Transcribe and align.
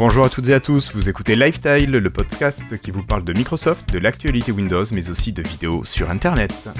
Bonjour 0.00 0.24
à 0.24 0.30
toutes 0.30 0.48
et 0.48 0.54
à 0.54 0.60
tous, 0.60 0.94
vous 0.94 1.10
écoutez 1.10 1.36
Lifestyle, 1.36 1.90
le 1.90 2.08
podcast 2.08 2.78
qui 2.80 2.90
vous 2.90 3.02
parle 3.02 3.22
de 3.22 3.34
Microsoft, 3.34 3.92
de 3.92 3.98
l'actualité 3.98 4.50
Windows, 4.50 4.82
mais 4.94 5.10
aussi 5.10 5.30
de 5.30 5.42
vidéos 5.42 5.84
sur 5.84 6.08
Internet. 6.08 6.70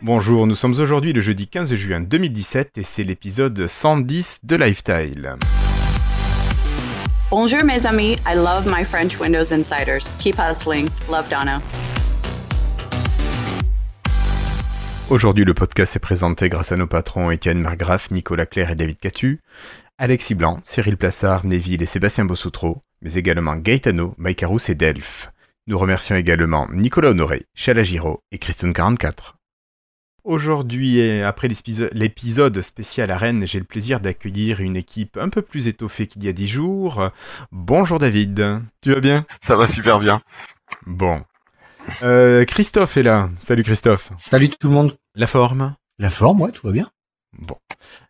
Bonjour, 0.00 0.46
nous 0.46 0.54
sommes 0.54 0.80
aujourd'hui 0.80 1.12
le 1.12 1.20
jeudi 1.20 1.46
15 1.46 1.74
juin 1.74 2.00
2017 2.00 2.78
et 2.78 2.82
c'est 2.84 3.04
l'épisode 3.04 3.66
110 3.66 4.40
de 4.44 4.56
Lifestyle. 4.56 5.36
Bonjour 7.36 7.64
mes 7.64 7.84
amis, 7.84 8.16
I 8.28 8.36
love 8.36 8.64
my 8.64 8.84
French 8.84 9.18
Windows 9.18 9.52
Insiders. 9.52 10.08
Keep 10.20 10.36
hustling. 10.38 10.88
Love 11.10 11.28
Donna. 11.28 11.60
Aujourd'hui, 15.10 15.44
le 15.44 15.52
podcast 15.52 15.96
est 15.96 15.98
présenté 15.98 16.48
grâce 16.48 16.70
à 16.70 16.76
nos 16.76 16.86
patrons 16.86 17.32
Étienne 17.32 17.58
Margraff, 17.58 18.12
Nicolas 18.12 18.46
Claire 18.46 18.70
et 18.70 18.76
David 18.76 19.00
Catu, 19.00 19.40
Alexis 19.98 20.36
Blanc, 20.36 20.60
Cyril 20.62 20.96
Plassard, 20.96 21.44
Neville 21.44 21.82
et 21.82 21.86
Sébastien 21.86 22.24
Bossoutreau, 22.24 22.84
mais 23.02 23.14
également 23.14 23.56
Gaetano, 23.56 24.14
Mike 24.16 24.44
Arous 24.44 24.70
et 24.70 24.76
Delph. 24.76 25.32
Nous 25.66 25.76
remercions 25.76 26.14
également 26.14 26.68
Nicolas 26.70 27.10
Honoré, 27.10 27.46
Chala 27.56 27.82
Giro 27.82 28.20
et 28.30 28.36
Christone44. 28.36 29.34
Aujourd'hui, 30.24 31.20
après 31.22 31.48
l'épisode 31.92 32.60
spécial 32.62 33.10
à 33.10 33.18
Rennes, 33.18 33.46
j'ai 33.46 33.58
le 33.58 33.66
plaisir 33.66 34.00
d'accueillir 34.00 34.60
une 34.60 34.74
équipe 34.74 35.18
un 35.18 35.28
peu 35.28 35.42
plus 35.42 35.68
étoffée 35.68 36.06
qu'il 36.06 36.24
y 36.24 36.28
a 36.28 36.32
dix 36.32 36.48
jours. 36.48 37.10
Bonjour 37.52 37.98
David, 37.98 38.62
tu 38.80 38.94
vas 38.94 39.00
bien? 39.00 39.26
Ça 39.42 39.54
va 39.54 39.68
super 39.68 40.00
bien. 40.00 40.22
Bon. 40.86 41.22
Euh, 42.02 42.46
Christophe 42.46 42.96
est 42.96 43.02
là. 43.02 43.28
Salut 43.38 43.64
Christophe. 43.64 44.12
Salut 44.16 44.48
tout 44.48 44.68
le 44.68 44.72
monde. 44.72 44.96
La 45.14 45.26
forme? 45.26 45.74
La 45.98 46.08
forme, 46.08 46.40
ouais, 46.40 46.52
tout 46.52 46.66
va 46.66 46.72
bien. 46.72 46.90
Bon. 47.38 47.56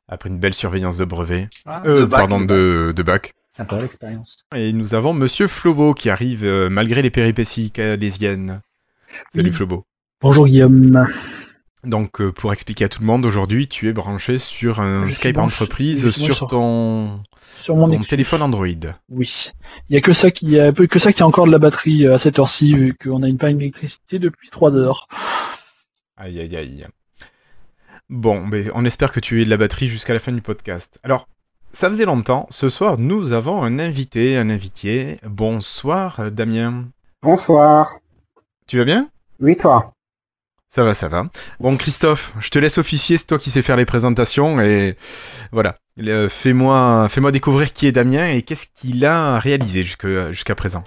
Après 0.07 0.29
une 0.29 0.39
belle 0.39 0.55
surveillance 0.55 0.99
de 0.99 1.05
brevet. 1.05 1.49
Ah, 1.67 1.83
euh, 1.85 2.03
de 2.03 2.05
bac, 2.05 2.21
pardon, 2.21 2.41
de 2.41 2.93
de, 2.95 3.03
bac. 3.03 3.35
Sympa 3.57 3.81
l'expérience. 3.81 4.45
Et 4.55 4.73
nous 4.73 4.95
avons 4.95 5.15
Monsieur 5.15 5.49
Flobo 5.49 5.95
qui 5.95 6.11
arrive 6.11 6.45
euh, 6.45 6.69
malgré 6.69 7.03
les 7.03 7.11
péripéties 7.11 7.73
calésiennes. 7.73 8.61
Salut 9.35 9.51
Oui. 9.51 9.57
Flobo. 9.57 9.85
Bonjour 10.21 10.47
Guillaume. 10.47 11.09
Donc, 11.85 12.21
euh, 12.21 12.33
pour 12.33 12.53
expliquer 12.53 12.85
à 12.85 12.89
tout 12.89 13.01
le 13.01 13.07
monde, 13.07 13.25
aujourd'hui, 13.25 13.69
tu 13.69 13.89
es 13.89 13.93
branché 13.93 14.39
sur 14.39 14.81
un 14.81 15.05
Je 15.07 15.13
Skype 15.13 15.37
branché- 15.37 15.55
entreprise 15.55 16.11
sur 16.11 16.35
sur- 16.37 16.49
ton, 16.49 17.23
Sur 17.61 17.77
mon 17.77 17.87
ton 17.87 17.93
Nexus. 17.93 18.09
téléphone 18.09 18.43
Android. 18.43 18.67
Oui. 19.11 19.51
Il 19.89 19.95
y 19.95 19.97
a 19.97 20.01
que 20.01 20.13
ça 20.13 20.31
qui 20.31 20.59
a 20.59 20.73
que 20.73 20.99
ça 20.99 21.13
qui 21.13 21.23
a 21.23 21.27
encore 21.27 21.47
de 21.47 21.53
la 21.53 21.59
batterie 21.59 22.07
euh, 22.07 22.15
à 22.15 22.19
cette 22.19 22.39
heure-ci 22.39 22.75
vu 22.75 22.95
qu'on 22.95 23.23
a 23.23 23.29
une 23.29 23.39
panne 23.39 23.59
d'électricité 23.59 24.19
depuis 24.19 24.51
3 24.51 24.75
heures. 24.77 25.09
Aïe, 26.17 26.41
aïe, 26.41 26.57
aïe. 26.57 26.87
Bon, 28.11 28.45
mais 28.47 28.67
on 28.75 28.85
espère 28.85 29.13
que 29.13 29.21
tu 29.21 29.41
aies 29.41 29.45
de 29.45 29.51
la 29.51 29.57
batterie 29.57 29.89
jusqu'à 29.89 30.13
la 30.13 30.19
fin 30.21 30.33
du 30.33 30.43
podcast. 30.43 30.99
Alors, 31.03 31.27
ça 31.73 31.89
faisait 31.89 32.05
longtemps. 32.05 32.47
Ce 32.51 32.69
soir, 32.69 32.99
nous 32.99 33.33
avons 33.33 33.63
un 33.63 33.79
invité, 33.79 34.37
un 34.37 34.51
invité. 34.51 35.19
Bonsoir, 35.27 36.31
Damien. 36.31 36.87
Bonsoir. 37.23 37.97
Tu 38.67 38.79
vas 38.79 38.85
bien? 38.85 39.09
Oui, 39.41 39.57
toi? 39.57 39.94
Ça 40.75 40.83
va, 40.83 40.93
ça 40.93 41.07
va. 41.07 41.23
Bon, 41.61 41.77
Christophe, 41.77 42.33
je 42.41 42.51
te 42.51 42.59
laisse 42.59 42.79
officier, 42.79 43.17
c'est 43.17 43.27
toi 43.27 43.39
qui 43.39 43.49
sais 43.51 43.63
faire 43.63 43.77
les 43.77 43.85
présentations 43.85 44.61
et 44.61 44.97
voilà. 45.53 45.77
Euh, 46.03 46.29
Fais-moi 46.29 47.07
fais 47.09 47.21
découvrir 47.31 47.73
qui 47.73 47.87
est 47.87 47.93
Damien 47.93 48.27
et 48.27 48.43
qu'est-ce 48.43 48.67
qu'il 48.75 49.05
a 49.07 49.39
réalisé 49.39 49.85
jusque- 49.85 50.33
jusqu'à 50.33 50.57
présent. 50.57 50.83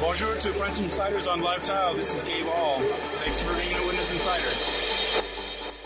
Bonjour 0.00 0.28
to 0.40 0.50
French 0.50 0.80
Insiders 0.80 1.28
on 1.34 1.38
Live 1.38 1.62
Tile. 1.64 1.98
This 1.98 2.14
is 2.22 2.24
Gabe 2.24 2.46
Hall. 2.46 2.84
Thanks 3.24 3.40
for 3.42 3.52
being 3.56 3.74
a 3.74 3.80
Windows 3.80 4.14
Insider. 4.14 5.24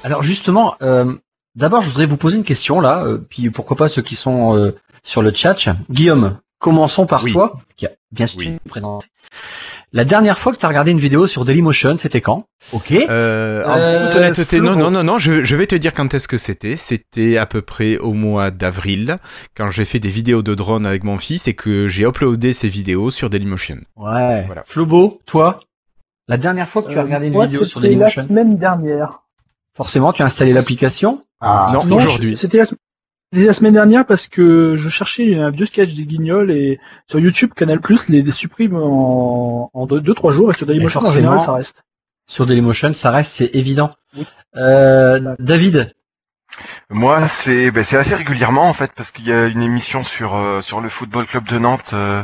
Alors 0.05 0.22
justement, 0.22 0.77
euh, 0.83 1.15
d'abord 1.55 1.81
je 1.81 1.89
voudrais 1.89 2.05
vous 2.05 2.19
poser 2.19 2.37
une 2.37 2.45
question 2.45 2.81
là, 2.81 3.03
euh, 3.06 3.17
puis 3.17 3.49
pourquoi 3.49 3.77
pas 3.78 3.89
ceux 3.89 4.03
qui 4.03 4.17
sont 4.17 4.55
euh, 4.55 4.72
sur 5.03 5.22
le 5.22 5.33
chat. 5.33 5.56
Guillaume, 5.89 6.39
commençons 6.59 7.06
par 7.06 7.25
Oui. 7.25 7.33
toi, 7.33 7.59
qui 7.78 7.87
a 7.87 7.93
bien 8.12 8.27
sûr 8.27 8.41
Oui. 8.41 8.59
présenté. 8.69 9.06
La 9.97 10.05
dernière 10.05 10.39
fois 10.39 10.53
que 10.53 10.59
tu 10.59 10.67
as 10.67 10.69
regardé 10.69 10.91
une 10.91 10.99
vidéo 10.99 11.27
sur 11.27 11.47
Dailymotion, 11.47 11.97
c'était 11.97 12.21
quand? 12.21 12.45
Ok. 12.75 12.93
Euh, 12.93 13.65
en 13.65 13.79
Euh, 13.79 14.05
toute 14.07 14.17
honnêteté, 14.17 14.61
non, 14.61 14.77
non, 14.77 14.91
non, 14.91 15.03
non, 15.03 15.17
je, 15.17 15.43
je 15.43 15.57
vais 15.57 15.67
te 15.67 15.75
dire 15.75 15.95
quand 15.95 16.12
est-ce 16.12 16.29
que 16.29 16.37
c'était. 16.37 16.77
C'était 16.77 17.39
à 17.39 17.47
peu 17.47 17.62
près 17.62 17.97
au 17.97 18.12
mois 18.12 18.51
d'avril, 18.51 19.17
quand 19.57 19.71
j'ai 19.71 19.87
fait 19.87 19.99
des 19.99 20.11
vidéos 20.11 20.43
de 20.43 20.55
drone 20.55 20.84
avec 20.84 21.03
mon 21.03 21.17
fils 21.19 21.49
et 21.49 21.55
que 21.55 21.89
j'ai 21.89 22.05
uploadé 22.05 22.53
ces 22.53 22.69
vidéos 22.69 23.11
sur 23.11 23.31
Dailymotion. 23.31 23.79
Ouais. 23.97 24.43
Voilà. 24.45 24.65
Flobo, 24.67 25.21
toi, 25.25 25.61
la 26.28 26.37
dernière 26.37 26.69
fois 26.69 26.83
que 26.83 26.89
tu 26.89 26.97
as 26.99 27.01
Euh, 27.01 27.05
regardé 27.05 27.28
une 27.28 27.33
moi, 27.33 27.47
vidéo 27.47 27.65
sur 27.65 27.81
c'était 27.81 27.95
la 27.97 28.07
Dailymotion, 28.09 28.23
semaine 28.25 28.57
dernière. 28.59 29.23
forcément 29.75 30.13
tu 30.13 30.21
as 30.21 30.27
installé 30.27 30.53
l'application? 30.53 31.23
Ah, 31.41 31.71
Non, 31.73 31.84
Non, 31.87 31.97
aujourd'hui. 31.97 32.37
C'était 32.37 32.59
la, 32.59 32.65
la 33.33 33.53
semaine 33.53 33.75
dernière 33.75 34.07
parce 34.07 34.29
que 34.29 34.77
je 34.77 34.89
cherchais 34.89 35.35
un 35.37 35.51
vieux 35.51 35.67
sketch 35.67 35.95
des 35.95 36.07
Guignols 36.07 36.51
et 36.51 36.79
sur 37.07 37.19
YouTube 37.19 37.53
Canal 37.55 37.81
Plus 37.81 38.09
les, 38.09 38.23
les 38.23 38.31
supprime 38.31 38.77
en, 38.77 39.71
en 39.75 39.87
2-3 39.87 40.31
jours 40.33 40.51
et 40.51 40.55
sur 40.57 40.67
Dailymotion 40.67 41.01
en 41.01 41.03
forcément. 41.03 41.23
général 41.23 41.41
ça 41.41 41.53
reste. 41.55 41.83
Sur 42.29 42.47
Dailymotion, 42.47 42.93
ça 42.95 43.11
reste, 43.11 43.33
c'est 43.33 43.51
évident. 43.55 43.91
Oui. 44.17 44.27
Euh, 44.57 45.35
David, 45.39 45.93
Moi, 46.91 47.27
c'est 47.27 47.73
ben, 47.73 47.81
assez 47.81 48.15
régulièrement 48.15 48.69
en 48.69 48.73
fait 48.73 48.93
parce 48.95 49.11
qu'il 49.11 49.27
y 49.27 49.33
a 49.33 49.47
une 49.47 49.63
émission 49.63 50.05
sur 50.05 50.37
euh, 50.37 50.61
le 50.81 50.89
football 50.89 51.27
club 51.27 51.49
de 51.49 51.59
Nantes 51.59 51.91
euh, 51.95 52.23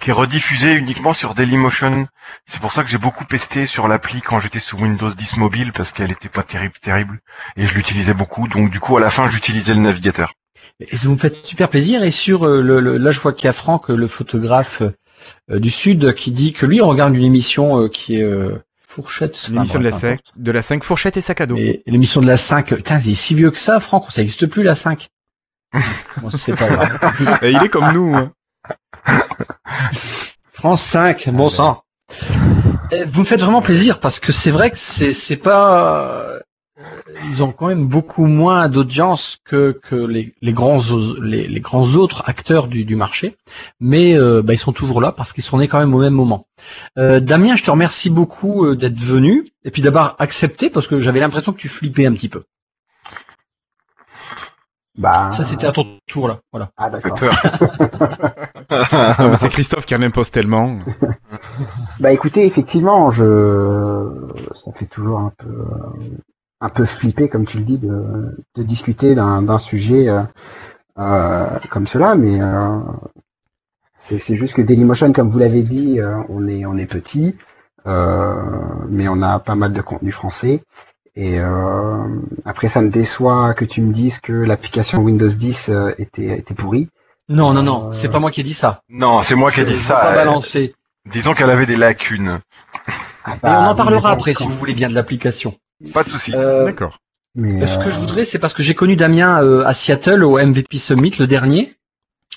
qui 0.00 0.10
est 0.10 0.12
rediffusée 0.12 0.74
uniquement 0.74 1.12
sur 1.12 1.34
Dailymotion. 1.34 2.06
C'est 2.46 2.60
pour 2.60 2.72
ça 2.72 2.82
que 2.82 2.90
j'ai 2.90 2.98
beaucoup 2.98 3.24
pesté 3.24 3.64
sur 3.64 3.86
l'appli 3.86 4.20
quand 4.20 4.40
j'étais 4.40 4.58
sous 4.58 4.76
Windows 4.76 5.08
10 5.10 5.36
mobile 5.36 5.72
parce 5.72 5.92
qu'elle 5.92 6.10
était 6.10 6.28
pas 6.28 6.42
terrible 6.42 6.74
terrible 6.80 7.20
et 7.56 7.66
je 7.66 7.74
l'utilisais 7.74 8.14
beaucoup. 8.14 8.48
Donc 8.48 8.70
du 8.70 8.80
coup, 8.80 8.96
à 8.96 9.00
la 9.00 9.10
fin, 9.10 9.28
j'utilisais 9.28 9.74
le 9.74 9.80
navigateur. 9.80 10.32
Et 10.80 10.96
ça 10.96 11.08
vous 11.08 11.16
fait 11.18 11.34
super 11.46 11.68
plaisir. 11.70 12.02
Et 12.02 12.10
sur 12.10 12.44
euh, 12.44 12.60
le, 12.60 12.80
le- 12.80 12.98
là, 12.98 13.12
je 13.12 13.20
vois 13.20 13.32
qu'il 13.32 13.44
y 13.46 13.48
a 13.50 13.52
Franck, 13.52 13.88
le 13.88 14.08
photographe 14.08 14.82
du 15.48 15.70
Sud, 15.70 16.14
qui 16.14 16.32
dit 16.32 16.52
que 16.52 16.66
lui, 16.66 16.80
on 16.80 16.88
regarde 16.88 17.14
une 17.14 17.22
émission 17.22 17.88
qui 17.88 18.16
est 18.16 18.24
Fourchette. 18.94 19.36
enfin, 19.44 19.52
L'émission 19.52 19.78
de 19.78 19.84
la 19.84 19.90
bref, 19.90 20.00
5, 20.00 20.10
n'importe. 20.10 20.32
de 20.36 20.50
la 20.52 20.62
5 20.62 20.84
fourchette 20.84 21.16
et 21.16 21.20
sac 21.20 21.40
à 21.40 21.46
dos. 21.46 21.56
Et 21.56 21.82
l'émission 21.86 22.20
de 22.20 22.26
la 22.26 22.36
5. 22.36 22.74
Putain, 22.74 23.00
c'est 23.00 23.14
si 23.14 23.34
vieux 23.34 23.50
que 23.50 23.58
ça, 23.58 23.80
Franck. 23.80 24.10
Ça 24.10 24.20
n'existe 24.20 24.46
plus, 24.46 24.62
la 24.62 24.74
5. 24.74 25.08
bon, 26.18 26.28
c'est 26.30 26.54
pas 26.54 26.68
grave. 26.68 27.38
Et 27.42 27.52
il 27.52 27.62
est 27.62 27.68
comme 27.70 27.92
nous. 27.92 28.14
hein. 28.14 28.32
France 30.52 30.82
5, 30.82 31.28
bon 31.30 31.44
ben. 31.46 31.48
sang. 31.48 31.82
Eh, 32.90 33.04
Vous 33.04 33.20
me 33.20 33.24
faites 33.26 33.40
vraiment 33.40 33.62
plaisir 33.62 33.98
parce 34.00 34.18
que 34.20 34.32
c'est 34.32 34.50
vrai 34.50 34.70
que 34.70 34.76
c'est 34.76 35.12
c'est 35.12 35.36
pas 35.36 36.38
ils 37.26 37.42
ont 37.42 37.52
quand 37.52 37.68
même 37.68 37.86
beaucoup 37.86 38.24
moins 38.26 38.68
d'audience 38.68 39.38
que 39.44 39.78
que 39.82 39.94
les, 39.94 40.34
les 40.40 40.52
grands 40.52 40.78
os- 40.78 41.18
les, 41.20 41.46
les 41.46 41.60
grands 41.60 41.94
autres 41.96 42.22
acteurs 42.26 42.66
du, 42.66 42.84
du 42.84 42.96
marché, 42.96 43.36
mais 43.80 44.14
euh, 44.16 44.42
bah, 44.42 44.54
ils 44.54 44.58
sont 44.58 44.72
toujours 44.72 45.00
là 45.00 45.12
parce 45.12 45.32
qu'ils 45.32 45.44
sont 45.44 45.58
nés 45.58 45.68
quand 45.68 45.78
même 45.78 45.94
au 45.94 46.00
même 46.00 46.14
moment. 46.14 46.46
Euh, 46.98 47.20
Damien, 47.20 47.54
je 47.56 47.62
te 47.64 47.70
remercie 47.70 48.10
beaucoup 48.10 48.64
euh, 48.64 48.74
d'être 48.76 48.98
venu 48.98 49.44
et 49.64 49.70
puis 49.70 49.82
d'abord 49.82 50.16
accepté 50.18 50.70
parce 50.70 50.86
que 50.88 50.98
j'avais 50.98 51.20
l'impression 51.20 51.52
que 51.52 51.58
tu 51.58 51.68
flippais 51.68 52.06
un 52.06 52.12
petit 52.14 52.28
peu. 52.30 52.42
bah. 54.96 55.30
Ça 55.32 55.44
c'était 55.44 55.66
à 55.66 55.72
ton 55.72 55.98
tour 56.06 56.28
là, 56.28 56.40
voilà. 56.52 56.70
Ah, 56.76 56.90
d'accord. 56.90 57.18
c'est 59.36 59.48
Christophe 59.50 59.86
qui 59.86 59.94
en 59.94 60.02
impose 60.02 60.30
tellement. 60.30 60.78
Bah, 62.00 62.12
écoutez, 62.12 62.46
effectivement, 62.46 63.10
je, 63.10 64.10
ça 64.52 64.72
fait 64.72 64.86
toujours 64.86 65.20
un 65.20 65.32
peu, 65.36 65.64
un 66.62 66.68
peu 66.70 66.86
flipper, 66.86 67.28
comme 67.28 67.44
tu 67.44 67.58
le 67.58 67.64
dis, 67.64 67.76
de, 67.78 68.36
de 68.56 68.62
discuter 68.62 69.14
d'un, 69.14 69.42
d'un 69.42 69.58
sujet, 69.58 70.08
euh, 70.08 70.22
euh, 70.98 71.46
comme 71.70 71.86
cela, 71.86 72.14
mais, 72.14 72.40
euh, 72.40 72.78
c'est, 73.98 74.36
juste 74.36 74.54
que 74.54 74.62
Dailymotion, 74.62 75.12
comme 75.12 75.28
vous 75.28 75.38
l'avez 75.38 75.62
dit, 75.62 76.00
euh, 76.00 76.16
on 76.28 76.46
est, 76.48 76.64
on 76.66 76.76
est 76.76 76.86
petit, 76.86 77.36
euh, 77.86 78.34
mais 78.88 79.08
on 79.08 79.22
a 79.22 79.38
pas 79.38 79.54
mal 79.54 79.72
de 79.72 79.80
contenu 79.80 80.12
français. 80.12 80.62
Et 81.14 81.38
euh, 81.40 82.04
après, 82.44 82.68
ça 82.68 82.80
me 82.80 82.90
déçoit 82.90 83.54
que 83.54 83.64
tu 83.64 83.80
me 83.82 83.92
dises 83.92 84.18
que 84.20 84.32
l'application 84.32 84.98
Windows 85.02 85.28
10 85.28 85.68
euh, 85.68 85.92
était, 85.98 86.38
était 86.38 86.54
pourrie. 86.54 86.88
Non 87.28 87.52
non 87.52 87.62
non, 87.62 87.88
Euh, 87.88 87.92
c'est 87.92 88.08
pas 88.08 88.18
moi 88.18 88.30
qui 88.30 88.40
ai 88.40 88.44
dit 88.44 88.54
ça. 88.54 88.82
Non, 88.88 89.22
c'est 89.22 89.34
moi 89.34 89.50
qui 89.50 89.60
ai 89.60 89.64
dit 89.64 89.74
ça. 89.74 89.96
Pas 89.96 90.14
balancer. 90.14 90.74
disons 91.10 91.34
qu'elle 91.34 91.50
avait 91.50 91.66
des 91.66 91.76
lacunes. 91.76 92.40
Ah, 93.24 93.34
Et 93.34 93.38
bah, 93.42 93.60
on 93.60 93.70
en 93.70 93.74
parlera 93.74 94.10
après 94.10 94.34
si 94.34 94.46
vous 94.46 94.56
voulez 94.56 94.74
bien 94.74 94.88
de 94.88 94.94
l'application. 94.94 95.54
Pas 95.92 96.04
de 96.04 96.08
souci. 96.08 96.32
Euh, 96.34 96.64
D'accord. 96.64 96.98
Mais, 97.34 97.66
Ce 97.66 97.78
que 97.78 97.90
je 97.90 97.96
euh, 97.96 98.00
voudrais, 98.00 98.24
c'est 98.24 98.38
parce 98.38 98.52
que 98.52 98.62
j'ai 98.62 98.74
connu 98.74 98.94
Damien 98.96 99.42
euh, 99.42 99.64
à 99.64 99.72
Seattle 99.72 100.22
au 100.22 100.38
MVP 100.38 100.78
Summit 100.78 101.12
le 101.18 101.26
dernier, 101.26 101.72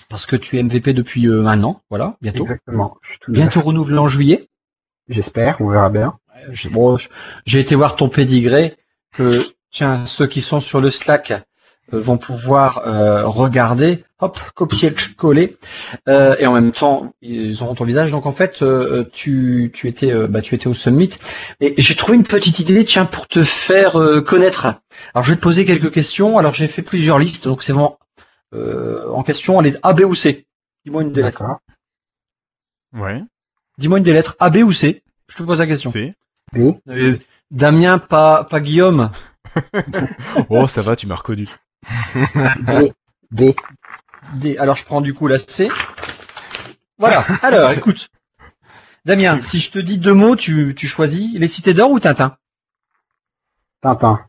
parce 0.09 0.25
que 0.25 0.35
tu 0.35 0.57
es 0.57 0.63
MVP 0.63 0.93
depuis 0.93 1.27
euh, 1.27 1.45
un 1.45 1.63
an, 1.63 1.81
voilà, 1.89 2.15
bientôt. 2.21 2.43
Exactement. 2.43 2.97
Je 3.01 3.09
suis 3.09 3.19
tout 3.19 3.31
Bientôt 3.31 3.61
renouvelé 3.61 3.97
en 3.97 4.07
juillet. 4.07 4.47
J'espère, 5.09 5.57
on 5.59 5.69
verra 5.69 5.89
bien. 5.89 6.17
J'ai 6.51 6.69
bon, 6.69 6.97
j'ai 7.45 7.59
été 7.59 7.75
voir 7.75 7.95
ton 7.95 8.09
pédigré, 8.09 8.75
que 9.13 9.45
tiens, 9.71 10.05
ceux 10.05 10.27
qui 10.27 10.41
sont 10.41 10.59
sur 10.59 10.79
le 10.79 10.89
Slack 10.89 11.31
euh, 11.31 11.39
vont 11.91 12.17
pouvoir 12.17 12.79
euh, 12.87 13.25
regarder. 13.27 14.03
hop, 14.19 14.39
copier, 14.55 14.93
coller, 15.17 15.57
euh, 16.07 16.35
et 16.39 16.47
en 16.47 16.53
même 16.53 16.71
temps, 16.71 17.13
ils 17.21 17.61
auront 17.61 17.75
ton 17.75 17.85
visage. 17.85 18.11
Donc 18.11 18.25
en 18.25 18.31
fait, 18.31 18.61
euh, 18.61 19.03
tu, 19.13 19.71
tu 19.73 19.87
étais, 19.87 20.11
euh, 20.11 20.27
bah, 20.27 20.41
tu 20.41 20.55
étais 20.55 20.67
au 20.67 20.73
summit, 20.73 21.11
et 21.61 21.75
j'ai 21.77 21.95
trouvé 21.95 22.17
une 22.17 22.23
petite 22.23 22.59
idée, 22.59 22.85
tiens, 22.85 23.05
pour 23.05 23.27
te 23.27 23.43
faire 23.43 23.99
euh, 23.99 24.21
connaître. 24.21 24.65
Alors 25.13 25.23
je 25.25 25.31
vais 25.31 25.35
te 25.35 25.41
poser 25.41 25.65
quelques 25.65 25.91
questions. 25.91 26.37
Alors 26.37 26.53
j'ai 26.53 26.67
fait 26.67 26.81
plusieurs 26.81 27.19
listes, 27.19 27.45
donc 27.47 27.61
c'est 27.61 27.73
vraiment 27.73 27.99
euh, 28.53 29.07
en 29.09 29.23
question, 29.23 29.59
elle 29.61 29.67
est 29.67 29.79
A, 29.83 29.93
B 29.93 30.01
ou 30.01 30.15
C? 30.15 30.45
Dis-moi 30.85 31.01
une 31.03 31.11
des 31.11 31.21
lettres. 31.23 31.43
Ouais, 32.93 33.21
Dis-moi 33.77 33.97
une 33.97 34.03
des 34.03 34.13
lettres 34.13 34.35
A, 34.39 34.49
B 34.49 34.57
ou 34.57 34.71
C? 34.71 35.03
Je 35.27 35.35
te 35.35 35.43
pose 35.43 35.59
la 35.59 35.67
question. 35.67 35.91
B. 36.53 36.59
Euh, 36.87 37.17
Damien, 37.51 37.99
pas, 37.99 38.43
pas 38.45 38.59
Guillaume. 38.59 39.11
Oh, 40.49 40.67
ça 40.67 40.81
va, 40.81 40.95
tu 40.95 41.07
m'as 41.07 41.15
reconnu. 41.15 41.47
B. 42.61 42.91
B. 43.31 43.41
D. 44.35 44.57
Alors 44.57 44.75
je 44.75 44.85
prends 44.85 45.01
du 45.01 45.13
coup 45.13 45.27
la 45.27 45.37
C. 45.37 45.69
Voilà. 46.97 47.23
Alors 47.41 47.71
écoute. 47.71 48.09
Damien, 49.05 49.39
si 49.41 49.59
je 49.59 49.69
te 49.69 49.77
dis 49.79 49.99
deux 49.99 50.13
mots, 50.15 50.35
tu, 50.35 50.73
tu 50.75 50.87
choisis 50.87 51.31
les 51.37 51.47
cités 51.47 51.73
d'or 51.75 51.91
ou 51.91 51.99
Tintin? 51.99 52.37
Tintin. 53.81 54.25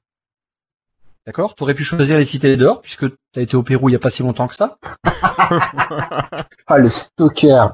D'accord 1.26 1.54
Tu 1.54 1.62
aurais 1.62 1.74
pu 1.74 1.82
choisir 1.82 2.18
les 2.18 2.24
cités 2.26 2.56
d'or, 2.56 2.82
puisque 2.82 3.08
tu 3.08 3.16
as 3.36 3.40
été 3.40 3.56
au 3.56 3.62
Pérou 3.62 3.88
il 3.88 3.92
n'y 3.92 3.96
a 3.96 4.00
pas 4.00 4.10
si 4.10 4.22
longtemps 4.22 4.48
que 4.48 4.54
ça. 4.54 4.76
Ah, 6.68 6.78
le 6.78 6.90
stalker. 6.90 7.68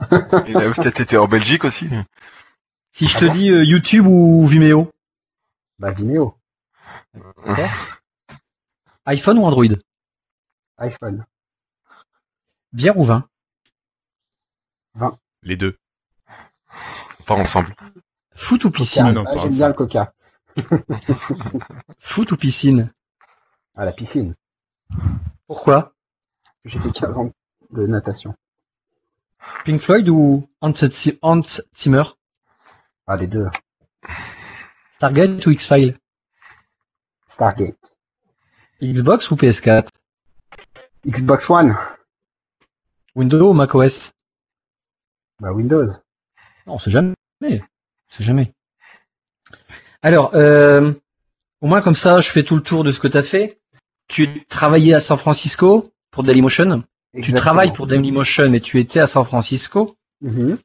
Il 0.47 0.57
a 0.57 0.71
peut-être 0.71 1.01
été 1.01 1.17
en 1.17 1.27
Belgique 1.27 1.65
aussi. 1.65 1.89
Si 2.93 3.09
je 3.09 3.17
Ah 3.17 3.21
te 3.21 3.25
bon? 3.25 3.33
dis 3.33 3.51
euh, 3.51 3.65
YouTube 3.65 4.07
ou 4.07 4.47
Vimeo? 4.47 4.91
Bah, 5.79 5.91
Vimeo. 5.91 6.37
iPhone 9.07 9.39
ou 9.39 9.45
Android? 9.45 9.79
iPhone. 10.79 11.25
Bière 12.73 12.97
ou 12.99 13.05
vin? 13.05 13.29
Les 15.43 15.57
deux. 15.57 15.77
Pas 17.27 17.35
ensemble. 17.35 17.75
Foot 18.35 18.65
ou 18.65 18.71
piscine 18.71 19.13
non, 19.13 19.25
Ah, 19.27 19.37
J'aime 19.39 19.51
bien 19.51 19.69
le 19.69 19.75
coca. 19.75 20.13
Foot 22.01 22.33
ou 22.33 22.37
piscine? 22.37 22.91
À 23.75 23.85
la 23.85 23.93
piscine. 23.93 24.35
Pourquoi? 25.47 25.95
J'ai 26.65 26.79
fait 26.79 26.93
15 26.93 27.19
ans 27.19 27.31
de 27.71 27.87
natation. 27.87 28.35
Pink 29.65 29.81
Floyd 29.81 30.09
ou 30.09 30.49
Hans 30.61 30.73
Zimmer? 31.77 32.05
Ah, 33.07 33.17
les 33.17 33.27
deux. 33.27 33.49
Stargate 34.97 35.45
ou 35.47 35.51
X-Files 35.51 35.99
Stargate. 37.27 37.92
Xbox 38.83 39.31
ou 39.31 39.37
PS4 39.37 39.89
Xbox 41.07 41.49
One. 41.49 41.77
Windows 43.15 43.51
ou 43.51 43.53
macOS 43.53 44.13
Bah, 45.41 45.53
Windows. 45.53 45.87
Non, 46.67 46.75
on 46.75 46.79
sait 46.79 46.91
jamais. 46.91 47.15
On 47.43 47.61
sait 48.09 48.25
jamais. 48.25 48.53
Alors, 50.03 50.35
euh, 50.35 50.93
au 51.61 51.67
moins 51.67 51.81
comme 51.81 51.95
ça, 51.95 52.21
je 52.21 52.31
fais 52.31 52.43
tout 52.43 52.57
le 52.57 52.63
tour 52.63 52.85
de 52.85 52.93
ce 52.93 52.99
que 52.99 53.09
tu 53.09 53.17
as 53.17 53.23
fait. 53.23 53.61
Tu 54.09 54.45
travaillais 54.47 54.95
à 54.95 55.01
San 55.01 55.17
Francisco 55.19 55.85
pour 56.11 56.23
Dailymotion. 56.23 56.83
Tu 57.23 57.33
travailles 57.33 57.73
pour 57.73 57.87
Dailymotion, 57.87 58.51
mais 58.51 58.61
tu 58.61 58.81
étais 58.81 59.01
à 59.01 59.07
San 59.07 59.25
Francisco. 59.25 59.97
Mhm. 60.21 60.59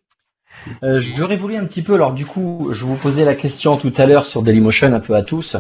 Euh, 0.84 1.00
J'aurais 1.00 1.38
voulu 1.38 1.56
un 1.56 1.66
petit 1.66 1.82
peu, 1.84 1.94
alors 1.96 2.14
du 2.14 2.26
coup, 2.26 2.70
je 2.72 2.84
vous 2.84 2.96
posais 2.96 3.26
la 3.26 3.36
question 3.36 3.78
tout 3.78 3.94
à 3.98 4.06
l'heure 4.06 4.26
sur 4.26 4.42
Dailymotion 4.42 4.92
un 4.94 5.00
peu 5.00 5.14
à 5.16 5.22
tous, 5.22 5.58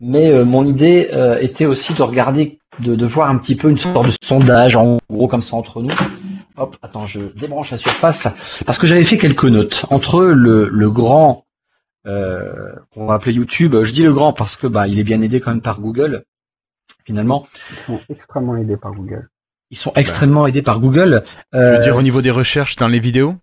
mais 0.00 0.30
euh, 0.30 0.44
mon 0.44 0.64
idée 0.64 1.08
euh, 1.12 1.38
était 1.40 1.66
aussi 1.66 1.94
de 1.94 2.02
regarder, 2.02 2.58
de, 2.80 2.94
de 2.94 3.06
voir 3.06 3.30
un 3.30 3.38
petit 3.38 3.56
peu 3.56 3.68
une 3.70 3.78
sorte 3.78 4.06
de 4.06 4.12
sondage, 4.22 4.76
en 4.76 4.98
gros 5.10 5.28
comme 5.28 5.42
ça 5.42 5.56
entre 5.56 5.82
nous. 5.82 5.94
Hop, 6.56 6.76
attends, 6.82 7.06
je 7.06 7.20
débranche 7.20 7.70
la 7.70 7.76
surface, 7.78 8.28
parce 8.66 8.78
que 8.78 8.86
j'avais 8.86 9.04
fait 9.04 9.16
quelques 9.18 9.44
notes 9.44 9.86
entre 9.90 10.22
le, 10.24 10.68
le 10.68 10.90
grand, 10.90 11.44
euh, 12.06 12.74
qu'on 12.92 13.06
va 13.06 13.14
appeler 13.14 13.32
YouTube. 13.34 13.76
Je 13.82 13.92
dis 13.92 14.02
le 14.02 14.12
grand 14.12 14.32
parce 14.32 14.56
que 14.56 14.66
bah 14.66 14.86
il 14.88 14.98
est 14.98 15.04
bien 15.04 15.20
aidé 15.22 15.40
quand 15.40 15.50
même 15.50 15.60
par 15.62 15.80
Google. 15.80 16.24
Finalement, 17.06 17.46
Ils 17.72 17.78
sont 17.78 18.00
extrêmement 18.08 18.56
aidés 18.56 18.76
par 18.76 18.92
Google. 18.92 19.28
ils 19.70 19.76
sont 19.78 19.92
extrêmement 19.96 20.46
aidés 20.46 20.62
par 20.62 20.80
Google. 20.80 21.22
Tu 21.52 21.58
veux 21.58 21.64
Euh, 21.64 21.78
dire 21.78 21.96
au 21.96 22.02
niveau 22.02 22.20
des 22.22 22.30
recherches 22.30 22.76
dans 22.76 22.88
les 22.88 23.00
vidéos? 23.00 23.36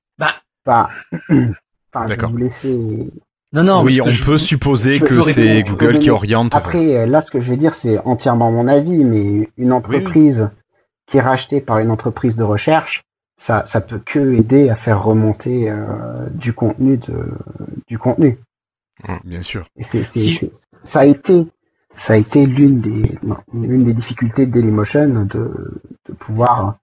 Enfin, 0.65 0.89
enfin 1.30 1.48
je 1.95 2.00
vais 2.01 2.07
D'accord. 2.07 2.30
vous 2.31 2.38
laisser. 2.38 3.09
Non, 3.53 3.63
non. 3.63 3.81
Oui, 3.83 4.01
on 4.01 4.09
je- 4.09 4.23
peut 4.25 4.38
supposer 4.38 4.99
que 4.99 5.21
c'est 5.21 5.63
Google 5.63 5.99
qui 5.99 6.09
oriente. 6.09 6.53
Après, 6.55 6.95
euh, 6.97 7.05
là, 7.05 7.21
ce 7.21 7.31
que 7.31 7.39
je 7.39 7.49
vais 7.49 7.57
dire, 7.57 7.73
c'est 7.73 7.97
entièrement 7.99 8.51
mon 8.51 8.67
avis, 8.67 9.03
mais 9.05 9.49
une 9.57 9.71
entreprise 9.71 10.49
qui 11.07 11.17
est 11.17 11.21
rachetée 11.21 11.61
par 11.61 11.79
une 11.79 11.89
entreprise 11.89 12.35
de 12.35 12.44
recherche, 12.44 13.03
ça, 13.39 13.63
ça 13.65 13.79
peut 13.81 14.01
que 14.03 14.33
aider 14.33 14.69
à 14.69 14.75
faire 14.75 15.01
remonter 15.03 15.69
euh, 15.69 16.27
du 16.31 16.51
contenu 16.53 16.97
de, 16.97 17.13
du 17.88 17.97
contenu. 17.97 18.38
Bien 19.23 19.41
sûr. 19.44 19.67
Et 19.77 19.83
Si- 19.83 20.49
ça 20.83 21.01
a 21.01 21.05
été, 21.05 21.45
ça 21.91 22.13
a 22.13 22.17
été 22.17 22.45
l'une 22.45 22.81
des, 22.81 23.17
non, 23.23 23.38
des 23.53 23.94
difficultés 23.94 24.45
de 24.47 24.51
Dailymotion 24.51 25.25
de, 25.25 25.81
de 26.09 26.13
pouvoir 26.17 26.77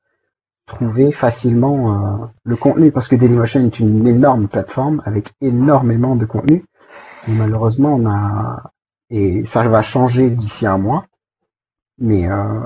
trouver 0.67 1.13
facilement 1.13 2.23
euh, 2.23 2.27
le 2.45 2.57
contenu 2.57 2.91
parce 2.91 3.09
que 3.09 3.17
Dailymotion 3.17 3.65
est 3.65 3.81
une 3.81 4.07
énorme 4.09 4.49
plateforme 4.49 5.03
avec 5.05 5.33
énormément 5.41 6.17
de 6.17 6.25
contenu. 6.25 6.65
Et 7.29 7.33
malheureusement, 7.33 7.95
on 7.95 8.07
a, 8.09 8.63
et 9.11 9.45
ça 9.45 9.67
va 9.69 9.83
changer 9.83 10.31
d'ici 10.31 10.67
un 10.67 10.79
mois, 10.79 11.07
mais 11.99 12.29
euh, 12.31 12.61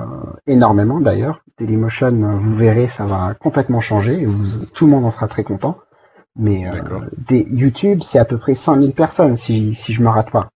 énormément 0.47 0.99
d'ailleurs. 1.01 1.41
Dailymotion, 1.57 2.37
vous 2.37 2.55
verrez, 2.55 2.87
ça 2.87 3.05
va 3.05 3.33
complètement 3.33 3.81
changer 3.81 4.21
et 4.21 4.25
vous- 4.25 4.65
tout 4.73 4.85
le 4.85 4.91
monde 4.91 5.05
en 5.05 5.11
sera 5.11 5.27
très 5.27 5.43
content. 5.43 5.77
Mais 6.37 6.67
euh, 6.67 6.71
des 7.27 7.45
YouTube, 7.49 7.99
c'est 8.01 8.19
à 8.19 8.23
peu 8.25 8.37
près 8.37 8.53
5000 8.55 8.93
personnes 8.93 9.35
si, 9.35 9.73
si 9.73 9.91
je 9.93 10.01
me 10.01 10.07
rate 10.07 10.31
pas. 10.31 10.47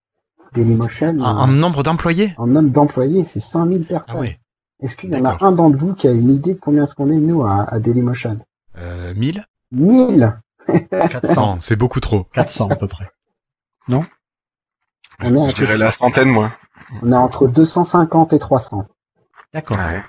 Dailymotion, 0.53 1.19
En, 1.19 1.23
euh, 1.23 1.39
en 1.41 1.47
nombre 1.47 1.83
d'employés? 1.83 2.33
en 2.37 2.47
nombre 2.47 2.69
d'employés, 2.69 3.25
c'est 3.25 3.39
5000 3.41 3.85
personnes. 3.85 4.15
Ah. 4.17 4.19
Est-ce 4.83 4.95
qu'il 4.97 5.11
y 5.11 5.15
en 5.15 5.25
a 5.25 5.37
un 5.41 5.51
d'entre 5.53 5.77
vous 5.77 5.93
qui 5.93 6.07
a 6.07 6.11
une 6.11 6.29
idée 6.29 6.53
de 6.55 6.59
combien 6.59 6.83
est-ce 6.83 6.93
qu'on 6.93 7.09
est, 7.09 7.15
nous, 7.15 7.43
à, 7.43 7.63
à 7.63 7.79
Dailymotion? 7.79 8.39
Euh, 8.77 9.13
1000 9.15 9.45
1000 9.71 10.33
400, 10.91 11.33
Non, 11.41 11.57
c'est 11.61 11.75
beaucoup 11.75 11.99
trop. 11.99 12.25
400 12.33 12.69
à 12.69 12.75
peu 12.75 12.87
près. 12.87 13.09
on 13.89 14.01
est, 14.01 15.49
Je 15.49 15.55
dirais 15.55 15.77
la 15.77 15.91
centaine, 15.91 16.29
moi. 16.29 16.51
on 17.01 17.11
est 17.11 17.15
entre 17.15 17.47
250 17.47 18.33
et 18.33 18.39
300. 18.39 18.85
D'accord. 19.53 19.77
Ouais. 19.77 20.01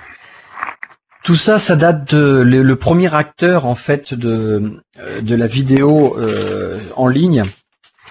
Tout 1.22 1.36
ça, 1.36 1.58
ça 1.58 1.76
date 1.76 2.14
de 2.14 2.42
le, 2.42 2.62
le 2.62 2.76
premier 2.76 3.14
acteur 3.14 3.64
en 3.66 3.74
fait 3.74 4.12
de 4.12 4.80
euh, 4.98 5.20
de 5.22 5.34
la 5.34 5.46
vidéo 5.46 6.18
euh, 6.18 6.80
en 6.96 7.08
ligne. 7.08 7.44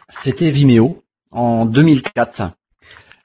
C'était 0.09 0.49
Vimeo 0.49 1.03
en 1.31 1.65
2004, 1.65 2.51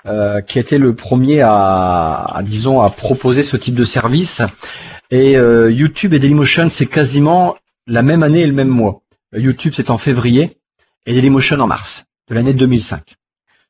euh, 0.08 0.40
qui 0.40 0.58
était 0.58 0.78
le 0.78 0.94
premier 0.94 1.40
à, 1.40 2.24
à, 2.24 2.42
disons 2.42 2.80
à 2.80 2.90
proposer 2.90 3.42
ce 3.42 3.56
type 3.56 3.74
de 3.74 3.84
service. 3.84 4.42
Et 5.10 5.36
euh, 5.36 5.70
YouTube 5.70 6.14
et 6.14 6.18
Dailymotion, 6.18 6.68
c'est 6.70 6.86
quasiment 6.86 7.56
la 7.86 8.02
même 8.02 8.22
année 8.22 8.40
et 8.40 8.46
le 8.46 8.52
même 8.52 8.68
mois. 8.68 9.02
YouTube, 9.34 9.72
c'est 9.74 9.90
en 9.90 9.98
février 9.98 10.58
et 11.06 11.14
Dailymotion 11.14 11.58
en 11.60 11.66
mars 11.66 12.04
de 12.28 12.34
l'année 12.34 12.52
2005. 12.52 13.16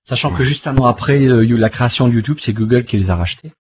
Sachant 0.05 0.33
que 0.33 0.43
juste 0.43 0.67
un 0.67 0.77
an 0.79 0.87
après 0.87 1.27
euh, 1.27 1.45
la 1.57 1.69
création 1.69 2.09
de 2.09 2.15
YouTube, 2.15 2.39
c'est 2.41 2.53
Google 2.53 2.85
qui 2.85 2.97
les 2.97 3.11
a 3.11 3.17
rachetés. 3.17 3.53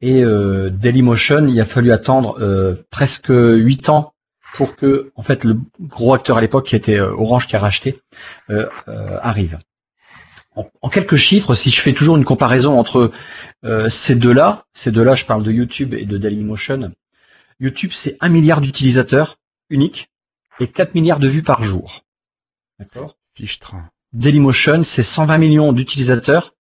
Et 0.00 0.22
euh, 0.22 0.70
Dailymotion, 0.70 1.46
il 1.46 1.60
a 1.60 1.64
fallu 1.64 1.92
attendre 1.92 2.38
euh, 2.40 2.74
presque 2.90 3.28
huit 3.30 3.88
ans 3.88 4.14
pour 4.54 4.76
que, 4.76 5.12
en 5.16 5.22
fait, 5.22 5.44
le 5.44 5.58
gros 5.80 6.14
acteur 6.14 6.38
à 6.38 6.40
l'époque, 6.40 6.66
qui 6.66 6.76
était 6.76 6.98
euh, 6.98 7.12
Orange 7.12 7.46
qui 7.46 7.56
a 7.56 7.60
racheté, 7.60 8.00
euh, 8.50 8.66
euh, 8.88 9.18
arrive. 9.20 9.58
En, 10.56 10.68
en 10.82 10.88
quelques 10.88 11.16
chiffres, 11.16 11.54
si 11.54 11.70
je 11.70 11.80
fais 11.80 11.92
toujours 11.92 12.16
une 12.16 12.24
comparaison 12.24 12.78
entre 12.78 13.12
euh, 13.64 13.88
ces 13.88 14.16
deux-là, 14.16 14.64
ces 14.74 14.90
deux-là, 14.90 15.14
je 15.14 15.24
parle 15.24 15.42
de 15.42 15.52
YouTube 15.52 15.94
et 15.94 16.06
de 16.06 16.18
Dailymotion. 16.18 16.92
YouTube, 17.60 17.92
c'est 17.92 18.16
un 18.20 18.28
milliard 18.28 18.60
d'utilisateurs 18.60 19.38
uniques 19.70 20.10
et 20.60 20.66
4 20.66 20.94
milliards 20.94 21.18
de 21.18 21.28
vues 21.28 21.42
par 21.42 21.62
jour. 21.62 22.04
D'accord? 22.78 23.16
Fichtre. 23.34 23.74
Dailymotion, 24.12 24.82
c'est 24.84 25.02
120 25.02 25.38
millions 25.38 25.72
d'utilisateurs 25.72 26.54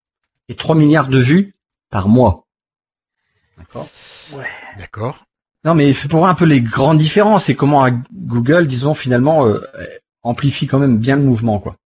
et 0.48 0.56
3 0.56 0.74
milliards 0.74 1.08
de 1.08 1.18
vues 1.18 1.52
par 1.90 2.08
mois. 2.08 2.46
D'accord? 3.58 3.88
D'accord. 4.76 5.24
Non, 5.64 5.74
mais 5.74 5.94
pour 5.94 6.18
voir 6.18 6.30
un 6.30 6.34
peu 6.34 6.44
les 6.44 6.60
grandes 6.60 6.98
différences 6.98 7.48
et 7.48 7.54
comment 7.54 7.86
euh, 7.86 7.90
Google, 8.12 8.66
disons, 8.66 8.94
finalement, 8.94 9.46
euh, 9.46 9.60
amplifie 10.22 10.66
quand 10.66 10.78
même 10.78 10.98
bien 10.98 11.16
le 11.16 11.22
mouvement, 11.22 11.58
quoi. 11.58 11.76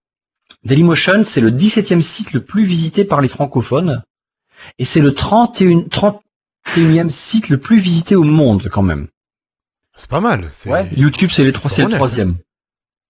Dailymotion, 0.64 1.24
c'est 1.24 1.40
le 1.40 1.50
17e 1.50 2.00
site 2.00 2.32
le 2.32 2.42
plus 2.44 2.64
visité 2.64 3.04
par 3.04 3.20
les 3.20 3.28
francophones 3.28 4.02
et 4.78 4.84
c'est 4.84 5.00
le 5.00 5.12
31, 5.12 5.84
31e 5.88 7.10
site 7.10 7.48
le 7.48 7.58
plus 7.58 7.78
visité 7.78 8.16
au 8.16 8.24
monde, 8.24 8.68
quand 8.70 8.82
même. 8.82 9.08
C'est 9.96 10.10
pas 10.10 10.20
mal. 10.20 10.48
c'est- 10.52 10.70
YouTube, 10.96 11.30
c'est 11.32 11.44
le, 11.44 11.52
troisième. 11.52 12.36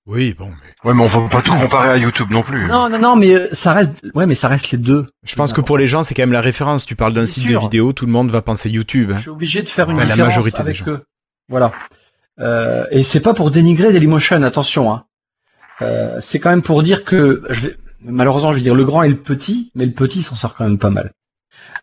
Oui, 0.06 0.34
bon, 0.38 0.48
mais 0.48 0.88
Ouais, 0.88 0.94
mais 0.94 1.02
on 1.02 1.06
va 1.06 1.28
pas 1.28 1.42
tout 1.42 1.52
comparer 1.54 1.90
à 1.90 1.96
YouTube 1.98 2.30
non 2.30 2.42
plus. 2.42 2.66
Non, 2.66 2.88
non, 2.88 2.98
non, 2.98 3.14
mais 3.16 3.34
euh, 3.34 3.48
ça 3.52 3.74
reste, 3.74 3.92
ouais, 4.14 4.24
mais 4.24 4.34
ça 4.34 4.48
reste 4.48 4.70
les 4.70 4.78
deux. 4.78 5.06
je 5.22 5.34
pense 5.36 5.52
que 5.52 5.60
pour 5.60 5.76
les 5.76 5.86
gens, 5.86 6.02
c'est 6.02 6.14
quand 6.14 6.22
même 6.22 6.32
la 6.32 6.40
référence. 6.40 6.86
Tu 6.86 6.96
parles 6.96 7.12
d'un 7.12 7.26
site 7.26 7.42
sûr. 7.42 7.60
de 7.60 7.64
vidéo, 7.66 7.92
tout 7.92 8.06
le 8.06 8.12
monde 8.12 8.30
va 8.30 8.40
penser 8.40 8.70
YouTube. 8.70 9.10
hein. 9.12 9.16
Je 9.16 9.22
suis 9.22 9.30
obligé 9.30 9.62
de 9.62 9.68
faire 9.68 9.90
une 9.90 9.96
Enfin, 9.98 10.06
la 10.06 10.16
des 10.16 10.56
avec 10.56 10.76
gens. 10.76 10.86
eux. 10.88 11.04
Voilà. 11.50 11.72
Euh, 12.40 12.86
et 12.90 13.02
c'est 13.02 13.20
pas 13.20 13.34
pour 13.34 13.50
dénigrer 13.50 13.92
Dailymotion, 13.92 14.42
attention. 14.44 14.92
Hein. 14.92 15.04
Euh, 15.82 16.18
c'est 16.20 16.38
quand 16.38 16.50
même 16.50 16.62
pour 16.62 16.82
dire 16.82 17.04
que, 17.04 17.42
je 17.50 17.68
vais, 17.68 17.76
malheureusement, 18.02 18.52
je 18.52 18.56
vais 18.56 18.62
dire 18.62 18.74
le 18.74 18.84
grand 18.84 19.02
et 19.02 19.08
le 19.08 19.16
petit, 19.16 19.70
mais 19.74 19.86
le 19.86 19.92
petit 19.92 20.22
s'en 20.22 20.34
sort 20.34 20.54
quand 20.54 20.64
même 20.64 20.78
pas 20.78 20.90
mal. 20.90 21.12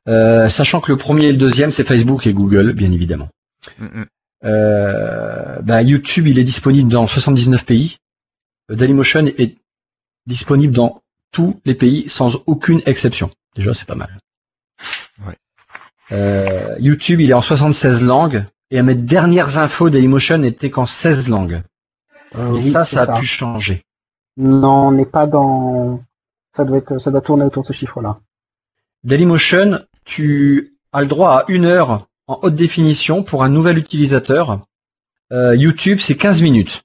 Euh, 0.07 0.49
sachant 0.49 0.81
que 0.81 0.91
le 0.91 0.97
premier 0.97 1.25
et 1.25 1.31
le 1.31 1.37
deuxième, 1.37 1.71
c'est 1.71 1.83
Facebook 1.83 2.27
et 2.27 2.33
Google, 2.33 2.73
bien 2.73 2.91
évidemment. 2.91 3.29
Mm, 3.79 3.85
mm. 3.85 4.05
Euh, 4.43 5.61
bah, 5.61 5.81
YouTube, 5.81 6.27
il 6.27 6.37
est 6.37 6.43
disponible 6.43 6.91
dans 6.91 7.07
79 7.07 7.65
pays. 7.65 7.97
Dailymotion 8.69 9.25
est 9.25 9.55
disponible 10.27 10.73
dans 10.73 11.01
tous 11.31 11.59
les 11.65 11.75
pays 11.75 12.07
sans 12.07 12.41
aucune 12.45 12.81
exception. 12.85 13.29
Déjà, 13.55 13.73
c'est 13.73 13.87
pas 13.87 13.95
mal. 13.95 14.19
Ouais. 15.25 15.35
Euh, 16.11 16.75
YouTube, 16.79 17.21
il 17.21 17.31
est 17.31 17.35
en 17.35 17.41
76 17.41 18.03
langues. 18.03 18.45
Et 18.71 18.79
à 18.79 18.83
mes 18.83 18.95
dernières 18.95 19.57
infos, 19.57 19.89
Dailymotion 19.89 20.39
n'était 20.39 20.69
qu'en 20.69 20.85
16 20.85 21.29
langues. 21.29 21.61
Euh, 22.37 22.49
Et 22.49 22.53
oui, 22.53 22.61
ça, 22.61 22.83
ça 22.83 23.03
a 23.03 23.19
pu 23.19 23.25
changer. 23.25 23.83
Non, 24.37 24.87
on 24.87 24.91
n'est 24.91 25.05
pas 25.05 25.27
dans. 25.27 26.03
Ça 26.55 26.65
doit 26.65 26.77
être, 26.77 26.97
ça 26.99 27.11
doit 27.11 27.21
tourner 27.21 27.45
autour 27.45 27.63
de 27.63 27.67
ce 27.67 27.73
chiffre-là. 27.73 28.17
Dailymotion, 29.03 29.79
tu 30.03 30.75
as 30.91 31.01
le 31.01 31.07
droit 31.07 31.29
à 31.31 31.45
une 31.47 31.65
heure 31.65 32.07
en 32.27 32.39
haute 32.41 32.55
définition 32.55 33.23
pour 33.23 33.43
un 33.43 33.49
nouvel 33.49 33.77
utilisateur. 33.77 34.65
Euh, 35.31 35.55
YouTube, 35.55 35.99
c'est 35.99 36.15
15 36.17 36.41
minutes. 36.41 36.83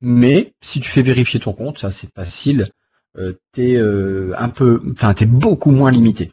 Mais 0.00 0.52
si 0.60 0.80
tu 0.80 0.88
fais 0.90 1.02
vérifier 1.02 1.40
ton 1.40 1.52
compte, 1.52 1.78
ça 1.78 1.90
c'est 1.90 2.12
facile, 2.12 2.68
euh, 3.18 3.34
t'es 3.52 3.76
euh, 3.76 4.32
un 4.36 4.48
peu, 4.48 4.82
enfin 4.92 5.14
t'es 5.14 5.26
beaucoup 5.26 5.70
moins 5.70 5.90
limité 5.90 6.32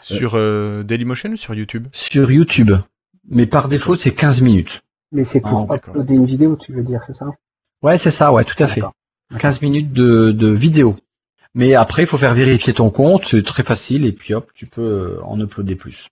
Sur 0.00 0.32
euh, 0.36 0.82
Dailymotion 0.82 1.30
ou 1.32 1.36
sur 1.36 1.54
YouTube? 1.54 1.88
sur 1.92 2.30
YouTube. 2.30 2.72
Mais 3.28 3.46
par 3.46 3.68
défaut, 3.68 3.96
c'est 3.96 4.14
15 4.14 4.40
minutes. 4.40 4.82
Mais 5.12 5.24
c'est 5.24 5.40
pour 5.40 5.66
Ah, 5.70 5.76
uploader 5.76 6.14
une 6.14 6.26
vidéo, 6.26 6.56
tu 6.56 6.72
veux 6.72 6.82
dire, 6.82 7.02
c'est 7.06 7.12
ça? 7.14 7.26
Ouais, 7.82 7.98
c'est 7.98 8.10
ça, 8.10 8.32
ouais, 8.32 8.44
tout 8.44 8.62
à 8.62 8.66
fait. 8.66 8.80
D'accord. 8.80 8.94
15 9.38 9.62
minutes 9.62 9.92
de, 9.92 10.32
de 10.32 10.48
vidéo. 10.48 10.96
Mais 11.54 11.74
après, 11.74 12.02
il 12.02 12.06
faut 12.06 12.18
faire 12.18 12.34
vérifier 12.34 12.72
ton 12.72 12.90
compte, 12.90 13.26
c'est 13.26 13.42
très 13.44 13.62
facile, 13.62 14.04
et 14.04 14.12
puis 14.12 14.34
hop, 14.34 14.50
tu 14.54 14.66
peux 14.66 14.82
euh, 14.82 15.24
en 15.24 15.40
uploader 15.40 15.76
plus. 15.76 16.08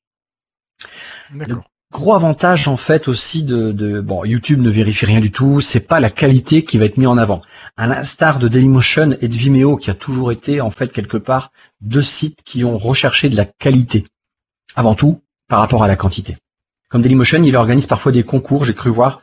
D'accord. 1.34 1.64
Gros 1.90 2.12
avantage 2.12 2.68
en 2.68 2.76
fait 2.76 3.08
aussi 3.08 3.42
de, 3.42 3.72
de 3.72 4.02
bon 4.02 4.22
YouTube 4.22 4.60
ne 4.60 4.68
vérifie 4.68 5.06
rien 5.06 5.20
du 5.20 5.30
tout, 5.30 5.62
c'est 5.62 5.80
pas 5.80 6.00
la 6.00 6.10
qualité 6.10 6.62
qui 6.62 6.76
va 6.76 6.84
être 6.84 6.98
mise 6.98 7.06
en 7.06 7.16
avant. 7.16 7.40
À 7.78 7.86
l'instar 7.86 8.38
de 8.38 8.46
Dailymotion 8.46 9.16
et 9.22 9.28
de 9.28 9.34
Vimeo 9.34 9.78
qui 9.78 9.90
a 9.90 9.94
toujours 9.94 10.30
été 10.30 10.60
en 10.60 10.70
fait 10.70 10.92
quelque 10.92 11.16
part 11.16 11.50
deux 11.80 12.02
sites 12.02 12.42
qui 12.44 12.62
ont 12.62 12.76
recherché 12.76 13.30
de 13.30 13.36
la 13.36 13.46
qualité 13.46 14.06
avant 14.76 14.94
tout 14.94 15.22
par 15.48 15.60
rapport 15.60 15.82
à 15.82 15.88
la 15.88 15.96
quantité. 15.96 16.36
Comme 16.90 17.00
Dailymotion, 17.00 17.42
il 17.42 17.56
organise 17.56 17.86
parfois 17.86 18.12
des 18.12 18.22
concours, 18.22 18.66
j'ai 18.66 18.74
cru 18.74 18.90
voir, 18.90 19.22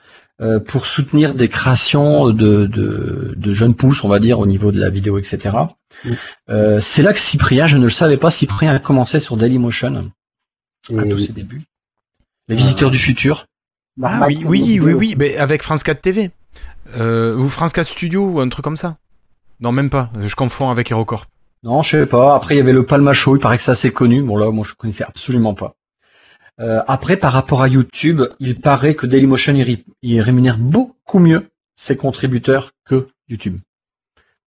pour 0.68 0.86
soutenir 0.86 1.34
des 1.34 1.48
créations 1.48 2.30
de, 2.30 2.66
de, 2.66 3.34
de 3.38 3.54
jeunes 3.54 3.74
pousses, 3.74 4.04
on 4.04 4.10
va 4.10 4.20
dire, 4.20 4.40
au 4.40 4.46
niveau 4.46 4.72
de 4.72 4.80
la 4.80 4.90
vidéo, 4.90 5.18
etc. 5.18 5.56
Mm. 6.04 6.12
Euh, 6.50 6.80
c'est 6.80 7.02
là 7.02 7.14
que 7.14 7.20
Cyprien, 7.20 7.68
je 7.68 7.78
ne 7.78 7.84
le 7.84 7.90
savais 7.90 8.18
pas, 8.18 8.32
Cyprien 8.32 8.74
a 8.74 8.80
commencé 8.80 9.20
sur 9.20 9.38
Dailymotion 9.38 10.12
à 10.98 11.04
tous 11.04 11.18
ses 11.18 11.34
débuts. 11.34 11.64
Les 12.48 12.56
visiteurs 12.56 12.92
du 12.92 13.00
futur. 13.00 13.48
Ah 14.04 14.26
oui, 14.28 14.44
oui, 14.46 14.80
oui, 14.82 14.94
oui, 14.94 15.16
mais 15.18 15.38
avec 15.38 15.64
France 15.64 15.84
4 15.84 16.02
TV. 16.02 16.32
Euh, 16.98 17.36
ou 17.36 17.50
France 17.50 17.74
4 17.74 17.88
Studio 17.88 18.30
ou 18.30 18.40
un 18.40 18.50
truc 18.50 18.64
comme 18.64 18.78
ça. 18.78 18.98
Non, 19.60 19.72
même 19.72 19.90
pas. 19.90 20.12
Je 20.20 20.36
confonds 20.36 20.70
avec 20.70 20.92
HeroCorp. 20.92 21.26
Non, 21.64 21.82
je 21.82 21.92
sais 21.92 22.06
pas. 22.06 22.36
Après, 22.36 22.56
il 22.56 22.58
y 22.58 22.62
avait 22.62 22.74
le 22.74 22.86
Palma 22.86 23.14
Show, 23.14 23.36
il 23.38 23.40
paraît 23.40 23.58
que 23.58 23.64
c'est 23.64 23.72
assez 23.72 23.92
connu. 23.92 24.22
Bon 24.22 24.38
là, 24.38 24.52
moi, 24.52 24.66
je 24.68 24.74
connaissais 24.76 25.04
absolument 25.04 25.56
pas. 25.56 25.76
Euh, 26.60 26.82
après, 26.88 27.18
par 27.18 27.34
rapport 27.34 27.62
à 27.62 27.68
YouTube, 27.68 28.22
il 28.40 28.60
paraît 28.60 28.96
que 28.96 29.06
Dailymotion 29.06 29.56
il, 30.02 30.22
rémunère 30.22 30.58
beaucoup 30.58 31.20
mieux 31.20 31.50
ses 31.76 31.98
contributeurs 31.98 32.72
que 32.86 33.08
YouTube. 33.28 33.60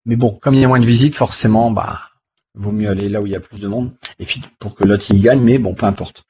Mais 0.05 0.17
bon, 0.17 0.39
comme 0.41 0.55
il 0.55 0.61
y 0.61 0.65
a 0.65 0.69
moins 0.69 0.79
de 0.79 0.87
visites, 0.87 1.17
forcément, 1.17 1.71
bah, 1.73 1.99
vaut 2.55 2.71
mieux 2.71 2.89
aller 2.89 3.09
là 3.09 3.21
où 3.21 3.27
il 3.27 3.33
y 3.33 3.37
a 3.37 3.41
plus 3.41 3.61
de 3.61 3.67
monde. 3.67 3.93
Et 4.21 4.25
puis 4.25 4.41
pour 4.61 4.77
que 4.77 4.85
l'autre 4.85 5.05
il 5.11 5.21
gagne, 5.21 5.41
mais 5.41 5.59
bon, 5.59 5.75
peu 5.75 5.87
importe. 5.87 6.23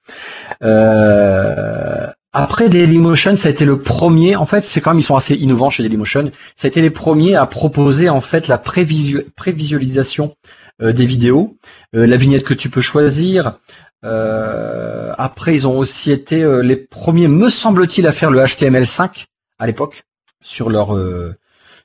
Euh, 0.63 2.07
après 2.33 2.69
Dailymotion, 2.71 3.37
ça 3.37 3.49
a 3.49 3.51
été 3.51 3.67
le 3.67 3.81
premier. 3.81 4.35
En 4.35 4.47
fait, 4.47 4.65
c'est 4.65 4.81
quand 4.81 4.93
même 4.93 5.01
ils 5.01 5.05
sont 5.05 5.17
assez 5.17 5.35
innovants 5.35 5.69
chez 5.69 5.83
Dailymotion. 5.83 6.31
Ça 6.57 6.67
a 6.67 6.69
été 6.69 6.81
les 6.81 6.91
premiers 6.91 7.35
à 7.35 7.45
proposer 7.45 8.09
en 8.09 8.23
fait 8.23 8.49
la 8.49 8.57
prévisu- 8.57 9.29
prévisualisation 9.37 10.35
euh, 10.83 10.93
des 10.93 11.07
vidéos, 11.07 11.57
la 11.93 12.17
vignette 12.17 12.45
que 12.45 12.55
tu 12.55 12.71
peux 12.71 12.83
choisir. 12.83 13.59
Euh, 14.07 15.13
après, 15.19 15.55
ils 15.55 15.67
ont 15.67 15.77
aussi 15.77 16.13
été 16.13 16.43
euh, 16.43 16.63
les 16.63 16.77
premiers, 16.77 17.29
me 17.29 17.49
semble-t-il, 17.49 18.07
à 18.07 18.13
faire 18.13 18.31
le 18.31 18.41
HTML5 18.41 19.27
à 19.59 19.67
l'époque 19.67 20.05
sur 20.41 20.71
leur 20.71 20.95
euh, 20.95 21.35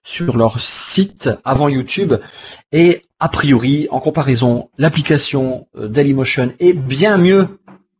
sur 0.03 0.37
leur 0.37 0.59
site 0.61 1.29
avant 1.43 1.67
YouTube. 1.67 2.13
Et 2.71 3.03
a 3.19 3.29
priori, 3.29 3.87
en 3.91 3.99
comparaison, 3.99 4.69
l'application 4.77 5.67
Dailymotion 5.75 6.53
est 6.59 6.73
bien 6.73 7.17
mieux 7.17 7.47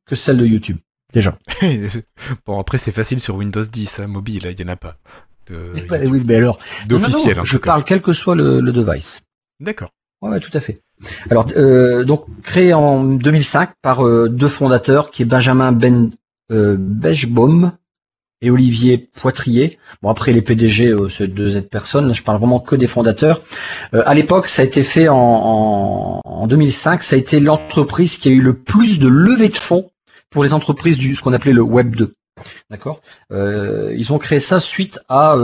que 0.05 0.15
celle 0.15 0.37
de 0.37 0.45
YouTube. 0.45 0.77
Déjà. 1.13 1.37
bon, 2.45 2.59
après, 2.59 2.77
c'est 2.77 2.91
facile 2.91 3.19
sur 3.19 3.35
Windows 3.35 3.63
10, 3.63 3.99
hein, 3.99 4.07
mobile, 4.07 4.47
il 4.49 4.59
y 4.59 4.63
en 4.63 4.69
a 4.69 4.75
pas. 4.75 4.95
De- 5.47 5.73
oui, 6.07 6.23
mais 6.25 6.35
alors. 6.35 6.59
D'officiel, 6.87 7.39
Je 7.43 7.57
cas. 7.57 7.71
parle 7.71 7.83
quel 7.83 8.01
que 8.01 8.13
soit 8.13 8.35
le, 8.35 8.61
le 8.61 8.71
device. 8.71 9.21
D'accord. 9.59 9.89
Ouais, 10.21 10.29
ouais, 10.29 10.39
tout 10.39 10.51
à 10.53 10.59
fait. 10.59 10.81
Alors, 11.29 11.47
euh, 11.55 12.03
donc 12.03 12.25
créé 12.43 12.73
en 12.73 13.03
2005 13.03 13.71
par 13.81 14.05
euh, 14.05 14.29
deux 14.29 14.49
fondateurs, 14.49 15.11
qui 15.11 15.23
est 15.23 15.25
Benjamin 15.25 15.71
Ben 15.71 16.11
euh, 16.51 16.75
Bechbaum 16.79 17.71
et 18.41 18.49
Olivier 18.49 18.97
Poitrier. 18.97 19.77
Bon, 20.01 20.09
après 20.09 20.33
les 20.33 20.41
PDG, 20.41 20.87
euh, 20.87 21.07
c'est 21.09 21.27
deux 21.27 21.61
personnes. 21.61 22.07
Là, 22.07 22.13
je 22.13 22.23
parle 22.23 22.39
vraiment 22.39 22.59
que 22.59 22.75
des 22.75 22.87
fondateurs. 22.87 23.41
Euh, 23.93 24.03
à 24.05 24.13
l'époque, 24.13 24.47
ça 24.47 24.63
a 24.63 24.65
été 24.65 24.83
fait 24.83 25.07
en, 25.07 25.15
en, 25.17 26.21
en 26.23 26.47
2005. 26.47 27.03
Ça 27.03 27.15
a 27.15 27.19
été 27.19 27.39
l'entreprise 27.39 28.17
qui 28.17 28.29
a 28.29 28.31
eu 28.31 28.41
le 28.41 28.53
plus 28.53 28.99
de 28.99 29.07
levées 29.07 29.49
de 29.49 29.57
fonds 29.57 29.91
pour 30.29 30.43
les 30.43 30.53
entreprises 30.53 30.97
du 30.97 31.15
ce 31.15 31.21
qu'on 31.21 31.33
appelait 31.33 31.53
le 31.53 31.61
Web 31.61 31.95
2. 31.95 32.13
D'accord? 32.69 33.01
Euh, 33.31 33.93
ils 33.95 34.11
ont 34.11 34.17
créé 34.17 34.39
ça 34.39 34.59
suite 34.59 34.99
à 35.09 35.35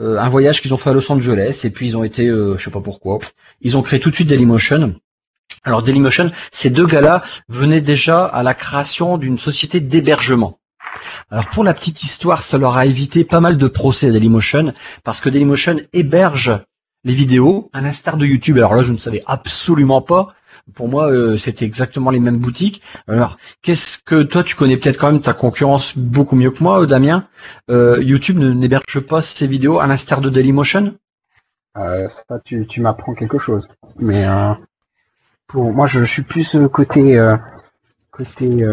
euh, 0.00 0.18
un 0.18 0.28
voyage 0.28 0.62
qu'ils 0.62 0.72
ont 0.72 0.76
fait 0.76 0.90
à 0.90 0.92
Los 0.92 1.10
Angeles 1.10 1.60
et 1.64 1.70
puis 1.70 1.86
ils 1.86 1.96
ont 1.96 2.04
été, 2.04 2.26
euh, 2.26 2.56
je 2.56 2.64
sais 2.64 2.70
pas 2.70 2.80
pourquoi, 2.80 3.18
ils 3.60 3.76
ont 3.76 3.82
créé 3.82 4.00
tout 4.00 4.10
de 4.10 4.14
suite 4.14 4.28
Dailymotion. 4.28 4.94
Alors 5.64 5.82
Dailymotion, 5.82 6.30
ces 6.52 6.70
deux 6.70 6.86
gars-là 6.86 7.22
venaient 7.48 7.82
déjà 7.82 8.24
à 8.24 8.42
la 8.42 8.54
création 8.54 9.18
d'une 9.18 9.38
société 9.38 9.80
d'hébergement. 9.80 10.58
Alors 11.30 11.48
pour 11.48 11.64
la 11.64 11.74
petite 11.74 12.02
histoire, 12.02 12.42
ça 12.42 12.58
leur 12.58 12.76
a 12.76 12.86
évité 12.86 13.24
pas 13.24 13.40
mal 13.40 13.56
de 13.56 13.68
procès 13.68 14.08
à 14.08 14.10
Dailymotion 14.10 14.72
parce 15.04 15.20
que 15.20 15.28
Dailymotion 15.28 15.76
héberge 15.92 16.52
les 17.04 17.14
vidéos 17.14 17.70
à 17.72 17.80
l'instar 17.80 18.16
de 18.16 18.26
YouTube. 18.26 18.58
Alors 18.58 18.74
là, 18.74 18.82
je 18.82 18.92
ne 18.92 18.98
savais 18.98 19.22
absolument 19.26 20.02
pas. 20.02 20.34
Pour 20.74 20.88
moi, 20.88 21.10
euh, 21.10 21.36
c'était 21.36 21.64
exactement 21.64 22.10
les 22.10 22.20
mêmes 22.20 22.38
boutiques. 22.38 22.82
Alors, 23.08 23.38
qu'est-ce 23.62 23.98
que 23.98 24.22
toi, 24.22 24.44
tu 24.44 24.56
connais 24.56 24.76
peut-être 24.76 24.98
quand 24.98 25.10
même 25.10 25.20
ta 25.20 25.32
concurrence 25.32 25.96
beaucoup 25.96 26.36
mieux 26.36 26.50
que 26.50 26.62
moi, 26.62 26.82
euh, 26.82 26.86
Damien? 26.86 27.26
Euh, 27.70 27.98
YouTube 28.02 28.38
n'héberge 28.38 29.00
pas 29.00 29.20
ses 29.22 29.46
vidéos 29.46 29.80
à 29.80 29.86
l'instar 29.86 30.20
de 30.20 30.30
Dailymotion? 30.30 30.94
Ça, 31.74 32.40
tu, 32.44 32.80
m'apprends 32.80 33.14
quelque 33.14 33.38
chose. 33.38 33.68
Mais 33.96 34.26
pour 35.46 35.72
moi, 35.72 35.86
je, 35.86 36.02
suis 36.04 36.22
plus 36.22 36.56
côté 36.70 37.18
côté 38.10 38.64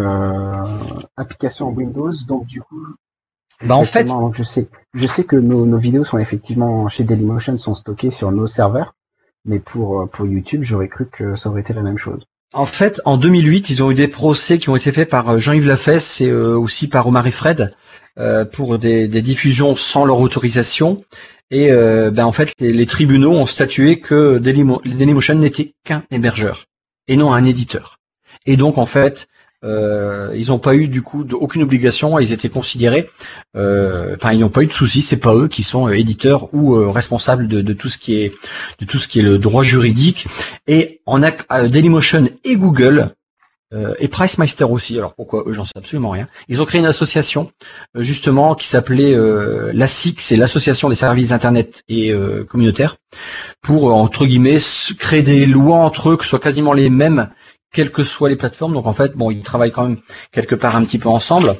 application 1.16 1.70
Windows, 1.70 2.12
donc 2.28 2.48
du 2.48 2.62
coup. 2.62 2.86
Bah, 3.64 3.76
en 3.76 3.84
fait- 3.86 4.08
je 4.34 4.44
sais, 4.44 4.70
je 4.94 5.06
sais 5.08 5.24
que 5.24 5.36
nos, 5.36 5.66
nos 5.66 5.78
vidéos 5.78 6.04
sont 6.04 6.18
effectivement 6.20 6.88
chez 6.90 7.04
Dailymotion 7.04 7.58
sont 7.58 7.74
stockées 7.74 8.12
sur 8.12 8.32
nos 8.32 8.48
serveurs, 8.48 8.94
mais 9.46 9.60
pour 9.60 10.02
euh, 10.02 10.06
pour 10.06 10.26
YouTube, 10.28 10.62
j'aurais 10.64 10.88
cru 10.88 11.08
que 11.08 11.36
ça 11.36 11.50
aurait 11.50 11.62
été 11.62 11.74
la 11.74 11.82
même 11.82 11.98
chose. 11.98 12.24
En 12.54 12.66
fait, 12.66 13.02
en 13.04 13.18
2008, 13.18 13.70
ils 13.70 13.84
ont 13.84 13.92
eu 13.92 13.96
des 13.96 14.08
procès 14.08 14.58
qui 14.58 14.70
ont 14.70 14.76
été 14.76 14.92
faits 14.92 15.10
par 15.10 15.30
euh, 15.30 15.38
Jean-Yves 15.40 15.68
Lafesse 15.68 16.22
et 16.22 16.30
euh, 16.30 16.58
aussi 16.58 16.88
par 16.88 17.06
Omar 17.08 17.26
et 17.28 17.32
Fred 17.32 17.74
euh, 18.20 18.46
pour 18.46 18.78
des, 18.80 19.08
des 19.08 19.22
diffusions 19.22 19.76
sans 19.76 20.06
leur 20.06 20.20
autorisation. 20.20 21.04
Et 21.50 21.72
euh, 21.72 22.12
ben, 22.12 22.26
en 22.26 22.32
fait, 22.32 22.52
les, 22.60 22.74
les 22.74 22.86
tribunaux 22.86 23.32
ont 23.32 23.46
statué 23.46 24.00
que 24.00 24.38
Dailymo- 24.38 24.82
Dailymotion 24.86 25.36
n'était 25.36 25.74
qu'un 25.84 26.04
hébergeur 26.12 26.66
et 27.08 27.16
non 27.18 27.34
un 27.34 27.44
éditeur. 27.46 28.00
Et 28.46 28.56
donc, 28.58 28.78
en 28.78 28.86
fait, 28.86 29.28
euh, 29.68 30.34
ils 30.36 30.48
n'ont 30.48 30.60
pas 30.60 30.76
eu 30.76 30.88
du 30.88 31.02
coup 31.02 31.26
aucune 31.34 31.62
obligation. 31.62 32.18
Ils 32.20 32.32
étaient 32.32 32.50
considérés, 32.50 33.10
euh, 33.56 34.16
enfin, 34.16 34.32
ils 34.32 34.40
n'ont 34.40 34.50
pas 34.50 34.64
eu 34.64 34.68
de 34.68 34.74
soucis. 34.74 35.02
C'est 35.02 35.18
pas 35.18 35.36
eux 35.36 35.48
qui 35.48 35.64
sont 35.64 35.88
euh, 35.88 35.94
éditeurs 35.94 36.48
ou 36.54 36.76
euh, 36.76 36.90
responsables 36.90 37.48
de, 37.48 37.74
tout 37.74 37.90
ce 37.90 37.98
qui 37.98 38.16
est 38.22 38.32
de 38.80 38.86
tout 38.86 38.98
ce 38.98 39.08
qui 39.08 39.20
est 39.20 39.24
le 39.24 39.38
droit 39.38 39.64
juridique. 39.64 40.28
Et 40.68 41.02
ac- 41.06 41.46
euh, 41.52 41.68
Dailymotion 41.68 42.30
et 42.44 42.56
Google 42.56 43.12
et 44.00 44.08
PriceMeister 44.08 44.64
aussi. 44.64 44.98
Alors 44.98 45.14
pourquoi 45.14 45.44
eux, 45.46 45.52
j'en 45.52 45.66
sais 45.66 45.74
absolument 45.76 46.12
rien. 46.12 46.28
Ils 46.48 46.62
ont 46.62 46.66
créé 46.66 46.80
une 46.80 46.88
association 46.88 47.52
justement 47.96 48.56
qui 48.56 48.66
s'appelait 48.66 49.14
l'ASIC, 49.74 50.22
c'est 50.22 50.38
l'association 50.38 50.88
des 50.88 50.96
services 50.96 51.34
internet 51.34 51.84
et 51.90 52.14
communautaires, 52.48 52.96
pour 53.62 53.94
entre 53.94 54.26
guillemets 54.26 54.56
créer 54.98 55.22
des 55.22 55.46
lois 55.46 55.80
entre 55.80 56.12
eux 56.12 56.18
qui 56.18 56.26
soient 56.26 56.40
quasiment 56.40 56.72
les 56.72 56.90
mêmes, 56.90 57.30
quelles 57.74 57.92
que 57.92 58.04
soient 58.04 58.30
les 58.30 58.36
plateformes. 58.36 58.74
Donc 58.74 58.86
en 58.88 58.94
fait, 58.94 59.16
bon, 59.16 59.32
ils 59.32 59.42
travaillent 59.42 59.72
quand 59.72 59.88
même 59.88 60.00
quelque 60.32 60.56
part 60.56 60.76
un 60.76 60.86
petit 60.86 61.00
peu 61.00 61.10
ensemble. 61.10 61.58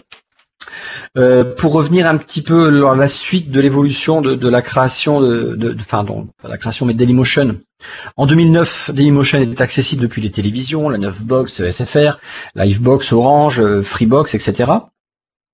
Euh, 1.18 1.44
pour 1.56 1.74
revenir 1.74 2.08
un 2.08 2.18
petit 2.18 2.42
peu 2.42 2.88
à 2.88 2.96
la 2.96 3.08
suite 3.08 3.52
de 3.52 3.60
l'évolution 3.60 4.22
de, 4.22 4.50
la 4.50 4.62
création 4.62 5.22
de, 5.22 5.78
enfin, 5.80 6.04
donc, 6.04 6.30
pas 6.42 6.50
la 6.50 6.58
création 6.58 6.86
mais 6.86 6.94
Dailymotion. 6.94 7.60
En 8.18 8.26
2009, 8.26 8.92
Dailymotion 8.92 9.40
était 9.40 9.62
accessible 9.62 10.02
depuis 10.02 10.22
les 10.22 10.32
télévisions, 10.32 10.90
la 10.90 10.98
9box, 10.98 11.70
SFR, 11.70 12.20
Livebox, 12.56 13.14
Orange, 13.14 13.60
euh, 13.60 13.84
Freebox, 13.84 14.34
etc. 14.34 14.72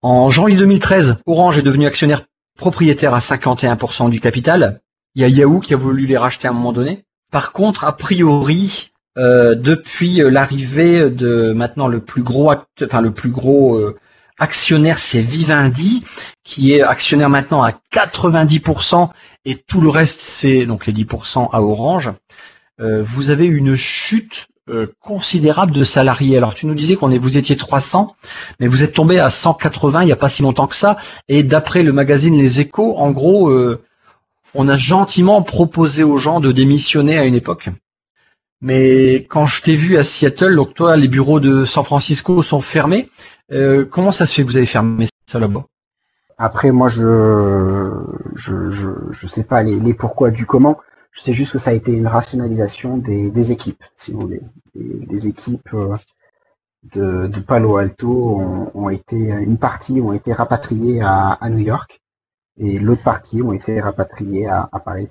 En 0.02 0.30
janvier 0.30 0.58
2013, 0.58 1.18
Orange 1.26 1.58
est 1.58 1.64
devenu 1.64 1.86
actionnaire 1.86 2.24
propriétaire 2.58 3.14
à 3.14 3.20
51% 3.20 4.10
du 4.10 4.20
capital. 4.20 4.82
Il 5.16 5.22
y 5.22 5.26
a 5.26 5.28
Yahoo 5.28 5.60
qui 5.60 5.74
a 5.74 5.78
voulu 5.78 6.06
les 6.06 6.18
racheter 6.18 6.48
à 6.48 6.52
un 6.52 6.54
moment 6.54 6.74
donné. 6.74 7.04
Par 7.32 7.52
contre, 7.52 7.84
a 7.84 7.96
priori, 7.96 8.93
euh, 9.18 9.56
depuis 9.56 10.18
l'arrivée 10.18 11.10
de 11.10 11.54
maintenant 11.54 11.88
le 11.88 12.00
plus 12.00 12.24
gros 12.24 12.50
acte, 12.50 12.84
enfin 12.86 13.02
le 13.02 13.12
plus 13.12 13.32
gros 13.32 13.76
euh, 13.76 13.96
actionnaire, 14.40 15.00
c'est 15.00 15.22
Vivendi, 15.22 16.04
qui 16.44 16.74
est 16.74 16.82
actionnaire 16.82 17.30
maintenant 17.30 17.64
à 17.64 17.72
90%, 17.92 19.10
et 19.46 19.58
tout 19.58 19.82
le 19.82 19.90
reste, 19.90 20.22
c'est 20.22 20.66
donc 20.66 20.86
les 20.86 20.94
10% 20.94 21.50
à 21.52 21.62
Orange. 21.62 22.12
Euh, 22.80 23.04
vous 23.04 23.30
avez 23.30 23.46
une 23.46 23.76
chute 23.76 24.48
euh, 24.70 24.88
considérable 25.02 25.72
de 25.74 25.84
salariés. 25.84 26.38
Alors 26.38 26.56
tu 26.56 26.66
nous 26.66 26.76
disais 26.76 26.96
qu'on 26.96 27.12
est, 27.12 27.18
vous 27.18 27.38
étiez 27.38 27.58
300, 27.58 28.16
mais 28.60 28.68
vous 28.68 28.84
êtes 28.84 28.94
tombé 28.94 29.20
à 29.20 29.30
180 29.30 30.04
il 30.04 30.06
n'y 30.06 30.12
a 30.12 30.18
pas 30.18 30.30
si 30.30 30.42
longtemps 30.42 30.68
que 30.68 30.76
ça. 30.76 30.98
Et 31.28 31.44
d'après 31.44 31.84
le 31.84 31.94
magazine 31.94 32.38
Les 32.38 32.60
Échos, 32.60 32.98
en 32.98 33.12
gros, 33.12 33.50
euh, 33.50 33.84
on 34.56 34.68
a 34.68 34.78
gentiment 34.78 35.42
proposé 35.42 36.04
aux 36.04 36.18
gens 36.18 36.40
de 36.40 36.52
démissionner 36.52 37.18
à 37.18 37.26
une 37.26 37.36
époque. 37.36 37.70
Mais 38.66 39.16
quand 39.30 39.46
je 39.46 39.62
t'ai 39.62 39.76
vu 39.76 39.98
à 39.98 40.06
Seattle, 40.06 40.56
donc 40.56 40.74
toi, 40.74 40.96
les 40.96 41.10
bureaux 41.10 41.42
de 41.42 41.66
San 41.66 41.84
Francisco 41.84 42.42
sont 42.42 42.62
fermés. 42.62 43.10
Euh, 43.52 43.84
comment 43.84 44.14
ça 44.14 44.26
se 44.26 44.34
fait 44.34 44.44
que 44.44 44.48
vous 44.48 44.56
avez 44.56 44.66
fermé 44.66 45.06
ça 45.26 45.38
là-bas? 45.38 45.66
Après, 46.38 46.72
moi, 46.72 46.88
je, 46.88 47.92
je, 48.36 48.70
je, 48.70 48.88
je 49.12 49.28
sais 49.28 49.44
pas 49.44 49.64
les, 49.64 49.82
les 49.82 49.94
pourquoi 49.94 50.32
du 50.32 50.46
comment. 50.46 50.80
Je 51.12 51.20
sais 51.22 51.34
juste 51.34 51.52
que 51.52 51.58
ça 51.58 51.72
a 51.72 51.74
été 51.74 51.92
une 51.92 52.08
rationalisation 52.08 52.98
des, 52.98 53.32
des 53.32 53.52
équipes, 53.52 53.84
si 53.98 54.14
vous 54.14 54.22
voulez. 54.22 54.42
Des, 54.74 55.06
des 55.08 55.28
équipes 55.28 55.74
euh, 55.74 55.98
de, 56.96 57.28
de 57.28 57.40
Palo 57.42 57.76
Alto 57.76 58.40
ont, 58.40 58.72
ont 58.74 58.90
été, 58.90 59.18
une 59.18 59.58
partie 59.58 60.00
ont 60.00 60.14
été 60.14 60.32
rapatriées 60.32 61.02
à, 61.02 61.34
à 61.34 61.50
New 61.50 61.60
York 61.60 62.02
et 62.58 62.80
l'autre 62.80 63.04
partie 63.04 63.42
ont 63.42 63.52
été 63.52 63.82
rapatriées 63.82 64.48
à, 64.48 64.70
à 64.72 64.80
Paris. 64.80 65.10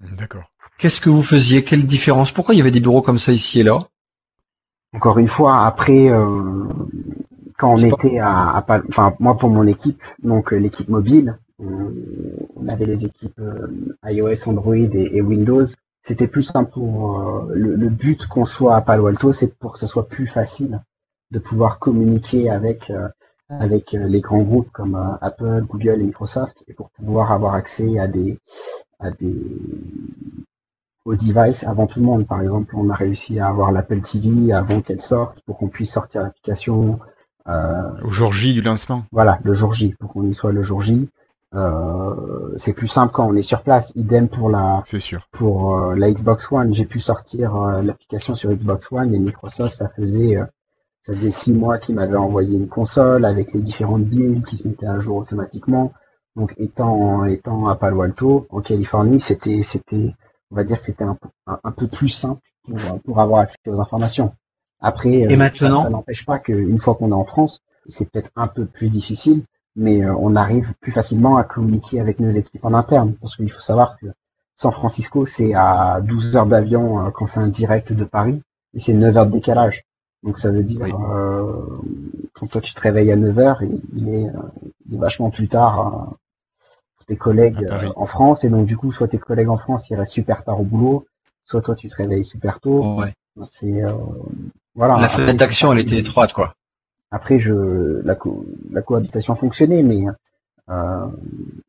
D'accord. 0.00 0.50
Qu'est-ce 0.78 1.00
que 1.00 1.10
vous 1.10 1.24
faisiez? 1.24 1.64
Quelle 1.64 1.86
différence? 1.86 2.30
Pourquoi 2.30 2.54
il 2.54 2.58
y 2.58 2.60
avait 2.60 2.70
des 2.70 2.80
bureaux 2.80 3.02
comme 3.02 3.18
ça 3.18 3.32
ici 3.32 3.60
et 3.60 3.64
là? 3.64 3.78
Encore 4.94 5.18
une 5.18 5.28
fois, 5.28 5.66
après, 5.66 6.08
euh, 6.08 6.64
quand 7.58 7.74
on 7.74 7.78
était 7.78 8.18
à, 8.18 8.58
à 8.58 8.80
enfin 8.88 9.14
moi 9.18 9.36
pour 9.36 9.50
mon 9.50 9.66
équipe, 9.66 10.02
donc 10.22 10.52
euh, 10.52 10.56
l'équipe 10.56 10.88
mobile, 10.88 11.36
on, 11.58 11.92
on 12.56 12.68
avait 12.68 12.86
les 12.86 13.04
équipes 13.04 13.40
euh, 13.40 13.66
iOS, 14.04 14.48
Android 14.48 14.76
et, 14.76 15.16
et 15.16 15.20
Windows. 15.20 15.66
C'était 16.02 16.28
plus 16.28 16.42
simple 16.42 16.70
pour 16.70 17.20
euh, 17.20 17.52
le, 17.54 17.74
le 17.74 17.88
but 17.88 18.26
qu'on 18.28 18.44
soit 18.46 18.76
à 18.76 18.80
Palo 18.80 19.08
Alto, 19.08 19.32
c'est 19.32 19.58
pour 19.58 19.72
que 19.72 19.80
ce 19.80 19.86
soit 19.88 20.06
plus 20.06 20.28
facile 20.28 20.80
de 21.32 21.40
pouvoir 21.40 21.80
communiquer 21.80 22.50
avec 22.50 22.90
avec 23.50 23.92
les 23.92 24.20
grands 24.20 24.42
groupes 24.42 24.70
comme 24.72 24.94
Apple, 25.20 25.64
Google 25.68 26.00
et 26.00 26.04
Microsoft 26.04 26.64
et 26.68 26.72
pour 26.72 26.90
pouvoir 26.90 27.32
avoir 27.32 27.54
accès 27.54 27.98
à 27.98 28.06
des 28.06 28.38
à 29.00 29.10
des 29.10 29.44
aux 31.08 31.14
devices 31.16 31.64
avant 31.64 31.86
tout 31.86 32.00
le 32.00 32.06
monde. 32.06 32.26
Par 32.26 32.40
exemple, 32.42 32.74
on 32.76 32.90
a 32.90 32.94
réussi 32.94 33.40
à 33.40 33.48
avoir 33.48 33.72
l'Apple 33.72 34.00
TV 34.00 34.52
avant 34.52 34.80
qu'elle 34.82 35.00
sorte 35.00 35.40
pour 35.46 35.58
qu'on 35.58 35.68
puisse 35.68 35.90
sortir 35.92 36.22
l'application. 36.22 36.98
Euh, 37.48 37.90
Au 38.04 38.10
jour 38.10 38.32
J 38.32 38.52
du 38.52 38.60
lancement. 38.60 39.04
voilà, 39.10 39.38
le 39.42 39.54
jour 39.54 39.72
J, 39.72 39.94
pour 39.98 40.12
qu'on 40.12 40.24
y 40.28 40.34
soit 40.34 40.52
le 40.52 40.60
jour 40.60 40.82
J. 40.82 41.08
Euh, 41.54 42.52
c'est 42.56 42.74
plus 42.74 42.88
simple 42.88 43.10
quand 43.14 43.26
on 43.26 43.34
est 43.34 43.40
sur 43.42 43.62
place. 43.62 43.92
Idem 43.96 44.28
pour 44.28 44.50
la 44.50 44.82
C'est 44.84 44.98
sûr. 44.98 45.26
pour 45.32 45.78
euh, 45.78 45.94
la 45.94 46.10
Xbox 46.12 46.52
One. 46.52 46.74
J'ai 46.74 46.84
pu 46.84 47.00
sortir 47.00 47.54
l'application 47.82 48.34
sur 48.34 48.50
Xbox 48.52 48.92
One 48.92 49.14
et 49.14 49.18
Microsoft, 49.18 49.74
ça 49.74 49.88
faisait 49.88 50.38
ça 51.00 51.14
faisait 51.14 51.30
six 51.30 51.54
mois 51.54 51.78
qu'ils 51.78 51.94
m'avaient 51.94 52.16
envoyé 52.18 52.54
une 52.58 52.68
console 52.68 53.24
avec 53.24 53.54
les 53.54 53.62
différentes 53.62 54.04
builds 54.04 54.44
qui 54.46 54.58
se 54.58 54.68
mettaient 54.68 54.86
à 54.86 54.98
jour 55.00 55.16
automatiquement. 55.16 55.94
Donc 56.36 56.52
étant 56.58 57.24
étant 57.24 57.66
à 57.68 57.76
Palo 57.76 58.02
Alto, 58.02 58.46
en 58.50 58.60
Californie, 58.60 59.20
c'était 59.20 59.62
c'était 59.62 60.12
on 60.50 60.56
va 60.56 60.64
dire 60.64 60.78
que 60.78 60.84
c'était 60.84 61.04
un, 61.04 61.14
peu- 61.14 61.28
un, 61.46 61.58
un 61.64 61.70
peu 61.72 61.86
plus 61.86 62.08
simple 62.08 62.40
pour, 62.64 62.76
euh, 62.76 62.98
pour 63.04 63.20
avoir 63.20 63.40
accès 63.40 63.58
aux 63.66 63.80
informations. 63.80 64.32
Après, 64.80 65.26
euh, 65.26 65.30
Et 65.30 65.36
maintenant 65.36 65.76
ça, 65.78 65.82
ça 65.84 65.90
n'empêche 65.90 66.24
pas 66.24 66.38
qu'une 66.38 66.78
fois 66.78 66.94
qu'on 66.94 67.10
est 67.10 67.14
en 67.14 67.24
France, 67.24 67.60
c'est 67.86 68.10
peut-être 68.10 68.30
un 68.36 68.46
peu 68.48 68.64
plus 68.66 68.88
difficile, 68.88 69.42
mais 69.76 70.04
euh, 70.04 70.14
on 70.18 70.36
arrive 70.36 70.74
plus 70.80 70.92
facilement 70.92 71.36
à 71.36 71.44
communiquer 71.44 72.00
avec 72.00 72.20
nos 72.20 72.30
équipes 72.30 72.64
en 72.64 72.74
interne, 72.74 73.14
parce 73.20 73.36
qu'il 73.36 73.50
faut 73.50 73.60
savoir 73.60 73.98
que 73.98 74.06
San 74.54 74.72
Francisco, 74.72 75.24
c'est 75.26 75.54
à 75.54 76.00
12 76.02 76.36
heures 76.36 76.46
d'avion 76.46 77.10
quand 77.12 77.26
c'est 77.26 77.40
un 77.40 77.48
direct 77.48 77.92
de 77.92 78.04
Paris, 78.04 78.42
et 78.74 78.80
c'est 78.80 78.92
9 78.94 79.16
heures 79.16 79.26
de 79.26 79.32
décalage. 79.32 79.84
Donc 80.24 80.38
ça 80.38 80.50
veut 80.50 80.64
dire, 80.64 80.80
Oui. 80.82 80.92
euh, 80.92 81.52
quand 82.34 82.46
toi 82.48 82.60
tu 82.60 82.74
te 82.74 82.80
réveilles 82.80 83.12
à 83.12 83.16
9 83.16 83.38
heures, 83.38 83.62
il, 83.62 84.08
est, 84.08 84.26
il 84.88 84.94
est 84.94 84.98
vachement 84.98 85.30
plus 85.30 85.48
tard 85.48 86.16
tes 87.08 87.16
collègues 87.16 87.66
euh, 87.72 87.92
en 87.96 88.06
France, 88.06 88.44
et 88.44 88.50
donc 88.50 88.66
du 88.66 88.76
coup, 88.76 88.92
soit 88.92 89.08
tes 89.08 89.18
collègues 89.18 89.48
en 89.50 89.56
France, 89.58 89.90
ils 89.90 89.96
restent 89.96 90.12
super 90.12 90.44
tard 90.44 90.60
au 90.60 90.64
boulot, 90.64 91.06
soit 91.44 91.62
toi 91.62 91.74
tu 91.74 91.88
te 91.88 91.96
réveilles 91.96 92.24
super 92.24 92.60
tôt. 92.60 92.84
Ouais. 93.00 93.14
C'est 93.44 93.82
euh, 93.84 93.92
voilà. 94.74 94.98
La 94.98 95.08
fenêtre 95.08 95.38
d'action, 95.38 95.72
elle 95.72 95.80
était 95.80 95.98
étroite, 95.98 96.32
quoi. 96.32 96.54
après, 97.10 97.38
je, 97.40 97.54
la, 98.04 98.14
co- 98.14 98.46
la 98.70 98.82
cohabitation 98.82 99.34
fonctionnait, 99.34 99.82
mais 99.82 100.06
euh, 100.70 101.06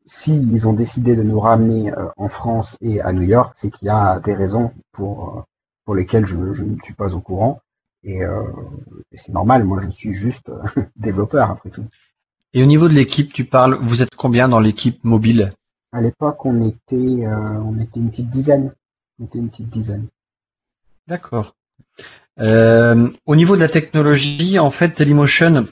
si 0.04 0.36
ils 0.36 0.68
ont 0.68 0.72
décidé 0.74 1.16
de 1.16 1.22
nous 1.22 1.40
ramener 1.40 1.92
euh, 1.92 2.08
en 2.16 2.28
France 2.28 2.76
et 2.80 3.00
à 3.00 3.12
New 3.12 3.22
York, 3.22 3.54
c'est 3.56 3.70
qu'il 3.70 3.86
y 3.86 3.90
a 3.90 4.20
des 4.20 4.34
raisons 4.34 4.72
pour 4.92 5.44
pour 5.86 5.94
lesquelles 5.94 6.26
je, 6.26 6.52
je 6.52 6.62
ne 6.64 6.76
suis 6.82 6.94
pas 6.94 7.14
au 7.14 7.20
courant. 7.20 7.60
Et, 8.04 8.22
euh, 8.24 8.42
et 9.12 9.16
c'est 9.18 9.32
normal. 9.32 9.64
Moi, 9.64 9.80
je 9.82 9.88
suis 9.88 10.12
juste 10.12 10.50
développeur 10.96 11.50
après 11.50 11.70
tout. 11.70 11.84
Et 12.52 12.62
au 12.62 12.66
niveau 12.66 12.88
de 12.88 12.94
l'équipe, 12.94 13.32
tu 13.32 13.44
parles, 13.44 13.78
vous 13.80 14.02
êtes 14.02 14.14
combien 14.16 14.48
dans 14.48 14.58
l'équipe 14.58 15.04
mobile? 15.04 15.50
À 15.92 16.00
l'époque, 16.00 16.44
on 16.44 16.64
était 16.64 16.96
euh, 16.96 17.58
on 17.64 17.78
était 17.80 18.00
une 18.00 18.10
petite 18.10 18.28
dizaine. 18.28 18.72
On 19.20 19.24
était 19.26 19.38
une 19.38 19.50
petite 19.50 19.68
dizaine. 19.68 20.08
D'accord. 21.06 21.54
Euh, 22.40 23.08
au 23.26 23.36
niveau 23.36 23.54
de 23.54 23.60
la 23.60 23.68
technologie, 23.68 24.58
en 24.58 24.70
fait, 24.70 24.98
Dailymotion 24.98 25.66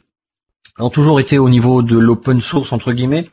ont 0.78 0.90
toujours 0.90 1.18
été 1.18 1.38
au 1.38 1.48
niveau 1.48 1.82
de 1.82 1.98
l'open 1.98 2.40
source, 2.40 2.72
entre 2.72 2.92
guillemets. 2.92 3.28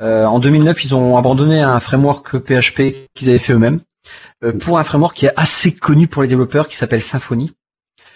Euh, 0.00 0.24
en 0.24 0.38
2009, 0.38 0.84
ils 0.84 0.94
ont 0.94 1.16
abandonné 1.16 1.60
un 1.60 1.78
framework 1.78 2.38
PHP 2.38 3.08
qu'ils 3.14 3.28
avaient 3.28 3.38
fait 3.38 3.52
eux-mêmes 3.52 3.80
pour 4.60 4.78
un 4.78 4.84
framework 4.84 5.14
qui 5.14 5.26
est 5.26 5.32
assez 5.36 5.74
connu 5.74 6.08
pour 6.08 6.22
les 6.22 6.28
développeurs 6.28 6.66
qui 6.66 6.76
s'appelle 6.76 7.02
Symfony. 7.02 7.52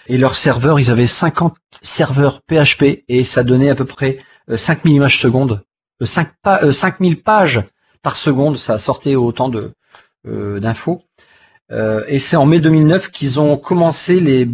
Et 0.06 0.16
leurs 0.16 0.36
serveurs, 0.36 0.80
ils 0.80 0.90
avaient 0.90 1.06
50 1.06 1.54
serveurs 1.82 2.40
PHP 2.42 3.04
et 3.08 3.24
ça 3.24 3.44
donnait 3.44 3.68
à 3.68 3.74
peu 3.74 3.84
près 3.84 4.18
5000 4.48 4.94
images 4.94 5.18
secondes, 5.20 5.62
euh, 6.02 6.06
5 6.06 6.28
pa- 6.42 6.60
euh, 6.62 6.72
5000 6.72 7.22
pages 7.22 7.62
par 8.02 8.16
seconde, 8.16 8.58
ça 8.58 8.78
sortait 8.78 9.14
autant 9.14 9.48
de 9.48 9.72
euh, 10.26 10.60
d'infos. 10.60 11.02
Euh, 11.70 12.04
et 12.08 12.18
c'est 12.18 12.36
en 12.36 12.46
mai 12.46 12.60
2009 12.60 13.10
qu'ils 13.10 13.40
ont 13.40 13.56
commencé 13.56 14.48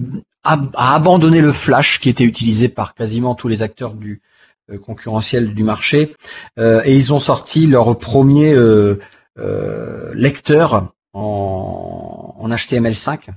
à, 0.45 0.59
abandonner 0.75 1.41
le 1.41 1.53
Flash 1.53 2.01
qui 2.01 2.09
était 2.09 2.25
utilisé 2.25 2.69
par 2.69 2.95
quasiment 2.95 3.35
tous 3.35 3.49
les 3.49 3.63
acteurs 3.63 3.95
du 3.95 4.23
euh, 4.71 4.79
concurrentiel 4.79 5.55
du 5.55 5.65
marché. 5.65 6.15
Euh, 6.59 6.83
et 6.85 6.95
ils 6.97 7.13
ont 7.13 7.21
sorti 7.21 7.67
leur 7.67 7.99
premier 7.99 8.53
euh, 8.53 9.01
euh, 9.39 10.13
lecteur 10.15 10.93
en, 11.13 12.35
en 12.39 12.49
HTML5 12.49 13.29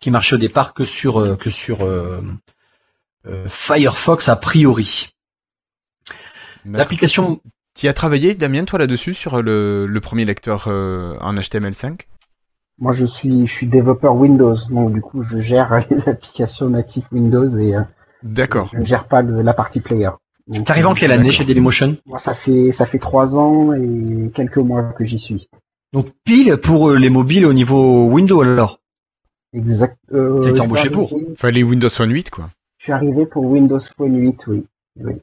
qui 0.00 0.10
marchait 0.10 0.36
au 0.36 0.38
départ 0.38 0.74
que 0.74 0.84
sur 0.84 1.20
euh, 1.20 1.36
que 1.36 1.50
sur 1.50 1.82
euh, 1.82 2.20
euh, 3.26 3.46
Firefox 3.48 4.28
a 4.28 4.36
priori. 4.36 5.13
L'application 6.64 7.40
Tu 7.74 7.88
as 7.88 7.92
travaillé, 7.92 8.34
Damien, 8.34 8.64
toi 8.64 8.78
là-dessus, 8.78 9.14
sur 9.14 9.42
le, 9.42 9.86
le 9.86 10.00
premier 10.00 10.24
lecteur 10.24 10.64
euh, 10.68 11.16
en 11.20 11.34
HTML5 11.34 12.00
Moi, 12.78 12.92
je 12.92 13.04
suis 13.04 13.46
je 13.46 13.52
suis 13.52 13.66
développeur 13.66 14.14
Windows, 14.16 14.54
donc 14.70 14.92
du 14.92 15.00
coup, 15.00 15.22
je 15.22 15.38
gère 15.38 15.84
les 15.90 16.08
applications 16.08 16.68
natives 16.70 17.06
Windows 17.12 17.48
et 17.58 17.76
euh, 17.76 17.82
D'accord. 18.22 18.70
je 18.72 18.78
ne 18.78 18.84
gère 18.84 19.06
pas 19.08 19.22
le- 19.22 19.42
la 19.42 19.54
partie 19.54 19.80
player. 19.80 20.10
T'arrives 20.66 20.86
en 20.86 20.94
quelle 20.94 21.12
année 21.12 21.30
chez 21.30 21.44
Dailymotion? 21.44 21.96
Moi, 22.04 22.18
ça 22.18 22.34
fait 22.34 22.70
ça 22.70 22.84
fait 22.84 22.98
trois 22.98 23.36
ans 23.36 23.72
et 23.72 24.30
quelques 24.34 24.58
mois 24.58 24.82
que 24.92 25.04
j'y 25.04 25.18
suis. 25.18 25.48
Donc 25.94 26.08
pile 26.24 26.56
pour 26.58 26.90
euh, 26.90 26.98
les 26.98 27.08
mobiles 27.08 27.46
au 27.46 27.52
niveau 27.54 28.06
Windows 28.10 28.42
alors. 28.42 28.80
Exact. 29.54 29.96
Euh, 30.12 30.54
je 30.54 30.60
embauché 30.60 30.90
pour. 30.90 31.16
les 31.50 31.62
Windows 31.62 31.88
Phone 31.88 32.10
8, 32.12 32.28
quoi. 32.30 32.50
Je 32.78 32.84
suis 32.84 32.92
arrivé 32.92 33.24
pour 33.24 33.44
Windows 33.44 33.78
Phone 33.96 34.16
8, 34.18 34.46
oui. 34.48 34.66
oui. 34.96 35.14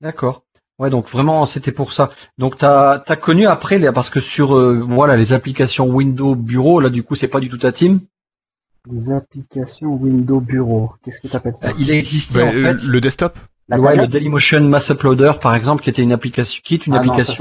D'accord. 0.00 0.44
Ouais, 0.80 0.88
donc 0.88 1.08
vraiment, 1.10 1.44
c'était 1.44 1.72
pour 1.72 1.92
ça. 1.92 2.10
Donc, 2.38 2.56
t'as 2.56 3.02
as 3.06 3.16
connu 3.16 3.46
après, 3.46 3.78
les- 3.78 3.92
parce 3.92 4.08
que 4.08 4.18
sur 4.18 4.56
euh, 4.56 4.80
voilà 4.80 5.16
les 5.18 5.34
applications 5.34 5.86
Windows 5.86 6.34
Bureau, 6.34 6.80
là, 6.80 6.88
du 6.88 7.02
coup, 7.02 7.14
c'est 7.14 7.28
pas 7.28 7.38
du 7.38 7.50
tout 7.50 7.58
ta 7.58 7.70
team. 7.70 8.00
Les 8.90 9.12
applications 9.12 9.92
Windows 9.92 10.40
Bureau. 10.40 10.92
Qu'est-ce 11.02 11.20
que 11.20 11.28
tu 11.28 11.36
appelles 11.36 11.54
ça? 11.54 11.68
Euh, 11.68 11.72
il 11.78 11.90
existait 11.90 12.38
Bah, 12.38 12.46
en 12.46 12.52
le, 12.52 12.62
fait 12.62 12.82
le 12.82 13.00
desktop? 13.00 13.38
Ouais, 13.70 13.94
le 13.94 14.06
Dailymotion 14.08 14.62
Mass 14.62 14.88
Uploader, 14.88 15.32
par 15.40 15.54
exemple, 15.54 15.82
qui 15.82 15.90
était 15.90 16.02
une 16.02 16.12
application, 16.12 16.60
qui 16.64 16.74
est 16.74 16.86
une 16.86 16.94
Ah 16.94 17.04
non, 17.04 17.22
ça, 17.22 17.34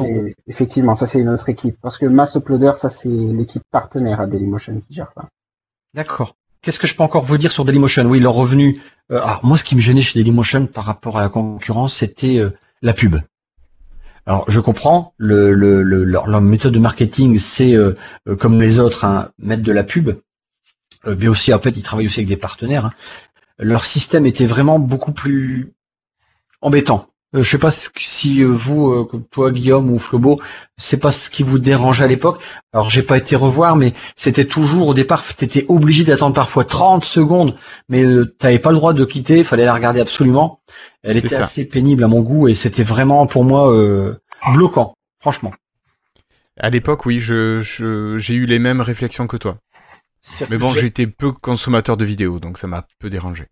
effectivement, 0.47 0.93
ça 0.93 1.08
c'est 1.08 1.19
une 1.19 1.30
autre 1.30 1.49
équipe. 1.49 1.78
Parce 1.82 1.97
que 1.97 2.06
Mass 2.06 2.36
Uploader, 2.36 2.73
ça 2.75 2.89
c'est 2.89 3.08
l'équipe 3.10 3.63
partenaire 3.71 4.19
à 4.19 4.28
Dailymotion 4.28 4.80
qui 4.86 4.93
gère 4.93 5.12
ça. 5.15 5.30
D'accord. 5.95 6.36
Qu'est-ce 6.62 6.78
que 6.78 6.88
je 6.88 6.93
peux 6.93 7.04
encore 7.04 7.23
vous 7.23 7.38
dire 7.38 7.54
sur 7.54 7.63
Dailymotion? 7.65 8.04
Oui, 8.06 8.19
leur 8.19 8.34
revenu. 8.34 8.82
euh, 9.12 9.21
alors 9.21 9.39
moi, 9.43 9.58
ce 9.58 9.63
qui 9.63 9.75
me 9.75 9.82
gênait 9.82 10.02
chez 10.02 10.19
Dailymotion 10.19 10.67
par 10.67 10.84
rapport 10.84 11.17
à 11.17 11.21
la 11.21 11.30
concurrence, 11.30 11.95
c'était 11.95 12.38
euh, 12.38 12.52
la 12.81 12.93
pub. 12.93 13.17
Alors, 14.25 14.49
je 14.49 14.59
comprends, 14.59 15.13
le, 15.17 15.53
le, 15.53 15.81
le- 15.81 16.03
leur, 16.03 16.27
leur 16.27 16.41
méthode 16.41 16.73
de 16.73 16.79
marketing, 16.79 17.39
c'est 17.39 17.75
euh, 17.75 17.93
euh, 18.27 18.35
comme 18.35 18.61
les 18.61 18.79
autres, 18.79 19.05
hein, 19.05 19.31
mettre 19.39 19.63
de 19.63 19.71
la 19.71 19.83
pub. 19.83 20.09
Euh, 21.07 21.15
mais 21.17 21.27
aussi, 21.27 21.53
en 21.53 21.59
fait, 21.59 21.71
ils 21.71 21.83
travaillent 21.83 22.07
aussi 22.07 22.19
avec 22.19 22.27
des 22.29 22.37
partenaires. 22.37 22.85
hein. 22.85 22.93
Leur 23.57 23.85
système 23.85 24.25
était 24.25 24.45
vraiment 24.45 24.79
beaucoup 24.79 25.11
plus 25.11 25.73
embêtant. 26.61 27.09
Euh, 27.35 27.43
je 27.43 27.49
sais 27.49 27.57
pas 27.59 27.69
si 27.69 28.41
euh, 28.41 28.47
vous, 28.47 28.89
euh, 28.89 29.05
comme 29.05 29.23
toi 29.25 29.51
Guillaume 29.51 29.91
ou 29.91 29.99
Flobo, 29.99 30.41
c'est 30.77 30.99
pas 30.99 31.11
ce 31.11 31.29
qui 31.29 31.43
vous 31.43 31.59
dérangeait 31.59 32.03
à 32.05 32.07
l'époque. 32.07 32.41
Alors, 32.73 32.89
j'ai 32.89 33.03
pas 33.03 33.17
été 33.17 33.35
revoir, 33.35 33.75
mais 33.75 33.93
c'était 34.15 34.45
toujours 34.45 34.87
au 34.87 34.93
départ, 34.95 35.23
tu 35.35 35.45
étais 35.45 35.65
obligé 35.67 36.03
d'attendre 36.03 36.33
parfois 36.33 36.65
30 36.65 37.05
secondes, 37.05 37.55
mais 37.87 38.03
t'avais 38.39 38.57
pas 38.57 38.71
le 38.71 38.77
droit 38.77 38.93
de 38.93 39.05
quitter, 39.05 39.39
il 39.39 39.45
fallait 39.45 39.65
la 39.65 39.75
regarder 39.75 39.99
absolument. 39.99 40.61
Elle 41.03 41.17
était 41.17 41.27
ça. 41.29 41.43
assez 41.43 41.65
pénible 41.65 42.03
à 42.03 42.07
mon 42.07 42.21
goût 42.21 42.47
et 42.47 42.55
c'était 42.55 42.83
vraiment 42.83 43.27
pour 43.27 43.43
moi 43.43 43.71
euh, 43.71 44.15
bloquant, 44.53 44.95
franchement. 45.19 45.53
À 46.59 46.69
l'époque, 46.69 47.05
oui, 47.05 47.19
je, 47.19 47.59
je- 47.61 48.17
j'ai 48.17 48.33
eu 48.33 48.45
les 48.45 48.59
mêmes 48.59 48.81
réflexions 48.81 49.27
que 49.27 49.37
toi. 49.37 49.57
Mais 50.49 50.57
bon, 50.57 50.73
J'ai- 50.73 50.81
j'étais 50.81 51.07
peu 51.07 51.31
consommateur 51.31 51.95
de 51.95 52.03
vidéos, 52.05 52.39
donc 52.39 52.57
ça 52.57 52.67
m'a 52.67 52.85
peu 52.99 53.09
dérangé. 53.09 53.45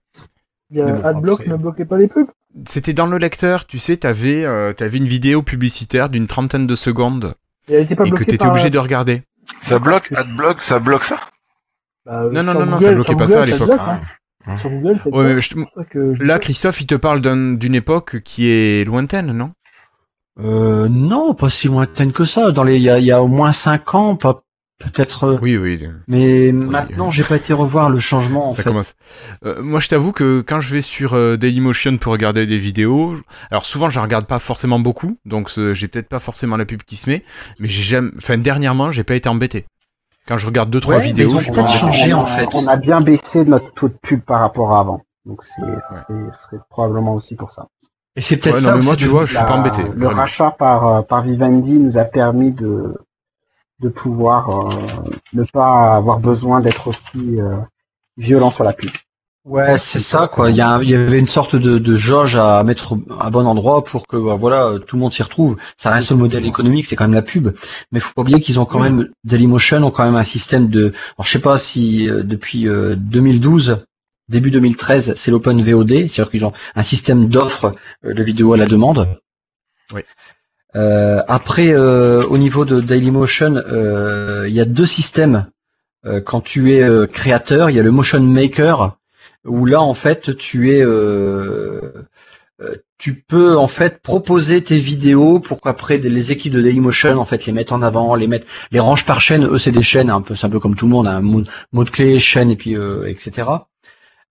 Il 0.72 0.78
y 0.78 0.82
a 0.82 0.86
bon, 0.92 1.04
Adblock 1.06 1.40
après- 1.42 1.52
ne 1.52 1.56
bloquait 1.58 1.86
pas 1.86 1.98
les 1.98 2.08
pubs. 2.10 2.28
C'était 2.68 2.94
dans 2.94 3.08
le 3.08 3.18
lecteur, 3.18 3.66
tu 3.68 3.78
sais, 3.80 3.98
t'avais 3.98 4.44
euh, 4.44 4.74
t'avais 4.74 4.98
une 4.98 5.08
vidéo 5.08 5.44
publicitaire 5.44 6.10
d'une 6.10 6.28
trentaine 6.28 6.66
de 6.66 6.76
secondes 6.76 7.36
Et 7.68 7.74
elle 7.74 7.84
était 7.84 7.96
pas 7.96 8.06
et 8.06 8.12
que 8.12 8.24
t'étais 8.24 8.38
par... 8.38 8.52
obligé 8.52 8.70
de 8.70 8.80
regarder. 8.80 9.24
Ça 9.62 9.80
bloque, 9.80 10.12
AdBlock, 10.16 10.62
ça 10.62 10.80
bloque 10.80 11.04
ça 11.04 11.20
Bah, 12.06 12.24
Non, 12.32 12.44
non, 12.44 12.54
non, 12.54 12.66
Google- 12.66 12.82
ça 12.82 12.92
bloquait 12.94 13.16
pas 13.16 13.28
ça 13.28 13.42
à 13.44 13.46
l'époque. 13.46 13.70
Ah. 13.80 14.00
hein. 14.48 14.58
Sur 14.58 14.70
Google, 14.72 15.00
ça 15.00 15.10
Ouais, 15.10 15.40
je- 15.42 15.56
je 16.14 16.24
Là. 16.24 16.40
Christophe, 16.40 16.82
il 16.82 16.88
te 16.88 16.96
parle 16.96 17.22
d'un- 17.22 17.54
d'une 17.54 17.76
époque 17.76 18.22
qui 18.22 18.48
est 18.48 18.86
lointaine, 18.86 19.32
non? 19.34 19.52
Euh, 20.40 20.88
non, 20.90 21.34
pas 21.34 21.50
si 21.50 21.68
lointaine 21.68 22.12
que 22.14 22.24
ça. 22.24 22.52
Dans 22.52 22.64
les, 22.64 22.78
il 22.78 22.84
y 22.84 22.90
a, 22.90 23.00
il 23.00 23.06
y 23.06 23.12
a 23.12 23.22
au 23.22 23.28
moins 23.28 23.52
5 23.52 23.94
ans, 23.96 24.16
pas 24.16 24.42
peut-être. 24.80 25.24
euh, 25.26 25.38
Oui, 25.42 25.58
oui. 25.58 25.84
Mais 26.08 26.52
maintenant, 26.52 27.12
j'ai 27.12 27.24
pas 27.24 27.36
été 27.38 27.54
revoir 27.54 27.90
le 27.90 28.00
changement. 28.00 28.48
En 28.48 28.50
ça 28.52 28.58
fait. 28.58 28.70
commence. 28.70 28.96
Euh, 29.46 29.62
moi, 29.62 29.80
je 29.80 29.88
t'avoue 29.88 30.12
que 30.12 30.42
quand 30.42 30.60
je 30.60 30.74
vais 30.74 30.82
sur 30.82 31.14
euh, 31.14 31.38
Dailymotion 31.38 31.98
pour 31.98 32.12
regarder 32.14 32.46
des 32.46 32.60
vidéos, 32.60 33.16
alors 33.52 33.66
souvent, 33.66 33.90
je 33.90 34.00
regarde 34.00 34.26
pas 34.26 34.40
forcément 34.40 34.80
beaucoup, 34.80 35.18
donc 35.26 35.52
euh, 35.58 35.74
j'ai 35.74 35.88
peut-être 35.88 36.10
pas 36.10 36.20
forcément 36.20 36.58
la 36.58 36.66
pub 36.66 36.84
qui 36.84 36.96
se 36.96 37.10
met, 37.10 37.24
mais 37.60 37.68
j'ai 37.68 37.84
jamais, 37.84 38.12
enfin, 38.18 38.38
dernièrement, 38.38 38.92
j'ai 38.92 39.04
pas 39.04 39.16
été 39.16 39.30
embêté. 39.30 39.66
Quand 40.28 40.38
je 40.38 40.46
regarde 40.46 40.70
deux 40.70 40.82
trois 40.82 40.96
Ouais, 40.96 41.00
mais 41.02 41.08
vidéos, 41.08 41.30
ils 41.30 41.36
ont 41.36 41.40
je 41.40 41.52
pas 41.52 41.62
embêté. 41.62 41.78
changé, 41.78 42.14
on, 42.14 42.20
en 42.22 42.26
a- 42.26 42.28
fait. 42.38 42.50
on 42.54 42.68
a 42.68 42.76
bien 42.76 43.00
baissé 43.00 43.46
notre 43.46 43.72
taux 43.74 43.88
de 43.88 43.96
pub 44.02 44.22
par 44.22 44.42
rapport 44.42 44.74
à 44.76 44.82
avant. 44.82 45.02
Donc 45.26 45.42
c'est, 45.44 45.62
ce 45.62 46.00
serait, 46.02 46.14
ce 46.34 46.44
serait 46.44 46.58
probablement 46.70 47.14
aussi 47.16 47.36
pour 47.36 47.50
ça. 47.52 47.68
Et 48.18 48.22
c'est 48.22 48.36
peut-être 48.38 48.56
Ouais, 48.56 48.62
ça. 48.62 48.72
non, 48.72 48.78
mais 48.80 48.84
moi, 48.86 48.96
tu 48.98 49.06
vois, 49.06 49.26
je 49.26 49.36
suis 49.36 49.46
pas 49.46 49.56
embêté. 49.56 49.84
Le 49.84 50.06
vraiment. 50.06 50.12
rachat 50.22 50.52
par, 50.52 50.88
euh, 50.88 51.02
par 51.02 51.22
Vivendi 51.22 51.74
nous 51.74 51.98
a 51.98 52.04
permis 52.04 52.52
de, 52.52 52.94
de 53.80 53.90
pouvoir 53.90 54.50
euh, 54.72 54.76
ne 55.34 55.44
pas 55.44 55.96
avoir 55.96 56.20
besoin 56.20 56.62
d'être 56.62 56.88
aussi 56.88 57.40
euh, 57.40 57.58
violent 58.18 58.52
sur 58.52 58.64
la 58.64 58.74
pub. 58.74 58.90
Ouais, 59.46 59.78
c'est 59.78 60.00
ça, 60.00 60.28
quoi. 60.28 60.50
Il 60.52 60.58
y, 60.58 60.62
a- 60.62 60.80
il 60.84 60.90
y 60.90 60.96
avait 60.96 61.20
une 61.20 61.28
sorte 61.28 61.56
de, 61.56 61.78
de 61.78 61.96
jauge 61.96 62.36
à 62.36 62.64
mettre 62.64 62.98
à 63.18 63.30
bon 63.30 63.46
endroit 63.46 63.82
pour 63.86 64.06
que, 64.06 64.18
bah, 64.18 64.36
voilà, 64.36 64.74
tout 64.86 64.98
le 64.98 65.02
monde 65.02 65.14
s'y 65.14 65.24
retrouve. 65.24 65.56
Ça 65.78 65.90
reste 65.90 66.10
le 66.12 66.18
modèle 66.18 66.46
économique, 66.46 66.86
c'est 66.86 66.98
quand 66.98 67.06
même 67.06 67.14
la 67.14 67.22
pub. 67.22 67.56
Mais 67.94 68.02
faut 68.02 68.12
pas 68.14 68.24
oublier 68.24 68.42
qu'ils 68.42 68.60
ont 68.60 68.66
quand 68.66 68.80
même, 68.80 69.08
Dailymotion 69.24 69.84
ont 69.84 69.92
quand 69.92 70.04
même 70.04 70.18
un 70.18 70.24
système 70.24 70.68
de, 70.68 70.88
alors 71.18 71.26
je 71.26 71.32
sais 71.32 71.40
pas 71.40 71.58
si 71.58 72.10
euh, 72.10 72.24
depuis 72.24 72.68
euh, 72.68 72.96
2012, 72.98 73.86
début 74.28 74.52
2013, 74.52 75.14
c'est 75.16 75.32
l'Open 75.32 75.64
VOD, 75.64 75.90
c'est-à-dire 76.10 76.30
qu'ils 76.30 76.46
ont 76.46 76.52
un 76.76 76.84
système 76.84 77.30
d'offres 77.30 77.74
euh, 78.06 78.14
de 78.14 78.24
vidéos 78.24 78.52
à 78.52 78.58
la 78.58 78.66
demande. 78.66 79.18
Oui. 79.94 80.02
Euh, 80.78 81.22
après, 81.28 81.70
euh, 81.70 82.24
au 82.28 82.38
niveau 82.38 82.64
de 82.64 82.80
Dailymotion, 82.80 83.56
euh, 83.56 84.46
il 84.48 84.54
y 84.54 84.62
a 84.62 84.66
deux 84.66 84.86
systèmes. 84.86 85.48
Euh, 86.06 86.22
quand 86.22 86.42
tu 86.42 86.74
es 86.74 86.84
euh, 86.84 87.08
créateur, 87.08 87.70
il 87.70 87.76
y 87.76 87.80
a 87.80 87.84
le 87.84 87.92
Motion 87.92 88.22
Maker, 88.22 88.98
où 89.46 89.66
là, 89.66 89.82
en 89.82 89.94
fait, 89.94 90.38
tu 90.38 90.72
es, 90.72 90.84
tu 92.98 93.14
peux 93.14 93.56
en 93.58 93.68
fait 93.68 94.02
proposer 94.02 94.64
tes 94.64 94.78
vidéos 94.78 95.40
pour 95.40 95.62
qu'après 95.62 95.98
les 95.98 96.32
équipes 96.32 96.54
de 96.54 96.62
Dailymotion 96.62 97.20
en 97.20 97.26
fait 97.26 97.46
les 97.46 97.54
mettent 97.54 97.72
en 97.72 97.82
avant, 97.82 98.16
les 98.16 98.28
mettent, 98.28 98.48
les 98.72 98.80
rangent 98.80 99.06
par 99.06 99.22
chaîne. 99.22 99.46
Eux, 99.46 99.58
c'est 99.58 99.72
des 99.72 99.84
chaînes 99.84 100.10
un 100.10 100.22
peu, 100.22 100.34
c'est 100.34 100.48
un 100.48 100.50
peu 100.50 100.60
comme 100.60 100.76
tout 100.76 100.86
le 100.86 100.92
monde, 100.92 101.08
un 101.08 101.22
mot, 101.22 101.44
mot 101.72 101.84
de 101.84 101.90
clé, 101.90 102.20
chaîne 102.20 102.50
et 102.50 102.56
puis 102.56 102.76
euh, 102.76 103.08
etc. 103.08 103.50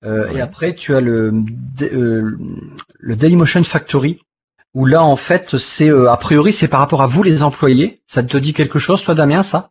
Euh, 0.05 0.27
Ouais. 0.27 0.37
Et 0.37 0.41
après, 0.41 0.75
tu 0.75 0.95
as 0.95 1.01
le 1.01 1.33
euh, 1.83 2.37
le 2.99 3.17
Dailymotion 3.17 3.65
Factory 3.65 4.21
où 4.77 4.85
là 4.85 5.03
en 5.03 5.17
fait 5.17 5.57
c'est 5.57 5.89
euh, 5.89 6.13
a 6.13 6.17
priori 6.19 6.53
c'est 6.53 6.69
par 6.69 6.81
rapport 6.81 7.03
à 7.03 7.07
vous 7.07 7.23
les 7.23 7.43
employés. 7.43 8.03
Ça 8.07 8.23
te 8.23 8.37
dit 8.37 8.53
quelque 8.53 8.79
chose, 8.79 9.03
toi 9.03 9.15
Damien, 9.15 9.43
ça? 9.43 9.71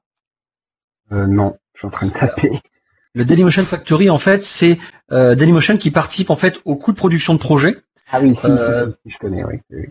Euh, 1.11 1.27
non, 1.27 1.57
je 1.75 1.79
suis 1.79 1.87
en 1.87 1.91
train 1.91 2.07
de 2.07 2.11
taper. 2.11 2.49
Le 3.13 3.23
Dailymotion 3.23 3.63
Factory 3.63 4.09
en 4.09 4.17
fait 4.17 4.43
c'est 4.43 4.79
euh, 5.11 5.35
Dailymotion 5.35 5.77
qui 5.77 5.91
participe 5.91 6.31
en 6.31 6.35
fait 6.35 6.59
au 6.65 6.75
coût 6.75 6.91
de 6.91 6.97
production 6.97 7.35
de 7.35 7.39
projet. 7.39 7.77
Ah 8.11 8.19
oui, 8.19 8.35
si, 8.35 8.47
Euh, 8.47 8.57
si, 8.57 8.63
si, 8.63 8.95
si, 9.03 9.09
je 9.11 9.17
connais, 9.19 9.43
oui, 9.43 9.59
oui. 9.69 9.85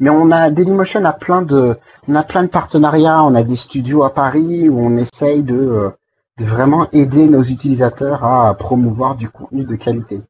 Mais 0.00 0.10
on 0.10 0.30
a 0.32 0.50
Dailymotion 0.50 1.04
a 1.04 1.12
plein 1.12 1.42
de, 1.42 1.76
on 2.08 2.14
a 2.16 2.24
plein 2.24 2.42
de 2.42 2.48
partenariats. 2.48 3.22
On 3.22 3.34
a 3.36 3.44
des 3.44 3.56
studios 3.56 4.02
à 4.02 4.12
Paris 4.12 4.68
où 4.68 4.80
on 4.80 4.96
essaye 4.96 5.42
de, 5.44 5.54
euh, 5.56 5.90
de 6.38 6.44
vraiment 6.44 6.88
aider 6.92 7.26
nos 7.26 7.42
utilisateurs 7.42 8.24
à 8.24 8.52
promouvoir 8.54 9.14
du 9.16 9.28
contenu 9.28 9.64
de 9.64 9.76
qualité. 9.76 10.20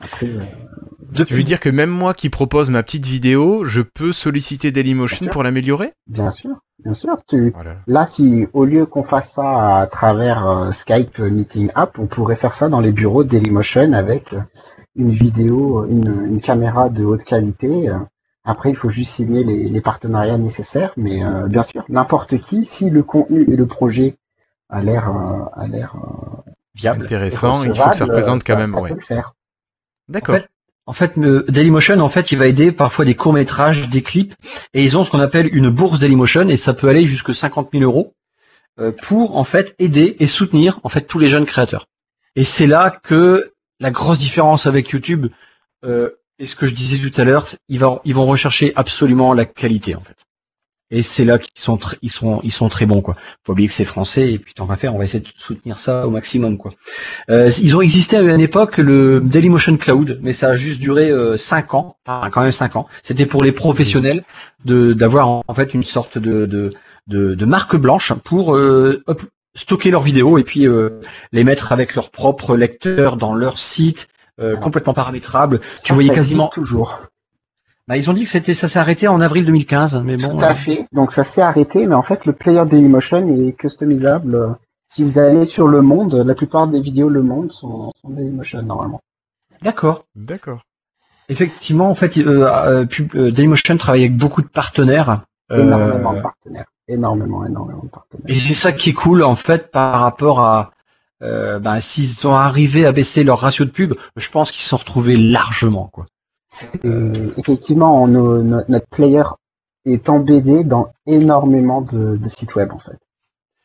Après, 0.00 0.26
euh, 0.26 0.40
Tu 1.24 1.34
veux 1.34 1.42
dire 1.42 1.60
que 1.60 1.68
même 1.68 1.90
moi 1.90 2.14
qui 2.14 2.28
propose 2.30 2.70
ma 2.70 2.82
petite 2.82 3.06
vidéo, 3.06 3.64
je 3.64 3.80
peux 3.80 4.12
solliciter 4.12 4.70
Dailymotion 4.70 5.26
pour 5.26 5.42
l'améliorer? 5.42 5.92
Bien 6.06 6.30
sûr, 6.30 6.50
bien 6.84 6.92
sûr. 6.92 7.16
Tu, 7.28 7.50
Voilà. 7.50 7.76
là, 7.86 8.06
si 8.06 8.46
au 8.52 8.64
lieu 8.64 8.86
qu'on 8.86 9.02
fasse 9.02 9.32
ça 9.32 9.78
à 9.78 9.86
travers 9.86 10.46
euh, 10.48 10.72
Skype 10.72 11.18
Meeting 11.18 11.70
App, 11.74 11.98
on 11.98 12.06
pourrait 12.06 12.36
faire 12.36 12.52
ça 12.52 12.68
dans 12.68 12.80
les 12.80 12.92
bureaux 12.92 13.24
de 13.24 13.30
Dailymotion 13.30 13.92
avec 13.92 14.32
euh, 14.32 14.40
une 14.94 15.10
vidéo, 15.10 15.84
une, 15.86 16.26
une 16.30 16.40
caméra 16.40 16.88
de 16.90 17.04
haute 17.04 17.24
qualité. 17.24 17.88
euh. 17.88 17.98
Après, 18.44 18.70
il 18.70 18.76
faut 18.76 18.90
juste 18.90 19.10
signer 19.12 19.44
les, 19.44 19.68
les 19.68 19.80
partenariats 19.80 20.38
nécessaires, 20.38 20.92
mais 20.96 21.24
euh, 21.24 21.48
bien 21.48 21.62
sûr, 21.62 21.84
n'importe 21.88 22.38
qui, 22.38 22.64
si 22.64 22.88
le 22.88 23.02
contenu 23.02 23.42
et 23.42 23.56
le 23.56 23.66
projet 23.66 24.16
a 24.70 24.80
l'air 24.80 25.08
euh, 25.10 25.44
a 25.60 25.66
l'air 25.66 25.94
euh, 25.96 26.50
Viable. 26.74 27.02
Intéressant, 27.04 27.64
il 27.64 27.74
faut 27.74 27.90
que 27.90 27.96
ça 27.96 28.04
représente 28.04 28.40
euh, 28.40 28.44
quand 28.46 28.52
ça- 28.54 28.58
même, 28.60 28.66
ça 28.66 28.80
ouais. 28.80 28.88
peut 28.90 28.94
le 28.94 29.00
faire. 29.00 29.34
D'accord. 30.08 30.34
En 30.34 30.38
fait, 30.38 30.48
en 30.86 30.92
fait, 30.94 31.16
le 31.16 31.44
Dailymotion, 31.48 32.00
en 32.00 32.08
fait, 32.08 32.32
il 32.32 32.38
va 32.38 32.46
aider 32.46 32.72
parfois 32.72 33.04
des 33.04 33.14
courts 33.14 33.34
métrages, 33.34 33.90
des 33.90 34.02
clips, 34.02 34.34
et 34.72 34.82
ils 34.82 34.96
ont 34.96 35.04
ce 35.04 35.10
qu'on 35.10 35.20
appelle 35.20 35.54
une 35.54 35.68
bourse 35.68 35.98
Dailymotion, 35.98 36.48
et 36.48 36.56
ça 36.56 36.72
peut 36.72 36.88
aller 36.88 37.06
jusque 37.06 37.34
50 37.34 37.68
000 37.72 37.84
euros 37.84 38.14
euh, 38.80 38.92
pour 39.02 39.36
en 39.36 39.44
fait 39.44 39.74
aider 39.78 40.16
et 40.18 40.26
soutenir 40.26 40.80
en 40.84 40.88
fait 40.88 41.02
tous 41.02 41.18
les 41.18 41.28
jeunes 41.28 41.46
créateurs. 41.46 41.88
Et 42.36 42.44
c'est 42.44 42.66
là 42.66 42.90
que 42.90 43.52
la 43.80 43.90
grosse 43.90 44.18
différence 44.18 44.66
avec 44.66 44.90
YouTube 44.90 45.26
euh, 45.84 46.10
et 46.38 46.46
ce 46.46 46.54
que 46.54 46.66
je 46.66 46.74
disais 46.74 46.98
tout 46.98 47.20
à 47.20 47.24
l'heure, 47.24 47.46
ils 47.68 47.80
vont 47.80 48.00
ils 48.04 48.14
vont 48.14 48.26
rechercher 48.26 48.72
absolument 48.76 49.34
la 49.34 49.44
qualité 49.44 49.96
en 49.96 50.00
fait. 50.00 50.27
Et 50.90 51.02
c'est 51.02 51.24
là 51.24 51.38
qu'ils 51.38 51.50
sont 51.60 51.78
ils 52.00 52.10
sont 52.10 52.40
ils 52.44 52.52
sont 52.52 52.68
très 52.70 52.86
bons 52.86 53.02
quoi. 53.02 53.14
Faut 53.14 53.20
pas 53.46 53.52
oublier 53.52 53.68
que 53.68 53.74
c'est 53.74 53.84
français 53.84 54.32
et 54.32 54.38
puis 54.38 54.54
tant 54.54 54.66
qu'à 54.66 54.76
faire, 54.76 54.94
on 54.94 54.98
va 54.98 55.04
essayer 55.04 55.20
de 55.20 55.28
soutenir 55.36 55.78
ça 55.78 56.06
au 56.06 56.10
maximum 56.10 56.56
quoi. 56.56 56.70
Euh, 57.30 57.50
ils 57.60 57.76
ont 57.76 57.82
existé 57.82 58.16
à 58.16 58.22
une 58.22 58.40
époque 58.40 58.78
le 58.78 59.20
Dailymotion 59.20 59.76
Cloud, 59.76 60.18
mais 60.22 60.32
ça 60.32 60.48
a 60.48 60.54
juste 60.54 60.80
duré 60.80 61.12
5 61.36 61.74
ans, 61.74 61.96
enfin, 62.06 62.30
quand 62.30 62.40
même 62.40 62.52
5 62.52 62.76
ans. 62.76 62.86
C'était 63.02 63.26
pour 63.26 63.42
les 63.44 63.52
professionnels 63.52 64.24
de 64.64 64.94
d'avoir 64.94 65.28
en, 65.28 65.54
fait 65.54 65.74
une 65.74 65.82
sorte 65.84 66.16
de 66.16 66.46
de, 66.46 66.70
de, 67.06 67.34
de 67.34 67.44
marque 67.44 67.76
blanche 67.76 68.12
pour 68.24 68.56
euh, 68.56 69.02
hop, 69.06 69.22
stocker 69.54 69.90
leurs 69.90 70.02
vidéos 70.02 70.38
et 70.38 70.44
puis 70.44 70.66
euh, 70.66 71.00
les 71.32 71.44
mettre 71.44 71.72
avec 71.72 71.94
leur 71.96 72.10
propre 72.10 72.56
lecteur 72.56 73.16
dans 73.16 73.34
leur 73.34 73.58
site 73.58 74.08
euh, 74.40 74.56
complètement 74.56 74.94
paramétrable. 74.94 75.60
Ça, 75.66 75.92
voyais 75.94 76.10
quasiment- 76.10 76.48
toujours. 76.48 76.98
Bah, 77.88 77.96
ils 77.96 78.08
ont 78.10 78.12
dit 78.12 78.24
que 78.24 78.30
c'était 78.30 78.54
ça 78.54 78.68
s'est 78.68 78.78
arrêté 78.78 79.08
en 79.08 79.20
avril 79.20 79.44
2015, 79.46 80.02
mais 80.04 80.16
bon. 80.16 80.36
Tout 80.36 80.44
à 80.44 80.54
fait. 80.54 80.86
Donc 80.92 81.10
ça 81.10 81.24
s'est 81.24 81.40
arrêté, 81.42 81.86
mais 81.86 81.94
en 81.94 82.02
fait 82.02 82.26
le 82.26 82.32
player 82.34 82.62
Dailymotion 82.66 83.26
est 83.28 83.52
customisable. 83.52 84.34
euh, 84.34 84.48
Si 84.86 85.02
vous 85.04 85.18
allez 85.18 85.46
sur 85.46 85.66
Le 85.68 85.80
Monde, 85.82 86.14
la 86.26 86.34
plupart 86.34 86.68
des 86.68 86.80
vidéos 86.80 87.08
Le 87.08 87.22
Monde 87.22 87.50
sont, 87.50 87.90
sont 88.00 88.10
Dailymotion 88.10 88.62
normalement. 88.62 89.00
D'accord. 89.62 90.04
D'accord. 90.14 90.60
Effectivement, 91.30 91.90
en 91.90 91.94
fait, 91.94 92.16
euh, 92.18 92.46
euh, 92.50 92.84
pub- 92.86 93.14
euh, 93.14 93.30
Dailymotion 93.30 93.76
travaille 93.76 94.02
avec 94.04 94.16
beaucoup 94.16 94.40
de 94.42 94.46
partenaires. 94.48 95.22
euh, 95.50 95.62
Énormément 95.62 96.12
de 96.14 96.20
partenaires. 96.20 96.66
Énormément, 96.88 97.44
énormément 97.44 97.82
de 97.82 97.88
partenaires. 97.88 98.24
et 98.28 98.34
c'est 98.34 98.54
ça 98.54 98.72
qui 98.72 98.90
est 98.90 98.94
cool, 98.94 99.22
en 99.22 99.34
fait, 99.36 99.70
par 99.70 100.00
rapport 100.00 100.40
à 100.40 100.72
euh, 101.22 101.58
ben, 101.58 101.80
s'ils 101.80 102.06
sont 102.08 102.32
arrivés 102.32 102.86
à 102.86 102.92
baisser 102.92 103.24
leur 103.24 103.40
ratio 103.40 103.64
de 103.64 103.70
pub, 103.70 103.94
je 104.16 104.30
pense 104.30 104.50
qu'ils 104.52 104.62
se 104.62 104.68
sont 104.68 104.76
retrouvés 104.76 105.16
largement, 105.16 105.88
quoi. 105.92 106.06
Et 106.84 106.88
effectivement, 107.36 108.02
on- 108.02 108.08
no- 108.08 108.42
no- 108.42 108.62
notre 108.68 108.86
player 108.88 109.24
est 109.84 110.08
embêté 110.08 110.64
dans 110.64 110.92
énormément 111.06 111.82
de, 111.82 112.16
de 112.16 112.28
sites 112.28 112.54
web 112.54 112.72
en 112.72 112.78
fait. 112.78 112.98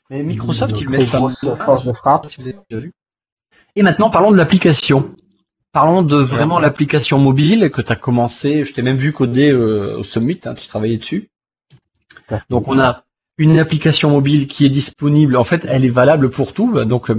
Mais 0.09 0.21
Microsoft, 0.23 0.79
ils 0.79 0.85
le 0.85 0.91
mettent 0.91 1.09
grosse 1.11 1.45
force 1.55 1.85
de 1.85 1.93
frappe. 1.93 2.25
si 2.27 2.37
vous 2.37 2.47
avez 2.47 2.57
déjà 2.69 2.81
vu. 2.81 2.91
Et 3.75 3.83
maintenant, 3.83 4.09
parlons 4.09 4.31
de 4.31 4.37
l'application. 4.37 5.15
Parlons 5.71 6.03
de 6.03 6.17
vraiment 6.17 6.59
l'application 6.59 7.17
mobile 7.17 7.71
que 7.71 7.81
tu 7.81 7.91
as 7.91 7.95
commencé. 7.95 8.63
Je 8.63 8.73
t'ai 8.73 8.83
même 8.83 8.97
vu 8.97 9.11
coder 9.11 9.49
euh, 9.51 9.97
au 9.97 10.03
Summit, 10.03 10.39
hein, 10.45 10.53
tu 10.53 10.67
travaillais 10.67 10.97
dessus. 10.97 11.29
Donc, 12.49 12.67
on 12.67 12.77
a 12.79 13.03
une 13.37 13.57
application 13.59 14.09
mobile 14.11 14.47
qui 14.47 14.65
est 14.65 14.69
disponible. 14.69 15.35
En 15.37 15.43
fait, 15.43 15.65
elle 15.67 15.85
est 15.85 15.89
valable 15.89 16.29
pour 16.29 16.53
tout. 16.53 16.83
Donc, 16.85 17.11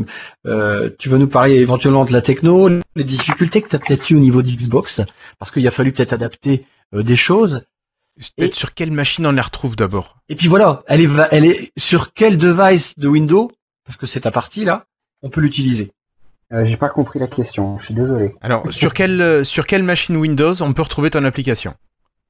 euh, 0.46 0.90
tu 0.98 1.08
vas 1.08 1.18
nous 1.18 1.26
parler 1.26 1.54
éventuellement 1.56 2.04
de 2.04 2.12
la 2.12 2.22
techno, 2.22 2.68
les 2.96 3.04
difficultés 3.04 3.62
que 3.62 3.68
tu 3.68 3.76
as 3.76 3.78
peut-être 3.80 4.08
eu 4.10 4.16
au 4.16 4.20
niveau 4.20 4.42
d'Xbox, 4.42 5.00
parce 5.38 5.50
qu'il 5.50 5.66
a 5.66 5.70
fallu 5.70 5.92
peut-être 5.92 6.12
adapter 6.12 6.64
euh, 6.94 7.02
des 7.02 7.16
choses. 7.16 7.62
Peut-être 8.36 8.54
sur 8.54 8.74
quelle 8.74 8.92
machine 8.92 9.26
on 9.26 9.32
les 9.32 9.40
retrouve 9.40 9.74
d'abord? 9.74 10.18
Et 10.28 10.36
puis 10.36 10.46
voilà, 10.46 10.84
elle 10.86 11.00
est, 11.00 11.06
va- 11.06 11.28
elle 11.32 11.46
est 11.46 11.72
sur 11.76 12.12
quel 12.12 12.38
device 12.38 12.96
de 12.96 13.08
Windows, 13.08 13.50
parce 13.84 13.96
que 13.98 14.06
c'est 14.06 14.20
ta 14.20 14.30
partie 14.30 14.64
là, 14.64 14.84
on 15.22 15.30
peut 15.30 15.40
l'utiliser. 15.40 15.90
Euh, 16.52 16.64
J'ai 16.64 16.76
pas 16.76 16.90
compris 16.90 17.18
la 17.18 17.26
question, 17.26 17.76
je 17.80 17.86
suis 17.86 17.94
désolé. 17.94 18.36
Alors, 18.40 18.72
sur 18.72 18.94
quelle, 18.94 19.20
euh, 19.20 19.42
sur 19.42 19.66
quelle 19.66 19.82
machine 19.82 20.16
Windows 20.16 20.52
on 20.62 20.72
peut 20.72 20.82
retrouver 20.82 21.10
ton 21.10 21.24
application? 21.24 21.74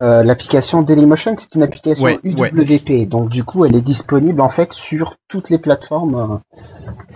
Euh, 0.04 0.22
L'application 0.22 0.82
Dailymotion, 0.82 1.34
c'est 1.38 1.54
une 1.54 1.62
application 1.62 2.04
Ouais, 2.04 2.20
ouais. 2.22 2.50
UWP, 2.52 3.08
donc 3.08 3.30
du 3.30 3.42
coup, 3.42 3.64
elle 3.64 3.74
est 3.74 3.80
disponible 3.80 4.42
en 4.42 4.50
fait 4.50 4.74
sur 4.74 5.16
toutes 5.28 5.48
les 5.48 5.56
plateformes, 5.56 6.42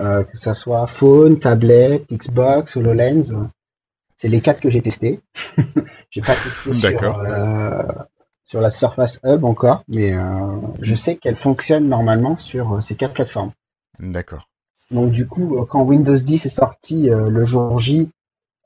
euh, 0.00 0.02
euh, 0.02 0.24
que 0.24 0.38
ça 0.38 0.54
soit 0.54 0.86
phone, 0.86 1.38
tablette, 1.38 2.10
Xbox, 2.10 2.78
HoloLens. 2.78 3.50
C'est 4.16 4.28
les 4.28 4.40
quatre 4.40 4.60
que 4.60 4.70
j'ai 4.70 4.80
testés. 4.80 5.20
j'ai 6.10 6.22
pas 6.22 6.34
testé 6.34 6.74
sur, 6.74 7.20
euh, 7.20 7.82
sur 8.46 8.62
la 8.62 8.70
Surface 8.70 9.20
Hub 9.22 9.44
encore, 9.44 9.84
mais 9.88 10.14
je 10.80 10.94
sais 10.94 11.16
qu'elle 11.16 11.36
fonctionne 11.36 11.88
normalement 11.88 12.38
sur 12.38 12.82
ces 12.82 12.94
quatre 12.94 13.12
plateformes. 13.12 13.52
D'accord. 14.00 14.48
Donc 14.90 15.10
du 15.10 15.28
coup, 15.28 15.62
quand 15.68 15.82
Windows 15.82 16.16
10 16.16 16.46
est 16.46 16.48
sorti 16.48 17.08
le 17.10 17.44
jour 17.44 17.78
J, 17.78 18.10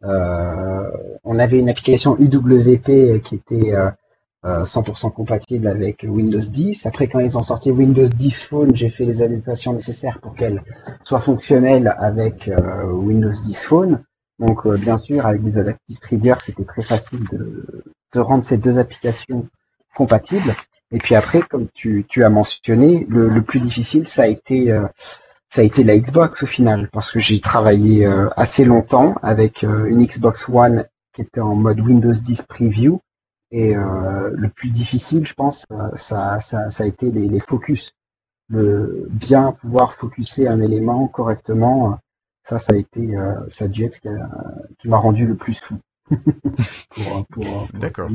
on 0.02 1.38
avait 1.38 1.58
une 1.58 1.68
application 1.68 2.16
UWP 2.18 3.20
qui 3.22 3.35
était 3.35 3.74
100% 4.44 5.12
compatible 5.12 5.68
avec 5.68 6.05
Windows 6.09 6.40
10. 6.40 6.87
Après, 6.87 7.07
quand 7.07 7.20
ils 7.20 7.38
ont 7.38 7.42
sorti 7.42 7.70
Windows 7.70 8.09
10 8.09 8.42
Phone, 8.42 8.74
j'ai 8.74 8.88
fait 8.88 9.05
les 9.05 9.22
adaptations 9.22 9.72
nécessaires 9.72 10.18
pour 10.20 10.35
qu'elle 10.35 10.62
soit 11.05 11.20
fonctionnelle 11.20 11.94
avec 11.98 12.48
euh, 12.48 12.85
Windows 12.90 13.31
10 13.31 13.62
Phone. 13.62 14.02
Donc 14.40 14.66
euh, 14.66 14.76
bien 14.76 14.98
sûr, 14.98 15.26
avec 15.26 15.44
des 15.44 15.59
adaptive 15.59 15.98
triggers, 16.00 16.40
c'était 16.40 16.64
très 16.64 16.83
facile 16.83 17.20
de, 17.31 17.85
rendre 18.20 18.44
ces 18.44 18.57
deux 18.57 18.78
applications 18.78 19.46
compatibles. 19.94 20.55
Et 20.92 20.98
puis 20.98 21.14
après, 21.14 21.40
comme 21.40 21.68
tu, 21.72 22.05
as 22.22 22.28
mentionné, 22.28 23.07
le, 23.09 23.40
plus 23.40 23.61
difficile, 23.61 24.07
ça 24.07 24.22
a 24.22 24.26
été 24.26 24.70
euh, 24.70 24.87
la 25.57 25.98
Xbox 25.98 26.42
au 26.42 26.46
final, 26.46 26.88
parce 26.92 27.11
que 27.11 27.18
j'ai 27.18 27.40
travaillé 27.40 28.07
euh, 28.07 28.28
assez 28.37 28.64
longtemps 28.64 29.14
avec 29.22 29.64
euh, 29.64 29.87
une 29.87 30.05
Xbox 30.05 30.48
One 30.48 30.85
qui 31.14 31.22
était 31.22 31.40
en 31.40 31.55
mode 31.55 31.81
Windows 31.81 32.12
10 32.12 32.42
Preview. 32.42 33.00
Et 33.53 33.77
euh, 33.77 34.31
le 34.33 34.49
plus 34.49 34.71
difficile, 34.71 35.27
je 35.27 35.35
pense, 35.35 35.67
euh, 35.71 35.91
ça, 35.95 36.38
ça, 36.38 36.71
ça 36.71 36.85
a 36.85 36.87
été 36.87 37.11
les, 37.11 37.29
les 37.29 37.41
focus. 37.41 37.93
Le 38.49 39.07
bien 39.11 39.53
pouvoir 39.53 39.93
focuser 39.93 40.49
un 40.49 40.62
élément 40.62 41.07
correctement, 41.07 41.93
euh, 41.93 41.97
ça, 42.45 42.59
ça 42.59 42.73
a 42.73 42.77
été, 42.77 43.15
euh, 43.17 43.35
ça 43.49 43.67
a 43.67 43.69
dû 43.69 43.85
être 43.85 43.95
ce 43.95 44.01
qui, 44.79 44.88
m'a 44.88 44.97
rendu 44.97 45.27
le 45.27 45.37
plus 45.37 45.61
fou. 45.61 45.77
pour, 46.11 47.27
pour, 47.31 47.69
D'accord. 47.75 48.11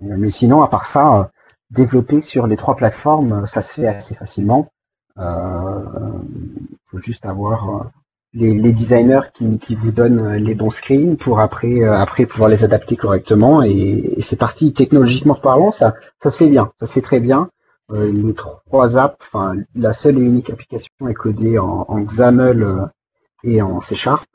Mais 0.00 0.30
sinon, 0.30 0.62
à 0.62 0.68
part 0.68 0.84
ça, 0.84 1.30
développer 1.70 2.20
sur 2.20 2.48
les 2.48 2.56
trois 2.56 2.74
plateformes, 2.74 3.46
ça 3.46 3.62
se 3.62 3.74
fait 3.74 3.86
assez 3.86 4.14
facilement. 4.16 4.68
Euh, 5.18 6.12
faut 6.84 6.98
juste 6.98 7.24
avoir 7.24 7.90
les, 8.36 8.52
les 8.54 8.72
designers 8.72 9.28
qui, 9.34 9.58
qui 9.58 9.74
vous 9.74 9.90
donnent 9.90 10.20
euh, 10.20 10.38
les 10.38 10.54
bons 10.54 10.70
screens 10.70 11.16
pour 11.16 11.40
après 11.40 11.82
euh, 11.82 11.92
après 11.94 12.26
pouvoir 12.26 12.48
les 12.50 12.62
adapter 12.64 12.96
correctement 12.96 13.62
et, 13.62 13.70
et 13.70 14.22
c'est 14.22 14.36
parti. 14.36 14.72
Technologiquement 14.72 15.34
parlant 15.34 15.72
ça 15.72 15.94
ça 16.22 16.30
se 16.30 16.36
fait 16.38 16.48
bien. 16.48 16.70
Ça 16.78 16.86
se 16.86 16.92
fait 16.92 17.02
très 17.02 17.20
bien. 17.20 17.50
Euh, 17.92 18.10
les 18.12 18.34
trois 18.34 18.98
apps 18.98 19.16
enfin 19.20 19.54
la 19.74 19.92
seule 19.92 20.18
et 20.18 20.22
unique 20.22 20.50
application 20.50 20.90
est 21.08 21.14
codée 21.14 21.58
en, 21.58 21.86
en 21.88 22.00
XAML 22.00 22.62
euh, 22.62 22.86
et 23.44 23.62
en 23.62 23.80
C 23.80 23.94
Sharp. 23.94 24.26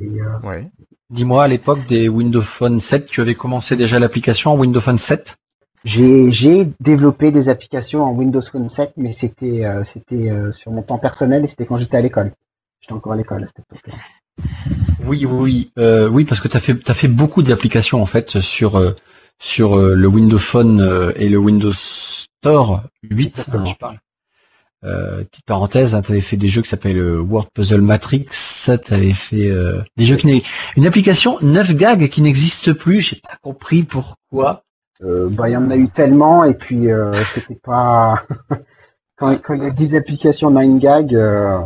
Et 0.00 0.20
euh, 0.20 0.48
Ouais. 0.48 0.70
Dis-moi, 1.10 1.42
à 1.44 1.48
l'époque 1.48 1.86
des 1.86 2.08
Windows 2.08 2.42
Phone 2.42 2.80
7, 2.80 3.06
tu 3.06 3.22
avais 3.22 3.34
commencé 3.34 3.76
déjà 3.76 3.98
l'application 3.98 4.52
en 4.52 4.58
Windows 4.58 4.80
Phone 4.80 4.98
7 4.98 5.36
j'ai 5.84 6.32
j'ai 6.32 6.68
développé 6.80 7.30
des 7.30 7.48
applications 7.48 8.02
en 8.02 8.12
Windows 8.12 8.42
Phone 8.42 8.68
7 8.68 8.94
mais 8.96 9.12
c'était 9.12 9.64
euh, 9.64 9.84
c'était 9.84 10.28
euh, 10.30 10.50
sur 10.50 10.72
mon 10.72 10.82
temps 10.82 10.98
personnel 10.98 11.44
et 11.44 11.46
c'était 11.46 11.66
quand 11.66 11.76
j'étais 11.76 11.96
à 11.96 12.00
l'école 12.00 12.32
j'étais 12.80 12.92
encore 12.92 13.12
à 13.12 13.16
l'école 13.16 13.42
à 13.42 13.46
cette 13.46 13.60
époque-là 13.60 13.94
Oui, 15.04 15.24
oui, 15.24 15.72
euh, 15.78 16.08
oui, 16.08 16.24
parce 16.24 16.40
que 16.40 16.48
tu 16.48 16.56
as 16.56 16.60
fait, 16.60 16.74
t'as 16.74 16.94
fait 16.94 17.08
beaucoup 17.08 17.42
d'applications 17.42 18.00
en 18.00 18.06
fait 18.06 18.40
sur 18.40 18.76
euh, 18.76 18.94
sur 19.38 19.78
euh, 19.78 19.94
le 19.94 20.08
Windows 20.08 20.38
Phone 20.38 21.12
et 21.16 21.28
le 21.28 21.38
Windows 21.38 21.72
Store 21.72 22.82
8. 23.02 23.26
Exactement. 23.26 23.62
hein, 23.62 23.64
je 23.66 23.74
parle. 23.74 23.98
Petite 24.80 25.44
parenthèse, 25.44 25.98
tu 26.04 26.12
avais 26.12 26.20
fait 26.20 26.36
des 26.36 26.46
jeux 26.46 26.62
qui 26.62 26.68
s'appellent 26.68 27.02
Word 27.20 27.48
Puzzle 27.52 27.80
Matrix, 27.80 28.26
tu 28.64 28.94
avais 28.94 29.12
fait 29.12 29.52
des 29.96 30.04
jeux 30.04 30.14
qui 30.14 30.44
une 30.76 30.86
application 30.86 31.38
9 31.42 31.74
gags 31.74 32.08
qui 32.08 32.22
n'existe 32.22 32.72
plus, 32.72 33.00
j'ai 33.00 33.16
pas 33.16 33.36
compris 33.42 33.82
pourquoi. 33.82 34.62
Bah, 35.00 35.48
il 35.48 35.52
y 35.52 35.56
en 35.56 35.70
a 35.70 35.76
eu 35.76 35.88
tellement, 35.88 36.44
et 36.44 36.54
puis 36.54 36.86
c'était 37.24 37.56
pas. 37.56 38.22
quand, 39.18 39.36
quand 39.42 39.54
il 39.54 39.64
y 39.64 39.66
a 39.66 39.70
10 39.70 39.96
applications 39.96 40.50
9gag, 40.50 41.14
euh, 41.14 41.58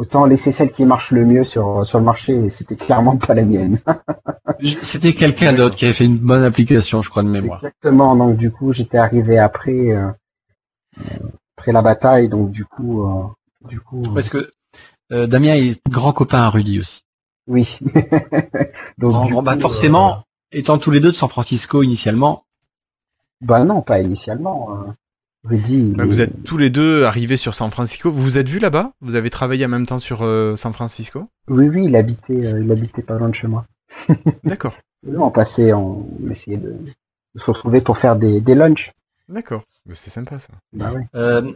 autant 0.00 0.24
laisser 0.24 0.50
celle 0.50 0.70
qui 0.72 0.84
marche 0.86 1.10
le 1.12 1.24
mieux 1.26 1.44
sur, 1.44 1.84
sur 1.84 1.98
le 1.98 2.04
marché, 2.04 2.32
et 2.34 2.48
c'était 2.48 2.76
clairement 2.76 3.16
pas 3.18 3.34
la 3.34 3.44
mienne. 3.44 3.78
C'était 4.82 5.12
quelqu'un 5.14 5.52
d'autre 5.52 5.76
qui 5.76 5.84
avait 5.86 5.94
fait 5.94 6.04
une 6.04 6.18
bonne 6.18 6.42
application, 6.42 7.02
je 7.02 7.10
crois 7.10 7.22
de 7.22 7.28
mémoire. 7.28 7.58
Exactement, 7.58 8.16
donc 8.16 8.36
du 8.36 8.50
coup, 8.50 8.72
j'étais 8.72 8.98
arrivé 8.98 9.38
après, 9.38 9.90
euh, 9.92 10.08
après 11.56 11.72
la 11.72 11.82
bataille, 11.82 12.28
donc 12.28 12.50
du 12.50 12.64
coup. 12.64 13.04
euh, 13.06 13.24
du 13.68 13.80
coup 13.80 14.02
euh, 14.02 14.14
Parce 14.14 14.28
que 14.30 14.50
euh, 15.12 15.26
Damien 15.26 15.54
est 15.54 15.80
grand 15.88 16.12
copain 16.12 16.38
à 16.42 16.50
Rudy 16.50 16.78
aussi. 16.78 17.00
oui. 17.46 17.78
donc, 18.98 19.12
Grand- 19.30 19.42
bah, 19.42 19.58
forcément, 19.58 20.24
étant 20.52 20.78
tous 20.78 20.90
les 20.90 21.00
deux 21.00 21.10
de 21.12 21.16
San 21.16 21.28
Francisco 21.28 21.82
initialement, 21.82 22.44
bah 23.40 23.64
non, 23.64 23.80
pas 23.82 24.00
initialement. 24.00 24.94
Il 25.50 25.94
vous 26.02 26.20
êtes 26.20 26.44
tous 26.44 26.58
les 26.58 26.68
deux 26.68 27.04
arrivés 27.04 27.38
sur 27.38 27.54
San 27.54 27.70
Francisco. 27.70 28.10
Vous 28.10 28.22
vous 28.22 28.38
êtes 28.38 28.48
vus 28.48 28.58
là-bas? 28.58 28.92
Vous 29.00 29.14
avez 29.14 29.30
travaillé 29.30 29.64
en 29.64 29.68
même 29.68 29.86
temps 29.86 29.98
sur 29.98 30.22
euh, 30.22 30.54
San 30.54 30.72
Francisco? 30.72 31.28
Oui, 31.48 31.68
oui, 31.68 31.86
il 31.86 31.96
habitait, 31.96 32.44
euh, 32.44 32.62
il 32.62 32.70
habitait 32.70 33.02
pas 33.02 33.14
loin 33.14 33.30
de 33.30 33.34
chez 33.34 33.46
moi. 33.46 33.64
D'accord. 34.44 34.76
Nous, 35.02 35.20
on 35.20 35.30
passait, 35.30 35.72
on 35.72 36.06
essayait 36.30 36.58
de, 36.58 36.76
de 37.34 37.40
se 37.40 37.44
retrouver 37.50 37.80
pour 37.80 37.96
faire 37.96 38.16
des, 38.16 38.40
des 38.40 38.54
lunchs. 38.54 38.90
D'accord. 39.28 39.62
C'était 39.92 40.10
sympa 40.10 40.38
ça. 40.38 40.52
Bah 40.74 40.92
ouais. 40.92 41.06
Euh, 41.14 41.52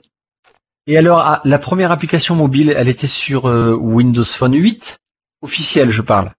et 0.87 0.97
alors, 0.97 1.19
ah, 1.21 1.41
la 1.45 1.59
première 1.59 1.93
application 1.93 2.37
mobile, 2.37 2.73
elle 2.77 2.89
était 2.89 3.07
sur 3.07 3.47
euh, 3.47 3.75
Windows 3.75 4.25
Phone 4.25 4.55
8 4.55 4.99
officiel, 5.43 5.91
je 5.91 6.03
parle. 6.03 6.33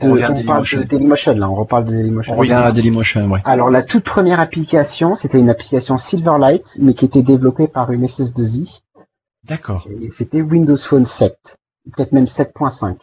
De- 0.00 0.08
On 0.08 0.44
parle 0.44 0.64
de 0.64 0.82
Dailymotion, 0.82 1.34
là, 1.34 1.48
on 1.48 1.54
reparle 1.54 1.84
de 1.86 1.92
Dailymotion. 1.92 2.32
On 2.32 2.36
revient 2.36 2.52
à 2.52 2.72
Dailymotion, 2.72 3.30
ouais. 3.30 3.40
Alors, 3.44 3.70
la 3.70 3.82
toute 3.82 4.04
première 4.04 4.40
application, 4.40 5.14
c'était 5.14 5.38
une 5.38 5.48
application 5.48 5.96
Silverlight, 5.96 6.78
mais 6.80 6.94
qui 6.94 7.04
était 7.04 7.22
développée 7.22 7.68
par 7.68 7.92
une 7.92 8.04
SS2I, 8.06 8.80
D'accord, 9.44 9.86
et 10.02 10.10
c'était 10.10 10.40
Windows 10.40 10.76
Phone 10.76 11.04
7, 11.04 11.58
peut-être 11.92 12.12
même 12.12 12.24
7.5. 12.26 12.96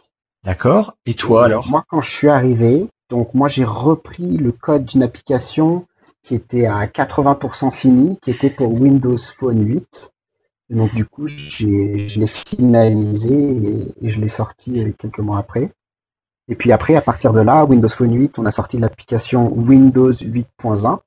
d'accord. 0.44 0.94
Et 1.06 1.14
toi 1.14 1.42
Et 1.42 1.44
alors? 1.46 1.66
Moi, 1.68 1.84
quand 1.88 2.00
je 2.02 2.10
suis 2.10 2.28
arrivé, 2.28 2.88
donc 3.08 3.32
moi, 3.32 3.48
j'ai 3.48 3.64
repris 3.64 4.36
le 4.36 4.52
code 4.52 4.84
d'une 4.84 5.02
application 5.02 5.86
qui 6.22 6.34
était 6.34 6.66
à 6.66 6.86
80% 6.86 7.70
fini, 7.70 8.18
qui 8.20 8.30
était 8.30 8.50
pour 8.50 8.72
Windows 8.72 9.16
Phone 9.16 9.64
8. 9.66 10.10
Et 10.70 10.74
donc, 10.74 10.92
du 10.94 11.04
coup, 11.04 11.26
j'ai- 11.28 12.06
je 12.08 12.20
l'ai 12.20 12.26
finalisé 12.26 13.34
et, 13.34 14.06
et 14.06 14.10
je 14.10 14.20
l'ai 14.20 14.28
sorti 14.28 14.80
euh, 14.80 14.92
quelques 14.98 15.18
mois 15.20 15.38
après. 15.38 15.70
Et 16.48 16.54
puis 16.54 16.72
après, 16.72 16.96
à 16.96 17.00
partir 17.00 17.32
de 17.32 17.40
là, 17.40 17.64
Windows 17.64 17.88
Phone 17.88 18.14
8, 18.14 18.38
on 18.38 18.46
a 18.46 18.50
sorti 18.50 18.78
l'application 18.78 19.52
Windows 19.52 20.12
8.1. 20.12 20.98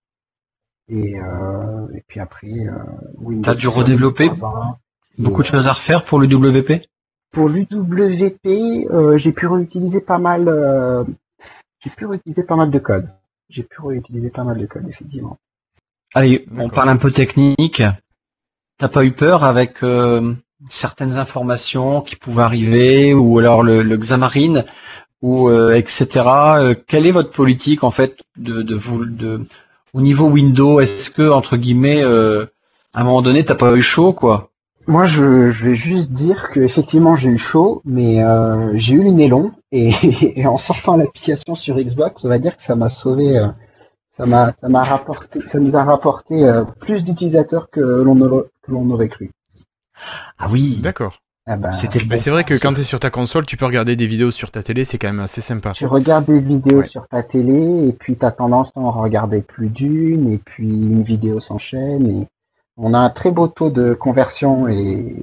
Et, 0.88 1.20
euh, 1.20 1.88
et 1.94 2.04
puis 2.08 2.20
après, 2.20 2.48
euh, 2.48 2.72
Windows 3.18 3.44
T'as 3.44 3.56
dû 3.56 3.68
redévelopper 3.68 4.30
8.1. 4.30 4.76
Beaucoup 5.18 5.42
de 5.42 5.48
choses 5.48 5.68
à 5.68 5.74
refaire 5.74 6.04
pour 6.04 6.20
le 6.20 6.28
WP 6.28 6.86
Pour 7.32 7.50
l'UWP, 7.50 8.46
euh, 8.92 9.18
j'ai 9.18 9.32
pu 9.32 9.48
réutiliser 9.48 10.02
pas 10.02 10.20
mal, 10.20 10.48
euh, 10.48 11.04
j'ai 11.80 11.90
pu 11.90 12.06
réutiliser 12.06 12.44
pas 12.44 12.56
mal 12.56 12.70
de 12.70 12.80
code. 12.80 13.10
J'ai 13.50 13.64
pu 13.64 13.82
réutiliser 13.82 14.30
pas 14.30 14.44
mal 14.44 14.58
de 14.58 14.66
code, 14.66 14.88
effectivement. 14.90 15.38
Allez, 16.14 16.46
on 16.58 16.70
parle 16.70 16.90
un 16.90 16.98
peu 16.98 17.12
technique. 17.12 17.84
T'as 18.78 18.90
pas 18.90 19.06
eu 19.06 19.12
peur 19.12 19.44
avec 19.44 19.84
euh, 19.84 20.34
certaines 20.70 21.18
informations 21.18 22.02
qui 22.02 22.16
pouvaient 22.16 22.44
arriver, 22.44 23.14
ou 23.14 23.40
alors 23.40 23.64
le, 23.64 23.84
le 23.84 23.98
Xamarin, 23.98 24.64
ou 25.22 25.50
euh, 25.50 25.76
etc. 25.76 26.08
Euh, 26.58 26.76
quelle 26.88 27.06
est 27.06 27.12
votre 27.12 27.32
politique 27.32 27.84
en 27.84 27.92
fait 27.92 28.18
de, 28.38 28.62
de 28.62 28.76
vous 28.76 29.06
de 29.06 29.42
au 29.94 30.02
niveau 30.02 30.28
Windows 30.28 30.80
Est-ce 30.80 31.10
que 31.10 31.30
entre 31.30 31.58
guillemets, 31.58 32.04
euh, 32.04 32.46
à 32.94 33.02
un 33.02 33.04
moment 33.04 33.22
donné, 33.22 33.44
t'as 33.46 33.56
pas 33.56 33.74
eu 33.76 33.82
chaud 33.82 34.14
quoi? 34.14 34.52
Moi, 34.88 35.06
je, 35.06 35.52
je 35.52 35.66
vais 35.66 35.76
juste 35.76 36.12
dire 36.12 36.50
que 36.52 36.60
effectivement, 36.60 37.16
j'ai 37.16 37.30
eu 37.30 37.38
chaud, 37.38 37.82
mais 37.86 38.24
euh, 38.24 38.72
j'ai 38.76 38.94
eu 38.94 39.04
le 39.04 39.12
nez 39.12 39.28
long 39.28 39.52
et, 39.72 39.90
et 40.40 40.46
en 40.48 40.58
sortant 40.58 40.96
l'application 40.98 41.56
sur 41.56 41.76
Xbox, 41.78 42.24
on 42.24 42.30
va 42.30 42.38
dire 42.40 42.56
que 42.56 42.62
ça 42.62 42.76
m'a 42.76 42.90
sauvé. 42.90 43.38
euh, 43.38 43.48
ça 44.12 44.26
m'a, 44.26 44.54
ça 44.56 44.70
m'a 44.70 44.84
rapporté, 44.84 45.42
ça 45.42 45.60
nous 45.60 45.76
a 45.76 45.84
rapporté 45.84 46.46
euh, 46.46 46.64
plus 46.80 47.04
d'utilisateurs 47.04 47.70
que 47.70 47.82
l'on 47.82 48.20
aurait, 48.22 48.44
que 48.64 48.72
l'on 48.72 48.90
aurait 48.92 49.10
cru. 49.10 49.32
Ah 50.38 50.48
oui, 50.52 50.78
D'accord. 50.78 51.18
Ah 51.48 51.58
bah, 51.58 51.74
c'était 51.74 52.04
bon 52.04 52.18
c'est 52.18 52.32
vrai 52.32 52.44
que 52.44 52.56
quand 52.56 52.74
tu 52.74 52.82
es 52.82 52.84
sur 52.84 53.00
ta 53.00 53.12
console, 53.12 53.46
tu 53.46 53.56
peux 53.56 53.66
regarder 53.66 53.96
des 53.96 54.08
vidéos 54.08 54.32
sur 54.32 54.50
ta 54.50 54.64
télé, 54.64 54.84
c'est 54.84 54.98
quand 54.98 55.08
même 55.10 55.20
assez 55.20 55.42
sympa. 55.42 55.74
tu 55.74 55.86
regardes 55.86 56.26
des 56.26 56.40
vidéos 56.40 56.80
Ouais. 56.80 56.86
sur 56.86 57.08
ta 57.08 57.22
télé 57.22 57.88
et 57.88 57.92
puis 57.94 58.18
tu 58.18 58.26
as 58.26 58.32
tendance 58.32 58.72
à 58.76 58.80
en 58.80 58.92
regarder 58.92 59.42
plus 59.42 59.70
d'une 59.70 60.32
et 60.32 60.40
puis 60.40 60.68
une 60.68 61.04
vidéo 61.04 61.40
s'enchaîne 61.40 62.10
et 62.10 62.28
on 62.78 62.94
a 62.96 62.98
un 63.00 63.10
très 63.12 63.30
beau 63.32 63.48
taux 63.48 63.70
de 63.70 63.94
conversion 63.94 64.68
et, 64.68 65.16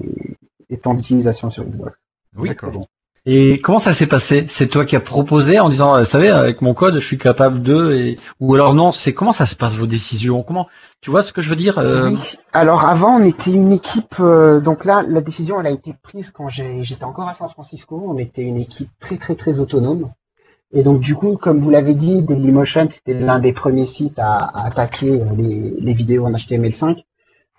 et 0.71 0.79
temps 0.79 0.95
d'utilisation 0.95 1.51
sur 1.51 1.65
Xbox. 1.65 1.99
Oui, 2.37 2.51
bon. 2.63 2.83
Et 3.25 3.61
comment 3.61 3.79
ça 3.79 3.93
s'est 3.93 4.09
passé? 4.09 4.47
C'est 4.49 4.67
toi 4.67 4.85
qui 4.85 4.97
as 4.97 5.01
proposé 5.01 5.61
en 5.61 5.69
disant, 5.69 5.95
euh, 5.95 6.01
vous 6.01 6.05
savez, 6.05 6.29
avec 6.29 6.61
mon 6.61 6.75
code, 6.75 6.97
je 6.97 7.07
suis 7.07 7.19
capable 7.19 7.63
de, 7.63 7.93
et... 7.93 8.19
ou 8.41 8.55
alors 8.55 8.75
non, 8.75 8.91
c'est 8.91 9.15
comment 9.15 9.33
ça 9.33 9.47
se 9.47 9.55
passe 9.55 9.77
vos 9.77 9.87
décisions? 9.87 10.43
Comment 10.43 10.69
Tu 11.01 11.11
vois 11.11 11.23
ce 11.23 11.33
que 11.33 11.41
je 11.41 11.49
veux 11.49 11.55
dire 11.55 11.79
euh, 11.79 12.09
Oui. 12.09 12.35
Alors 12.53 12.85
avant, 12.85 13.17
on 13.21 13.25
était 13.25 13.53
une 13.53 13.71
équipe. 13.71 14.17
euh, 14.19 14.61
donc 14.61 14.85
là, 14.85 15.05
la 15.07 15.21
décision, 15.21 15.61
elle 15.61 15.69
a 15.69 15.71
été 15.71 15.95
prise 16.03 16.33
quand 16.33 16.49
j'étais 16.49 17.05
encore 17.05 17.29
à 17.29 17.33
San 17.33 17.49
Francisco. 17.49 18.03
On 18.05 18.19
était 18.19 18.43
une 18.43 18.57
équipe 18.57 18.91
très 18.99 19.19
très 19.19 19.37
très 19.37 19.61
autonome. 19.61 20.11
Et 20.75 20.83
donc 20.83 20.99
du 21.01 21.15
coup, 21.15 21.37
comme 21.37 21.61
vous 21.61 21.71
l'avez 21.71 21.95
dit, 21.95 22.23
Dailymotion, 22.23 22.89
c'était 22.91 23.15
l'un 23.15 23.39
des 23.39 23.53
premiers 23.53 23.87
sites 23.87 24.19
à, 24.19 24.37
à 24.47 24.67
attaquer 24.67 25.21
euh, 25.21 25.25
les, 25.37 25.75
les 25.79 25.95
vidéos 25.95 26.25
en 26.25 26.33
HTML5. 26.33 27.05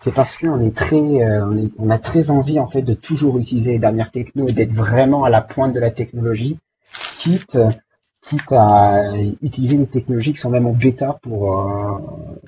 C'est 0.04 0.14
parce 0.14 0.36
qu'on 0.38 0.60
est 0.60 0.76
très, 0.76 0.98
euh, 0.98 1.46
on, 1.48 1.58
est- 1.58 1.72
on 1.80 1.90
a 1.90 1.98
très 1.98 2.30
envie 2.30 2.60
en 2.60 2.68
fait 2.68 2.82
de 2.82 2.94
toujours 2.94 3.38
utiliser 3.40 3.72
les 3.72 3.80
dernières 3.80 4.12
techno 4.12 4.48
et 4.48 4.52
d'être 4.54 4.74
vraiment 4.74 5.24
à 5.24 5.30
la 5.30 5.42
pointe 5.42 5.74
de 5.74 5.80
la 5.80 5.92
technologie, 5.92 6.60
quitte 7.18 7.58
quitte 8.22 8.52
à 8.52 9.02
utiliser 9.42 9.78
des 9.78 9.88
technologies 9.88 10.34
qui 10.34 10.40
sont 10.40 10.50
même 10.50 10.66
en 10.68 10.74
bêta 10.74 11.18
pour. 11.22 11.60
euh, 11.60 11.98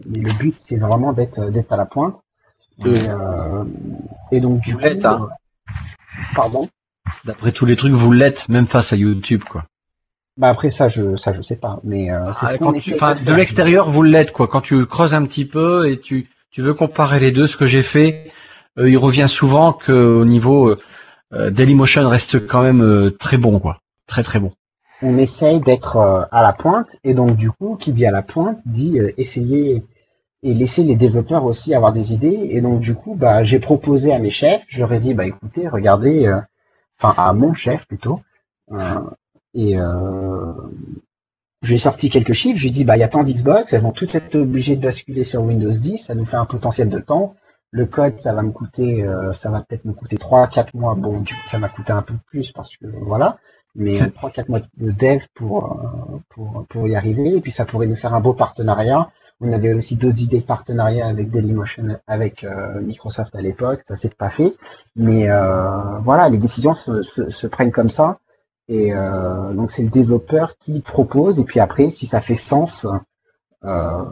mais 0.05 0.19
le 0.19 0.31
but, 0.33 0.55
c'est 0.59 0.75
vraiment 0.77 1.13
d'être 1.13 1.49
d'être 1.49 1.71
à 1.71 1.77
la 1.77 1.85
pointe. 1.85 2.21
Et, 2.85 2.89
euh, 3.09 3.63
et 4.31 4.41
donc 4.41 4.59
du 4.61 4.71
Vous 4.73 4.77
coup, 4.77 4.83
l'êtes, 4.83 5.05
hein. 5.05 5.29
pardon? 6.35 6.67
D'après 7.23 7.51
tous 7.51 7.65
les 7.65 7.75
trucs, 7.77 7.93
vous 7.93 8.11
l'êtes, 8.11 8.49
même 8.49 8.67
face 8.67 8.91
à 8.91 8.95
YouTube, 8.97 9.43
quoi. 9.49 9.63
Bah 10.37 10.49
après 10.49 10.71
ça, 10.71 10.89
je 10.89 11.15
ça 11.15 11.31
je 11.31 11.41
sais 11.41 11.55
pas, 11.55 11.79
mais 11.85 12.11
euh, 12.11 12.33
c'est 12.33 12.45
Ah, 12.47 12.51
ce 12.51 12.57
quand 12.57 12.73
tu, 12.73 12.91
de 12.91 13.25
de 13.25 13.33
l'extérieur, 13.33 13.89
vous 13.89 14.03
l'êtes, 14.03 14.33
quoi. 14.33 14.47
Quand 14.49 14.59
tu 14.61 14.85
creuses 14.85 15.13
un 15.13 15.23
petit 15.23 15.45
peu 15.45 15.89
et 15.89 15.99
tu, 15.99 16.27
tu 16.55 16.61
veux 16.61 16.73
comparer 16.73 17.19
les 17.19 17.33
deux, 17.33 17.47
ce 17.47 17.57
que 17.57 17.65
j'ai 17.65 17.83
fait, 17.83 18.31
euh, 18.79 18.89
il 18.89 18.97
revient 18.97 19.27
souvent 19.27 19.73
que 19.73 19.91
au 19.91 20.23
niveau 20.23 20.69
euh, 20.69 20.79
euh, 21.33 21.49
Dailymotion 21.51 22.07
reste 22.07 22.47
quand 22.47 22.61
même 22.61 22.81
euh, 22.81 23.11
très 23.11 23.35
bon, 23.35 23.59
quoi. 23.59 23.81
Très 24.07 24.23
très 24.23 24.39
bon. 24.39 24.53
on 25.01 25.17
essaye 25.17 25.59
d'être 25.59 25.97
euh, 25.97 26.23
à 26.31 26.41
la 26.41 26.53
pointe 26.53 26.95
et 27.03 27.13
donc 27.13 27.35
du 27.35 27.51
coup 27.51 27.75
qui 27.75 27.91
dit 27.91 28.05
à 28.05 28.11
la 28.11 28.21
pointe 28.21 28.57
dit 28.65 28.99
essayer 29.17 29.83
et 30.43 30.53
laisser 30.53 30.83
les 30.83 30.95
développeurs 30.95 31.43
aussi 31.43 31.75
avoir 31.75 31.91
des 31.91 32.13
idées 32.13 32.47
et 32.49 32.61
donc 32.61 32.79
du 32.79 32.95
coup 32.95 33.15
bah 33.15 33.43
j'ai 33.43 33.59
proposé 33.59 34.13
à 34.13 34.19
mes 34.19 34.29
chefs 34.29 34.63
je 34.69 34.79
leur 34.79 34.93
ai 34.93 34.99
dit 35.01 35.13
bah 35.13 35.25
écoutez 35.25 35.67
regardez 35.67 36.33
enfin 36.97 37.13
à 37.21 37.33
mon 37.33 37.53
chef 37.53 37.85
plutôt 37.87 38.21
et 39.53 39.77
euh, 39.77 40.53
je 41.65 41.69
lui 41.71 41.75
ai 41.75 41.79
sorti 41.79 42.09
quelques 42.09 42.33
chiffres 42.33 42.57
je 42.57 42.63
lui 42.63 42.69
ai 42.69 42.71
dit 42.71 42.83
bah 42.85 42.95
il 42.97 43.01
y 43.01 43.03
a 43.03 43.07
tant 43.09 43.23
d'Xbox 43.23 43.73
elles 43.73 43.81
vont 43.81 43.91
toutes 43.91 44.15
être 44.15 44.35
obligées 44.35 44.75
de 44.75 44.81
basculer 44.81 45.23
sur 45.23 45.41
Windows 45.43 45.71
10 45.71 45.97
ça 45.99 46.15
nous 46.15 46.25
fait 46.25 46.37
un 46.37 46.45
potentiel 46.45 46.89
de 46.89 46.99
temps 46.99 47.35
le 47.71 47.85
code 47.85 48.19
ça 48.19 48.33
va 48.33 48.41
me 48.43 48.51
coûter 48.51 49.03
euh, 49.03 49.33
ça 49.33 49.49
va 49.51 49.61
peut-être 49.61 49.85
me 49.85 49.93
coûter 49.93 50.17
3 50.17 50.47
4 50.47 50.73
mois 50.75 50.95
bon 50.95 51.19
du 51.21 51.33
coup 51.33 51.47
ça 51.47 51.59
m'a 51.59 51.69
coûté 51.69 51.91
un 51.91 52.01
peu 52.01 52.13
plus 52.29 52.51
parce 52.51 52.69
que 52.77 52.85
voilà 53.01 53.37
mais 53.77 53.95
C'est- 53.95 54.13
3-4 54.15 54.47
mois 54.49 54.61
de 54.77 54.91
dev 54.91 55.19
pour, 55.33 55.65
euh, 55.65 56.17
pour, 56.29 56.65
pour 56.69 56.87
y 56.87 56.95
arriver. 56.95 57.35
Et 57.35 57.41
puis 57.41 57.51
ça 57.51 57.65
pourrait 57.65 57.87
nous 57.87 57.97
faire 57.97 58.13
un 58.13 58.21
beau 58.21 58.33
partenariat. 58.33 59.09
On 59.41 59.51
avait 59.51 59.73
aussi 59.73 59.97
d'autres 59.97 60.21
idées 60.21 60.39
de 60.39 60.45
partenariat 60.45 61.05
avec 61.05 61.29
Dailymotion, 61.29 61.99
avec 62.07 62.45
euh, 62.45 62.79
Microsoft 62.79 63.35
à 63.35 63.41
l'époque. 63.41 63.81
Ça 63.83 63.97
s'est 63.97 64.07
pas 64.17 64.29
fait. 64.29 64.53
Mais 64.95 65.29
euh, 65.29 65.97
voilà, 65.99 66.29
les 66.29 66.37
décisions 66.37 66.73
se, 66.73 67.01
se, 67.01 67.29
se 67.29 67.47
prennent 67.47 67.73
comme 67.73 67.89
ça. 67.89 68.19
Et 68.67 68.93
euh, 68.93 69.53
donc 69.53 69.71
c'est 69.71 69.83
le 69.83 69.89
développeur 69.89 70.57
qui 70.57 70.79
propose. 70.81 71.39
Et 71.39 71.43
puis 71.43 71.59
après, 71.59 71.91
si 71.91 72.05
ça 72.07 72.19
fait 72.21 72.35
sens, 72.35 72.85
euh, 73.63 74.03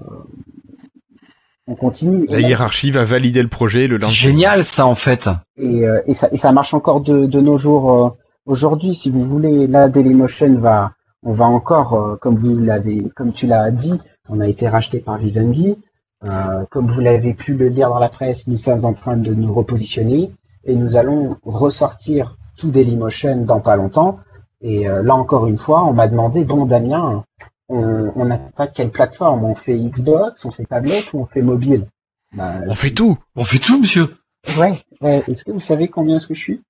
on 1.68 1.76
continue. 1.76 2.26
La 2.28 2.42
hiérarchie 2.42 2.92
va 2.92 3.06
valider 3.06 3.42
le 3.42 3.48
projet 3.48 3.86
et 3.86 3.88
le 3.88 3.98
C'est 3.98 4.06
lancer. 4.06 4.16
génial, 4.16 4.66
ça, 4.66 4.86
en 4.86 4.96
fait. 4.96 5.30
Et, 5.58 5.88
euh, 5.88 6.02
et, 6.06 6.14
ça, 6.14 6.28
et 6.32 6.38
ça 6.38 6.52
marche 6.52 6.74
encore 6.74 7.02
de, 7.02 7.26
de 7.26 7.40
nos 7.40 7.58
jours 7.58 7.92
euh, 7.92 8.10
aujourd'hui. 8.46 8.94
Si 8.94 9.10
vous 9.10 9.24
voulez, 9.24 9.68
là, 9.68 9.88
Dailymotion 9.90 10.60
va, 10.60 10.92
on 11.24 11.34
va 11.34 11.46
encore, 11.46 11.94
euh, 11.94 12.16
comme 12.18 12.36
vous 12.36 12.58
l'avez, 12.60 13.10
comme 13.16 13.32
tu 13.32 13.48
l'as 13.48 13.72
dit, 13.72 14.00
on 14.30 14.40
a 14.42 14.48
été 14.48 14.68
racheté 14.68 15.00
par 15.00 15.18
Vivendi. 15.18 15.78
Euh, 16.26 16.64
comme 16.70 16.88
vous 16.92 17.02
l'avez 17.02 17.34
pu 17.34 17.54
le 17.54 17.68
lire 17.68 17.90
dans 17.90 18.00
la 18.00 18.10
presse, 18.10 18.48
nous 18.48 18.58
sommes 18.58 18.86
en 18.86 18.94
train 18.94 19.18
de 19.18 19.34
nous 19.34 19.54
repositionner 19.54 20.32
et 20.66 20.76
nous 20.76 20.96
allons 20.96 21.38
ressortir 21.44 22.38
tout 22.58 22.72
Dailymotion 22.72 23.44
dans 23.46 23.60
pas 23.60 23.76
longtemps. 23.76 24.20
Et 24.64 24.88
euh, 24.90 25.04
là 25.04 25.14
encore 25.16 25.48
une 25.48 25.58
fois, 25.58 25.84
on 25.86 25.94
m'a 25.94 26.08
demandé, 26.08 26.44
bon 26.46 26.66
Damien, 26.66 27.24
on, 27.70 28.12
on 28.16 28.32
attaque 28.32 28.74
quelle 28.74 28.90
plateforme? 28.92 29.44
On 29.44 29.56
fait 29.56 29.78
Xbox, 29.78 30.44
on 30.46 30.52
fait 30.52 30.66
tablette 30.66 31.14
ou 31.14 31.20
on 31.20 31.26
fait 31.26 31.42
mobile? 31.42 31.88
Bah, 32.34 32.56
On 32.68 32.74
fait 32.74 32.92
tout 32.92 33.18
On 33.36 33.44
fait 33.44 33.60
tout, 33.60 33.80
monsieur. 33.80 34.16
Ouais, 34.58 34.82
ouais. 35.02 35.24
Est-ce 35.28 35.46
que 35.46 35.52
vous 35.52 35.60
savez 35.60 35.88
combien 35.88 36.16
est-ce 36.18 36.28
que 36.28 36.34
je 36.34 36.40
suis? 36.40 36.62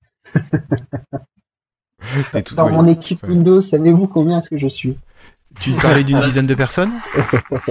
Tout 2.44 2.54
Dans 2.54 2.68
mon 2.70 2.86
équipe. 2.86 3.22
Windows, 3.22 3.60
savez-vous 3.60 4.06
combien 4.08 4.38
est-ce 4.38 4.50
que 4.50 4.58
je 4.58 4.68
suis? 4.68 4.98
Tu 5.60 5.72
parlais 5.72 6.04
d'une 6.04 6.20
dizaine 6.20 6.46
de 6.46 6.54
personnes? 6.54 6.92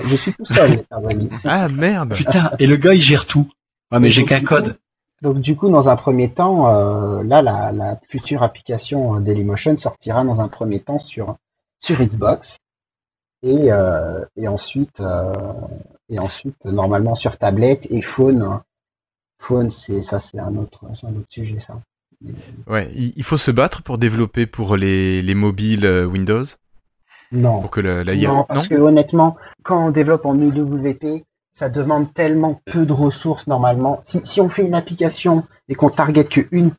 Je 0.06 0.16
suis 0.16 0.34
tout 0.34 0.46
seul, 0.46 0.72
les 0.72 0.86
chers 0.90 1.10
amis. 1.10 1.30
Ah 1.44 1.68
merde 1.68 2.14
Putain, 2.16 2.52
et 2.60 2.66
le 2.66 2.78
gars, 2.78 2.94
il 2.94 3.02
gère 3.02 3.26
tout. 3.26 3.50
Ouais, 3.92 4.00
mais 4.00 4.10
j'ai 4.10 4.24
qu'un 4.26 4.42
code. 4.42 4.78
Donc 5.24 5.40
du 5.40 5.56
coup, 5.56 5.70
dans 5.70 5.88
un 5.90 5.96
premier 5.96 6.30
temps, 6.30 6.68
euh, 6.68 7.24
là, 7.24 7.42
la, 7.42 7.72
la 7.72 7.98
future 8.10 8.44
application 8.44 9.16
euh, 9.16 9.20
Dailymotion 9.22 9.78
sortira 9.78 10.26
dans 10.26 10.42
un 10.42 10.50
premier 10.50 10.82
temps 10.82 11.00
sur 11.00 11.38
sur 11.80 11.98
Xbox 12.02 12.58
et 13.42 13.72
euh, 13.72 14.26
et 14.36 14.50
ensuite 14.50 15.00
euh, 15.00 15.34
et 16.10 16.20
ensuite 16.20 16.66
normalement 16.66 17.16
sur 17.16 17.38
tablette 17.38 17.88
et 17.90 18.02
phone. 18.02 18.60
Phone, 19.40 19.72
c'est 19.72 20.02
ça, 20.02 20.20
c'est 20.20 20.40
un 20.40 20.56
autre, 20.58 20.86
un 20.86 21.16
autre 21.16 21.28
sujet 21.30 21.60
ça. 21.60 21.80
Ouais, 22.68 22.90
il 22.94 23.24
faut 23.24 23.38
se 23.38 23.52
battre 23.52 23.82
pour 23.82 23.98
développer 23.98 24.46
pour 24.46 24.78
les, 24.78 25.22
les 25.22 25.36
mobiles 25.36 25.86
Windows? 26.06 26.46
Non. 27.34 27.60
pour 27.62 27.72
que 27.72 27.82
la, 27.82 28.04
la 28.04 28.16
Non, 28.16 28.46
parce 28.48 28.68
que 28.68 28.76
honnêtement, 28.76 29.36
quand 29.64 29.88
on 29.88 29.92
développe 29.92 30.26
en 30.26 30.36
UWP, 30.40 31.26
ça 31.54 31.70
demande 31.70 32.14
tellement 32.14 32.60
peu 32.66 32.86
de 32.86 32.94
ressources 32.94 33.48
normalement. 33.48 34.02
Si, 34.04 34.22
si 34.24 34.42
on 34.42 34.50
fait 34.50 34.66
une 34.66 34.74
application 34.74 35.44
et 35.70 35.76
qu'on 35.76 35.90
target 35.90 36.26
que 36.26 36.42
une, 36.52 36.72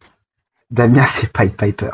Damien, 0.70 1.04
c'est 1.08 1.32
Pied 1.32 1.50
Piper. 1.50 1.90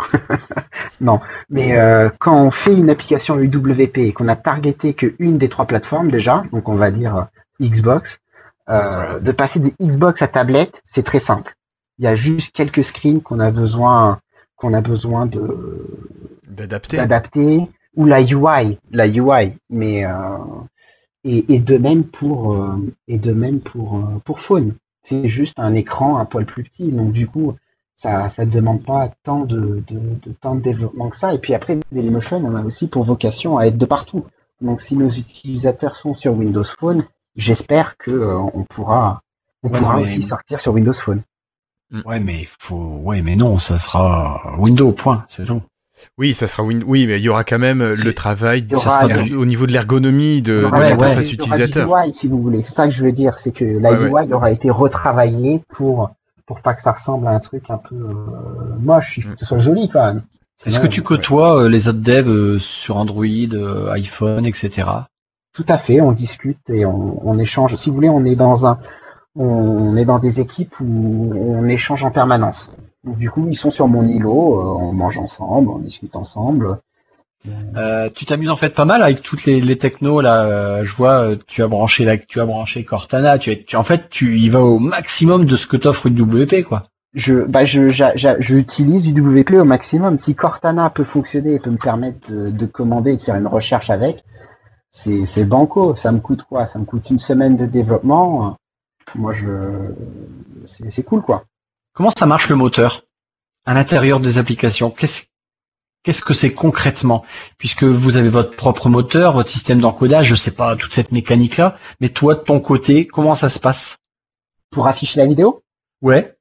non, 1.01 1.21
mais 1.51 1.79
euh, 1.79 2.09
quand 2.19 2.37
on 2.37 2.51
fait 2.51 2.75
une 2.75 2.91
application 2.91 3.39
UWP 3.39 3.99
et 3.99 4.13
qu'on 4.13 4.29
a 4.29 4.37
targeté 4.37 4.95
que 4.95 5.15
une 5.19 5.39
des 5.39 5.49
trois 5.49 5.67
plateformes 5.67 6.11
déjà, 6.11 6.45
donc 6.53 6.69
on 6.69 6.77
va 6.77 6.91
dire 6.91 7.17
euh, 7.17 7.67
Xbox, 7.67 8.19
euh, 8.71 9.19
de 9.21 9.33
passer 9.33 9.61
de 9.61 9.71
Xbox 9.81 10.23
à 10.23 10.29
tablette, 10.29 10.83
c'est 10.85 11.05
très 11.05 11.21
simple. 11.21 11.55
Il 11.99 12.05
y 12.05 12.09
a 12.09 12.17
juste 12.17 12.55
quelques 12.55 12.85
screens 12.85 13.21
qu'on 13.21 13.41
a 13.41 13.51
besoin 13.51 14.19
qu'on 14.57 14.73
a 14.75 14.81
besoin 14.81 15.27
de 15.27 15.87
d'adapter. 16.47 16.97
d'adapter 16.97 17.69
ou 17.97 18.07
la 18.07 18.23
UI, 18.23 18.79
la 18.91 19.07
UI, 19.07 19.57
mais 19.69 20.07
et, 21.25 21.53
et 21.55 21.59
de 21.59 21.77
même 21.79 22.05
pour 22.05 22.55
euh, 22.55 22.77
et 23.09 23.19
de 23.19 23.33
même 23.33 23.61
pour 23.61 23.97
euh, 23.97 24.19
pour 24.25 24.41
phone. 24.41 24.75
C'est 25.03 25.29
juste 25.29 25.59
un 25.59 25.75
écran 25.75 26.19
un 26.19 26.25
poil 26.25 26.45
plus 26.47 26.63
petit, 26.65 26.91
donc 26.91 27.13
du 27.13 27.27
coup 27.27 27.55
ça 27.97 28.29
ça 28.29 28.45
demande 28.47 28.83
pas 28.83 29.11
tant 29.23 29.45
de, 29.45 29.83
de, 29.89 29.99
de 30.27 30.33
temps 30.41 30.55
de 30.55 30.61
développement 30.61 31.09
que 31.11 31.17
ça. 31.17 31.35
Et 31.35 31.39
puis 31.39 31.55
après 31.55 31.79
Dailymotion, 31.93 32.39
on 32.45 32.55
a 32.55 32.65
aussi 32.65 32.89
pour 32.89 33.05
vocation 33.05 33.59
à 33.59 33.65
être 33.67 33.79
de 33.79 33.87
partout. 33.87 34.25
Donc 34.61 34.81
si 34.81 34.97
nos 34.97 35.09
utilisateurs 35.09 35.97
sont 35.97 36.13
sur 36.15 36.35
Windows 36.35 36.65
Phone, 36.65 37.05
j'espère 37.37 37.97
que 37.97 38.11
euh, 38.11 38.39
on 38.55 38.65
pourra 38.65 39.23
on 39.63 39.69
Ouais, 39.71 39.79
pourra 39.79 39.95
non, 39.97 40.01
mais- 40.01 40.07
aussi 40.07 40.23
sortir 40.23 40.61
sur 40.61 40.73
Windows 40.73 40.93
Phone. 40.95 41.23
Ouais, 42.05 42.21
mais 42.21 42.47
faut, 42.61 43.01
ouais, 43.03 43.21
mais 43.21 43.35
non, 43.37 43.59
ça 43.59 43.77
sera 43.79 44.55
Windows, 44.59 44.93
point, 44.93 45.27
c'est 45.29 45.45
tout. 45.45 45.61
Oui, 46.19 46.35
ça 46.35 46.47
sera 46.47 46.63
Win. 46.63 46.83
Oui, 46.87 47.07
mais 47.07 47.19
il 47.19 47.23
y 47.23 47.29
aura 47.29 47.45
quand 47.45 47.59
même 47.59 47.81
euh, 47.81 47.95
le 47.95 48.15
travail 48.15 48.67
aura 48.75 49.07
du- 49.07 49.35
au 49.35 49.45
niveau 49.45 49.67
de 49.67 49.73
l'ergonomie 49.73 50.43
de, 50.43 50.61
de 50.61 50.65
ouais, 50.67 50.91
l'interface 50.91 51.31
il 51.33 51.39
y 51.39 51.43
aura 51.43 51.57
utilisateur. 51.57 51.87
du 52.03 52.09
UI, 52.09 52.13
si 52.13 52.29
vous 52.29 52.41
voulez. 52.41 52.63
C'est 52.63 52.73
ça 52.73 52.85
que 52.87 52.91
je 52.93 53.05
veux 53.05 53.13
dire, 53.13 53.39
c'est 53.39 53.53
que 53.53 53.65
la 53.65 53.93
Ouais, 53.93 54.25
UI 54.27 54.33
aura 54.33 54.51
été 54.51 54.71
retravaillée 54.71 55.63
pour 55.69 56.11
pour 56.47 56.61
pas 56.63 56.75
que 56.75 56.83
ça 56.83 56.93
ressemble 56.93 57.29
à 57.29 57.31
un 57.31 57.39
truc 57.39 57.71
un 57.71 57.77
peu 57.79 57.95
euh, 57.95 58.77
moche. 58.81 59.19
Il 59.19 59.23
faut 59.23 59.35
que 59.35 59.39
ce 59.41 59.47
soit 59.47 59.59
joli 59.61 59.89
quand 59.89 60.05
même. 60.05 60.23
Est-ce 60.67 60.81
que 60.81 60.87
tu 60.89 61.03
côtoies 61.03 61.63
euh, 61.65 61.69
les 61.69 61.89
autres 61.89 62.01
devs 62.01 62.29
euh, 62.29 62.59
sur 62.59 62.97
Android, 62.97 63.25
euh, 63.25 63.91
iPhone, 63.93 64.45
etc. 64.45 64.89
Tout 65.55 65.65
à 65.69 65.79
fait, 65.79 66.01
on 66.01 66.13
discute 66.13 66.59
et 66.69 66.85
on, 66.85 67.27
on 67.27 67.39
échange. 67.39 67.77
Si 67.77 67.89
vous 67.89 67.95
voulez, 67.95 68.09
on 68.11 68.25
est 68.25 68.35
dans 68.37 68.67
un, 68.67 68.79
on 69.37 69.97
est 69.97 70.05
dans 70.05 70.19
des 70.19 70.41
équipes 70.41 70.75
où 70.81 71.33
on 71.35 71.67
échange 71.69 72.05
en 72.05 72.11
permanence. 72.11 72.71
Donc, 73.05 73.17
du 73.19 73.31
coup, 73.31 73.47
ils 73.49 73.57
sont 73.57 73.71
sur 73.71 73.89
mon 73.89 74.07
îlot, 74.07 74.61
euh, 74.61 74.77
on 74.79 74.93
mange 74.93 75.19
ensemble, 75.19 75.71
on 75.71 75.79
discute 75.79 76.17
ensemble. 76.17 76.79
Euh, 77.77 78.11
tu 78.15 78.27
t'amuses 78.27 78.51
en 78.51 78.57
fait 78.57 78.71
pas 78.71 78.85
mal 78.85 79.03
avec 79.03 79.23
toutes 79.23 79.45
les, 79.45 79.61
les 79.63 79.79
technos 79.79 80.21
là. 80.21 80.45
euh, 80.45 80.85
je 80.85 80.95
vois, 80.95 81.21
euh, 81.31 81.37
tu 81.47 81.63
as 81.63 81.69
branché 81.69 82.05
la, 82.05 82.19
tu 82.19 82.41
as 82.41 82.45
branché 82.47 82.85
Cortana. 82.85 83.39
Tu, 83.39 83.51
es- 83.51 83.65
tu- 83.65 83.77
en 83.77 83.85
fait, 83.85 84.11
tu 84.11 84.39
y 84.39 84.51
vas 84.51 84.61
au 84.61 84.79
maximum 84.79 85.47
de 85.47 85.57
ce 85.57 85.67
que 85.67 85.77
t'offre 85.79 86.07
une 86.07 86.21
WP 86.21 86.63
quoi. 86.65 86.83
Je, 87.15 87.43
bah, 87.43 87.65
je, 87.65 87.89
j'utilise 88.39 89.09
UWP 89.09 89.53
au 89.55 89.65
maximum. 89.65 90.19
Si 90.19 90.35
Cortana 90.35 90.91
peut 90.91 91.03
fonctionner 91.05 91.55
et 91.55 91.59
peut 91.59 91.71
me 91.71 91.79
permettre 91.79 92.31
de, 92.31 92.51
de 92.51 92.67
commander 92.67 93.13
et 93.13 93.17
de 93.17 93.23
faire 93.23 93.37
une 93.37 93.47
recherche 93.49 93.89
avec, 93.91 94.23
c'est, 94.91 95.27
c'est 95.27 95.45
banco. 95.45 95.97
Ça 95.97 96.13
me 96.13 96.21
coûte 96.21 96.43
quoi? 96.45 96.67
Ça 96.67 96.79
me 96.79 96.85
coûte 96.85 97.11
une 97.11 97.19
semaine 97.19 97.57
de 97.57 97.67
développement. 97.67 98.57
Moi, 99.15 99.33
je, 99.33 99.49
c'est, 100.67 100.91
c'est 100.91 101.03
cool 101.03 101.23
quoi. 101.23 101.45
Comment 101.93 102.11
ça 102.11 102.27
marche 102.27 102.49
le 102.49 102.57
moteur 102.57 103.05
à 103.67 103.75
l'intérieur 103.75 104.21
des 104.21 104.39
applications? 104.39 104.91
Qu'est-ce 104.91 105.25
Qu'est-ce 106.03 106.23
que 106.23 106.33
c'est 106.33 106.55
concrètement? 106.55 107.25
Puisque 107.59 107.85
vous 107.85 108.17
avez 108.17 108.31
votre 108.31 108.57
propre 108.57 108.89
moteur, 108.89 109.35
votre 109.35 109.51
système 109.51 109.81
d'encodage, 109.81 110.29
je 110.29 110.35
sais 110.35 110.51
pas 110.51 110.75
toute 110.75 110.95
cette 110.95 111.13
mécanique 111.13 111.59
là, 111.59 111.77
mais 112.01 112.09
toi 112.09 112.35
de 112.37 112.41
ton 112.41 112.59
côté, 112.59 113.07
comment 113.07 113.35
ça 113.35 113.51
se 113.51 113.59
passe? 113.59 113.99
Pour 114.71 114.87
afficher 114.87 115.21
la 115.21 115.27
vidéo, 115.27 115.63
Ouais. 116.03 116.35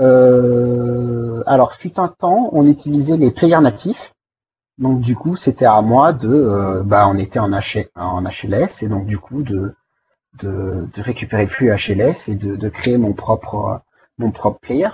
Euh, 0.00 1.42
alors, 1.46 1.74
fut 1.74 2.00
un 2.00 2.08
temps, 2.08 2.48
on 2.52 2.66
utilisait 2.66 3.16
les 3.16 3.30
players 3.30 3.60
natifs. 3.60 4.14
Donc, 4.78 5.00
du 5.02 5.14
coup, 5.14 5.36
c'était 5.36 5.66
à 5.66 5.82
moi 5.82 6.12
de, 6.12 6.28
euh, 6.28 6.82
bah, 6.82 7.06
on 7.08 7.16
était 7.18 7.38
en, 7.38 7.50
H, 7.50 7.86
en 7.94 8.24
HLS 8.24 8.82
et 8.82 8.88
donc, 8.88 9.06
du 9.06 9.18
coup, 9.18 9.42
de, 9.42 9.74
de, 10.40 10.88
de 10.92 11.02
récupérer 11.02 11.42
le 11.42 11.48
flux 11.48 11.70
HLS 11.70 12.28
et 12.28 12.34
de, 12.34 12.56
de 12.56 12.68
créer 12.68 12.98
mon 12.98 13.12
propre, 13.12 13.82
mon 14.18 14.30
propre 14.30 14.60
player. 14.60 14.88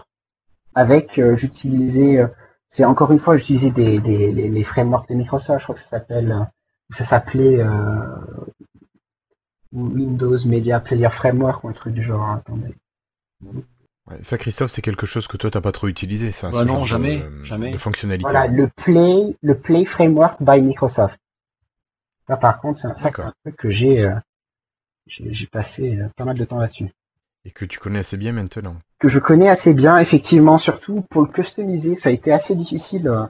Avec, 0.75 1.19
euh, 1.19 1.37
j'utilisais, 1.37 2.19
euh, 2.19 2.29
c'est 2.69 2.85
encore 2.85 3.13
une 3.13 3.19
fois, 3.19 3.37
j'utilisais 3.37 3.71
des, 3.71 3.99
des, 3.99 4.33
les, 4.33 4.49
les 4.49 4.65
frameworks 4.65 5.09
de 5.09 5.15
Microsoft, 5.15 5.61
je 5.61 5.65
crois 5.65 5.75
que 5.75 5.81
ça 5.81 5.89
s'appelle, 5.89 6.33
euh, 6.33 6.45
ça 6.95 7.05
s'appelait 7.05 7.61
euh, 7.61 8.17
Windows 9.73 10.39
Media 10.47 10.81
Player 10.81 11.11
Framework 11.11 11.65
ou 11.65 11.69
un 11.69 11.73
truc 11.73 11.95
du 11.95 12.03
genre. 12.03 12.29
Attendez. 12.31 12.75
Ouais, 13.43 14.23
ça, 14.23 14.39
Christophe, 14.39 14.71
c'est 14.71 14.83
quelque 14.83 15.07
chose 15.07 15.27
que 15.27 15.37
toi, 15.37 15.51
t'as 15.51 15.61
pas 15.61 15.73
trop 15.73 15.89
utilisé, 15.89 16.33
ça. 16.33 16.51
Bah 16.51 16.61
ce 16.61 16.65
non, 16.65 16.75
genre 16.77 16.87
jamais, 16.87 17.19
de, 17.19 17.45
jamais. 17.45 17.71
De 17.71 17.79
fonctionnalité. 17.79 18.29
Voilà, 18.29 18.47
le 18.47 18.69
Play, 18.69 19.37
le 19.43 19.59
Play 19.59 19.85
Framework 19.85 20.43
by 20.43 20.61
Microsoft. 20.63 21.19
Là, 22.29 22.37
par 22.37 22.61
contre, 22.61 22.79
c'est 22.79 22.89
un, 22.89 22.95
truc 22.95 23.57
que 23.57 23.71
j'ai, 23.71 24.01
euh, 24.01 24.15
j'ai 25.07 25.47
passé 25.47 25.99
euh, 25.99 26.09
pas 26.17 26.25
mal 26.25 26.39
de 26.39 26.45
temps 26.45 26.59
là-dessus. 26.59 26.91
Et 27.45 27.51
que 27.51 27.65
tu 27.65 27.79
connais 27.79 28.01
assez 28.01 28.17
bien 28.17 28.33
maintenant. 28.33 28.77
Que 29.01 29.09
je 29.09 29.19
connais 29.19 29.49
assez 29.49 29.75
bien, 29.75 29.99
effectivement, 29.99 30.59
surtout 30.59 31.01
pour 31.11 31.23
le 31.23 31.29
customiser, 31.29 31.97
ça 31.97 32.11
a 32.11 32.13
été 32.13 32.31
assez 32.31 32.55
difficile. 32.55 33.09
euh, 33.09 33.25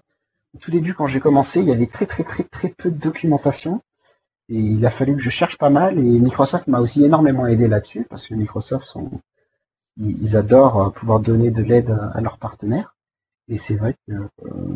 Au 0.55 0.59
tout 0.59 0.71
début, 0.71 0.95
quand 0.95 1.07
j'ai 1.07 1.21
commencé, 1.21 1.61
il 1.61 1.67
y 1.67 1.73
avait 1.73 1.87
très 1.87 2.07
très 2.07 2.25
très 2.25 2.43
très 2.45 2.69
peu 2.69 2.91
de 2.91 2.99
documentation. 2.99 3.81
Et 4.49 4.59
il 4.59 4.85
a 4.85 4.91
fallu 4.91 5.17
que 5.17 5.23
je 5.23 5.31
cherche 5.31 5.57
pas 5.57 5.71
mal. 5.71 5.97
Et 5.99 6.03
Microsoft 6.03 6.67
m'a 6.67 6.81
aussi 6.81 7.05
énormément 7.05 7.47
aidé 7.47 7.69
là-dessus, 7.69 8.05
parce 8.11 8.27
que 8.27 8.35
Microsoft 8.35 8.85
sont, 8.85 9.11
ils, 9.97 10.37
adorent 10.37 10.89
euh, 10.89 10.91
pouvoir 10.91 11.21
donner 11.21 11.53
de 11.53 11.63
l'aide 11.63 11.97
à, 12.15 12.21
leurs 12.21 12.39
partenaires. 12.39 12.97
Et 13.49 13.57
c'est 13.57 13.77
vrai 13.77 13.95
que 14.09 14.13
euh, 14.13 14.29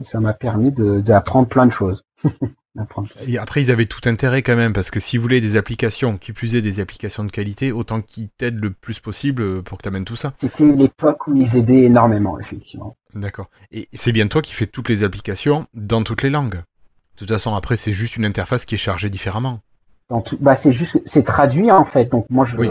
ça 0.02 0.20
m'a 0.20 0.32
permis 0.32 0.72
d'apprendre 0.72 1.48
plein 1.48 1.66
de 1.66 1.72
choses. 1.72 2.04
D'apprendre. 2.74 3.08
Et 3.26 3.38
après, 3.38 3.62
ils 3.62 3.70
avaient 3.70 3.86
tout 3.86 4.00
intérêt 4.08 4.42
quand 4.42 4.56
même, 4.56 4.72
parce 4.72 4.90
que 4.90 4.98
si 4.98 5.16
vous 5.16 5.22
voulez 5.22 5.40
des 5.40 5.56
applications, 5.56 6.18
qui 6.18 6.32
plus 6.32 6.56
est 6.56 6.60
des 6.60 6.80
applications 6.80 7.22
de 7.22 7.30
qualité, 7.30 7.70
autant 7.70 8.00
qu'ils 8.00 8.28
t'aident 8.30 8.60
le 8.60 8.70
plus 8.72 8.98
possible 8.98 9.42
euh, 9.42 9.62
pour 9.62 9.78
que 9.78 9.82
tu 9.84 9.88
amènes 9.88 10.04
tout 10.04 10.16
ça. 10.16 10.32
C'était 10.40 10.64
l'époque 10.66 11.28
où 11.28 11.36
ils 11.36 11.56
aidaient 11.56 11.84
énormément, 11.84 12.38
effectivement. 12.40 12.96
D'accord. 13.14 13.48
Et 13.70 13.88
c'est 13.92 14.10
bien 14.10 14.26
toi 14.26 14.42
qui 14.42 14.54
fais 14.54 14.66
toutes 14.66 14.88
les 14.88 15.04
applications 15.04 15.68
dans 15.74 16.02
toutes 16.02 16.22
les 16.22 16.30
langues. 16.30 16.56
De 16.56 17.18
toute 17.18 17.28
façon, 17.30 17.54
après, 17.54 17.76
c'est 17.76 17.92
juste 17.92 18.16
une 18.16 18.24
interface 18.24 18.64
qui 18.64 18.74
est 18.74 18.78
chargée 18.78 19.08
différemment. 19.08 19.60
Dans 20.08 20.20
tout, 20.20 20.36
bah 20.40 20.56
c'est 20.56 20.72
juste, 20.72 20.94
que 20.94 20.98
c'est 21.08 21.22
traduit 21.22 21.70
en 21.70 21.84
fait. 21.84 22.06
Donc 22.10 22.26
moi 22.28 22.44
je, 22.44 22.56
Oui. 22.58 22.68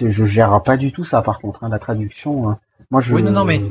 je 0.00 0.24
gère 0.24 0.62
pas 0.62 0.76
du 0.78 0.92
tout 0.92 1.04
ça 1.04 1.20
par 1.22 1.38
contre, 1.40 1.62
hein, 1.62 1.68
la 1.68 1.78
traduction. 1.78 2.48
hein. 2.50 2.58
Moi 2.90 3.02
je. 3.02 3.14
Oui, 3.14 3.22
non, 3.22 3.32
non, 3.32 3.44
mais 3.44 3.62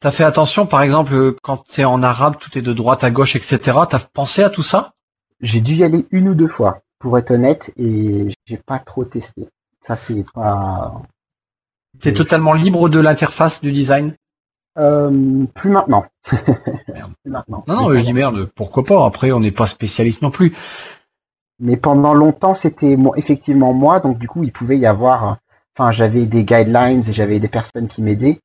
t'as 0.00 0.12
fait 0.12 0.24
attention, 0.24 0.64
par 0.66 0.80
exemple, 0.82 1.34
quand 1.42 1.64
c'est 1.66 1.84
en 1.84 2.02
arabe, 2.04 2.36
tout 2.38 2.56
est 2.56 2.62
de 2.62 2.72
droite 2.72 3.02
à 3.04 3.10
gauche, 3.10 3.34
etc. 3.36 3.58
T'as 3.90 3.98
pensé 3.98 4.42
à 4.44 4.48
tout 4.50 4.62
ça? 4.62 4.94
J'ai 5.40 5.60
dû 5.60 5.74
y 5.74 5.84
aller 5.84 6.06
une 6.10 6.28
ou 6.28 6.34
deux 6.34 6.48
fois, 6.48 6.80
pour 6.98 7.16
être 7.18 7.30
honnête, 7.30 7.72
et 7.76 8.28
j'ai 8.46 8.56
pas 8.56 8.78
trop 8.78 9.04
testé. 9.04 9.48
Ça 9.80 9.96
c'est 9.96 10.24
pas. 10.34 11.02
T'es 12.00 12.12
totalement 12.12 12.52
libre 12.52 12.88
de 12.88 13.00
l'interface 13.00 13.60
du 13.60 13.72
design? 13.72 14.14
Euh, 14.78 15.44
plus 15.54 15.70
maintenant. 15.70 16.04
Merde. 16.88 17.12
Plus 17.22 17.30
maintenant. 17.30 17.64
Non, 17.66 17.74
non, 17.74 17.94
je 17.94 18.02
dis 18.02 18.12
merde, 18.12 18.48
pourquoi 18.54 18.84
pas 18.84 19.04
Après, 19.04 19.32
on 19.32 19.40
n'est 19.40 19.50
pas 19.50 19.66
spécialiste 19.66 20.22
non 20.22 20.30
plus. 20.30 20.54
Mais 21.60 21.76
pendant 21.76 22.14
longtemps, 22.14 22.54
c'était 22.54 22.96
effectivement 23.16 23.72
moi, 23.72 23.98
donc 23.98 24.18
du 24.18 24.28
coup, 24.28 24.44
il 24.44 24.52
pouvait 24.52 24.78
y 24.78 24.86
avoir, 24.86 25.38
enfin, 25.76 25.90
j'avais 25.90 26.26
des 26.26 26.44
guidelines 26.44 27.02
et 27.08 27.12
j'avais 27.12 27.40
des 27.40 27.48
personnes 27.48 27.88
qui 27.88 28.00
m'aidaient, 28.02 28.38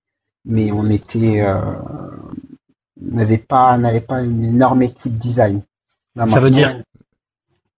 mais 0.46 0.72
on 0.72 0.90
était, 0.90 1.42
euh, 1.42 1.62
n'avait 3.00 3.38
pas, 3.38 3.76
on 3.76 3.80
n'avait 3.80 4.02
pas 4.02 4.22
une 4.22 4.44
énorme 4.44 4.82
équipe 4.82 5.14
design. 5.14 5.62
Là, 6.16 6.28
Ça 6.28 6.40
veut 6.40 6.50
dire 6.50 6.82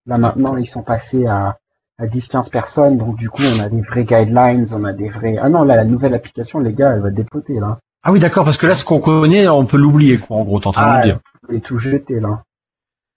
Là 0.08 0.18
maintenant, 0.18 0.58
ils 0.58 0.68
sont 0.68 0.84
passés 0.84 1.26
à, 1.26 1.58
à 1.98 2.06
10-15 2.06 2.50
personnes, 2.50 2.98
donc 2.98 3.16
du 3.18 3.30
coup, 3.30 3.42
on 3.56 3.60
a 3.60 3.70
des 3.70 3.82
vrais 3.82 4.06
guidelines, 4.06 4.66
on 4.74 4.84
a 4.84 4.94
des 4.94 5.10
vrais. 5.10 5.38
Ah 5.42 5.50
non, 5.50 5.64
là, 5.64 5.76
la 5.76 5.86
nouvelle 5.86 6.14
application, 6.14 6.60
les 6.60 6.74
gars, 6.74 6.92
elle 6.94 7.02
va 7.02 7.10
dépoter 7.10 7.60
là. 7.60 7.80
Ah 8.04 8.12
oui, 8.12 8.20
d'accord, 8.20 8.46
parce 8.46 8.58
que 8.58 8.68
là, 8.68 8.76
ce 8.76 8.86
qu'on 8.86 9.00
connaît, 9.00 9.48
on 9.48 9.66
peut 9.66 9.78
l'oublier, 9.78 10.20
quoi, 10.20 10.38
en 10.38 10.44
gros, 10.44 10.60
t'es 10.60 10.68
en 10.68 10.74
train 10.74 10.84
de 10.84 10.88
Ah, 10.90 11.02
le 11.02 11.12
dire. 11.12 11.20
Et 11.50 11.60
tout 11.62 11.78
jeté 11.80 12.20
là. 12.20 12.44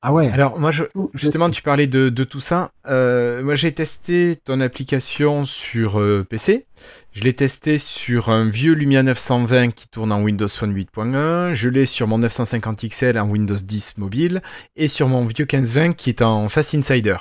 Ah 0.00 0.12
ouais. 0.12 0.30
Alors, 0.30 0.60
moi, 0.60 0.70
je, 0.70 0.84
justement, 1.14 1.50
tu 1.50 1.60
parlais 1.60 1.88
de, 1.88 2.08
de 2.08 2.24
tout 2.24 2.40
ça. 2.40 2.70
Euh, 2.86 3.42
moi, 3.42 3.56
j'ai 3.56 3.72
testé 3.72 4.38
ton 4.44 4.60
application 4.60 5.44
sur 5.44 5.98
euh, 5.98 6.24
PC. 6.28 6.66
Je 7.10 7.24
l'ai 7.24 7.32
testé 7.32 7.78
sur 7.78 8.28
un 8.28 8.48
vieux 8.48 8.74
Lumia 8.74 9.02
920 9.02 9.72
qui 9.72 9.88
tourne 9.88 10.12
en 10.12 10.22
Windows 10.22 10.46
Phone 10.46 10.72
8.1. 10.72 11.54
Je 11.54 11.68
l'ai 11.68 11.84
sur 11.84 12.06
mon 12.06 12.18
950 12.18 12.88
XL 12.88 13.18
en 13.18 13.28
Windows 13.28 13.56
10 13.56 13.98
mobile. 13.98 14.40
Et 14.76 14.86
sur 14.86 15.08
mon 15.08 15.24
vieux 15.24 15.46
1520 15.50 15.94
qui 15.94 16.10
est 16.10 16.22
en 16.22 16.48
Fast 16.48 16.76
Insider. 16.76 17.16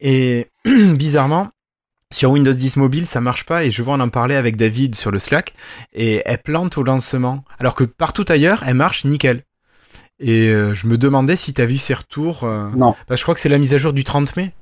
Et 0.00 0.46
bizarrement, 0.64 1.50
sur 2.12 2.30
Windows 2.30 2.52
10 2.52 2.76
mobile, 2.76 3.06
ça 3.06 3.20
marche 3.20 3.44
pas. 3.44 3.64
Et 3.64 3.72
je 3.72 3.82
vois 3.82 3.94
en 3.94 4.00
en 4.00 4.08
parler 4.08 4.36
avec 4.36 4.56
David 4.56 4.94
sur 4.94 5.10
le 5.10 5.18
Slack. 5.18 5.52
Et 5.92 6.22
elle 6.24 6.38
plante 6.38 6.78
au 6.78 6.84
lancement. 6.84 7.42
Alors 7.58 7.74
que 7.74 7.82
partout 7.82 8.24
ailleurs, 8.28 8.62
elle 8.64 8.74
marche 8.74 9.04
nickel. 9.04 9.42
Et 10.26 10.48
euh, 10.48 10.72
je 10.74 10.86
me 10.86 10.96
demandais 10.96 11.36
si 11.36 11.52
tu 11.52 11.60
as 11.60 11.66
vu 11.66 11.76
ces 11.76 11.92
retours. 11.92 12.44
euh, 12.44 12.70
Non. 12.74 12.94
bah, 13.08 13.14
je 13.14 13.22
crois 13.22 13.34
que 13.34 13.40
c'est 13.40 13.50
la 13.50 13.58
mise 13.58 13.74
à 13.74 13.78
jour 13.78 13.92
du 13.92 14.04
30 14.04 14.34
mai. 14.36 14.52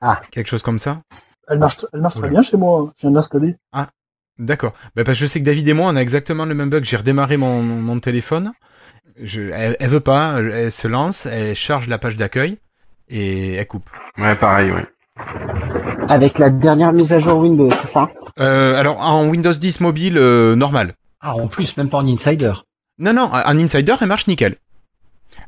Ah. 0.00 0.20
Quelque 0.32 0.48
chose 0.48 0.62
comme 0.64 0.80
ça. 0.80 1.02
Elle 1.48 1.60
marche, 1.60 1.76
elle 1.92 2.00
marche 2.00 2.16
très 2.16 2.28
bien 2.28 2.42
chez 2.42 2.56
moi. 2.56 2.90
Je 2.96 3.02
viens 3.02 3.10
de 3.10 3.14
l'installer. 3.14 3.54
D'accord. 4.40 4.72
Bah, 4.96 5.04
parce 5.04 5.16
que 5.18 5.24
je 5.24 5.26
sais 5.30 5.38
que 5.38 5.44
David 5.44 5.68
et 5.68 5.72
moi, 5.72 5.88
on 5.88 5.94
a 5.94 6.00
exactement 6.00 6.44
le 6.46 6.54
même 6.54 6.68
bug. 6.68 6.82
J'ai 6.84 6.96
redémarré 6.96 7.36
mon, 7.36 7.62
mon 7.62 8.00
téléphone. 8.00 8.50
Je, 9.22 9.42
elle, 9.52 9.76
elle 9.78 9.88
veut 9.88 10.00
pas. 10.00 10.40
Elle 10.40 10.72
se 10.72 10.88
lance. 10.88 11.26
Elle 11.26 11.54
charge 11.54 11.86
la 11.86 11.98
page 11.98 12.16
d'accueil. 12.16 12.58
Et 13.08 13.52
elle 13.54 13.66
coupe. 13.68 13.88
Ouais, 14.18 14.34
pareil, 14.34 14.72
ouais. 14.72 14.84
Avec 16.08 16.38
la 16.38 16.50
dernière 16.50 16.92
mise 16.92 17.12
à 17.12 17.20
jour 17.20 17.38
Windows, 17.38 17.70
c'est 17.70 17.86
ça? 17.86 18.10
Euh, 18.40 18.74
alors, 18.80 18.98
en 18.98 19.28
Windows 19.28 19.52
10 19.52 19.80
mobile, 19.80 20.18
euh, 20.18 20.56
normal. 20.56 20.94
Ah, 21.20 21.36
en 21.36 21.46
plus, 21.46 21.76
même 21.76 21.88
pas 21.88 21.98
en 21.98 22.06
insider. 22.06 22.52
Non, 22.98 23.12
non, 23.12 23.30
en 23.32 23.58
Insider, 23.58 23.94
elle 24.00 24.08
marche 24.08 24.26
nickel. 24.26 24.56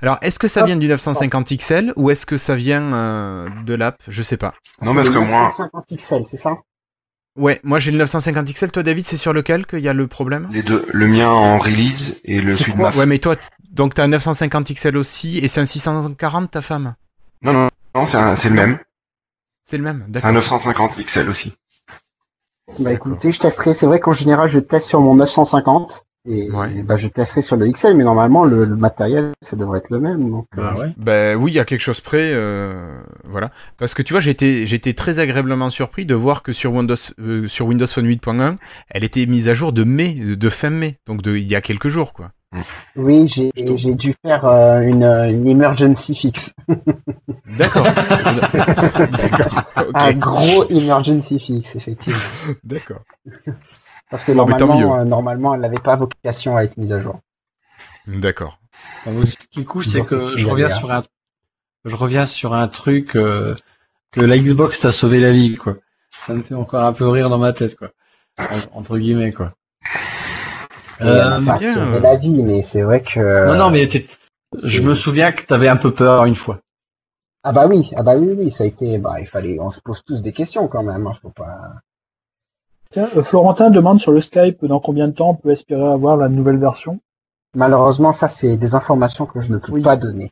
Alors, 0.01 0.19
est-ce 0.23 0.39
que 0.39 0.49
ça 0.49 0.61
Hop. 0.61 0.67
vient 0.67 0.77
du 0.77 0.89
950 0.89 1.53
XL 1.57 1.93
ou 1.97 2.11
est-ce 2.11 2.27
que 2.27 2.37
ça 2.37 2.55
vient 2.57 2.93
euh, 2.95 3.49
de 3.65 3.75
l'app? 3.75 4.03
Je 4.09 4.23
sais 4.23 4.37
pas. 4.37 4.55
Non, 4.83 4.95
parce 4.95 5.09
que 5.11 5.19
moi, 5.19 5.45
950 5.45 5.85
XL, 5.97 6.23
c'est 6.31 6.37
ça? 6.37 6.53
Ouais, 7.39 7.61
moi 7.65 7.79
j'ai 7.79 7.91
le 7.91 7.99
950 7.99 8.51
XL. 8.51 8.71
Toi, 8.71 8.83
David, 8.83 9.07
c'est 9.07 9.19
sur 9.19 9.33
lequel 9.35 9.67
qu'il 9.67 9.81
y 9.81 9.89
a 9.89 9.93
le 9.93 10.07
problème? 10.07 10.49
Les 10.53 10.63
deux, 10.63 10.87
le 10.93 11.07
mien 11.07 11.29
en 11.29 11.59
release 11.59 12.21
et 12.25 12.41
le 12.41 12.53
celui 12.55 12.73
de 12.73 12.79
ma 12.79 12.91
Ouais, 12.97 13.05
mais 13.05 13.19
toi, 13.19 13.37
t- 13.37 13.47
donc 13.71 13.93
t'as 13.95 14.05
un 14.05 14.09
950 14.09 14.71
XL 14.73 14.97
aussi 14.97 15.39
et 15.39 15.49
c'est 15.49 15.61
un 15.61 15.67
640 15.67 16.51
ta 16.51 16.63
femme? 16.63 16.95
Non, 17.43 17.53
non, 17.53 17.69
non, 17.95 18.07
c'est 18.07 18.17
un- 18.17 18.37
c'est 18.37 18.49
le 18.49 18.55
même. 18.55 18.79
C'est 19.65 19.77
le 19.77 19.83
même, 19.83 20.05
C'est 20.07 20.13
d'accord. 20.13 20.31
un 20.31 20.33
950 20.33 20.99
XL 20.99 21.29
aussi. 21.29 21.55
Bah 22.79 22.93
écoutez, 22.93 23.33
je 23.33 23.39
testerai. 23.41 23.75
C'est 23.75 23.87
vrai 23.87 24.01
qu'en 24.01 24.13
général, 24.13 24.49
je 24.49 24.59
teste 24.59 24.89
sur 24.89 25.01
mon 25.03 25.15
950 25.15 26.06
Et 26.27 26.51
Ouais. 26.51 26.83
bah, 26.83 26.97
je 26.97 27.09
testerai 27.09 27.41
sur 27.43 27.57
le 27.57 27.71
XL, 27.71 27.95
mais 27.97 28.05
normalement, 28.05 28.45
le, 28.45 28.65
le 28.65 28.77
matériel, 28.77 29.33
ça 29.43 29.57
devrait 29.57 29.79
être 29.79 29.91
le 29.91 30.01
même. 30.01 30.31
Donc, 30.31 30.47
euh, 30.59 30.63
Bah 30.63 30.75
ouais. 30.79 30.93
Ben 30.97 31.37
oui, 31.37 31.53
il 31.53 31.55
y 31.55 31.61
a 31.61 31.65
quelque 31.65 31.81
chose 31.81 32.01
près, 32.01 32.31
euh, 32.33 32.99
voilà. 33.25 33.51
Parce 33.79 33.95
que 33.95 34.03
tu 34.03 34.13
vois, 34.13 34.21
j'étais 34.21 34.67
j'étais 34.67 34.93
très 34.95 35.19
agréablement 35.19 35.71
surpris 35.71 36.05
de 36.07 36.15
voir 36.15 36.43
que 36.43 36.53
sur 36.53 36.73
Windows 36.73 36.95
euh, 37.21 37.47
sur 37.47 37.67
Windows 37.67 37.87
Phone 37.87 38.07
8.1, 38.07 38.57
elle 38.91 39.05
était 39.05 39.27
mise 39.27 39.49
à 39.49 39.55
jour 39.55 39.73
de 39.73 39.85
mai, 39.85 40.15
de 40.15 40.49
fin 40.49 40.71
mai, 40.71 40.99
donc 41.07 41.23
de 41.23 41.37
il 41.37 41.47
y 41.47 41.55
a 41.55 41.61
quelques 41.61 41.89
jours 41.89 42.13
quoi. 42.13 42.31
Oui, 42.95 43.29
j'ai 43.29 43.95
dû 43.95 44.15
faire 44.25 44.47
euh, 44.47 44.81
une, 44.81 45.05
une 45.05 45.47
emergency 45.49 46.15
fix. 46.15 46.55
D'accord. 47.59 47.85
D'accord. 48.97 49.63
Un 49.95 50.13
gros 50.15 50.65
emergency 50.71 51.39
fix, 51.39 51.77
effectivement. 51.77 52.19
D'accord. 52.65 53.03
Parce 54.11 54.25
que 54.25 54.33
tant 54.33 54.47
normalement, 54.47 54.99
euh, 54.99 55.05
normalement, 55.05 55.55
elle 55.55 55.61
n'avait 55.61 55.81
pas 55.83 55.97
vocation 55.97 56.57
à 56.57 56.63
être 56.65 56.77
mise 56.77 56.93
à 56.93 57.01
jour. 57.01 57.21
D'accord. 58.07 58.59
Ce 59.05 59.37
qui 59.51 59.61
est 59.61 59.65
cool, 59.65 59.85
c'est 59.85 60.03
que 60.03 60.31
je 60.31 60.47
reviens 60.47 60.69
sur 60.69 60.91
un, 60.93 61.05
je 61.85 61.95
reviens 61.97 62.27
sur 62.27 62.55
un 62.55 62.69
truc 62.69 63.17
euh, 63.17 63.55
que 64.13 64.21
la 64.21 64.39
Xbox 64.39 64.81
t'a 64.81 64.93
sauvé 64.93 65.21
la 65.21 65.33
vie, 65.33 65.57
quoi. 65.57 65.77
Ça 66.27 66.35
me 66.35 66.43
fait 66.43 66.55
encore 66.55 66.85
un 66.85 66.93
peu 66.93 67.09
rire 67.09 67.29
dans 67.31 67.39
ma 67.39 67.53
tête, 67.53 67.77
quoi. 67.77 67.91
En- 68.39 68.79
Entre 68.79 68.99
guillemets, 68.99 69.33
quoi. 69.33 69.53
Et, 71.01 71.05
Euh, 71.05 71.37
ça 71.37 71.55
a 71.55 71.59
bien, 71.59 71.75
sauvé 71.75 71.97
euh. 71.97 72.01
la 72.01 72.17
vie, 72.17 72.43
mais 72.43 72.63
c'est 72.63 72.83
vrai 72.83 73.03
que. 73.03 73.47
non, 73.49 73.57
non, 73.57 73.71
mais 73.71 73.89
je 74.63 74.81
me 74.81 74.95
souviens 74.95 75.33
que 75.33 75.43
t'avais 75.43 75.69
un 75.69 75.77
peu 75.77 75.93
peur 75.93 76.25
une 76.25 76.35
fois. 76.37 76.61
Ah 77.43 77.53
bah 77.53 77.67
oui, 77.69 77.91
ah 77.97 78.03
bah 78.03 78.17
oui, 78.17 78.35
oui, 78.37 78.51
ça 78.51 78.65
a 78.65 78.67
été. 78.67 78.99
Bah, 78.99 79.21
il 79.21 79.27
fallait. 79.27 79.59
On 79.61 79.71
se 79.71 79.81
pose 79.81 80.03
tous 80.05 80.23
des 80.23 80.33
questions 80.33 80.69
quand 80.69 80.83
même. 80.83 81.07
Hein, 81.07 81.13
faut 81.21 81.31
pas. 81.31 81.75
Tiens, 82.91 83.09
euh, 83.17 83.23
Florentin 83.23 83.71
demande 83.71 84.01
sur 84.01 84.13
le 84.13 84.21
Skype 84.21 84.65
dans 84.65 84.81
combien 84.81 85.09
de 85.09 85.13
temps 85.15 85.31
on 85.31 85.35
peut 85.35 85.51
espérer 85.51 85.87
avoir 85.87 86.17
la 86.17 86.29
nouvelle 86.29 86.59
version? 86.59 87.01
Malheureusement, 87.55 88.13
ça, 88.13 88.29
c'est 88.29 88.57
des 88.57 88.75
informations 88.75 89.27
que 89.27 89.41
je 89.41 89.53
ne 89.53 89.59
peux 89.59 89.73
Oui. 89.73 89.83
pas 89.83 89.97
donner. 89.97 90.31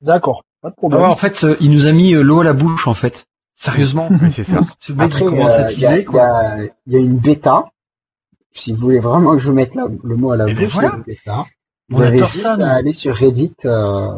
D'accord, 0.00 0.44
pas 0.60 0.68
de 0.70 0.74
Ah 0.74 0.78
problème. 0.78 1.00
ouais, 1.02 1.06
en 1.06 1.16
fait, 1.16 1.44
euh, 1.44 1.56
il 1.60 1.70
nous 1.70 1.86
a 1.86 1.92
mis 1.92 2.14
euh, 2.14 2.22
l'eau 2.22 2.40
à 2.40 2.44
la 2.44 2.52
bouche, 2.52 2.86
en 2.88 2.94
fait. 2.94 3.24
Sérieusement. 3.56 4.08
Oui, 4.10 4.30
c'est 4.30 4.44
ça. 4.44 4.60
Ce 4.80 4.92
mec, 4.92 5.06
Après, 5.06 5.24
il 5.24 5.28
commence 5.30 5.50
euh, 5.52 5.58
y, 5.60 5.62
a, 5.62 5.64
teaser, 5.66 5.94
il 5.96 6.00
y 6.00 6.04
quoi. 6.04 6.22
a- 6.24 6.62
il 6.64 6.92
y 6.92 6.96
a 6.96 6.98
une 7.00 7.16
bêta. 7.18 7.70
Si 8.52 8.72
vous 8.72 8.78
voulez 8.80 8.98
vraiment 8.98 9.32
que 9.34 9.38
je 9.40 9.48
vous 9.48 9.54
mette 9.54 9.74
la- 9.74 9.86
le 10.02 10.16
mot 10.16 10.32
à 10.32 10.36
la 10.36 10.48
Eh 10.48 10.54
ben 10.54 10.64
bouche, 10.64 10.74
voilà. 10.74 10.94
une 10.96 11.02
bêta. 11.02 11.44
Vous 11.88 12.00
On 12.00 12.04
avez 12.04 12.18
juste 12.18 12.36
ça, 12.42 12.54
à 12.54 12.70
aller 12.74 12.92
sur 12.92 13.14
Reddit. 13.14 13.54
Euh... 13.64 14.12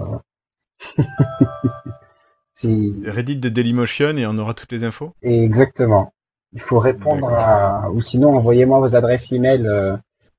c'est 2.54 2.92
Reddit 3.04 3.36
de 3.36 3.48
Dailymotion 3.48 4.16
et 4.16 4.26
on 4.26 4.36
aura 4.38 4.54
toutes 4.54 4.72
les 4.72 4.84
infos. 4.84 5.12
exactement. 5.22 6.12
Il 6.52 6.60
faut 6.60 6.78
répondre 6.78 7.28
à, 7.32 7.90
ou 7.92 8.00
sinon 8.00 8.36
envoyez-moi 8.36 8.80
vos 8.80 8.96
adresses 8.96 9.30
email 9.32 9.66
euh, 9.66 9.96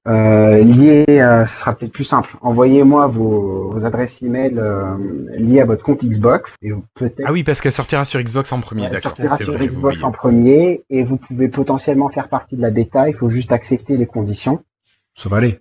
euh, 0.08 0.64
liées. 0.64 1.06
euh, 1.10 1.46
ce 1.46 1.60
sera 1.60 1.74
peut-être 1.74 1.92
plus 1.92 2.06
simple. 2.06 2.36
Envoyez-moi 2.42 3.08
vos, 3.08 3.72
vos 3.72 3.86
adresses 3.86 4.22
email 4.24 4.58
euh, 4.58 4.98
liées 5.38 5.60
à 5.62 5.66
votre 5.66 5.84
compte 5.84 6.04
Xbox 6.04 6.56
et 6.62 6.72
peut-être 6.96 7.24
Ah 7.26 7.32
oui, 7.34 7.44
parce 7.44 7.62
qu'elle 7.62 7.72
sortira 7.74 8.06
sur 8.06 8.22
Xbox 8.22 8.52
en 8.52 8.62
premier, 8.62 8.84
Ouais, 8.84 8.90
d'accord. 8.90 9.02
sortira 9.18 9.38
C'est 9.38 9.44
sur 9.44 9.54
vrai, 9.54 9.68
Xbox 9.68 10.04
en 10.04 10.12
premier 10.12 10.84
et 10.90 11.04
vous 11.04 11.18
pouvez 11.18 11.50
potentiellement 11.50 12.10
faire 12.10 12.30
partie 12.30 12.56
de 12.56 12.62
la 12.62 12.70
bêta. 12.72 13.10
Il 13.10 13.16
faut 13.16 13.30
juste 13.30 13.52
accepter 13.52 13.98
les 13.98 14.06
conditions. 14.06 14.64
Ça 15.16 15.30
va 15.30 15.38
aller. 15.38 15.60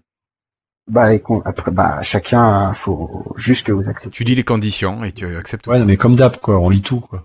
Bah, 0.89 1.09
les 1.11 1.19
con- 1.19 1.43
après, 1.45 1.73
bah, 1.73 2.01
chacun, 2.03 2.73
faut 2.75 3.35
juste 3.37 3.67
que 3.67 3.73
vous 3.73 3.89
acceptez. 3.89 4.15
Tu 4.17 4.23
lis 4.23 4.37
les 4.37 4.45
conditions 4.45 5.03
et 5.03 5.11
tu 5.11 5.27
acceptes. 5.35 5.67
Ouais, 5.67 5.81
non, 5.81 5.85
mais 5.85 5.97
comme 5.97 6.15
d'hab, 6.15 6.37
quoi. 6.37 6.61
On 6.61 6.69
lit 6.69 6.83
tout, 6.83 7.01
quoi. 7.01 7.25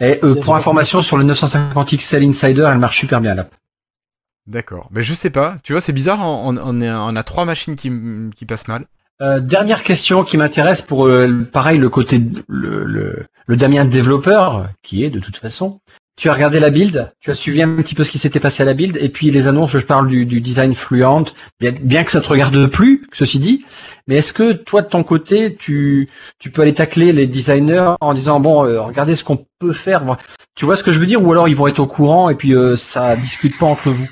Et 0.00 0.18
euh, 0.24 0.34
pour 0.34 0.56
information, 0.56 1.02
sur 1.02 1.16
le 1.16 1.24
950 1.24 1.96
XL 1.96 2.24
Insider, 2.24 2.68
elle 2.70 2.78
marche 2.78 2.98
super 2.98 3.20
bien, 3.20 3.34
l'app. 3.34 3.54
D'accord. 4.46 4.88
Mais 4.90 5.02
je 5.02 5.14
sais 5.14 5.30
pas. 5.30 5.56
Tu 5.62 5.72
vois, 5.72 5.80
c'est 5.80 5.92
bizarre. 5.92 6.18
On, 6.20 6.56
on, 6.56 6.80
est- 6.80 6.90
on 6.90 7.14
a 7.16 7.22
trois 7.22 7.44
machines 7.44 7.76
qui, 7.76 7.92
qui 8.34 8.44
passent 8.44 8.66
mal. 8.68 8.86
Euh, 9.20 9.38
dernière 9.38 9.84
question 9.84 10.24
qui 10.24 10.36
m'intéresse 10.36 10.82
pour 10.82 11.06
euh, 11.06 11.44
pareil 11.52 11.78
le 11.78 11.88
côté 11.88 12.20
le, 12.48 12.84
le, 12.84 13.26
le 13.46 13.56
Damien 13.56 13.84
développeur 13.84 14.68
qui 14.82 15.04
est 15.04 15.10
de 15.10 15.20
toute 15.20 15.36
façon. 15.36 15.80
Tu 16.16 16.28
as 16.28 16.34
regardé 16.34 16.60
la 16.60 16.68
build, 16.68 17.10
tu 17.20 17.30
as 17.30 17.34
suivi 17.34 17.62
un 17.62 17.76
petit 17.76 17.94
peu 17.94 18.04
ce 18.04 18.10
qui 18.10 18.18
s'était 18.18 18.38
passé 18.38 18.62
à 18.62 18.66
la 18.66 18.74
build 18.74 18.98
et 19.00 19.08
puis 19.08 19.30
les 19.30 19.48
annonces. 19.48 19.72
Je 19.72 19.78
parle 19.78 20.06
du, 20.06 20.40
design 20.40 20.74
fluent, 20.74 21.32
bien, 21.58 21.72
bien 21.80 22.04
que 22.04 22.12
ça 22.12 22.20
te 22.20 22.28
regarde 22.28 22.66
plus, 22.66 23.08
ceci 23.12 23.38
dit. 23.38 23.64
Mais 24.06 24.16
est-ce 24.16 24.34
que 24.34 24.52
toi 24.52 24.82
de 24.82 24.88
ton 24.88 25.04
côté, 25.04 25.54
tu 25.54 26.10
tu 26.38 26.50
peux 26.50 26.62
aller 26.62 26.74
tacler 26.74 27.12
les 27.12 27.26
designers 27.26 27.94
en 28.00 28.12
disant 28.12 28.40
bon, 28.40 28.66
euh, 28.66 28.82
regardez 28.82 29.16
ce 29.16 29.24
qu'on 29.24 29.46
peut 29.58 29.72
faire. 29.72 30.18
Tu 30.54 30.66
vois 30.66 30.76
ce 30.76 30.84
que 30.84 30.92
je 30.92 30.98
veux 30.98 31.06
dire 31.06 31.22
ou 31.22 31.32
alors 31.32 31.48
ils 31.48 31.56
vont 31.56 31.66
être 31.66 31.80
au 31.80 31.86
courant 31.86 32.28
et 32.28 32.34
puis 32.34 32.54
euh, 32.54 32.76
ça 32.76 33.16
discute 33.16 33.58
pas 33.58 33.66
entre 33.66 33.88
vous? 33.88 34.08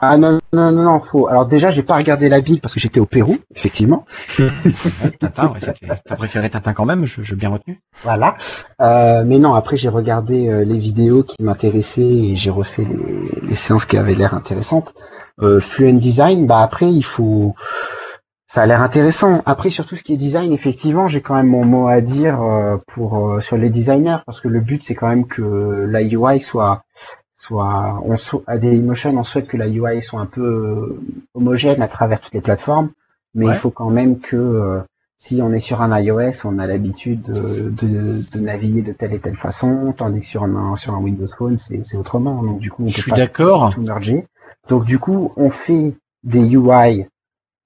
Ah 0.00 0.16
non, 0.16 0.38
non, 0.52 0.70
non, 0.70 0.82
non, 0.82 1.00
faut. 1.00 1.28
Alors 1.28 1.46
déjà, 1.46 1.70
j'ai 1.70 1.82
pas 1.82 1.96
regardé 1.96 2.28
la 2.28 2.40
build 2.40 2.60
parce 2.60 2.74
que 2.74 2.80
j'étais 2.80 3.00
au 3.00 3.06
Pérou, 3.06 3.38
effectivement. 3.54 4.04
Tintin, 5.20 5.48
ouais, 5.48 5.60
t'as 6.04 6.16
préféré 6.16 6.50
Tintin 6.50 6.72
quand 6.72 6.84
même, 6.84 7.04
je, 7.06 7.22
je 7.22 7.34
bien 7.34 7.50
retenu. 7.50 7.80
Voilà. 8.02 8.36
Euh, 8.80 9.24
mais 9.24 9.38
non, 9.38 9.54
après 9.54 9.76
j'ai 9.76 9.88
regardé 9.88 10.48
euh, 10.48 10.64
les 10.64 10.78
vidéos 10.78 11.22
qui 11.22 11.42
m'intéressaient 11.42 12.02
et 12.02 12.36
j'ai 12.36 12.50
refait 12.50 12.84
les, 12.84 13.48
les 13.48 13.56
séances 13.56 13.84
qui 13.84 13.96
avaient 13.96 14.14
l'air 14.14 14.34
intéressantes. 14.34 14.94
Euh, 15.40 15.60
Fluent 15.60 15.98
Design, 15.98 16.46
bah 16.46 16.60
après 16.60 16.92
il 16.92 17.02
faut. 17.02 17.54
Ça 18.46 18.62
a 18.62 18.66
l'air 18.66 18.82
intéressant. 18.82 19.42
Après 19.46 19.70
sur 19.70 19.84
tout 19.84 19.96
ce 19.96 20.04
qui 20.04 20.12
est 20.12 20.16
design, 20.16 20.52
effectivement, 20.52 21.08
j'ai 21.08 21.20
quand 21.20 21.34
même 21.34 21.48
mon 21.48 21.64
mot 21.64 21.88
à 21.88 22.00
dire 22.00 22.40
euh, 22.40 22.76
pour 22.86 23.30
euh, 23.30 23.40
sur 23.40 23.56
les 23.56 23.68
designers 23.68 24.18
parce 24.26 24.40
que 24.40 24.48
le 24.48 24.60
but 24.60 24.84
c'est 24.84 24.94
quand 24.94 25.08
même 25.08 25.26
que 25.26 25.88
la 25.90 26.02
UI 26.02 26.38
soit 26.38 26.84
soit 27.46 28.00
on 28.04 28.16
à 28.46 28.58
Dailymotion 28.58 29.16
on 29.18 29.24
souhaite 29.24 29.46
que 29.48 29.56
la 29.56 29.68
UI 29.68 30.02
soit 30.02 30.20
un 30.20 30.26
peu 30.26 30.42
euh, 30.42 31.00
homogène 31.34 31.82
à 31.82 31.88
travers 31.88 32.20
toutes 32.20 32.34
les 32.34 32.40
plateformes, 32.40 32.90
mais 33.34 33.46
Ouais. 33.46 33.54
il 33.54 33.58
faut 33.58 33.70
quand 33.70 33.90
même 33.90 34.18
que 34.20 34.36
euh, 34.36 34.80
si 35.16 35.40
on 35.42 35.52
est 35.52 35.58
sur 35.68 35.80
un 35.82 35.90
iOS, 36.00 36.44
on 36.44 36.58
a 36.58 36.66
l'habitude 36.66 37.22
de, 37.22 37.70
de, 37.70 38.20
de 38.32 38.40
naviguer 38.40 38.82
de 38.82 38.92
telle 38.92 39.14
et 39.14 39.20
telle 39.20 39.36
façon, 39.36 39.94
tandis 39.96 40.20
que 40.20 40.26
sur 40.26 40.42
un, 40.44 40.76
sur 40.76 40.94
un 40.94 40.98
Windows 40.98 41.26
Phone, 41.38 41.56
c'est 41.58 41.96
autrement. 41.96 42.42
Donc 42.42 42.58
du 42.60 42.70
coup, 42.70 42.84
on 42.84 42.88
Je 42.88 42.96
peut 42.96 43.02
suis 43.02 43.10
pas 43.10 43.16
d'accord. 43.18 43.72
tout 43.74 43.82
merger. 43.82 44.26
Donc 44.68 44.84
du 44.84 44.98
coup, 44.98 45.32
on 45.36 45.50
fait 45.50 45.94
des 46.24 46.40
UI 46.44 47.06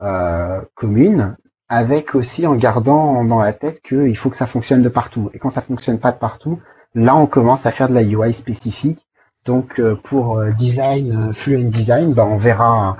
euh, 0.02 0.60
communes 0.74 1.36
avec 1.68 2.14
aussi 2.14 2.46
en 2.46 2.54
gardant 2.54 3.24
dans 3.24 3.40
la 3.40 3.52
tête 3.52 3.80
qu'il 3.82 4.16
faut 4.16 4.30
que 4.30 4.36
ça 4.36 4.46
fonctionne 4.46 4.82
de 4.82 4.88
partout. 4.88 5.30
Et 5.34 5.38
quand 5.38 5.50
ça 5.50 5.62
fonctionne 5.62 5.98
pas 5.98 6.12
de 6.12 6.18
partout, 6.18 6.60
là, 6.94 7.16
on 7.16 7.26
commence 7.26 7.66
à 7.66 7.70
faire 7.70 7.88
de 7.88 7.94
la 7.94 8.02
UI 8.02 8.32
spécifique. 8.32 9.06
Donc 9.45 9.80
euh, 9.80 9.95
pour 9.97 10.39
euh, 10.39 10.51
design, 10.53 11.30
euh, 11.30 11.32
fluent 11.32 11.64
design, 11.64 12.12
bah, 12.14 12.26
on 12.26 12.36
verra. 12.36 12.97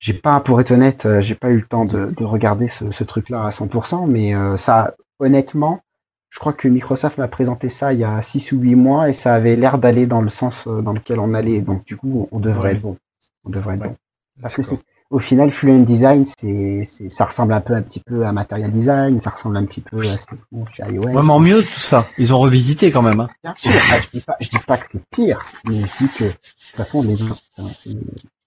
J'ai 0.00 0.12
pas, 0.12 0.40
pour 0.40 0.60
être 0.60 0.70
honnête, 0.70 1.08
j'ai 1.20 1.34
pas 1.34 1.48
eu 1.48 1.56
le 1.56 1.66
temps 1.66 1.86
de, 1.86 2.04
de 2.04 2.24
regarder 2.24 2.68
ce, 2.68 2.90
ce 2.90 3.04
truc-là 3.04 3.46
à 3.46 3.50
100%, 3.52 4.06
mais 4.06 4.34
ça, 4.58 4.94
honnêtement, 5.18 5.80
je 6.28 6.38
crois 6.38 6.52
que 6.52 6.68
Microsoft 6.68 7.16
m'a 7.16 7.28
présenté 7.28 7.70
ça 7.70 7.94
il 7.94 8.00
y 8.00 8.04
a 8.04 8.20
6 8.20 8.52
ou 8.52 8.58
8 8.58 8.74
mois 8.74 9.08
et 9.08 9.14
ça 9.14 9.32
avait 9.34 9.56
l'air 9.56 9.78
d'aller 9.78 10.04
dans 10.06 10.20
le 10.20 10.28
sens 10.28 10.68
dans 10.68 10.92
lequel 10.92 11.20
on 11.20 11.32
allait. 11.32 11.62
Donc 11.62 11.84
du 11.86 11.96
coup, 11.96 12.28
on 12.32 12.38
devrait 12.38 12.68
Ouais. 12.70 12.74
être 12.74 12.82
bon. 12.82 12.98
On 13.44 13.50
devrait 13.50 13.76
être 13.76 13.80
Ouais. 13.82 13.88
bon. 13.88 13.96
Parce 14.42 14.56
que 14.56 14.62
c'est, 14.62 14.78
au 15.14 15.20
final, 15.20 15.52
Fluent 15.52 15.84
Design, 15.84 16.24
c'est, 16.26 16.82
c'est, 16.84 17.08
ça 17.08 17.26
ressemble 17.26 17.52
un 17.52 17.60
peu, 17.60 17.72
un 17.72 17.82
petit 17.82 18.00
peu 18.00 18.26
à 18.26 18.32
Material 18.32 18.68
Design, 18.68 19.20
ça 19.20 19.30
ressemble 19.30 19.56
un 19.56 19.64
petit 19.64 19.80
peu 19.80 20.00
à 20.00 20.16
ce 20.16 20.26
que 20.26 20.34
font 20.34 20.66
chez 20.66 20.82
iOS. 20.82 21.12
Vraiment 21.12 21.38
mieux 21.38 21.62
tout 21.62 21.80
ça. 21.80 22.04
Ils 22.18 22.34
ont 22.34 22.40
revisité 22.40 22.90
quand 22.90 23.02
même. 23.02 23.20
Hein. 23.20 23.28
Bien 23.44 23.54
sûr, 23.56 23.70
ah, 23.92 23.98
je 24.00 24.18
dis 24.18 24.24
pas, 24.24 24.36
je 24.40 24.48
dis 24.48 24.64
pas 24.66 24.76
que 24.76 24.86
c'est 24.90 25.00
pire, 25.12 25.38
mais 25.66 25.76
je 25.76 26.04
dis 26.04 26.12
que 26.12 26.24
de 26.24 26.30
toute 26.30 26.76
façon, 26.76 27.04
les 27.04 27.16
gens, 27.16 27.36
c'est, 27.72 27.90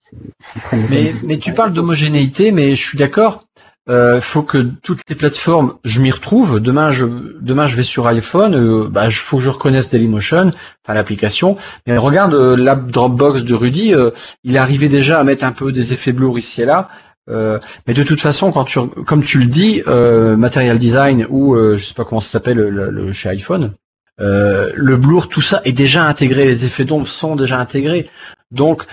c'est, 0.02 0.18
ils 0.58 0.62
prennent 0.62 0.88
les 0.88 1.14
Mais, 1.24 1.38
tu 1.38 1.52
les 1.52 1.56
parles 1.56 1.72
d'homogénéité, 1.72 2.52
mais 2.52 2.76
je 2.76 2.82
suis 2.82 2.98
d'accord. 2.98 3.46
Euh, 3.90 4.20
faut 4.20 4.44
que 4.44 4.58
toutes 4.84 5.02
les 5.08 5.16
plateformes, 5.16 5.76
je 5.86 6.02
m'y 6.02 6.12
retrouve. 6.12 6.60
Demain, 6.60 6.92
je 6.92 7.06
demain, 7.40 7.68
je 7.68 7.76
vais 7.78 7.84
sur 7.84 8.06
iPhone. 8.08 8.54
Euh, 8.56 8.88
bah, 8.90 9.10
faut 9.10 9.38
que 9.38 9.44
je 9.44 9.50
reconnaisse 9.50 9.90
Dailymotion, 9.90 10.52
enfin 10.84 10.94
l'application. 10.94 11.56
Mais 11.86 11.98
regarde 11.98 12.34
euh, 12.34 12.58
l'app 12.58 12.88
Dropbox 12.92 13.44
de 13.44 13.54
Rudy. 13.54 13.94
euh, 13.94 14.12
il 14.44 14.58
arrivé 14.58 14.90
déjà 14.90 15.20
à 15.20 15.24
mettre 15.24 15.46
un 15.46 15.54
peu 15.54 15.72
des 15.72 15.94
effets 15.94 16.12
blur 16.12 16.38
ici 16.38 16.62
et 16.64 16.66
là. 16.66 16.90
Euh, 17.30 17.60
mais 17.88 17.94
de 17.94 18.04
toute 18.04 18.20
façon, 18.22 18.52
quand 18.52 18.66
tu, 18.66 18.80
comme 19.06 19.24
tu 19.24 19.38
le 19.40 19.46
dis, 19.46 19.82
Material 19.86 20.78
Design 20.80 21.26
ou 21.30 21.56
je 21.76 21.82
sais 21.82 21.94
pas 21.94 22.04
comment 22.06 22.22
ça 22.22 22.30
s'appelle 22.30 22.58
le, 22.58 22.90
le- 22.90 23.12
chez 23.12 23.30
iPhone, 23.30 23.74
le 24.20 24.96
blur, 24.96 25.28
tout 25.30 25.42
ça 25.42 25.62
est 25.66 25.74
déjà 25.74 26.06
intégré. 26.06 26.46
Les 26.46 26.66
effets 26.66 26.86
d'ombre 26.86 27.08
sont 27.08 27.36
déjà 27.36 27.60
intégrés. 27.60 28.10
Donc 28.52 28.86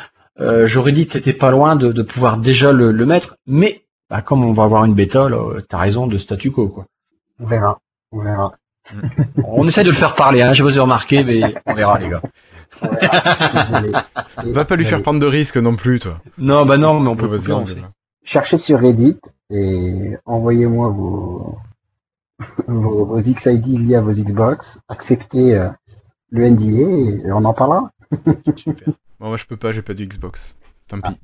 j'aurais 0.64 0.90
dit 0.92 1.07
que 1.07 1.12
t'étais 1.12 1.32
pas 1.32 1.53
loin 1.53 1.76
de, 1.76 1.92
de 1.92 2.03
pouvoir 2.03 2.38
déjà 2.38 2.72
le, 2.72 2.90
le 2.90 3.07
mettre, 3.07 3.36
mais 3.47 3.84
bah, 4.11 4.23
comme 4.23 4.45
on 4.45 4.53
va 4.53 4.65
avoir 4.65 4.85
une 4.85 4.95
bêta, 4.95 5.29
là, 5.29 5.37
euh, 5.37 5.61
t'as 5.69 5.79
raison 5.79 6.07
de 6.07 6.19
statu 6.19 6.51
quo 6.51 6.69
quoi. 6.69 6.87
On 7.41 7.47
verra, 7.47 7.79
on 8.13 8.23
verra. 8.23 8.55
On 9.45 9.67
essaie 9.67 9.83
de 9.83 9.91
le 9.91 9.95
faire 9.95 10.15
parler, 10.15 10.43
hein, 10.43 10.53
je 10.53 10.63
vous 10.63 10.77
ai 10.77 10.81
remarqué, 10.81 11.25
mais 11.25 11.41
on 11.65 11.73
verra 11.73 11.99
les 11.99 12.11
gars. 12.11 12.21
On 12.83 12.89
verra. 12.89 13.65
Désolé. 13.65 13.93
Va 14.53 14.65
pas 14.67 14.77
lui 14.77 14.85
faire 14.85 15.01
prendre 15.01 15.19
de 15.19 15.27
risques 15.27 15.57
non 15.57 15.75
plus, 15.75 16.01
toi. 16.01 16.21
Non, 16.37 16.67
bah 16.67 16.77
non, 16.77 17.01
mais 17.01 17.09
on 17.09 17.17
peut 17.17 17.35
là. 17.35 17.65
Cherchez 18.23 18.59
sur 18.59 18.81
Reddit 18.81 19.21
et 19.51 20.17
envoyez-moi 20.27 20.89
vos, 20.89 21.59
vos, 22.69 23.05
vos 23.07 23.17
XID 23.17 23.79
liés 23.79 23.97
à 23.97 24.01
vos 24.01 24.13
Xbox. 24.13 24.79
Acceptez 24.89 25.57
euh, 25.57 25.69
le 26.31 26.49
NDA 26.51 27.27
et 27.27 27.33
on 27.33 27.45
en 27.45 27.55
parlera. 27.55 27.91
Bon, 29.21 29.29
moi 29.29 29.37
je 29.37 29.45
peux 29.47 29.57
pas, 29.57 29.73
j'ai 29.73 29.83
pas 29.83 29.95
du 29.95 30.07
Xbox. 30.07 30.57
Tant 30.89 31.01
pis. 31.01 31.19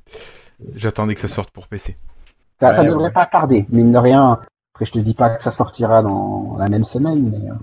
J'attendais 0.74 1.14
que 1.14 1.20
ça 1.20 1.28
sorte 1.28 1.51
pour 1.51 1.68
PC. 1.68 1.97
Ça, 2.61 2.72
ça 2.74 2.82
Ouais, 2.82 2.88
devrait 2.88 3.04
ouais. 3.04 3.11
pas 3.11 3.26
tarder, 3.26 3.66
mine 3.70 3.92
de 3.92 3.98
rien. 3.98 4.40
Après, 4.74 4.84
je 4.86 4.92
te 4.92 4.98
dis 4.98 5.14
pas 5.14 5.30
que 5.36 5.42
ça 5.42 5.50
sortira 5.50 6.02
dans 6.02 6.56
la 6.58 6.68
même 6.68 6.84
semaine, 6.84 7.30
mais 7.30 7.50
euh, 7.50 7.54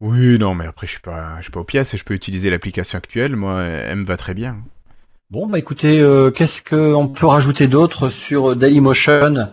Oui, 0.00 0.38
non, 0.38 0.54
mais 0.54 0.66
après, 0.66 0.86
je 0.86 0.92
suis 0.92 1.00
pas, 1.00 1.36
je 1.38 1.42
suis 1.42 1.52
pas 1.52 1.60
aux 1.60 1.64
pièces 1.64 1.94
et 1.94 1.96
je 1.98 2.04
peux 2.04 2.14
utiliser 2.14 2.50
l'application 2.50 2.96
actuelle. 2.98 3.36
Moi, 3.36 3.62
elle 3.64 3.96
me 3.98 4.04
va 4.04 4.16
très 4.16 4.34
bien. 4.34 4.58
Bon, 5.30 5.46
bah 5.46 5.58
écoutez, 5.58 6.00
euh, 6.00 6.30
qu'est-ce 6.30 6.62
qu'on 6.62 7.06
peut 7.08 7.26
rajouter 7.26 7.68
d'autre 7.68 8.08
sur 8.08 8.56
Dailymotion 8.56 9.52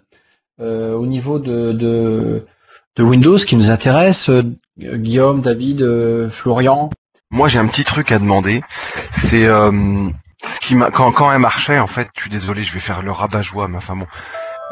euh, 0.59 0.93
au 0.95 1.05
niveau 1.05 1.38
de, 1.38 1.71
de, 1.71 2.45
de 2.95 3.03
Windows 3.03 3.38
qui 3.38 3.55
nous 3.55 3.69
intéresse 3.69 4.29
euh, 4.29 4.43
Guillaume, 4.79 5.41
David, 5.41 5.81
euh, 5.81 6.29
Florian? 6.29 6.89
Moi, 7.29 7.47
j'ai 7.47 7.59
un 7.59 7.67
petit 7.67 7.83
truc 7.83 8.11
à 8.11 8.19
demander. 8.19 8.61
C'est 9.17 9.45
euh, 9.45 9.71
ce 10.43 10.59
qui 10.61 10.75
quand 10.93 11.11
quand 11.11 11.31
elle 11.31 11.39
marchait 11.39 11.77
en 11.77 11.88
fait. 11.88 12.07
Je 12.15 12.21
suis 12.21 12.29
désolé, 12.31 12.63
je 12.63 12.73
vais 12.73 12.79
faire 12.79 13.03
le 13.03 13.11
rabat-joie, 13.11 13.67
mais 13.67 13.77
enfin 13.77 13.95
bon. 13.95 14.07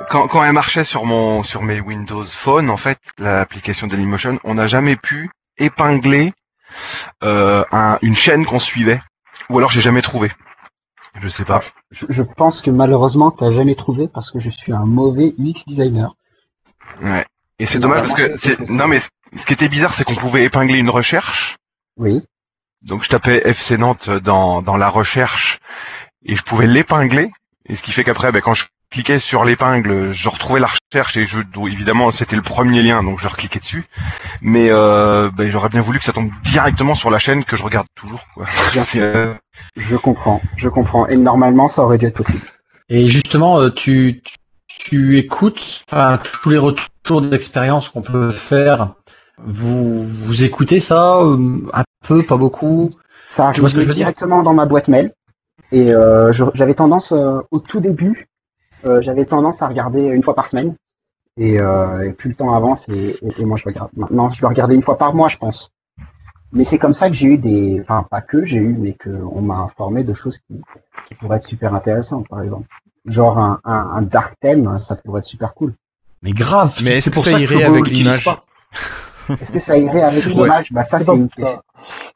Quand 0.10 0.28
quand 0.28 0.44
elle 0.44 0.52
marchait 0.52 0.84
sur 0.84 1.06
mon 1.06 1.42
sur 1.44 1.62
mes 1.64 1.80
Windows 1.80 2.24
Phone, 2.26 2.70
en 2.70 2.78
fait, 2.78 3.00
l'application 3.18 3.88
Dailymotion, 3.88 4.40
on 4.44 4.56
n'a 4.56 4.68
jamais 4.68 4.96
pu 4.98 5.30
épingler 5.58 6.34
euh, 7.24 7.64
un- 7.72 7.98
une 8.02 8.16
chaîne 8.16 8.46
qu'on 8.46 8.60
suivait. 8.60 9.02
Ou 9.50 9.58
alors 9.58 9.72
j'ai 9.72 9.82
jamais 9.82 10.02
trouvé. 10.02 10.32
Je 11.22 11.30
sais 11.30 11.46
pas. 11.46 11.62
je, 11.92 12.06
je 12.10 12.24
pense 12.24 12.62
que 12.62 12.70
malheureusement, 12.72 13.32
tu 13.32 13.52
jamais 13.54 13.76
trouvé 13.76 14.10
parce 14.10 14.32
que 14.32 14.40
je 14.40 14.50
suis 14.50 14.74
un 14.74 14.86
mauvais 14.86 15.34
UX 15.40 15.64
designer. 15.66 16.16
Ouais. 17.02 17.26
Et 17.60 17.66
c'est 17.66 17.80
dommage 17.80 18.02
parce 18.02 18.16
que 18.16 18.38
c'est 18.38 18.60
non 18.70 18.88
mais 18.88 19.00
ce 19.00 19.46
qui 19.46 19.54
était 19.54 19.70
bizarre, 19.70 19.94
c'est 19.94 20.04
qu'on 20.04 20.16
pouvait 20.16 20.44
épingler 20.44 20.78
une 20.78 20.90
recherche. 20.90 21.56
Oui. 21.98 22.22
Donc 22.82 23.04
je 23.04 23.10
tapais 23.10 23.42
FC 23.46 23.78
Nantes 23.78 24.10
dans, 24.10 24.62
dans 24.62 24.76
la 24.78 24.90
recherche 24.90 25.60
et 26.26 26.36
je 26.36 26.44
pouvais 26.44 26.68
l'épingler. 26.68 27.32
Et 27.68 27.76
ce 27.76 27.82
qui 27.82 27.92
fait 27.94 28.04
qu'après, 28.04 28.32
ben, 28.32 28.42
quand 28.42 28.54
je 28.54 28.66
cliquais 28.90 29.20
sur 29.20 29.44
l'épingle, 29.44 30.12
je 30.12 30.30
retrouvais 30.30 30.60
la 30.60 30.68
recherche 30.68 31.18
et 31.18 31.26
je, 31.26 31.40
évidemment 31.68 32.12
c'était 32.12 32.36
le 32.36 32.42
premier 32.42 32.82
lien, 32.82 33.04
donc 33.04 33.20
je 33.20 33.28
recliquais 33.28 33.60
dessus. 33.60 33.86
Mais 34.42 34.70
euh, 34.72 35.30
ben, 35.36 35.50
j'aurais 35.52 35.70
bien 35.70 35.82
voulu 35.82 36.00
que 36.00 36.06
ça 36.06 36.14
tombe 36.14 36.32
directement 36.44 36.96
sur 36.96 37.10
la 37.10 37.20
chaîne 37.20 37.44
que 37.44 37.56
je 37.56 37.64
regarde 37.64 37.88
toujours. 37.96 38.26
Quoi. 38.34 38.46
Euh, 38.96 39.34
Je 39.76 39.96
comprends, 39.96 40.42
je 40.58 40.70
comprends. 40.70 41.08
Et 41.08 41.18
normalement, 41.18 41.68
ça 41.68 41.84
aurait 41.84 41.98
dû 41.98 42.06
être 42.06 42.16
possible. 42.18 42.46
Et 42.90 43.10
justement, 43.10 43.60
euh, 43.60 43.70
tu, 43.70 44.22
tu, 44.68 45.18
écoutes 45.18 45.84
enfin, 45.92 46.20
tous 46.42 46.50
les 46.50 46.58
retours 46.58 47.22
d'expérience 47.22 47.90
qu'on 47.90 48.02
peut 48.02 48.32
faire. 48.32 48.94
Vous, 49.38 50.06
vous 50.08 50.44
écoutez 50.46 50.80
ça 50.80 51.20
un 51.22 51.84
peu, 52.06 52.24
pas 52.24 52.38
beaucoup? 52.38 52.92
Ça 53.30 53.52
Tu 53.52 53.60
vois 53.60 53.70
ce 53.70 53.76
que 53.76 53.80
arrive 53.80 53.84
je 53.84 53.88
veux 53.88 53.94
dire? 53.94 54.06
directement 54.06 54.44
dans 54.44 54.54
ma 54.54 54.66
boîte 54.66 54.88
mail. 54.88 55.14
Et 55.72 55.92
euh, 55.94 56.32
j'avais 56.54 56.74
tendance, 56.76 57.12
euh, 57.12 57.40
au 57.52 57.60
tout 57.60 57.80
début, 57.80 58.28
j'avais 59.02 59.26
tendance 59.26 59.62
à 59.62 59.68
regarder 59.68 60.02
une 60.02 60.24
fois 60.24 60.36
par 60.36 60.48
semaine. 60.48 60.76
Et, 61.38 61.60
euh, 61.60 62.02
et 62.02 62.14
plus 62.14 62.30
le 62.30 62.36
temps 62.36 62.54
avance, 62.54 62.88
et, 62.88 63.18
et- 63.22 63.42
et 63.42 63.46
moi 63.46 63.58
je 63.58 63.66
regarde. 63.66 63.90
Maintenant, 63.98 64.30
je 64.30 64.40
dois 64.40 64.50
regarder 64.50 64.74
une 64.76 64.84
fois 64.84 64.98
par 64.98 65.14
mois, 65.14 65.28
je 65.28 65.38
pense. 65.38 65.72
Mais 66.54 66.64
c'est 66.64 66.78
comme 66.78 66.94
ça 66.94 67.10
que 67.10 67.16
j'ai 67.16 67.28
eu 67.28 67.38
des, 67.38 67.82
enfin 67.82 68.06
pas 68.10 68.22
que 68.22 68.46
j'ai 68.46 68.60
eu, 68.60 68.74
mais 68.80 68.94
que 68.94 69.10
on 69.10 69.42
m'a 69.42 69.58
informé 69.58 70.06
de 70.06 70.14
choses 70.14 70.38
qui, 70.40 70.62
qui 71.08 71.16
pourraient 71.16 71.38
être 71.38 71.44
super 71.44 71.74
intéressantes, 71.74 72.28
par 72.30 72.42
exemple. 72.42 72.68
Genre 73.06 73.38
un, 73.38 73.60
un, 73.66 73.74
un 73.98 74.02
dark 74.04 74.36
theme, 74.40 74.78
ça 74.80 74.96
pourrait 74.96 75.20
être 75.20 75.26
super 75.26 75.54
cool. 75.54 75.74
Mais 76.24 76.32
grave. 76.32 76.74
Mais 76.82 76.92
c'est 76.92 76.98
est-ce 76.98 77.10
que 77.10 77.14
pour 77.16 77.24
ça 77.26 77.34
que 77.34 77.40
irait 77.40 77.64
avec 77.64 77.88
l'image. 77.90 78.26
Est-ce 79.42 79.52
que 79.52 79.60
ça 79.60 79.78
irait 79.78 80.04
avec 80.04 80.24
l'image? 80.26 80.72
Bah 80.72 80.84
ça 80.86 81.00
C'est 81.00 81.14
une 81.14 81.28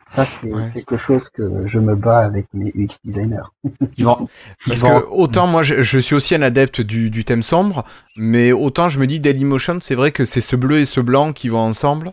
ça. 0.07 0.25
C'est 0.25 0.51
Ouais. 0.53 0.71
quelque 0.73 0.97
chose 0.97 1.29
que 1.29 1.65
je 1.65 1.79
me 1.79 1.95
bats 1.95 2.19
avec 2.19 2.47
mes 2.53 2.71
UX 2.75 2.97
designers. 3.03 3.43
Ils 3.97 4.05
vont- 4.05 4.27
ils 4.65 4.69
Parce 4.69 4.81
vont- 4.81 5.01
que 5.01 5.05
autant 5.11 5.47
moi 5.47 5.63
je, 5.63 5.81
je 5.81 5.99
suis 5.99 6.15
aussi 6.15 6.35
un 6.35 6.41
adepte 6.41 6.81
du, 6.81 7.09
du 7.09 7.23
thème 7.25 7.43
sombre, 7.43 7.85
mais 8.17 8.51
autant 8.51 8.89
je 8.89 8.99
me 8.99 9.07
dis 9.07 9.19
Dailymotion, 9.19 9.79
c'est 9.81 9.95
vrai 9.95 10.11
que 10.11 10.25
c'est 10.25 10.41
ce 10.41 10.55
bleu 10.55 10.79
et 10.79 10.85
ce 10.85 10.99
blanc 11.01 11.31
qui 11.33 11.49
vont 11.49 11.59
ensemble. 11.61 12.11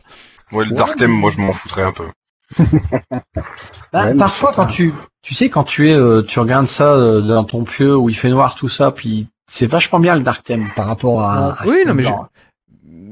ouais, 0.53 0.65
le 0.65 0.71
Ouais, 0.73 0.77
dark 0.77 0.97
theme, 0.97 1.11
moi 1.11 1.31
je 1.31 1.41
m'en 1.41 1.53
foutrais 1.53 1.83
un 1.83 1.93
peu. 1.93 2.07
Bah, 3.93 4.07
Ouais, 4.07 4.15
parfois, 4.15 4.53
quand 4.55 4.67
tu, 4.67 4.93
tu 5.23 5.35
sais, 5.35 5.49
quand 5.49 5.65
tu 5.65 5.91
es, 5.91 5.95
euh, 5.95 6.23
tu 6.23 6.39
regardes 6.39 6.69
ça 6.69 6.93
euh, 6.93 7.21
dans 7.21 7.45
ton 7.45 7.65
pieu 7.65 7.97
où 7.97 8.09
il 8.09 8.17
fait 8.17 8.29
noir, 8.29 8.55
tout 8.55 8.69
ça, 8.69 8.91
puis 8.91 9.29
c'est 9.49 9.67
vachement 9.67 10.01
bien 10.01 10.15
le 10.17 10.23
dark 10.23 10.45
theme 10.45 10.69
par 10.77 10.87
rapport 10.87 11.23
à. 11.23 11.53
à 11.61 11.67
Oui, 11.67 11.79
ce 11.83 11.89
non, 11.89 11.95
mais. 11.95 12.05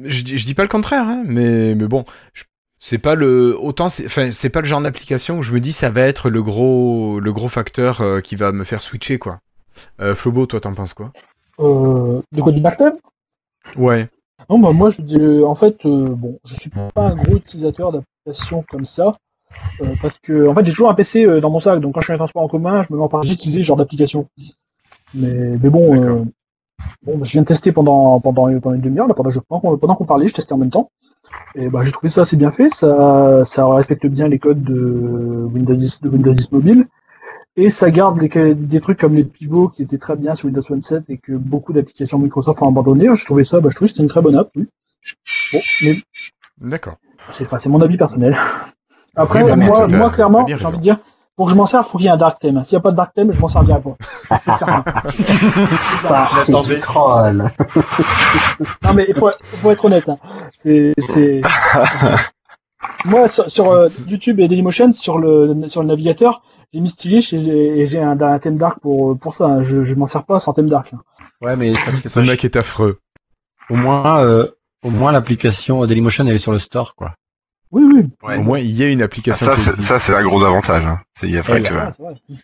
Je, 0.07 0.23
dis- 0.23 0.37
je 0.37 0.47
dis 0.47 0.55
pas 0.55 0.63
le 0.63 0.69
contraire, 0.69 1.05
hein, 1.09 1.23
mais, 1.27 1.75
mais 1.75 1.87
bon, 1.87 2.05
je- 2.35 2.45
c'est 2.87 2.99
pas 2.99 3.14
le 3.14 3.57
autant, 3.59 3.89
c'est- 3.89 4.05
enfin 4.05 4.30
c'est 4.30 4.51
pas 4.51 4.61
le 4.61 4.66
genre 4.66 4.82
d'application 4.82 5.39
où 5.39 5.43
je 5.43 5.53
me 5.53 5.61
dis 5.61 5.72
ça 5.72 5.89
va 5.89 6.03
être 6.03 6.28
le 6.28 6.43
gros 6.43 7.18
le 7.18 7.32
gros 7.32 7.49
facteur 7.49 8.03
euh, 8.03 8.20
qui 8.20 8.37
va 8.37 8.53
me 8.53 8.62
faire 8.62 8.82
switcher 8.82 9.18
quoi. 9.18 9.39
Euh, 10.03 10.14
Flobo, 10.14 10.45
toi 10.45 10.61
t'en 10.61 10.74
penses 10.74 10.93
quoi? 10.93 11.11
Euh, 11.61 12.20
de 12.30 12.43
quoi 12.43 12.53
du 12.53 12.61
theme 12.61 12.99
Ouais. 13.78 14.11
Non, 14.51 14.59
bah 14.59 14.72
moi 14.72 14.91
je 14.91 15.01
dis, 15.01 15.16
en 15.43 15.55
fait, 15.55 15.87
euh, 15.87 16.09
bon, 16.09 16.39
je 16.45 16.55
suis 16.57 16.68
pas 16.68 16.91
un 16.97 17.16
gros 17.16 17.37
utilisateur 17.37 17.91
d'applications 17.91 18.62
comme 18.70 18.85
ça, 18.85 19.16
euh, 19.80 19.95
parce 20.03 20.18
que 20.18 20.47
en 20.47 20.55
fait 20.55 20.66
j'ai 20.66 20.72
toujours 20.72 20.91
un 20.91 20.95
PC 20.95 21.24
euh, 21.24 21.41
dans 21.41 21.49
mon 21.49 21.61
sac, 21.61 21.80
donc 21.80 21.95
quand 21.95 22.01
je 22.03 22.09
suis 22.09 22.12
en 22.12 22.18
transport 22.18 22.43
en 22.43 22.49
commun, 22.49 22.82
je 22.82 22.93
me 22.93 22.99
mets 22.99 23.05
en 23.05 23.07
à 23.18 23.24
utiliser 23.24 23.61
ce 23.62 23.66
genre 23.66 23.78
d'application. 23.78 24.28
Mais, 25.14 25.57
mais 25.62 25.70
bon, 25.70 26.03
euh, 26.05 26.24
bon, 27.05 27.22
je 27.24 27.32
viens 27.32 27.43
de 27.43 27.47
tester 27.47 27.72
pendant 27.72 28.20
pendant 28.20 28.47
pendant 28.61 28.74
une 28.74 28.80
demi-heure, 28.80 29.07
pendant, 29.14 29.30
pendant 29.49 29.61
qu'on 29.61 29.76
pendant 29.78 29.95
qu'on 29.97 30.05
parlait, 30.05 30.26
je 30.26 30.35
testais 30.35 30.53
en 30.53 30.59
même 30.59 30.70
temps, 30.70 30.91
et 31.55 31.68
bah 31.68 31.80
j'ai 31.82 31.93
trouvé 31.93 32.09
ça 32.09 32.22
assez 32.22 32.37
bien 32.37 32.51
fait, 32.51 32.70
ça 32.70 33.43
ça 33.45 33.66
respecte 33.68 34.07
bien 34.07 34.28
les 34.28 34.39
codes 34.39 34.62
de 34.62 35.47
Windows 35.53 35.74
10, 35.74 36.03
de 36.03 36.09
Windows 36.09 36.32
10 36.32 36.53
mobile. 36.53 36.87
Et 37.57 37.70
ça 37.70 37.89
garde 37.93 38.18
des, 38.18 38.55
des 38.57 38.80
trucs 38.80 38.99
comme 38.99 39.14
les 39.14 39.22
pivots 39.22 39.68
qui 39.68 39.85
étaient 39.85 39.97
très 39.99 40.16
bien 40.16 40.35
sur 40.35 40.47
Windows 40.47 40.61
Phone 40.61 40.80
7 40.80 41.05
et 41.09 41.18
que 41.18 41.30
beaucoup 41.35 41.72
d'applications 41.72 42.18
Microsoft 42.18 42.61
ont 42.62 42.68
abandonné. 42.68 43.09
Je 43.14 43.24
trouvais 43.24 43.45
ça, 43.45 43.61
bah, 43.61 43.68
je 43.70 43.76
trouvais 43.76 43.87
que 43.89 43.93
c'était 43.95 44.03
une 44.03 44.09
très 44.09 44.22
bonne 44.22 44.35
app. 44.37 44.51
Oui. 44.57 44.66
Bon, 45.53 45.61
mais 45.85 45.95
D'accord. 46.61 46.97
c'est 47.30 47.45
enfin, 47.45 47.59
c'est 47.59 47.68
mon 47.68 47.80
avis 47.80 47.97
personnel. 47.97 48.37
Après, 49.14 49.45
Oui, 49.45 49.51
bah 49.51 49.57
moi, 49.57 49.87
t'as- 49.87 49.97
moi 49.97 50.11
clairement, 50.11 50.45
j'ai 50.49 50.66
envie 50.66 50.76
de 50.78 50.82
dire, 50.82 50.99
pour 51.37 51.47
que 51.47 51.53
je 51.53 51.57
m'en 51.57 51.66
serve, 51.66 51.87
faut 51.87 51.99
qu'il 51.99 52.05
y 52.07 52.09
ait 52.09 52.12
un 52.12 52.16
dark 52.16 52.39
theme. 52.41 52.62
S'il 52.62 52.76
n'y 52.76 52.80
a 52.80 52.82
pas 52.82 52.91
de 52.93 52.97
dark 52.97 53.12
theme, 53.14 53.32
je 53.32 53.41
m'en 53.41 53.49
servirai 53.49 53.80
pas. 53.80 53.97
C'est 54.39 54.53
certain. 54.57 54.85
Ça 56.03 56.26
c'est 56.45 56.62
du 56.62 56.78
troll. 56.78 57.51
Non 58.82 58.95
mais 58.95 59.07
il 59.09 59.14
faut, 59.14 59.30
faut 59.61 59.70
être 59.70 59.85
honnête. 59.85 60.09
hein. 60.09 60.18
C'est, 60.55 60.93
c'est... 61.12 61.41
Moi 63.07 63.28
sur, 63.28 63.51
sur, 63.51 63.70
euh, 63.70 63.87
YouTube 64.09 64.41
et 64.41 64.49
Dailymotion 64.49 64.93
sur 64.93 65.18
le 65.18 65.68
sur 65.68 65.82
le 65.82 65.89
navigateur, 65.89 66.43
j'ai 66.72 66.80
mis 66.80 66.89
Stylish 66.89 67.32
et 67.32 67.39
j'ai, 67.39 67.80
et 67.80 67.87
j'ai 67.87 68.01
un, 68.03 68.18
un 68.20 68.39
thème 68.39 68.57
dark 68.57 68.78
pour 68.80 69.18
pour 69.18 69.35
ça. 69.35 69.47
hein. 69.47 69.62
Je 69.62 69.85
je 69.85 69.95
m'en 69.95 70.07
sers 70.07 70.24
pas 70.24 70.41
sans 70.41 70.53
thème 70.53 70.68
dark. 70.68 70.93
là. 70.93 70.99
Ouais, 71.41 71.57
mais 71.57 71.74
ça 71.74 71.91
Ce 72.07 72.20
mec 72.20 72.45
est 72.45 72.57
affreux. 72.57 72.99
Au 73.70 73.74
moins, 73.76 74.22
euh, 74.22 74.49
au 74.82 74.91
moins 74.91 75.12
l'application 75.12 75.85
Dailymotion 75.87 76.26
elle 76.26 76.35
est 76.35 76.39
sur 76.39 76.53
le 76.53 76.59
store, 76.59 76.95
quoi. 76.95 77.12
Oui 77.75 77.83
oui. 77.93 78.05
Ouais. 78.22 78.39
Au 78.39 78.43
moins 78.43 78.59
il 78.61 78.70
y 78.70 78.83
a 78.85 78.89
une 78.89 79.03
Ah, 79.03 79.07
application. 79.07 79.45
ça, 79.47 79.55
qui 79.55 79.61
c'est, 79.62 79.70
existe. 79.70 79.89
ça, 79.89 79.99
c'est 80.01 80.14
un 80.14 80.22
gros 80.22 80.43
avantage. 80.45 80.85
Hein. 80.85 81.01
C'est, 81.18 81.27
il 81.27 81.35
y 81.35 81.39
a 81.39 81.41
vrai 81.43 81.57
Elle, 81.64 81.68
que-. 81.68 82.35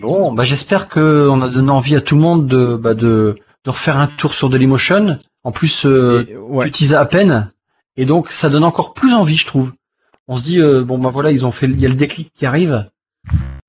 Bon, 0.00 0.32
bah 0.32 0.44
j'espère 0.44 0.88
que 0.88 1.28
on 1.30 1.40
a 1.42 1.48
donné 1.48 1.70
envie 1.70 1.94
à 1.96 2.00
tout 2.00 2.14
le 2.14 2.20
monde 2.22 2.46
de, 2.46 2.76
bah, 2.76 2.94
de, 2.94 3.36
de 3.64 3.70
refaire 3.70 3.98
un 3.98 4.06
tour 4.06 4.34
sur 4.34 4.48
Dailymotion. 4.50 5.18
En 5.42 5.52
plus, 5.52 5.84
euh, 5.84 6.24
Et- 6.28 6.36
ouais. 6.36 6.64
tu 6.64 6.68
utilises 6.70 6.94
à 6.94 7.04
peine, 7.04 7.50
et 7.96 8.06
donc 8.06 8.30
ça 8.30 8.48
donne 8.48 8.64
encore 8.64 8.94
plus 8.94 9.12
envie, 9.12 9.36
je 9.36 9.46
trouve. 9.46 9.72
On 10.26 10.36
se 10.38 10.42
dit 10.42 10.58
euh, 10.60 10.82
bon 10.84 10.98
bah 10.98 11.10
voilà, 11.12 11.30
ils 11.30 11.44
ont 11.44 11.50
fait, 11.50 11.66
il 11.66 11.78
y 11.78 11.84
a 11.84 11.88
le 11.90 11.94
déclic 11.94 12.32
qui 12.32 12.46
arrive, 12.46 12.88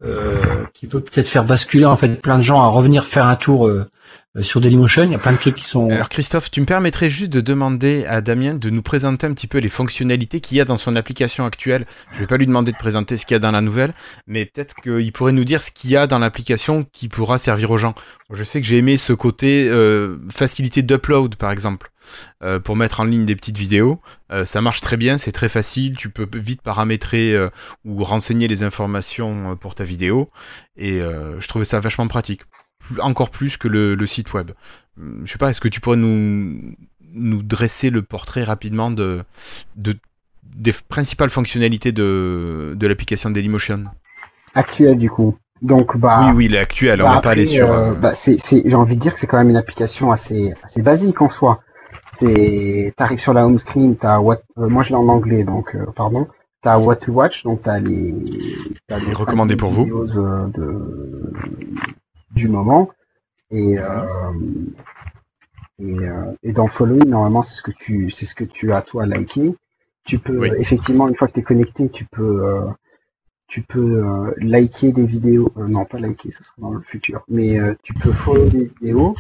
euh, 0.04 0.42
qui 0.74 0.88
peut 0.88 1.02
peut-être 1.02 1.28
faire 1.28 1.44
basculer 1.44 1.86
en 1.86 1.98
fait 1.98 2.22
plein 2.22 2.38
de 2.38 2.44
gens 2.44 2.62
à 2.62 2.68
revenir 2.68 3.04
faire 3.04 3.28
un 3.28 3.36
tour 3.36 3.68
euh, 3.68 3.90
sur 4.42 4.62
Dailymotion. 4.62 5.04
Il 5.04 5.12
y 5.12 5.16
a 5.16 5.20
plein 5.20 5.34
de 5.34 5.38
trucs 5.38 5.56
qui 5.56 5.66
sont. 5.66 5.90
Alors 5.90 6.10
Christophe, 6.10 6.52
tu 6.52 6.62
me 6.62 6.66
permettrais 6.66 7.10
juste 7.10 7.32
de 7.32 7.42
demander 7.42 8.06
à 8.06 8.22
Damien 8.22 8.56
de 8.56 8.70
nous 8.70 8.82
présenter 8.82 9.28
un 9.28 9.34
petit 9.34 9.48
peu 9.48 9.60
les 9.60 9.70
fonctionnalités 9.70 10.42
qu'il 10.42 10.58
y 10.58 10.62
a 10.62 10.66
dans 10.66 10.78
son 10.78 10.96
application 10.96 11.46
actuelle. 11.46 11.86
Je 12.14 12.20
vais 12.20 12.28
pas 12.28 12.38
lui 12.38 12.46
demander 12.46 12.72
de 12.72 12.78
présenter 12.78 13.18
ce 13.18 13.26
qu'il 13.26 13.36
y 13.36 13.38
a 13.38 13.40
dans 13.40 13.52
la 13.52 13.62
nouvelle, 13.62 13.94
mais 14.28 14.46
peut-être 14.46 14.76
qu'il 14.76 15.12
pourrait 15.12 15.32
nous 15.32 15.46
dire 15.46 15.62
ce 15.62 15.72
qu'il 15.72 15.90
y 15.92 15.98
a 15.98 16.08
dans 16.08 16.20
l'application 16.20 16.86
qui 16.92 17.08
pourra 17.08 17.38
servir 17.38 17.72
aux 17.72 17.78
gens. 17.78 17.96
Je 18.32 18.44
sais 18.44 18.60
que 18.62 18.68
j'ai 18.68 18.78
aimé 18.78 18.98
ce 18.98 19.14
côté 19.14 19.68
euh, 19.70 20.18
facilité 20.30 20.82
d'upload 20.82 21.36
par 21.36 21.52
exemple. 21.52 21.92
euh, 22.44 22.60
pour 22.60 22.76
mettre 22.76 23.00
en 23.00 23.04
ligne 23.04 23.26
des 23.26 23.36
petites 23.36 23.58
vidéos, 23.58 24.00
Euh, 24.32 24.44
ça 24.44 24.60
marche 24.60 24.82
très 24.82 24.98
bien, 24.98 25.20
c'est 25.20 25.32
très 25.32 25.50
facile, 25.50 25.98
tu 25.98 26.10
peux 26.10 26.28
vite 26.34 26.64
paramétrer 26.64 27.36
euh, 27.36 27.50
ou 27.84 28.04
renseigner 28.04 28.48
les 28.48 28.64
informations 28.64 29.52
euh, 29.52 29.56
pour 29.56 29.76
ta 29.76 29.84
vidéo, 29.84 30.30
et 30.78 31.00
euh, 31.00 31.40
je 31.40 31.48
trouvais 31.48 31.64
ça 31.66 31.80
vachement 31.80 32.08
pratique, 32.08 32.42
encore 33.00 33.30
plus 33.30 33.58
que 33.58 33.68
le, 33.68 33.96
le 33.96 34.06
site 34.06 34.34
web. 34.34 34.52
Je 34.98 35.32
sais 35.32 35.38
pas, 35.38 35.50
est-ce 35.50 35.62
que 35.62 35.68
tu 35.68 35.82
pourrais 35.82 35.98
nous, 35.98 36.62
nous 37.14 37.44
dresser 37.44 37.90
le 37.90 38.02
portrait 38.02 38.44
rapidement 38.44 38.92
de, 38.92 39.24
de 39.76 39.96
des 40.44 40.72
principales 40.88 41.30
fonctionnalités 41.30 41.92
de, 41.92 42.74
de 42.76 42.88
l'application 42.88 43.30
Dailymotion? 43.30 43.86
Actuel 44.54 44.98
du 44.98 45.10
coup. 45.10 45.38
Donc 45.62 45.98
bah. 45.98 46.28
Oui, 46.28 46.32
oui, 46.36 46.48
l'actuelle, 46.48 47.02
on 47.02 47.06
bah, 47.06 47.16
va 47.16 47.22
pas 47.22 47.32
aller 47.32 47.46
sur... 47.46 47.72
euh, 47.72 47.92
euh, 47.92 47.94
bah, 47.94 48.14
c'est, 48.14 48.38
j'ai 48.42 48.76
envie 48.76 48.96
de 48.96 49.02
dire 49.02 49.14
que 49.14 49.20
c'est 49.20 49.28
quand 49.28 49.38
même 49.38 49.50
une 49.50 49.58
application 49.58 50.12
assez, 50.12 50.54
assez 50.64 50.82
basique 50.82 51.22
en 51.22 51.30
soi. 51.30 51.62
C'est, 52.20 52.94
t'arrives 52.96 53.20
sur 53.20 53.34
la 53.34 53.46
home 53.46 53.58
screen, 53.58 53.98
t'as 53.98 54.20
what, 54.20 54.40
euh, 54.58 54.70
moi 54.70 54.84
je 54.84 54.90
l'ai 54.90 54.96
en 54.96 55.08
anglais 55.10 55.44
donc 55.44 55.76
euh, 55.76 55.86
pardon. 55.96 56.28
T'as 56.62 56.80
what 56.80 56.96
to 56.98 57.12
watch, 57.12 57.44
donc 57.44 57.62
t'as 57.62 57.80
les, 57.80 58.14
t'as 58.88 59.00
Les 59.00 59.14
recommandés 59.14 59.56
pour 59.56 59.72
vous. 59.72 59.86
de- 60.08 60.52
du 62.36 62.48
moment 62.50 62.90
et 63.52 63.78
euh, 63.80 64.02
Et, 65.80 66.00
euh, 66.00 66.32
et 66.42 66.54
dans 66.54 66.68
following, 66.68 67.10
normalement, 67.10 67.42
c'est 67.42 67.56
ce 67.56 67.62
que 67.62 67.72
tu, 67.72 68.10
c'est 68.10 68.26
ce 68.26 68.34
que 68.34 68.46
tu 68.46 68.72
as 68.72 68.82
toi 68.82 69.06
liké. 69.06 69.56
Tu 70.06 70.20
peux 70.20 70.38
Oui. 70.40 70.52
effectivement, 70.58 71.08
une 71.10 71.16
fois 71.16 71.28
que 71.28 71.34
tu 71.34 71.40
es 71.42 71.44
connecté, 71.44 71.90
tu 71.90 72.06
peux, 72.06 72.46
euh, 72.46 72.62
tu 73.48 73.62
peux 73.62 74.34
liker 74.38 74.94
des 74.94 75.06
vidéos. 75.06 75.52
non, 75.58 75.84
pas 75.86 76.00
liker, 76.00 76.32
ça 76.32 76.44
sera 76.44 76.56
dans 76.60 76.72
le 76.72 76.82
futur. 76.82 77.24
Mais 77.28 77.58
tu 77.84 77.94
peux 77.94 78.14
follow 78.14 78.48
des 78.50 78.66
vidéos. 78.66 79.16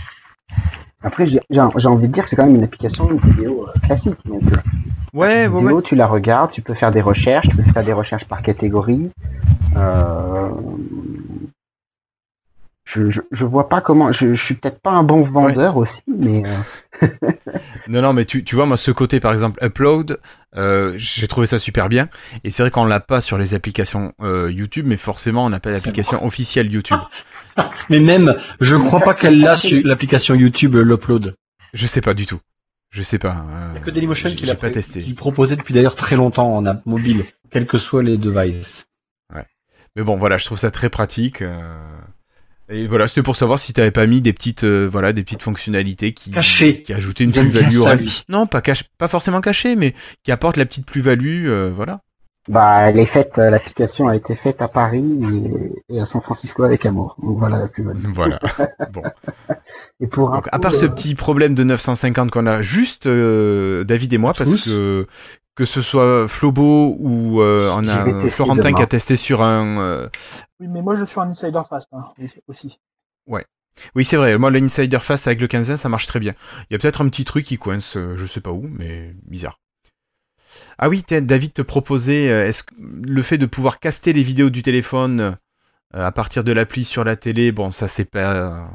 Après, 1.03 1.25
j'ai 1.27 1.39
envie 1.59 2.07
de 2.07 2.13
dire 2.13 2.23
que 2.23 2.29
c'est 2.29 2.35
quand 2.35 2.45
même 2.45 2.55
une 2.55 2.63
application 2.63 3.11
une 3.11 3.19
vidéo 3.19 3.67
classique. 3.83 4.19
Donc, 4.25 4.43
Ouais, 5.13 5.47
vidéo, 5.47 5.77
ouais. 5.77 5.81
tu 5.81 5.95
la 5.95 6.07
regardes, 6.07 6.51
tu 6.51 6.61
peux 6.61 6.73
faire 6.73 6.91
des 6.91 7.01
recherches, 7.01 7.47
tu 7.49 7.55
peux 7.55 7.63
faire 7.63 7.85
des 7.85 7.93
recherches 7.93 8.25
par 8.25 8.41
catégorie. 8.41 9.11
Euh, 9.77 10.49
je, 12.95 13.09
je, 13.09 13.21
je 13.31 13.45
vois 13.45 13.67
pas 13.69 13.81
comment. 13.81 14.11
Je, 14.11 14.33
je 14.33 14.43
suis 14.43 14.55
peut-être 14.55 14.79
pas 14.81 14.91
un 14.91 15.03
bon 15.03 15.23
vendeur 15.23 15.77
aussi, 15.77 16.01
mais 16.07 16.43
euh, 16.45 17.07
Non, 17.87 18.01
non, 18.01 18.13
mais 18.13 18.25
tu, 18.25 18.43
tu 18.43 18.55
vois, 18.55 18.65
moi, 18.65 18.77
ce 18.77 18.91
côté, 18.91 19.19
par 19.19 19.33
exemple, 19.33 19.63
upload, 19.63 20.19
euh, 20.55 20.93
j'ai 20.97 21.27
trouvé 21.27 21.45
ça 21.47 21.59
super 21.59 21.89
bien. 21.89 22.09
Et 22.43 22.51
c'est 22.51 22.63
vrai 22.63 22.71
qu'on 22.71 22.85
l'a 22.85 22.99
pas 22.99 23.21
sur 23.21 23.37
les 23.37 23.53
applications 23.53 24.13
euh, 24.21 24.51
YouTube, 24.51 24.85
mais 24.87 24.97
forcément, 24.97 25.45
on 25.45 25.49
n'a 25.49 25.59
pas 25.59 25.71
l'application 25.71 26.25
officielle 26.25 26.71
YouTube. 26.71 26.97
Mais 27.89 27.99
même, 28.01 28.35
je 28.59 28.75
crois 28.75 28.99
ça- 28.99 29.05
pas 29.05 29.13
qu'elle 29.13 29.39
l'a 29.39 29.55
sur 29.55 29.79
l'application 29.85 30.35
YouTube, 30.35 30.75
l'upload. 30.75 31.35
Je 31.73 31.87
sais 31.87 32.01
pas 32.01 32.13
du 32.13 32.25
tout. 32.25 32.39
Je 32.91 33.01
sais 33.01 33.19
pas. 33.19 33.45
euh, 33.49 33.67
Il 33.73 33.75
y 33.75 33.81
a 33.81 33.81
que 33.81 33.91
Dailymotion 33.91 34.29
qui 34.29 34.45
l'a 34.45 34.55
pas 34.55 34.69
testé. 34.69 35.01
qui 35.01 35.13
proposait 35.13 35.55
depuis 35.55 35.73
d'ailleurs 35.73 35.95
très 35.95 36.15
longtemps 36.15 36.55
en 36.55 36.65
app 36.65 36.85
mobile, 36.85 37.23
quels 37.51 37.65
que 37.67 37.77
soient 37.77 38.03
les 38.03 38.17
devices. 38.17 38.87
Mais 39.97 40.03
bon, 40.03 40.17
voilà, 40.17 40.35
je 40.35 40.43
trouve 40.45 40.57
ça 40.57 40.71
très 40.71 40.89
pratique. 40.89 41.41
Et 42.69 42.87
voilà, 42.87 43.07
c'était 43.07 43.21
pour 43.23 43.35
savoir 43.35 43.59
si 43.59 43.73
t'avais 43.73 43.91
pas 43.91 44.07
mis 44.07 44.21
des 44.21 44.33
petites, 44.33 44.63
euh, 44.63 44.87
voilà, 44.91 45.13
des 45.13 45.23
petites 45.23 45.43
fonctionnalités 45.43 46.13
qui, 46.13 46.31
Cachées. 46.31 46.81
qui 46.81 46.93
ajoutaient 46.93 47.23
une 47.25 47.31
plus-value 47.31 47.77
au 47.77 47.83
reste. 47.85 48.23
Non, 48.27 48.47
pas 48.47 48.61
caché, 48.61 48.85
pas 48.97 49.07
forcément 49.07 49.41
caché, 49.41 49.75
mais 49.75 49.93
qui 50.23 50.31
apporte 50.31 50.57
la 50.57 50.65
petite 50.65 50.85
plus-value, 50.87 51.47
euh, 51.47 51.71
voilà. 51.75 51.99
bah, 52.49 52.89
elle 52.89 52.97
est 52.97 53.05
faite. 53.05 53.37
euh, 53.37 53.51
L'application 53.51 54.07
a 54.07 54.15
été 54.15 54.35
faite 54.35 54.63
à 54.63 54.67
Paris 54.67 55.03
et, 55.89 55.95
et 55.95 55.99
à 55.99 56.05
San 56.05 56.21
Francisco 56.21 56.63
avec 56.63 56.85
amour. 56.87 57.15
Donc 57.21 57.37
voilà 57.37 57.59
la 57.59 57.67
plus-value. 57.67 57.99
Voilà. 58.13 58.39
bon. 58.91 59.03
Et 59.99 60.07
pour 60.07 60.31
Donc, 60.31 60.47
à 60.51 60.59
part 60.59 60.75
ce 60.75 60.85
euh, 60.85 60.89
petit 60.89 61.15
problème 61.15 61.53
de 61.55 61.63
950 61.63 62.31
qu'on 62.31 62.47
a 62.47 62.61
juste 62.63 63.05
euh, 63.07 63.83
David 63.83 64.11
et 64.13 64.17
moi, 64.17 64.33
parce 64.33 64.51
Tous. 64.51 64.65
que 64.65 65.07
que 65.55 65.65
ce 65.65 65.81
soit 65.81 66.27
Flobo 66.27 66.95
ou 66.99 67.41
euh, 67.41 67.73
on 67.75 67.87
a 67.87 68.29
Florentin 68.29 68.61
demain. 68.69 68.73
qui 68.73 68.81
a 68.83 68.87
testé 68.87 69.15
sur 69.15 69.41
un. 69.41 69.79
euh, 69.79 70.09
Oui, 70.59 70.67
mais 70.67 70.81
moi 70.81 70.95
je 70.95 71.05
suis 71.05 71.19
un 71.19 71.29
insider 71.29 71.61
fast 71.67 71.89
hein, 71.93 72.11
aussi. 72.47 72.79
Oui, 73.93 74.05
c'est 74.05 74.15
vrai. 74.15 74.37
Moi, 74.37 74.51
l'Insider 74.51 74.99
Fast 74.99 75.27
avec 75.27 75.41
le 75.41 75.47
15 75.47 75.75
ça 75.75 75.89
marche 75.89 76.07
très 76.07 76.21
bien. 76.21 76.33
Il 76.69 76.73
y 76.73 76.75
a 76.77 76.79
peut-être 76.79 77.01
un 77.01 77.09
petit 77.09 77.25
truc 77.25 77.45
qui 77.45 77.57
coince, 77.57 77.97
euh, 77.97 78.15
je 78.15 78.25
sais 78.25 78.39
pas 78.39 78.51
où, 78.51 78.65
mais 78.71 79.13
bizarre. 79.23 79.59
Ah 80.77 80.87
oui, 80.87 81.03
David 81.09 81.51
te 81.51 81.61
proposait 81.61 82.23
est-ce 82.25 82.63
que 82.63 82.73
le 82.79 83.21
fait 83.21 83.37
de 83.37 83.45
pouvoir 83.45 83.79
caster 83.79 84.13
les 84.13 84.23
vidéos 84.23 84.49
du 84.49 84.61
téléphone 84.61 85.37
à 85.93 86.11
partir 86.13 86.45
de 86.45 86.53
l'appli 86.53 86.85
sur 86.85 87.03
la 87.03 87.17
télé, 87.17 87.51
bon, 87.51 87.71
ça 87.71 87.89
c'est 87.89 88.09
pas 88.09 88.69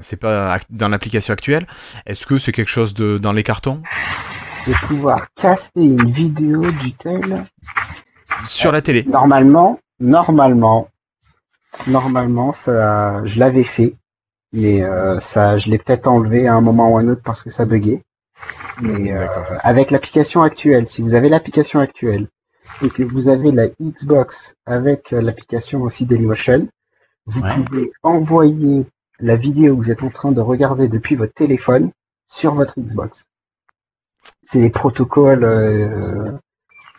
c'est 0.00 0.16
pas 0.18 0.58
dans 0.70 0.88
l'application 0.88 1.32
actuelle. 1.34 1.66
Est-ce 2.06 2.26
que 2.26 2.38
c'est 2.38 2.52
quelque 2.52 2.70
chose 2.70 2.94
de 2.94 3.18
dans 3.18 3.32
les 3.32 3.42
cartons? 3.42 3.82
De 4.66 4.86
pouvoir 4.86 5.26
caster 5.34 5.82
une 5.82 6.10
vidéo 6.10 6.62
du 6.70 6.92
tel. 6.94 7.20
sur 8.44 8.72
la 8.72 8.82
télé 8.82 9.04
Normalement, 9.04 9.78
normalement, 10.00 10.88
normalement, 11.86 12.52
ça, 12.52 13.24
je 13.24 13.38
l'avais 13.38 13.64
fait, 13.64 13.96
mais 14.52 14.82
euh, 14.82 15.18
ça, 15.20 15.58
je 15.58 15.70
l'ai 15.70 15.78
peut-être 15.78 16.06
enlevé 16.08 16.46
à 16.46 16.54
un 16.54 16.60
moment 16.60 16.92
ou 16.92 16.98
à 16.98 17.00
un 17.00 17.08
autre 17.08 17.22
parce 17.24 17.42
que 17.42 17.50
ça 17.50 17.64
buguait. 17.64 18.02
Mais 18.80 19.12
euh, 19.12 19.26
avec 19.60 19.90
l'application 19.90 20.42
actuelle, 20.42 20.86
si 20.86 21.02
vous 21.02 21.14
avez 21.14 21.28
l'application 21.28 21.80
actuelle 21.80 22.26
et 22.82 22.88
que 22.90 23.02
vous 23.02 23.28
avez 23.28 23.52
la 23.52 23.68
Xbox 23.80 24.54
avec 24.66 25.12
euh, 25.12 25.20
l'application 25.20 25.82
aussi 25.82 26.06
Dailymotion, 26.06 26.68
vous 27.26 27.40
Ouais. 27.42 27.54
pouvez 27.54 27.92
envoyer 28.02 28.86
la 29.20 29.36
vidéo 29.36 29.76
que 29.76 29.82
vous 29.82 29.90
êtes 29.92 30.02
en 30.02 30.10
train 30.10 30.32
de 30.32 30.40
regarder 30.40 30.88
depuis 30.88 31.14
votre 31.14 31.34
téléphone 31.34 31.90
sur 32.28 32.54
votre 32.54 32.80
Xbox. 32.80 33.26
C'est 34.44 34.60
des 34.60 34.70
protocoles, 34.70 35.44
euh, 35.44 36.32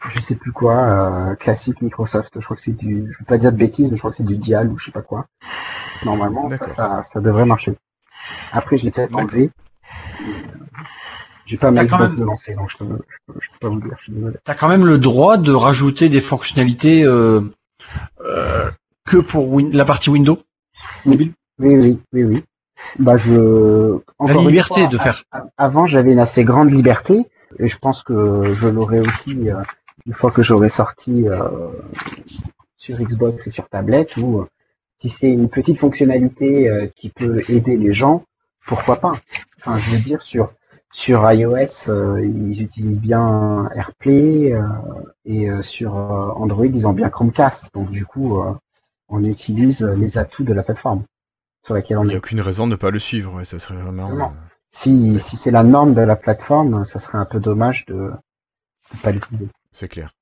je 0.10 0.20
sais 0.20 0.36
plus 0.36 0.52
quoi, 0.52 0.76
euh, 0.76 1.36
classique 1.36 1.82
Microsoft. 1.82 2.34
Je 2.40 2.44
crois 2.44 2.56
que 2.56 2.62
c'est 2.64 2.72
du, 2.76 3.08
je 3.12 3.20
veux 3.20 3.26
pas 3.26 3.38
dire 3.38 3.52
de 3.52 3.58
bêtises, 3.58 3.90
mais 3.92 3.98
je 3.98 4.02
crois 4.02 4.12
que 4.12 4.18
c'est 4.18 4.24
du 4.26 4.38
Dial 4.38 4.70
ou 4.70 4.78
je 4.78 4.86
sais 4.86 4.92
pas 4.92 5.02
quoi. 5.02 5.28
Normalement, 6.06 6.50
ça, 6.56 6.68
ça, 6.68 7.04
ça 7.04 7.22
devrait 7.22 7.46
marcher. 7.46 7.76
Après, 8.52 8.78
je 8.78 8.86
l'ai 8.86 8.92
peut-être 8.92 9.16
enlevé. 9.16 9.52
J'ai 11.46 11.58
pas 11.58 11.72
ma 11.72 11.82
T'as 11.82 11.88
quand 11.90 11.98
Xbox 11.98 12.12
même- 12.12 12.20
de 12.20 12.26
lancer, 12.26 12.56
donc 12.56 12.70
je 12.72 12.78
peux, 12.78 12.86
je 12.86 13.34
peux, 13.34 13.40
je 13.42 13.48
peux 13.52 13.60
pas 13.60 13.70
vous 13.70 13.82
dire. 13.82 13.98
T'as 14.46 14.56
quand 14.56 14.70
même 14.70 14.86
le 14.86 14.98
droit 14.98 15.38
de 15.38 15.52
rajouter 15.52 16.08
des 16.10 16.22
fonctionnalités 16.22 17.04
euh, 17.04 17.42
euh, 18.22 18.70
que 19.06 19.18
pour 19.18 19.50
Win- 19.52 19.76
la 19.76 19.86
partie 19.86 20.10
Windows. 20.10 20.40
Oui, 21.06 21.34
oui, 21.60 22.00
oui, 22.14 22.24
oui. 22.24 22.44
Bah, 23.00 23.18
je. 23.18 24.00
La 24.20 24.34
une 24.34 24.48
liberté 24.48 24.82
fois, 24.82 24.88
de 24.88 24.98
faire. 24.98 25.24
Avant, 25.58 25.86
j'avais 25.86 26.14
une 26.14 26.20
assez 26.20 26.44
grande 26.44 26.72
liberté, 26.72 27.26
et 27.60 27.68
je 27.68 27.78
pense 27.78 28.04
que 28.04 28.54
je 28.54 28.68
l'aurai 28.68 29.00
aussi 29.00 29.50
euh, 29.50 29.62
une 30.06 30.14
fois 30.14 30.32
que 30.32 30.44
j'aurai 30.44 30.70
sorti 30.70 31.28
euh, 31.28 31.70
sur 32.78 32.98
Xbox 32.98 33.48
et 33.48 33.50
sur 33.50 33.68
tablette, 33.70 34.18
ou 34.18 34.40
euh, 34.40 34.48
si 34.98 35.10
c'est 35.10 35.30
une 35.30 35.50
petite 35.50 35.80
fonctionnalité 35.80 36.92
qui 36.96 37.10
peut 37.10 37.42
aider 37.50 37.76
les 37.76 37.92
gens, 37.92 38.24
pourquoi 38.68 38.98
pas? 38.98 39.12
Enfin, 39.58 39.78
je 39.78 39.92
veux 39.92 40.02
dire, 40.02 40.22
sur 40.22 40.54
sur 40.94 41.30
iOS, 41.30 41.90
ils 42.22 42.62
utilisent 42.62 43.02
bien 43.02 43.70
AirPlay, 43.76 44.54
et 45.26 45.50
sur 45.62 45.96
Android, 45.96 46.68
ils 46.68 46.88
ont 46.88 46.94
bien 46.94 47.10
Chromecast. 47.10 47.74
Donc, 47.74 47.90
du 47.90 48.06
coup, 48.06 48.42
on 49.10 49.24
utilise 49.26 49.84
les 49.84 50.18
atouts 50.18 50.46
de 50.46 50.54
la 50.54 50.64
plateforme 50.64 51.04
sur 51.64 51.74
laquelle 51.74 51.98
on 51.98 52.04
Il 52.04 52.08
n'y 52.08 52.14
est. 52.14 52.16
a 52.16 52.18
aucune 52.20 52.42
raison 52.42 52.68
de 52.68 52.72
ne 52.72 52.76
pas 52.76 52.92
le 52.92 53.00
suivre. 53.00 53.34
ouais, 53.36 53.46
ça 53.46 53.60
serait 53.60 53.82
vraiment. 53.82 54.10
Non. 54.10 54.26
euh, 54.26 54.30
Si, 54.72 55.20
si 55.20 55.38
c'est 55.38 55.52
la 55.52 55.64
norme 55.64 55.94
de 55.94 56.02
la 56.02 56.16
plateforme, 56.16 56.84
ça 56.84 57.00
serait 57.00 57.18
un 57.18 57.26
peu 57.26 57.40
dommage 57.40 57.86
de 57.86 58.12
ne 58.94 59.00
pas 59.02 59.12
l'utiliser. 59.12 59.50
c'est 59.72 59.88
clair. 59.88 60.14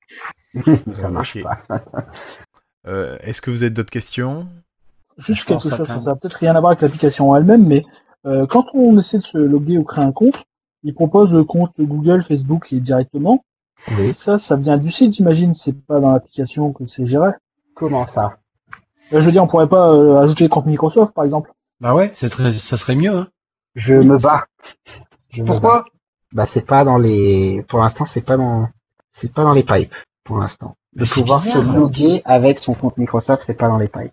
ça 0.92 1.08
Euh, 1.08 1.10
marche 1.10 1.38
pas. 1.42 1.58
Euh, 2.86 3.16
Est-ce 3.20 3.40
que 3.40 3.50
vous 3.50 3.62
avez 3.62 3.70
d'autres 3.70 3.90
questions? 3.90 4.48
Juste 5.18 5.40
Je 5.40 5.44
quelque 5.46 5.68
chose, 5.70 5.88
ça 5.88 6.10
n'a 6.10 6.16
peut-être 6.16 6.34
rien 6.34 6.54
à 6.56 6.60
voir 6.60 6.70
avec 6.72 6.80
l'application 6.82 7.30
en 7.30 7.36
elle-même, 7.36 7.66
mais 7.66 7.84
euh, 8.26 8.46
quand 8.46 8.66
on 8.74 8.98
essaie 8.98 9.18
de 9.18 9.22
se 9.22 9.38
loguer 9.38 9.78
ou 9.78 9.84
créer 9.84 10.04
un 10.04 10.12
compte, 10.12 10.44
il 10.82 10.94
propose 10.94 11.32
le 11.34 11.44
compte 11.44 11.72
Google, 11.78 12.22
Facebook 12.22 12.70
lié 12.70 12.80
directement. 12.80 13.44
Et 13.88 13.92
Oui. 13.94 14.12
ça, 14.12 14.38
ça 14.38 14.56
vient 14.56 14.78
du 14.78 14.90
site, 14.90 15.14
j'imagine, 15.14 15.54
c'est 15.54 15.74
pas 15.86 16.00
dans 16.00 16.12
l'application 16.12 16.72
que 16.72 16.86
c'est 16.86 17.06
géré. 17.06 17.30
Comment 17.74 18.06
ça? 18.06 18.38
Je 19.10 19.18
veux 19.18 19.32
dire, 19.32 19.42
on 19.42 19.46
pourrait 19.46 19.68
pas 19.68 19.90
euh, 19.92 20.20
ajouter 20.20 20.48
compte 20.48 20.66
Microsoft, 20.66 21.14
par 21.14 21.24
exemple. 21.24 21.52
Bah 21.80 21.94
ouais, 21.94 22.12
c'est 22.16 22.30
très- 22.30 22.52
ça 22.52 22.76
serait 22.76 22.94
mieux. 22.96 23.14
Hein. 23.14 23.28
Je 23.74 23.94
me 23.94 24.18
bats. 24.18 24.44
Je 25.30 25.42
me 25.42 25.46
bats. 25.46 25.52
Pourquoi 25.54 25.84
Bah 26.32 26.46
c'est 26.46 26.60
pas 26.66 26.84
dans 26.84 26.98
les. 26.98 27.64
Pour 27.68 27.80
l'instant, 27.80 28.04
c'est 28.04 28.20
pas 28.22 28.36
dans. 28.36 28.68
C'est 29.10 29.32
pas 29.32 29.42
dans 29.44 29.52
les 29.52 29.64
pipes. 29.64 29.94
Pour 30.24 30.38
l'instant. 30.38 30.76
De 30.94 31.04
pouvoir 31.04 31.40
se 31.40 31.46
bizarre. 31.58 31.62
loguer 31.74 32.22
avec 32.24 32.58
son 32.58 32.74
compte 32.74 32.96
Microsoft, 32.98 33.42
c'est 33.46 33.54
pas 33.54 33.68
dans 33.68 33.78
les 33.78 33.88
pipes. 33.88 34.12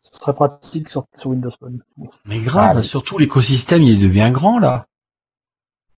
Ce 0.00 0.18
serait 0.18 0.32
pratique 0.32 0.88
sur, 0.88 1.04
sur 1.16 1.30
Windows 1.30 1.50
Phone. 1.58 1.82
Mais 2.24 2.38
grave, 2.38 2.70
Ah, 2.74 2.78
oui. 2.78 2.84
surtout 2.84 3.18
l'écosystème, 3.18 3.82
il 3.82 3.98
devient 3.98 4.30
grand 4.32 4.58
là. 4.58 4.86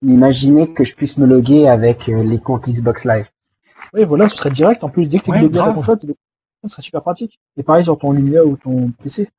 Imaginez 0.03 0.73
que 0.73 0.83
je 0.83 0.95
puisse 0.95 1.17
me 1.17 1.25
loguer 1.25 1.67
avec 1.67 2.09
euh, 2.09 2.23
les 2.23 2.39
comptes 2.39 2.67
Xbox 2.67 3.05
Live. 3.05 3.29
Oui, 3.93 4.03
voilà, 4.03 4.27
ce 4.27 4.35
serait 4.35 4.49
direct. 4.49 4.83
En 4.83 4.89
plus, 4.89 5.07
dès 5.07 5.19
que 5.19 5.25
tu 5.25 5.31
Ouais, 5.31 5.37
es 5.37 5.41
logué 5.41 5.59
à 5.59 5.65
ta 5.65 5.71
grave. 5.71 5.75
console, 5.75 5.99
ce 6.63 6.69
serait 6.69 6.81
super 6.81 7.01
pratique. 7.01 7.39
Et 7.57 7.63
pareil 7.63 7.83
sur 7.83 7.97
ton 7.97 8.11
Lumia 8.11 8.45
ou 8.45 8.57
ton 8.57 8.91
PC. 9.03 9.29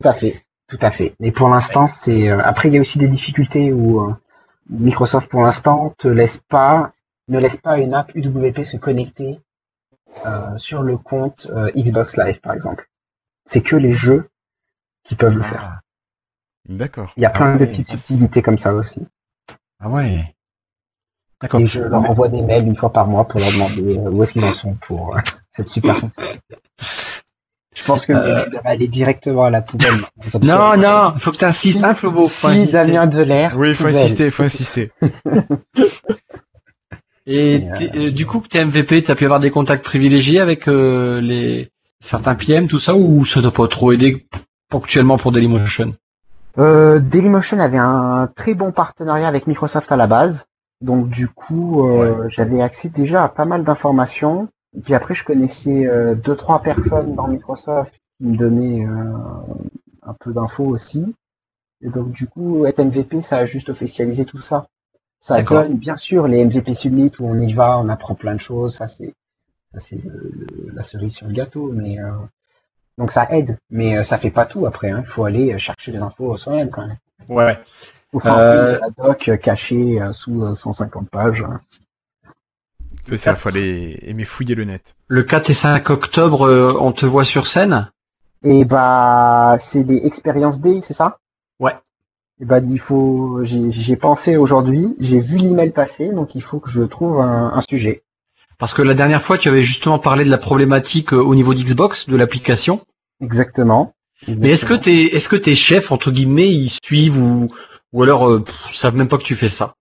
Tout 0.00 0.08
à 0.08 0.12
fait, 0.12 0.34
tout 0.68 0.78
à 0.80 0.90
fait. 0.90 1.14
Mais 1.20 1.32
pour 1.32 1.48
l'instant, 1.48 1.88
c'est. 1.88 2.28
euh, 2.28 2.40
Après, 2.44 2.68
il 2.68 2.74
y 2.74 2.78
a 2.78 2.80
aussi 2.80 2.98
des 2.98 3.08
difficultés 3.08 3.72
où 3.72 4.00
euh, 4.00 4.14
Microsoft, 4.68 5.28
pour 5.30 5.42
l'instant, 5.42 5.94
te 5.98 6.08
laisse 6.08 6.38
pas, 6.48 6.92
ne 7.28 7.38
laisse 7.38 7.56
pas 7.56 7.78
une 7.78 7.94
app 7.94 8.10
UWP 8.14 8.64
se 8.64 8.76
connecter 8.76 9.40
euh, 10.26 10.56
sur 10.56 10.82
le 10.82 10.96
compte 10.96 11.46
euh, 11.50 11.70
Xbox 11.76 12.16
Live, 12.16 12.40
par 12.40 12.52
exemple. 12.54 12.88
C'est 13.44 13.62
que 13.62 13.76
les 13.76 13.92
jeux 13.92 14.28
qui 15.04 15.14
peuvent 15.16 15.36
le 15.36 15.42
faire. 15.42 15.80
D'accord. 16.68 17.12
Il 17.16 17.22
y 17.22 17.26
a 17.26 17.30
plein 17.30 17.54
Ah 17.54 17.58
de 17.58 17.64
petites 17.66 17.88
subtilités 17.88 18.42
comme 18.42 18.58
ça 18.58 18.74
aussi. 18.74 19.06
Ah 19.80 19.88
ouais. 19.90 20.34
D'accord. 21.42 21.60
Et 21.60 21.66
je 21.66 21.80
leur 21.80 22.00
envoie 22.08 22.28
des 22.28 22.42
mails 22.42 22.66
une 22.66 22.76
fois 22.76 22.92
par 22.92 23.06
mois 23.06 23.26
pour 23.26 23.40
leur 23.40 23.50
demander 23.52 23.96
euh, 23.98 24.10
où 24.10 24.22
est-ce 24.22 24.32
qu'ils 24.34 24.44
en 24.44 24.52
sont 24.52 24.74
pour 24.74 25.16
euh, 25.16 25.20
cette 25.52 25.68
super 25.68 25.96
fonction. 26.00 26.24
Je 27.74 27.84
pense 27.84 28.04
que 28.04 28.12
Euh, 28.12 28.46
doivent 28.50 28.66
aller 28.66 28.88
directement 28.88 29.44
à 29.44 29.50
la 29.50 29.62
poubelle. 29.62 29.94
Non, 30.42 30.76
non, 30.76 31.12
il 31.14 31.20
faut 31.20 31.30
que 31.30 31.38
tu 31.38 31.44
insistes. 31.44 31.78
Si- 31.78 31.84
un 31.84 31.94
Flobo. 31.94 32.22
faut 32.22 32.28
Si 32.28 32.46
insister. 32.48 32.72
Damien 32.72 33.06
Delair. 33.06 33.54
Oui, 33.56 33.68
il 33.70 33.74
faut 33.74 33.84
poubelle. 33.84 33.96
insister, 33.96 34.24
il 34.26 34.30
faut 34.30 34.42
insister. 34.42 34.92
Et 37.26 37.64
euh, 37.94 38.10
du 38.10 38.26
coup, 38.26 38.40
que 38.40 38.48
t'es 38.48 38.64
MVP, 38.64 39.02
t'as 39.02 39.14
pu 39.14 39.24
avoir 39.24 39.40
des 39.40 39.50
contacts 39.50 39.84
privilégiés 39.84 40.40
avec 40.40 40.66
euh, 40.68 41.20
les 41.20 41.70
certains 42.00 42.34
PM, 42.34 42.66
tout 42.66 42.78
ça, 42.80 42.94
ou 42.96 43.24
ça 43.24 43.40
t'a 43.42 43.50
pas 43.50 43.68
trop 43.68 43.92
aidé 43.92 44.26
ponctuellement 44.68 45.16
pour 45.18 45.30
Dailymotion? 45.32 45.94
Euh, 46.58 46.98
Dailymotion 46.98 47.60
avait 47.60 47.78
un 47.78 48.28
très 48.34 48.54
bon 48.54 48.72
partenariat 48.72 49.28
avec 49.28 49.46
Microsoft 49.46 49.92
à 49.92 49.96
la 49.96 50.06
base. 50.06 50.44
Donc 50.80 51.08
du 51.08 51.28
coup, 51.28 51.86
euh, 51.88 52.28
j'avais 52.28 52.62
accès 52.62 52.88
déjà 52.88 53.24
à 53.24 53.28
pas 53.28 53.44
mal 53.44 53.64
d'informations. 53.64 54.48
Et 54.76 54.80
puis 54.80 54.94
après, 54.94 55.14
je 55.14 55.24
connaissais 55.24 55.86
euh, 55.86 56.14
deux 56.14 56.36
trois 56.36 56.62
personnes 56.62 57.14
dans 57.14 57.28
Microsoft 57.28 57.96
qui 58.18 58.24
me 58.26 58.36
donnaient 58.36 58.86
euh, 58.86 59.12
un 60.02 60.14
peu 60.14 60.32
d'infos 60.32 60.64
aussi. 60.64 61.14
Et 61.82 61.88
donc 61.90 62.10
du 62.12 62.26
coup, 62.26 62.64
être 62.66 62.82
MVP, 62.82 63.20
ça 63.20 63.38
a 63.38 63.44
juste 63.44 63.68
officialisé 63.68 64.24
tout 64.24 64.40
ça. 64.40 64.66
Ça 65.18 65.36
donne 65.42 65.74
bien 65.76 65.96
sûr 65.98 66.26
les 66.28 66.44
MVP 66.44 66.74
Summit 66.74 67.12
où 67.20 67.26
on 67.28 67.38
y 67.40 67.52
va, 67.52 67.78
on 67.78 67.88
apprend 67.90 68.14
plein 68.14 68.34
de 68.34 68.40
choses. 68.40 68.76
Ça 68.76 68.88
c'est 68.88 69.14
la 70.74 70.82
cerise 70.82 71.14
sur 71.14 71.26
le 71.26 71.32
gâteau, 71.34 71.70
mais 71.72 71.98
euh, 72.00 72.10
donc 72.96 73.12
ça 73.12 73.26
aide, 73.30 73.58
mais 73.70 74.02
ça 74.02 74.18
fait 74.18 74.30
pas 74.30 74.46
tout 74.46 74.66
après. 74.66 74.90
hein. 74.90 75.00
Il 75.02 75.06
faut 75.08 75.24
aller 75.24 75.58
chercher 75.58 75.92
les 75.92 75.98
infos 75.98 76.36
soi-même 76.38 76.70
quand 76.70 76.86
même. 76.86 76.96
Ouais. 77.28 77.58
Euh, 78.26 78.78
la 78.80 78.90
doc 78.90 79.28
euh, 79.28 79.36
cachée 79.36 80.00
euh, 80.00 80.12
sous 80.12 80.44
euh, 80.44 80.52
150 80.52 81.08
pages. 81.08 81.44
C'est 83.04 83.16
ça, 83.16 83.36
fallait 83.36 83.98
aimer 84.02 84.24
fouiller 84.24 84.54
le 84.54 84.64
net. 84.64 84.94
Le 85.08 85.22
4 85.22 85.50
et 85.50 85.54
5 85.54 85.90
octobre, 85.90 86.46
euh, 86.46 86.76
on 86.80 86.92
te 86.92 87.06
voit 87.06 87.24
sur 87.24 87.46
scène? 87.46 87.90
Et 88.42 88.64
bah, 88.64 89.56
c'est 89.58 89.84
des 89.84 90.06
expériences 90.06 90.60
day, 90.60 90.80
c'est 90.82 90.94
ça? 90.94 91.18
Ouais. 91.60 91.74
Et 92.40 92.44
bah, 92.44 92.58
il 92.58 92.78
faut. 92.78 93.40
J'ai 93.44 93.70
j'ai 93.70 93.96
pensé 93.96 94.36
aujourd'hui, 94.36 94.96
j'ai 94.98 95.20
vu 95.20 95.36
l'email 95.36 95.70
passer, 95.70 96.08
donc 96.08 96.34
il 96.34 96.42
faut 96.42 96.58
que 96.58 96.70
je 96.70 96.82
trouve 96.82 97.20
un, 97.20 97.52
un 97.54 97.62
sujet. 97.62 98.02
Parce 98.58 98.74
que 98.74 98.82
la 98.82 98.94
dernière 98.94 99.22
fois, 99.22 99.38
tu 99.38 99.48
avais 99.48 99.62
justement 99.62 99.98
parlé 99.98 100.24
de 100.24 100.30
la 100.30 100.38
problématique 100.38 101.12
euh, 101.12 101.16
au 101.16 101.34
niveau 101.34 101.54
d'Xbox, 101.54 102.08
de 102.08 102.16
l'application. 102.16 102.80
Exactement. 103.20 103.94
Mais 104.28 104.50
est-ce 104.50 104.66
que 104.66 104.74
tes, 104.74 105.16
est-ce 105.16 105.28
que 105.28 105.36
tes 105.36 105.54
chefs, 105.54 105.92
entre 105.92 106.10
guillemets, 106.10 106.52
ils 106.52 106.70
suivent 106.84 107.16
ou, 107.16 107.48
ou 107.92 108.02
alors, 108.02 108.28
euh, 108.28 108.40
pff, 108.40 108.70
ils 108.72 108.76
savent 108.76 108.96
même 108.96 109.08
pas 109.08 109.18
que 109.18 109.24
tu 109.24 109.36
fais 109.36 109.48
ça? 109.48 109.74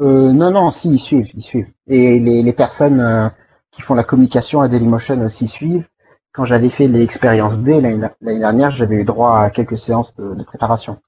Euh, 0.00 0.32
non, 0.32 0.50
non, 0.50 0.70
si, 0.70 0.90
ils 0.90 0.98
suivent, 0.98 1.30
ils 1.34 1.42
suivent. 1.42 1.70
Et 1.86 2.18
les, 2.18 2.42
les 2.42 2.52
personnes 2.52 3.00
euh, 3.00 3.28
qui 3.72 3.82
font 3.82 3.94
la 3.94 4.04
communication 4.04 4.60
à 4.60 4.68
Dailymotion 4.68 5.20
aussi 5.22 5.48
suivent. 5.48 5.88
Quand 6.32 6.44
j'avais 6.44 6.68
fait 6.68 6.86
l'expérience 6.86 7.58
D 7.58 7.80
l'année 7.80 8.38
dernière, 8.38 8.70
j'avais 8.70 8.96
eu 8.96 9.04
droit 9.04 9.38
à 9.38 9.50
quelques 9.50 9.78
séances 9.78 10.14
de, 10.16 10.34
de 10.34 10.44
préparation. 10.44 10.98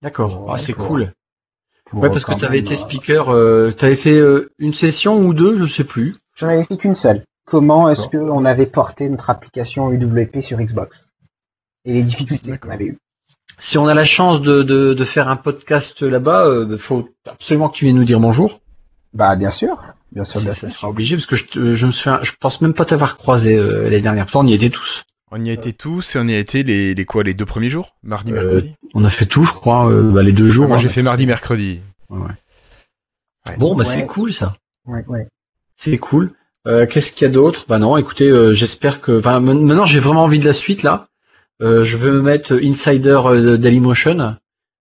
D'accord. 0.00 0.46
Ah, 0.48 0.58
c'est 0.58 0.74
cool. 0.74 1.12
pour, 1.84 2.00
Ouais, 2.00 2.08
parce 2.08 2.24
que 2.24 2.34
tu 2.34 2.44
avais 2.44 2.56
même, 2.56 2.64
été 2.64 2.74
euh, 2.74 2.76
speaker, 2.76 3.28
euh, 3.30 3.72
tu 3.76 3.84
avais 3.84 3.96
fait 3.96 4.16
euh, 4.16 4.50
une 4.58 4.74
session 4.74 5.18
ou 5.18 5.34
deux, 5.34 5.56
je 5.56 5.66
sais 5.66 5.84
plus. 5.84 6.16
J'en 6.36 6.48
avais 6.48 6.64
fait 6.64 6.76
qu'une 6.76 6.94
seule. 6.94 7.24
Comment 7.44 7.88
est-ce 7.88 8.08
qu'on 8.08 8.44
avait 8.44 8.66
porté 8.66 9.08
notre 9.08 9.28
application 9.28 9.90
UWP 9.90 10.40
sur 10.40 10.58
Xbox? 10.58 11.06
Et 11.84 11.92
les 11.92 12.02
difficultés 12.02 12.58
qu'on 12.58 12.70
avait 12.70 12.86
eues. 12.86 12.98
Si 13.64 13.78
on 13.78 13.86
a 13.86 13.94
la 13.94 14.04
chance 14.04 14.42
de, 14.42 14.64
de, 14.64 14.92
de 14.92 15.04
faire 15.04 15.28
un 15.28 15.36
podcast 15.36 16.02
là-bas, 16.02 16.48
il 16.68 16.78
faut 16.78 17.08
absolument 17.26 17.68
que 17.68 17.76
tu 17.76 17.84
viennes 17.84 17.96
nous 17.96 18.02
dire 18.02 18.18
bonjour. 18.18 18.60
Bah 19.14 19.36
bien 19.36 19.50
sûr, 19.50 19.80
bien 20.10 20.24
sûr, 20.24 20.40
bien 20.40 20.52
Ça 20.52 20.60
sûr. 20.66 20.70
sera 20.70 20.88
obligé 20.88 21.14
parce 21.14 21.26
que 21.26 21.36
je, 21.36 21.44
te- 21.44 21.72
je 21.72 21.86
me 21.86 21.92
souviens, 21.92 22.18
je 22.22 22.32
pense 22.40 22.60
même 22.60 22.74
pas 22.74 22.84
t'avoir 22.84 23.16
croisé 23.16 23.56
euh, 23.56 23.84
l'année 23.84 24.00
dernière. 24.00 24.24
Pourtant, 24.26 24.40
on 24.40 24.48
y 24.48 24.54
était 24.54 24.70
tous. 24.70 25.04
On 25.30 25.44
y 25.44 25.48
a 25.48 25.52
été 25.52 25.72
tous 25.72 26.16
et 26.16 26.18
on 26.18 26.26
y 26.26 26.34
a 26.34 26.38
été 26.40 26.64
les, 26.64 26.92
les 26.94 27.04
quoi, 27.04 27.22
les 27.22 27.34
deux 27.34 27.46
premiers 27.46 27.68
jours? 27.68 27.94
Mardi, 28.02 28.32
Euh, 28.32 28.34
mercredi? 28.54 28.74
On 28.94 29.04
a 29.04 29.10
fait 29.10 29.26
tout, 29.26 29.44
je 29.44 29.52
crois, 29.52 29.88
euh, 29.88 30.10
bah, 30.10 30.22
les 30.24 30.32
deux 30.32 30.50
jours. 30.50 30.66
Moi 30.66 30.76
hein. 30.76 30.80
j'ai 30.80 30.88
fait 30.88 31.02
mardi, 31.02 31.24
mercredi. 31.26 31.78
Bon, 33.58 33.74
bah 33.76 33.84
Ouais. 33.84 33.84
c'est 33.84 34.06
cool 34.06 34.32
ça. 34.32 34.56
Ouais, 34.86 35.04
ouais. 35.06 35.28
C'est 35.76 35.98
cool. 35.98 36.32
Euh, 36.66 36.86
Qu'est-ce 36.86 37.12
qu'il 37.12 37.26
y 37.26 37.30
a 37.30 37.32
d'autre? 37.32 37.64
Bah 37.68 37.78
non, 37.78 37.96
écoutez, 37.96 38.28
euh, 38.28 38.52
j'espère 38.52 39.00
que. 39.00 39.20
Enfin, 39.20 39.38
maintenant, 39.40 39.84
j'ai 39.84 40.00
vraiment 40.00 40.24
envie 40.24 40.38
de 40.40 40.44
la 40.46 40.52
suite 40.52 40.82
là. 40.82 41.06
Euh, 41.62 41.84
je 41.84 41.96
vais 41.96 42.10
me 42.10 42.20
mettre 42.22 42.54
Insider 42.62 43.20
euh, 43.24 43.56
Dailymotion. 43.56 44.36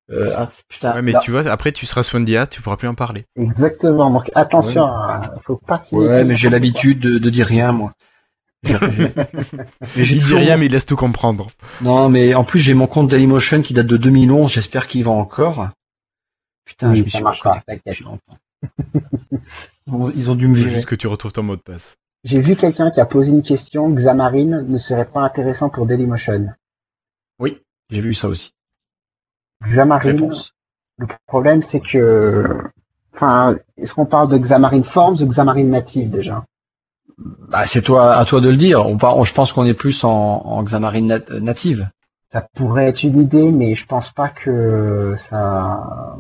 Euh, 0.10 0.34
ah, 0.36 0.52
putain. 0.68 0.96
Ouais, 0.96 1.02
mais 1.02 1.12
là. 1.14 1.20
tu 1.20 1.32
vois, 1.32 1.48
après 1.48 1.72
tu 1.72 1.86
seras 1.86 2.04
Swandia, 2.04 2.48
tu 2.48 2.62
pourras 2.62 2.76
plus 2.76 2.88
en 2.88 2.96
parler. 2.96 3.26
Exactement. 3.38 4.10
Donc 4.12 4.30
attention, 4.36 4.86
à- 4.86 5.36
faut 5.46 5.56
pas. 5.58 5.80
Ouais, 5.94 6.24
mais 6.26 6.34
j'ai 6.34 6.50
l'habitude 6.50 7.00
de, 7.00 7.18
de 7.18 7.30
dire 7.30 7.46
rien, 7.48 7.72
moi. 7.72 7.94
Mais 8.64 8.74
Il 9.98 10.22
dit 10.22 10.36
rien, 10.36 10.58
mais 10.58 10.66
il 10.68 10.72
laisse 10.72 10.86
tout 10.86 10.96
comprendre. 10.96 11.48
Non, 11.82 12.10
mais 12.10 12.34
en 12.36 12.44
plus, 12.44 12.60
j'ai 12.60 12.74
mon 12.74 12.88
compte 12.88 13.10
Dailymotion 13.10 13.62
qui 13.62 13.74
date 13.74 13.88
de 13.88 13.98
2011. 13.98 14.52
J'espère 14.52 14.88
qu'il 14.88 15.04
va 15.04 15.12
encore. 15.12 15.70
Putain, 16.66 16.92
Oui, 16.92 16.98
je 17.00 17.04
me 17.04 17.10
ça 17.10 17.54
suis. 17.94 18.06
Bon, 19.88 20.12
Ils 20.16 20.30
ont 20.30 20.36
dû 20.36 20.48
me 20.48 20.54
Il 20.56 20.58
faut 20.62 20.64
virer. 20.66 20.76
juste 20.76 20.88
que 20.88 20.96
tu 20.96 21.08
retrouves 21.08 21.34
ton 21.34 21.44
mot 21.44 21.56
de 21.56 21.62
passe. 21.62 21.98
J'ai 22.24 22.40
vu 22.40 22.56
quelqu'un 22.56 22.92
qui 22.92 23.00
a 23.00 23.06
posé 23.06 23.32
une 23.32 23.42
question. 23.42 23.90
Xamarin 23.90 24.62
ne 24.62 24.78
serait 24.78 25.06
pas 25.08 25.22
intéressant 25.22 25.70
pour 25.70 25.86
Dailymotion. 25.88 26.50
J'ai 27.92 28.02
vu 28.02 28.14
ça 28.14 28.30
aussi. 28.30 28.54
Xamarin. 29.64 30.32
Le 30.98 31.08
problème, 31.28 31.62
c'est 31.62 31.80
que. 31.82 32.48
Enfin, 33.14 33.56
est-ce 33.78 33.94
qu'on 33.94 34.06
parle 34.06 34.30
de 34.30 34.38
Xamarin 34.38 34.84
Forms 34.84 35.18
ou 35.22 35.26
Xamarin 35.28 35.66
Native 35.66 36.10
déjà? 36.10 36.46
Bah, 37.50 37.66
c'est 37.66 37.82
toi, 37.82 38.16
à 38.16 38.26
toi 38.26 38.40
de 38.42 38.50
le 38.50 38.56
dire. 38.56 38.86
On 38.88 39.24
je 39.24 39.34
pense 39.34 39.52
qu'on 39.54 39.66
est 39.66 39.74
plus 39.74 40.04
en, 40.04 40.10
en 40.10 40.64
Xamarin 40.64 41.02
nat- 41.02 41.40
native. 41.42 41.90
Ça 42.32 42.48
pourrait 42.56 42.86
être 42.88 43.04
une 43.04 43.20
idée, 43.20 43.52
mais 43.52 43.76
je 43.76 43.86
pense 43.86 44.10
pas 44.12 44.30
que 44.30 45.16
ça. 45.20 46.18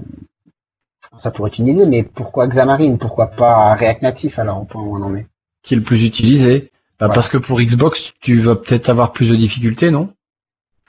Ça 1.17 1.31
pourrait 1.31 1.49
être 1.49 1.59
une 1.59 1.67
idée, 1.67 1.85
mais 1.85 2.03
pourquoi 2.03 2.47
Xamarin? 2.47 2.97
Pourquoi 2.97 3.27
pas 3.27 3.73
React 3.75 4.01
Native 4.01 4.39
alors 4.39 4.61
au 4.61 4.65
point 4.65 4.83
où 4.83 4.97
on 4.97 5.01
en 5.01 5.15
est? 5.15 5.27
Qui 5.63 5.73
est 5.75 5.77
le 5.77 5.83
plus 5.83 6.03
utilisé. 6.03 6.71
Bah, 6.99 7.07
Voilà. 7.07 7.13
Parce 7.15 7.29
que 7.29 7.37
pour 7.37 7.59
Xbox, 7.61 8.13
tu 8.19 8.39
vas 8.39 8.55
peut-être 8.55 8.89
avoir 8.89 9.11
plus 9.13 9.29
de 9.29 9.35
difficultés, 9.35 9.91
non? 9.91 10.13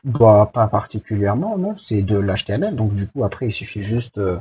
Bah, 0.04 0.50
pas 0.52 0.66
particulièrement, 0.66 1.56
non. 1.56 1.76
C'est 1.78 2.02
de 2.02 2.18
l'HTML, 2.18 2.74
donc 2.74 2.94
du 2.94 3.06
coup 3.06 3.24
après 3.24 3.48
il 3.48 3.52
suffit 3.52 3.82
juste. 3.82 4.18
Euh, 4.18 4.38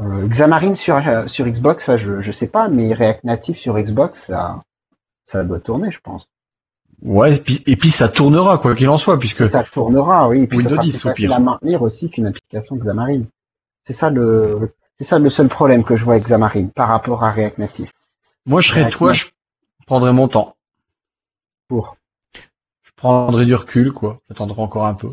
euh, 0.00 0.26
Xamarin 0.28 0.76
sur 0.76 0.96
euh, 0.96 1.26
sur 1.26 1.46
Xbox, 1.46 1.84
ça 1.84 1.96
je 1.96 2.20
je 2.20 2.32
sais 2.32 2.46
pas, 2.46 2.68
mais 2.68 2.94
React 2.94 3.24
Native 3.24 3.56
sur 3.56 3.78
Xbox, 3.78 4.26
ça 4.26 4.60
ça 5.24 5.44
doit 5.44 5.60
tourner, 5.60 5.90
je 5.90 6.00
pense. 6.00 6.28
Ouais, 7.02 7.36
et 7.36 7.40
puis, 7.40 7.62
et 7.66 7.76
puis 7.76 7.90
ça 7.90 8.08
tournera, 8.08 8.58
quoi 8.58 8.74
qu'il 8.74 8.88
en 8.88 8.96
soit, 8.96 9.18
puisque 9.18 9.48
Ça 9.48 9.62
tournera, 9.62 10.28
oui. 10.28 10.42
Et 10.42 10.46
puis 10.46 10.58
Windows 10.58 10.70
ça 10.70 10.76
sera 10.76 10.82
10 10.82 10.90
plus 10.90 11.10
facile 11.10 11.32
à 11.32 11.38
maintenir 11.38 11.82
aussi 11.82 12.10
qu'une 12.10 12.26
application 12.26 12.76
Xamarin. 12.76 13.22
C'est 13.84 13.92
ça 13.92 14.10
le 14.10 14.74
c'est 14.96 15.04
ça 15.04 15.18
le 15.18 15.30
seul 15.30 15.48
problème 15.48 15.84
que 15.84 15.96
je 15.96 16.04
vois 16.04 16.14
avec 16.14 16.24
Xamarin 16.24 16.68
par 16.68 16.88
rapport 16.88 17.22
à 17.24 17.30
React 17.30 17.58
Native. 17.58 17.90
moi 18.46 18.60
je 18.60 18.68
serais 18.68 18.80
React 18.82 18.96
toi, 18.96 19.12
je 19.12 19.26
prendrais 19.86 20.12
mon 20.12 20.28
temps. 20.28 20.56
Pour. 21.68 21.97
Je 22.98 23.00
prendrais 23.00 23.44
du 23.46 23.54
recul, 23.54 23.92
quoi. 23.92 24.20
J'attendrai 24.28 24.60
encore 24.60 24.84
un 24.86 24.94
peu. 24.94 25.10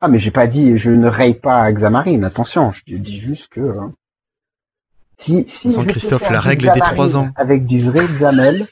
Ah 0.00 0.08
mais 0.08 0.18
j'ai 0.18 0.30
pas 0.30 0.46
dit 0.46 0.76
je 0.78 0.90
ne 0.90 1.06
raye 1.06 1.34
pas 1.34 1.70
Xamarin, 1.70 2.22
attention, 2.22 2.70
je 2.86 2.96
dis 2.96 3.18
juste 3.20 3.48
que 3.48 3.78
hein, 3.78 3.90
si, 5.18 5.44
peux 5.44 5.84
Christophe, 5.84 6.30
la 6.30 6.40
règle 6.40 6.70
des 6.72 6.80
trois 6.80 7.16
ans. 7.16 7.28
Avec 7.36 7.66
du 7.66 7.80
vrai 7.82 8.06
XAML, 8.06 8.66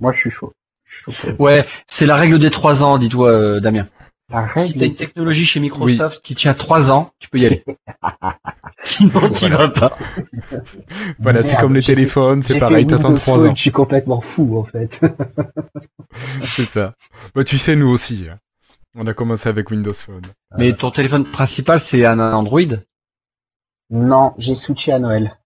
moi 0.00 0.12
je 0.12 0.18
suis 0.18 0.30
chaud. 0.30 0.52
Je 0.84 0.94
suis 0.96 1.12
chaud 1.12 1.32
pour- 1.36 1.40
Ouais, 1.46 1.64
c'est 1.88 2.06
la 2.06 2.16
règle 2.16 2.38
des 2.40 2.50
trois 2.50 2.82
ans, 2.82 2.98
dis-toi, 2.98 3.28
euh, 3.30 3.60
Damien. 3.60 3.88
La 4.30 4.48
Si 4.64 4.74
t'as 4.74 4.86
une 4.86 4.94
technologie 4.94 5.44
chez 5.44 5.58
Microsoft 5.60 6.22
qui 6.22 6.34
tient 6.34 6.54
trois 6.54 6.92
ans, 6.92 7.12
tu 7.18 7.28
peux 7.28 7.38
y 7.38 7.46
aller. 7.46 7.64
Sinon, 8.82 9.10
tu 9.30 9.40
Voilà. 9.40 9.56
vas 9.56 9.68
pas. 9.70 9.98
Voilà, 11.18 11.42
c'est 11.42 11.56
comme 11.56 11.74
les 11.74 11.82
téléphones, 11.82 12.42
c'est 12.42 12.58
pareil, 12.58 12.86
t'attends 12.86 13.08
Windows 13.08 13.20
3 13.20 13.38
Phone, 13.38 13.48
ans. 13.50 13.54
Je 13.54 13.60
suis 13.60 13.72
complètement 13.72 14.20
fou 14.20 14.58
en 14.58 14.64
fait. 14.64 15.00
C'est 16.56 16.64
ça. 16.64 16.92
Bah 17.34 17.44
tu 17.44 17.58
sais, 17.58 17.76
nous 17.76 17.88
aussi. 17.88 18.26
hein. 18.30 18.38
On 18.96 19.06
a 19.06 19.14
commencé 19.14 19.48
avec 19.48 19.70
Windows 19.70 19.92
Phone. 19.94 20.22
Mais 20.58 20.72
ton 20.72 20.90
téléphone 20.90 21.24
principal, 21.24 21.78
c'est 21.78 22.04
un 22.04 22.18
Android? 22.18 22.60
Non, 23.90 24.34
j'ai 24.38 24.54
switché 24.56 24.92
à 24.92 24.98
Noël. 24.98 25.36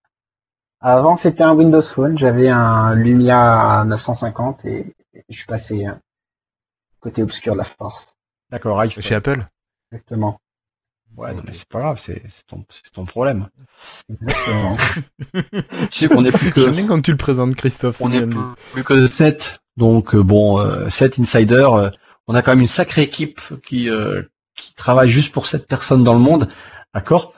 Avant, 0.80 1.16
c'était 1.16 1.42
un 1.42 1.54
Windows 1.54 1.82
Phone. 1.82 2.16
J'avais 2.18 2.48
un 2.48 2.94
Lumia 2.94 3.84
950 3.86 4.64
et 4.64 4.94
je 5.28 5.36
suis 5.36 5.46
passé 5.46 5.84
hein, 5.84 6.00
côté 7.00 7.22
obscur 7.22 7.52
de 7.54 7.58
la 7.58 7.64
force. 7.64 8.13
D'accord, 8.54 8.78
iPhone. 8.78 9.02
Chez 9.02 9.16
Apple 9.16 9.44
Exactement. 9.90 10.40
Ouais, 11.16 11.34
non, 11.34 11.42
mais 11.44 11.52
c'est 11.52 11.68
pas 11.68 11.80
grave, 11.80 11.98
c'est 11.98 12.22
ton, 12.92 13.04
problème. 13.04 13.48
Exactement. 14.08 14.76
Tu 15.32 15.88
sais 15.90 16.06
qu'on 16.08 16.24
est 16.24 16.30
plus 16.30 16.52
que, 16.52 16.60
J'aime 16.60 16.70
bien 16.76 16.86
quand 16.86 17.00
tu 17.02 17.10
le 17.10 17.16
présentes, 17.16 17.56
Christophe. 17.56 17.96
c'est 17.96 18.04
on 18.04 18.12
est 18.12 18.24
plus, 18.24 18.38
plus 18.72 18.84
que 18.84 19.06
7. 19.06 19.58
Donc, 19.76 20.14
euh, 20.14 20.22
bon, 20.22 20.60
euh, 20.60 20.88
7 20.88 21.18
insiders. 21.18 21.72
euh, 21.74 21.90
on 22.28 22.36
a 22.36 22.42
quand 22.42 22.52
même 22.52 22.60
une 22.60 22.66
sacrée 22.68 23.02
équipe 23.02 23.40
qui, 23.66 23.90
euh, 23.90 24.22
qui 24.54 24.72
travaille 24.76 25.08
juste 25.10 25.32
pour 25.32 25.48
cette 25.48 25.66
personne 25.66 26.04
dans 26.04 26.14
le 26.14 26.20
monde. 26.20 26.48
D'accord? 26.94 27.34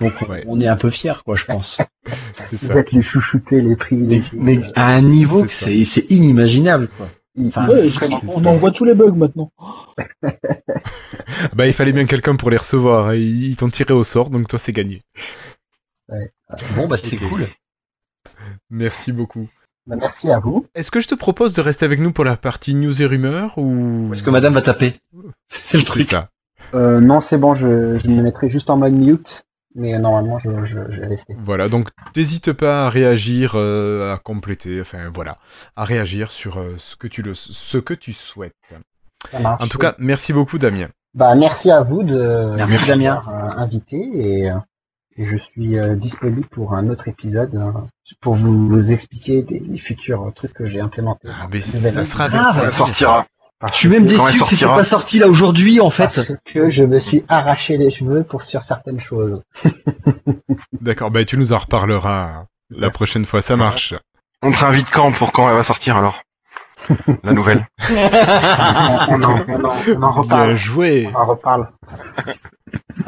Donc, 0.00 0.12
on- 0.22 0.26
Ouais. 0.32 0.42
on 0.48 0.60
est 0.60 0.66
un 0.66 0.76
peu 0.76 0.90
fiers, 0.90 1.22
quoi, 1.24 1.36
je 1.36 1.44
pense. 1.44 1.78
C'est 2.42 2.56
Vous 2.60 2.66
ça. 2.72 2.78
êtes 2.80 2.90
les 2.90 3.02
chouchoutés, 3.02 3.60
les 3.62 3.68
mais, 3.68 3.76
privilégiés. 3.76 4.30
mais 4.40 4.60
à 4.74 4.86
un 4.88 5.00
niveau, 5.00 5.46
c'est 5.46 6.06
inimaginable, 6.10 6.88
quoi. 6.96 7.08
Enfin, 7.46 7.68
Ouais, 7.68 7.88
vraiment. 7.88 8.20
on 8.28 8.38
ça. 8.40 8.48
en 8.48 8.56
voit 8.56 8.70
tous 8.70 8.84
les 8.84 8.94
bugs 8.94 9.12
maintenant. 9.12 9.50
Bah 11.54 11.66
il 11.66 11.72
fallait 11.72 11.92
bien 11.92 12.06
quelqu'un 12.06 12.36
pour 12.36 12.50
les 12.50 12.56
recevoir. 12.56 13.12
et 13.12 13.20
Ils 13.22 13.56
t'ont 13.56 13.70
tiré 13.70 13.92
au 13.94 14.04
sort, 14.04 14.30
donc 14.30 14.48
toi 14.48 14.58
c'est 14.58 14.72
gagné. 14.72 15.02
Bon, 16.76 16.86
bah, 16.86 16.96
c'est 16.96 17.16
cool. 17.16 17.46
Merci 18.70 19.12
beaucoup. 19.12 19.48
Bah, 19.86 19.96
merci 19.98 20.30
à 20.30 20.38
vous. 20.38 20.66
Est-ce 20.74 20.90
que 20.90 21.00
je 21.00 21.08
te 21.08 21.14
propose 21.14 21.52
de 21.54 21.60
rester 21.62 21.84
avec 21.84 22.00
nous 22.00 22.12
pour 22.12 22.24
la 22.24 22.36
partie 22.36 22.74
news 22.74 23.00
et 23.02 23.06
rumeurs 23.06 23.58
ou? 23.58 24.06
Parce 24.08 24.22
que 24.22 24.30
madame 24.30 24.54
va 24.54 24.62
taper. 24.62 25.00
C'est 25.48 25.78
le 25.78 25.84
truc. 25.84 26.04
ça 26.04 26.28
Euh, 26.74 27.00
non, 27.00 27.20
c'est 27.20 27.38
bon, 27.38 27.52
je, 27.54 27.98
je 27.98 28.08
me 28.08 28.22
mettrai 28.22 28.48
juste 28.48 28.70
en 28.70 28.76
mode 28.76 28.94
mute, 28.94 29.44
mais 29.74 29.98
normalement, 29.98 30.38
je, 30.38 30.50
je, 30.64 30.78
je 30.90 31.00
vais 31.00 31.06
rester. 31.06 31.34
Voilà, 31.38 31.68
donc 31.68 31.88
n'hésite 32.16 32.52
pas 32.52 32.86
à 32.86 32.88
réagir, 32.90 33.52
euh, 33.56 34.14
à 34.14 34.18
compléter, 34.18 34.80
enfin 34.80 35.10
voilà, 35.12 35.38
à 35.76 35.84
réagir 35.84 36.30
sur 36.32 36.58
euh, 36.58 36.74
ce, 36.78 36.96
que 36.96 37.06
tu 37.08 37.22
le, 37.22 37.34
ce 37.34 37.78
que 37.78 37.94
tu 37.94 38.12
souhaites. 38.12 38.54
Ça 39.30 39.38
marche. 39.40 39.62
En 39.62 39.68
tout 39.68 39.78
cas, 39.78 39.94
merci 39.98 40.32
beaucoup 40.32 40.58
Damien. 40.58 40.88
Bah, 41.14 41.34
merci 41.34 41.70
à 41.70 41.82
vous 41.82 42.02
de 42.02 42.54
Merci, 42.56 42.88
Damien. 42.88 43.14
m'avoir, 43.14 43.28
euh, 43.58 43.62
invité 43.62 43.96
et, 44.14 44.50
euh, 44.50 44.56
et 45.16 45.24
je 45.24 45.36
suis 45.36 45.78
euh, 45.78 45.94
disponible 45.94 46.46
pour 46.48 46.74
un 46.74 46.88
autre 46.88 47.06
épisode 47.08 47.54
euh, 47.54 47.70
pour 48.20 48.34
vous, 48.34 48.68
vous 48.68 48.90
expliquer 48.92 49.42
des, 49.42 49.60
des 49.60 49.78
futurs 49.78 50.32
trucs 50.34 50.52
que 50.52 50.66
j'ai 50.66 50.80
implémentés. 50.80 51.28
Ah, 51.30 51.46
mais 51.52 51.60
ça 51.60 52.04
sera 52.04 52.24
avec 52.24 52.36
grave. 52.40 52.64
Ça 52.64 52.70
sortira. 52.70 53.26
Je 53.72 53.76
suis 53.78 53.88
même 53.88 54.04
déçu 54.04 54.38
que 54.40 54.46
c'était 54.46 54.66
pas 54.66 54.84
sorti 54.84 55.18
là 55.18 55.26
aujourd'hui 55.28 55.80
en 55.80 55.88
fait. 55.90 56.04
Parce 56.14 56.32
que 56.44 56.68
je 56.68 56.84
me 56.84 56.98
suis 56.98 57.24
arraché 57.28 57.76
les 57.78 57.90
cheveux 57.90 58.22
pour 58.22 58.42
sur 58.42 58.60
certaines 58.62 59.00
choses. 59.00 59.40
D'accord, 60.80 61.10
bah 61.10 61.24
tu 61.24 61.38
nous 61.38 61.52
en 61.52 61.58
reparleras 61.58 62.44
la 62.70 62.90
prochaine 62.90 63.24
fois, 63.24 63.40
ça 63.40 63.56
marche. 63.56 63.94
On 64.42 64.50
te 64.52 64.58
réinvite 64.58 64.90
quand 64.90 65.12
pour 65.12 65.32
quand 65.32 65.48
elle 65.48 65.54
va 65.56 65.62
sortir 65.62 65.96
alors? 65.96 66.20
La 67.22 67.32
nouvelle. 67.32 67.66
on, 67.90 69.22
en, 69.22 69.44
on 69.48 69.64
en- 69.64 69.72
on 69.88 70.02
en 70.02 70.10
Bien 70.10 70.10
reparle. 70.10 70.56
joué. 70.58 71.08
On 71.14 71.18
en 71.18 71.24
reparle. 71.26 71.68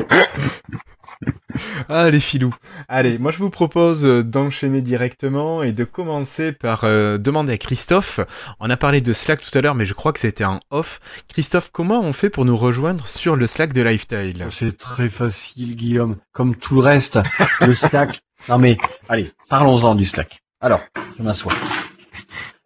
Ah 1.88 2.10
les 2.10 2.20
filous. 2.20 2.54
Allez, 2.88 3.18
moi 3.18 3.30
je 3.32 3.38
vous 3.38 3.48
propose 3.50 4.04
euh, 4.04 4.22
d'enchaîner 4.22 4.82
directement 4.82 5.62
et 5.62 5.72
de 5.72 5.84
commencer 5.84 6.52
par 6.52 6.80
euh, 6.84 7.16
demander 7.16 7.54
à 7.54 7.58
Christophe. 7.58 8.20
On 8.60 8.68
a 8.68 8.76
parlé 8.76 9.00
de 9.00 9.12
Slack 9.12 9.40
tout 9.40 9.56
à 9.56 9.62
l'heure, 9.62 9.74
mais 9.74 9.86
je 9.86 9.94
crois 9.94 10.12
que 10.12 10.18
c'était 10.20 10.44
en 10.44 10.60
off. 10.70 11.00
Christophe, 11.28 11.70
comment 11.72 12.00
on 12.00 12.12
fait 12.12 12.28
pour 12.30 12.44
nous 12.44 12.56
rejoindre 12.56 13.06
sur 13.06 13.36
le 13.36 13.46
Slack 13.46 13.72
de 13.72 13.80
Lifestyle 13.82 14.46
C'est 14.50 14.76
très 14.76 15.08
facile, 15.08 15.76
Guillaume. 15.76 16.16
Comme 16.32 16.56
tout 16.56 16.74
le 16.74 16.80
reste, 16.82 17.18
le 17.60 17.74
Slack. 17.74 18.20
Non 18.50 18.58
mais, 18.58 18.76
allez, 19.08 19.32
parlons-en 19.48 19.94
du 19.94 20.04
Slack. 20.04 20.40
Alors, 20.60 20.80
je 21.18 21.22
m'assois. 21.22 21.52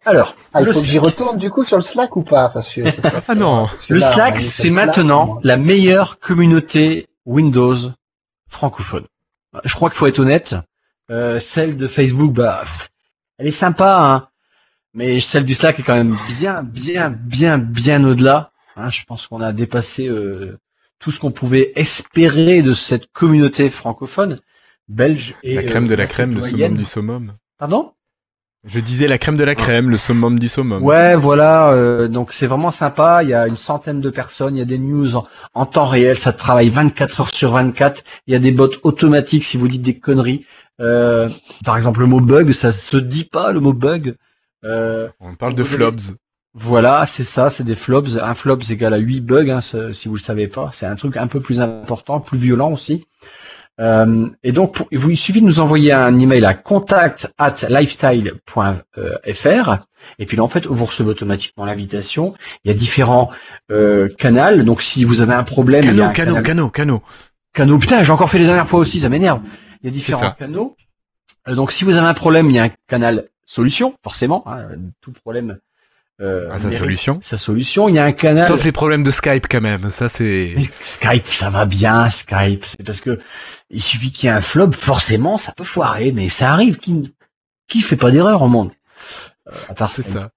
Alors, 0.05 0.35
Ah, 0.53 0.61
il 0.61 0.73
faut 0.73 0.79
que 0.81 0.85
j'y 0.85 0.97
retourne 0.99 1.37
du 1.37 1.49
coup 1.51 1.63
sur 1.63 1.77
le 1.77 1.83
Slack 1.83 2.15
ou 2.15 2.23
pas? 2.23 2.49
Parce 2.49 2.73
que 2.73 2.83
ça 2.85 2.91
se 2.91 3.01
passe- 3.01 3.25
Ah 3.29 3.35
non. 3.35 3.67
parce 3.67 3.85
que 3.85 3.93
Le 3.93 3.99
là, 3.99 4.13
Slack, 4.13 4.39
c'est 4.41 4.71
maintenant 4.71 5.39
la 5.43 5.57
meilleure 5.57 6.19
communauté 6.19 7.07
Windows 7.25 7.75
francophone. 8.51 9.07
Je 9.63 9.73
crois 9.73 9.89
qu'il 9.89 9.97
faut 9.97 10.07
être 10.07 10.19
honnête. 10.19 10.55
Euh, 11.09 11.39
celle 11.39 11.75
de 11.77 11.87
Facebook, 11.87 12.33
bah, 12.33 12.63
elle 13.37 13.47
est 13.47 13.51
sympa, 13.51 13.97
hein, 13.99 14.29
mais 14.93 15.19
celle 15.19 15.45
du 15.45 15.53
Slack 15.53 15.79
est 15.79 15.83
quand 15.83 15.95
même 15.95 16.15
bien, 16.39 16.63
bien, 16.63 17.09
bien, 17.09 17.57
bien 17.57 18.03
au-delà. 18.03 18.51
Hein, 18.75 18.89
je 18.89 19.03
pense 19.03 19.27
qu'on 19.27 19.41
a 19.41 19.51
dépassé 19.51 20.07
euh, 20.07 20.57
tout 20.99 21.11
ce 21.11 21.19
qu'on 21.19 21.31
pouvait 21.31 21.73
espérer 21.75 22.61
de 22.61 22.73
cette 22.73 23.11
communauté 23.11 23.69
francophone 23.69 24.39
belge 24.87 25.35
et 25.43 25.55
La 25.55 25.63
crème 25.63 25.85
euh, 25.85 25.89
de 25.89 25.95
la 25.95 26.05
crème, 26.05 26.35
le 26.35 26.41
summum 26.41 26.77
du 26.77 26.85
summum. 26.85 27.33
Pardon? 27.57 27.93
Je 28.63 28.79
disais 28.79 29.07
la 29.07 29.17
crème 29.17 29.37
de 29.37 29.43
la 29.43 29.55
crème, 29.55 29.89
le 29.89 29.97
summum 29.97 30.37
du 30.37 30.47
summum. 30.47 30.83
Ouais, 30.83 31.15
voilà. 31.15 31.71
euh, 31.71 32.07
donc 32.07 32.31
c'est 32.31 32.45
vraiment 32.45 32.69
sympa. 32.69 33.23
Il 33.23 33.29
y 33.29 33.33
a 33.33 33.47
une 33.47 33.57
centaine 33.57 34.01
de 34.01 34.09
personnes. 34.11 34.55
Il 34.55 34.59
y 34.59 34.61
a 34.61 34.65
des 34.65 34.77
news 34.77 35.15
en, 35.15 35.25
en 35.55 35.65
temps 35.65 35.87
réel. 35.87 36.15
Ça 36.17 36.31
travaille 36.31 36.69
24 36.69 37.21
heures 37.21 37.33
sur 37.33 37.51
24. 37.53 38.03
Il 38.27 38.33
y 38.33 38.35
a 38.35 38.39
des 38.39 38.51
bots 38.51 38.69
automatiques 38.83 39.43
si 39.45 39.57
vous 39.57 39.67
dites 39.67 39.81
des 39.81 39.97
conneries. 39.97 40.45
Euh, 40.79 41.27
par 41.65 41.75
exemple, 41.75 42.01
le 42.01 42.05
mot 42.05 42.19
bug, 42.19 42.51
ça 42.51 42.71
se 42.71 42.97
dit 42.97 43.23
pas 43.25 43.51
le 43.51 43.59
mot 43.61 43.73
bug. 43.73 44.15
Euh, 44.63 45.09
On 45.19 45.33
parle 45.33 45.55
de 45.55 45.61
avez- 45.61 45.69
flobs. 45.69 45.99
voilà, 46.53 47.05
c'est 47.07 47.23
ça, 47.23 47.49
c'est 47.49 47.63
des 47.63 47.75
flops. 47.75 48.17
Un 48.21 48.35
flop, 48.35 48.59
c'est 48.61 48.73
égal 48.73 48.93
à 48.93 48.97
8 48.97 49.21
bugs, 49.21 49.49
hein, 49.49 49.61
si 49.61 50.07
vous 50.07 50.15
le 50.15 50.21
savez 50.21 50.47
pas. 50.47 50.69
C'est 50.71 50.85
un 50.85 50.95
truc 50.95 51.17
un 51.17 51.25
peu 51.27 51.39
plus 51.39 51.59
important, 51.61 52.19
plus 52.19 52.37
violent 52.37 52.71
aussi. 52.71 53.05
Euh, 53.79 54.27
et 54.43 54.51
donc, 54.51 54.73
pour- 54.75 54.87
vous, 54.91 55.09
il 55.11 55.17
suffit 55.17 55.41
de 55.41 55.45
nous 55.47 55.59
envoyer 55.59 55.91
un 55.93 56.19
email 56.19 56.45
à 56.45 56.53
contact 56.53 57.31
at 57.37 57.55
lifestyle.fr. 57.69 59.77
Et 60.19 60.25
puis 60.25 60.37
là, 60.37 60.43
en 60.43 60.47
fait, 60.47 60.65
vous 60.65 60.85
recevez 60.85 61.09
automatiquement 61.09 61.65
l'invitation. 61.65 62.33
Il 62.63 62.69
y 62.69 62.71
a 62.71 62.73
différents 62.77 63.29
euh, 63.71 64.09
canaux. 64.17 64.63
Donc, 64.63 64.81
si 64.81 65.03
vous 65.03 65.21
avez 65.21 65.33
un 65.33 65.43
problème, 65.43 65.83
il 65.85 65.95
y 65.95 66.01
a 66.01 66.09
Cano, 66.09 66.09
un 66.09 66.13
cano, 66.13 66.33
canal- 66.41 66.43
cano, 66.43 66.69
cano. 66.69 67.03
canaux. 67.53 67.77
Putain, 67.77 68.03
j'ai 68.03 68.11
encore 68.11 68.29
fait 68.29 68.39
les 68.39 68.45
dernières 68.45 68.67
fois 68.67 68.79
aussi, 68.79 68.99
ça 69.01 69.09
m'énerve. 69.09 69.41
Il 69.83 69.87
y 69.87 69.89
a 69.89 69.93
différents 69.93 70.31
canaux. 70.31 70.75
Euh, 71.47 71.55
donc, 71.55 71.71
si 71.71 71.83
vous 71.83 71.97
avez 71.97 72.07
un 72.07 72.13
problème, 72.13 72.49
il 72.49 72.55
y 72.55 72.59
a 72.59 72.63
un 72.63 72.71
canal 72.87 73.25
solution, 73.45 73.95
forcément. 74.03 74.43
hein, 74.47 74.69
tout 75.01 75.11
problème. 75.11 75.57
Euh, 76.19 76.49
Ah, 76.51 76.59
sa 76.59 76.69
solution. 76.69 77.17
sa 77.23 77.35
solution. 77.35 77.89
Il 77.89 77.95
y 77.95 77.99
a 77.99 78.05
un 78.05 78.11
canal. 78.11 78.45
Sauf 78.47 78.63
les 78.63 78.71
problèmes 78.71 79.01
de 79.01 79.09
Skype 79.09 79.47
quand 79.49 79.61
même. 79.61 79.89
Ça 79.89 80.07
c'est. 80.07 80.53
Skype, 80.81 81.25
ça 81.25 81.49
va 81.49 81.65
bien, 81.65 82.11
Skype. 82.11 82.63
C'est 82.65 82.83
parce 82.85 83.01
que 83.01 83.17
il 83.71 83.81
suffit 83.81 84.11
qu'il 84.11 84.27
y 84.27 84.29
ait 84.31 84.35
un 84.35 84.41
flop, 84.41 84.71
forcément, 84.73 85.37
ça 85.37 85.51
peut 85.55 85.63
foirer, 85.63 86.11
mais 86.11 86.29
ça 86.29 86.51
arrive. 86.51 86.77
Qui, 86.77 87.13
qui 87.67 87.81
fait 87.81 87.95
pas 87.95 88.11
d'erreur 88.11 88.41
au 88.41 88.47
monde 88.47 88.71
Euh, 89.47 89.51
À 89.69 89.73
part 89.73 89.91
C'est 89.91 90.01
ça. 90.01 90.29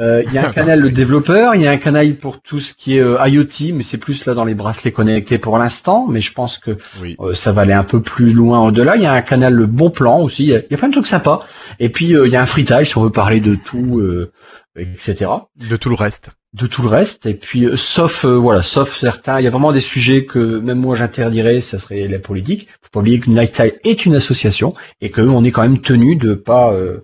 Euh, 0.00 0.22
Il 0.26 0.32
y 0.32 0.38
a 0.38 0.46
un 0.48 0.52
canal 0.60 0.80
de 0.80 0.88
développeurs, 0.88 1.56
il 1.56 1.62
y 1.62 1.66
a 1.66 1.72
un 1.72 1.76
canal 1.78 2.14
pour 2.16 2.40
tout 2.40 2.60
ce 2.60 2.72
qui 2.72 2.96
est 2.96 3.00
euh, 3.00 3.18
IoT, 3.26 3.74
mais 3.74 3.82
c'est 3.82 3.98
plus 3.98 4.24
là 4.24 4.34
dans 4.34 4.44
les 4.44 4.54
bracelets 4.54 4.92
connectés 4.92 5.38
pour 5.38 5.58
l'instant. 5.58 6.06
Mais 6.08 6.20
je 6.20 6.32
pense 6.32 6.58
que 6.58 6.78
Oui. 7.02 7.16
euh, 7.18 7.34
ça 7.34 7.50
va 7.52 7.62
aller 7.62 7.72
un 7.72 7.82
peu 7.84 8.00
plus 8.00 8.32
loin 8.32 8.60
au-delà. 8.60 8.94
Il 8.96 9.02
y 9.02 9.06
a 9.06 9.12
un 9.12 9.22
canal 9.22 9.54
le 9.54 9.66
bon 9.66 9.90
plan 9.90 10.20
aussi. 10.20 10.44
Il 10.44 10.48
y 10.50 10.54
a, 10.54 10.58
il 10.58 10.66
y 10.70 10.74
a 10.74 10.78
plein 10.78 10.88
de 10.88 10.92
trucs 10.92 11.06
sympas. 11.08 11.44
Et 11.80 11.88
puis 11.88 12.14
euh, 12.14 12.26
il 12.26 12.32
y 12.32 12.36
a 12.36 12.40
un 12.42 12.46
freetile 12.46 12.86
si 12.86 12.96
on 12.96 13.02
veut 13.02 13.10
parler 13.10 13.40
de 13.40 13.56
tout, 13.56 13.98
euh, 13.98 14.30
etc 14.76 15.30
De 15.56 15.76
tout 15.76 15.88
le 15.88 15.94
reste. 15.94 16.30
de 16.52 16.66
tout 16.66 16.82
le 16.82 16.88
reste. 16.88 17.26
Et 17.26 17.34
puis, 17.34 17.64
euh, 17.64 17.76
sauf 17.76 18.24
euh, 18.24 18.36
voilà, 18.36 18.62
sauf 18.62 18.96
certains, 18.96 19.40
il 19.40 19.44
y 19.44 19.46
a 19.46 19.50
vraiment 19.50 19.72
des 19.72 19.80
sujets 19.80 20.24
que 20.24 20.58
même 20.58 20.78
moi 20.78 20.96
j'interdirais, 20.96 21.60
ça 21.60 21.78
serait 21.78 22.08
la 22.08 22.18
politique. 22.18 22.68
Faut 22.82 22.90
pas 22.92 23.00
oublier 23.00 23.20
qu'une 23.20 23.38
lifestyle 23.38 23.78
est 23.84 24.06
une 24.06 24.14
association 24.14 24.74
et 25.00 25.10
que 25.10 25.20
on 25.20 25.44
est 25.44 25.50
quand 25.50 25.62
même 25.62 25.80
tenu 25.80 26.16
de 26.16 26.34
pas 26.34 26.72
euh, 26.72 27.00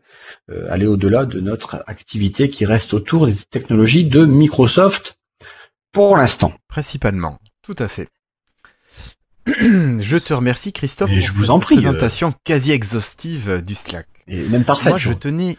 euh, 0.51 0.66
aller 0.70 0.87
au-delà 0.87 1.25
de 1.25 1.41
notre 1.41 1.85
activité 1.87 2.49
qui 2.49 2.64
reste 2.64 2.95
autour 2.95 3.27
des 3.27 3.35
technologies 3.51 4.05
de 4.05 4.25
Microsoft 4.25 5.16
pour 5.93 6.16
l'instant. 6.16 6.53
Principalement. 6.68 7.39
Tout 7.62 7.77
à 7.79 7.89
fait. 7.89 8.09
je 9.47 10.16
te 10.16 10.33
remercie 10.33 10.73
Christophe 10.73 11.11
pour 11.11 11.20
je 11.20 11.33
vous 11.33 11.43
cette 11.43 11.51
en 11.51 11.59
prie, 11.59 11.77
euh. 11.77 11.81
présentation 11.81 12.33
quasi 12.45 12.73
exhaustive 12.73 13.62
du 13.62 13.75
Slack. 13.75 14.07
Et 14.29 14.43
même 14.49 14.64
parfait. 14.64 14.91
Moi, 14.91 14.99
je 14.99 15.12
tenais. 15.12 15.57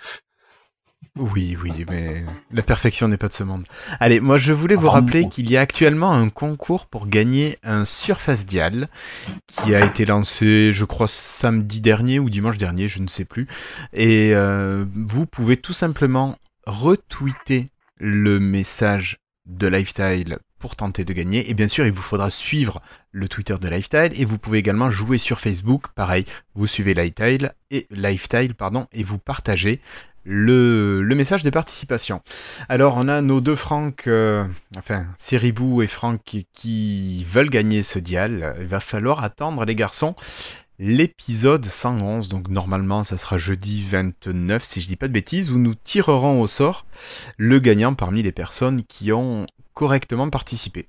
Oui, 1.16 1.58
oui, 1.62 1.86
mais 1.90 2.24
la 2.52 2.64
perfection 2.64 3.08
n'est 3.08 3.18
pas 3.18 3.28
de 3.28 3.34
ce 3.34 3.44
monde. 3.44 3.66
Allez, 4.00 4.20
moi, 4.20 4.38
je 4.38 4.52
voulais 4.52 4.76
vous 4.76 4.90
rappeler 4.90 5.28
qu'il 5.28 5.50
y 5.50 5.58
a 5.58 5.62
actuellement 5.62 6.12
un 6.12 6.30
concours 6.30 6.88
pour 6.88 7.08
gagner 7.08 7.60
un 7.64 7.86
Surface 7.86 8.46
Dial 8.46 8.90
qui 9.48 9.76
a 9.76 9.86
été 9.86 10.06
lancé, 10.06 10.72
je 10.74 10.86
crois, 10.86 11.08
samedi 11.08 11.82
dernier 11.82 12.20
ou 12.20 12.30
dimanche 12.30 12.58
dernier, 12.58 12.88
je 12.88 13.00
ne 13.00 13.08
sais 13.08 13.26
plus. 13.26 13.48
Et 13.94 14.32
euh, 14.34 14.86
vous 14.96 15.26
pouvez 15.26 15.58
tout 15.58 15.74
simplement 15.74 16.38
retweeter 16.66 17.70
le 17.98 18.40
message 18.40 19.20
de 19.46 19.68
Lifestyle 19.68 20.40
pour 20.64 20.78
tenter 20.78 21.04
de 21.04 21.12
gagner. 21.12 21.50
Et 21.50 21.54
bien 21.54 21.68
sûr, 21.68 21.86
il 21.86 21.92
vous 21.92 22.02
faudra 22.02 22.30
suivre 22.30 22.82
le 23.12 23.28
Twitter 23.28 23.56
de 23.60 23.68
Lifestyle 23.68 24.14
et 24.16 24.24
vous 24.24 24.38
pouvez 24.38 24.60
également 24.60 24.90
jouer 24.90 25.18
sur 25.18 25.42
Facebook. 25.42 25.88
Pareil, 25.94 26.24
vous 26.56 26.68
suivez 26.68 26.94
Lifestyle 26.94 27.54
et 27.70 27.86
Lifestyle, 27.92 28.56
pardon, 28.56 28.88
et 28.94 29.04
vous 29.04 29.18
partagez 29.18 29.82
le, 30.26 31.04
message 31.16 31.44
de 31.44 31.50
participation. 31.50 32.22
Alors, 32.70 32.98
on 32.98 33.08
a 33.08 33.22
nos 33.22 33.42
deux 33.42 33.56
Franck, 33.56 34.08
euh, 34.08 34.46
enfin, 34.78 35.06
Siribou 35.18 35.82
et 35.82 35.88
Franck 35.88 36.22
qui, 36.26 36.48
qui 36.54 37.24
veulent 37.26 37.50
gagner 37.50 37.84
ce 37.84 38.00
dial. 38.00 38.56
Il 38.60 38.68
va 38.68 38.80
falloir 38.80 39.24
attendre, 39.24 39.66
les 39.66 39.76
garçons, 39.76 40.16
l'épisode 40.80 41.66
111. 41.66 42.30
Donc, 42.30 42.50
normalement, 42.50 43.04
ça 43.04 43.18
sera 43.18 43.38
jeudi 43.38 43.84
29, 43.84 44.64
si 44.64 44.82
je 44.82 44.88
dis 44.88 44.96
pas 44.96 45.08
de 45.08 45.14
bêtises, 45.14 45.52
où 45.52 45.58
nous 45.58 45.76
tirerons 45.76 46.42
au 46.42 46.48
sort 46.48 46.86
le 47.38 47.60
gagnant 47.60 47.94
parmi 47.94 48.24
les 48.24 48.32
personnes 48.32 48.84
qui 48.84 49.12
ont 49.12 49.46
correctement 49.74 50.30
participé. 50.30 50.88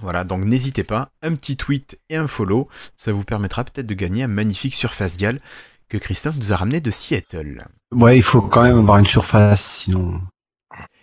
Voilà, 0.00 0.24
donc 0.24 0.44
n'hésitez 0.44 0.82
pas, 0.82 1.10
un 1.22 1.36
petit 1.36 1.56
tweet 1.56 2.00
et 2.08 2.16
un 2.16 2.26
follow, 2.26 2.68
ça 2.96 3.12
vous 3.12 3.22
permettra 3.22 3.62
peut-être 3.62 3.86
de 3.86 3.94
gagner 3.94 4.24
un 4.24 4.28
magnifique 4.28 4.74
Surface 4.74 5.16
Dial 5.16 5.40
que 5.92 5.98
Christophe 5.98 6.38
nous 6.38 6.54
a 6.54 6.56
ramené 6.56 6.80
de 6.80 6.90
Seattle. 6.90 7.66
Ouais, 7.92 8.16
il 8.16 8.22
faut 8.22 8.40
quand 8.40 8.62
même 8.62 8.78
avoir 8.78 8.96
une 8.96 9.06
surface, 9.06 9.62
sinon. 9.62 10.22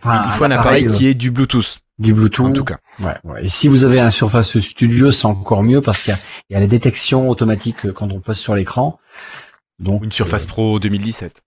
Enfin, 0.02 0.24
Il 0.26 0.32
faut 0.32 0.46
un 0.46 0.52
appareil 0.52 0.88
euh, 0.88 0.98
qui 0.98 1.06
est 1.06 1.14
du 1.14 1.30
Bluetooth, 1.30 1.78
du 2.00 2.12
Bluetooth. 2.12 2.48
en 2.48 2.54
tout 2.54 2.64
cas. 2.64 2.80
Ouais, 3.00 3.16
ouais. 3.24 3.46
Et 3.46 3.50
si 3.50 3.68
vous 3.68 3.86
avez 3.86 4.00
un 4.00 4.10
Surface 4.10 4.58
Studio, 4.58 5.12
c'est 5.12 5.28
encore 5.28 5.62
mieux 5.62 5.82
parce 5.82 6.02
qu'il 6.02 6.12
y 6.12 6.18
a, 6.18 6.20
il 6.50 6.54
y 6.54 6.56
a 6.56 6.60
la 6.60 6.66
détection 6.66 7.30
automatique 7.30 7.86
euh, 7.86 7.94
quand 7.94 8.12
on 8.12 8.20
passe 8.20 8.40
sur 8.40 8.56
l'écran. 8.56 9.00
Donc 9.78 10.04
une 10.04 10.12
Surface 10.12 10.46
euh, 10.46 10.48
Pro 10.48 10.80
2017, 10.80 11.44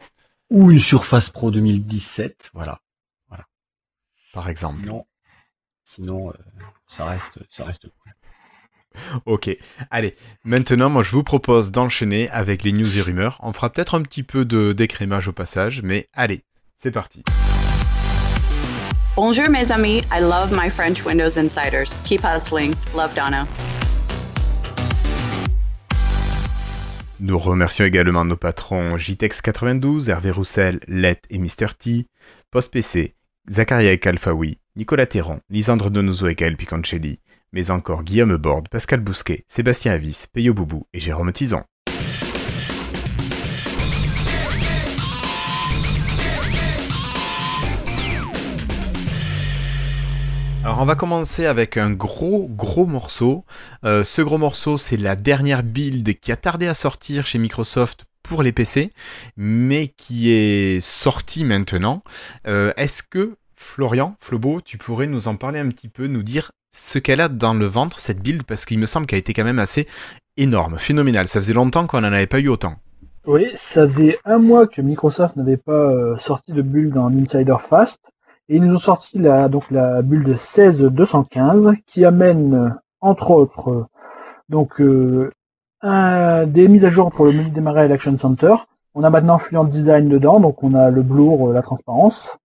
ou 0.50 0.70
une 0.70 0.78
Surface 0.78 1.28
Pro 1.28 1.50
2017, 1.50 2.50
voilà. 2.54 2.78
par 4.32 4.48
exemple. 4.48 4.82
Sinon, 4.82 5.04
sinon 5.84 6.30
euh, 6.30 6.32
ça 6.86 7.06
reste, 7.06 7.40
ça 7.50 7.64
reste. 7.64 7.88
cool. 7.88 8.12
Ok, 9.26 9.50
allez, 9.90 10.14
maintenant 10.44 10.90
moi 10.90 11.02
je 11.02 11.10
vous 11.10 11.22
propose 11.22 11.72
d'enchaîner 11.72 12.28
avec 12.30 12.64
les 12.64 12.72
news 12.72 12.98
et 12.98 13.02
rumeurs. 13.02 13.38
On 13.42 13.52
fera 13.52 13.70
peut-être 13.70 13.94
un 13.94 14.02
petit 14.02 14.22
peu 14.22 14.44
de 14.44 14.72
d'écrémage 14.72 15.28
au 15.28 15.32
passage, 15.32 15.82
mais 15.82 16.08
allez, 16.12 16.42
c'est 16.76 16.90
parti. 16.90 17.22
Bonjour 19.14 19.48
mes 19.50 19.70
amis, 19.70 19.98
I 20.10 20.20
love 20.20 20.52
my 20.52 20.70
French 20.70 21.04
Windows 21.04 21.38
Insiders. 21.38 21.94
Keep 22.04 22.22
hustling. 22.24 22.74
Love 22.96 23.14
Donna. 23.14 23.46
Nous 27.22 27.38
remercions 27.38 27.84
également 27.84 28.24
nos 28.24 28.36
patrons 28.36 28.96
JTEX92, 28.96 30.10
Hervé 30.10 30.32
Roussel, 30.32 30.80
Let 30.88 31.20
et 31.30 31.38
Mr. 31.38 31.68
T, 31.78 32.08
PostPC, 32.50 33.14
Zacharia 33.48 33.96
Kalfaoui, 33.96 34.58
Nicolas 34.74 35.06
Théron, 35.06 35.38
Lisandre 35.48 35.90
Donoso 35.90 36.26
et 36.26 36.34
Gaël 36.34 36.56
Piconcelli, 36.56 37.20
mais 37.52 37.70
encore 37.70 38.02
Guillaume 38.02 38.36
Borde, 38.36 38.68
Pascal 38.68 39.00
Bousquet, 39.00 39.44
Sébastien 39.48 39.92
Avis, 39.92 40.26
Peyo 40.32 40.54
Boubou 40.54 40.86
et 40.92 41.00
Jérôme 41.00 41.32
Tison. 41.32 41.62
Alors 50.64 50.78
on 50.78 50.84
va 50.84 50.94
commencer 50.94 51.44
avec 51.46 51.76
un 51.76 51.90
gros 51.90 52.46
gros 52.48 52.86
morceau. 52.86 53.44
Euh, 53.84 54.04
ce 54.04 54.22
gros 54.22 54.38
morceau 54.38 54.78
c'est 54.78 54.96
la 54.96 55.16
dernière 55.16 55.64
build 55.64 56.20
qui 56.20 56.30
a 56.30 56.36
tardé 56.36 56.68
à 56.68 56.74
sortir 56.74 57.26
chez 57.26 57.38
Microsoft 57.38 58.04
pour 58.22 58.44
les 58.44 58.52
PC, 58.52 58.92
mais 59.36 59.88
qui 59.88 60.30
est 60.30 60.80
sortie 60.80 61.42
maintenant. 61.42 62.04
Euh, 62.46 62.72
Est-ce 62.76 63.02
que 63.02 63.34
Florian, 63.62 64.16
Flobo, 64.20 64.60
tu 64.60 64.76
pourrais 64.76 65.06
nous 65.06 65.28
en 65.28 65.36
parler 65.36 65.58
un 65.58 65.68
petit 65.70 65.88
peu, 65.88 66.06
nous 66.06 66.22
dire 66.22 66.50
ce 66.74 66.98
qu'elle 66.98 67.20
a 67.20 67.28
dans 67.28 67.54
le 67.54 67.64
ventre, 67.64 68.00
cette 68.00 68.20
build, 68.20 68.42
parce 68.42 68.64
qu'il 68.64 68.78
me 68.78 68.86
semble 68.86 69.06
qu'elle 69.06 69.16
a 69.16 69.20
été 69.20 69.32
quand 69.32 69.44
même 69.44 69.58
assez 69.58 69.86
énorme, 70.36 70.78
phénoménale. 70.78 71.28
Ça 71.28 71.40
faisait 71.40 71.54
longtemps 71.54 71.86
qu'on 71.86 72.00
n'en 72.00 72.12
avait 72.12 72.26
pas 72.26 72.40
eu 72.40 72.48
autant. 72.48 72.74
Oui, 73.24 73.50
ça 73.54 73.84
faisait 73.84 74.18
un 74.24 74.38
mois 74.38 74.66
que 74.66 74.82
Microsoft 74.82 75.36
n'avait 75.36 75.56
pas 75.56 75.72
euh, 75.72 76.16
sorti 76.16 76.52
de 76.52 76.60
build 76.60 76.98
en 76.98 77.14
Insider 77.14 77.56
Fast. 77.60 78.10
Et 78.48 78.56
ils 78.56 78.62
nous 78.62 78.74
ont 78.74 78.78
sorti 78.78 79.18
la, 79.18 79.48
donc 79.48 79.70
la 79.70 80.02
build 80.02 80.34
16215 80.36 81.74
qui 81.86 82.04
amène, 82.04 82.54
euh, 82.54 82.68
entre 83.00 83.30
autres, 83.30 83.70
euh, 83.70 83.86
donc 84.48 84.82
des 86.46 86.68
mises 86.68 86.84
à 86.84 86.90
jour 86.90 87.10
pour 87.10 87.24
le 87.24 87.32
menu 87.32 87.50
démarrer 87.50 87.82
à 87.82 87.88
l'Action 87.88 88.16
Center. 88.16 88.54
On 88.94 89.04
a 89.04 89.10
maintenant 89.10 89.38
Fluent 89.38 89.64
Design 89.66 90.08
dedans, 90.08 90.40
donc 90.40 90.62
on 90.62 90.74
a 90.74 90.90
le 90.90 91.02
blur, 91.02 91.52
la 91.52 91.62
transparence. 91.62 92.36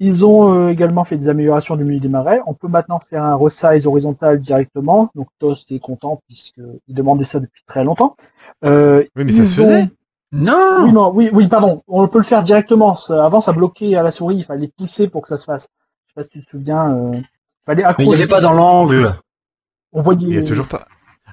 Ils 0.00 0.24
ont 0.24 0.54
euh, 0.54 0.68
également 0.68 1.04
fait 1.04 1.16
des 1.16 1.28
améliorations 1.28 1.74
du 1.76 1.84
menu 1.84 1.98
démarrer. 1.98 2.38
On 2.46 2.54
peut 2.54 2.68
maintenant 2.68 2.98
faire 3.00 3.24
un 3.24 3.34
resize 3.34 3.86
horizontal 3.86 4.38
directement. 4.38 5.10
Donc 5.16 5.28
Toast 5.40 5.72
est 5.72 5.80
content 5.80 6.20
puisqu'il 6.26 6.94
demandait 6.94 7.24
ça 7.24 7.40
depuis 7.40 7.62
très 7.66 7.82
longtemps. 7.82 8.16
Euh, 8.64 9.04
Oui, 9.16 9.24
mais 9.24 9.32
ça 9.32 9.44
se 9.44 9.52
ont- 9.60 9.64
faisait. 9.64 9.88
Non 10.30 10.84
oui, 10.84 10.92
non, 10.92 11.10
oui, 11.12 11.30
oui, 11.32 11.48
pardon. 11.48 11.82
On 11.88 12.06
peut 12.06 12.18
le 12.18 12.24
faire 12.24 12.42
directement. 12.42 12.96
Avant, 13.08 13.40
ça 13.40 13.52
bloquait 13.52 13.96
à 13.96 14.02
la 14.02 14.10
souris. 14.10 14.36
Il 14.36 14.44
fallait 14.44 14.68
pousser 14.68 15.08
pour 15.08 15.22
que 15.22 15.28
ça 15.28 15.36
se 15.38 15.44
fasse. 15.46 15.68
Je 16.06 16.10
sais 16.10 16.14
pas 16.14 16.22
si 16.22 16.30
tu 16.30 16.44
te 16.44 16.50
souviens. 16.50 16.94
Euh... 16.94 17.10
Il 17.14 17.24
fallait 17.64 17.82
Mais 17.82 18.04
il 18.04 18.04
n'y 18.04 18.12
accrocher. 18.14 18.22
avait 18.22 18.30
pas 18.30 18.40
dans 18.40 18.52
l'angle. 18.52 19.14
On 19.92 20.02
voyait. 20.02 20.28
Il 20.28 20.34
y 20.34 20.38
a 20.38 20.42
toujours 20.42 20.68
pas. 20.68 20.86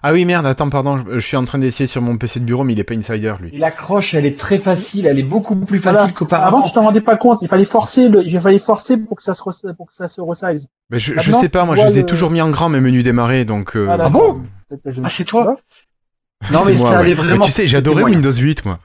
Ah 0.07 0.13
oui, 0.13 0.23
merde, 0.23 0.45
attends, 0.45 0.69
pardon, 0.69 0.97
je, 0.97 1.13
je 1.17 1.25
suis 1.25 1.35
en 1.35 1.45
train 1.45 1.57
d'essayer 1.57 1.87
sur 1.87 1.99
mon 2.01 2.15
PC 2.15 2.39
de 2.39 2.45
bureau, 2.45 2.63
mais 2.63 2.73
il 2.73 2.79
est 2.79 2.83
pas 2.83 2.93
insider, 2.93 3.33
lui. 3.39 3.49
Et 3.53 3.57
l'accroche, 3.57 4.13
elle 4.13 4.27
est 4.27 4.37
très 4.37 4.59
facile, 4.59 5.07
elle 5.07 5.17
est 5.17 5.23
beaucoup 5.23 5.55
plus 5.55 5.79
Voilà. 5.79 6.01
facile 6.01 6.13
qu'auparavant. 6.13 6.57
Avant, 6.59 6.61
tu 6.61 6.73
t'en 6.73 6.83
rendais 6.83 7.01
pas 7.01 7.17
compte. 7.17 7.41
Il 7.41 7.47
fallait 7.47 7.65
forcer. 7.65 8.07
Le... 8.09 8.23
Il 8.23 8.39
fallait 8.39 8.59
forcer 8.59 8.97
pour 8.97 9.17
que 9.17 9.23
ça 9.23 9.33
se 9.33 9.41
re- 9.41 9.73
pour 9.75 9.87
que 9.87 9.93
ça 9.93 10.07
se 10.07 10.21
resize. 10.21 10.67
Mais 10.91 10.99
je, 10.99 11.19
sais 11.19 11.49
pas, 11.49 11.65
moi, 11.65 11.75
je 11.75 11.83
les 11.85 11.97
ai 11.97 12.01
le- 12.01 12.05
toujours 12.05 12.29
mis 12.29 12.39
en 12.41 12.51
grand, 12.51 12.69
mes 12.69 12.79
menus 12.79 13.03
démarrés, 13.03 13.45
donc... 13.45 13.75
euh, 13.75 13.85
Voilà. 13.85 14.05
Ah 14.05 14.09
bon? 14.09 14.41
Ah, 14.71 15.09
c'est 15.09 15.23
toi 15.25 15.57
Non, 16.51 16.59
c'est 16.59 16.73
mais 16.73 16.77
moi, 16.77 16.85
ça 16.89 16.91
ouais. 16.91 16.95
allait 16.97 17.07
Mais 17.09 17.13
vraiment. 17.15 17.45
tu 17.45 17.49
sais, 17.51 17.55
c'était 17.63 17.67
j'adorais. 17.69 18.03
Windows 18.03 18.31
8, 18.31 18.65
moi. 18.65 18.77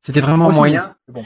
C'était 0.00 0.20
vraiment 0.20 0.44
Moi 0.44 0.52
moyen. 0.54 0.94
c'est 1.08 1.12
bon. 1.14 1.24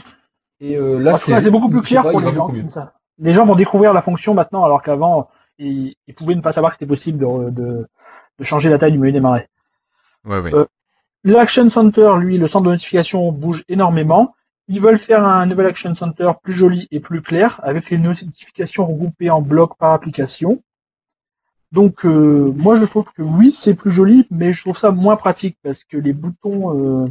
Et 0.61 0.77
euh, 0.77 0.99
là, 0.99 1.19
c'est 1.19 1.51
beaucoup 1.51 1.69
plus 1.69 1.83
clair 1.83 2.09
pour 2.09 2.21
les 2.23 2.33
gens. 2.33 2.47
comme 2.47 2.71
ça. 2.71 2.95
Les 3.19 3.35
gens 3.35 3.45
vont 3.45 3.55
découvrir 3.55 3.93
la 3.93 4.01
fonction 4.01 4.33
maintenant, 4.33 4.65
alors 4.65 4.83
qu'avant, 4.83 5.29
ils, 5.59 5.95
ils 6.07 6.15
pouvaient 6.15 6.35
ne 6.35 6.41
pas 6.41 6.53
savoir 6.53 6.73
que 6.73 6.77
c'était 6.77 6.89
possible 6.89 7.19
de, 7.19 7.51
de, 7.51 7.87
de 8.39 8.45
changer 8.45 8.71
la 8.71 8.79
taille 8.79 8.93
du 8.93 8.99
menu 8.99 9.13
démarrer. 9.13 9.49
Ouais, 10.25 10.41
ouais. 10.41 10.55
Euh, 10.55 10.67
L'Action 11.25 11.69
Center, 11.71 12.13
lui, 12.19 12.39
le 12.39 12.47
centre 12.49 12.67
de 12.67 12.71
notification 12.71 13.33
bouge 13.33 13.65
énormément. 13.69 14.35
Ils 14.69 14.81
veulent 14.81 14.99
faire 14.99 15.25
un 15.25 15.47
nouvel 15.47 15.67
Action 15.67 15.95
Center 15.95 16.31
plus 16.43 16.53
joli 16.53 16.89
et 16.91 17.01
plus 17.01 17.23
clair, 17.23 17.61
avec 17.63 17.91
les 17.91 17.99
notifications 17.99 18.87
regroupées 18.87 19.31
en 19.31 19.41
blocs 19.43 19.77
par 19.77 19.93
application. 19.93 20.63
Donc, 21.73 22.05
euh, 22.07 22.53
moi, 22.57 22.77
je 22.77 22.85
trouve 22.85 23.11
que 23.13 23.23
oui, 23.23 23.51
c'est 23.51 23.75
plus 23.75 23.91
joli, 23.91 24.27
mais 24.31 24.53
je 24.53 24.63
trouve 24.63 24.79
ça 24.79 24.91
moins 24.93 25.17
pratique 25.17 25.59
parce 25.63 25.85
que 25.85 25.97
les 25.97 26.13
boutons, 26.13 27.05
euh, 27.05 27.09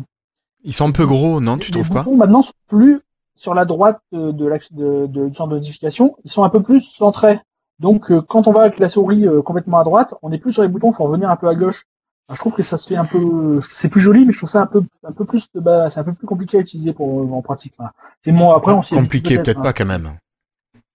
Ils 0.63 0.73
sont 0.73 0.87
un 0.87 0.91
peu 0.91 1.05
gros, 1.05 1.41
non, 1.41 1.57
tu 1.57 1.71
les 1.71 1.81
trouves 1.81 1.89
pas 1.89 2.03
boutons 2.03 2.17
maintenant 2.17 2.41
sont 2.41 2.53
plus 2.67 3.01
sur 3.35 3.53
la 3.53 3.65
droite 3.65 3.99
de, 4.13 4.31
de- 4.31 5.07
de- 5.07 5.27
du 5.27 5.33
centre 5.33 5.49
de 5.51 5.55
notification, 5.55 6.15
ils 6.23 6.31
sont 6.31 6.43
un 6.43 6.49
peu 6.49 6.61
plus 6.61 6.81
centrés. 6.81 7.39
Donc, 7.79 8.11
euh, 8.11 8.21
quand 8.21 8.47
on 8.47 8.51
va 8.51 8.61
avec 8.61 8.79
la 8.79 8.87
souris 8.89 9.27
euh, 9.27 9.41
complètement 9.41 9.79
à 9.79 9.83
droite, 9.83 10.13
on 10.21 10.29
n'est 10.29 10.37
plus 10.37 10.53
sur 10.53 10.61
les 10.61 10.67
boutons, 10.69 10.91
il 10.91 10.95
faut 10.95 11.03
revenir 11.03 11.29
un 11.29 11.35
peu 11.35 11.47
à 11.47 11.55
gauche. 11.55 11.83
Alors, 12.27 12.35
je 12.35 12.39
trouve 12.39 12.53
que 12.53 12.63
ça 12.63 12.77
se 12.77 12.87
fait 12.87 12.95
un 12.95 13.05
peu, 13.05 13.59
c'est 13.61 13.89
plus 13.89 14.01
joli, 14.01 14.25
mais 14.25 14.31
je 14.31 14.37
trouve 14.37 14.49
ça 14.49 14.61
un 14.61 14.65
peu, 14.65 14.81
un 15.03 15.11
peu 15.11 15.25
plus, 15.25 15.47
bah, 15.55 15.89
c'est 15.89 15.99
un 15.99 16.03
peu 16.03 16.13
plus 16.13 16.25
compliqué 16.25 16.57
à 16.57 16.61
utiliser 16.61 16.93
pour 16.93 17.33
en 17.33 17.41
pratique. 17.41 17.73
Enfin, 17.77 17.91
c'est 18.23 18.31
moi 18.31 18.55
après 18.57 18.71
on 18.71 18.81
s'y 18.81 18.95
Compliqué, 18.95 19.37
peut-être 19.37 19.59
hein. 19.59 19.63
pas, 19.63 19.73
quand 19.73 19.85
même. 19.85 20.17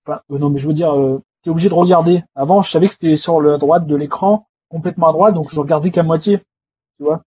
Enfin, 0.07 0.20
euh, 0.33 0.39
non, 0.39 0.51
mais 0.51 0.59
je 0.59 0.66
veux 0.66 0.72
dire, 0.74 0.93
euh, 0.99 1.22
t'es 1.43 1.51
obligé 1.51 1.68
de 1.68 1.74
regarder. 1.74 2.24
Avant, 2.35 2.62
je 2.62 2.70
savais 2.70 2.87
que 2.89 2.95
c'était 2.95 3.16
sur 3.16 3.41
la 3.43 3.59
droite 3.59 3.87
de 3.87 3.95
l'écran, 3.95 4.49
complètement 4.70 5.09
à 5.09 5.12
droite, 5.12 5.35
donc 5.35 5.53
je 5.53 5.61
regardais 5.61 5.91
qu'à 5.91 6.03
moitié. 6.03 6.39
Tu 6.99 7.05
vois 7.05 7.22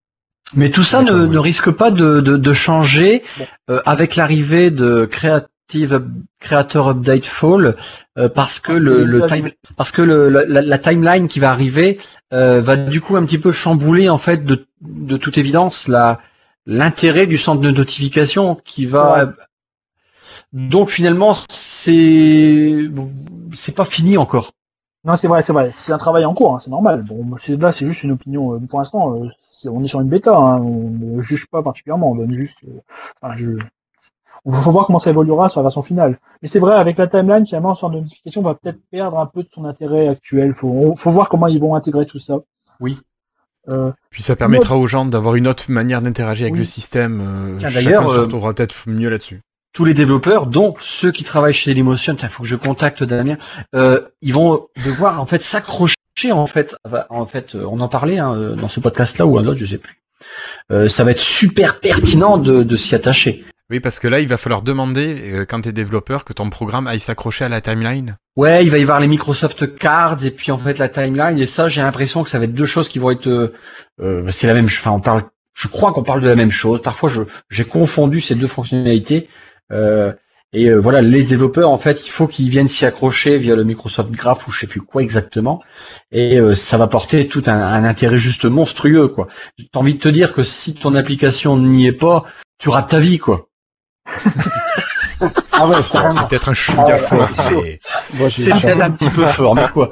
Mais 0.55 0.69
tout 0.69 0.83
ça 0.83 1.01
ne, 1.03 1.13
oui. 1.13 1.29
ne 1.29 1.37
risque 1.37 1.71
pas 1.71 1.91
de, 1.91 2.19
de, 2.19 2.35
de 2.35 2.53
changer 2.53 3.23
Bon. 3.37 3.45
euh, 3.69 3.81
avec 3.85 4.15
l'arrivée 4.17 4.69
de 4.71 5.05
Creative 5.05 5.47
Up- 5.81 6.07
Creator 6.39 6.89
Update 6.89 7.25
Fall 7.25 7.75
euh, 8.17 8.29
parce 8.29 8.59
que 8.59 8.71
Ah, 8.73 8.79
le, 8.79 9.25
time- 9.27 9.51
parce 9.75 9.91
que 9.91 10.01
le, 10.01 10.29
la, 10.29 10.77
timeline 10.77 11.27
qui 11.27 11.39
va 11.39 11.51
arriver 11.51 11.99
euh, 12.33 12.61
va 12.61 12.75
du 12.77 13.01
coup 13.01 13.15
un 13.15 13.25
petit 13.25 13.37
peu 13.39 13.51
chambouler 13.51 14.09
en 14.09 14.17
fait 14.17 14.45
de, 14.45 14.65
de 14.81 15.17
toute 15.17 15.37
évidence 15.37 15.87
la 15.87 16.19
l'intérêt 16.65 17.27
du 17.27 17.37
centre 17.37 17.61
de 17.61 17.71
notification 17.71 18.55
qui 18.63 18.85
va 18.85 19.33
donc 20.53 20.89
finalement 20.89 21.33
c'est 21.49 22.89
c'est 23.53 23.75
pas 23.75 23.85
fini 23.85 24.17
encore. 24.17 24.51
Non, 25.05 25.17
c'est 25.17 25.27
vrai, 25.27 25.41
c'est 25.41 25.51
vrai. 25.51 25.69
C'est 25.73 25.91
un 25.91 25.97
travail 25.97 26.23
en 26.23 26.33
cours, 26.33 26.55
hein, 26.55 26.59
c'est 26.59 26.69
normal. 26.69 27.03
Bon, 27.03 27.25
là, 27.59 27.71
c'est 27.73 27.85
juste 27.85 28.03
une 28.03 28.11
opinion. 28.13 28.53
euh, 28.53 28.59
Pour 28.59 28.79
l'instant, 28.79 29.13
on 29.65 29.83
est 29.83 29.87
sur 29.87 29.99
une 29.99 30.07
bêta. 30.07 30.33
Hein, 30.35 30.59
on 30.61 30.89
ne 31.17 31.21
juge 31.21 31.45
pas 31.47 31.61
particulièrement. 31.61 32.11
On 32.11 32.15
donne 32.15 32.33
juste. 32.33 32.55
enfin, 33.21 33.35
je... 33.35 33.57
On 34.45 34.51
faut 34.51 34.71
voir 34.71 34.85
comment 34.87 34.99
ça 34.99 35.09
évoluera 35.09 35.47
sur 35.49 35.59
la 35.61 35.63
version 35.63 35.81
finale. 35.81 36.19
Mais 36.41 36.47
c'est 36.49 36.59
vrai, 36.59 36.75
avec 36.75 36.97
la 36.97 37.07
timeline, 37.07 37.45
finalement, 37.45 37.75
sur 37.75 37.89
notification 37.89 38.41
va 38.41 38.55
peut-être 38.55 38.79
perdre 38.91 39.17
un 39.19 39.25
peu 39.25 39.41
de 39.43 39.47
son 39.53 39.63
intérêt 39.65 40.07
actuel. 40.09 40.53
Faut, 40.53 40.67
on- 40.69 40.95
faut 40.95 41.11
voir 41.11 41.29
comment 41.29 41.47
ils 41.47 41.59
vont 41.61 41.75
intégrer 41.75 42.05
tout 42.05 42.19
ça. 42.19 42.39
Oui. 42.79 42.97
Euh, 43.69 43.91
Puis 44.09 44.21
ça 44.23 44.35
permettra 44.35 44.75
aux 44.77 44.87
gens 44.87 45.05
d'avoir 45.05 45.35
une 45.35 45.47
autre 45.47 45.63
manière 45.71 46.01
d'interagir 46.01 46.43
avec 46.45 46.53
Oui. 46.55 46.59
le 46.59 46.65
système. 46.65 47.21
euh, 47.21 47.57
Tiens, 47.59 47.69
chacun 47.69 48.07
se 48.07 48.13
euh, 48.17 48.21
retrouvera 48.23 48.53
peut-être 48.53 48.75
mieux 48.87 49.09
là-dessus. 49.09 49.39
tous 49.71 49.85
les 49.85 49.93
développeurs, 49.93 50.45
dont 50.47 50.75
ceux 50.81 51.11
qui 51.11 51.23
travaillent 51.23 51.53
chez 51.53 51.71
Dailymotion, 51.71 52.15
il 52.21 52.27
faut 52.29 52.43
que 52.43 52.49
je 52.49 52.55
contacte 52.57 53.03
Damien, 53.03 53.37
euh, 53.73 54.01
ils 54.21 54.33
vont 54.33 54.67
devoir 54.85 55.19
en 55.21 55.25
fait 55.25 55.41
s'accrocher 55.41 55.95
en 56.31 56.45
fait, 56.45 56.75
en 57.09 57.25
fait, 57.25 57.55
on 57.55 57.79
en 57.79 57.87
parlait 57.87 58.19
hein, 58.19 58.55
dans 58.55 58.67
ce 58.67 58.79
podcast-là 58.79 59.25
ou 59.25 59.39
un 59.39 59.47
autre, 59.47 59.57
je 59.59 59.65
sais 59.65 59.77
plus. 59.79 59.99
Euh, 60.71 60.87
ça 60.87 61.03
va 61.03 61.11
être 61.11 61.19
super 61.19 61.79
pertinent 61.79 62.37
de, 62.37 62.61
de 62.63 62.75
s'y 62.75 62.93
attacher. 62.95 63.43
Oui, 63.69 63.79
parce 63.79 63.99
que 63.99 64.07
là, 64.07 64.19
il 64.19 64.27
va 64.27 64.37
falloir 64.37 64.61
demander, 64.61 65.31
euh, 65.31 65.45
quand 65.45 65.61
tu 65.61 65.69
es 65.69 65.71
développeur, 65.71 66.25
que 66.25 66.33
ton 66.33 66.49
programme 66.49 66.87
aille 66.87 66.99
s'accrocher 66.99 67.45
à 67.45 67.49
la 67.49 67.61
timeline. 67.61 68.17
Ouais, 68.35 68.65
il 68.65 68.71
va 68.71 68.77
y 68.77 68.81
avoir 68.81 68.99
les 68.99 69.07
Microsoft 69.07 69.75
Cards 69.75 70.25
et 70.25 70.31
puis 70.31 70.51
en 70.51 70.57
fait 70.57 70.79
la 70.79 70.89
timeline 70.89 71.37
et 71.39 71.45
ça, 71.45 71.69
j'ai 71.69 71.81
l'impression 71.81 72.23
que 72.23 72.29
ça 72.29 72.39
va 72.39 72.45
être 72.45 72.53
deux 72.53 72.65
choses 72.65 72.89
qui 72.89 72.99
vont 72.99 73.11
être, 73.11 73.27
euh, 73.27 73.53
euh, 74.01 74.27
c'est 74.29 74.47
la 74.47 74.55
même, 74.55 74.65
enfin 74.65 74.91
on 74.91 74.99
parle, 74.99 75.23
je 75.53 75.67
crois 75.67 75.93
qu'on 75.93 76.03
parle 76.03 76.21
de 76.21 76.27
la 76.27 76.35
même 76.35 76.51
chose. 76.51 76.81
Parfois, 76.81 77.11
j'ai 77.49 77.65
confondu 77.65 78.21
ces 78.21 78.35
deux 78.35 78.47
fonctionnalités. 78.47 79.29
Euh, 79.71 80.11
et 80.51 80.69
euh, 80.69 80.79
voilà, 80.79 81.01
les 81.01 81.23
développeurs, 81.23 81.71
en 81.71 81.79
fait, 81.79 82.05
il 82.05 82.11
faut 82.11 82.27
qu'ils 82.27 82.49
viennent 82.49 82.67
s'y 82.67 82.85
accrocher 82.85 83.39
via 83.39 83.55
le 83.55 83.63
Microsoft 83.63 84.11
Graph 84.11 84.47
ou 84.47 84.51
je 84.51 84.59
sais 84.59 84.67
plus 84.67 84.81
quoi 84.81 85.01
exactement. 85.01 85.63
Et 86.11 86.39
euh, 86.39 86.53
ça 86.53 86.77
va 86.77 86.87
porter 86.87 87.27
tout 87.27 87.43
un, 87.47 87.57
un 87.57 87.83
intérêt 87.83 88.19
juste 88.19 88.45
monstrueux, 88.45 89.07
quoi. 89.07 89.27
T'as 89.71 89.79
envie 89.79 89.95
de 89.95 89.99
te 89.99 90.09
dire 90.09 90.33
que 90.33 90.43
si 90.43 90.75
ton 90.75 90.93
application 90.93 91.57
n'y 91.57 91.87
est 91.87 91.91
pas, 91.91 92.25
tu 92.59 92.69
rates 92.69 92.89
ta 92.89 92.99
vie, 92.99 93.17
quoi. 93.17 93.49
Ah 95.51 95.67
ouais, 95.67 95.75
C'est 96.11 96.27
peut-être 96.27 96.49
un 96.49 96.51
Ah 96.51 96.55
chouïa 96.55 96.83
ouais, 96.85 96.97
fort, 96.97 97.29
c'est 97.35 98.53
mais 98.53 98.61
peut-être 98.61 98.81
un 98.81 98.91
petit 98.91 99.09
peu 99.09 99.25
fort, 99.27 99.55
mais 99.55 99.69
quoi. 99.69 99.89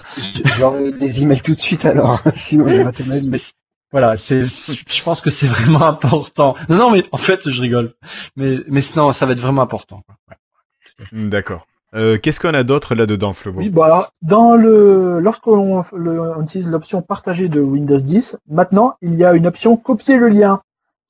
J'aurais 0.57 0.91
des 0.91 1.21
emails 1.23 1.41
tout 1.41 1.53
de 1.53 1.59
suite 1.59 1.85
alors, 1.85 2.19
sinon 2.35 2.67
j'ai 2.67 2.83
raté 2.83 3.03
ma 3.05 3.19
vie. 3.19 3.51
Voilà, 3.91 4.15
c'est, 4.17 4.45
je 4.45 5.03
pense 5.03 5.19
que 5.21 5.29
c'est 5.29 5.47
vraiment 5.47 5.83
important. 5.85 6.55
Non, 6.69 6.77
non, 6.77 6.91
mais 6.91 7.03
en 7.11 7.17
fait, 7.17 7.49
je 7.49 7.61
rigole. 7.61 7.93
Mais, 8.37 8.57
mais 8.67 8.81
non, 8.95 9.11
ça 9.11 9.25
va 9.25 9.33
être 9.33 9.39
vraiment 9.41 9.61
important. 9.61 10.01
Ouais. 10.29 11.07
Hmm, 11.11 11.29
d'accord. 11.29 11.65
Euh, 11.93 12.17
Qu'est-ce 12.17 12.39
qu'on 12.39 12.53
a 12.53 12.63
d'autre 12.63 12.95
là-dedans, 12.95 13.33
Flobo 13.33 13.59
Oui, 13.59 13.69
bah 13.69 13.85
alors, 13.85 14.13
dans 14.21 14.55
le, 14.55 15.19
lorsqu'on 15.19 15.83
le- 15.93 16.21
on 16.37 16.41
utilise 16.43 16.69
l'option 16.69 17.01
partagée 17.01 17.49
de 17.49 17.59
Windows 17.59 17.97
10, 17.97 18.37
maintenant, 18.49 18.95
il 19.01 19.15
y 19.15 19.25
a 19.25 19.33
une 19.33 19.45
option 19.45 19.75
copier 19.75 20.15
le 20.17 20.29
lien. 20.29 20.61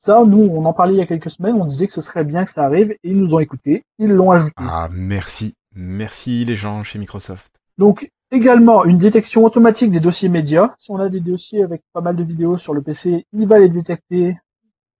Ça, 0.03 0.23
nous, 0.25 0.49
on 0.51 0.65
en 0.65 0.73
parlait 0.73 0.95
il 0.95 0.97
y 0.97 1.01
a 1.01 1.05
quelques 1.05 1.29
semaines, 1.29 1.55
on 1.61 1.65
disait 1.65 1.85
que 1.85 1.93
ce 1.93 2.01
serait 2.01 2.23
bien 2.23 2.43
que 2.43 2.49
ça 2.51 2.63
arrive, 2.63 2.89
et 2.91 2.97
ils 3.03 3.17
nous 3.21 3.35
ont 3.35 3.39
écouté, 3.39 3.83
ils 3.99 4.11
l'ont 4.11 4.31
ajouté. 4.31 4.53
Ah, 4.57 4.89
merci. 4.91 5.53
Merci 5.75 6.43
les 6.43 6.55
gens 6.55 6.81
chez 6.83 6.97
Microsoft. 6.97 7.51
Donc 7.77 8.09
également 8.31 8.83
une 8.83 8.97
détection 8.97 9.43
automatique 9.45 9.91
des 9.91 9.99
dossiers 9.99 10.27
médias. 10.29 10.73
Si 10.79 10.89
on 10.91 10.97
a 10.97 11.07
des 11.09 11.19
dossiers 11.19 11.63
avec 11.63 11.81
pas 11.93 12.01
mal 12.01 12.15
de 12.15 12.23
vidéos 12.23 12.57
sur 12.57 12.73
le 12.73 12.81
PC, 12.81 13.25
il 13.31 13.47
va 13.47 13.59
les 13.59 13.69
détecter 13.69 14.35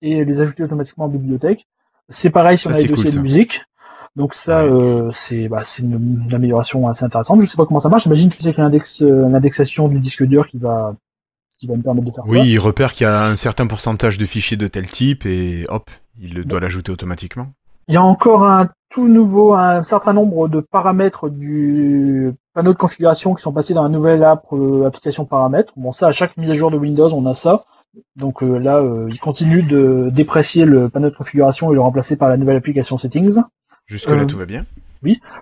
et 0.03 0.23
les 0.25 0.41
ajouter 0.41 0.63
automatiquement 0.63 1.05
en 1.05 1.09
bibliothèque. 1.09 1.65
C'est 2.09 2.29
pareil 2.29 2.57
si 2.57 2.67
on 2.67 2.73
Ça, 2.73 2.79
a 2.79 2.81
des 2.81 2.89
cool, 2.89 3.05
dossiers 3.05 3.11
de 3.11 3.19
musique. 3.23 3.63
Donc 4.15 4.33
ça, 4.33 4.65
Ouais. 4.65 4.71
euh, 4.71 5.11
c'est 5.13 5.47
bah, 5.47 5.63
c'est 5.63 5.83
une, 5.83 6.25
une 6.27 6.33
amélioration 6.33 6.87
assez 6.87 7.05
intéressante. 7.05 7.41
Je 7.41 7.47
sais 7.47 7.57
pas 7.57 7.65
comment 7.65 7.79
ça 7.79 7.89
marche. 7.89 8.03
J'imagine 8.03 8.29
que 8.29 8.35
c'est 8.35 8.41
qu'il 8.53 8.57
y 8.57 8.61
a 8.61 8.63
l'index, 8.65 9.01
euh, 9.01 9.29
l'indexation 9.29 9.87
du 9.87 9.99
disque 9.99 10.23
dur 10.25 10.47
qui 10.47 10.57
va 10.59 10.95
qui 11.61 11.67
va 11.67 11.75
me 11.75 11.83
permettre 11.83 12.07
de 12.07 12.11
faire 12.11 12.23
Oui, 12.27 12.39
ça. 12.39 12.45
il 12.45 12.59
repère 12.59 12.91
qu'il 12.91 13.05
y 13.05 13.07
a 13.07 13.25
un 13.27 13.35
certain 13.35 13.67
pourcentage 13.67 14.17
de 14.17 14.25
fichiers 14.25 14.57
de 14.57 14.65
tel 14.65 14.89
type 14.89 15.27
et 15.27 15.65
hop, 15.69 15.91
il 16.19 16.33
le 16.33 16.43
doit 16.43 16.59
l'ajouter 16.59 16.91
automatiquement. 16.91 17.49
Il 17.88 17.93
y 17.93 17.97
a 17.97 18.03
encore 18.03 18.43
un 18.45 18.69
tout 18.89 19.07
nouveau, 19.07 19.53
un 19.53 19.83
certain 19.83 20.13
nombre 20.13 20.47
de 20.47 20.59
paramètres 20.59 21.29
du 21.29 22.33
panneau 22.53 22.73
de 22.73 22.77
configuration 22.77 23.35
qui 23.35 23.43
sont 23.43 23.53
passés 23.53 23.75
dans 23.75 23.83
un 23.83 23.89
nouvel 23.89 24.23
app, 24.23 24.43
euh, 24.53 24.88
application 24.88 25.25
paramètres. 25.25 25.73
Bon, 25.77 25.91
ça, 25.91 26.07
à 26.07 26.11
chaque 26.11 26.35
mise 26.35 26.49
à 26.49 26.55
jour 26.55 26.71
de 26.71 26.77
Windows, 26.77 27.13
on 27.13 27.27
a 27.27 27.35
ça. 27.35 27.63
Donc 28.15 28.41
euh, 28.41 28.57
là, 28.57 28.77
euh, 28.77 29.07
il 29.11 29.19
continue 29.19 29.61
de 29.61 30.09
déprécier 30.11 30.65
le 30.65 30.89
panneau 30.89 31.11
de 31.11 31.15
configuration 31.15 31.71
et 31.71 31.75
le 31.75 31.81
remplacer 31.81 32.15
par 32.15 32.29
la 32.29 32.38
nouvelle 32.38 32.57
application 32.57 32.97
Settings. 32.97 33.39
Jusque-là, 33.85 34.25
tout 34.25 34.38
va 34.38 34.45
bien. 34.45 34.65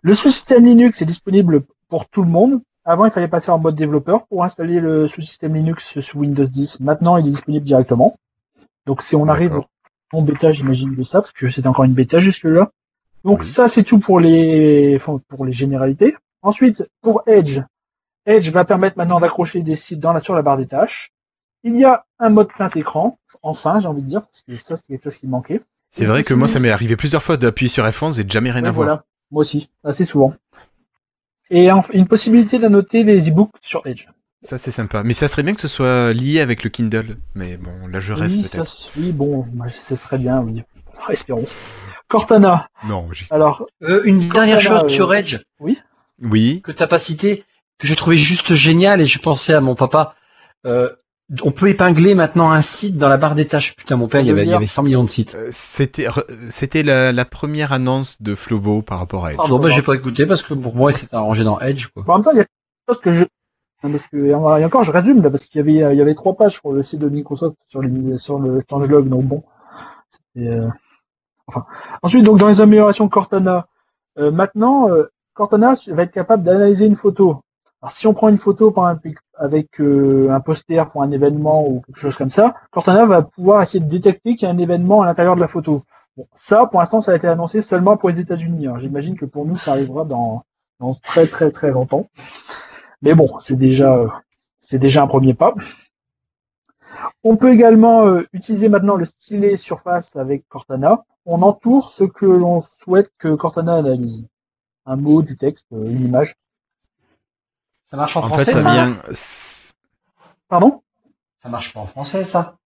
Le 0.01 0.15
sous-système 0.15 0.65
Linux 0.65 1.01
est 1.01 1.05
disponible 1.05 1.63
pour 1.87 2.07
tout 2.09 2.23
le 2.23 2.29
monde. 2.29 2.59
Avant, 2.89 3.05
il 3.05 3.11
fallait 3.11 3.27
passer 3.27 3.51
en 3.51 3.59
mode 3.59 3.75
développeur 3.75 4.25
pour 4.25 4.43
installer 4.43 4.79
le 4.79 5.07
sous-système 5.07 5.53
Linux 5.53 5.99
sous 5.99 6.17
Windows 6.17 6.43
10. 6.43 6.79
Maintenant, 6.79 7.17
il 7.17 7.27
est 7.27 7.29
disponible 7.29 7.63
directement. 7.63 8.17
Donc, 8.87 9.03
si 9.03 9.15
on 9.15 9.27
arrive 9.27 9.61
en 10.11 10.23
bêta, 10.23 10.51
j'imagine 10.51 10.95
de 10.95 11.03
ça, 11.03 11.21
parce 11.21 11.31
que 11.31 11.51
c'était 11.51 11.67
encore 11.67 11.85
une 11.85 11.93
bêta 11.93 12.17
jusque-là. 12.17 12.71
Donc, 13.23 13.41
Oui. 13.41 13.45
ça, 13.45 13.67
c'est 13.67 13.83
tout 13.83 13.99
pour 13.99 14.19
les, 14.19 14.95
enfin, 14.95 15.21
pour 15.27 15.45
les 15.45 15.51
généralités. 15.51 16.15
Ensuite, 16.41 16.89
pour 17.01 17.21
Edge. 17.27 17.59
Edge 18.25 18.49
va 18.49 18.65
permettre 18.65 18.97
maintenant 18.97 19.19
d'accrocher 19.19 19.61
des 19.61 19.75
sites 19.75 19.99
dans 19.99 20.11
la, 20.11 20.19
sur 20.19 20.33
la 20.33 20.41
barre 20.41 20.57
des 20.57 20.65
tâches. 20.65 21.11
Il 21.63 21.77
y 21.77 21.85
a 21.85 22.05
un 22.17 22.29
mode 22.29 22.47
plein 22.47 22.69
écran. 22.75 23.19
Enfin, 23.43 23.79
j'ai 23.79 23.87
envie 23.87 24.01
de 24.01 24.07
dire, 24.07 24.23
parce 24.23 24.41
que 24.41 24.57
ça, 24.57 24.77
c'est 24.77 24.87
quelque 24.87 25.03
chose 25.03 25.17
qui 25.17 25.27
manquait. 25.27 25.61
C'est 25.91 26.05
vrai 26.05 26.23
que 26.23 26.33
moi, 26.33 26.47
ça 26.47 26.59
m'est 26.59 26.71
arrivé 26.71 26.95
plusieurs 26.95 27.21
fois 27.21 27.37
d'appuyer 27.37 27.69
sur 27.69 27.85
F11 27.85 28.19
et 28.19 28.23
de 28.23 28.31
jamais 28.31 28.49
rien 28.49 28.63
Ouais, 28.63 28.69
à 28.69 28.71
voir. 28.71 28.87
voilà. 28.87 29.03
Moi 29.29 29.41
aussi, 29.41 29.69
assez 29.83 30.05
souvent. 30.05 30.33
Et 31.49 31.71
en- 31.71 31.83
une 31.93 32.07
possibilité 32.07 32.59
d'annoter 32.59 33.03
les 33.03 33.29
e-books 33.29 33.51
sur 33.61 33.85
Edge. 33.85 34.05
Ça, 34.41 34.57
c'est 34.57 34.71
sympa. 34.71 35.03
Mais 35.03 35.13
ça 35.13 35.27
serait 35.27 35.43
bien 35.43 35.53
que 35.53 35.61
ce 35.61 35.67
soit 35.67 36.13
lié 36.13 36.39
avec 36.39 36.63
le 36.63 36.69
Kindle. 36.69 37.17
Mais 37.35 37.57
bon, 37.57 37.87
là, 37.91 37.99
je 37.99 38.13
rêve 38.13 38.31
oui, 38.31 38.43
ça, 38.43 38.59
peut-être. 38.59 38.91
oui, 38.97 39.11
bon, 39.11 39.45
moi, 39.53 39.67
ce 39.67 39.95
serait 39.95 40.17
bien, 40.17 40.39
oui. 40.41 40.63
Espérons. 41.09 41.45
Cortana. 42.07 42.67
Non, 42.87 43.07
j'y- 43.11 43.27
Alors, 43.31 43.67
Euh, 43.83 44.01
une 44.05 44.29
dernière 44.29 44.61
chose 44.61 44.83
euh, 44.85 44.87
sur 44.89 45.13
Edge 45.13 45.37
Oui. 46.21 46.61
que 46.61 46.71
t'as 46.71 46.87
pas 46.87 46.99
cité, 46.99 47.43
que 47.77 47.87
j'ai 47.87 47.95
trouvé 47.95 48.17
juste 48.17 48.53
génial 48.53 49.01
et 49.01 49.05
je 49.05 49.19
pensais 49.19 49.53
à 49.53 49.61
mon 49.61 49.75
papa. 49.75 50.15
Euh, 50.65 50.89
on 51.43 51.51
peut 51.51 51.67
épingler 51.69 52.15
maintenant 52.15 52.51
un 52.51 52.61
site 52.61 52.97
dans 52.97 53.09
la 53.09 53.17
barre 53.17 53.35
des 53.35 53.45
tâches. 53.45 53.75
Putain, 53.75 53.97
mon 53.97 54.07
père, 54.07 54.21
il 54.21 54.27
y 54.27 54.31
avait, 54.31 54.43
il 54.45 54.49
y 54.49 54.53
avait 54.53 54.65
100 54.65 54.83
millions 54.83 55.03
de 55.03 55.09
sites. 55.09 55.35
Euh, 55.35 55.47
C'était, 55.51 56.07
c'était 56.49 56.83
la, 56.83 57.11
la 57.11 57.25
première 57.25 57.71
annonce 57.71 58.21
de 58.21 58.35
Flobo 58.35 58.81
par 58.81 58.99
rapport 58.99 59.25
à 59.25 59.31
Edge. 59.31 59.37
Pardon, 59.37 59.59
bah, 59.59 59.69
j'ai 59.69 59.81
pas 59.81 59.93
écouté 59.93 60.25
parce 60.25 60.41
que 60.41 60.53
pour 60.53 60.75
moi, 60.75 60.91
c'était 60.91 61.15
arrangé 61.15 61.43
dans 61.43 61.59
Edge, 61.59 61.87
quoi. 61.87 62.03
en 62.07 62.15
même 62.17 62.23
temps, 62.23 62.31
il 62.31 62.37
y 62.37 62.41
a 62.41 62.45
quelque 62.45 62.89
chose 62.89 63.01
que 63.01 63.13
je. 63.13 63.23
Non, 63.83 63.91
Parce 63.91 64.07
que, 64.07 64.17
et 64.17 64.33
encore, 64.33 64.83
je 64.83 64.91
résume, 64.91 65.21
là, 65.21 65.29
parce 65.29 65.45
qu'il 65.45 65.59
y 65.59 65.61
avait, 65.61 65.93
il 65.93 65.97
y 65.97 66.01
avait 66.01 66.15
trois 66.15 66.35
pages 66.35 66.59
sur 66.59 66.73
le 66.73 66.81
site 66.83 66.99
de 66.99 67.07
Microsoft 67.07 67.55
sur, 67.65 67.81
les, 67.81 68.17
sur 68.17 68.37
le 68.39 68.61
changelog, 68.69 69.07
donc 69.07 69.23
bon. 69.23 69.43
C'était, 70.09 70.47
euh, 70.47 70.67
Enfin. 71.47 71.65
Ensuite, 72.03 72.23
donc, 72.23 72.37
dans 72.37 72.47
les 72.47 72.61
améliorations 72.61 73.05
de 73.05 73.09
Cortana, 73.09 73.67
euh, 74.19 74.31
maintenant, 74.31 74.89
euh, 74.89 75.09
Cortana 75.33 75.73
va 75.87 76.03
être 76.03 76.11
capable 76.11 76.43
d'analyser 76.43 76.85
une 76.85 76.95
photo. 76.95 77.41
Alors, 77.81 77.91
si 77.91 78.07
on 78.07 78.13
prend 78.13 78.27
une 78.29 78.37
photo, 78.37 78.71
par 78.71 78.89
exemple, 78.89 79.21
avec 79.35 79.79
euh, 79.79 80.29
un 80.31 80.41
poster 80.41 80.85
pour 80.89 81.01
un 81.01 81.11
événement 81.11 81.65
ou 81.65 81.81
quelque 81.81 81.99
chose 81.99 82.17
comme 82.17 82.29
ça, 82.29 82.55
Cortana 82.71 83.05
va 83.05 83.21
pouvoir 83.21 83.61
essayer 83.61 83.79
de 83.79 83.89
détecter 83.89 84.35
qu'il 84.35 84.47
y 84.47 84.51
a 84.51 84.53
un 84.53 84.57
événement 84.57 85.01
à 85.01 85.05
l'intérieur 85.05 85.35
de 85.35 85.41
la 85.41 85.47
photo. 85.47 85.83
Bon, 86.17 86.27
ça, 86.35 86.65
pour 86.65 86.81
l'instant, 86.81 86.99
ça 86.99 87.13
a 87.13 87.15
été 87.15 87.27
annoncé 87.27 87.61
seulement 87.61 87.95
pour 87.95 88.09
les 88.09 88.19
États-Unis. 88.19 88.67
J'imagine 88.79 89.15
que 89.15 89.25
pour 89.25 89.45
nous, 89.45 89.55
ça 89.55 89.71
arrivera 89.71 90.03
dans, 90.03 90.43
dans 90.79 90.93
très 90.95 91.27
très 91.27 91.51
très 91.51 91.71
longtemps. 91.71 92.07
Mais 93.01 93.13
bon, 93.13 93.27
c'est 93.39 93.55
déjà 93.55 94.21
c'est 94.59 94.79
déjà 94.79 95.03
un 95.03 95.07
premier 95.07 95.33
pas. 95.33 95.55
On 97.23 97.37
peut 97.37 97.51
également 97.51 98.05
euh, 98.05 98.27
utiliser 98.33 98.69
maintenant 98.69 98.95
le 98.95 99.05
stylet 99.05 99.57
surface 99.57 100.15
avec 100.15 100.47
Cortana. 100.47 101.05
On 101.25 101.41
entoure 101.41 101.91
ce 101.91 102.03
que 102.03 102.25
l'on 102.25 102.61
souhaite 102.61 103.11
que 103.17 103.35
Cortana 103.35 103.75
analyse. 103.75 104.27
Un 104.85 104.95
mot, 104.95 105.21
du 105.21 105.37
texte, 105.37 105.67
euh, 105.73 105.85
une 105.85 106.05
image. 106.05 106.35
Ça 107.91 107.97
marche 107.97 108.15
en, 108.17 108.23
En 108.23 108.27
français, 108.27 108.45
fait, 108.45 108.51
ça 108.51 108.61
ça 108.63 108.71
vient. 108.71 108.97
Pardon? 110.47 110.81
Ça 111.41 111.49
marche 111.49 111.73
pas 111.73 111.79
en 111.79 111.87
français, 111.87 112.23
ça 112.23 112.57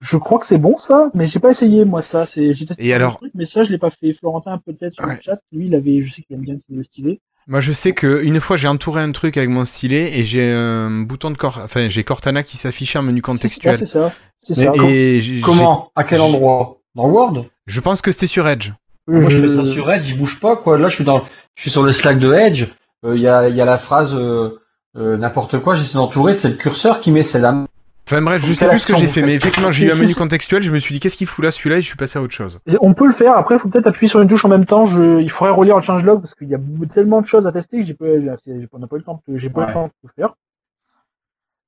Je 0.00 0.16
crois 0.16 0.38
que 0.38 0.46
c'est 0.46 0.58
bon 0.58 0.76
ça, 0.76 1.10
mais 1.14 1.26
j'ai 1.26 1.38
pas 1.40 1.50
essayé 1.50 1.84
moi 1.84 2.02
ça. 2.02 2.26
C'est 2.26 2.52
j'ai 2.52 2.66
testé 2.66 2.92
alors 2.92 3.16
truc, 3.16 3.32
mais 3.34 3.46
ça 3.46 3.64
je 3.64 3.70
l'ai 3.70 3.78
pas 3.78 3.90
fait. 3.90 4.12
Florentin 4.12 4.58
peut-être 4.58 4.92
sur 4.94 5.04
Ouais. 5.04 5.16
le 5.16 5.20
chat, 5.22 5.38
lui 5.52 5.66
il 5.66 5.74
avait, 5.74 6.00
je 6.00 6.12
sais 6.12 6.22
qu'il 6.22 6.36
aime 6.36 6.42
bien 6.42 6.56
le 6.70 6.82
stylet. 6.82 7.20
Moi, 7.48 7.58
je 7.58 7.72
sais 7.72 7.92
que 7.92 8.22
une 8.22 8.38
fois, 8.38 8.56
j'ai 8.56 8.68
entouré 8.68 9.00
un 9.02 9.10
truc 9.10 9.36
avec 9.36 9.50
mon 9.50 9.64
stylet 9.64 10.16
et 10.16 10.24
j'ai 10.24 10.48
un 10.52 11.00
bouton 11.00 11.32
de 11.32 11.36
Cor... 11.36 11.58
enfin, 11.64 11.88
j'ai 11.88 12.04
Cortana 12.04 12.44
qui 12.44 12.56
s'affiche 12.56 12.94
en 12.94 13.02
menu 13.02 13.16
C'est 13.18 13.26
ça, 13.26 13.32
contextuel. 13.32 13.78
c'est 13.78 13.86
ça. 13.86 14.12
C'est 14.38 14.56
Mais- 14.58 14.76
ça. 14.78 14.84
Et 14.88 15.40
Comment? 15.42 15.90
À 15.96 16.04
quel 16.04 16.20
endroit? 16.20 16.78
Dans 16.94 17.08
Word? 17.08 17.46
Je 17.66 17.80
pense 17.80 18.00
que 18.00 18.12
c'était 18.12 18.28
sur 18.28 18.46
Edge. 18.46 18.70
Moi, 19.08 19.22
je 19.22 19.30
Je- 19.30 19.40
fais 19.40 19.56
ça 19.56 19.64
sur 19.64 19.90
Edge, 19.90 20.08
il 20.08 20.16
bouge 20.18 20.38
pas, 20.38 20.54
quoi. 20.56 20.78
Là, 20.78 20.86
je 20.86 20.94
suis 20.94 21.04
dans, 21.04 21.24
je 21.56 21.62
suis 21.62 21.70
sur 21.72 21.82
le 21.82 21.90
Slack 21.90 22.20
de 22.20 22.32
Edge. 22.32 22.66
Il 23.04 23.20
y, 23.20 23.26
a, 23.28 23.48
y 23.48 23.60
a 23.60 23.64
la 23.64 23.78
phrase 23.78 24.14
euh, 24.14 24.58
euh, 24.96 25.16
n'importe 25.16 25.58
quoi, 25.60 25.74
j'essaie 25.74 25.94
d'entourer, 25.94 26.34
c'est 26.34 26.48
le 26.50 26.54
curseur 26.54 27.00
qui 27.00 27.10
met, 27.10 27.22
c'est 27.22 27.40
la 27.40 27.66
Enfin 28.06 28.20
bref, 28.20 28.44
je 28.44 28.52
sais 28.52 28.68
plus 28.68 28.80
ce 28.80 28.86
que 28.86 28.96
j'ai 28.96 29.06
fait, 29.08 29.22
mais 29.22 29.34
effectivement, 29.34 29.70
j'ai 29.70 29.86
eu 29.86 29.92
un 29.92 29.96
menu 29.96 30.14
contextuel, 30.16 30.60
je 30.62 30.72
me 30.72 30.78
suis 30.78 30.92
dit 30.92 31.00
qu'est-ce 31.00 31.16
qu'il 31.16 31.26
fout 31.26 31.44
là, 31.44 31.50
celui-là, 31.52 31.78
et 31.78 31.82
je 31.82 31.86
suis 31.86 31.96
passé 31.96 32.18
à 32.18 32.22
autre 32.22 32.34
chose. 32.34 32.58
Et 32.66 32.76
On 32.80 32.94
peut 32.94 33.06
le 33.06 33.12
faire, 33.12 33.36
après 33.36 33.54
il 33.54 33.58
faut 33.58 33.68
peut-être 33.68 33.86
appuyer 33.86 34.08
sur 34.08 34.20
une 34.20 34.28
touche 34.28 34.44
en 34.44 34.48
même 34.48 34.66
temps, 34.66 34.84
je... 34.86 35.20
il 35.20 35.30
faudrait 35.30 35.54
relire 35.54 35.76
le 35.76 35.82
changelog 35.82 36.20
parce 36.20 36.34
qu'il 36.34 36.48
y 36.48 36.54
a 36.54 36.58
tellement 36.92 37.20
de 37.22 37.26
choses 37.26 37.46
à 37.46 37.52
tester 37.52 37.78
que 37.80 37.86
j'ai 37.86 37.94
pas, 37.94 38.06
j'ai- 38.20 38.68
on 38.72 38.78
n'a 38.78 38.86
pas 38.86 38.96
eu 38.96 38.98
le 38.98 39.04
temps 39.04 39.22
de, 39.26 39.36
j'ai 39.38 39.50
pas 39.50 39.60
Ouais. 39.62 39.66
le 39.68 39.72
temps 39.72 39.86
de 39.86 39.92
tout 40.08 40.12
faire. 40.14 40.34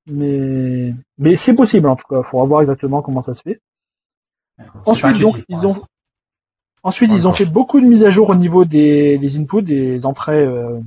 Mais, 0.07 0.93
mais 1.17 1.35
c'est 1.35 1.55
possible 1.55 1.87
en 1.87 1.95
tout 1.95 2.05
cas, 2.07 2.17
il 2.19 2.23
faudra 2.23 2.45
voir 2.45 2.61
exactement 2.61 3.01
comment 3.01 3.21
ça 3.21 3.33
se 3.33 3.41
fait. 3.41 3.59
Ensuite, 4.85 5.17
donc, 5.19 5.43
ils 5.49 5.65
ont, 5.65 5.75
ensuite, 6.83 7.11
ils 7.11 7.27
ont 7.27 7.31
fait 7.33 7.45
beaucoup 7.45 7.81
de 7.81 7.85
mises 7.85 8.05
à 8.05 8.09
jour 8.09 8.29
au 8.29 8.35
niveau 8.35 8.65
des, 8.65 9.17
des 9.17 9.39
inputs, 9.39 9.63
des 9.63 10.05
entrées, 10.05 10.45
euh, 10.45 10.79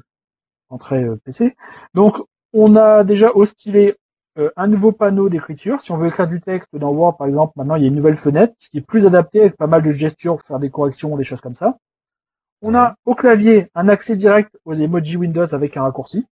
entrées 0.70 1.04
euh, 1.04 1.16
PC. 1.24 1.56
Donc, 1.94 2.18
on 2.52 2.76
a 2.76 3.04
déjà 3.04 3.30
au 3.30 3.44
stylet 3.44 3.96
euh, 4.38 4.50
un 4.56 4.68
nouveau 4.68 4.92
panneau 4.92 5.28
d'écriture. 5.28 5.80
Si 5.80 5.90
on 5.92 5.96
veut 5.96 6.08
écrire 6.08 6.28
du 6.28 6.40
texte 6.40 6.76
dans 6.76 6.90
Word, 6.90 7.16
par 7.16 7.26
exemple, 7.26 7.54
maintenant 7.56 7.74
il 7.74 7.82
y 7.82 7.84
a 7.84 7.88
une 7.88 7.96
nouvelle 7.96 8.16
fenêtre 8.16 8.54
qui 8.58 8.78
est 8.78 8.82
plus 8.82 9.06
adaptée 9.06 9.40
avec 9.40 9.56
pas 9.56 9.66
mal 9.66 9.82
de 9.82 9.90
gestures 9.90 10.36
pour 10.36 10.46
faire 10.46 10.58
des 10.58 10.70
corrections, 10.70 11.16
des 11.16 11.24
choses 11.24 11.40
comme 11.40 11.54
ça. 11.54 11.76
On 12.62 12.74
a 12.74 12.94
au 13.04 13.14
clavier 13.14 13.68
un 13.74 13.88
accès 13.88 14.16
direct 14.16 14.56
aux 14.64 14.74
emojis 14.74 15.16
Windows 15.16 15.54
avec 15.54 15.76
un 15.76 15.82
raccourci. 15.82 16.26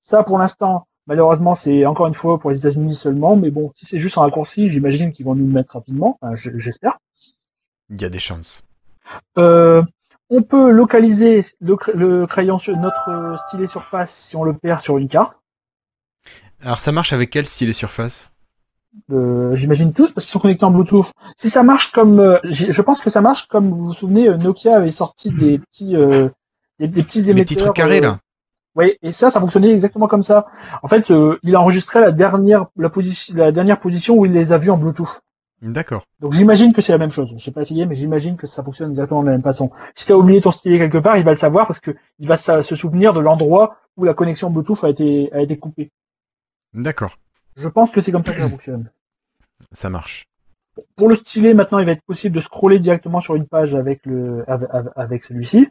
Ça, 0.00 0.22
pour 0.22 0.38
l'instant, 0.38 0.86
malheureusement, 1.06 1.54
c'est 1.54 1.86
encore 1.86 2.06
une 2.06 2.14
fois 2.14 2.38
pour 2.38 2.50
les 2.50 2.58
États-Unis 2.58 2.94
seulement. 2.94 3.36
Mais 3.36 3.50
bon, 3.50 3.70
si 3.74 3.86
c'est 3.86 3.98
juste 3.98 4.18
un 4.18 4.22
raccourci, 4.22 4.68
j'imagine 4.68 5.12
qu'ils 5.12 5.26
vont 5.26 5.34
nous 5.34 5.46
le 5.46 5.52
mettre 5.52 5.74
rapidement. 5.74 6.18
Enfin, 6.20 6.34
j'espère. 6.34 6.98
Il 7.88 8.00
y 8.00 8.04
a 8.04 8.08
des 8.08 8.18
chances. 8.18 8.62
Euh, 9.38 9.82
on 10.30 10.42
peut 10.42 10.70
localiser 10.70 11.44
le, 11.60 11.74
cr- 11.74 11.92
le 11.94 12.26
crayon 12.26 12.58
sur 12.58 12.76
notre 12.76 13.36
stylet 13.46 13.66
surface 13.66 14.10
si 14.14 14.36
on 14.36 14.44
le 14.44 14.54
perd 14.54 14.80
sur 14.80 14.96
une 14.96 15.08
carte. 15.08 15.40
Alors 16.62 16.80
ça 16.80 16.92
marche 16.92 17.12
avec 17.12 17.30
quel 17.30 17.46
stylet 17.46 17.72
surface? 17.72 18.32
Euh, 19.12 19.54
J'imagine 19.54 19.92
tous 19.92 20.10
parce 20.12 20.26
qu'ils 20.26 20.32
sont 20.32 20.40
connectés 20.40 20.64
en 20.64 20.70
Bluetooth. 20.70 21.12
Si 21.36 21.48
ça 21.48 21.62
marche 21.62 21.92
comme, 21.92 22.20
euh, 22.20 22.38
je 22.44 22.82
pense 22.82 23.00
que 23.00 23.10
ça 23.10 23.20
marche 23.20 23.46
comme 23.48 23.70
vous 23.70 23.86
vous 23.86 23.94
souvenez, 23.94 24.28
euh, 24.28 24.36
Nokia 24.36 24.76
avait 24.76 24.90
sorti 24.90 25.30
des 25.30 25.58
petits, 25.58 25.96
euh, 25.96 26.28
des, 26.78 26.88
des 26.88 27.02
petits 27.02 27.30
émetteurs. 27.30 27.44
petits 27.44 27.56
trucs 27.56 27.76
carrés 27.76 28.00
là 28.00 28.18
Oui, 28.76 28.96
et 29.02 29.12
ça, 29.12 29.30
ça 29.30 29.40
fonctionnait 29.40 29.72
exactement 29.72 30.06
comme 30.08 30.22
ça. 30.22 30.46
En 30.82 30.88
fait, 30.88 31.10
il 31.42 31.54
a 31.56 31.60
enregistré 31.60 32.00
la 32.00 32.10
dernière, 32.12 32.66
la 32.76 32.90
position, 32.90 33.34
la 33.36 33.52
dernière 33.52 33.80
position 33.80 34.16
où 34.16 34.26
il 34.26 34.32
les 34.32 34.52
a 34.52 34.58
vus 34.58 34.70
en 34.70 34.76
Bluetooth. 34.76 35.20
D'accord. 35.62 36.04
Donc 36.20 36.32
j'imagine 36.32 36.72
que 36.72 36.80
c'est 36.80 36.92
la 36.92 36.98
même 36.98 37.10
chose. 37.10 37.34
Je 37.36 37.42
sais 37.44 37.50
pas 37.50 37.60
essayé, 37.62 37.84
mais 37.86 37.94
j'imagine 37.94 38.36
que 38.36 38.46
ça 38.46 38.62
fonctionne 38.64 38.90
exactement 38.90 39.20
de 39.22 39.26
la 39.26 39.32
même 39.32 39.42
façon. 39.42 39.70
Si 39.94 40.06
tu 40.06 40.12
as 40.12 40.16
oublié 40.16 40.40
ton 40.40 40.50
stylet 40.52 40.78
quelque 40.78 40.98
part, 40.98 41.18
il 41.18 41.24
va 41.24 41.32
le 41.32 41.36
savoir 41.36 41.66
parce 41.66 41.80
que 41.80 41.94
il 42.18 42.26
va 42.28 42.38
se 42.38 42.74
souvenir 42.74 43.12
de 43.12 43.20
l'endroit 43.20 43.76
où 43.96 44.04
la 44.04 44.14
connexion 44.14 44.50
Bluetooth 44.50 44.82
a 44.84 44.88
été, 44.88 45.30
a 45.32 45.42
été 45.42 45.58
coupée. 45.58 45.90
D'accord. 46.72 47.18
Je 47.56 47.68
pense 47.68 47.90
que 47.90 48.00
c'est 48.00 48.12
comme 48.12 48.24
ça 48.24 48.32
que 48.32 48.38
ça 48.40 48.48
fonctionne. 48.48 48.90
Ça 49.72 49.90
marche. 49.90 50.24
Pour 50.96 51.08
le 51.08 51.16
stylet, 51.16 51.52
maintenant, 51.52 51.78
il 51.78 51.84
va 51.84 51.92
être 51.92 52.04
possible 52.04 52.34
de 52.36 52.40
scroller 52.40 52.78
directement 52.78 53.20
sur 53.20 53.34
une 53.34 53.46
page 53.46 53.74
avec 53.74 54.06
le, 54.06 54.44
avec, 54.48 54.68
avec 54.96 55.24
celui-ci. 55.24 55.68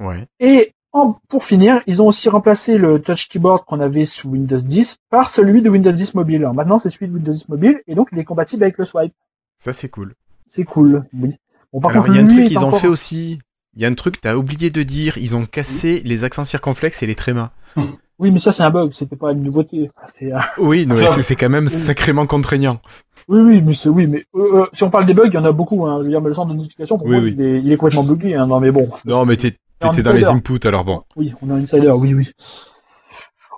Ouais. 0.00 0.26
Et 0.40 0.72
en- 0.92 1.16
pour 1.28 1.44
finir, 1.44 1.82
ils 1.86 2.02
ont 2.02 2.06
aussi 2.08 2.28
remplacé 2.28 2.76
le 2.78 3.00
touch 3.00 3.28
keyboard 3.28 3.64
qu'on 3.66 3.78
avait 3.78 4.06
sous 4.06 4.28
Windows 4.30 4.58
10 4.58 4.96
par 5.10 5.30
celui 5.30 5.62
de 5.62 5.68
Windows 5.70 5.92
10 5.92 6.14
mobile. 6.14 6.38
Alors 6.42 6.54
maintenant, 6.54 6.78
c'est 6.78 6.90
celui 6.90 7.06
de 7.08 7.12
Windows 7.14 7.30
10 7.32 7.48
mobile 7.50 7.82
et 7.86 7.94
donc 7.94 8.08
il 8.10 8.18
est 8.18 8.24
compatible 8.24 8.64
avec 8.64 8.78
le 8.78 8.84
swipe. 8.84 9.14
Ça 9.58 9.72
c'est 9.72 9.88
cool. 9.88 10.14
C'est 10.46 10.64
cool, 10.64 11.04
oui. 11.12 11.34
Bon, 11.72 11.80
par 11.80 11.90
Alors 11.90 12.08
il 12.08 12.14
y 12.16 12.18
a 12.18 12.22
un 12.22 12.28
truc 12.28 12.46
qu'ils 12.46 12.58
ont 12.60 12.68
encore- 12.68 12.80
fait 12.80 12.88
aussi. 12.88 13.38
il 13.74 13.82
y 13.82 13.84
a 13.84 13.88
un 13.88 13.94
truc, 13.94 14.20
t'as 14.20 14.34
oublié 14.36 14.70
de 14.70 14.82
dire, 14.82 15.18
ils 15.18 15.36
ont 15.36 15.44
cassé 15.46 16.00
les 16.04 16.24
accents 16.24 16.44
circonflexes 16.44 17.02
et 17.02 17.06
les 17.06 17.14
trémas. 17.14 17.50
Oui, 18.20 18.32
mais 18.32 18.40
ça 18.40 18.52
c'est 18.52 18.64
un 18.64 18.70
bug, 18.70 18.90
c'était 18.92 19.14
pas 19.14 19.30
une 19.30 19.44
nouveauté. 19.44 19.88
Enfin, 19.96 20.38
Oui, 20.58 20.86
non, 20.88 20.96
mais 20.96 21.06
c'est 21.06 21.36
quand 21.36 21.48
même 21.48 21.68
sacrément 21.68 22.26
contraignant. 22.26 22.80
Oui, 23.28 23.40
oui, 23.42 23.62
mais 23.62 23.74
c'est 23.74 23.88
oui, 23.90 24.08
mais 24.08 24.24
euh, 24.34 24.62
euh, 24.62 24.66
si 24.72 24.82
on 24.82 24.90
parle 24.90 25.06
des 25.06 25.14
bugs, 25.14 25.26
il 25.28 25.34
y 25.34 25.38
en 25.38 25.44
a 25.44 25.52
beaucoup. 25.52 25.86
Hein. 25.86 25.98
Je 26.00 26.06
veux 26.06 26.10
dire, 26.10 26.20
mais 26.20 26.30
le 26.30 26.34
centre 26.34 26.50
de 26.50 26.56
notification, 26.56 26.98
pour 26.98 27.06
Oui, 27.06 27.12
moi, 27.12 27.20
oui. 27.22 27.34
Il, 27.38 27.44
est, 27.44 27.60
il 27.60 27.70
est 27.70 27.76
complètement 27.76 28.02
bugué. 28.02 28.34
Hein. 28.34 28.48
Non, 28.48 28.58
mais 28.58 28.72
bon. 28.72 28.90
Non, 29.04 29.24
mais 29.24 29.36
t'étais 29.36 30.02
dans 30.02 30.12
les 30.12 30.24
inputs, 30.26 30.58
alors 30.66 30.84
bon. 30.84 31.04
Oui, 31.14 31.32
on 31.42 31.50
a 31.50 31.54
un 31.54 31.62
insider, 31.62 31.90
oui, 31.90 32.12
oui. 32.12 32.28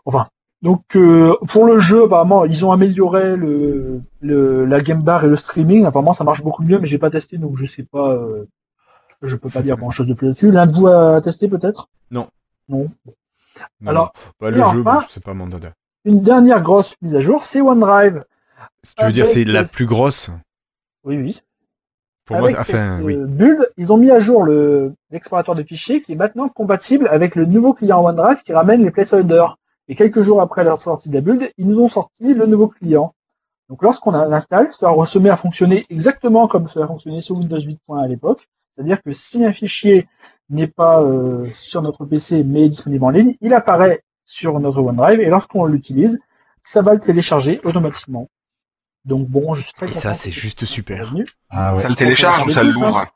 Enfin, 0.05 0.29
donc 0.63 0.83
euh, 0.97 1.35
pour 1.49 1.65
le 1.65 1.79
jeu, 1.79 2.05
apparemment, 2.05 2.45
ils 2.45 2.65
ont 2.65 2.73
amélioré 2.73 3.37
le, 3.37 4.01
le 4.21 4.65
la 4.67 4.81
game 4.81 5.03
bar 5.03 5.25
et 5.25 5.29
le 5.29 5.37
streaming. 5.37 5.87
Apparemment, 5.87 6.13
ça 6.13 6.25
marche 6.25 6.43
beaucoup 6.43 6.63
mieux, 6.63 6.79
mais 6.79 6.87
j'ai 6.87 6.99
pas 6.99 7.11
testé, 7.11 7.39
donc 7.39 7.57
je 7.57 7.67
sais 7.67 7.83
pas. 7.85 8.13
Euh, 8.13 8.45
je 9.23 9.37
peux 9.37 9.51
pas 9.51 9.63
dire 9.63 9.77
grand 9.77 9.91
chose 9.91 10.07
de 10.07 10.15
plus 10.15 10.29
là-dessus. 10.29 10.51
L'un 10.51 10.67
de 10.67 10.73
vous 10.73 10.87
a 10.87 11.21
testé 11.21 11.49
peut-être? 11.49 11.89
Non. 12.11 12.29
Non. 12.69 12.89
Non, 13.81 13.91
Alors, 13.91 14.13
non. 14.15 14.31
Bah, 14.41 14.51
le 14.51 14.57
jeu, 14.73 14.81
enfin- 14.81 15.05
c'est 15.11 15.23
pas 15.23 15.35
mon 15.35 15.47
dada. 15.47 15.73
Une 16.07 16.23
dernière 16.23 16.63
grosse 16.63 16.95
mise 17.03 17.15
à 17.17 17.21
jour, 17.21 17.45
c'est 17.45 17.61
OneDrive. 17.61 18.23
Si 18.83 18.95
tu 18.95 19.05
veux 19.05 19.13
dire, 19.13 19.27
c'est 19.27 19.45
la 19.45 19.65
plus 19.65 19.85
grosse? 19.85 20.31
Oui, 21.05 21.17
oui. 21.19 21.43
Pour 22.25 22.37
Avec 22.37 22.53
moi, 22.53 22.61
enfin, 22.61 22.97
cette, 22.99 23.05
oui. 23.05 23.17
euh, 23.17 23.27
build, 23.27 23.71
ils 23.77 23.93
ont 23.93 23.97
mis 23.99 24.11
à 24.11 24.21
jour 24.21 24.45
le 24.45 24.95
l'explorateur 25.11 25.55
de 25.55 25.63
fichiers 25.63 26.01
qui 26.01 26.13
est 26.13 26.17
maintenant 26.17 26.49
compatible 26.49 27.09
avec 27.09 27.35
le 27.35 27.45
nouveau 27.45 27.75
client 27.75 28.03
OneDrive 28.05 28.43
qui 28.43 28.53
ramène 28.55 28.83
les 28.85 28.91
placeholders. 28.91 29.59
Et 29.91 29.97
quelques 29.97 30.23
jours 30.23 30.41
après 30.41 30.63
la 30.63 30.77
sortie 30.77 31.09
de 31.09 31.15
la 31.15 31.21
build, 31.21 31.51
ils 31.59 31.67
nous 31.67 31.81
ont 31.81 31.89
sorti 31.89 32.33
le 32.33 32.47
nouveau 32.47 32.69
client. 32.69 33.13
Donc 33.69 33.83
lorsqu'on 33.83 34.13
l'installe, 34.13 34.69
ça 34.69 34.95
se 35.05 35.19
met 35.19 35.31
à 35.31 35.37
fonctionner 35.37 35.85
exactement 35.91 36.47
comme 36.47 36.69
ça 36.69 36.85
a 36.85 36.87
fonctionné 36.87 37.21
sur 37.21 37.37
Windows 37.37 37.59
8.1 37.59 38.05
à 38.05 38.07
l'époque. 38.07 38.47
C'est-à-dire 38.75 39.03
que 39.03 39.13
si 39.13 39.45
un 39.45 39.51
fichier 39.51 40.09
n'est 40.49 40.69
pas 40.69 41.03
euh, 41.03 41.43
sur 41.43 41.83
notre 41.83 42.05
PC 42.05 42.45
mais 42.45 42.67
est 42.67 42.69
disponible 42.69 43.05
en 43.05 43.11
ligne, 43.11 43.35
il 43.41 43.53
apparaît 43.53 44.05
sur 44.25 44.61
notre 44.61 44.81
OneDrive 44.81 45.21
et 45.21 45.29
lorsqu'on 45.29 45.65
l'utilise, 45.67 46.21
ça 46.63 46.83
va 46.83 46.95
le 46.95 47.01
télécharger 47.01 47.61
automatiquement. 47.65 48.29
Donc 49.05 49.27
bon, 49.27 49.55
je 49.55 49.63
suis 49.63 49.73
très 49.73 49.89
Et 49.89 49.93
ça, 49.93 50.15
c'est 50.15 50.31
ce 50.31 50.39
juste 50.39 50.67
super. 50.67 51.13
Ah 51.49 51.75
ouais. 51.75 51.83
Ça 51.83 51.89
le 51.89 51.97
télécharge 51.97 52.47
ou 52.47 52.51
ça 52.51 52.63
l'ouvre 52.63 53.07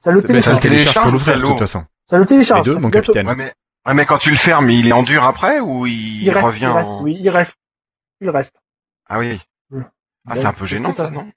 Ça 0.00 0.12
le 0.12 0.20
Ben, 0.20 0.42
ça 0.42 0.56
télécharge. 0.56 0.56
le 0.56 0.60
télécharge 0.60 0.94
pour 0.94 1.02
télécharge 1.02 1.08
ou 1.08 1.12
l'ouvrir, 1.12 1.36
de 1.38 1.46
toute 1.46 1.58
façon. 1.58 1.84
Ça 2.04 2.18
le 2.18 2.26
télécharge. 2.26 2.66
Les 2.66 2.74
deux, 2.74 2.78
mon 2.78 2.90
capitaine. 2.90 3.26
ouais 3.26 3.34
mais, 3.34 3.54
ouais, 3.88 3.94
mais 3.94 4.06
quand 4.06 4.18
tu 4.18 4.30
le 4.30 4.36
fermes, 4.36 4.70
il 4.70 4.86
est 4.88 4.92
en 4.92 5.02
dur 5.02 5.24
après 5.24 5.60
ou 5.60 5.86
il, 5.86 6.22
Il 6.22 6.30
reste, 6.30 6.46
revient 6.46 6.60
il 6.62 6.68
reste, 6.76 6.88
en... 6.90 7.02
oui, 7.02 7.16
il 7.20 7.28
reste. 7.30 7.54
Il 8.20 8.30
reste. 8.30 8.54
Ah 9.08 9.18
oui. 9.18 9.40
Ouais. 9.70 9.82
Ah, 10.28 10.36
c'est 10.36 10.46
un 10.46 10.52
peu 10.52 10.64
gênant 10.66 10.92
ça, 10.92 11.10
non 11.10 11.28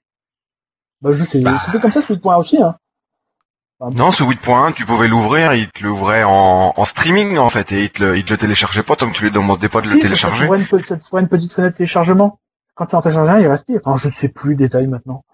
Bah, 1.00 1.12
juste, 1.12 1.36
Bah. 1.42 1.58
c'était 1.64 1.80
comme 1.80 1.92
ça 1.92 2.02
sur 2.02 2.14
le 2.14 2.20
point 2.20 2.36
aussi, 2.36 2.62
hein. 2.62 2.76
Non, 3.94 4.12
ce 4.12 4.22
8.1, 4.22 4.74
tu 4.74 4.86
pouvais 4.86 5.08
l'ouvrir, 5.08 5.54
il 5.54 5.68
te 5.70 5.82
l'ouvrait 5.82 6.22
en, 6.22 6.72
en 6.76 6.84
streaming 6.84 7.36
en 7.38 7.48
fait, 7.48 7.72
et 7.72 7.82
il 7.84 7.90
te, 7.90 8.00
le, 8.00 8.16
il 8.16 8.24
te 8.24 8.30
le 8.30 8.38
téléchargeait 8.38 8.84
pas 8.84 8.94
tant 8.94 9.10
que 9.10 9.16
tu 9.16 9.24
lui 9.24 9.32
demandais 9.32 9.68
pas 9.68 9.80
de 9.80 9.86
Si, 9.88 9.94
le 9.94 9.98
ça, 9.98 10.02
ça 10.02 10.08
télécharger. 10.08 10.44
t'ouvrait 10.44 10.58
une, 10.60 10.82
ça 11.00 11.18
une 11.18 11.26
petite 11.28 11.52
fenêtre 11.52 11.72
de 11.72 11.76
téléchargement. 11.78 12.38
Quand 12.74 12.86
tu 12.86 12.94
en 12.94 13.02
télécharges 13.02 13.28
un, 13.30 13.40
il 13.40 13.48
restait. 13.48 13.78
Enfin, 13.84 13.96
je 13.96 14.06
ne 14.06 14.12
sais 14.12 14.28
plus 14.28 14.50
les 14.50 14.56
détails 14.56 14.86
maintenant. 14.86 15.24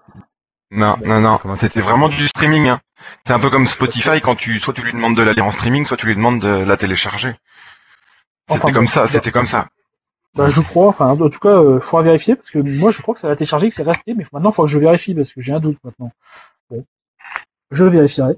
Non, 0.70 0.96
Bon, 0.98 1.20
non, 1.20 1.38
ça 1.38 1.48
non, 1.48 1.56
c'était 1.56 1.82
vraiment 1.82 2.08
du 2.08 2.26
streaming. 2.26 2.68
Hein. 2.68 2.80
C'est 3.26 3.32
un 3.32 3.38
peu 3.38 3.50
comme 3.50 3.66
Spotify 3.66 4.20
quand 4.20 4.34
tu, 4.36 4.58
soit 4.60 4.74
tu 4.74 4.82
lui 4.82 4.92
demandes 4.92 5.16
de 5.16 5.22
la 5.22 5.32
lire 5.32 5.44
en 5.46 5.50
streaming, 5.50 5.84
soit 5.86 5.96
tu 5.96 6.06
lui 6.06 6.14
demandes 6.14 6.40
de 6.40 6.48
la 6.64 6.76
télécharger. 6.76 7.34
C'était 8.48 8.60
Enfin, 8.64 8.72
comme 8.72 8.86
ça, 8.86 9.02
bah- 9.02 9.08
c'était 9.08 9.30
comme 9.32 9.46
ça. 9.46 9.68
Bah, 10.34 10.48
je 10.48 10.60
crois, 10.60 10.88
enfin, 10.88 11.08
en 11.10 11.16
tout 11.28 11.38
cas, 11.38 11.48
euh, 11.48 11.80
faudra 11.80 12.02
vérifier, 12.02 12.36
parce 12.36 12.50
que 12.50 12.58
moi, 12.58 12.92
je 12.92 13.00
crois 13.02 13.14
que 13.14 13.20
ça 13.20 13.28
a 13.30 13.36
téléchargé, 13.36 13.68
que 13.68 13.74
c'est 13.74 13.82
resté, 13.82 14.14
mais 14.14 14.24
maintenant, 14.32 14.50
il 14.50 14.54
faut 14.54 14.62
que 14.64 14.68
je 14.68 14.78
vérifie, 14.78 15.14
parce 15.14 15.32
que 15.32 15.40
j'ai 15.42 15.52
un 15.52 15.60
doute 15.60 15.78
maintenant. 15.84 16.10
Bon. 16.70 16.84
Je 17.70 17.84
vérifierai. 17.84 18.36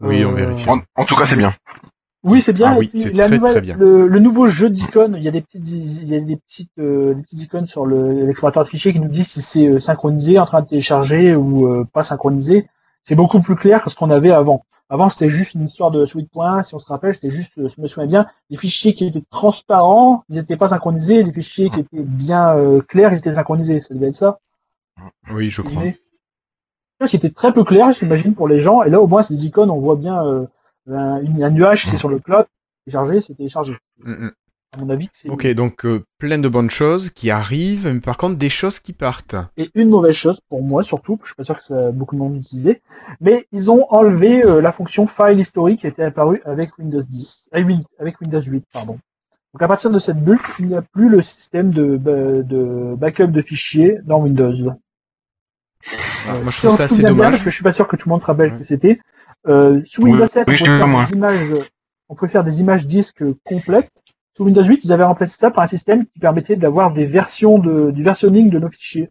Oui, 0.00 0.24
on 0.24 0.32
Euh, 0.32 0.34
vérifie. 0.34 0.68
En, 0.68 0.80
en 0.96 1.04
tout 1.04 1.14
cas, 1.16 1.24
c'est 1.24 1.36
bien. 1.36 1.54
Oui, 2.24 2.40
c'est 2.40 2.52
bien. 2.54 2.72
Ah 2.72 2.78
oui, 2.78 2.88
puis, 2.88 3.04
la 3.12 3.26
très, 3.26 3.36
nouvelle- 3.36 3.52
très 3.52 3.60
bien. 3.60 3.76
Le, 3.78 4.06
le 4.06 4.18
nouveau 4.18 4.46
jeu 4.48 4.70
d'icônes, 4.70 5.14
il 5.16 5.22
y 5.22 5.28
a 5.28 5.30
des 5.30 5.42
petites, 5.42 5.68
il 5.68 6.08
y 6.08 6.16
a 6.16 6.20
des 6.20 6.36
petites, 6.36 6.70
euh, 6.78 7.14
des 7.14 7.22
petites 7.22 7.42
icônes 7.42 7.66
sur 7.66 7.84
le- 7.84 8.24
l'explorateur 8.26 8.62
de 8.64 8.68
fichiers 8.68 8.92
qui 8.94 8.98
nous 9.00 9.08
disent 9.08 9.28
si 9.28 9.42
c'est 9.42 9.78
synchronisé, 9.78 10.38
en 10.38 10.46
train 10.46 10.62
de 10.62 10.68
télécharger 10.68 11.34
ou 11.36 11.68
euh, 11.68 11.84
pas 11.92 12.02
synchronisé. 12.02 12.66
C'est 13.04 13.14
beaucoup 13.14 13.40
plus 13.40 13.54
clair 13.54 13.82
que 13.82 13.90
ce 13.90 13.94
qu'on 13.94 14.10
avait 14.10 14.32
avant. 14.32 14.64
Avant, 14.90 15.08
c'était 15.08 15.28
juste 15.28 15.54
une 15.54 15.64
histoire 15.64 15.90
de 15.90 16.04
suite 16.04 16.30
point. 16.30 16.62
Si 16.62 16.74
on 16.74 16.78
se 16.78 16.86
rappelle, 16.86 17.14
c'était 17.14 17.30
juste, 17.30 17.58
euh, 17.58 17.68
je 17.68 17.80
me 17.80 17.86
souviens 17.86 18.06
bien, 18.06 18.26
les 18.50 18.56
fichiers 18.56 18.92
qui 18.92 19.06
étaient 19.06 19.24
transparents, 19.30 20.24
ils 20.28 20.36
n'étaient 20.36 20.56
pas 20.56 20.68
synchronisés. 20.68 21.22
Les 21.22 21.32
fichiers 21.32 21.70
qui 21.70 21.80
étaient 21.80 22.02
bien 22.02 22.56
euh, 22.56 22.80
clairs, 22.80 23.12
ils 23.12 23.18
étaient 23.18 23.34
synchronisés. 23.34 23.80
Ça 23.80 23.94
devait 23.94 24.08
être 24.08 24.14
ça. 24.14 24.40
Oui, 25.30 25.50
je 25.50 25.62
crois. 25.62 25.82
Ce 27.00 27.10
qui 27.10 27.16
était 27.16 27.30
très 27.30 27.52
peu 27.52 27.64
clair, 27.64 27.92
j'imagine, 27.92 28.34
pour 28.34 28.48
les 28.48 28.60
gens. 28.60 28.82
Et 28.82 28.90
là, 28.90 29.00
au 29.00 29.06
moins, 29.06 29.22
c'est 29.22 29.34
des 29.34 29.46
icônes, 29.46 29.70
on 29.70 29.78
voit 29.78 29.96
bien 29.96 30.24
euh, 30.24 30.46
un, 30.90 31.50
nuage, 31.50 31.86
c'est 31.86 31.96
sur 31.96 32.08
le 32.08 32.18
cloud, 32.18 32.46
téléchargé, 32.84 33.20
c'est 33.20 33.34
téléchargé. 33.34 33.76
Mm, 33.98 34.12
mm. 34.12 34.32
À 34.74 34.80
mon 34.80 34.90
avis, 34.90 35.06
que 35.08 35.14
c'est. 35.16 35.28
Ok, 35.28 35.46
donc 35.54 35.86
euh, 35.86 36.04
plein 36.18 36.38
de 36.38 36.48
bonnes 36.48 36.70
choses 36.70 37.10
qui 37.10 37.30
arrivent, 37.30 37.86
mais 37.86 38.00
par 38.00 38.16
contre 38.16 38.36
des 38.36 38.48
choses 38.48 38.80
qui 38.80 38.92
partent. 38.92 39.36
Et 39.56 39.70
une 39.74 39.90
mauvaise 39.90 40.14
chose 40.14 40.40
pour 40.48 40.62
moi, 40.62 40.82
surtout, 40.82 41.18
je 41.22 41.28
suis 41.28 41.34
pas 41.36 41.44
sûr 41.44 41.56
que 41.56 41.64
ça, 41.64 41.92
beaucoup 41.92 42.14
de 42.14 42.20
monde 42.20 42.36
utilisé, 42.36 42.82
mais 43.20 43.46
ils 43.52 43.70
ont 43.70 43.86
enlevé 43.90 44.44
euh, 44.44 44.60
la 44.60 44.72
fonction 44.72 45.06
file 45.06 45.38
historique 45.38 45.80
qui 45.80 45.86
était 45.86 46.04
apparue 46.04 46.42
avec 46.44 46.76
Windows 46.78 47.00
10, 47.00 47.50
euh, 47.54 47.76
avec 47.98 48.20
Windows 48.20 48.42
8, 48.42 48.64
pardon. 48.72 48.98
Donc 49.52 49.62
à 49.62 49.68
partir 49.68 49.90
de 49.90 49.98
cette 50.00 50.18
bulle, 50.22 50.40
il 50.58 50.66
n'y 50.66 50.74
a 50.74 50.82
plus 50.82 51.08
le 51.08 51.22
système 51.22 51.70
de, 51.70 51.96
de 51.96 52.94
backup 52.96 53.28
de 53.28 53.40
fichiers 53.40 53.98
dans 54.04 54.18
Windows. 54.20 54.74
Euh, 56.28 56.42
moi, 56.42 56.50
je 56.50 56.58
trouve 56.58 56.70
ça 56.72 56.76
se 56.76 56.82
assez 56.82 56.94
souvient 56.96 57.10
bien, 57.10 57.16
dommage. 57.16 57.32
parce 57.32 57.44
que 57.44 57.50
je 57.50 57.54
suis 57.54 57.64
pas 57.64 57.72
sûr 57.72 57.86
que 57.86 57.96
tout 57.96 58.08
le 58.08 58.12
monde 58.12 58.20
se 58.20 58.26
rappelle 58.26 58.50
ce 58.50 58.54
Ouais. 58.54 58.60
que 58.60 58.66
c'était. 58.66 59.00
Euh, 59.46 59.82
sous 59.84 60.02
Windows 60.02 60.26
7, 60.26 60.46
oui, 60.48 60.56
on, 60.60 60.64
pouvait 60.64 60.70
te 60.70 60.78
faire 60.78 61.06
des 61.06 61.12
images, 61.12 61.54
on 62.08 62.14
pouvait 62.14 62.30
faire 62.30 62.44
des 62.44 62.60
images 62.60 62.86
disques 62.86 63.24
complètes. 63.44 63.92
Sous 64.36 64.44
Windows 64.44 64.64
8, 64.64 64.84
ils 64.84 64.92
avaient 64.92 65.04
remplacé 65.04 65.36
ça 65.38 65.50
par 65.50 65.62
un 65.62 65.66
système 65.68 66.06
qui 66.06 66.18
permettait 66.18 66.56
d'avoir 66.56 66.92
des 66.92 67.06
versions 67.06 67.58
de, 67.58 67.92
du 67.92 68.02
versionning 68.02 68.50
de 68.50 68.58
nos 68.58 68.68
fichiers. 68.68 69.10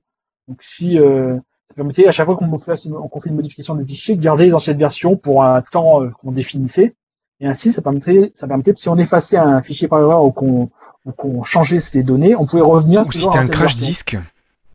Donc 0.50 0.58
si 0.62 1.00
euh, 1.00 1.38
ça 1.70 1.76
permettait 1.76 2.08
à 2.08 2.12
chaque 2.12 2.26
fois 2.26 2.36
qu'on 2.36 2.58
fait, 2.58 2.74
qu'on 2.90 3.20
fait 3.20 3.30
une 3.30 3.36
modification 3.36 3.76
du 3.76 3.86
fichier, 3.86 4.16
de 4.18 4.22
garder 4.22 4.45
les 4.48 4.54
anciennes 4.54 4.78
versions 4.78 5.16
pour 5.16 5.44
un 5.44 5.62
temps 5.62 6.04
euh, 6.04 6.10
qu'on 6.22 6.34
définissait. 6.34 6.94
Et 7.40 7.48
ainsi, 7.48 7.72
ça 7.72 7.82
permettait, 7.82 8.32
ça 8.36 8.48
permettait 8.48 8.74
de, 8.74 8.78
si 8.78 8.90
on 8.90 8.98
effaçait 8.98 9.38
un 9.38 9.62
fichier 9.62 9.88
par 9.88 10.00
erreur 10.00 10.24
ou 10.24 10.32
qu'on 10.32 10.70
qu'on 11.18 11.44
changeait 11.44 11.80
ses 11.80 12.04
données, 12.04 12.36
on 12.36 12.45
pouvait 12.45 12.62
revenir. 12.62 13.06
Ou 13.06 13.12
si 13.12 13.28
t'es 13.30 13.38
un 13.38 13.48
crash 13.48 13.76
disque. 13.76 14.18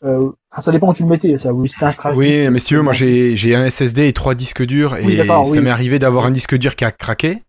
Euh, 0.04 0.30
ça 0.56 0.70
dépend 0.70 0.90
où 0.90 0.94
tu 0.94 1.02
le 1.02 1.08
mettais. 1.08 1.36
Ça, 1.38 1.52
oui, 1.52 1.68
c'était 1.68 1.86
un 1.86 1.92
crash 1.92 2.16
Oui, 2.16 2.26
disque, 2.26 2.50
mais 2.50 2.58
si 2.58 2.66
tu 2.66 2.76
veux, 2.76 2.82
moi 2.82 2.92
j'ai 2.92 3.36
j'ai 3.36 3.54
un 3.54 3.68
SSD 3.68 4.08
et 4.08 4.12
trois 4.12 4.34
disques 4.34 4.64
durs 4.64 4.96
Oui, 5.02 5.14
et 5.14 5.26
ça 5.26 5.40
oui. 5.42 5.60
m'est 5.60 5.70
arrivé 5.70 5.98
d'avoir 5.98 6.26
un 6.26 6.30
disque 6.30 6.56
dur 6.56 6.76
qui 6.76 6.84
a 6.84 6.90
craqué, 6.90 7.42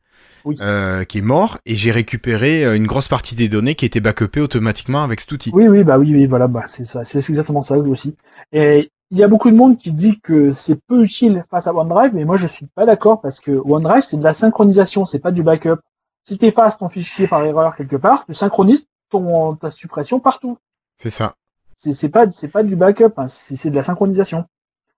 Oui. 0.46 0.58
euh, 0.62 1.04
qui 1.04 1.20
est 1.20 1.22
mort, 1.22 1.58
et 1.66 1.76
j'ai 1.76 1.92
récupéré 1.92 2.66
euh, 2.66 2.76
une 2.76 2.88
grosse 2.88 3.08
partie 3.08 3.36
des 3.36 3.50
données 3.50 3.76
qui 3.76 3.86
étaient 3.86 4.00
backupées 4.00 4.42
automatiquement 4.42 5.04
avec 5.04 5.20
cet 5.22 5.32
outil. 5.32 5.52
Oui, 5.54 5.68
oui, 5.68 5.84
bah 5.84 5.98
oui, 5.98 6.14
oui, 6.14 6.26
voilà, 6.26 6.48
bah 6.48 6.64
c'est 6.68 6.86
ça, 6.86 7.04
c'est 7.04 7.18
exactement 7.18 7.62
ça 7.62 7.78
aussi. 7.78 8.16
Et 8.52 8.92
il 9.12 9.18
y 9.18 9.24
a 9.24 9.28
beaucoup 9.28 9.50
de 9.50 9.56
monde 9.56 9.78
qui 9.78 9.92
dit 9.92 10.20
que 10.20 10.52
c'est 10.52 10.76
peu 10.76 11.04
utile 11.04 11.44
face 11.50 11.68
à 11.68 11.74
OneDrive, 11.74 12.14
mais 12.14 12.26
moi 12.26 12.38
je 12.38 12.48
suis 12.48 12.68
pas 12.68 12.86
d'accord 12.86 13.22
parce 13.22 13.40
que 13.40 13.52
OneDrive 13.52 14.04
c'est 14.04 14.18
de 14.18 14.24
la 14.24 14.34
synchronisation, 14.34 15.06
c'est 15.06 15.20
pas 15.20 15.32
du 15.32 15.44
backup. 15.44 15.78
Si 16.24 16.38
tu 16.38 16.46
effaces 16.46 16.78
ton 16.78 16.88
fichier 16.88 17.28
par 17.28 17.44
erreur 17.44 17.76
quelque 17.76 17.96
part, 17.96 18.26
tu 18.26 18.34
synchronises 18.34 18.86
ton 19.10 19.56
ta 19.56 19.72
suppression 19.72 20.20
partout. 20.20 20.58
C'est 20.96 21.10
ça. 21.10 21.34
C'est 21.76 22.10
pas 22.10 22.28
pas 22.52 22.64
du 22.64 22.76
backup, 22.76 23.14
hein, 23.18 23.28
c'est 23.28 23.70
de 23.70 23.76
la 23.76 23.84
synchronisation. 23.84 24.46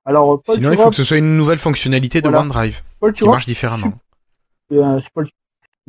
Alors 0.04 0.42
Paul 0.42 0.56
Sinon, 0.56 0.72
il 0.72 0.78
faut 0.78 0.90
que 0.90 0.96
ce 0.96 1.04
soit 1.04 1.18
une 1.18 1.38
nouvelle 1.38 1.60
fonctionnalité 1.60 2.22
de 2.22 2.28
Voilà. 2.28 2.42
OneDrive 2.42 2.82
Paul 3.00 3.14
qui 3.14 3.20
Turop 3.20 3.32
marche 3.34 3.46
différemment. 3.46 3.94
Euh, 4.72 5.00
Paul 5.14 5.28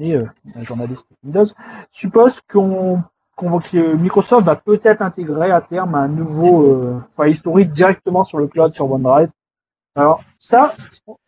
euh, 0.01 0.27
un 0.57 0.65
journaliste 0.65 1.07
Windows, 1.25 1.47
suppose 1.91 2.41
qu'on 2.51 3.03
que 3.37 3.95
Microsoft 3.97 4.47
va 4.47 4.57
peut-être 4.57 5.03
intégrer 5.03 5.51
à 5.51 5.61
terme 5.61 5.95
un 5.97 6.09
nouveau 6.09 6.63
euh, 6.73 7.01
file 7.17 7.31
historique 7.33 7.71
directement 7.71 8.25
sur 8.25 8.39
le 8.39 8.47
cloud 8.47 8.71
sur 8.73 8.91
OneDrive. 8.91 9.31
Alors 9.97 10.23
ça, 10.39 10.75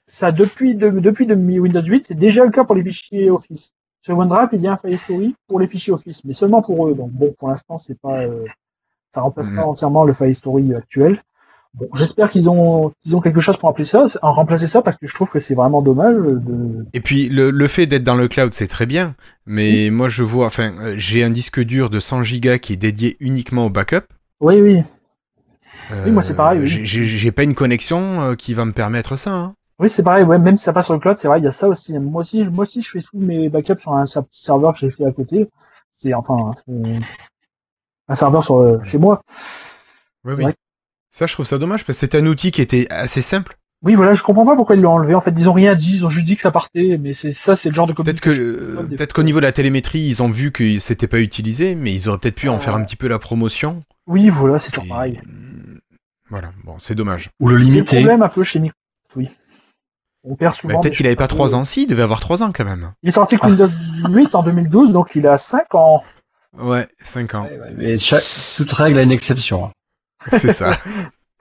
ça 0.07 0.33
depuis 0.33 0.75
de- 0.75 0.91
depuis 0.91 1.27
de 1.27 1.35
Windows 1.35 1.83
8, 1.83 2.05
c'est 2.09 2.15
déjà 2.15 2.45
le 2.45 2.51
cas 2.51 2.65
pour 2.65 2.75
les 2.77 2.85
fichiers 2.85 3.31
Office. 3.31 3.75
Sur 4.01 4.19
OneDrive, 4.19 4.49
il 4.53 4.63
y 4.63 4.69
a 4.69 4.73
un 4.73 4.77
file 4.77 4.93
historique 4.93 5.37
pour 5.49 5.59
les 5.61 5.67
fichiers 5.67 5.93
Office, 5.93 6.25
mais 6.25 6.33
seulement 6.35 6.63
pour 6.63 6.87
eux. 6.89 6.95
Donc 6.95 7.11
bon, 7.11 7.35
pour 7.39 7.49
l'instant, 7.49 7.79
c'est 7.79 7.99
pas 7.99 8.21
euh, 8.23 8.45
ça 9.15 9.23
remplace 9.23 9.51
pas 9.51 9.63
Mhm. 9.63 9.69
entièrement 9.69 10.05
le 10.05 10.13
file 10.13 10.31
historique 10.31 10.73
actuel. 10.75 11.23
Bon, 11.75 11.89
j'espère 11.95 12.31
qu'ils 12.31 12.49
ont 12.49 12.93
qu'ils 13.03 13.17
ont 13.17 13.21
quelque 13.21 13.41
chose 13.41 13.57
pour 13.57 13.69
remplacer 13.69 13.91
ça, 13.91 14.07
en 14.23 14.33
remplacer 14.33 14.69
ça 14.69 14.81
parce 14.81 14.97
que 14.97 15.09
je 15.09 15.15
trouve 15.15 15.29
que 15.31 15.41
c'est 15.41 15.55
vraiment 15.55 15.83
dommage 15.83 16.17
de 16.17 16.87
Et 16.93 17.01
puis 17.01 17.29
le, 17.29 17.51
le 17.51 17.67
fait 17.67 17.87
d'être 17.87 18.05
dans 18.05 18.15
le 18.15 18.29
cloud, 18.29 18.55
c'est 18.55 18.69
très 18.69 18.87
bien, 18.87 19.17
mais 19.47 19.91
moi 19.91 20.09
je 20.09 20.23
vois, 20.23 20.47
enfin, 20.47 20.73
euh, 20.81 20.95
j'ai 20.97 21.25
un 21.25 21.31
disque 21.31 21.61
dur 21.61 21.91
de 21.91 21.99
100 21.99 22.23
gigas 22.23 22.59
qui 22.59 22.75
est 22.75 22.77
dédié 22.77 23.17
uniquement 23.19 23.67
au 23.67 23.71
backup. 23.71 24.05
Oui, 24.41 24.61
oui. 24.61 24.83
Euh, 25.91 26.03
Oui, 26.07 26.13
moi, 26.13 26.23
c'est 26.23 26.35
pareil, 26.35 26.61
oui. 26.61 26.67
j'ai- 26.67 27.33
pas 27.33 27.43
une 27.43 27.55
connexion 27.55 28.23
euh, 28.23 28.35
qui 28.37 28.55
va 28.55 28.65
me 28.65 28.73
permettre 28.73 29.17
ça. 29.17 29.33
hein. 29.33 29.55
Oui, 29.81 29.89
c'est 29.89 30.05
pareil, 30.05 30.25
ouais, 30.25 30.39
même 30.39 30.57
si 30.57 30.63
ça 30.65 30.73
passe 30.73 30.85
sur 30.87 30.95
le 30.95 31.01
cloud, 31.01 31.17
c'est 31.17 31.27
vrai, 31.27 31.41
il 31.41 31.45
y 31.45 31.49
a 31.49 31.53
ça 31.53 31.69
aussi. 31.69 31.99
Moi 31.99 32.21
aussi, 32.21 32.45
moi 32.45 32.63
aussi, 32.63 32.81
je 32.81 32.91
fais 32.91 33.01
tous 33.01 33.19
mes 33.19 33.49
backups 33.49 33.81
sur 33.81 33.93
un 33.93 34.05
petit 34.05 34.43
serveur 34.45 34.73
que 34.75 34.79
j'ai 34.79 34.91
fait 34.91 35.05
à 35.05 35.11
côté. 35.13 35.49
C'est, 35.91 36.15
enfin, 36.15 36.53
c'est 36.55 36.73
un 38.09 38.15
serveur 38.15 38.45
sur, 38.45 38.57
euh, 38.59 38.83
chez 38.83 38.99
moi. 38.99 39.23
Oui, 40.25 40.35
oui. 40.37 40.45
vrai. 40.45 40.55
Ça, 41.17 41.27
je 41.27 41.33
trouve 41.35 41.47
ça 41.47 41.59
dommage 41.59 41.85
parce 41.85 41.97
que 42.01 42.07
c'est 42.07 42.17
un 42.17 42.27
outil 42.27 42.51
qui 42.51 42.61
était 42.61 42.89
assez 42.91 43.23
simple. 43.23 43.57
Oui, 43.85 43.95
voilà, 43.95 44.15
je 44.15 44.23
comprends 44.25 44.45
pas 44.45 44.57
pourquoi 44.57 44.75
ils 44.75 44.83
l'ont 44.83 44.91
enlevé. 44.95 45.15
En 45.15 45.21
fait, 45.21 45.33
ils 45.39 45.49
ont 45.49 45.53
rien 45.53 45.77
dit, 45.77 45.95
ils 45.95 46.05
ont 46.05 46.09
juste 46.09 46.27
dit 46.27 46.35
que 46.35 46.43
ça 46.43 46.51
partait, 46.51 46.99
mais 47.01 47.15
c'est 47.15 47.33
ça, 47.33 47.55
c'est 47.55 47.69
le 47.69 47.75
genre 47.77 47.87
de 47.87 47.93
Peut-être 47.93 48.19
que 48.21 48.31
euh, 48.31 48.83
peut-être 48.89 49.13
qu'au 49.13 49.23
niveau 49.23 49.39
de 49.39 49.45
la 49.45 49.53
télémétrie, 49.53 50.01
ils 50.01 50.25
ont 50.25 50.31
vu 50.33 50.51
que 50.51 50.81
c'était 50.81 51.07
pas 51.07 51.21
utilisé, 51.21 51.77
mais 51.77 51.95
ils 51.95 52.09
auraient 52.09 52.19
peut-être 52.19 52.35
pu 52.35 52.49
en 52.49 52.59
faire 52.59 52.75
un 52.75 52.83
petit 52.83 52.97
peu 52.97 53.07
la 53.07 53.21
promotion. 53.21 53.79
Oui, 54.09 54.29
voilà, 54.29 54.59
c'est 54.59 54.73
toujours 54.73 54.87
Et, 54.87 54.89
pareil. 54.89 55.21
euh, 55.25 55.79
Voilà, 56.31 56.51
bon, 56.65 56.81
c'est 56.81 56.97
dommage. 56.97 57.31
Ou 57.39 57.49
le 57.49 57.59
C'est 57.59 57.65
le 57.65 57.71
limiter. 57.71 57.97
problème 57.99 58.23
un 58.23 58.29
peu 58.29 58.43
chez 58.43 58.59
Microsoft, 58.59 58.81
oui. 59.15 59.29
On 60.25 60.35
perd 60.35 60.55
Bah, 60.55 60.59
souvent. 60.61 60.81
peut-être 60.81 60.97
qu'il 60.97 61.07
avait 61.07 61.15
pas 61.15 61.25
un 61.25 61.29
peu- 61.29 61.35
3 61.37 61.55
ans, 61.55 61.65
si, 61.65 61.83
il 61.83 61.87
devait 61.87 62.03
avoir 62.03 62.19
3 62.19 62.43
ans 62.43 62.51
quand 62.51 62.65
même. 62.65 62.93
Il 63.05 63.11
est 63.11 63.13
sorti 63.13 63.37
Ah. 63.41 63.47
Windows 63.47 63.69
8 64.09 64.35
en 64.35 64.43
2012, 64.43 64.91
donc 64.93 65.15
il 65.15 65.29
a 65.29 65.39
5 65.39 65.77
ans. 65.77 66.03
Ouais, 66.59 66.89
5 67.03 67.37
ans. 67.37 67.45
Ouais, 67.45 67.57
ouais, 67.61 67.75
Mais 67.77 67.99
chaque- 67.99 68.25
toute 68.57 68.73
règle 68.73 68.99
a 68.99 69.03
une 69.03 69.13
exception. 69.13 69.71
C'est 70.39 70.53
ça. 70.53 70.77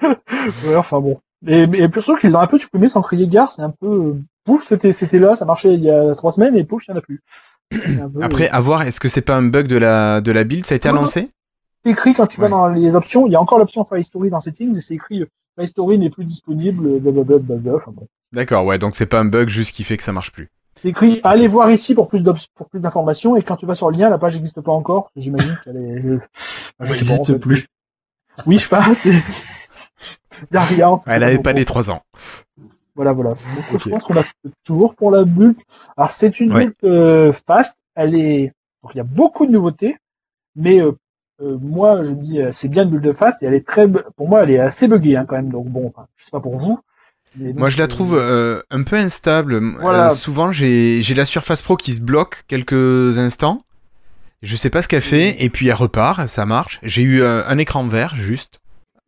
Ouais, 0.01 0.75
enfin 0.75 0.99
bon. 0.99 1.19
Et, 1.47 1.63
et 1.63 1.89
plus 1.89 2.01
sûr 2.01 2.17
qu'ils 2.19 2.31
l'ont 2.31 2.39
un 2.39 2.47
peu 2.47 2.57
supprimé 2.57 2.89
sans 2.89 3.01
crier 3.01 3.27
gare, 3.27 3.51
c'est 3.51 3.61
un 3.61 3.69
peu. 3.71 3.87
euh, 3.87 4.13
Pouf, 4.45 4.65
c'était 4.67 4.91
c'était 4.91 5.19
là, 5.19 5.35
ça 5.37 5.45
marchait 5.45 5.73
il 5.73 5.81
y 5.81 5.89
a 5.89 6.15
3 6.15 6.33
semaines, 6.33 6.55
et 6.57 6.63
pouf, 6.65 6.85
il 6.87 6.91
n'y 6.91 6.95
en 6.95 6.99
a 6.99 7.01
plus. 7.01 7.21
Peu- 7.69 8.21
Après, 8.21 8.49
à 8.49 8.59
voir, 8.59 8.81
est-ce 8.83 8.99
que 8.99 9.07
c'est 9.07 9.21
pas 9.21 9.35
un 9.35 9.43
bug 9.43 9.67
de 9.67 9.77
la, 9.77 10.19
de 10.21 10.31
la 10.33 10.43
build? 10.43 10.65
Ça 10.65 10.73
a 10.73 10.75
été 10.75 10.89
Non, 10.89 10.95
non. 10.95 10.99
annoncé 11.01 11.29
c'est 11.85 11.91
écrit 11.91 12.13
quand 12.13 12.27
tu 12.27 12.39
vas 12.39 12.47
dans 12.49 12.67
les 12.69 12.95
options, 12.95 13.25
il 13.27 13.31
y 13.33 13.35
a 13.35 13.41
encore 13.41 13.57
l'option 13.59 13.83
File 13.83 13.99
History 13.99 14.29
dans 14.29 14.39
Settings, 14.39 14.77
et 14.77 14.81
c'est 14.81 14.93
écrit 14.95 15.21
euh, 15.21 15.25
File 15.57 15.65
History 15.65 15.97
n'est 15.97 16.09
plus 16.09 16.23
disponible, 16.25 16.99
blablabla. 16.99 17.37
blablabla. 17.39 17.75
Enfin, 17.77 17.91
bon. 17.93 18.07
D'accord, 18.33 18.65
ouais, 18.65 18.77
donc 18.77 18.95
c'est 18.95 19.05
pas 19.05 19.19
un 19.19 19.25
bug 19.25 19.49
juste 19.49 19.73
qui 19.75 19.83
fait 19.83 19.97
que 19.97 20.03
ça 20.03 20.11
marche 20.13 20.31
plus. 20.31 20.49
C'est 20.81 20.89
écrit 20.89 21.19
allez 21.23 21.47
voir 21.47 21.69
ici 21.71 21.93
pour 21.95 22.07
plus 22.09 22.23
pour 22.55 22.69
plus 22.69 22.81
d'informations, 22.81 23.35
et 23.37 23.43
quand 23.43 23.55
tu 23.57 23.65
vas 23.65 23.75
sur 23.75 23.89
le 23.91 23.97
lien, 23.97 24.09
la 24.09 24.17
page 24.17 24.35
n'existe 24.35 24.59
pas 24.61 24.71
encore. 24.71 25.09
J'imagine 25.15 25.57
qu'elle 25.63 25.77
est. 25.77 26.19
en 26.79 26.85
n'existe 26.91 27.25
fait. 27.25 27.39
plus. 27.39 27.67
Oui, 28.45 28.57
je 28.57 28.63
sais 28.63 28.69
pas. 28.69 28.93
c'est- 28.95 29.11
Il 30.51 30.55
y 30.55 30.57
a 30.57 30.61
rien. 30.63 30.99
Elle 31.05 31.19
cas, 31.21 31.25
avait 31.27 31.35
donc, 31.35 31.43
pas 31.43 31.53
les 31.53 31.65
3 31.65 31.91
ans. 31.91 32.01
Voilà, 32.95 33.11
voilà. 33.13 33.31
Donc, 33.31 33.79
je 33.79 33.89
pense 33.89 34.03
qu'on 34.03 34.15
a 34.17 34.23
fait 34.23 34.33
le 34.43 34.51
tour 34.63 34.95
pour 34.95 35.11
la 35.11 35.23
bulle. 35.23 35.55
Alors, 35.97 36.09
c'est 36.09 36.39
une 36.39 36.51
Ouais. 36.53 36.65
bulle 36.65 36.75
euh, 36.83 37.33
fast. 37.47 37.75
Elle 37.95 38.15
est, 38.15 38.51
donc, 38.81 38.93
il 38.95 38.97
y 38.97 39.01
a 39.01 39.05
beaucoup 39.05 39.45
de 39.45 39.51
nouveautés, 39.51 39.95
mais 40.55 40.81
euh, 40.81 40.91
euh, 41.41 41.57
moi, 41.61 42.03
je 42.03 42.11
dis, 42.11 42.41
euh, 42.41 42.51
c'est 42.51 42.67
bien 42.67 42.83
une 42.83 42.89
bulle 42.89 43.01
de 43.01 43.11
fast. 43.13 43.41
Et 43.41 43.45
elle 43.45 43.53
est 43.53 43.65
très, 43.65 43.87
pour 43.87 44.27
moi, 44.27 44.43
elle 44.43 44.51
est 44.51 44.59
assez 44.59 44.87
buggée 44.87 45.15
hein, 45.15 45.25
quand 45.27 45.35
même. 45.35 45.49
Donc 45.49 45.67
bon, 45.67 45.87
enfin, 45.87 46.07
je 46.17 46.25
sais 46.25 46.31
pas 46.31 46.39
pour 46.39 46.57
vous. 46.57 46.79
donc, 47.35 47.55
Moi, 47.55 47.69
je 47.69 47.77
la 47.77 47.87
trouve 47.87 48.15
euh, 48.17 48.61
un 48.71 48.83
peu 48.83 48.95
instable. 48.95 49.59
Voilà. 49.79 50.07
Euh, 50.07 50.09
souvent, 50.09 50.51
j'ai 50.51 51.01
j'ai 51.01 51.13
la 51.15 51.25
Surface 51.25 51.61
Pro 51.61 51.77
qui 51.77 51.93
se 51.93 52.01
bloque 52.01 52.43
quelques 52.47 53.17
instants. 53.17 53.61
Je 54.43 54.55
sais 54.57 54.69
pas 54.69 54.81
ce 54.81 54.87
qu'elle 54.89 55.01
fait, 55.01 55.41
et 55.43 55.49
puis 55.49 55.69
elle 55.69 55.73
repart, 55.75 56.27
ça 56.27 56.45
marche. 56.45 56.79
J'ai 56.83 57.01
eu 57.01 57.21
euh, 57.21 57.43
un 57.47 57.57
écran 57.57 57.87
vert, 57.87 58.13
juste, 58.13 58.59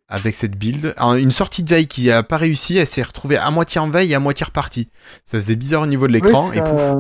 avec 0.08 0.34
cette 0.34 0.56
build. 0.56 0.94
Alors, 0.98 1.16
une 1.16 1.32
sortie 1.32 1.62
de 1.62 1.70
veille 1.70 1.88
qui 1.88 2.10
a 2.10 2.24
pas 2.24 2.38
réussi, 2.38 2.78
elle 2.78 2.88
s'est 2.88 3.04
retrouvée 3.04 3.36
à 3.38 3.52
moitié 3.52 3.82
en 3.82 3.90
veille 3.90 4.14
et 4.14 4.16
à 4.16 4.20
moitié 4.22 4.46
repartie. 4.46 4.88
Ça 5.26 5.38
faisait 5.38 5.58
bizarre 5.58 5.82
au 5.82 5.88
niveau 5.88 6.08
de 6.08 6.14
l'écran, 6.14 6.48
oui, 6.52 6.58
et 6.58 6.62
pouf. 6.62 6.80
ça- 6.80 7.00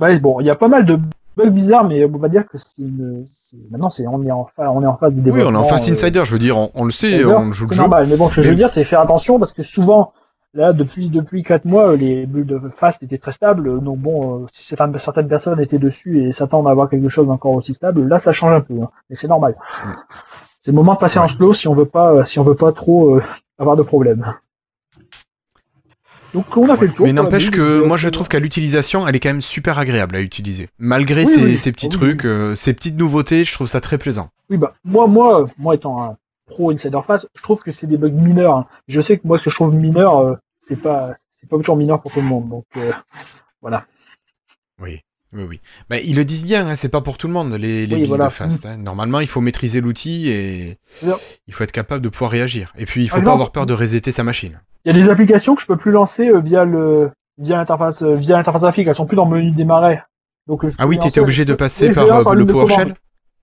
ouais, 0.00 0.18
bon, 0.20 0.40
il 0.40 0.46
y 0.46 0.50
a 0.50 0.54
pas 0.54 0.68
mal 0.68 0.86
de 0.86 0.98
bugs 1.36 1.50
bizarres, 1.50 1.86
mais 1.86 2.02
on 2.06 2.16
va 2.18 2.28
dire 2.28 2.46
que 2.46 2.56
c'est 2.56 2.78
une, 2.78 3.26
maintenant, 3.70 3.90
c'est, 3.90 4.06
on 4.06 4.22
est 4.24 4.30
en 4.30 4.46
phase, 4.46 4.68
on 4.72 4.82
est 4.82 4.86
en 4.86 4.96
phase 4.96 5.12
Oui, 5.14 5.20
développement. 5.22 5.50
on 5.50 5.62
est 5.62 5.66
en 5.66 5.68
face 5.68 5.86
euh, 5.88 5.92
insider, 5.92 6.22
je 6.24 6.32
veux 6.32 6.38
dire, 6.38 6.56
on, 6.56 6.70
on 6.74 6.84
le 6.86 6.92
sait, 6.92 7.22
on 7.26 7.52
joue 7.52 7.66
le 7.66 7.72
jeu. 7.74 7.82
normal, 7.82 8.06
mais 8.08 8.16
bon, 8.16 8.30
ce 8.30 8.36
que 8.36 8.42
je 8.42 8.48
veux 8.48 8.54
dire, 8.54 8.70
c'est 8.70 8.84
faire 8.84 9.00
attention 9.00 9.38
parce 9.38 9.52
que 9.52 9.62
souvent, 9.62 10.14
là, 10.56 10.72
depuis 10.72 11.08
depuis 11.10 11.42
quatre 11.44 11.64
mois, 11.64 11.90
euh, 11.92 11.96
les 11.96 12.26
bulles 12.26 12.46
de 12.46 12.58
fast 12.58 13.02
étaient 13.02 13.18
très 13.18 13.32
stables. 13.32 13.68
euh, 13.68 13.78
Donc 13.78 13.98
bon, 13.98 14.42
euh, 14.42 14.46
si 14.52 14.64
certaines, 14.64 14.98
certaines 14.98 15.28
personnes 15.28 15.60
étaient 15.60 15.78
dessus 15.78 16.22
et 16.26 16.32
s'attendent 16.32 16.66
à 16.68 16.70
avoir 16.72 16.88
quelque 16.90 17.08
chose 17.08 17.30
encore 17.30 17.52
aussi 17.52 17.74
stable, 17.74 18.06
là, 18.08 18.18
ça 18.18 18.32
change 18.32 18.52
un 18.54 18.60
peu. 18.60 18.74
hein. 18.82 18.90
Mais 19.10 19.16
c'est 19.16 19.28
normal. 19.28 19.56
C'est 20.62 20.72
le 20.72 20.76
moment 20.76 20.94
de 20.94 20.98
passer 20.98 21.18
en 21.20 21.28
slow 21.28 21.52
si 21.52 21.68
on 21.68 21.74
veut 21.74 21.84
pas, 21.86 22.12
euh, 22.12 22.24
si 22.24 22.38
on 22.40 22.42
veut 22.42 22.56
pas 22.56 22.72
trop 22.72 23.16
euh, 23.16 23.22
avoir 23.58 23.76
de 23.76 23.82
problèmes. 23.82 24.24
Donc 26.34 26.44
on 26.56 26.68
a 26.68 26.76
fait 26.76 26.86
le 26.88 26.92
tour. 26.92 27.06
Mais 27.06 27.12
n'empêche 27.12 27.50
que 27.50 27.82
et, 27.84 27.86
moi 27.86 27.96
je 27.96 28.08
euh, 28.08 28.10
trouve 28.10 28.28
qu'à 28.28 28.40
l'utilisation, 28.40 29.06
elle 29.06 29.16
est 29.16 29.20
quand 29.20 29.28
même 29.30 29.40
super 29.40 29.78
agréable 29.78 30.16
à 30.16 30.20
utiliser. 30.20 30.68
Malgré 30.78 31.24
Oui, 31.24 31.30
ces, 31.30 31.42
oui. 31.44 31.56
ces 31.56 31.72
petits 31.72 31.86
Oui, 31.86 31.92
trucs, 31.92 32.24
euh, 32.26 32.54
ces 32.54 32.74
petites 32.74 32.98
nouveautés, 32.98 33.44
je 33.44 33.52
trouve 33.54 33.68
ça 33.68 33.80
très 33.80 33.96
plaisant. 33.96 34.28
Oui, 34.50 34.56
bah, 34.56 34.74
moi, 34.84 35.06
moi, 35.06 35.42
euh, 35.42 35.46
moi 35.58 35.74
étant 35.74 36.02
un 36.02 36.16
pro 36.46 36.70
insider 36.72 36.98
fast, 37.02 37.28
je 37.34 37.42
trouve 37.42 37.62
que 37.62 37.72
c'est 37.72 37.86
des 37.86 37.96
bugs 37.96 38.10
mineurs. 38.10 38.54
hein. 38.56 38.66
Je 38.88 39.00
sais 39.00 39.16
que 39.18 39.26
moi, 39.26 39.38
ce 39.38 39.44
que 39.44 39.50
je 39.50 39.54
trouve 39.54 39.74
mineur, 39.74 40.18
euh, 40.18 40.34
c'est 40.66 40.76
pas, 40.76 41.12
c'est 41.34 41.48
pas 41.48 41.56
toujours 41.56 41.76
mineur 41.76 42.00
pour 42.02 42.12
tout 42.12 42.20
le 42.20 42.26
monde. 42.26 42.48
Donc, 42.48 42.64
euh, 42.76 42.92
voilà. 43.60 43.84
Oui, 44.80 45.00
oui, 45.32 45.44
oui. 45.48 45.60
Bah, 45.88 45.98
ils 46.00 46.16
le 46.16 46.24
disent 46.24 46.44
bien, 46.44 46.66
hein, 46.66 46.74
c'est 46.76 46.88
pas 46.88 47.00
pour 47.00 47.18
tout 47.18 47.26
le 47.28 47.32
monde 47.32 47.52
les, 47.54 47.86
les 47.86 47.96
Oui, 47.96 48.04
voilà. 48.06 48.30
fast. 48.30 48.66
hein. 48.66 48.76
Normalement, 48.76 49.20
il 49.20 49.26
faut 49.26 49.40
maîtriser 49.40 49.80
l'outil 49.80 50.28
et 50.28 50.78
il 51.46 51.54
faut 51.54 51.64
être 51.64 51.72
capable 51.72 52.02
de 52.02 52.08
pouvoir 52.08 52.30
réagir. 52.30 52.72
Et 52.76 52.84
puis, 52.84 53.02
il 53.04 53.08
faut 53.08 53.14
Par 53.16 53.18
pas 53.18 53.20
exemple- 53.22 53.34
avoir 53.34 53.52
peur 53.52 53.66
de 53.66 53.74
resetter 53.74 54.10
sa 54.12 54.24
machine. 54.24 54.60
Il 54.84 54.94
y 54.94 54.98
a 54.98 55.02
des 55.02 55.08
applications 55.10 55.54
que 55.54 55.62
je 55.62 55.66
peux 55.66 55.76
plus 55.76 55.92
lancer 55.92 56.28
euh, 56.28 56.40
via 56.40 56.64
le, 56.64 57.10
via 57.38 57.56
l'interface, 57.56 58.02
euh, 58.02 58.14
via 58.14 58.36
l'interface 58.36 58.62
graphique. 58.62 58.86
Elles 58.86 58.94
sont 58.94 59.06
plus 59.06 59.16
dans 59.16 59.28
le 59.28 59.36
menu 59.38 59.50
démarrer. 59.52 60.00
Donc, 60.46 60.66
je 60.66 60.74
Ah 60.78 60.86
oui, 60.86 60.98
t'étais 60.98 61.20
obligé 61.20 61.44
de 61.44 61.54
passer 61.54 61.90
par 61.92 62.34
le 62.34 62.44
de 62.44 62.52
PowerShell. 62.52 62.94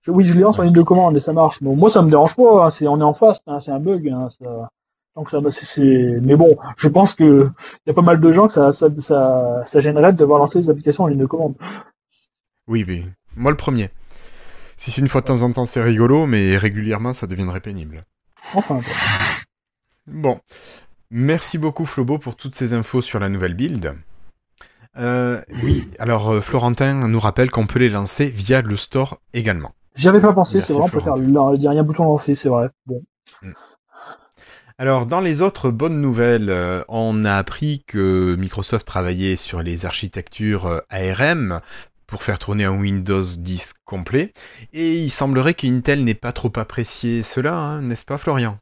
Je- 0.02 0.10
oui, 0.10 0.24
je 0.24 0.34
les 0.34 0.40
lance 0.40 0.58
en 0.58 0.62
ligne 0.62 0.72
de 0.74 0.82
commande 0.82 1.16
et 1.16 1.20
ça 1.20 1.32
marche. 1.32 1.60
Mais 1.62 1.74
moi, 1.74 1.88
ça 1.90 2.02
me 2.02 2.10
dérange 2.10 2.34
pas. 2.36 2.66
hein. 2.66 2.70
C'est, 2.70 2.86
on 2.86 2.98
est 3.00 3.04
en 3.04 3.12
face. 3.14 3.40
hein, 3.46 3.58
c'est 3.60 3.70
un 3.72 3.80
bug. 3.80 4.10
Ça... 4.42 4.68
Donc 5.16 5.30
ça, 5.30 5.40
bah, 5.40 5.50
c'est, 5.50 6.18
mais 6.22 6.36
bon, 6.36 6.56
je 6.76 6.88
pense 6.88 7.14
que 7.14 7.50
il 7.86 7.88
y 7.88 7.90
a 7.90 7.94
pas 7.94 8.02
mal 8.02 8.20
de 8.20 8.32
gens 8.32 8.46
que 8.46 8.52
ça, 8.52 8.72
ça, 8.72 8.88
ça, 8.98 9.60
ça 9.64 9.80
gênerait 9.80 10.12
de 10.12 10.18
devoir 10.18 10.40
lancer 10.40 10.60
des 10.60 10.70
applications 10.70 11.04
en 11.04 11.06
ligne 11.06 11.20
de 11.20 11.26
commande. 11.26 11.54
Oui, 12.66 12.84
oui. 12.86 13.04
Moi, 13.36 13.50
le 13.50 13.56
premier. 13.56 13.90
Si 14.76 14.90
c'est 14.90 15.00
une 15.00 15.08
fois 15.08 15.20
de 15.20 15.26
temps 15.26 15.42
en 15.42 15.52
temps, 15.52 15.66
c'est 15.66 15.82
rigolo, 15.82 16.26
mais 16.26 16.56
régulièrement, 16.56 17.12
ça 17.12 17.26
deviendrait 17.26 17.60
pénible. 17.60 18.04
Enfin, 18.54 18.80
Bon. 20.06 20.40
Merci 21.10 21.58
beaucoup, 21.58 21.86
Flobo, 21.86 22.18
pour 22.18 22.34
toutes 22.36 22.54
ces 22.54 22.72
infos 22.72 23.00
sur 23.00 23.20
la 23.20 23.28
nouvelle 23.28 23.54
build. 23.54 23.94
Euh, 24.96 25.40
oui, 25.62 25.88
alors 25.98 26.30
euh, 26.30 26.40
Florentin 26.40 27.06
nous 27.08 27.20
rappelle 27.20 27.50
qu'on 27.50 27.66
peut 27.66 27.78
les 27.78 27.88
lancer 27.88 28.28
via 28.28 28.62
le 28.62 28.76
store 28.76 29.20
également. 29.32 29.72
J'y 29.96 30.08
avais 30.08 30.20
pas 30.20 30.32
pensé, 30.32 30.60
c'est 30.60 30.72
vrai, 30.72 30.82
on 30.82 30.88
peut 30.88 31.00
faire 31.00 31.16
il 31.18 31.62
y 31.62 31.66
a 31.66 31.70
rien 31.70 31.82
bouton 31.82 32.04
lancé, 32.04 32.34
c'est 32.34 32.48
vrai. 32.48 32.68
Bon. 32.86 33.02
Alors, 34.78 35.06
dans 35.06 35.20
les 35.20 35.40
autres 35.40 35.70
bonnes 35.70 36.00
nouvelles, 36.00 36.50
euh, 36.50 36.82
on 36.88 37.22
a 37.24 37.34
appris 37.36 37.84
que 37.86 38.34
Microsoft 38.36 38.86
travaillait 38.86 39.36
sur 39.36 39.62
les 39.62 39.86
architectures 39.86 40.66
euh, 40.66 40.80
ARM 40.90 41.60
pour 42.08 42.22
faire 42.24 42.38
tourner 42.40 42.64
un 42.64 42.76
Windows 42.76 43.22
10 43.22 43.72
complet, 43.84 44.32
et 44.72 44.94
il 44.94 45.10
semblerait 45.10 45.54
qu'Intel 45.54 46.04
n'ait 46.04 46.14
pas 46.14 46.32
trop 46.32 46.52
apprécié 46.56 47.22
cela, 47.22 47.54
hein, 47.54 47.82
n'est-ce 47.82 48.04
pas 48.04 48.18
Florian? 48.18 48.58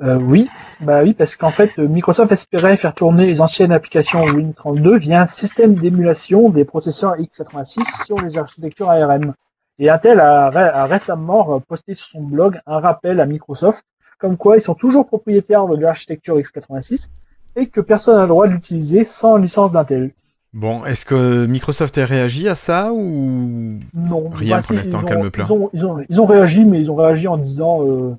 Euh, 0.00 0.18
oui, 0.18 0.48
bah 0.80 1.00
oui, 1.02 1.12
parce 1.12 1.36
qu'en 1.36 1.50
fait, 1.50 1.76
Microsoft 1.76 2.32
espérait 2.32 2.76
faire 2.76 2.94
tourner 2.94 3.26
les 3.26 3.40
anciennes 3.40 3.72
applications 3.72 4.24
Win32 4.24 4.96
via 4.96 5.22
un 5.22 5.26
système 5.26 5.74
d'émulation 5.74 6.50
des 6.50 6.64
processeurs 6.64 7.16
x86 7.16 8.04
sur 8.06 8.20
les 8.20 8.38
architectures 8.38 8.90
ARM. 8.90 9.34
Et 9.78 9.90
Intel 9.90 10.20
a, 10.20 10.50
ré- 10.50 10.70
a 10.72 10.86
récemment 10.86 11.60
posté 11.60 11.94
sur 11.94 12.06
son 12.08 12.22
blog 12.22 12.60
un 12.66 12.78
rappel 12.80 13.20
à 13.20 13.26
Microsoft, 13.26 13.84
comme 14.22 14.36
quoi 14.36 14.56
ils 14.56 14.60
sont 14.62 14.74
toujours 14.76 15.04
propriétaires 15.06 15.66
de 15.66 15.76
l'architecture 15.76 16.38
x86 16.38 17.08
et 17.56 17.66
que 17.66 17.80
personne 17.80 18.14
n'a 18.14 18.22
le 18.22 18.28
droit 18.28 18.46
de 18.46 18.52
l'utiliser 18.52 19.04
sans 19.04 19.36
licence 19.36 19.72
d'Intel. 19.72 20.12
Bon, 20.52 20.84
est-ce 20.84 21.04
que 21.04 21.44
Microsoft 21.46 21.98
a 21.98 22.04
réagi 22.04 22.48
à 22.48 22.54
ça 22.54 22.92
ou 22.92 23.78
Non, 23.94 24.28
Rien 24.30 24.56
bah, 24.58 24.62
pour 24.62 24.66
si, 24.70 24.76
l'instant, 24.76 25.00
ils 25.00 25.04
ont- 25.04 25.08
calme-plat. 25.08 25.44
Ils 25.48 25.52
ont, 25.52 25.70
ils, 25.72 25.86
ont, 25.86 26.04
ils 26.08 26.20
ont 26.20 26.24
réagi, 26.24 26.64
mais 26.64 26.78
ils 26.78 26.90
ont 26.90 26.94
réagi 26.94 27.26
en 27.26 27.36
disant, 27.36 27.84
euh, 27.84 28.14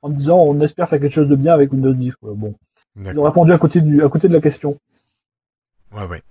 en 0.00 0.08
disant, 0.08 0.38
on 0.38 0.58
espère 0.62 0.88
faire 0.88 1.00
quelque 1.00 1.12
chose 1.12 1.28
de 1.28 1.36
bien 1.36 1.52
avec 1.52 1.70
Windows 1.72 1.92
10. 1.92 2.16
quoi. 2.16 2.30
Bon, 2.34 2.54
ils 2.96 3.18
ont 3.20 3.24
répondu 3.24 3.52
à 3.52 3.58
côté 3.58 3.80
du, 3.82 4.02
à 4.02 4.08
côté 4.08 4.28
de 4.28 4.32
la 4.32 4.40
question. 4.40 4.78
Ouais, 5.94 6.06
ouais, 6.06 6.22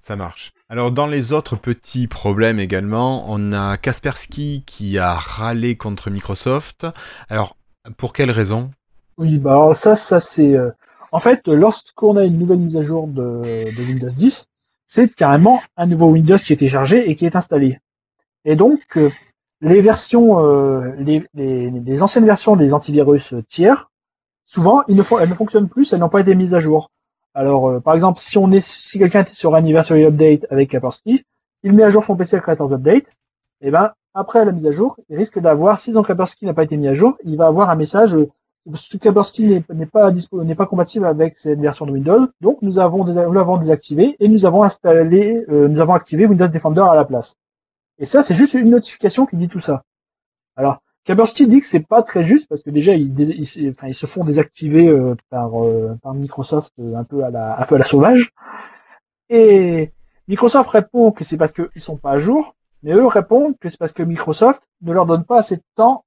ça 0.00 0.16
marche. 0.16 0.52
Alors, 0.68 0.90
dans 0.90 1.06
les 1.06 1.32
autres 1.32 1.56
petits 1.56 2.08
problèmes 2.08 2.58
également, 2.58 3.24
on 3.28 3.52
a 3.52 3.76
Kaspersky 3.78 4.64
qui 4.66 4.98
a 4.98 5.14
râlé 5.14 5.76
contre 5.76 6.10
Microsoft. 6.10 6.86
Alors, 7.30 7.56
pour 7.96 8.12
quelle 8.12 8.30
raison? 8.30 8.70
Oui, 9.18 9.38
bah 9.38 9.52
alors 9.52 9.76
ça, 9.76 9.96
ça 9.96 10.20
c'est. 10.20 10.54
euh, 10.56 10.70
En 11.12 11.20
fait, 11.20 11.46
lorsqu'on 11.48 12.16
a 12.16 12.24
une 12.24 12.38
nouvelle 12.38 12.58
mise 12.58 12.76
à 12.76 12.82
jour 12.82 13.06
de, 13.06 13.42
Windows 13.78 14.10
10, 14.10 14.46
c'est 14.86 15.14
carrément 15.14 15.60
un 15.76 15.86
nouveau 15.86 16.10
Windows 16.10 16.36
qui 16.36 16.52
est 16.52 16.56
téléchargé 16.56 17.08
et 17.10 17.14
qui 17.14 17.26
est 17.26 17.36
installé. 17.36 17.80
Et 18.44 18.56
donc, 18.56 18.80
euh, 18.96 19.10
les 19.60 19.80
versions, 19.80 20.44
euh, 20.44 20.92
les, 21.34 22.02
anciennes 22.02 22.26
versions 22.26 22.56
des 22.56 22.72
antivirus 22.74 23.34
tiers, 23.48 23.90
souvent, 24.44 24.82
elles 24.88 24.96
ne 24.96 25.34
fonctionnent 25.34 25.68
plus, 25.68 25.92
elles 25.92 26.00
n'ont 26.00 26.08
pas 26.08 26.20
été 26.20 26.34
mises 26.34 26.54
à 26.54 26.60
jour. 26.60 26.90
Alors, 27.34 27.82
par 27.82 27.94
exemple, 27.94 28.20
si 28.20 28.38
on 28.38 28.50
est, 28.52 28.64
si 28.64 28.98
quelqu'un 28.98 29.24
est 29.24 29.34
sur 29.34 29.54
Anniversary 29.54 30.04
Update 30.04 30.46
avec 30.50 30.70
Kaspersky, 30.70 31.24
il 31.62 31.72
met 31.72 31.82
à 31.82 31.90
jour 31.90 32.04
son 32.04 32.16
PC 32.16 32.36
avec 32.36 32.44
Creators 32.44 32.72
Update, 32.72 33.06
et 33.60 33.70
ben 33.70 33.92
après 34.16 34.44
la 34.44 34.52
mise 34.52 34.66
à 34.66 34.72
jour, 34.72 34.98
il 35.08 35.16
risque 35.16 35.38
d'avoir, 35.38 35.78
si 35.78 35.92
son 35.92 36.02
Kaspersky 36.02 36.46
n'a 36.46 36.54
pas 36.54 36.64
été 36.64 36.76
mis 36.76 36.88
à 36.88 36.94
jour, 36.94 37.16
il 37.24 37.36
va 37.36 37.46
avoir 37.46 37.70
un 37.70 37.76
message 37.76 38.14
euh, 38.14 38.28
ce 38.74 38.96
Kaspersky 38.96 39.62
n'est 39.72 39.86
pas 39.86 40.10
n'est 40.10 40.54
pas 40.56 40.66
compatible 40.66 41.06
avec 41.06 41.36
cette 41.36 41.60
version 41.60 41.86
de 41.86 41.92
Windows, 41.92 42.26
donc 42.40 42.58
nous 42.62 42.80
avons 42.80 43.04
nous 43.04 43.32
l'avons 43.32 43.58
désactivé 43.58 44.16
et 44.18 44.28
nous 44.28 44.44
avons 44.44 44.64
installé, 44.64 45.44
euh, 45.48 45.68
nous 45.68 45.80
avons 45.80 45.94
activé 45.94 46.26
Windows 46.26 46.48
Defender 46.48 46.80
à 46.80 46.96
la 46.96 47.04
place. 47.04 47.36
Et 47.98 48.06
ça, 48.06 48.22
c'est 48.24 48.34
juste 48.34 48.54
une 48.54 48.70
notification 48.70 49.24
qui 49.24 49.36
dit 49.36 49.48
tout 49.48 49.60
ça. 49.60 49.84
Alors, 50.56 50.80
Kaspersky 51.04 51.46
dit 51.46 51.60
que 51.60 51.66
c'est 51.66 51.86
pas 51.86 52.02
très 52.02 52.24
juste 52.24 52.48
parce 52.48 52.64
que 52.64 52.70
déjà 52.70 52.94
ils, 52.94 53.18
ils, 53.20 53.68
enfin, 53.68 53.86
ils 53.86 53.94
se 53.94 54.06
font 54.06 54.24
désactiver 54.24 54.88
euh, 54.88 55.14
par, 55.30 55.62
euh, 55.62 55.96
par 56.02 56.14
Microsoft 56.14 56.72
euh, 56.80 56.96
un 56.96 57.04
peu 57.04 57.22
à 57.22 57.30
la 57.30 57.60
un 57.60 57.64
peu 57.64 57.76
à 57.76 57.78
la 57.78 57.84
sauvage. 57.84 58.32
Et 59.28 59.92
Microsoft 60.26 60.68
répond 60.70 61.12
que 61.12 61.22
c'est 61.22 61.36
parce 61.36 61.52
qu'ils 61.52 61.80
sont 61.80 61.96
pas 61.96 62.12
à 62.12 62.18
jour, 62.18 62.55
mais 62.82 62.92
eux 62.92 63.06
répondent 63.06 63.54
que 63.58 63.68
c'est 63.68 63.78
parce 63.78 63.92
que 63.92 64.02
Microsoft 64.02 64.62
ne 64.82 64.92
leur 64.92 65.06
donne 65.06 65.24
pas 65.24 65.38
assez 65.40 65.56
de 65.56 65.62
temps 65.76 66.04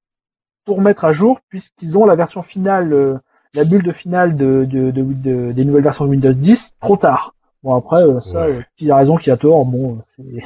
pour 0.66 0.82
mettre 0.82 1.06
à 1.06 1.12
jour 1.12 1.40
puisqu'ils 1.50 1.98
ont 1.98 2.06
la 2.06 2.16
version 2.16 2.42
finale, 2.42 2.94
euh, 2.94 3.18
la 3.56 3.66
bulle 3.66 3.84
de 3.84 3.92
finale 3.92 4.36
de, 4.38 4.66
de, 4.66 4.92
de- 4.92 5.02
de- 5.14 5.52
des 5.52 5.66
nouvelles 5.66 5.84
versions 5.84 6.06
de 6.06 6.10
Windows 6.12 6.34
10 6.34 6.76
trop 6.80 6.98
tard. 6.98 7.34
Bon 7.64 7.76
après 7.76 8.04
euh, 8.04 8.20
ça, 8.20 8.42
Ouais. 8.48 8.58
euh, 8.58 8.62
qui 8.76 8.90
a 8.92 8.96
raison, 8.98 9.18
qui 9.18 9.32
a 9.32 9.38
tort, 9.38 9.66
bon 9.66 9.98
euh, 9.98 10.02
c'est 10.16 10.44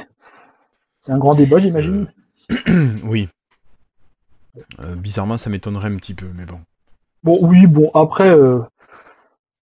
c'est 1.00 1.12
un 1.12 1.18
grand 1.18 1.34
débat 1.34 1.58
j'imagine. 1.58 2.10
oui. 3.04 3.28
Euh, 4.80 4.94
bizarrement, 4.94 5.36
ça 5.36 5.50
m'étonnerait 5.50 5.88
un 5.92 5.96
petit 5.96 6.14
peu, 6.14 6.26
mais 6.34 6.44
bon. 6.44 6.60
Bon, 7.24 7.38
oui, 7.42 7.66
bon, 7.66 7.90
après, 7.94 8.28
euh, 8.30 8.60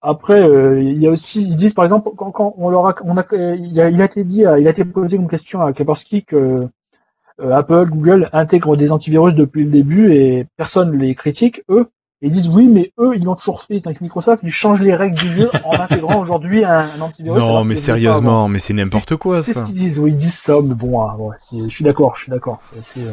après, 0.02 0.42
euh, 0.42 0.82
il 0.82 1.00
y 1.00 1.06
a 1.06 1.10
aussi, 1.10 1.42
ils 1.42 1.56
disent 1.56 1.74
par 1.74 1.84
exemple, 1.84 2.10
quand, 2.16 2.30
quand 2.32 2.54
on 2.58 2.68
leur 2.70 2.86
a, 2.86 2.94
on 3.04 3.16
a, 3.16 3.24
il 3.32 3.80
a, 3.80 3.88
il 3.90 4.02
a 4.02 4.04
été 4.04 4.24
dit, 4.24 4.44
à- 4.44 4.58
il 4.58 4.66
a 4.66 4.70
été 4.70 4.84
posé 4.84 5.16
une 5.16 5.28
question 5.28 5.60
à 5.62 5.72
Kaspersky 5.72 6.24
que 6.24 6.66
euh, 7.40 7.50
Apple, 7.52 7.86
Google 7.90 8.28
intègrent 8.32 8.76
des 8.76 8.92
antivirus 8.92 9.34
depuis 9.34 9.64
le 9.64 9.70
début 9.70 10.12
et 10.14 10.46
personne 10.56 10.96
les 10.98 11.14
critique, 11.14 11.62
eux. 11.70 11.86
Ils 12.24 12.30
disent 12.30 12.48
oui, 12.48 12.68
mais 12.68 12.92
eux, 13.00 13.12
ils 13.16 13.24
l'ont 13.24 13.34
toujours 13.34 13.62
fait. 13.62 13.84
Avec 13.84 14.00
Microsoft, 14.00 14.44
ils 14.44 14.52
changent 14.52 14.80
les 14.82 14.94
règles 14.94 15.16
du 15.18 15.28
jeu 15.28 15.50
en 15.64 15.72
intégrant 15.80 16.20
aujourd'hui 16.20 16.64
un, 16.64 16.88
un 16.96 17.00
antivirus. 17.00 17.36
Non, 17.38 17.64
mais 17.64 17.74
sérieusement, 17.74 18.46
mais 18.48 18.60
c'est 18.60 18.74
n'importe 18.74 19.16
quoi 19.16 19.42
ça. 19.42 19.64
qu'ils 19.64 19.74
disent, 19.74 19.98
oui, 19.98 20.12
ils 20.12 20.16
disent 20.16 20.38
ça, 20.38 20.54
mais 20.62 20.74
bon, 20.74 21.00
ah, 21.00 21.16
ouais, 21.18 21.34
c'est- 21.38 21.68
je 21.68 21.74
suis 21.74 21.84
d'accord, 21.84 22.14
je 22.14 22.22
suis 22.22 22.30
d'accord. 22.30 22.60
euh, 22.76 23.12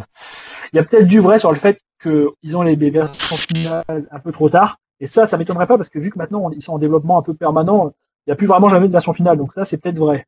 Il 0.74 0.76
y 0.76 0.80
a 0.80 0.84
peut-être 0.84 1.07
du 1.07 1.20
vrai 1.20 1.40
sur 1.40 1.52
le 1.52 1.57
fait 1.57 1.80
qu'ils 2.03 2.56
ont 2.56 2.61
les 2.61 2.76
les 2.76 2.91
versions 2.91 3.36
finales 3.36 4.06
un 4.11 4.20
peu 4.20 4.32
trop 4.32 4.49
tard, 4.49 4.78
et 5.00 5.08
ça, 5.08 5.26
ça 5.26 5.38
m'étonnerait 5.38 5.68
pas 5.68 5.78
parce 5.78 5.90
que 5.90 6.00
vu 6.00 6.10
que 6.10 6.18
maintenant 6.18 6.40
on- 6.46 6.52
ils 6.52 6.62
sont 6.62 6.74
en 6.74 6.80
développement 6.80 7.20
un 7.20 7.22
peu 7.22 7.34
permanent, 7.34 7.94
il 8.28 8.30
n'y 8.30 8.34
a 8.34 8.36
plus 8.36 8.48
vraiment 8.48 8.70
jamais 8.70 8.88
de 8.88 8.92
version 8.94 9.14
finale, 9.14 9.38
donc 9.38 9.52
ça 9.54 9.66
c'est 9.66 9.78
peut-être 9.78 9.98
vrai. 9.98 10.26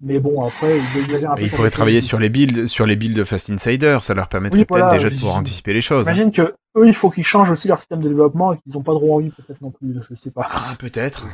Mais 0.00 0.20
bon, 0.20 0.46
après, 0.46 0.78
ils 0.78 1.26
un 1.26 1.34
peu. 1.34 1.42
Ils 1.42 1.50
pourraient 1.50 1.64
le 1.64 1.70
travailler 1.72 2.00
sur 2.00 2.20
les 2.20 2.28
builds, 2.28 2.68
sur 2.68 2.86
les 2.86 2.94
builds 2.94 3.16
de 3.16 3.24
Fast 3.24 3.50
Insider, 3.50 3.98
ça 4.00 4.14
leur 4.14 4.28
permettrait 4.28 4.60
Oui, 4.60 4.64
peut-être 4.64 4.90
déjà 4.92 5.10
de 5.10 5.14
pouvoir 5.16 5.36
anticiper 5.36 5.72
les 5.72 5.80
choses. 5.80 6.08
hein. 6.08 6.12
J'imagine 6.14 6.30
que 6.32 6.54
eux, 6.76 6.86
il 6.86 6.94
faut 6.94 7.10
qu'ils 7.10 7.24
changent 7.24 7.50
aussi 7.50 7.66
leur 7.66 7.78
système 7.78 8.00
de 8.00 8.08
développement 8.08 8.52
et 8.52 8.56
qu'ils 8.58 8.74
n'ont 8.74 8.82
pas 8.82 8.92
trop 8.92 9.16
envie 9.16 9.30
peut-être 9.30 9.60
non 9.60 9.72
plus, 9.72 10.00
je 10.08 10.14
sais 10.14 10.30
pas. 10.30 10.46
Ah, 10.48 10.74
peut-être. 10.78 11.26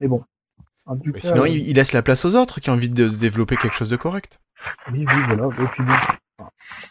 Mais 0.00 0.06
bon. 0.06 0.22
Mais 1.04 1.12
cas, 1.12 1.18
sinon, 1.20 1.42
euh, 1.42 1.48
ils 1.48 1.74
laissent 1.74 1.92
la 1.92 2.02
place 2.02 2.24
aux 2.24 2.36
autres 2.36 2.60
qui 2.60 2.70
ont 2.70 2.74
envie 2.74 2.88
de 2.88 3.08
développer 3.08 3.56
quelque 3.56 3.74
chose 3.74 3.88
de 3.88 3.96
correct. 3.96 4.40
Oui, 4.92 5.04
oui, 5.08 5.22
voilà. 5.26 5.46
Et 5.60 5.66
puis. 5.66 5.82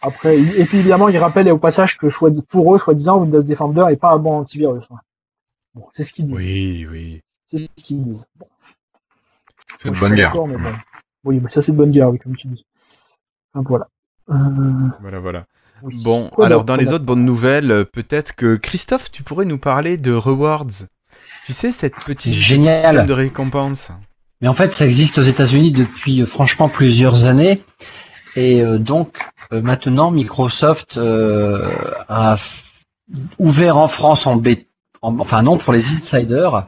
Après, 0.02 0.38
et 0.38 0.64
puis 0.64 0.78
évidemment, 0.78 1.08
il 1.08 1.18
rappelle 1.18 1.48
au 1.50 1.58
passage 1.58 1.98
que 1.98 2.08
soit 2.08 2.30
pour 2.48 2.74
eux, 2.74 2.78
soi-disant, 2.78 3.18
Windows 3.20 3.42
Defender 3.42 3.84
est 3.90 3.96
pas 3.96 4.12
un 4.12 4.18
bon 4.18 4.38
antivirus. 4.38 4.84
hein. 4.90 4.96
Bon, 5.74 5.86
c'est 5.92 6.04
ce 6.04 6.12
qu'ils 6.12 6.26
disent. 6.26 6.36
Oui, 6.36 6.86
oui. 6.90 7.20
C'est 7.50 7.58
ce 7.58 7.68
qu'ils 7.82 8.02
disent. 8.02 8.26
Bon. 8.38 8.46
C'est 9.82 9.92
je 9.94 10.00
bonne 10.00 10.14
guerre. 10.14 10.34
mais 10.46 10.56
bon. 10.56 10.72
Oui, 11.24 11.40
mais 11.42 11.48
ça 11.50 11.62
c'est 11.62 11.72
de 11.72 11.76
bonne 11.76 11.90
guerre, 11.92 12.10
oui, 12.10 12.18
comme 12.18 12.36
tu 12.36 12.48
dis. 12.48 12.64
Donc 13.54 13.68
voilà. 13.68 13.88
Euh, 14.30 14.34
Voilà, 15.00 15.18
voilà. 15.18 15.44
oui. 15.82 16.00
Bon, 16.04 16.28
Quoi 16.30 16.46
alors 16.46 16.64
dans 16.64 16.76
les 16.76 16.92
autres 16.92 17.04
bonnes 17.04 17.24
nouvelles, 17.24 17.70
euh, 17.70 17.84
peut-être 17.84 18.34
que 18.34 18.56
Christophe, 18.56 19.10
tu 19.10 19.22
pourrais 19.22 19.44
nous 19.44 19.58
parler 19.58 19.96
de 19.96 20.12
Rewards. 20.12 20.66
Tu 21.46 21.52
sais, 21.52 21.72
cette 21.72 21.96
petite 21.96 22.32
Génial. 22.34 22.74
système 22.74 23.06
de 23.06 23.12
récompense. 23.12 23.90
Mais 24.40 24.48
en 24.48 24.54
fait, 24.54 24.72
ça 24.74 24.84
existe 24.86 25.18
aux 25.18 25.22
États-Unis 25.22 25.70
depuis 25.72 26.22
euh, 26.22 26.26
franchement 26.26 26.68
plusieurs 26.68 27.26
années. 27.26 27.62
Et 28.36 28.62
euh, 28.62 28.78
donc, 28.78 29.18
euh, 29.52 29.60
maintenant, 29.60 30.10
Microsoft 30.10 30.96
euh, 30.96 31.70
a 32.08 32.36
ouvert 33.38 33.76
en 33.76 33.88
France 33.88 34.26
en 34.26 34.36
bêta, 34.36 34.62
en- 35.02 35.18
enfin 35.20 35.42
non 35.42 35.58
pour 35.58 35.72
les 35.72 35.94
insiders, 35.96 36.66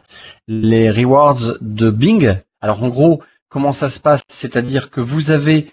les 0.48 0.90
rewards 0.90 1.56
de 1.60 1.90
Bing. 1.90 2.36
Alors 2.60 2.82
en 2.82 2.88
gros, 2.88 3.22
comment 3.48 3.72
ça 3.72 3.88
se 3.88 4.00
passe? 4.00 4.22
C'est-à-dire 4.28 4.90
que 4.90 5.00
vous 5.00 5.30
avez 5.30 5.72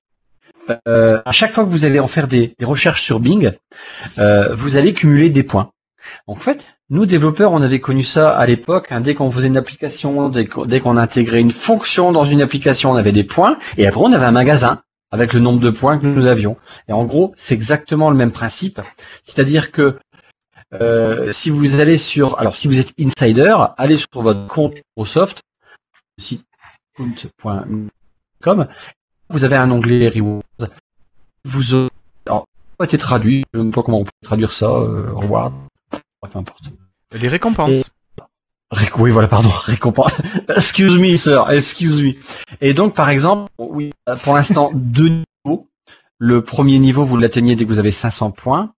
euh, 0.87 1.21
à 1.25 1.31
chaque 1.31 1.51
fois 1.53 1.63
que 1.65 1.69
vous 1.69 1.85
allez 1.85 1.99
en 1.99 2.07
faire 2.07 2.27
des, 2.27 2.55
recherches 2.61 3.01
sur 3.01 3.19
Bing, 3.19 3.51
euh, 4.19 4.55
vous 4.55 4.77
allez 4.77 4.93
cumuler 4.93 5.29
des 5.29 5.43
points. 5.43 5.71
En 6.27 6.35
fait, 6.35 6.61
nous 6.89 7.05
développeurs, 7.05 7.51
on 7.51 7.61
avait 7.61 7.79
connu 7.79 8.03
ça 8.03 8.31
à 8.31 8.45
l'époque. 8.45 8.87
hein, 8.91 9.01
dès 9.01 9.13
qu'on 9.13 9.31
faisait 9.31 9.47
une 9.47 9.57
application, 9.57 10.29
dès 10.29 10.79
qu'on 10.79 10.97
intégrait 10.97 11.41
une 11.41 11.51
fonction 11.51 12.11
dans 12.11 12.25
une 12.25 12.41
application, 12.41 12.91
on 12.91 12.95
avait 12.95 13.11
des 13.11 13.23
points. 13.23 13.57
Et 13.77 13.87
après, 13.87 14.01
on 14.01 14.11
avait 14.13 14.25
un 14.25 14.31
magasin 14.31 14.81
avec 15.11 15.33
le 15.33 15.39
nombre 15.39 15.59
de 15.59 15.69
points 15.69 15.97
que 15.97 16.05
nous 16.05 16.25
avions. 16.25 16.57
Et 16.87 16.93
en 16.93 17.03
gros, 17.03 17.33
c'est 17.35 17.53
exactement 17.53 18.09
le 18.09 18.15
même 18.15 18.31
principe. 18.31 18.81
C'est-à-dire 19.23 19.71
que 19.71 19.97
euh, 20.73 21.31
si 21.31 21.49
vous 21.49 21.79
allez 21.79 21.97
sur, 21.97 22.39
alors 22.39 22.55
si 22.55 22.67
vous 22.67 22.79
êtes 22.79 22.93
insider, 22.99 23.55
allez 23.77 23.97
sur 23.97 24.21
votre 24.21 24.47
compte 24.47 24.75
Microsoft, 24.95 25.41
le 26.17 26.23
site 26.23 26.45
compte.com, 26.95 28.67
vous 29.29 29.43
avez 29.43 29.57
un 29.57 29.69
onglet 29.71 30.07
Rewards. 30.09 30.43
Vous 31.43 31.73
aurez, 31.73 31.89
alors, 32.25 32.45
ça 32.79 32.83
a 32.83 32.85
été 32.85 32.97
traduit, 32.97 33.43
je 33.53 33.59
ne 33.59 33.69
sais 33.69 33.75
pas 33.75 33.83
comment 33.83 33.99
on 33.99 34.05
peut 34.05 34.11
traduire 34.23 34.51
ça, 34.51 34.67
euh, 34.67 35.11
Reward, 35.13 35.53
peu 35.89 36.39
importe. 36.39 36.63
Les 37.11 37.27
récompenses. 37.27 37.91
Réc- 38.71 38.97
Oui, 38.97 39.11
voilà, 39.11 39.27
pardon, 39.27 39.49
récompense. 39.65 40.13
excuse 40.55 40.97
me, 40.97 41.15
sir, 41.15 41.49
excuse 41.51 42.01
me. 42.01 42.13
Et 42.61 42.73
donc, 42.73 42.93
par 42.95 43.09
exemple, 43.09 43.51
oui, 43.57 43.91
pour 44.23 44.33
l'instant, 44.35 44.71
deux 44.75 45.23
niveaux. 45.45 45.67
Le 46.17 46.43
premier 46.43 46.77
niveau, 46.79 47.03
vous 47.03 47.17
l'atteignez 47.17 47.55
dès 47.55 47.63
que 47.65 47.69
vous 47.69 47.79
avez 47.79 47.91
500 47.91 48.31
points. 48.31 48.73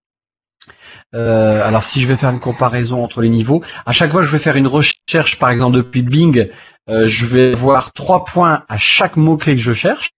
Euh, 1.14 1.68
alors, 1.68 1.84
si 1.84 2.02
je 2.02 2.08
vais 2.08 2.16
faire 2.16 2.30
une 2.32 2.40
comparaison 2.40 3.04
entre 3.04 3.22
les 3.22 3.30
niveaux, 3.30 3.62
à 3.86 3.92
chaque 3.92 4.12
fois 4.12 4.22
que 4.22 4.28
je 4.28 4.32
vais 4.32 4.40
faire 4.40 4.56
une 4.56 4.68
recherche, 4.68 5.38
par 5.38 5.50
exemple, 5.50 5.76
depuis 5.76 6.02
Bing, 6.02 6.50
euh, 6.90 7.06
je 7.06 7.26
vais 7.26 7.54
avoir 7.54 7.92
trois 7.92 8.24
points 8.24 8.64
à 8.68 8.78
chaque 8.78 9.18
mot-clé 9.18 9.56
que 9.56 9.62
je 9.62 9.74
cherche. 9.74 10.10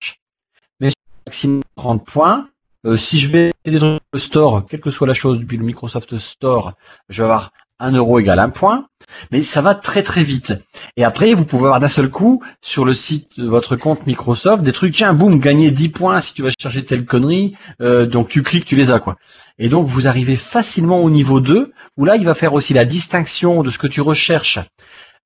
Mais 0.79 0.91
maximum 1.25 1.61
30 1.75 2.05
points. 2.05 2.47
Euh, 2.85 2.97
si 2.97 3.19
je 3.19 3.27
vais 3.27 3.51
des 3.65 3.79
trucs 3.79 4.01
le 4.13 4.19
store, 4.19 4.65
quelle 4.69 4.79
que 4.79 4.91
soit 4.91 5.07
la 5.07 5.15
chose 5.15 5.39
depuis 5.39 5.57
le 5.57 5.63
Microsoft 5.65 6.17
Store, 6.19 6.73
je 7.09 7.23
vais 7.23 7.25
avoir 7.25 7.51
1 7.85 7.91
euro 7.93 8.19
égale 8.19 8.39
un 8.39 8.49
point. 8.49 8.87
Mais 9.31 9.43
ça 9.43 9.61
va 9.61 9.75
très 9.75 10.03
très 10.03 10.23
vite. 10.23 10.53
Et 10.97 11.03
après, 11.03 11.33
vous 11.33 11.45
pouvez 11.45 11.65
avoir 11.65 11.79
d'un 11.79 11.87
seul 11.87 12.09
coup, 12.09 12.41
sur 12.61 12.85
le 12.85 12.93
site 12.93 13.39
de 13.39 13.47
votre 13.47 13.75
compte 13.75 14.05
Microsoft, 14.07 14.63
des 14.63 14.73
trucs, 14.73 14.93
tiens, 14.95 15.13
boum, 15.13 15.39
gagner 15.39 15.71
10 15.71 15.89
points 15.89 16.19
si 16.21 16.33
tu 16.33 16.41
vas 16.41 16.49
chercher 16.59 16.83
telle 16.83 17.05
connerie. 17.05 17.55
Euh, 17.81 18.05
donc 18.07 18.29
tu 18.29 18.41
cliques, 18.41 18.65
tu 18.65 18.75
les 18.75 18.91
as, 18.91 18.99
quoi. 18.99 19.17
Et 19.57 19.69
donc 19.69 19.87
vous 19.87 20.07
arrivez 20.07 20.35
facilement 20.35 21.01
au 21.01 21.09
niveau 21.09 21.39
2, 21.39 21.71
où 21.97 22.05
là, 22.05 22.15
il 22.17 22.25
va 22.25 22.33
faire 22.35 22.53
aussi 22.53 22.73
la 22.73 22.83
distinction 22.85 23.63
de 23.63 23.69
ce 23.69 23.77
que 23.77 23.87
tu 23.87 24.01
recherches 24.01 24.59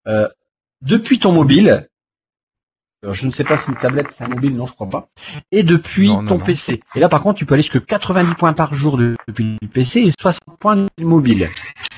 euh, 0.08 0.28
depuis 0.82 1.18
ton 1.20 1.32
mobile. 1.32 1.88
Alors, 3.02 3.16
je 3.16 3.26
ne 3.26 3.32
sais 3.32 3.46
pas 3.46 3.56
si 3.56 3.70
une 3.70 3.78
tablette 3.78 4.08
c'est 4.12 4.26
un 4.26 4.28
mobile, 4.28 4.56
non, 4.58 4.66
je 4.66 4.74
crois 4.74 4.90
pas. 4.90 5.08
Et 5.54 5.64
depuis 5.64 6.10
Non, 6.10 6.22
non, 6.22 6.28
ton 6.28 6.38
non. 6.40 6.44
PC. 6.44 6.82
Et 6.96 7.00
là, 7.00 7.08
par 7.08 7.22
contre, 7.24 7.40
tu 7.40 7.46
peux 7.46 7.54
aller 7.54 7.64
jusque 7.64 7.84
90 7.86 8.36
points 8.36 8.52
par 8.52 8.74
jour 8.74 8.98
de- 8.98 9.16
depuis 9.30 9.58
le 9.62 9.68
PC 9.70 10.02
et 10.02 10.12
60 10.20 10.42
points 10.60 10.86
du 10.98 11.06
mobile. 11.06 11.50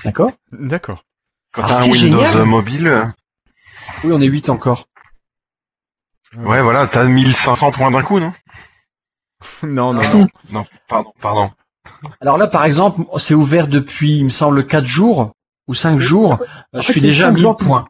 D'accord 0.06 0.32
D'accord. 0.52 1.04
Quand 1.54 1.64
Alors, 1.64 1.78
t'as 1.80 1.84
un 1.86 1.90
Windows 1.92 2.24
génial- 2.24 2.46
mobile, 2.46 2.88
euh, 2.88 3.06
Oui, 4.04 4.12
on 4.14 4.22
est 4.22 4.26
8 4.28 4.50
encore. 4.50 4.88
ouais, 6.38 6.62
voilà, 6.62 6.88
t'as 6.88 7.04
1500 7.04 7.72
points 7.72 7.92
d'un 7.92 8.04
coup, 8.04 8.20
non 8.20 8.32
Non, 9.64 9.94
non, 9.94 10.02
Ah. 10.04 10.14
non. 10.16 10.28
Non, 10.52 10.66
pardon, 10.88 11.14
pardon. 11.22 11.52
Alors 12.22 12.38
là, 12.38 12.48
par 12.48 12.64
exemple, 12.66 13.02
c'est 13.18 13.34
ouvert 13.34 13.68
depuis, 13.68 14.18
il 14.18 14.24
me 14.26 14.30
semble, 14.30 14.66
4 14.66 14.86
jours 14.86 15.32
ou 15.68 15.74
5 15.76 16.00
jours. 16.00 16.34
Euh, 16.42 16.80
en 16.80 16.82
je 16.82 16.88
fait, 16.88 16.94
suis 16.94 17.02
déjà 17.02 17.26
à 17.26 17.28
cinq 17.30 17.34
1000 17.34 17.42
jours 17.42 17.56
points. 17.56 17.86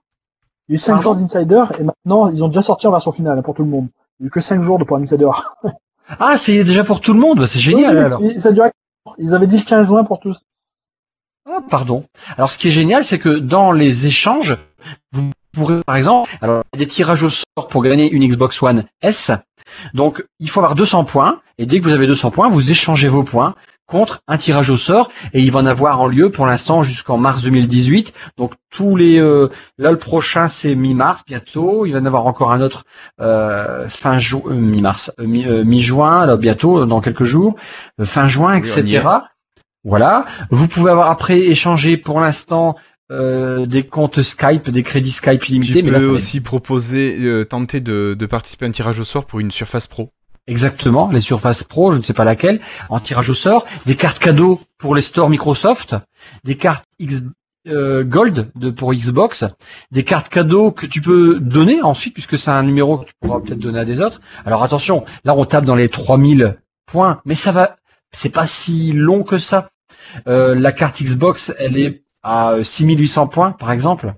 Il 0.68 0.74
y 0.74 0.76
a 0.76 0.76
eu 0.76 0.78
5 0.80 0.94
Pardon 0.94 1.04
jours 1.04 1.16
d'insider 1.16 1.64
et 1.80 1.84
maintenant 1.84 2.30
ils 2.30 2.44
ont 2.44 2.48
déjà 2.48 2.62
sorti 2.62 2.88
en 2.88 2.92
version 2.92 3.12
finale 3.12 3.42
pour 3.44 3.54
tout 3.56 3.64
le 3.64 3.70
monde. 3.70 3.88
Il 4.20 4.24
y 4.24 4.26
a 4.26 4.28
eu 4.28 4.30
que 4.30 4.42
5 4.42 4.62
jours 4.62 4.80
de 4.80 4.84
pour 4.84 4.98
insider. 4.98 5.30
Ah, 6.20 6.36
c'est 6.36 6.66
déjà 6.66 6.84
pour 6.84 7.00
tout 7.00 7.14
le 7.14 7.20
monde? 7.22 7.40
Bah, 7.40 7.48
C'est 7.48 7.60
génial 7.60 7.96
Oui, 7.96 8.02
alors. 8.04 8.22
ça 8.38 8.52
durait- 8.52 8.72
Ils 9.18 9.34
avaient 9.34 9.48
dit 9.48 9.58
le 9.58 9.64
15 9.64 9.88
juin 9.88 10.04
pour 10.04 10.20
tous. 10.20 10.42
Ah, 11.50 11.60
pardon. 11.70 12.06
Alors, 12.38 12.52
ce 12.52 12.58
qui 12.58 12.68
est 12.68 12.72
génial, 12.72 13.04
c'est 13.04 13.20
que 13.20 13.30
dans 13.30 13.72
les 13.72 14.08
échanges, 14.08 14.58
vous 15.12 15.32
pourrez, 15.54 15.82
par 15.86 15.96
exemple, 15.96 16.30
alors 16.42 16.64
il 16.74 16.80
y 16.80 16.84
a 16.84 16.86
des 16.86 16.90
tirages 16.92 17.24
au 17.24 17.30
sort 17.30 17.68
pour 17.70 17.84
gagner 17.84 18.10
une 18.12 18.26
Xbox 18.28 18.62
One 18.62 18.86
S. 19.02 19.32
Donc, 19.94 20.24
il 20.40 20.50
faut 20.50 20.60
avoir 20.60 20.76
200 20.76 21.04
points. 21.06 21.42
Et 21.58 21.66
dès 21.66 21.80
que 21.80 21.84
vous 21.86 21.94
avez 21.94 22.08
200 22.08 22.32
points, 22.32 22.50
vous 22.50 22.72
échangez 22.72 23.08
vos 23.08 23.24
points 23.24 23.56
contre 23.88 24.22
un 24.28 24.38
tirage 24.38 24.70
au 24.70 24.78
sort. 24.78 25.10
Et 25.34 25.42
il 25.42 25.52
va 25.52 25.60
en 25.60 25.66
avoir 25.66 26.00
en 26.00 26.08
lieu 26.08 26.30
pour 26.32 26.46
l'instant 26.46 26.84
jusqu'en 26.84 27.18
mars 27.18 27.42
2018. 27.42 28.14
Donc, 28.38 28.54
tous 28.70 28.96
les, 28.96 29.20
euh, 29.20 29.50
là, 29.78 29.92
le 29.92 29.98
prochain, 29.98 30.48
c'est 30.48 30.76
mi-mars 30.76 31.24
bientôt. 31.26 31.86
Il 31.86 31.94
va 31.94 32.00
en 32.00 32.06
avoir 32.06 32.26
encore 32.28 32.52
un 32.52 32.62
autre 32.62 32.86
euh, 33.20 33.90
fin 33.90 34.18
juin, 34.20 34.54
mi-mars, 34.54 35.12
euh, 35.20 35.26
mi- 35.26 35.46
euh, 35.46 35.64
mi-juin, 35.64 36.26
là, 36.26 36.38
bientôt, 36.38 36.86
dans 36.86 37.02
quelques 37.02 37.24
jours, 37.26 37.56
fin 38.02 38.28
juin, 38.28 38.54
Oui, 38.54 38.60
etc. 38.60 39.08
Voilà. 39.84 40.26
Vous 40.49 40.68
pouvez 40.68 40.91
avoir 40.91 41.10
après 41.10 41.40
échangé 41.40 41.98
pour 41.98 42.20
l'instant 42.20 42.76
euh, 43.12 43.66
des 43.66 43.84
comptes 43.84 44.22
Skype, 44.22 44.70
des 44.70 44.84
crédits 44.84 45.12
Skype 45.12 45.49
illimités, 45.49 45.80
Tu 45.80 45.84
mais 45.84 45.91
là, 45.91 45.99
peux 45.99 46.06
va 46.06 46.14
aussi 46.14 46.40
proposer, 46.40 47.18
euh, 47.20 47.44
tenter 47.44 47.82
de, 47.82 48.16
de 48.18 48.26
participer 48.26 48.66
à 48.66 48.70
un 48.70 48.72
tirage 48.72 48.99
au 48.99 49.03
sort 49.03 49.26
pour 49.26 49.40
une 49.40 49.52
Surface 49.52 49.88
Pro. 49.88 50.12
Exactement, 50.48 51.10
les 51.12 51.22
Surface 51.22 51.64
Pro, 51.64 51.91
je 51.91 51.99
ne 51.99 52.03
sais 52.03 52.14
pas 52.14 52.24
laquelle, 52.24 52.62
en 52.90 52.99
tirage 52.99 53.30
au 53.30 53.34
sort, 53.34 53.66
des 53.86 53.95
cartes 53.95 54.20
cadeaux 54.20 54.62
pour 54.78 54.95
les 54.95 55.02
stores 55.02 55.30
Microsoft, 55.30 55.95
des 56.44 56.56
cartes 56.56 56.86
X, 56.99 57.22
euh, 57.68 58.03
Gold 58.03 58.49
de, 58.56 58.72
pour 58.72 58.94
Xbox, 58.94 59.45
des 59.91 60.03
cartes 60.03 60.30
cadeaux 60.30 60.72
que 60.72 60.86
tu 60.86 61.02
peux 61.02 61.40
donner 61.40 61.82
ensuite, 61.82 62.14
puisque 62.14 62.38
c'est 62.38 62.49
un 62.49 62.64
numéro 62.64 62.99
que 62.99 63.06
tu 63.06 63.14
pourras 63.20 63.40
peut-être 63.40 63.60
donner 63.60 63.80
à 63.80 63.86
des 63.86 64.02
autres. 64.02 64.20
Alors 64.45 64.64
attention, 64.64 65.03
là 65.26 65.36
on 65.36 65.45
tape 65.45 65.66
dans 65.66 65.76
les 65.76 65.90
3000 65.90 66.58
points, 66.88 67.22
mais 67.26 67.36
ça 67.36 67.52
va, 67.52 67.76
c'est 68.12 68.30
pas 68.30 68.48
si 68.48 68.94
long 68.94 69.24
que 69.24 69.38
ça. 69.38 69.70
Euh, 70.28 70.56
la 70.56 70.72
carte 70.72 71.02
Xbox, 71.02 71.54
elle 71.58 71.78
est 71.78 72.04
à 72.24 72.58
6800 72.64 73.28
points, 73.28 73.52
par 73.52 73.72
exemple. 73.72 74.14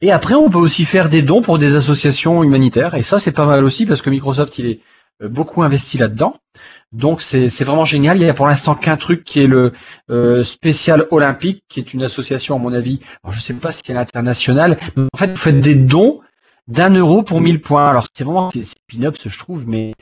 Et 0.00 0.12
après, 0.12 0.34
on 0.34 0.50
peut 0.50 0.58
aussi 0.58 0.84
faire 0.84 1.08
des 1.08 1.22
dons 1.22 1.40
pour 1.40 1.58
des 1.58 1.74
associations 1.74 2.44
humanitaires. 2.44 2.94
Et 2.94 3.02
ça, 3.02 3.18
c'est 3.18 3.32
pas 3.32 3.46
mal 3.46 3.64
aussi 3.64 3.86
parce 3.86 4.02
que 4.02 4.10
Microsoft, 4.10 4.58
il 4.58 4.66
est 4.66 4.80
euh, 5.22 5.28
beaucoup 5.28 5.62
investi 5.62 5.98
là-dedans. 5.98 6.36
Donc, 6.92 7.20
c'est 7.20 7.48
vraiment 7.64 7.84
génial. 7.84 8.16
Il 8.16 8.22
y 8.24 8.28
a 8.28 8.34
pour 8.34 8.46
l'instant 8.46 8.74
qu'un 8.74 8.96
truc 8.96 9.22
qui 9.24 9.40
est 9.40 9.46
le 9.46 9.72
euh, 10.10 10.42
Spécial 10.42 11.06
Olympique, 11.10 11.64
qui 11.68 11.80
est 11.80 11.92
une 11.92 12.02
association, 12.02 12.56
à 12.56 12.58
mon 12.58 12.72
avis. 12.72 13.00
Alors, 13.22 13.34
je 13.34 13.40
sais 13.40 13.52
pas 13.52 13.72
si 13.72 13.82
c'est 13.84 13.92
l'international, 13.92 14.78
mais 14.96 15.04
en 15.12 15.16
fait, 15.18 15.30
vous 15.30 15.36
faites 15.36 15.60
des 15.60 15.74
dons 15.74 16.20
d'un 16.66 16.90
euro 16.90 17.22
pour 17.22 17.40
1000 17.40 17.60
points. 17.60 17.88
Alors, 17.88 18.06
c'est 18.12 18.24
vraiment, 18.24 18.48
c'est 18.50 18.74
pin-ups, 18.86 19.28
je 19.28 19.38
trouve, 19.38 19.66
mais 19.66 19.92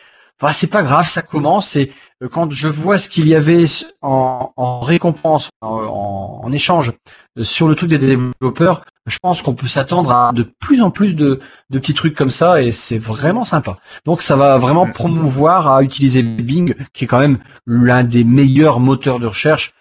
Enfin, 0.40 0.52
c'est 0.52 0.66
pas 0.66 0.82
grave, 0.82 1.08
ça 1.08 1.22
commence. 1.22 1.76
Et 1.76 1.92
euh, 2.22 2.28
quand 2.28 2.50
je 2.50 2.68
vois 2.68 2.98
ce 2.98 3.08
qu'il 3.08 3.26
y 3.26 3.34
avait 3.34 3.64
en, 4.02 4.52
en 4.56 4.80
récompense, 4.80 5.48
en, 5.62 6.42
en, 6.44 6.52
échange 6.52 6.92
euh, 7.38 7.42
sur 7.42 7.68
le 7.68 7.74
truc 7.74 7.88
des 7.88 7.98
développeurs, 7.98 8.84
je 9.06 9.18
pense 9.18 9.40
qu'on 9.40 9.54
peut 9.54 9.66
s'attendre 9.66 10.10
à 10.10 10.32
de 10.32 10.42
plus 10.42 10.82
en 10.82 10.90
plus 10.90 11.14
de, 11.14 11.40
de, 11.70 11.78
petits 11.78 11.94
trucs 11.94 12.14
comme 12.14 12.30
ça 12.30 12.62
et 12.62 12.70
c'est 12.70 12.98
vraiment 12.98 13.44
sympa. 13.44 13.78
Donc 14.04 14.20
ça 14.20 14.36
va 14.36 14.58
vraiment 14.58 14.86
promouvoir 14.86 15.68
à 15.68 15.82
utiliser 15.82 16.22
Bing, 16.22 16.74
qui 16.92 17.04
est 17.04 17.06
quand 17.06 17.20
même 17.20 17.38
l'un 17.66 18.04
des 18.04 18.24
meilleurs 18.24 18.80
moteurs 18.80 19.20
de 19.20 19.26
recherche 19.26 19.72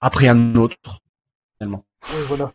après 0.00 0.28
un 0.28 0.56
autre. 0.56 0.76
Finalement. 1.56 1.84
Oui, 2.10 2.20
voilà. 2.28 2.52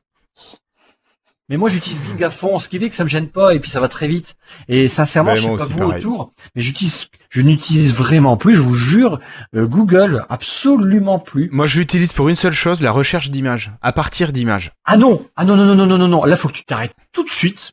Mais 1.50 1.56
moi, 1.56 1.70
j'utilise 1.70 2.02
Bing 2.02 2.22
à 2.24 2.30
fond, 2.30 2.60
ce 2.60 2.68
qui 2.68 2.78
fait 2.78 2.90
que 2.90 2.96
ça 2.96 3.06
me 3.06 3.10
gêne 3.10 3.30
pas, 3.30 3.56
et 3.56 3.60
puis 3.60 3.70
ça 3.70 3.80
va 3.80 3.88
très 3.88 4.08
vite. 4.08 4.36
Et 4.68 4.90
sincèrement, 4.90 5.34
je 5.36 5.42
sais 5.58 5.74
pas 5.74 5.86
vous 5.86 5.92
autour, 5.92 6.34
mais 6.56 6.62
j'utilise, 6.62 7.08
je 7.30 7.42
n'utilise 7.42 7.94
vraiment 7.94 8.36
plus, 8.36 8.54
je 8.54 8.60
vous 8.60 8.76
jure, 8.76 9.22
euh, 9.56 9.66
Google, 9.66 10.26
absolument 10.30 11.20
plus. 11.20 11.50
Moi, 11.54 11.66
je 11.66 11.80
l'utilise 11.80 12.12
pour 12.12 12.28
une 12.28 12.36
seule 12.36 12.54
chose, 12.54 12.82
la 12.82 12.92
recherche 12.92 13.30
d'images, 13.30 13.72
à 13.82 13.94
partir 13.94 14.34
d'images. 14.34 14.74
Ah 14.84 14.98
non, 14.98 15.26
ah 15.38 15.46
non, 15.46 15.56
non, 15.56 15.66
non, 15.66 15.76
non, 15.76 15.86
non, 15.86 15.98
non, 15.98 16.08
non, 16.10 16.26
là, 16.26 16.36
faut 16.36 16.50
que 16.50 16.54
tu 16.54 16.66
t'arrêtes 16.66 16.96
tout 17.14 17.24
de 17.24 17.30
suite. 17.30 17.72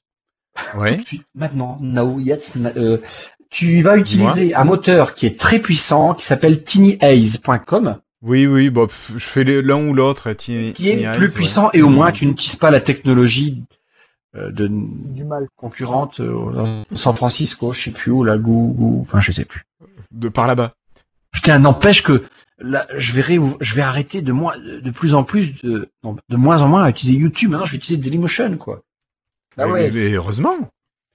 Ouais. 0.76 0.96
Tout 0.96 1.02
de 1.02 1.06
suite, 1.06 1.26
maintenant, 1.34 1.78
now, 1.80 2.20
yet, 2.20 2.52
euh, 2.76 2.98
tu 3.51 3.82
vas 3.82 3.96
utiliser 3.96 4.55
un 4.55 4.62
moteur 4.62 5.14
qui 5.14 5.26
est 5.26 5.38
très 5.38 5.59
puissant, 5.59 6.14
qui 6.14 6.24
s'appelle 6.24 6.62
tinyhaze.com. 6.62 7.98
Oui, 8.24 8.46
oui, 8.46 8.70
bon, 8.70 8.88
je 8.88 9.18
fais 9.18 9.44
l'un 9.44 9.86
ou 9.86 9.92
l'autre. 9.92 10.32
Qui 10.32 10.72
est 10.80 11.16
plus 11.16 11.32
puissant 11.32 11.70
et 11.74 11.82
au 11.82 11.90
moins 11.90 12.10
tu 12.10 12.26
n'utilises 12.26 12.56
pas 12.56 12.70
la 12.70 12.80
technologie 12.80 13.62
euh, 14.34 14.51
de 14.51 14.68
du 14.68 15.24
mal 15.24 15.46
concurrente 15.56 16.20
euh, 16.20 16.82
San 16.94 17.14
Francisco, 17.14 17.72
je 17.72 17.80
sais 17.82 17.90
plus 17.90 18.10
où, 18.10 18.24
la 18.24 18.38
Google, 18.38 19.02
enfin 19.02 19.20
je 19.20 19.30
sais 19.30 19.44
plus. 19.44 19.64
De 20.10 20.28
par 20.28 20.46
là-bas. 20.46 20.74
Putain, 21.32 21.59
n'empêche 21.59 22.02
que 22.02 22.24
là, 22.59 22.86
je 22.96 23.12
vais 23.12 23.38
je 23.60 23.74
vais 23.74 23.82
arrêter 23.82 24.22
de 24.22 24.32
moins, 24.32 24.56
de 24.59 24.90
plus 24.90 25.14
en 25.14 25.22
plus 25.22 25.52
de, 25.62 25.90
de 26.02 26.36
moins 26.36 26.62
en 26.62 26.68
moins 26.68 26.84
à 26.84 26.90
utiliser 26.90 27.18
YouTube. 27.18 27.51
Maintenant, 27.51 27.66
je 27.66 27.72
vais 27.72 27.76
utiliser 27.76 28.02
Dailymotion, 28.02 28.56
quoi. 28.56 28.82
Bah 29.56 29.68
ouais. 29.68 29.90
Mais, 29.92 30.12
heureusement. 30.12 30.56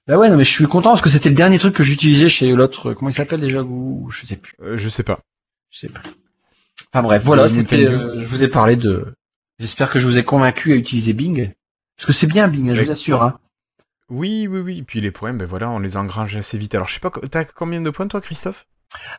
Bah 0.08 0.18
ouais, 0.18 0.30
non, 0.30 0.38
mais 0.38 0.44
je 0.44 0.52
suis 0.52 0.66
content 0.66 0.92
parce 0.92 1.02
que 1.02 1.10
c'était 1.10 1.30
le 1.30 1.36
dernier 1.36 1.58
truc 1.58 1.76
que 1.76 1.84
j'utilisais 1.84 2.30
chez 2.30 2.54
l'autre. 2.54 2.94
Comment 2.94 3.10
il 3.10 3.14
s'appelle 3.14 3.42
déjà 3.42 3.64
Google 3.64 4.12
Je 4.12 4.28
sais 4.28 4.36
plus. 4.36 4.54
Euh, 4.62 4.78
je 4.78 4.88
sais 4.88 5.04
pas. 5.04 5.20
Je 5.72 5.80
sais 5.80 5.90
plus. 5.90 6.10
Enfin 6.92 7.04
bref, 7.04 7.22
voilà, 7.24 7.48
c'était, 7.48 7.86
euh, 7.86 8.22
je 8.22 8.26
vous 8.26 8.44
ai 8.44 8.48
parlé 8.48 8.76
de. 8.76 9.14
J'espère 9.60 9.92
que 9.92 10.00
je 10.00 10.08
vous 10.08 10.18
ai 10.18 10.24
convaincu 10.24 10.74
à 10.74 10.76
utiliser 10.76 11.14
Bing, 11.14 11.52
parce 11.96 12.08
que 12.08 12.14
c'est 12.14 12.28
bien 12.28 12.48
Bing, 12.48 12.74
je 12.74 12.82
vous 12.82 12.92
assure. 12.92 13.22
Hein. 13.22 13.38
Oui, 14.10 14.48
oui, 14.48 14.60
oui. 14.60 14.78
Et 14.80 14.84
puis 14.84 15.02
les 15.02 15.12
points, 15.12 15.34
ben 15.34 15.46
voilà, 15.46 15.70
on 15.70 15.80
les 15.80 15.98
engrange 15.98 16.36
assez 16.36 16.58
vite. 16.58 16.74
Alors 16.74 16.88
je 16.88 16.96
sais 16.96 17.00
pas, 17.00 17.12
t'as 17.30 17.44
combien 17.44 17.82
de 17.82 17.90
points 17.92 18.08
toi, 18.08 18.22
Christophe? 18.22 18.66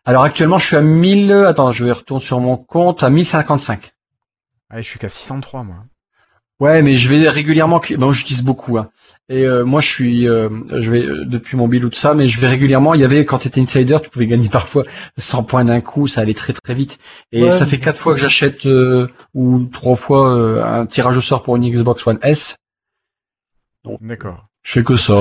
Alors 0.04 0.24
actuellement, 0.24 0.58
je 0.58 0.66
suis 0.66 0.76
à 0.76 0.80
1000. 0.80 1.32
Attends, 1.32 1.70
je 1.70 1.84
vais 1.84 1.92
retourner 1.92 2.24
sur 2.24 2.40
mon 2.40 2.56
compte 2.56 3.04
à 3.04 3.10
1055. 3.10 3.92
Ah, 4.70 4.82
je 4.82 4.86
suis 4.86 4.98
qu'à 4.98 5.08
603 5.08 5.62
moi. 5.62 5.84
Ouais, 6.58 6.82
mais 6.82 6.94
je 6.94 7.08
vais 7.08 7.28
régulièrement. 7.28 7.80
Bon, 7.98 8.12
j'utilise 8.12 8.42
beaucoup. 8.42 8.78
Hein. 8.78 8.90
Et 9.30 9.44
euh, 9.44 9.64
moi, 9.64 9.80
je 9.80 9.86
suis, 9.86 10.28
euh, 10.28 10.48
je 10.72 10.90
vais 10.90 11.04
euh, 11.04 11.24
depuis 11.24 11.56
mon 11.56 11.68
bill 11.68 11.84
ou 11.84 11.88
tout 11.88 11.98
ça, 11.98 12.14
mais 12.14 12.26
je 12.26 12.40
vais 12.40 12.48
régulièrement. 12.48 12.94
Il 12.94 13.00
y 13.00 13.04
avait 13.04 13.24
quand 13.24 13.38
tu 13.38 13.46
étais 13.46 13.60
insider, 13.60 13.96
tu 14.02 14.10
pouvais 14.10 14.26
gagner 14.26 14.48
parfois 14.48 14.82
100 15.18 15.44
points 15.44 15.64
d'un 15.64 15.80
coup, 15.80 16.08
ça 16.08 16.22
allait 16.22 16.34
très 16.34 16.52
très 16.52 16.74
vite. 16.74 16.98
Et 17.30 17.52
ça 17.52 17.64
fait 17.64 17.78
quatre 17.78 17.98
fois 17.98 18.14
que 18.14 18.20
j'achète 18.20 18.66
ou 19.34 19.64
trois 19.72 19.94
fois 19.94 20.32
un 20.66 20.84
tirage 20.86 21.16
au 21.16 21.20
sort 21.20 21.44
pour 21.44 21.54
une 21.54 21.70
Xbox 21.70 22.04
One 22.08 22.18
S. 22.22 22.56
D'accord. 24.00 24.46
Je 24.62 24.72
fais 24.72 24.82
que 24.82 24.96
ça. 24.96 25.14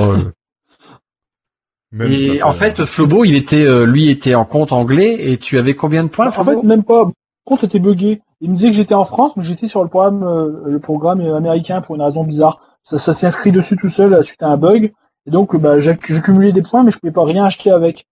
et 2.00 2.42
en 2.42 2.52
fait, 2.52 2.84
Flobo, 2.84 3.24
il 3.24 3.36
était, 3.36 3.86
lui, 3.86 4.10
était 4.10 4.34
en 4.34 4.44
compte 4.44 4.72
anglais. 4.72 5.30
Et 5.30 5.38
tu 5.38 5.56
avais 5.56 5.76
combien 5.76 6.02
de 6.02 6.08
points 6.08 6.26
En 6.36 6.44
fait, 6.44 6.62
même 6.64 6.82
pas. 6.82 7.04
Le 7.04 7.12
compte 7.44 7.62
était 7.62 7.78
buggé. 7.78 8.20
Il 8.40 8.48
me 8.48 8.54
disait 8.54 8.70
que 8.70 8.76
j'étais 8.76 8.94
en 8.94 9.04
France, 9.04 9.36
mais 9.36 9.42
j'étais 9.42 9.66
sur 9.66 9.82
le 9.82 9.88
programme, 9.88 10.22
euh, 10.22 10.62
le 10.66 10.78
programme 10.78 11.20
américain 11.20 11.82
pour 11.82 11.94
une 11.94 12.02
raison 12.02 12.24
bizarre. 12.24 12.69
Ça, 12.82 12.98
ça 12.98 13.12
s'est 13.12 13.26
inscrit 13.26 13.52
dessus 13.52 13.76
tout 13.76 13.88
seul 13.88 14.22
suite 14.24 14.42
à 14.42 14.48
un 14.48 14.56
bug. 14.56 14.92
Et 15.26 15.30
donc, 15.30 15.56
bah, 15.56 15.78
j'ai 15.78 15.96
cumulé 15.96 16.52
des 16.52 16.62
points, 16.62 16.82
mais 16.82 16.90
je 16.90 16.98
pouvais 16.98 17.12
pas 17.12 17.24
rien 17.24 17.44
acheter 17.44 17.70
avec. 17.70 18.06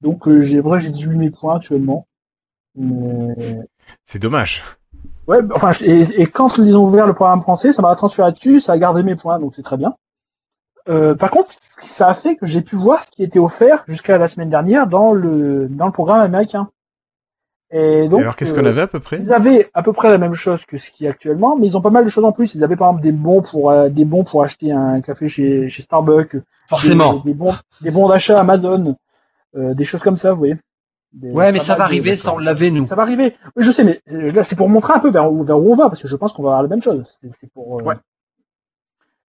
Donc, 0.00 0.28
euh, 0.28 0.40
j'ai, 0.40 0.60
vrai, 0.60 0.80
j'ai 0.80 0.90
18 0.90 1.16
mes 1.16 1.30
points 1.30 1.56
actuellement. 1.56 2.06
C'est 4.04 4.18
dommage. 4.18 4.62
Ouais, 5.26 5.38
enfin, 5.54 5.72
et, 5.80 6.26
quand 6.26 6.58
ils 6.58 6.76
ont 6.76 6.84
ouvert 6.84 7.06
le 7.06 7.14
programme 7.14 7.40
français, 7.40 7.72
ça 7.72 7.82
m'a 7.82 7.94
transféré 7.96 8.30
dessus, 8.32 8.60
ça 8.60 8.72
a 8.72 8.78
gardé 8.78 9.02
mes 9.02 9.16
points, 9.16 9.40
donc 9.40 9.54
c'est 9.54 9.62
très 9.62 9.76
bien. 9.76 9.96
Euh, 10.88 11.16
par 11.16 11.30
contre, 11.30 11.50
ça 11.80 12.08
a 12.08 12.14
fait 12.14 12.36
que 12.36 12.46
j'ai 12.46 12.60
pu 12.60 12.76
voir 12.76 13.02
ce 13.02 13.10
qui 13.10 13.24
était 13.24 13.40
offert 13.40 13.82
jusqu'à 13.88 14.18
la 14.18 14.28
semaine 14.28 14.50
dernière 14.50 14.86
dans 14.86 15.12
le 15.12 15.66
dans 15.68 15.86
le 15.86 15.92
programme 15.92 16.20
américain. 16.20 16.68
Et 17.70 18.08
donc, 18.08 18.20
alors 18.20 18.36
qu'est-ce 18.36 18.54
qu'on 18.54 18.64
euh, 18.64 18.68
avait 18.68 18.82
à 18.82 18.86
peu 18.86 19.00
près? 19.00 19.18
Ils 19.18 19.32
avaient 19.32 19.68
à 19.74 19.82
peu 19.82 19.92
près 19.92 20.08
la 20.08 20.18
même 20.18 20.34
chose 20.34 20.64
que 20.64 20.78
ce 20.78 20.92
qui 20.92 21.04
est 21.04 21.08
actuellement, 21.08 21.56
mais 21.56 21.66
ils 21.66 21.76
ont 21.76 21.80
pas 21.80 21.90
mal 21.90 22.04
de 22.04 22.10
choses 22.10 22.24
en 22.24 22.30
plus. 22.30 22.54
Ils 22.54 22.62
avaient 22.62 22.76
par 22.76 22.88
exemple 22.88 23.02
des 23.02 23.12
bons 23.12 23.42
pour 23.42 23.70
euh, 23.70 23.88
des 23.88 24.04
bons 24.04 24.22
pour 24.22 24.44
acheter 24.44 24.70
un 24.70 25.00
café 25.00 25.28
chez, 25.28 25.68
chez 25.68 25.82
Starbucks. 25.82 26.36
Forcément. 26.68 27.22
Des, 27.24 27.34
bons 27.34 27.54
des 27.80 27.90
bons 27.90 28.08
d'achat 28.08 28.38
Amazon, 28.38 28.96
euh, 29.56 29.74
des 29.74 29.84
choses 29.84 30.00
comme 30.00 30.16
ça, 30.16 30.32
vous 30.32 30.38
voyez. 30.38 30.56
ouais, 31.20 31.50
mais 31.50 31.58
ça 31.58 31.74
va 31.74 31.84
arriver, 31.84 32.14
ça 32.14 32.34
on 32.34 32.38
l'avait 32.38 32.70
nous. 32.70 32.86
Ça 32.86 32.94
va 32.94 33.02
arriver. 33.02 33.34
Oui, 33.56 33.64
je 33.64 33.72
sais, 33.72 33.82
mais 33.82 34.00
là 34.06 34.44
c'est 34.44 34.56
pour 34.56 34.68
montrer 34.68 34.92
un 34.92 35.00
peu 35.00 35.10
vers, 35.10 35.28
vers 35.32 35.58
où 35.58 35.72
on 35.72 35.74
va, 35.74 35.88
parce 35.88 36.00
que 36.00 36.08
je 36.08 36.14
pense 36.14 36.32
qu'on 36.32 36.44
va 36.44 36.50
avoir 36.50 36.62
la 36.62 36.68
même 36.68 36.82
chose. 36.82 37.18
C'est 37.32 37.50
pour. 37.52 37.82
Ouais. 37.82 37.96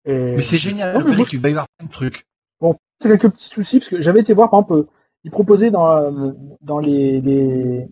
Mais 0.05 0.41
c'est 0.43 0.59
génial. 0.59 0.93
Non, 0.93 1.03
mais 1.03 1.23
tu 1.23 1.39
vas 1.39 1.49
y 1.49 1.53
avoir 1.53 1.67
plein 1.75 1.87
de 1.87 1.91
trucs. 1.91 2.27
Bon, 2.61 2.75
c'est 3.01 3.09
quelques 3.09 3.33
petits 3.33 3.49
soucis 3.49 3.79
parce 3.79 3.89
que 3.89 3.99
j'avais 3.99 4.19
été 4.19 4.33
voir 4.33 4.51
par 4.51 4.59
exemple, 4.59 4.85
ils 5.23 5.31
proposaient 5.31 5.71
dans 5.71 6.35
dans 6.61 6.77
les, 6.77 7.19
les 7.19 7.87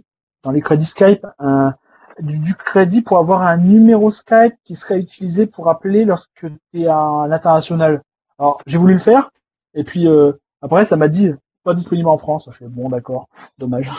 dans 0.46 0.52
les 0.52 0.62
crédits 0.62 0.86
Skype 0.86 1.26
un, 1.40 1.74
du, 2.20 2.54
crédit 2.54 3.02
pour 3.02 3.18
avoir 3.18 3.42
un 3.42 3.58
numéro 3.58 4.12
Skype 4.12 4.56
qui 4.64 4.76
serait 4.76 5.00
utilisé 5.00 5.48
pour 5.48 5.68
appeler 5.68 6.06
lorsque 6.06 6.30
tu 6.72 6.82
es 6.82 6.88
à 6.88 7.26
l'international. 7.28 8.04
Alors 8.40 8.62
j'ai 8.66 8.78
voulu 8.78 8.94
le 8.94 9.00
faire 9.00 9.32
et 9.74 9.84
puis 9.84 10.08
euh, 10.08 10.34
après 10.62 10.86
ça 10.86 10.96
m'a 10.96 11.08
dit 11.08 11.32
pas 11.64 11.74
disponible 11.74 12.08
en 12.08 12.18
France. 12.18 12.48
Je 12.52 12.58
suis 12.58 12.66
bon 12.68 12.90
d'accord, 12.90 13.28
dommage. 13.58 13.92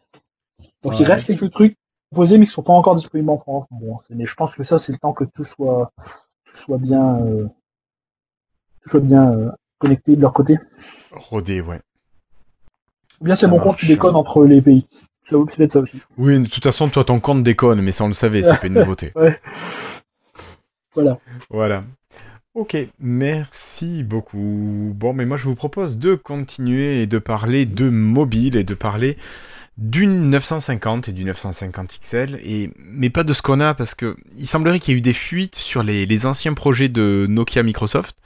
Donc 0.82 0.98
il 1.00 1.06
reste 1.06 1.26
quelques 1.26 1.50
trucs 1.50 1.76
proposés 2.10 2.38
mais 2.38 2.46
qui 2.46 2.52
sont 2.52 2.62
pas 2.62 2.72
encore 2.72 2.94
disponibles 2.94 3.30
en 3.30 3.38
France. 3.38 3.66
Bon, 3.72 3.96
mais 4.10 4.26
je 4.26 4.34
pense 4.34 4.54
que 4.54 4.62
ça 4.62 4.78
c'est 4.78 4.92
le 4.92 4.98
temps 4.98 5.12
que 5.12 5.24
tout 5.24 5.44
soit 5.44 5.90
tout 6.44 6.56
soit 6.56 6.78
bien 6.78 7.16
euh, 7.16 7.48
tout 8.82 8.90
soit 8.90 9.00
bien 9.00 9.32
euh, 9.32 9.50
connecté 9.78 10.14
de 10.14 10.20
leur 10.20 10.32
côté. 10.32 10.56
Rodé, 11.10 11.60
ouais. 11.60 11.80
bien 13.20 13.34
c'est 13.34 13.48
mon 13.48 13.58
compte 13.58 13.76
qui 13.76 13.88
déconne 13.88 14.14
entre 14.14 14.44
les 14.44 14.62
pays. 14.62 14.86
Ça 15.24 15.36
peut 15.36 15.68
ça 15.68 15.80
aussi. 15.80 16.00
Oui, 16.18 16.38
de 16.38 16.46
toute 16.46 16.64
façon, 16.64 16.88
toi, 16.88 17.04
ton 17.04 17.20
compte 17.20 17.42
déconne, 17.42 17.80
mais 17.80 17.92
ça, 17.92 18.04
on 18.04 18.08
le 18.08 18.14
savait, 18.14 18.42
c'est 18.44 18.60
pas 18.60 18.66
une 18.66 18.74
nouveauté. 18.74 19.12
ouais. 19.16 19.38
Voilà. 20.94 21.18
Voilà. 21.50 21.84
Ok, 22.54 22.76
merci 23.00 24.04
beaucoup. 24.04 24.92
Bon, 24.94 25.12
mais 25.12 25.26
moi 25.26 25.36
je 25.36 25.42
vous 25.42 25.56
propose 25.56 25.98
de 25.98 26.14
continuer 26.14 27.02
et 27.02 27.08
de 27.08 27.18
parler 27.18 27.66
de 27.66 27.88
mobile 27.88 28.56
et 28.56 28.62
de 28.62 28.74
parler 28.74 29.18
d'une 29.76 30.30
950 30.30 31.08
et 31.08 31.12
du 31.12 31.24
950 31.24 31.98
XL, 32.00 32.38
et, 32.44 32.70
mais 32.78 33.10
pas 33.10 33.24
de 33.24 33.32
ce 33.32 33.42
qu'on 33.42 33.58
a 33.58 33.74
parce 33.74 33.96
que 33.96 34.16
il 34.36 34.46
semblerait 34.46 34.78
qu'il 34.78 34.92
y 34.92 34.94
ait 34.94 34.98
eu 34.98 35.02
des 35.02 35.12
fuites 35.12 35.56
sur 35.56 35.82
les, 35.82 36.26
anciens 36.26 36.54
projets 36.54 36.88
de 36.88 37.26
Nokia 37.28 37.64
Microsoft. 37.64 38.16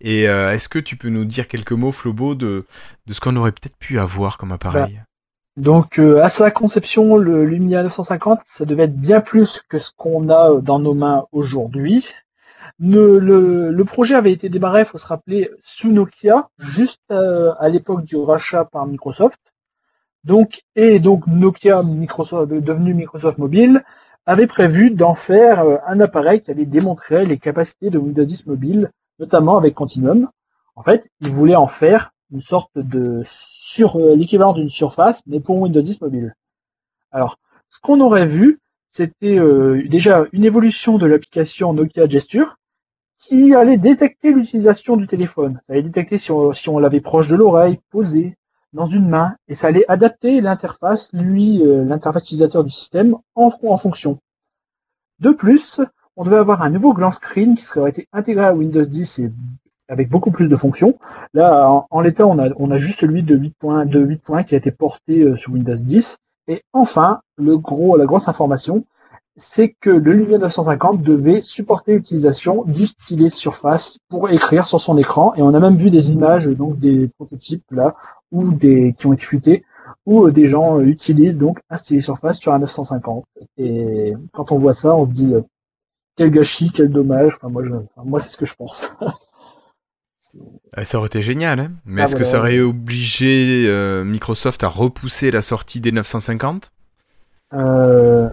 Et 0.00 0.28
euh, 0.28 0.52
est-ce 0.52 0.68
que 0.68 0.78
tu 0.78 0.94
peux 0.94 1.08
nous 1.08 1.24
dire 1.24 1.48
quelques 1.48 1.72
mots, 1.72 1.90
Flobo, 1.90 2.36
de, 2.36 2.66
de 3.06 3.12
ce 3.12 3.18
qu'on 3.18 3.34
aurait 3.34 3.50
peut-être 3.50 3.76
pu 3.76 3.98
avoir 3.98 4.38
comme 4.38 4.52
appareil? 4.52 4.94
Bah, 4.94 5.02
donc 5.56 5.98
euh, 5.98 6.22
à 6.22 6.30
sa 6.30 6.50
conception, 6.50 7.16
le 7.16 7.44
Lumia 7.44 7.82
950, 7.82 8.40
ça 8.44 8.64
devait 8.64 8.84
être 8.84 8.96
bien 8.96 9.20
plus 9.20 9.60
que 9.68 9.78
ce 9.78 9.90
qu'on 9.94 10.30
a 10.30 10.50
euh, 10.52 10.60
dans 10.62 10.78
nos 10.78 10.94
mains 10.94 11.26
aujourd'hui. 11.30 12.08
le, 12.78 13.82
projet 13.84 14.14
avait 14.14 14.32
été 14.32 14.48
démarré, 14.48 14.84
faut 14.86 14.96
se 14.98 15.06
rappeler, 15.06 15.50
sous 15.62 15.92
Nokia, 15.92 16.48
juste 16.58 17.02
euh, 17.10 17.52
à 17.58 17.68
l'époque 17.68 18.04
du 18.04 18.16
rachat 18.16 18.64
par 18.64 18.86
Microsoft. 18.86 19.40
Donc, 20.24 20.62
et 20.74 21.00
donc 21.00 21.26
Nokia, 21.26 21.82
Microsoft, 21.82 22.50
devenu 22.50 22.94
Microsoft 22.94 23.36
Mobile, 23.38 23.84
avait 24.24 24.46
prévu 24.46 24.90
d'en 24.90 25.14
faire 25.14 25.64
un 25.86 26.00
appareil 26.00 26.40
qui 26.40 26.50
allait 26.50 26.64
démontrer 26.64 27.26
les 27.26 27.38
capacités 27.38 27.90
de 27.90 27.98
Windows 27.98 28.24
10 28.24 28.46
mobile, 28.46 28.90
notamment 29.18 29.58
avec 29.58 29.74
Continuum. 29.74 30.30
En 30.76 30.82
fait, 30.82 31.10
ils 31.20 31.30
voulaient 31.30 31.56
en 31.56 31.66
faire 31.66 32.11
une 32.32 32.40
sorte 32.40 32.78
de 32.78 33.20
sur 33.24 33.96
euh, 33.96 34.16
l'équivalent 34.16 34.54
d'une 34.54 34.68
surface, 34.68 35.22
mais 35.26 35.40
pour 35.40 35.60
Windows 35.60 35.80
10 35.80 36.00
mobile. 36.00 36.34
Alors, 37.10 37.38
ce 37.68 37.78
qu'on 37.80 38.00
aurait 38.00 38.26
vu, 38.26 38.58
c'était 38.90 39.38
euh, 39.38 39.86
déjà 39.88 40.24
une 40.32 40.44
évolution 40.44 40.98
de 40.98 41.06
l'application 41.06 41.72
Nokia 41.72 42.08
Gesture 42.08 42.56
qui 43.18 43.54
allait 43.54 43.78
détecter 43.78 44.32
l'utilisation 44.32 44.96
du 44.96 45.06
téléphone. 45.06 45.60
Ça 45.66 45.74
allait 45.74 45.82
détecter 45.82 46.18
si 46.18 46.30
on, 46.32 46.78
l'avait 46.78 47.00
proche 47.00 47.28
de 47.28 47.36
l'oreille, 47.36 47.78
posé, 47.90 48.36
dans 48.72 48.86
une 48.86 49.08
main, 49.08 49.36
et 49.48 49.54
ça 49.54 49.68
allait 49.68 49.84
adapter 49.88 50.40
l'interface, 50.40 51.10
lui, 51.12 51.62
euh, 51.62 51.84
l'interface 51.84 52.24
utilisateur 52.24 52.64
du 52.64 52.70
système, 52.70 53.16
en, 53.34 53.76
fonction. 53.76 54.18
De 55.20 55.30
plus, 55.30 55.80
on 56.16 56.24
devait 56.24 56.36
avoir 56.36 56.62
un 56.62 56.70
nouveau 56.70 56.94
grand 56.94 57.12
screen 57.12 57.54
qui 57.54 57.62
serait 57.62 57.90
été 57.90 58.08
intégré 58.12 58.44
à 58.46 58.54
Windows 58.54 58.82
10 58.82 59.18
et 59.20 59.32
avec 59.92 60.08
beaucoup 60.08 60.30
plus 60.30 60.48
de 60.48 60.56
fonctions. 60.56 60.98
Là, 61.34 61.84
en, 61.90 62.00
l'état, 62.00 62.26
on 62.26 62.38
a, 62.38 62.78
juste 62.78 63.00
celui 63.00 63.22
de 63.22 63.36
8 63.36 63.54
points, 63.58 63.84
de 63.84 64.00
8 64.00 64.22
points 64.22 64.42
qui 64.42 64.54
a 64.54 64.58
été 64.58 64.70
porté 64.70 65.20
euh, 65.20 65.36
sur 65.36 65.52
Windows 65.52 65.76
10. 65.76 66.16
Et 66.48 66.62
enfin, 66.72 67.20
la 67.38 68.06
grosse 68.06 68.26
information, 68.26 68.84
c'est 69.36 69.74
que 69.80 69.90
le 69.90 70.12
Lumia 70.12 70.38
950 70.38 71.02
devait 71.02 71.42
supporter 71.42 71.94
l'utilisation 71.96 72.64
du 72.64 72.86
stylet 72.86 73.28
Surface 73.28 73.98
pour 74.08 74.30
écrire 74.30 74.66
sur 74.66 74.80
son 74.80 74.96
écran. 74.96 75.34
Et 75.34 75.42
on 75.42 75.52
a 75.52 75.60
même 75.60 75.76
vu 75.76 75.90
des 75.90 76.12
images, 76.12 76.48
donc 76.48 76.78
des 76.78 77.08
prototypes 77.18 77.70
là, 77.70 77.94
ou 78.30 78.50
des 78.50 78.94
qui 78.96 79.06
ont 79.06 79.12
été 79.12 79.24
fuités, 79.24 79.64
où 80.06 80.24
euh, 80.24 80.32
des 80.32 80.46
gens 80.46 80.78
euh, 80.78 80.84
utilisent 80.84 81.36
donc 81.36 81.60
un 81.68 81.76
stylet 81.76 82.00
Surface 82.00 82.38
sur 82.38 82.54
un 82.54 82.60
950. 82.60 83.26
Et 83.58 84.14
quand 84.32 84.52
on 84.52 84.58
voit 84.58 84.74
ça, 84.74 84.96
on 84.96 85.04
se 85.04 85.10
dit 85.10 85.34
quel 86.16 86.30
gâchis, 86.30 86.70
quel 86.70 86.88
dommage. 86.88 87.34
Enfin, 87.36 87.50
moi, 87.50 87.62
enfin, 87.62 88.02
moi, 88.06 88.20
c'est 88.20 88.30
ce 88.30 88.38
que 88.38 88.46
je 88.46 88.54
pense. 88.54 88.86
Ah, 90.74 90.84
Ça 90.84 90.98
aurait 90.98 91.06
été 91.06 91.22
génial, 91.22 91.60
hein 91.60 91.72
mais 91.84 92.00
Ah, 92.00 92.04
est-ce 92.04 92.12
que 92.12 92.18
voilà. 92.22 92.30
ça 92.32 92.38
aurait 92.38 92.60
obligé 92.60 93.64
euh, 93.66 94.04
Microsoft 94.04 94.64
à 94.64 94.68
repousser 94.68 95.30
la 95.30 95.42
sortie 95.42 95.80
des 95.80 95.92
950 95.92 96.70
euh, 97.54 98.28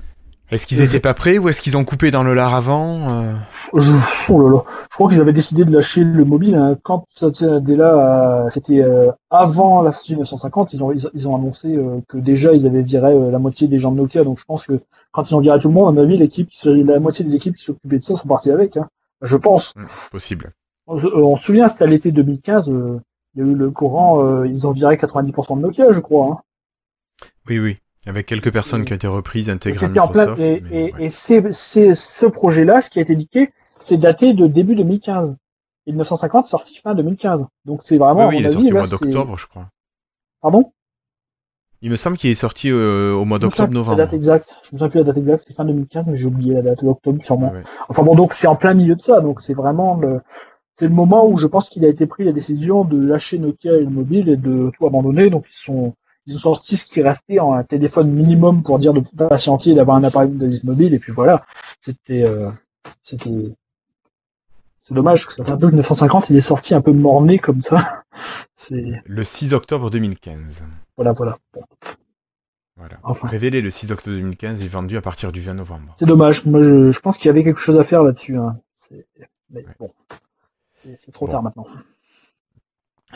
Est-ce 0.50 0.66
qu'ils 0.66 0.82
étaient 0.82 1.02
pas 1.02 1.14
prêts 1.14 1.38
ou 1.38 1.50
est-ce 1.50 1.62
qu'ils 1.62 1.76
ont 1.78 1.84
coupé 1.84 2.12
dans 2.12 2.24
le 2.24 2.34
lard 2.34 2.54
avant 2.56 3.10
euh? 3.10 3.34
Je, 3.76 3.92
oh 4.30 4.42
là 4.42 4.50
là. 4.56 4.64
je 4.90 4.96
crois 4.96 5.10
qu'ils 5.10 5.22
avaient 5.22 5.34
décidé 5.34 5.64
de 5.66 5.72
lâcher 5.72 6.04
le 6.04 6.26
mobile 6.26 6.56
hein. 6.56 6.76
quand 6.82 7.06
Nadella, 7.22 8.46
euh, 8.46 8.50
c'était 8.50 8.82
euh, 8.82 9.12
avant 9.30 9.82
la 9.84 9.92
sortie 9.92 10.16
950, 10.16 10.74
ils 10.74 10.84
ont 10.84 10.92
ils, 10.92 11.28
ont 11.28 11.36
annoncé 11.36 11.76
euh, 11.76 12.00
que 12.08 12.18
déjà 12.18 12.54
ils 12.54 12.66
avaient 12.66 12.82
viré 12.82 13.14
euh, 13.14 13.30
la 13.30 13.38
moitié 13.38 13.68
des 13.68 13.78
gens 13.78 13.92
de 13.92 13.98
Nokia. 13.98 14.24
Donc 14.24 14.40
je 14.40 14.46
pense 14.46 14.66
que 14.66 14.80
quand 15.12 15.30
ils 15.30 15.36
ont 15.36 15.40
viré 15.40 15.60
tout 15.60 15.68
le 15.68 15.74
monde, 15.76 15.90
à 15.90 15.92
mon 15.92 16.02
avis, 16.02 16.18
l'équipe, 16.18 16.50
la 16.66 17.00
moitié 17.00 17.24
des 17.26 17.36
équipes 17.36 17.56
qui 17.56 17.64
s'occupaient 17.66 17.98
de 17.98 18.04
ça 18.04 18.16
sont 18.16 18.28
parties 18.28 18.52
avec. 18.52 18.78
Hein. 18.78 18.88
Je 19.22 19.36
pense. 19.36 19.74
Hmm, 19.76 19.86
Possible. 20.12 20.52
On, 20.90 21.00
se- 21.00 21.08
euh, 21.08 21.24
on 21.24 21.36
se 21.36 21.44
souvient, 21.46 21.68
c'était 21.68 21.84
à 21.84 21.88
l'été 21.88 22.12
2015. 22.12 22.70
euh, 22.70 23.00
il 23.36 23.44
y 23.46 23.48
a 23.48 23.52
eu 23.52 23.56
le 23.56 23.70
courant, 23.72 24.24
euh, 24.26 24.48
ils 24.48 24.66
ont 24.68 24.72
viré 24.72 24.96
90% 24.98 25.56
de 25.58 25.62
Nokia, 25.62 25.92
je 25.92 26.00
crois. 26.00 26.26
Hein. 26.26 26.38
Oui, 27.48 27.60
oui. 27.60 27.78
Avec 28.08 28.26
quelques 28.26 28.52
personnes 28.52 28.86
qui 28.86 28.94
ont 28.94 28.96
été 28.96 29.08
reprises, 29.08 29.50
intégrées 29.50 29.86
à 29.86 29.90
C'était 29.90 30.00
en 30.00 30.08
plein. 30.08 30.26
Microsoft. 30.32 30.42
Et, 30.48 30.62
mais 30.62 30.70
et, 30.90 30.94
ouais. 30.94 31.04
et 31.06 31.10
c'est, 31.10 31.52
c'est 31.52 31.94
ce 31.96 32.26
projet-là, 32.26 32.82
ce 32.82 32.90
qui 32.90 33.00
a 33.00 33.02
été 33.04 33.14
indiqué, 33.14 33.52
c'est 33.82 33.98
daté 33.98 34.34
de 34.34 34.48
début 34.48 34.76
2015. 34.76 35.36
Et 35.86 35.92
le 35.92 35.98
950 35.98 36.46
sorti 36.48 36.78
fin 36.80 36.96
2015. 36.96 37.46
Donc 37.66 37.82
c'est 37.84 37.98
vraiment. 37.98 38.28
Oui, 38.28 38.36
oui, 38.36 38.40
il 38.42 38.46
est 38.46 38.50
sorti 38.50 38.72
au 38.72 38.76
mois 38.76 38.86
c'est- 38.88 38.92
d'octobre, 38.92 39.38
je 39.38 39.48
crois. 39.48 39.68
Pardon? 40.42 40.72
Il 41.82 41.90
me 41.92 41.96
semble 41.96 42.18
qu'il 42.18 42.30
est 42.30 42.36
sorti 42.36 42.70
euh, 42.70 43.14
au 43.14 43.24
mois 43.26 43.40
d'octobre-novembre. 43.40 43.98
La 43.98 44.06
date 44.06 44.14
exacte. 44.14 44.50
Je 44.64 44.70
me 44.74 44.78
souviens 44.80 44.90
plus 44.90 45.00
de 45.00 45.04
la 45.06 45.14
date 45.14 45.18
exacte. 45.18 45.40
C'était 45.42 45.54
fin 45.54 45.66
2015, 45.66 46.08
mais 46.10 46.16
j'ai 46.18 46.26
oublié 46.28 46.54
la 46.56 46.62
date 46.62 46.84
d'octobre 46.84 47.24
sûrement. 47.24 47.52
Ouais, 47.52 47.58
ouais. 47.60 47.64
Enfin 47.88 48.04
bon, 48.04 48.16
donc 48.16 48.34
c'est 48.34 48.48
en 48.48 48.56
plein 48.58 48.74
milieu 48.74 48.96
de 48.96 49.02
ça. 49.02 49.22
Donc 49.22 49.40
c'est 49.42 49.54
vraiment 49.54 49.96
le. 49.96 50.20
C'est 50.80 50.88
le 50.88 50.94
moment 50.94 51.28
où 51.28 51.36
je 51.36 51.46
pense 51.46 51.68
qu'il 51.68 51.84
a 51.84 51.90
été 51.90 52.08
pris 52.08 52.24
la 52.24 52.32
décision 52.32 52.86
de 52.86 52.98
lâcher 52.98 53.38
Nokia 53.38 53.74
et 53.74 53.82
le 53.82 53.90
mobile 53.90 54.30
et 54.30 54.38
de 54.38 54.72
tout 54.78 54.88
abandonner. 54.88 55.30
Donc 55.30 55.46
ils 55.50 55.58
sont 55.58 55.94
ils 56.26 56.38
ont 56.38 56.40
sorti 56.40 56.78
ce 56.78 56.86
qui 56.86 57.02
restait 57.02 57.40
en 57.40 57.52
un 57.54 57.66
téléphone 57.66 58.10
minimum 58.10 58.64
pour 58.64 58.80
dire 58.80 58.94
de 58.94 59.02
patienter 59.28 59.72
et 59.72 59.76
d'avoir 59.76 59.98
un 59.98 60.06
appareil 60.06 60.30
Windows 60.30 60.48
10 60.48 60.64
mobile. 60.64 60.94
Et 60.94 61.00
puis 61.00 61.12
voilà, 61.12 61.46
c'était 61.82 62.24
euh, 62.24 62.50
c'était 63.04 63.54
c'est 64.80 64.94
dommage 64.94 65.28
que 65.28 65.34
ça 65.34 65.44
fait 65.44 65.52
un 65.52 65.58
peu 65.58 65.70
le 65.70 65.76
950 65.76 66.30
il 66.30 66.38
est 66.38 66.42
sorti 66.42 66.74
un 66.74 66.80
peu 66.80 66.94
morné 66.94 67.40
comme 67.40 67.60
ça. 67.60 68.04
C'est 68.56 69.02
Le 69.06 69.24
6 69.26 69.54
octobre 69.54 69.90
2015. 69.90 70.64
voilà 70.96 71.12
voilà. 71.12 71.38
Bon, 71.54 71.62
Voilà. 72.78 73.00
Enfin. 73.04 73.28
Révélé 73.28 73.60
le 73.60 73.70
6 73.70 73.92
octobre 73.92 74.16
2015 74.16 74.64
et 74.64 74.68
vendu 74.70 74.96
à 74.96 75.02
partir 75.02 75.34
du 75.34 75.42
20 75.42 75.56
novembre. 75.56 75.94
c'est 75.98 76.06
dommage. 76.06 76.46
Moi 76.46 76.62
je, 76.62 76.92
je 76.92 77.00
pense 77.02 77.18
qu'il 77.18 77.26
y 77.28 77.30
avait 77.32 77.44
quelque 77.44 77.60
chose 77.60 77.78
à 77.78 77.84
faire 77.84 78.02
là-dessus. 78.02 78.38
Hein. 78.38 78.58
Ouais. 79.54 79.66
bon, 79.78 79.92
c'est 80.98 81.12
trop 81.12 81.26
Bon. 81.26 81.32
tard 81.34 81.44
maintenant. 81.44 81.66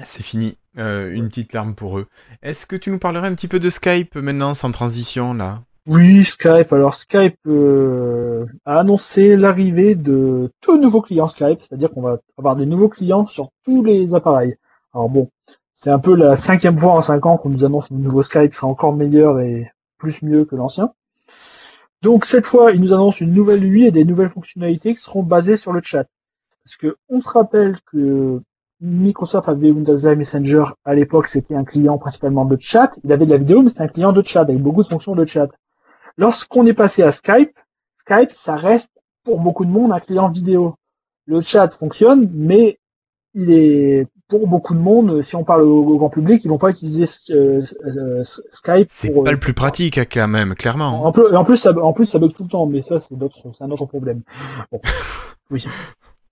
C'est 0.04 0.24
fini. 0.24 0.58
Euh, 0.78 1.12
une 1.14 1.30
petite 1.30 1.54
larme 1.54 1.76
pour 1.76 2.00
eux. 2.00 2.08
Est-ce 2.42 2.66
que 2.66 2.76
tu 2.76 2.90
nous 2.90 2.98
parlerais 3.00 3.28
un 3.28 3.36
petit 3.36 3.48
peu 3.48 3.60
de 3.60 3.70
Skype 3.70 4.16
maintenant, 4.16 4.54
sans 4.56 4.72
transition, 4.72 5.34
là? 5.36 5.62
Oui, 5.86 6.24
Skype. 6.24 6.72
Alors 6.72 6.96
Skype 6.96 7.38
euh, 7.46 8.46
a 8.66 8.80
annoncé 8.80 9.36
l'arrivée 9.36 9.96
de 9.96 10.52
tout 10.62 10.78
nouveaux 10.80 11.02
clients 11.02 11.28
Skype, 11.28 11.62
c'est-à-dire 11.62 11.92
qu'on 11.92 12.02
va 12.02 12.20
avoir 12.38 12.56
des 12.56 12.66
nouveaux 12.66 12.90
clients 12.90 13.28
sur 13.28 13.50
tous 13.66 13.84
les 13.84 14.16
appareils. 14.16 14.56
Alors 14.94 15.10
bon, 15.10 15.30
c'est 15.74 15.90
un 15.92 16.00
peu 16.00 16.16
la 16.16 16.36
cinquième 16.38 16.78
fois 16.80 16.94
en 16.94 17.02
cinq 17.02 17.26
ans 17.26 17.38
qu'on 17.38 17.50
nous 17.50 17.66
annonce 17.66 17.90
que 17.90 17.94
le 17.94 18.00
nouveau 18.00 18.22
Skype 18.24 18.54
sera 18.54 18.68
encore 18.68 18.96
meilleur 18.96 19.40
et 19.42 19.72
plus 19.98 20.22
mieux 20.24 20.46
que 20.46 20.56
l'ancien. 20.56 20.94
Donc 22.02 22.26
cette 22.26 22.46
fois, 22.46 22.72
ils 22.72 22.82
nous 22.82 22.94
annoncent 22.94 23.20
une 23.20 23.34
nouvelle 23.34 23.64
UI 23.64 23.86
et 23.88 23.92
des 23.92 24.06
nouvelles 24.06 24.30
fonctionnalités 24.30 24.94
qui 24.96 25.02
seront 25.02 25.24
basées 25.24 25.58
sur 25.58 25.74
le 25.74 25.82
chat. 25.82 26.06
Parce 26.66 26.78
que 26.78 26.96
on 27.10 27.20
se 27.20 27.30
rappelle 27.30 27.76
que 27.92 28.42
Microsoft 28.82 29.50
avait 29.50 29.72
Windows 29.72 29.96
Live 29.96 30.18
Messenger 30.18 30.64
à 30.86 30.94
l'époque, 30.94 31.28
c'était 31.28 31.56
un 31.56 31.64
client 31.64 31.98
principalement 31.98 32.46
de 32.46 32.58
chat. 32.60 33.00
Il 33.04 33.12
avait 33.12 33.26
de 33.26 33.32
la 33.32 33.38
vidéo, 33.38 33.62
mais 33.62 33.70
c'était 33.70 33.84
un 33.84 33.88
client 33.88 34.14
de 34.14 34.22
chat 34.24 34.42
avec 34.42 34.58
beaucoup 34.58 34.84
de 34.84 34.88
fonctions 34.88 35.16
de 35.16 35.26
chat. 35.26 35.50
Lorsqu'on 36.18 36.66
est 36.66 36.74
passé 36.74 37.02
à 37.02 37.12
Skype, 37.12 37.58
Skype, 38.00 38.32
ça 38.32 38.56
reste 38.56 38.92
pour 39.24 39.40
beaucoup 39.40 39.66
de 39.66 39.72
monde 39.72 39.92
un 39.92 40.00
client 40.00 40.30
vidéo. 40.30 40.76
Le 41.26 41.42
chat 41.42 41.70
fonctionne, 41.74 42.30
mais 42.34 42.80
il 43.34 43.52
est 43.52 44.08
pour 44.28 44.48
beaucoup 44.48 44.74
de 44.74 44.80
monde, 44.80 45.22
si 45.22 45.36
on 45.36 45.44
parle 45.44 45.62
au, 45.64 45.98
grand 45.98 46.10
public, 46.10 46.44
ils 46.44 46.48
vont 46.48 46.58
pas 46.58 46.70
utiliser 46.70 47.06
euh, 47.32 47.62
euh, 47.86 48.24
Skype. 48.24 48.88
C'est 48.90 49.12
pour, 49.12 49.24
pas 49.24 49.30
euh, 49.30 49.34
le 49.34 49.40
plus 49.40 49.54
pratique, 49.54 49.98
hein, 49.98 50.06
quand 50.12 50.28
même, 50.28 50.56
clairement. 50.56 51.06
En 51.06 51.12
plus, 51.12 51.36
en 51.36 51.44
plus, 51.44 51.58
ça, 51.58 51.72
en 51.72 51.94
plus, 51.94 52.06
ça 52.06 52.20
bug 52.20 52.34
tout 52.34 52.44
le 52.44 52.50
temps, 52.50 52.66
mais 52.66 52.82
ça, 52.82 53.00
c'est 53.00 53.16
d'autres, 53.16 53.44
c'est 53.56 53.64
un 53.64 53.72
autre 53.72 53.86
problème. 53.86 54.22
Bon. 54.72 54.82
Oui. 55.52 55.66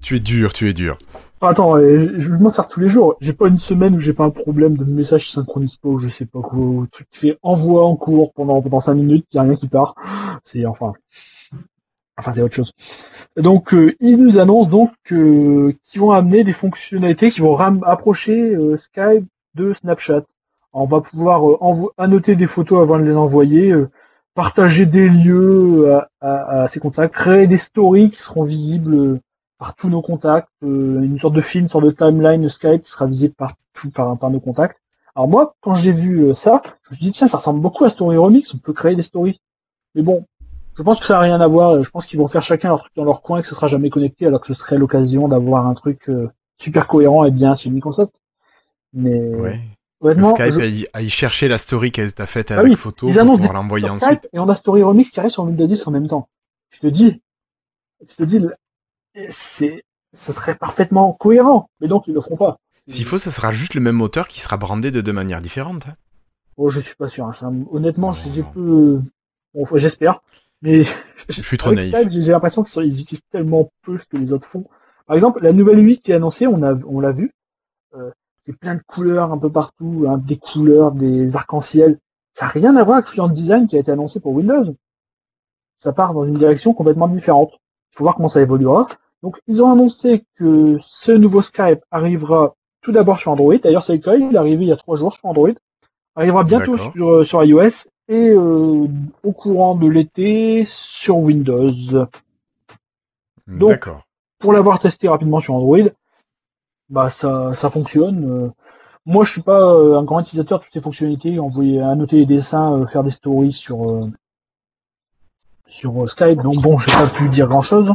Tu 0.01 0.15
es 0.15 0.19
dur, 0.19 0.53
tu 0.53 0.67
es 0.69 0.73
dur. 0.73 0.97
Attends, 1.41 1.77
euh, 1.77 1.97
je, 1.99 2.19
je 2.19 2.29
m'en 2.33 2.49
sers 2.49 2.67
tous 2.67 2.79
les 2.79 2.87
jours. 2.87 3.15
J'ai 3.21 3.33
pas 3.33 3.47
une 3.47 3.57
semaine 3.57 3.95
où 3.95 3.99
j'ai 3.99 4.13
pas 4.13 4.25
un 4.25 4.29
problème 4.29 4.77
de 4.77 4.85
message 4.85 5.25
qui 5.25 5.31
synchronise 5.31 5.75
pas 5.77 5.89
ou 5.89 5.97
je 5.99 6.07
sais 6.07 6.25
pas 6.25 6.41
quoi. 6.41 6.59
ou 6.59 6.87
truc 6.87 7.07
qui 7.11 7.19
fait 7.19 7.37
envoi 7.41 7.85
en 7.85 7.95
cours 7.95 8.33
pendant 8.33 8.61
pendant 8.61 8.79
cinq 8.79 8.95
minutes, 8.95 9.25
y 9.33 9.37
a 9.37 9.43
rien 9.43 9.55
qui 9.55 9.67
part. 9.67 9.95
C'est 10.43 10.65
enfin, 10.65 10.93
enfin 12.17 12.33
c'est 12.33 12.41
autre 12.41 12.55
chose. 12.55 12.71
Donc 13.37 13.73
euh, 13.73 13.95
ils 13.99 14.17
nous 14.17 14.37
annoncent 14.37 14.69
donc 14.69 14.91
euh, 15.11 15.73
qu'ils 15.83 16.01
vont 16.01 16.11
amener 16.11 16.43
des 16.43 16.53
fonctionnalités 16.53 17.31
qui 17.31 17.41
vont 17.41 17.55
approcher 17.83 18.55
euh, 18.55 18.75
Skype 18.75 19.25
de 19.55 19.73
Snapchat. 19.73 20.23
On 20.73 20.85
va 20.85 21.01
pouvoir 21.01 21.49
euh, 21.49 21.87
annoter 21.97 22.35
des 22.35 22.47
photos 22.47 22.81
avant 22.81 22.99
de 22.99 23.03
les 23.03 23.15
envoyer, 23.15 23.71
euh, 23.71 23.89
partager 24.35 24.85
des 24.85 25.09
lieux 25.09 25.93
à, 25.93 26.09
à- 26.21 26.61
à 26.63 26.67
ses 26.67 26.79
contacts, 26.79 27.13
créer 27.13 27.47
des 27.47 27.57
stories 27.57 28.09
qui 28.11 28.19
seront 28.19 28.43
visibles 28.43 29.19
par 29.61 29.75
tous 29.75 29.89
nos 29.89 30.01
contacts, 30.01 30.49
euh, 30.63 31.01
une 31.03 31.19
sorte 31.19 31.35
de 31.35 31.41
film, 31.41 31.65
une 31.65 31.67
sorte 31.67 31.85
de 31.85 31.91
timeline 31.91 32.49
Skype 32.49 32.81
qui 32.81 32.89
sera 32.89 33.05
visible 33.05 33.35
par, 33.35 33.53
tout- 33.75 33.91
par, 33.91 34.17
par 34.17 34.31
nos 34.31 34.39
contacts. 34.39 34.79
Alors 35.15 35.27
moi, 35.27 35.53
quand 35.61 35.75
j'ai 35.75 35.91
vu 35.91 36.23
euh, 36.23 36.33
ça, 36.33 36.63
je 36.81 36.89
me 36.89 36.95
suis 36.95 37.05
dit 37.05 37.11
tiens, 37.11 37.27
ça 37.27 37.37
ressemble 37.37 37.59
beaucoup 37.59 37.85
à 37.85 37.89
Story 37.91 38.17
Remix, 38.17 38.51
on 38.55 38.57
peut 38.57 38.73
créer 38.73 38.95
des 38.95 39.03
stories. 39.03 39.39
Mais 39.93 40.01
bon, 40.01 40.25
je 40.75 40.81
pense 40.81 40.99
que 40.99 41.05
ça 41.05 41.13
n'a 41.13 41.19
rien 41.19 41.39
à 41.41 41.45
voir. 41.47 41.79
Je 41.83 41.89
pense 41.91 42.07
qu'ils 42.07 42.17
vont 42.17 42.25
faire 42.25 42.41
chacun 42.41 42.69
leur 42.69 42.79
truc 42.81 42.93
dans 42.95 43.03
leur 43.03 43.21
coin 43.21 43.37
et 43.37 43.41
que 43.41 43.47
ce 43.47 43.53
sera 43.53 43.67
jamais 43.67 43.91
connecté, 43.91 44.25
alors 44.25 44.41
que 44.41 44.47
ce 44.47 44.55
serait 44.55 44.79
l'occasion 44.79 45.27
d'avoir 45.27 45.67
un 45.67 45.75
truc 45.75 46.09
euh, 46.09 46.27
super 46.57 46.87
cohérent 46.87 47.23
et 47.25 47.29
bien 47.31 47.53
sur 47.53 47.69
Microsoft. 47.69 48.15
Mais 48.93 49.19
Ouais. 49.35 49.59
Skype 50.23 50.53
je- 50.53 50.59
aille, 50.59 50.87
aille 50.93 51.09
chercher 51.09 51.47
la 51.47 51.59
story 51.59 51.91
que 51.91 52.09
t'as 52.09 52.25
faite 52.25 52.49
Ah 52.49 52.55
avec 52.55 52.71
oui, 52.71 52.75
photo 52.75 53.07
ils 53.07 53.13
pour 53.15 53.35
pouvoir 53.35 53.53
l'envoyer 53.53 53.85
ensuite. 53.85 54.01
Skype 54.01 54.27
et 54.33 54.39
on 54.39 54.49
a 54.49 54.55
Story 54.55 54.81
Remix 54.81 55.11
qui 55.11 55.19
arrive 55.19 55.31
sur 55.31 55.43
Windows 55.43 55.67
10 55.67 55.85
en 55.85 55.91
même 55.91 56.07
temps. 56.07 56.27
Je 56.73 56.79
te 56.79 56.87
dis, 56.87 57.21
je 58.09 58.15
te 58.15 58.23
dis, 58.23 58.39
c'est, 59.29 59.83
ce 60.13 60.31
serait 60.31 60.55
parfaitement 60.55 61.13
cohérent. 61.13 61.69
Mais 61.79 61.87
donc 61.87 62.07
ils 62.07 62.13
le 62.13 62.21
feront 62.21 62.37
pas. 62.37 62.57
S'il 62.87 63.05
faut, 63.05 63.17
ce 63.17 63.29
sera 63.31 63.51
juste 63.51 63.73
le 63.75 63.81
même 63.81 63.95
moteur 63.95 64.27
qui 64.27 64.39
sera 64.41 64.57
brandé 64.57 64.91
de 64.91 65.01
deux 65.01 65.13
manières 65.13 65.41
différentes. 65.41 65.87
hein. 65.87 65.95
Oh, 66.57 66.69
je 66.69 66.79
suis 66.79 66.95
pas 66.95 67.07
sûr. 67.07 67.25
hein. 67.25 67.53
Honnêtement, 67.71 68.11
j'ai 68.11 68.43
peu. 68.43 68.99
Bon, 69.53 69.65
j'espère. 69.75 70.21
Mais 70.61 70.83
Je 71.29 71.41
suis 71.41 71.57
trop 71.57 71.73
naïf. 71.73 71.95
J'ai 72.09 72.31
l'impression 72.31 72.63
qu'ils 72.63 72.71
sont- 72.71 72.81
utilisent 72.81 73.21
tellement 73.31 73.69
peu 73.83 73.97
ce 73.97 74.05
que 74.05 74.17
les 74.17 74.33
autres 74.33 74.47
font. 74.47 74.65
Par 75.07 75.15
exemple, 75.15 75.41
la 75.43 75.53
nouvelle 75.53 75.79
UI 75.79 75.99
qui 75.99 76.11
est 76.11 76.15
annoncée, 76.15 76.47
on 76.47 76.61
a, 76.63 76.73
on 76.85 76.99
l'a 76.99 77.11
vu, 77.11 77.31
euh, 77.95 78.11
c'est 78.41 78.53
plein 78.57 78.75
de 78.75 78.81
couleurs 78.81 79.31
un 79.31 79.37
peu 79.37 79.49
partout, 79.51 80.05
hein, 80.07 80.17
des 80.17 80.37
couleurs, 80.37 80.91
des 80.91 81.35
arcs-en-ciel. 81.35 81.97
Ça 82.33 82.45
n'a 82.45 82.51
rien 82.51 82.75
à 82.75 82.83
voir 82.83 82.97
avec 82.99 83.15
le 83.15 83.27
Design 83.29 83.67
qui 83.67 83.75
a 83.75 83.79
été 83.79 83.91
annoncé 83.91 84.19
pour 84.19 84.33
Windows. 84.33 84.75
Ça 85.77 85.93
part 85.93 86.13
dans 86.13 86.25
une 86.25 86.35
direction 86.35 86.73
complètement 86.73 87.07
différente. 87.07 87.59
Il 87.91 87.97
faut 87.97 88.03
voir 88.03 88.15
comment 88.15 88.27
ça 88.29 88.41
évoluera. 88.41 88.87
Donc, 89.23 89.39
ils 89.47 89.61
ont 89.61 89.71
annoncé 89.71 90.23
que 90.35 90.77
ce 90.79 91.11
nouveau 91.11 91.41
Skype 91.41 91.81
arrivera 91.91 92.55
tout 92.81 92.91
d'abord 92.91 93.19
sur 93.19 93.31
Android. 93.31 93.57
D'ailleurs, 93.57 93.83
c'est 93.83 93.93
le 93.93 93.99
cas, 93.99 94.15
il 94.15 94.33
est 94.33 94.37
arrivé 94.37 94.65
il 94.65 94.69
y 94.69 94.71
a 94.71 94.77
trois 94.77 94.97
jours 94.97 95.13
sur 95.13 95.25
Android. 95.25 95.51
Arrivera 96.15 96.43
bientôt 96.43 96.77
sur, 96.77 97.09
euh, 97.09 97.23
sur 97.23 97.43
iOS 97.43 97.87
et 98.07 98.29
euh, 98.31 98.87
au 99.23 99.31
courant 99.31 99.75
de 99.75 99.87
l'été 99.87 100.65
sur 100.65 101.17
Windows. 101.17 101.71
Donc. 103.47 103.89
Pour 104.39 104.53
l'avoir 104.53 104.79
testé 104.79 105.07
rapidement 105.07 105.39
sur 105.39 105.53
Android, 105.53 105.91
bah 106.89 107.11
ça, 107.11 107.53
ça 107.53 107.69
fonctionne. 107.69 108.45
Euh, 108.45 108.49
Moi, 109.05 109.23
je 109.23 109.31
suis 109.33 109.41
pas 109.43 109.63
un 109.63 110.03
grand 110.03 110.19
utilisateur 110.19 110.57
de 110.57 110.63
toutes 110.63 110.73
ces 110.73 110.81
fonctionnalités, 110.81 111.39
envoyer, 111.39 111.79
annoter 111.79 112.17
les 112.17 112.25
dessins, 112.25 112.79
euh, 112.79 112.85
faire 112.87 113.03
des 113.03 113.11
stories 113.11 113.51
sur 113.51 114.09
sur 115.71 116.03
euh, 116.03 116.07
Skype. 116.07 116.41
Donc 116.41 116.55
bon, 116.57 116.77
j'ai 116.77 116.91
pas 116.91 117.07
pu 117.07 117.29
dire 117.29 117.47
grand 117.47 117.61
chose. 117.61 117.93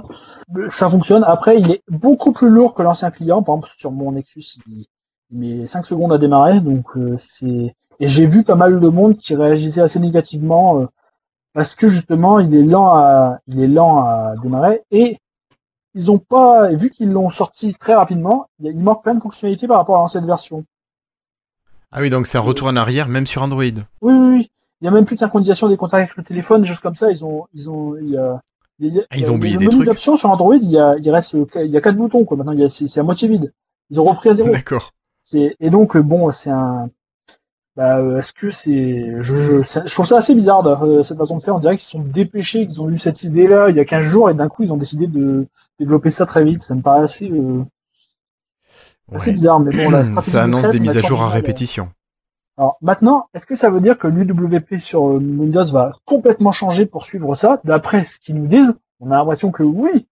Ça 0.69 0.89
fonctionne. 0.89 1.23
Après, 1.25 1.61
il 1.61 1.71
est 1.71 1.83
beaucoup 1.89 2.33
plus 2.33 2.49
lourd 2.49 2.75
que 2.75 2.83
l'ancien 2.83 3.11
client. 3.11 3.43
Par 3.43 3.57
exemple, 3.57 3.75
sur 3.77 3.93
mon 3.93 4.13
Nexus, 4.13 4.59
il, 4.69 4.87
met 5.31 5.67
5 5.67 5.85
secondes 5.85 6.13
à 6.13 6.19
démarrer. 6.19 6.61
Donc 6.61 6.97
euh, 6.97 7.17
c'est 7.19 7.75
et 7.99 8.09
j'ai 8.09 8.27
vu 8.27 8.45
pas 8.45 8.57
mal 8.57 8.79
de 8.79 8.89
monde 8.89 9.17
qui 9.17 9.35
réagissait 9.35 9.81
assez 9.81 9.99
négativement 9.99 10.81
euh, 10.81 10.87
parce 11.53 11.75
que 11.75 11.89
justement, 11.89 12.39
il 12.39 12.55
est 12.55 12.63
lent 12.63 12.95
à 12.95 13.39
il 13.47 13.61
est 13.61 13.69
lent 13.69 13.99
à 14.01 14.35
démarrer 14.43 14.83
et 14.91 15.19
ils 15.95 16.11
ont 16.11 16.19
pas 16.19 16.71
vu 16.73 16.91
qu'ils 16.91 17.11
l'ont 17.11 17.31
sorti 17.31 17.75
très 17.75 17.95
rapidement. 17.95 18.49
Il 18.61 18.79
manque 18.79 19.03
plein 19.03 19.15
de 19.15 19.21
fonctionnalités 19.21 19.67
par 19.67 19.79
rapport 19.79 19.97
à 19.97 20.01
l'ancienne 20.01 20.27
version. 20.27 20.65
Ah 21.91 22.01
oui, 22.01 22.11
donc 22.11 22.27
c'est 22.27 22.37
un 22.37 22.43
retour 22.43 22.69
en 22.69 22.77
arrière, 22.77 23.09
même 23.09 23.27
sur 23.27 23.43
Android. 23.43 23.63
Oui, 23.63 23.83
oui, 24.03 24.13
oui. 24.13 24.51
Il 24.81 24.85
y 24.85 24.89
a 24.89 24.91
même 24.91 25.05
plus 25.07 25.15
de 25.17 25.21
synchronisation 25.21 25.69
des 25.69 25.77
contacts 25.77 26.03
avec 26.11 26.17
le 26.17 26.23
téléphone, 26.25 26.63
des 26.63 26.69
choses 26.69 26.81
comme 26.81 26.95
ça. 26.95 27.11
Ils 27.11 27.25
ont, 27.25 27.47
ils 27.55 27.71
ont, 27.71 27.97
il 27.97 28.11
y 28.11 28.17
a, 28.17 28.41
il 28.79 28.95
y 28.95 29.01
a- 29.01 29.05
Ah, 29.11 29.17
ils 29.17 29.31
ont 29.31 29.35
oublié 29.37 29.55
le 29.55 29.59
des 29.61 29.67
menu 29.67 29.77
trucs. 29.77 29.87
d'options 29.89 30.17
sur 30.17 30.31
Android, 30.31 30.55
il 30.57 30.71
y 30.71 30.79
a, 30.79 30.97
il 30.99 31.11
reste, 31.11 31.35
il 31.57 31.71
y 31.71 31.77
a 31.77 31.81
quatre 31.81 31.97
boutons, 31.97 32.25
quoi. 32.25 32.37
Maintenant, 32.37 32.53
il 32.53 32.61
y 32.61 32.65
a, 32.65 32.69
c'est, 32.69 32.99
à 33.01 33.03
moitié 33.03 33.29
vide. 33.29 33.53
Ils 33.91 34.01
ont 34.01 34.05
repris 34.05 34.29
à 34.31 34.35
zéro. 34.35 34.51
D'accord. 34.51 34.93
C'est, 35.23 35.57
et 35.61 35.71
donc, 35.71 35.97
euh, 35.97 36.03
bon, 36.03 36.31
c'est 36.31 36.51
un, 36.51 36.91
bah, 37.75 37.99
euh, 37.99 38.19
est-ce 38.19 38.33
que 38.33 38.51
c'est, 38.51 39.13
je, 39.23 39.35
je, 39.35 39.63
c'est- 39.63 39.87
je 39.89 39.93
trouve 39.95 40.07
ça 40.07 40.19
assez 40.19 40.35
bizarre, 40.35 40.63
de- 40.63 40.71
euh, 40.71 41.03
cette 41.03 41.17
façon 41.19 41.37
de 41.37 41.43
faire. 41.43 41.55
On 41.57 41.59
dirait 41.59 41.77
qu'ils 41.77 41.85
se 41.85 41.91
sont 41.93 42.01
dépêchés, 42.01 42.67
qu'ils 42.67 42.81
ont 42.83 42.91
eu 42.91 42.99
cette 42.99 43.23
idée-là 43.25 43.71
il 43.71 43.77
y 43.77 43.81
a 43.81 43.85
15 43.85 44.05
jours 44.05 44.29
et 44.31 44.35
d'un 44.35 44.49
coup, 44.49 44.63
ils 44.63 44.73
ont 44.73 44.77
décidé 44.77 45.07
de 45.07 45.47
développer 45.81 46.11
ça 46.11 46.27
très 46.27 46.45
vite. 46.45 46.63
Ça 46.63 46.75
me 46.75 46.83
paraît 46.83 47.03
assez, 47.05 47.31
euh, 47.31 47.65
bizarre, 49.33 49.61
mais 49.61 49.71
bon, 49.75 49.91
la 49.91 50.05
Ça 50.23 50.43
annonce 50.43 50.71
des 50.71 50.81
mises 50.81 50.97
à 50.97 51.01
jour 51.01 51.23
à 51.23 51.29
répétition. 51.29 51.89
Alors 52.59 52.79
maintenant, 52.81 53.29
est-ce 53.35 53.47
que 53.47 53.55
ça 53.57 53.71
veut 53.71 53.81
dire 53.81 53.99
que 53.99 54.07
l'UWP 54.09 54.79
sur 54.79 55.09
euh, 55.09 55.19
Windows 55.19 55.65
va 55.67 55.93
complètement 56.07 56.53
changer 56.53 56.87
pour 56.87 57.05
suivre 57.05 57.35
ça 57.35 57.61
D'après 57.65 58.05
ce 58.05 58.19
qu'ils 58.19 58.37
nous 58.37 58.47
disent, 58.47 58.75
on 59.01 59.11
a 59.11 59.17
l'impression 59.17 59.51
que 59.51 59.63
oui, 59.63 60.09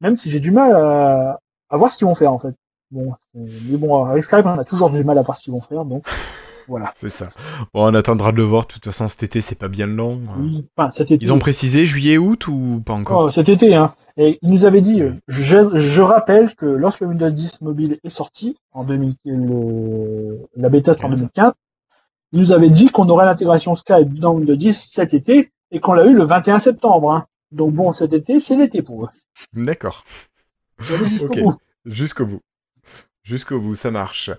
même 0.00 0.16
si 0.16 0.30
j'ai 0.30 0.40
du 0.40 0.50
mal 0.50 0.72
à, 0.72 1.40
à 1.70 1.76
voir 1.76 1.90
ce 1.90 1.98
qu'ils 1.98 2.06
vont 2.06 2.14
faire 2.14 2.32
en 2.32 2.38
fait. 2.38 2.54
Bon, 2.90 3.12
mais 3.34 3.76
bon, 3.76 4.04
avec 4.04 4.24
Skype, 4.24 4.46
on 4.46 4.58
a 4.58 4.64
toujours 4.64 4.90
du 4.90 5.02
mal 5.04 5.18
à 5.18 5.22
voir 5.22 5.36
ce 5.36 5.44
qu'ils 5.44 5.52
vont 5.52 5.60
faire, 5.60 5.84
donc 5.84 6.04
voilà. 6.68 6.92
C'est 6.94 7.08
ça. 7.08 7.30
Bon, 7.72 7.88
on 7.90 7.94
attendra 7.94 8.32
de 8.32 8.36
le 8.36 8.44
voir. 8.44 8.62
De 8.66 8.72
toute 8.72 8.84
façon, 8.84 9.08
cet 9.08 9.22
été, 9.22 9.40
c'est 9.40 9.54
pas 9.56 9.68
bien 9.68 9.86
long. 9.86 10.20
Oui, 10.38 10.66
Enfin, 10.76 10.90
cet 10.90 11.10
été, 11.10 11.24
Ils 11.24 11.32
ont 11.32 11.38
précisé 11.38 11.86
juillet, 11.86 12.18
août 12.18 12.48
ou 12.48 12.82
pas 12.84 12.94
encore? 12.94 13.22
Oh, 13.22 13.30
cet 13.30 13.48
été, 13.48 13.74
hein. 13.74 13.94
Et 14.16 14.38
il 14.40 14.50
nous 14.50 14.64
avait 14.64 14.80
dit, 14.80 15.02
euh, 15.02 15.12
je, 15.28 15.78
je 15.78 16.00
rappelle 16.02 16.54
que 16.54 16.66
lorsque 16.66 17.02
Windows 17.02 17.28
10 17.28 17.60
mobile 17.60 17.98
est 18.02 18.08
sorti, 18.08 18.56
en 18.72 18.84
2000, 18.84 19.14
le, 19.26 20.38
la 20.56 20.68
bêta 20.68 20.92
en 20.92 20.94
15. 20.94 21.10
2015, 21.20 21.52
il 22.32 22.40
nous 22.40 22.52
avait 22.52 22.70
dit 22.70 22.88
qu'on 22.90 23.08
aurait 23.08 23.26
l'intégration 23.26 23.74
Skype 23.74 24.14
dans 24.14 24.34
Windows 24.34 24.56
10 24.56 24.90
cet 24.92 25.14
été 25.14 25.52
et 25.70 25.80
qu'on 25.80 25.92
l'a 25.92 26.06
eu 26.06 26.14
le 26.14 26.24
21 26.24 26.58
septembre. 26.58 27.12
Hein. 27.12 27.26
Donc 27.52 27.72
bon, 27.74 27.92
cet 27.92 28.12
été, 28.12 28.40
c'est 28.40 28.56
l'été 28.56 28.82
pour 28.82 29.04
eux. 29.04 29.08
D'accord. 29.52 30.04
Jusqu'au 30.78 31.28
bout. 31.28 31.54
Jusqu'au 31.84 32.26
bout. 32.26 32.40
Jusqu'au 33.26 33.58
bout, 33.58 33.74
ça 33.74 33.90
marche. 33.90 34.30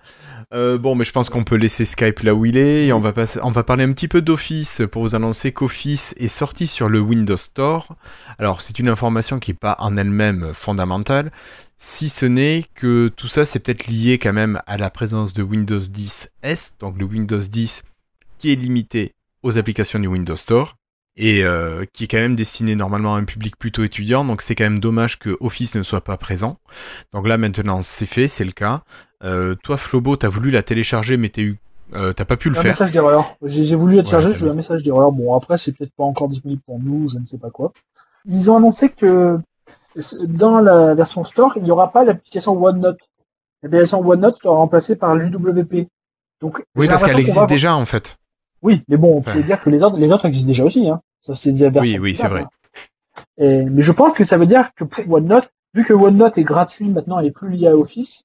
Euh, 0.53 0.77
bon, 0.77 0.95
mais 0.95 1.03
je 1.03 1.11
pense 1.11 1.30
qu'on 1.30 1.43
peut 1.43 1.57
laisser 1.57 1.84
Skype 1.84 2.22
là 2.22 2.34
où 2.34 2.45
il 2.45 2.55
est 2.55 2.85
et 2.85 2.93
on 2.93 3.01
va, 3.01 3.11
passer, 3.11 3.38
on 3.43 3.51
va 3.51 3.64
parler 3.64 3.84
un 3.84 3.91
petit 3.91 4.07
peu 4.07 4.22
d'Office 4.22 4.81
pour 4.89 5.01
vous 5.01 5.14
annoncer 5.14 5.51
qu'Office 5.51 6.15
est 6.18 6.30
sorti 6.30 6.68
sur 6.68 6.88
le 6.88 7.01
Windows 7.01 7.35
Store. 7.35 7.97
Alors, 8.39 8.61
c'est 8.61 8.80
une 8.80 8.88
information 8.88 9.39
qui 9.39 9.51
n'est 9.51 9.57
pas 9.57 9.76
en 9.80 9.97
elle-même 9.97 10.53
fondamentale, 10.53 11.34
si 11.77 12.09
ce 12.09 12.25
n'est 12.25 12.65
que 12.73 13.07
tout 13.09 13.27
ça, 13.27 13.45
c'est 13.45 13.59
peut-être 13.59 13.87
lié 13.87 14.17
quand 14.17 14.33
même 14.33 14.61
à 14.65 14.77
la 14.77 14.89
présence 14.89 15.33
de 15.33 15.43
Windows 15.43 15.79
10 15.79 16.31
S, 16.41 16.75
donc 16.79 16.97
le 16.97 17.05
Windows 17.05 17.39
10 17.39 17.83
qui 18.39 18.51
est 18.51 18.55
limité 18.55 19.13
aux 19.43 19.57
applications 19.57 19.99
du 19.99 20.07
Windows 20.07 20.35
Store 20.35 20.75
et 21.15 21.43
euh, 21.43 21.85
qui 21.93 22.03
est 22.03 22.07
quand 22.07 22.17
même 22.17 22.35
destiné 22.35 22.75
normalement 22.75 23.15
à 23.15 23.19
un 23.19 23.23
public 23.23 23.55
plutôt 23.57 23.83
étudiant, 23.83 24.23
donc 24.25 24.41
c'est 24.41 24.53
quand 24.55 24.65
même 24.65 24.79
dommage 24.79 25.17
que 25.17 25.35
Office 25.39 25.75
ne 25.75 25.83
soit 25.83 26.01
pas 26.01 26.17
présent. 26.17 26.57
Donc 27.13 27.27
là 27.27 27.37
maintenant 27.37 27.81
c'est 27.81 28.05
fait, 28.05 28.27
c'est 28.27 28.45
le 28.45 28.51
cas. 28.51 28.81
Euh, 29.23 29.55
toi 29.63 29.77
Flobo, 29.77 30.15
t'as 30.15 30.29
voulu 30.29 30.51
la 30.51 30.61
télécharger 30.63 31.17
mais 31.17 31.29
t'as 31.29 31.41
eu, 31.41 31.57
euh, 31.95 32.13
t'as 32.13 32.25
pas 32.25 32.37
pu 32.37 32.49
le 32.49 32.57
Un 32.57 32.61
faire. 32.61 32.71
message 32.71 32.91
d'erreur. 32.91 33.35
J'ai 33.43 33.63
j'ai 33.63 33.75
voulu 33.75 33.95
la 33.95 34.03
télécharger, 34.03 34.31
j'ai 34.33 34.45
eu 34.45 34.49
un 34.49 34.55
message 34.55 34.83
d'erreur. 34.83 35.11
Bon, 35.11 35.35
après, 35.35 35.57
c'est 35.57 35.71
peut-être 35.71 35.93
pas 35.95 36.03
encore 36.03 36.27
disponible 36.29 36.61
pour 36.65 36.79
nous, 36.79 37.09
je 37.09 37.17
ne 37.17 37.25
sais 37.25 37.37
pas 37.39 37.49
quoi. 37.49 37.71
Ils 38.25 38.51
ont 38.51 38.57
annoncé 38.57 38.89
que 38.89 39.39
dans 40.27 40.61
la 40.61 40.93
version 40.95 41.23
Store, 41.23 41.53
il 41.57 41.63
n'y 41.63 41.71
aura 41.71 41.91
pas 41.91 42.03
l'application 42.03 42.53
OneNote. 42.61 42.99
L'application 43.63 43.99
OneNote 44.07 44.37
sera 44.41 44.55
remplacée 44.55 44.95
par 44.95 45.15
l'UWP. 45.15 45.87
Donc, 46.41 46.63
Oui 46.75 46.87
parce 46.87 47.03
qu'elle 47.03 47.19
existe 47.19 47.39
va- 47.39 47.45
déjà 47.47 47.75
en 47.75 47.85
fait. 47.85 48.17
Oui, 48.61 48.83
mais 48.87 48.97
bon, 48.97 49.17
on 49.17 49.21
peut 49.21 49.31
Ouais. 49.31 49.43
dire 49.43 49.59
que 49.59 49.69
les 49.69 49.81
autres, 49.83 49.97
les 49.97 50.11
autres 50.11 50.25
existent 50.25 50.47
déjà 50.47 50.63
aussi, 50.63 50.87
hein. 50.89 51.01
Ça, 51.21 51.35
c'est 51.35 51.51
versions 51.51 51.81
Oui, 51.81 51.97
oui, 51.99 52.15
c'est 52.15 52.27
vrai. 52.27 52.41
hein. 52.43 53.21
Et, 53.39 53.63
mais 53.63 53.81
je 53.81 53.91
pense 53.91 54.13
que 54.13 54.23
ça 54.23 54.37
veut 54.37 54.45
dire 54.45 54.69
que 54.75 54.83
pour 54.83 55.11
OneNote, 55.11 55.49
vu 55.73 55.83
que 55.83 55.93
OneNote 55.93 56.37
est 56.37 56.43
gratuit 56.43 56.89
maintenant 56.89 57.19
et 57.19 57.31
plus 57.31 57.49
lié 57.49 57.67
à 57.67 57.75
Office, 57.75 58.23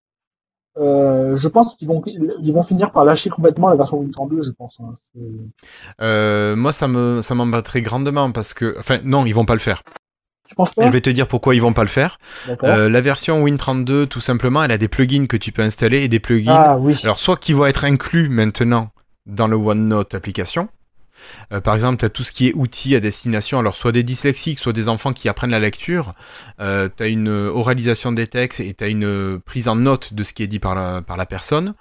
euh, 0.79 1.37
je 1.37 1.49
pense 1.49 1.75
qu'ils 1.77 1.89
vont, 1.89 2.03
ils 2.07 2.53
vont 2.53 2.63
finir 2.63 2.93
par 2.93 3.05
lâcher 3.05 3.29
complètement 3.31 3.69
la 3.69 3.77
version 3.77 3.99
Windows 3.99 4.27
2, 4.27 4.43
je 4.43 4.51
pense. 4.51 4.81
hein. 4.81 4.93
Euh, 6.01 6.57
moi 6.57 6.73
ça 6.73 6.89
me 6.89 7.21
ça 7.21 7.35
m'embêterait 7.35 7.83
grandement 7.83 8.33
parce 8.33 8.55
que, 8.55 8.75
enfin 8.79 8.99
non 9.05 9.27
ils 9.27 9.33
vont 9.35 9.45
pas 9.45 9.53
le 9.55 9.61
faire. 9.61 9.83
Tu 10.49 10.55
penses 10.55 10.71
Et 10.71 10.81
pas 10.81 10.87
je 10.87 10.93
vais 10.93 11.01
te 11.01 11.11
dire 11.11 11.29
pourquoi 11.29 11.55
ils 11.55 11.63
vont 11.63 11.73
pas 11.73 11.83
le 11.83 11.89
faire. 11.89 12.19
Euh, 12.65 12.89
la 12.89 13.01
version 13.01 13.47
Win32 13.47 14.07
tout 14.07 14.21
simplement, 14.21 14.63
elle 14.63 14.73
a 14.73 14.79
des 14.79 14.89
plugins 14.89 15.27
que 15.27 15.37
tu 15.37 15.53
peux 15.53 15.63
installer 15.63 16.03
et 16.03 16.09
des 16.09 16.21
plugins 16.21 16.55
ah 16.55 16.79
oui. 16.79 16.99
Alors, 17.05 17.21
soit 17.21 17.37
qui 17.37 17.53
vont 17.53 17.67
être 17.67 17.85
inclus 17.85 18.29
maintenant 18.29 18.91
dans 19.27 19.47
le 19.47 19.57
OneNote 19.57 20.15
application. 20.15 20.69
Euh, 21.53 21.61
par 21.61 21.75
exemple, 21.75 21.99
tu 21.99 22.05
as 22.05 22.09
tout 22.09 22.25
ce 22.25 22.33
qui 22.33 22.49
est 22.49 22.53
outils 22.55 22.95
à 22.97 23.01
destination, 23.01 23.59
alors 23.59 23.77
soit 23.77 23.93
des 23.93 24.03
dyslexiques, 24.03 24.59
soit 24.59 24.73
des 24.73 24.89
enfants 24.89 25.13
qui 25.13 25.29
apprennent 25.29 25.51
la 25.51 25.61
lecture. 25.61 26.13
Euh, 26.61 26.89
tu 26.95 27.03
as 27.03 27.07
une 27.07 27.29
oralisation 27.29 28.13
des 28.13 28.27
textes 28.27 28.61
et 28.61 28.75
tu 28.75 28.85
as 28.85 28.89
une 28.89 29.41
prise 29.41 29.69
en 29.69 29.77
note 29.77 30.15
de 30.15 30.23
ce 30.23 30.33
qui 30.33 30.43
est 30.43 30.47
dit 30.47 30.59
par 30.59 30.75
la, 30.75 31.03
par 31.03 31.17
la 31.17 31.27
personne. 31.27 31.75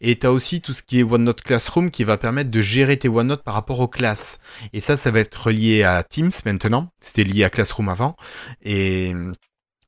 Et 0.00 0.18
tu 0.18 0.26
as 0.26 0.32
aussi 0.32 0.60
tout 0.60 0.72
ce 0.72 0.82
qui 0.82 1.00
est 1.00 1.02
OneNote 1.02 1.42
Classroom 1.42 1.90
qui 1.90 2.04
va 2.04 2.16
permettre 2.16 2.50
de 2.50 2.60
gérer 2.60 2.96
tes 2.96 3.08
OneNote 3.08 3.42
par 3.42 3.54
rapport 3.54 3.80
aux 3.80 3.88
classes. 3.88 4.40
Et 4.72 4.80
ça, 4.80 4.96
ça 4.96 5.10
va 5.10 5.20
être 5.20 5.50
lié 5.50 5.82
à 5.82 6.02
Teams 6.02 6.30
maintenant. 6.44 6.90
C'était 7.00 7.24
lié 7.24 7.44
à 7.44 7.50
Classroom 7.50 7.88
avant. 7.88 8.16
Et 8.62 9.14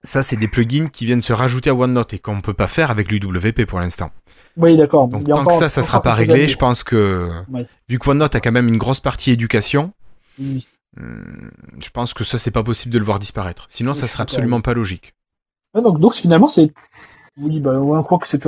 ça, 0.03 0.23
c'est 0.23 0.37
des 0.37 0.49
plugins 0.49 0.89
qui 0.89 1.05
viennent 1.05 1.23
se 1.23 1.33
rajouter 1.33 1.71
à 1.71 1.75
OneNote 1.75 2.15
et 2.15 2.19
qu'on 2.19 2.41
peut 2.41 2.55
pas 2.55 2.69
faire 2.69 2.91
avec 2.91 3.11
l'UWP 3.11 3.67
pour 3.67 3.81
l'instant. 3.81 4.11
Oui, 4.57 4.77
d'accord. 4.77 5.09
Donc 5.09 5.29
tant 5.29 5.45
que 5.45 5.53
ça, 5.53 5.69
ça 5.69 5.81
encore 5.81 5.89
sera 5.89 6.03
pas 6.03 6.15
réglé, 6.15 6.49
je 6.49 6.57
pense 6.59 6.83
que 6.83 7.31
Ouais. 7.51 7.67
vu 7.89 7.99
que 7.99 8.11
OneNote 8.11 8.35
a 8.35 8.41
quand 8.41 8.53
même 8.53 8.69
une 8.69 8.79
grosse 8.79 9.01
partie 9.01 9.31
éducation, 9.31 9.93
Oui. 10.39 10.67
hum, 10.99 11.51
je 11.83 11.91
pense 11.91 12.15
que 12.15 12.25
ça 12.25 12.39
c'est 12.39 12.51
pas 12.51 12.63
possible 12.63 12.93
de 12.93 12.99
le 12.99 13.05
voir 13.05 13.19
disparaître. 13.19 13.67
Sinon, 13.69 13.93
Oui, 13.93 13.97
ça 13.99 14.07
serait 14.07 14.23
absolument 14.23 14.61
pas 14.61 14.75
logique. 14.75 15.15
Donc, 15.75 16.01
donc 16.01 16.15
finalement, 16.15 16.49
c'est. 16.49 16.73
Oui, 17.41 17.61
bah, 17.61 17.73
on 17.73 18.03
croit 18.03 18.19
que 18.19 18.27
c'est. 18.27 18.41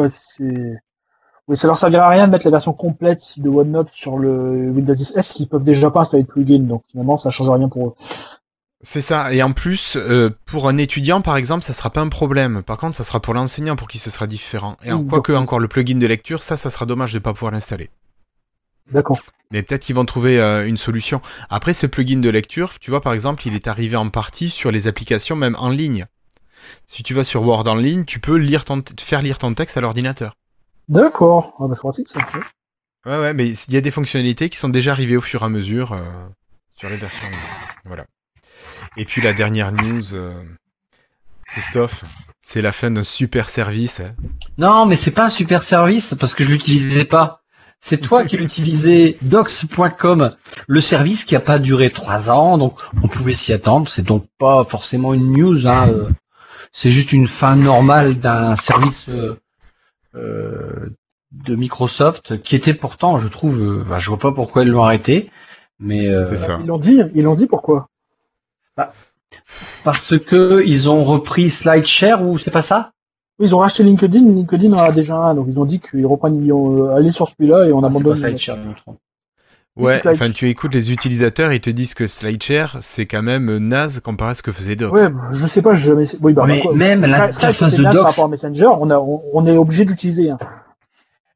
Oui, 1.48 1.56
ça 1.56 1.66
leur 1.66 1.76
servira 1.78 2.06
à 2.06 2.10
rien 2.10 2.26
de 2.26 2.32
mettre 2.32 2.44
la 2.46 2.52
version 2.52 2.72
complète 2.72 3.38
de 3.38 3.48
OneNote 3.48 3.90
sur 3.90 4.16
le 4.18 4.70
Windows 4.70 4.94
10 4.94 5.14
S 5.16 5.32
qui 5.32 5.46
peuvent 5.46 5.64
déjà 5.64 5.90
pas 5.90 6.00
installer 6.00 6.22
de 6.22 6.28
plugin, 6.28 6.60
donc 6.60 6.82
finalement, 6.90 7.16
ça 7.16 7.30
change 7.30 7.50
rien 7.50 7.68
pour 7.68 7.88
eux. 7.88 7.94
C'est 8.82 9.00
ça. 9.00 9.32
Et 9.32 9.42
en 9.42 9.52
plus, 9.52 9.96
euh, 9.96 10.30
pour 10.44 10.68
un 10.68 10.76
étudiant, 10.76 11.20
par 11.20 11.36
exemple, 11.36 11.64
ça 11.64 11.72
sera 11.72 11.90
pas 11.90 12.00
un 12.00 12.08
problème. 12.08 12.62
Par 12.62 12.76
contre, 12.76 12.96
ça 12.96 13.04
sera 13.04 13.20
pour 13.20 13.32
l'enseignant 13.32 13.76
pour 13.76 13.86
qui 13.86 13.98
ce 13.98 14.10
sera 14.10 14.26
différent. 14.26 14.76
Et 14.82 14.92
Oui, 14.92 15.06
quoique 15.06 15.32
donc, 15.32 15.42
encore 15.42 15.60
le 15.60 15.68
plugin 15.68 15.98
de 15.98 16.06
lecture, 16.06 16.42
ça, 16.42 16.56
ça 16.56 16.68
sera 16.68 16.84
dommage 16.84 17.12
de 17.12 17.20
pas 17.20 17.32
pouvoir 17.32 17.52
l'installer. 17.52 17.90
D'accord. 18.90 19.20
Mais 19.52 19.62
peut-être 19.62 19.82
qu'ils 19.84 19.94
vont 19.94 20.04
trouver 20.04 20.40
euh, 20.40 20.66
une 20.66 20.76
solution. 20.76 21.22
Après, 21.48 21.74
ce 21.74 21.86
plugin 21.86 22.18
de 22.18 22.28
lecture, 22.28 22.78
tu 22.80 22.90
vois, 22.90 23.00
par 23.00 23.12
exemple, 23.12 23.46
il 23.46 23.54
est 23.54 23.68
arrivé 23.68 23.94
en 23.94 24.10
partie 24.10 24.50
sur 24.50 24.72
les 24.72 24.88
applications 24.88 25.36
même 25.36 25.56
en 25.60 25.68
ligne. 25.68 26.06
Si 26.86 27.04
tu 27.04 27.14
vas 27.14 27.24
sur 27.24 27.42
Word 27.42 27.68
en 27.68 27.76
ligne, 27.76 28.04
tu 28.04 28.18
peux 28.18 28.36
lire 28.36 28.64
ton 28.64 28.82
faire 29.00 29.22
lire 29.22 29.38
ton 29.38 29.54
texte 29.54 29.76
à 29.76 29.80
l'ordinateur. 29.80 30.36
D'accord. 30.88 31.54
Ah, 31.60 31.66
bah, 31.68 31.74
c'est 31.74 31.80
pratique, 31.80 32.08
ça. 32.08 32.20
Ouais, 33.06 33.18
ouais, 33.18 33.34
mais 33.34 33.48
il 33.48 33.74
y 33.74 33.76
a 33.76 33.80
des 33.80 33.90
fonctionnalités 33.90 34.48
qui 34.48 34.58
sont 34.58 34.68
déjà 34.68 34.92
arrivées 34.92 35.16
au 35.16 35.20
fur 35.20 35.42
et 35.42 35.44
à 35.44 35.48
mesure 35.48 35.92
euh, 35.92 36.02
sur 36.76 36.88
les 36.88 36.96
versions. 36.96 37.28
Voilà. 37.84 38.06
Et 38.96 39.04
puis 39.04 39.22
la 39.22 39.32
dernière 39.32 39.72
news, 39.72 40.14
euh, 40.14 40.34
Christophe, 41.46 42.04
c'est 42.40 42.60
la 42.60 42.72
fin 42.72 42.90
d'un 42.90 43.04
super 43.04 43.48
service. 43.48 44.00
hein. 44.00 44.14
Non, 44.58 44.86
mais 44.86 44.96
c'est 44.96 45.10
pas 45.10 45.26
un 45.26 45.30
super 45.30 45.62
service 45.62 46.14
parce 46.18 46.34
que 46.34 46.44
je 46.44 46.50
l'utilisais 46.50 47.04
pas. 47.04 47.40
C'est 47.80 47.96
toi 47.96 48.24
qui 48.24 48.36
l'utilisais, 48.36 49.16
docs.com, 49.22 50.36
le 50.68 50.80
service 50.80 51.24
qui 51.24 51.34
a 51.34 51.40
pas 51.40 51.58
duré 51.58 51.90
trois 51.90 52.30
ans, 52.30 52.56
donc 52.56 52.78
on 53.02 53.08
pouvait 53.08 53.32
s'y 53.32 53.52
attendre. 53.52 53.88
C'est 53.88 54.02
donc 54.04 54.26
pas 54.38 54.64
forcément 54.64 55.14
une 55.14 55.32
news, 55.32 55.66
hein, 55.66 55.88
euh, 55.88 56.08
c'est 56.72 56.90
juste 56.90 57.12
une 57.12 57.26
fin 57.26 57.56
normale 57.56 58.20
d'un 58.20 58.54
service 58.54 59.08
euh, 59.08 59.36
euh, 60.14 60.90
de 61.32 61.56
Microsoft 61.56 62.40
qui 62.42 62.54
était 62.54 62.74
pourtant, 62.74 63.18
je 63.18 63.26
trouve, 63.26 63.84
je 63.98 64.08
vois 64.08 64.18
pas 64.18 64.30
pourquoi 64.32 64.62
ils 64.62 64.68
l'ont 64.68 64.84
arrêté, 64.84 65.30
mais 65.80 66.06
euh, 66.06 66.36
ça. 66.36 66.58
Ils 66.60 66.66
l'ont 66.66 66.78
dit, 66.78 67.00
ils 67.16 67.24
l'ont 67.24 67.34
dit 67.34 67.48
pourquoi? 67.48 67.88
Parce 69.84 70.18
que 70.18 70.62
ils 70.66 70.88
ont 70.88 71.04
repris 71.04 71.50
SlideShare 71.50 72.22
ou 72.22 72.38
c'est 72.38 72.50
pas 72.50 72.62
ça? 72.62 72.92
Ils 73.40 73.54
ont 73.54 73.58
racheté 73.58 73.82
LinkedIn, 73.82 74.20
LinkedIn 74.20 74.72
en 74.72 74.78
a 74.78 74.92
déjà 74.92 75.16
un, 75.16 75.34
donc 75.34 75.46
ils 75.48 75.58
ont 75.58 75.64
dit 75.64 75.80
qu'ils 75.80 76.06
reprennent, 76.06 76.44
ils 76.44 76.52
ont 76.52 76.84
euh, 76.86 76.94
allé 76.94 77.10
sur 77.10 77.26
celui-là 77.26 77.66
et 77.66 77.72
on 77.72 77.78
Ah, 77.78 77.82
pas 77.82 77.86
abandonne. 77.88 78.16
SlideShare, 78.16 78.58
je. 78.86 78.92
Ouais, 79.74 80.00
Slide- 80.00 80.12
enfin 80.12 80.30
tu 80.30 80.50
écoutes 80.50 80.74
les 80.74 80.92
utilisateurs, 80.92 81.50
ils 81.52 81.60
te 81.60 81.70
disent 81.70 81.94
que 81.94 82.06
SlideShare, 82.06 82.76
c'est 82.82 83.06
quand 83.06 83.22
même 83.22 83.56
naze 83.56 84.00
comparé 84.00 84.32
à 84.32 84.34
ce 84.34 84.42
que 84.42 84.52
faisait 84.52 84.76
Docs. 84.76 84.92
Ouais, 84.92 85.08
bah, 85.08 85.30
je 85.32 85.46
sais 85.46 85.62
pas, 85.62 85.72
jamais. 85.74 86.04
Oui, 86.20 86.34
bah, 86.34 86.44
Mais 86.46 86.60
quoi. 86.60 86.74
même 86.74 87.00
l'interface 87.00 87.74
de 87.74 87.82
naze 87.82 87.94
par 87.94 88.04
Docs, 88.04 88.10
rapport 88.10 88.24
à 88.26 88.28
Messenger, 88.28 88.66
on, 88.78 88.90
a, 88.90 88.98
on, 88.98 89.22
on 89.32 89.46
est 89.46 89.56
obligé 89.56 89.86
d'utiliser. 89.86 90.30
Hein. 90.30 90.38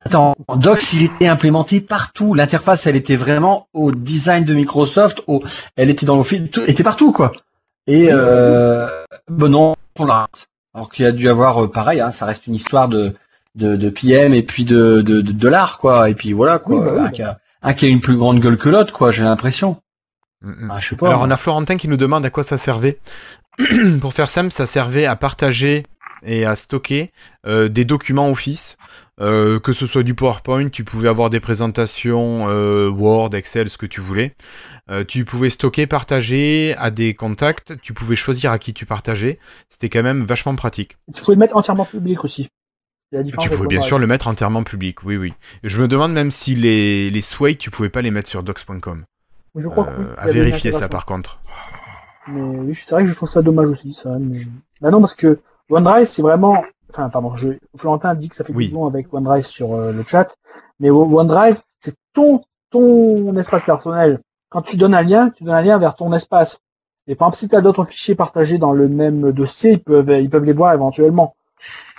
Attends, 0.06 0.36
Docs, 0.54 0.92
il 0.92 1.02
était 1.02 1.26
implémenté 1.26 1.80
partout. 1.80 2.32
L'interface, 2.34 2.86
elle 2.86 2.94
était 2.94 3.16
vraiment 3.16 3.66
au 3.72 3.90
design 3.90 4.44
de 4.44 4.54
Microsoft. 4.54 5.20
Au, 5.26 5.42
elle 5.74 5.90
était 5.90 6.06
dans 6.06 6.14
l'office, 6.14 6.42
tout 6.52 6.62
était 6.62 6.84
partout, 6.84 7.12
quoi. 7.12 7.32
Et 7.88 8.08
euh, 8.10 8.88
ben 9.28 9.48
non, 9.48 9.74
on 9.98 10.04
l'arrête. 10.04 10.46
Alors 10.74 10.90
qu'il 10.90 11.04
y 11.04 11.08
a 11.08 11.12
dû 11.12 11.28
avoir 11.28 11.64
euh, 11.64 11.70
pareil. 11.70 12.00
Hein, 12.00 12.12
ça 12.12 12.24
reste 12.24 12.46
une 12.46 12.54
histoire 12.54 12.88
de 12.88 13.14
de, 13.56 13.74
de 13.74 13.90
PM 13.90 14.32
et 14.32 14.42
puis 14.42 14.64
de 14.64 15.00
de, 15.00 15.20
de 15.20 15.32
dollars, 15.32 15.78
quoi. 15.78 16.08
Et 16.08 16.14
puis 16.14 16.32
voilà, 16.32 16.60
quoi. 16.60 16.78
Oui, 16.78 16.84
bah 16.84 16.92
oui, 16.94 17.00
un, 17.00 17.10
qui 17.10 17.22
a, 17.22 17.38
un 17.62 17.74
qui 17.74 17.86
a 17.86 17.88
une 17.88 18.00
plus 18.00 18.16
grande 18.16 18.38
gueule 18.38 18.58
que 18.58 18.68
l'autre, 18.68 18.92
quoi. 18.92 19.10
J'ai 19.10 19.24
l'impression. 19.24 19.76
Mm, 20.42 20.66
mm. 20.66 20.70
Ah, 20.72 20.78
je 20.78 20.88
sais 20.88 20.96
pas. 20.96 21.08
Alors 21.08 21.22
on 21.22 21.30
a 21.32 21.36
Florentin 21.36 21.76
qui 21.76 21.88
nous 21.88 21.96
demande 21.96 22.24
à 22.24 22.30
quoi 22.30 22.44
ça 22.44 22.58
servait. 22.58 22.98
Pour 24.00 24.14
faire 24.14 24.30
simple, 24.30 24.52
ça 24.52 24.66
servait 24.66 25.06
à 25.06 25.16
partager 25.16 25.82
et 26.22 26.44
à 26.44 26.54
stocker 26.54 27.12
euh, 27.46 27.68
des 27.68 27.84
documents 27.84 28.30
Office, 28.30 28.76
euh, 29.20 29.58
que 29.58 29.72
ce 29.72 29.86
soit 29.86 30.02
du 30.02 30.14
PowerPoint, 30.14 30.68
tu 30.68 30.84
pouvais 30.84 31.08
avoir 31.08 31.30
des 31.30 31.40
présentations 31.40 32.48
euh, 32.48 32.90
Word, 32.90 33.34
Excel, 33.34 33.70
ce 33.70 33.78
que 33.78 33.86
tu 33.86 34.00
voulais. 34.00 34.34
Euh, 34.90 35.04
tu 35.04 35.24
pouvais 35.24 35.48
stocker, 35.48 35.86
partager 35.86 36.74
à 36.78 36.90
des 36.90 37.14
contacts, 37.14 37.80
tu 37.80 37.94
pouvais 37.94 38.16
choisir 38.16 38.52
à 38.52 38.58
qui 38.58 38.74
tu 38.74 38.84
partageais. 38.84 39.38
C'était 39.70 39.88
quand 39.88 40.02
même 40.02 40.24
vachement 40.24 40.54
pratique. 40.54 40.98
Tu 41.14 41.22
pouvais 41.22 41.34
le 41.34 41.40
mettre 41.40 41.56
entièrement 41.56 41.86
public 41.86 42.24
aussi. 42.24 42.48
La 43.12 43.22
Tu 43.22 43.48
pouvais 43.48 43.68
bien 43.68 43.82
sûr 43.82 43.98
le 43.98 44.06
mettre 44.06 44.26
entièrement 44.28 44.64
public, 44.64 45.04
oui 45.04 45.16
oui. 45.16 45.32
Je 45.62 45.80
me 45.80 45.88
demande 45.88 46.12
même 46.12 46.30
si 46.30 46.54
les, 46.54 47.08
les 47.08 47.22
Sway, 47.22 47.54
tu 47.54 47.70
pouvais 47.70 47.88
pas 47.88 48.02
les 48.02 48.10
mettre 48.10 48.28
sur 48.28 48.42
docs.com. 48.42 49.04
Je 49.54 49.68
crois 49.68 49.84
que 49.84 50.00
oui, 50.00 50.06
à 50.18 50.28
vérifier 50.28 50.72
ça 50.72 50.88
par 50.88 51.06
contre. 51.06 51.40
Mais 52.28 52.40
oui, 52.40 52.74
c'est 52.74 52.90
vrai 52.90 53.04
que 53.04 53.08
je 53.08 53.14
trouve 53.14 53.28
ça 53.28 53.42
dommage 53.42 53.68
aussi, 53.68 53.92
ça. 53.92 54.18
Mais... 54.20 54.40
Bah 54.80 54.90
non, 54.90 55.00
parce 55.00 55.14
que 55.14 55.38
OneDrive, 55.70 56.06
c'est 56.06 56.22
vraiment. 56.22 56.62
Enfin, 56.90 57.08
pardon, 57.10 57.36
je... 57.36 57.48
Florentin 57.76 58.14
dit 58.14 58.28
que 58.28 58.36
ça 58.36 58.44
fait 58.44 58.52
Oui. 58.54 58.68
doublon 58.68 58.86
avec 58.86 59.12
OneDrive 59.12 59.44
sur 59.44 59.74
euh, 59.74 59.92
le 59.92 60.04
chat, 60.04 60.36
mais 60.80 60.90
OneDrive, 60.90 61.60
c'est 61.80 61.94
ton 62.14 62.42
ton 62.70 63.36
espace 63.36 63.62
personnel. 63.64 64.20
Quand 64.48 64.62
tu 64.62 64.76
donnes 64.76 64.94
un 64.94 65.02
lien, 65.02 65.30
tu 65.30 65.44
donnes 65.44 65.54
un 65.54 65.62
lien 65.62 65.78
vers 65.78 65.94
ton 65.94 66.12
espace. 66.12 66.60
Et 67.06 67.14
par 67.14 67.28
exemple, 67.28 67.38
si 67.38 67.48
tu 67.48 67.56
as 67.56 67.60
d'autres 67.60 67.84
fichiers 67.84 68.14
partagés 68.14 68.58
dans 68.58 68.72
le 68.72 68.88
même 68.88 69.30
dossier, 69.32 69.72
ils 69.72 69.82
peuvent 69.82 70.10
ils 70.10 70.30
peuvent 70.30 70.44
les 70.44 70.52
voir 70.52 70.74
éventuellement. 70.74 71.36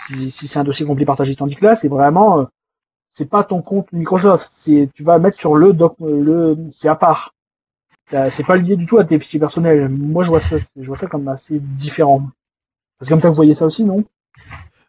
Si, 0.06 0.30
si 0.30 0.48
c'est 0.48 0.58
un 0.58 0.64
dossier 0.64 0.86
complet 0.86 1.04
partagé, 1.06 1.34
tandis 1.36 1.54
que 1.56 1.64
là, 1.64 1.74
c'est 1.74 1.88
vraiment, 1.88 2.40
euh, 2.40 2.44
c'est 3.10 3.28
pas 3.28 3.44
ton 3.44 3.62
compte 3.62 3.92
Microsoft. 3.92 4.48
C'est 4.52 4.90
tu 4.94 5.04
vas 5.04 5.18
mettre 5.18 5.36
sur 5.38 5.56
le 5.56 5.72
doc, 5.72 5.94
le 6.00 6.56
c'est 6.70 6.88
à 6.88 6.96
part. 6.96 7.34
C'est 8.30 8.44
pas 8.44 8.56
lié 8.56 8.76
du 8.76 8.86
tout 8.86 8.98
à 8.98 9.04
tes 9.04 9.18
fichiers 9.18 9.40
personnels. 9.40 9.88
Moi, 9.88 10.24
je 10.24 10.30
vois 10.30 10.40
ça, 10.40 10.56
je 10.76 10.86
vois 10.86 10.96
ça 10.96 11.06
comme 11.06 11.28
assez 11.28 11.58
différent. 11.60 12.22
C'est 13.00 13.08
comme 13.08 13.20
ça 13.20 13.28
que 13.28 13.32
vous 13.32 13.36
voyez 13.36 13.54
ça 13.54 13.66
aussi, 13.66 13.84
non? 13.84 14.04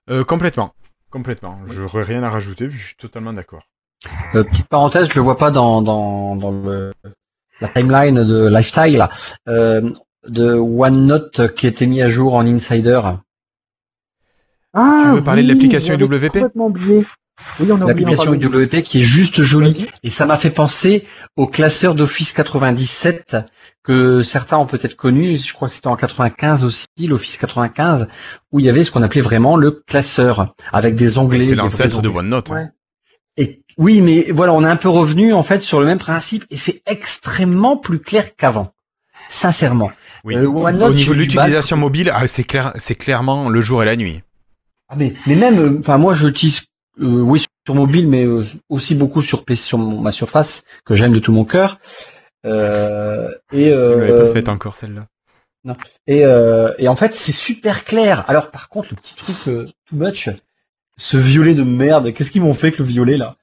Euh, 0.09 0.23
complètement. 0.23 0.73
Complètement. 1.09 1.59
J'aurais 1.67 2.03
rien 2.03 2.23
à 2.23 2.29
rajouter, 2.29 2.69
je 2.69 2.77
suis 2.87 2.95
totalement 2.95 3.33
d'accord. 3.33 3.63
Euh, 4.35 4.43
petite 4.43 4.67
parenthèse, 4.67 5.09
je 5.09 5.15
le 5.15 5.21
vois 5.21 5.37
pas 5.37 5.51
dans 5.51 5.81
dans 5.81 6.35
dans 6.35 6.51
le 6.51 6.93
la 7.61 7.67
timeline 7.67 8.23
de 8.23 8.47
Lifestyle 8.47 8.97
là, 8.97 9.09
euh, 9.47 9.91
de 10.27 10.53
OneNote 10.53 11.53
qui 11.55 11.67
était 11.67 11.87
mis 11.87 12.01
à 12.01 12.07
jour 12.07 12.35
en 12.35 12.45
Insider. 12.45 13.01
Ah, 14.73 15.03
Tu 15.05 15.15
veux 15.15 15.23
parler 15.23 15.43
de 15.43 15.49
l'application 15.49 15.95
IWP? 15.95 16.31
Complètement 16.31 16.67
oublié. 16.67 17.05
Oui, 17.59 17.71
on 17.71 17.81
a 17.81 17.87
L'application. 17.87 18.33
IWP 18.33 18.81
qui 18.83 18.99
est 18.99 19.03
juste 19.03 19.41
jolie 19.41 19.87
et 20.03 20.09
ça 20.09 20.25
m'a 20.25 20.37
fait 20.37 20.49
penser 20.49 21.05
au 21.35 21.47
classeur 21.47 21.95
d'Office 21.95 22.33
97 22.33 23.37
que 23.83 24.21
certains 24.21 24.57
ont 24.57 24.65
peut-être 24.65 24.95
connu. 24.95 25.37
Je 25.37 25.53
crois 25.53 25.67
que 25.67 25.73
c'était 25.73 25.87
en 25.87 25.95
95 25.95 26.65
aussi, 26.65 26.87
l'Office 27.07 27.37
95, 27.37 28.07
où 28.51 28.59
il 28.59 28.65
y 28.65 28.69
avait 28.69 28.83
ce 28.83 28.91
qu'on 28.91 29.01
appelait 29.01 29.21
vraiment 29.21 29.55
le 29.55 29.71
classeur 29.71 30.53
avec 30.71 30.95
des 30.95 31.17
onglets. 31.17 31.43
C'est 31.43 31.55
l'ancêtre 31.55 32.01
de. 32.01 32.09
OneNote. 32.09 32.49
Ouais. 32.49 32.67
Et 33.37 33.63
oui, 33.77 34.01
mais 34.01 34.31
voilà, 34.31 34.53
on 34.53 34.63
est 34.63 34.69
un 34.69 34.75
peu 34.75 34.89
revenu 34.89 35.33
en 35.33 35.43
fait 35.43 35.61
sur 35.61 35.79
le 35.79 35.85
même 35.85 35.97
principe 35.97 36.45
et 36.49 36.57
c'est 36.57 36.81
extrêmement 36.85 37.77
plus 37.77 37.99
clair 37.99 38.35
qu'avant. 38.35 38.73
Sincèrement. 39.29 39.89
Oui. 40.23 40.35
Euh, 40.35 40.47
OneNote, 40.47 40.89
Au 40.89 40.93
niveau 40.93 41.13
de 41.13 41.19
l'utilisation 41.19 41.77
mobile, 41.77 42.11
ah, 42.13 42.27
c'est 42.27 42.43
clair, 42.43 42.73
c'est 42.75 42.95
clairement 42.95 43.47
le 43.47 43.61
jour 43.61 43.81
et 43.83 43.85
la 43.85 43.95
nuit. 43.95 44.21
Ah, 44.89 44.95
mais, 44.97 45.13
mais 45.27 45.35
même, 45.35 45.59
euh, 45.59 45.77
enfin 45.79 45.97
moi 45.97 46.13
je 46.13 46.27
l'utilise, 46.27 46.63
euh, 47.01 47.21
oui 47.21 47.43
sur 47.65 47.75
mobile, 47.75 48.07
mais 48.07 48.25
euh, 48.25 48.43
aussi 48.69 48.95
beaucoup 48.95 49.21
sur 49.21 49.45
PC, 49.45 49.63
sur 49.63 49.77
mon- 49.77 50.01
ma 50.01 50.11
surface 50.11 50.63
que 50.85 50.95
j'aime 50.95 51.13
de 51.13 51.19
tout 51.19 51.31
mon 51.31 51.45
cœur. 51.45 51.79
Euh, 52.45 53.29
et, 53.51 53.65
Tu 53.65 53.71
l'avais 53.71 54.11
euh, 54.11 54.27
pas 54.27 54.33
faite 54.33 54.49
encore 54.49 54.75
celle-là. 54.75 55.07
et, 56.07 56.25
euh, 56.25 56.73
et 56.77 56.87
en 56.87 56.95
fait 56.95 57.13
c'est 57.15 57.31
super 57.31 57.83
clair. 57.83 58.23
Alors 58.27 58.49
par 58.51 58.69
contre 58.69 58.89
le 58.91 58.95
petit 58.95 59.15
truc 59.15 59.35
euh, 59.47 59.65
too 59.87 59.95
much, 59.95 60.29
ce 60.97 61.17
violet 61.17 61.53
de 61.53 61.63
merde, 61.63 62.13
qu'est-ce 62.13 62.31
qu'ils 62.31 62.41
m'ont 62.41 62.53
fait 62.53 62.71
que 62.71 62.79
le 62.79 62.85
violet 62.85 63.17
là? 63.17 63.35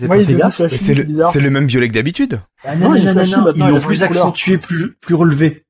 Ouais, 0.00 0.24
pas 0.24 0.68
c'est 0.68 1.40
le, 1.40 1.50
même 1.50 1.66
violet 1.66 1.88
que 1.88 1.94
d'habitude. 1.94 2.40
Ah, 2.62 2.76
Non, 2.76 2.90
non, 2.90 3.02
non, 3.02 3.14
non, 3.14 3.26
non, 3.26 3.52
ils 3.54 3.62
il 3.62 3.68
l'ont 3.68 3.80
plus 3.80 4.02
accentué, 4.02 4.58
plus, 4.58 4.92
plus 4.94 5.14
relevé. 5.14 5.64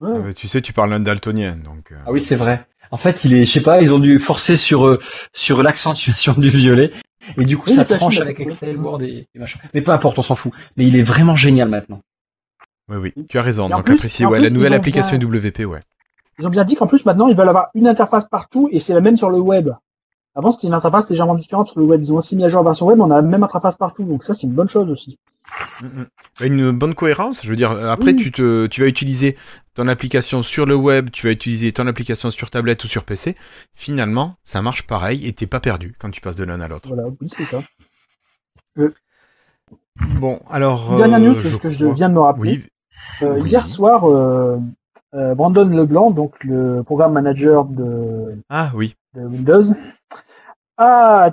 Ouais. 0.00 0.10
Euh, 0.10 0.32
tu 0.34 0.46
sais, 0.46 0.60
tu 0.60 0.74
parles 0.74 0.92
un 0.92 1.00
daltonien, 1.00 1.54
donc. 1.56 1.90
euh, 1.92 1.96
Ah 2.04 2.12
oui, 2.12 2.20
c'est 2.20 2.36
vrai. 2.36 2.66
En 2.90 2.96
fait, 2.96 3.24
il 3.24 3.34
est, 3.34 3.44
je 3.44 3.50
sais 3.50 3.60
pas, 3.62 3.80
ils 3.82 3.92
ont 3.92 3.98
dû 3.98 4.18
forcer 4.18 4.56
sur 4.56 4.86
euh, 4.86 5.00
sur 5.32 5.62
l'accentuation 5.62 6.34
du 6.34 6.48
violet, 6.48 6.92
et 7.36 7.44
du 7.44 7.56
coup, 7.58 7.70
Oui, 7.70 7.74
ça 7.76 7.84
tranche 7.84 8.18
avec. 8.20 8.40
Excel, 8.40 8.76
Word 8.78 9.02
et, 9.02 9.26
et 9.34 9.38
machin. 9.38 9.58
Mais 9.74 9.82
peu 9.82 9.90
importe, 9.92 10.18
on 10.18 10.22
s'en 10.22 10.34
fout. 10.34 10.52
Mais 10.76 10.86
il 10.86 10.96
est 10.96 11.02
vraiment 11.02 11.34
génial 11.34 11.68
maintenant. 11.68 12.00
Oui, 12.88 12.96
oui, 13.16 13.24
tu 13.28 13.38
as 13.38 13.42
raison. 13.42 13.68
Donc 13.68 13.84
plus- 13.84 13.94
ouais, 13.94 14.36
plus, 14.38 14.44
la 14.44 14.50
nouvelle 14.50 14.74
application 14.74 15.18
bien- 15.18 15.28
WP, 15.28 15.64
ouais. 15.66 15.80
Ils 16.38 16.46
ont 16.46 16.50
bien 16.50 16.64
dit 16.64 16.76
qu'en 16.76 16.86
plus, 16.86 17.04
maintenant, 17.04 17.26
ils 17.28 17.34
veulent 17.36 17.48
avoir 17.48 17.68
une 17.74 17.88
interface 17.88 18.26
partout 18.28 18.68
et 18.70 18.78
c'est 18.78 18.94
la 18.94 19.00
même 19.00 19.16
sur 19.16 19.30
le 19.30 19.38
web. 19.40 19.70
Avant, 20.36 20.52
c'était 20.52 20.66
une 20.66 20.74
interface 20.74 21.08
légèrement 21.10 21.34
différente 21.34 21.66
sur 21.66 21.80
le 21.80 21.86
web. 21.86 22.00
Ils 22.02 22.12
ont 22.12 22.16
aussi 22.16 22.36
mis 22.36 22.44
à 22.44 22.48
jour 22.48 22.62
la 22.62 22.68
version 22.70 22.86
web, 22.86 23.00
on 23.00 23.10
a 23.10 23.16
la 23.16 23.22
même 23.22 23.42
interface 23.42 23.76
partout. 23.76 24.04
Donc 24.04 24.22
ça, 24.22 24.34
c'est 24.34 24.46
une 24.46 24.52
bonne 24.52 24.68
chose 24.68 24.88
aussi. 24.90 25.18
Mm, 25.80 25.86
mm. 25.86 26.06
Une 26.44 26.72
bonne 26.72 26.94
cohérence, 26.94 27.42
je 27.44 27.48
veux 27.48 27.56
dire, 27.56 27.70
euh, 27.72 27.90
après 27.90 28.12
Oui. 28.12 28.16
tu, 28.16 28.32
te, 28.32 28.66
tu 28.66 28.80
vas 28.82 28.88
utiliser 28.88 29.36
ton 29.74 29.88
application 29.88 30.42
sur 30.42 30.66
le 30.66 30.74
web, 30.74 31.10
tu 31.10 31.26
vas 31.26 31.32
utiliser 31.32 31.72
ton 31.72 31.86
application 31.86 32.30
sur 32.30 32.50
tablette 32.50 32.82
ou 32.84 32.88
sur 32.88 33.04
PC, 33.04 33.36
finalement 33.74 34.36
ça 34.42 34.62
marche 34.62 34.82
pareil 34.86 35.26
et 35.26 35.32
t'es 35.32 35.46
pas 35.46 35.60
perdu 35.60 35.94
quand 35.98 36.10
tu 36.10 36.20
passes 36.20 36.36
de 36.36 36.44
l'un 36.44 36.60
à 36.60 36.68
l'autre. 36.68 36.88
Voilà, 36.88 37.08
oui, 37.20 37.28
c'est 37.28 37.44
ça. 37.44 37.62
Bon, 40.18 40.40
alors... 40.50 40.92
Une 40.92 40.98
dernière 40.98 41.20
euh, 41.20 41.34
news, 41.34 41.58
que 41.58 41.70
je 41.70 41.86
viens 41.86 42.08
de 42.08 42.14
me 42.14 42.20
rappeler. 42.20 42.50
Oui, 42.50 42.64
Euh, 43.22 43.38
Oui. 43.40 43.50
Hier 43.50 43.66
soir, 43.66 44.04
euh, 44.08 44.58
euh, 45.14 45.34
Brandon 45.34 45.64
Leblanc, 45.66 46.10
donc 46.10 46.42
le 46.44 46.82
programme 46.82 47.12
manager 47.12 47.64
de, 47.64 48.38
ah 48.50 48.70
oui, 48.74 48.94
de 49.14 49.22
Windows, 49.22 49.62
a, 50.76 51.32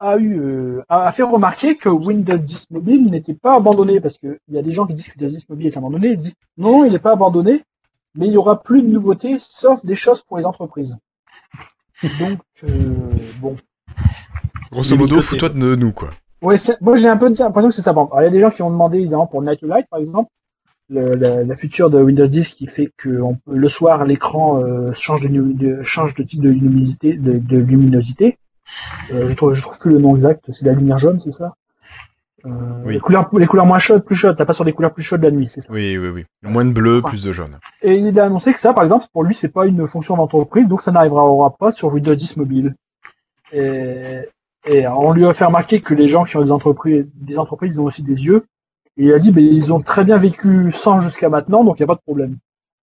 a, 0.00 0.16
eu, 0.18 0.40
euh, 0.40 0.82
a 0.88 1.10
fait 1.12 1.22
remarquer 1.22 1.76
que 1.76 1.88
Windows 1.88 2.36
10 2.36 2.70
Mobile 2.70 3.10
n'était 3.10 3.34
pas 3.34 3.54
abandonné, 3.56 4.00
parce 4.00 4.18
qu'il 4.18 4.38
y 4.50 4.58
a 4.58 4.62
des 4.62 4.70
gens 4.70 4.86
qui 4.86 4.94
disent 4.94 5.08
que 5.08 5.18
Windows 5.18 5.34
10 5.34 5.48
Mobile 5.48 5.66
est 5.68 5.76
abandonné, 5.76 6.08
il 6.08 6.16
dit 6.16 6.34
non, 6.56 6.84
il 6.84 6.92
n'est 6.92 6.98
pas 6.98 7.12
abandonné, 7.12 7.62
mais 8.14 8.26
il 8.26 8.30
n'y 8.30 8.36
aura 8.36 8.62
plus 8.62 8.82
de 8.82 8.88
nouveautés, 8.88 9.36
sauf 9.38 9.84
des 9.84 9.94
choses 9.94 10.22
pour 10.22 10.38
les 10.38 10.46
entreprises. 10.46 10.96
Donc, 12.18 12.40
euh, 12.64 12.94
bon. 13.40 13.56
grosso 14.70 14.94
Il 14.94 14.98
modo, 14.98 15.20
fous-toi 15.20 15.48
de 15.50 15.74
nous, 15.76 15.92
quoi. 15.92 16.10
Ouais, 16.42 16.56
moi 16.82 16.96
j'ai 16.96 17.08
un 17.08 17.16
peu 17.16 17.32
l'impression 17.38 17.68
que 17.70 17.74
c'est 17.74 17.80
ça. 17.82 17.92
Bon, 17.94 18.06
alors, 18.06 18.20
il 18.20 18.24
y 18.24 18.26
a 18.26 18.30
des 18.30 18.40
gens 18.40 18.50
qui 18.50 18.60
ont 18.62 18.70
demandé 18.70 18.98
évidemment 18.98 19.26
pour 19.26 19.40
Nightlight 19.40 19.86
par 19.88 19.98
exemple, 20.00 20.30
le, 20.90 21.14
la, 21.14 21.42
la 21.44 21.54
feature 21.54 21.88
de 21.88 22.02
Windows 22.02 22.26
10 22.26 22.50
qui 22.50 22.66
fait 22.66 22.90
que 22.98 23.20
on 23.20 23.36
peut- 23.36 23.56
le 23.56 23.68
soir 23.70 24.04
l'écran 24.04 24.60
euh, 24.62 24.92
change 24.92 25.22
de, 25.22 25.82
change 25.82 26.14
de 26.14 26.22
type 26.22 26.42
de 26.42 26.50
luminosité. 26.50 27.14
De, 27.14 27.38
de 27.38 27.56
luminosité. 27.56 28.36
Euh, 29.12 29.28
je 29.28 29.34
trouve 29.34 29.52
je 29.54 29.62
trouve 29.62 29.78
plus 29.78 29.92
le 29.92 29.98
nom 29.98 30.14
exact. 30.14 30.44
C'est 30.52 30.66
la 30.66 30.72
lumière 30.72 30.98
jaune, 30.98 31.20
c'est 31.20 31.32
ça? 31.32 31.54
Euh, 32.46 32.50
Oui. 32.84 32.94
les, 32.94 33.00
couleurs, 33.00 33.28
les 33.38 33.46
couleurs 33.46 33.64
moins 33.66 33.78
chaudes, 33.78 34.04
plus 34.04 34.16
chaudes, 34.16 34.36
ça 34.36 34.44
passe 34.44 34.56
sur 34.56 34.64
des 34.66 34.72
couleurs 34.74 34.92
plus 34.92 35.02
chaudes 35.02 35.22
la 35.22 35.30
nuit, 35.30 35.48
c'est 35.48 35.62
ça? 35.62 35.72
Oui, 35.72 35.96
oui, 35.96 36.08
oui. 36.08 36.24
Moins 36.42 36.64
de 36.66 36.72
bleu, 36.72 36.98
Enfin. 36.98 37.08
plus 37.08 37.22
de 37.24 37.32
jaune. 37.32 37.58
Et 37.82 37.94
il 37.94 38.20
a 38.20 38.24
annoncé 38.26 38.52
que 38.52 38.58
ça, 38.58 38.74
par 38.74 38.82
exemple, 38.84 39.06
pour 39.12 39.24
lui, 39.24 39.34
c'est 39.34 39.48
pas 39.48 39.66
une 39.66 39.86
fonction 39.86 40.16
d'entreprise, 40.16 40.68
donc 40.68 40.82
ça 40.82 40.92
n'arrivera 40.92 41.54
pas 41.58 41.72
sur 41.72 41.92
Windows 41.92 42.14
10 42.14 42.36
mobile. 42.36 42.74
Et, 43.52 44.02
et 44.66 44.86
on 44.88 45.12
lui 45.12 45.24
a 45.24 45.32
fait 45.32 45.44
remarquer 45.46 45.80
que 45.80 45.94
les 45.94 46.08
gens 46.08 46.24
qui 46.24 46.36
ont 46.36 46.42
des 46.42 46.52
entreprises, 46.52 47.06
des 47.14 47.38
entreprises, 47.38 47.74
ils 47.76 47.80
ont 47.80 47.84
aussi 47.84 48.02
des 48.02 48.24
yeux. 48.26 48.44
Et 48.96 49.04
il 49.06 49.12
a 49.14 49.18
dit, 49.18 49.32
ben, 49.32 49.42
ils 49.44 49.72
ont 49.72 49.80
très 49.80 50.04
bien 50.04 50.18
vécu 50.18 50.70
sans 50.70 51.00
jusqu'à 51.00 51.28
maintenant, 51.30 51.64
donc 51.64 51.78
il 51.78 51.82
n'y 51.82 51.84
a 51.84 51.88
pas 51.88 51.94
de 51.96 52.00
problème. 52.06 52.36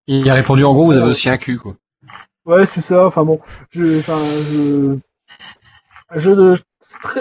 Il 0.07 0.27
a 0.29 0.33
répondu 0.33 0.63
en 0.63 0.73
gros, 0.73 0.85
vous 0.85 0.93
avez 0.93 1.09
aussi 1.11 1.29
un 1.29 1.37
cul, 1.37 1.57
quoi. 1.59 1.75
Ouais, 2.45 2.65
c'est 2.65 2.81
ça. 2.81 3.05
Enfin 3.05 3.23
bon, 3.23 3.39
je, 3.69 3.99
enfin, 3.99 4.17
je, 4.51 4.97
je, 6.15 6.55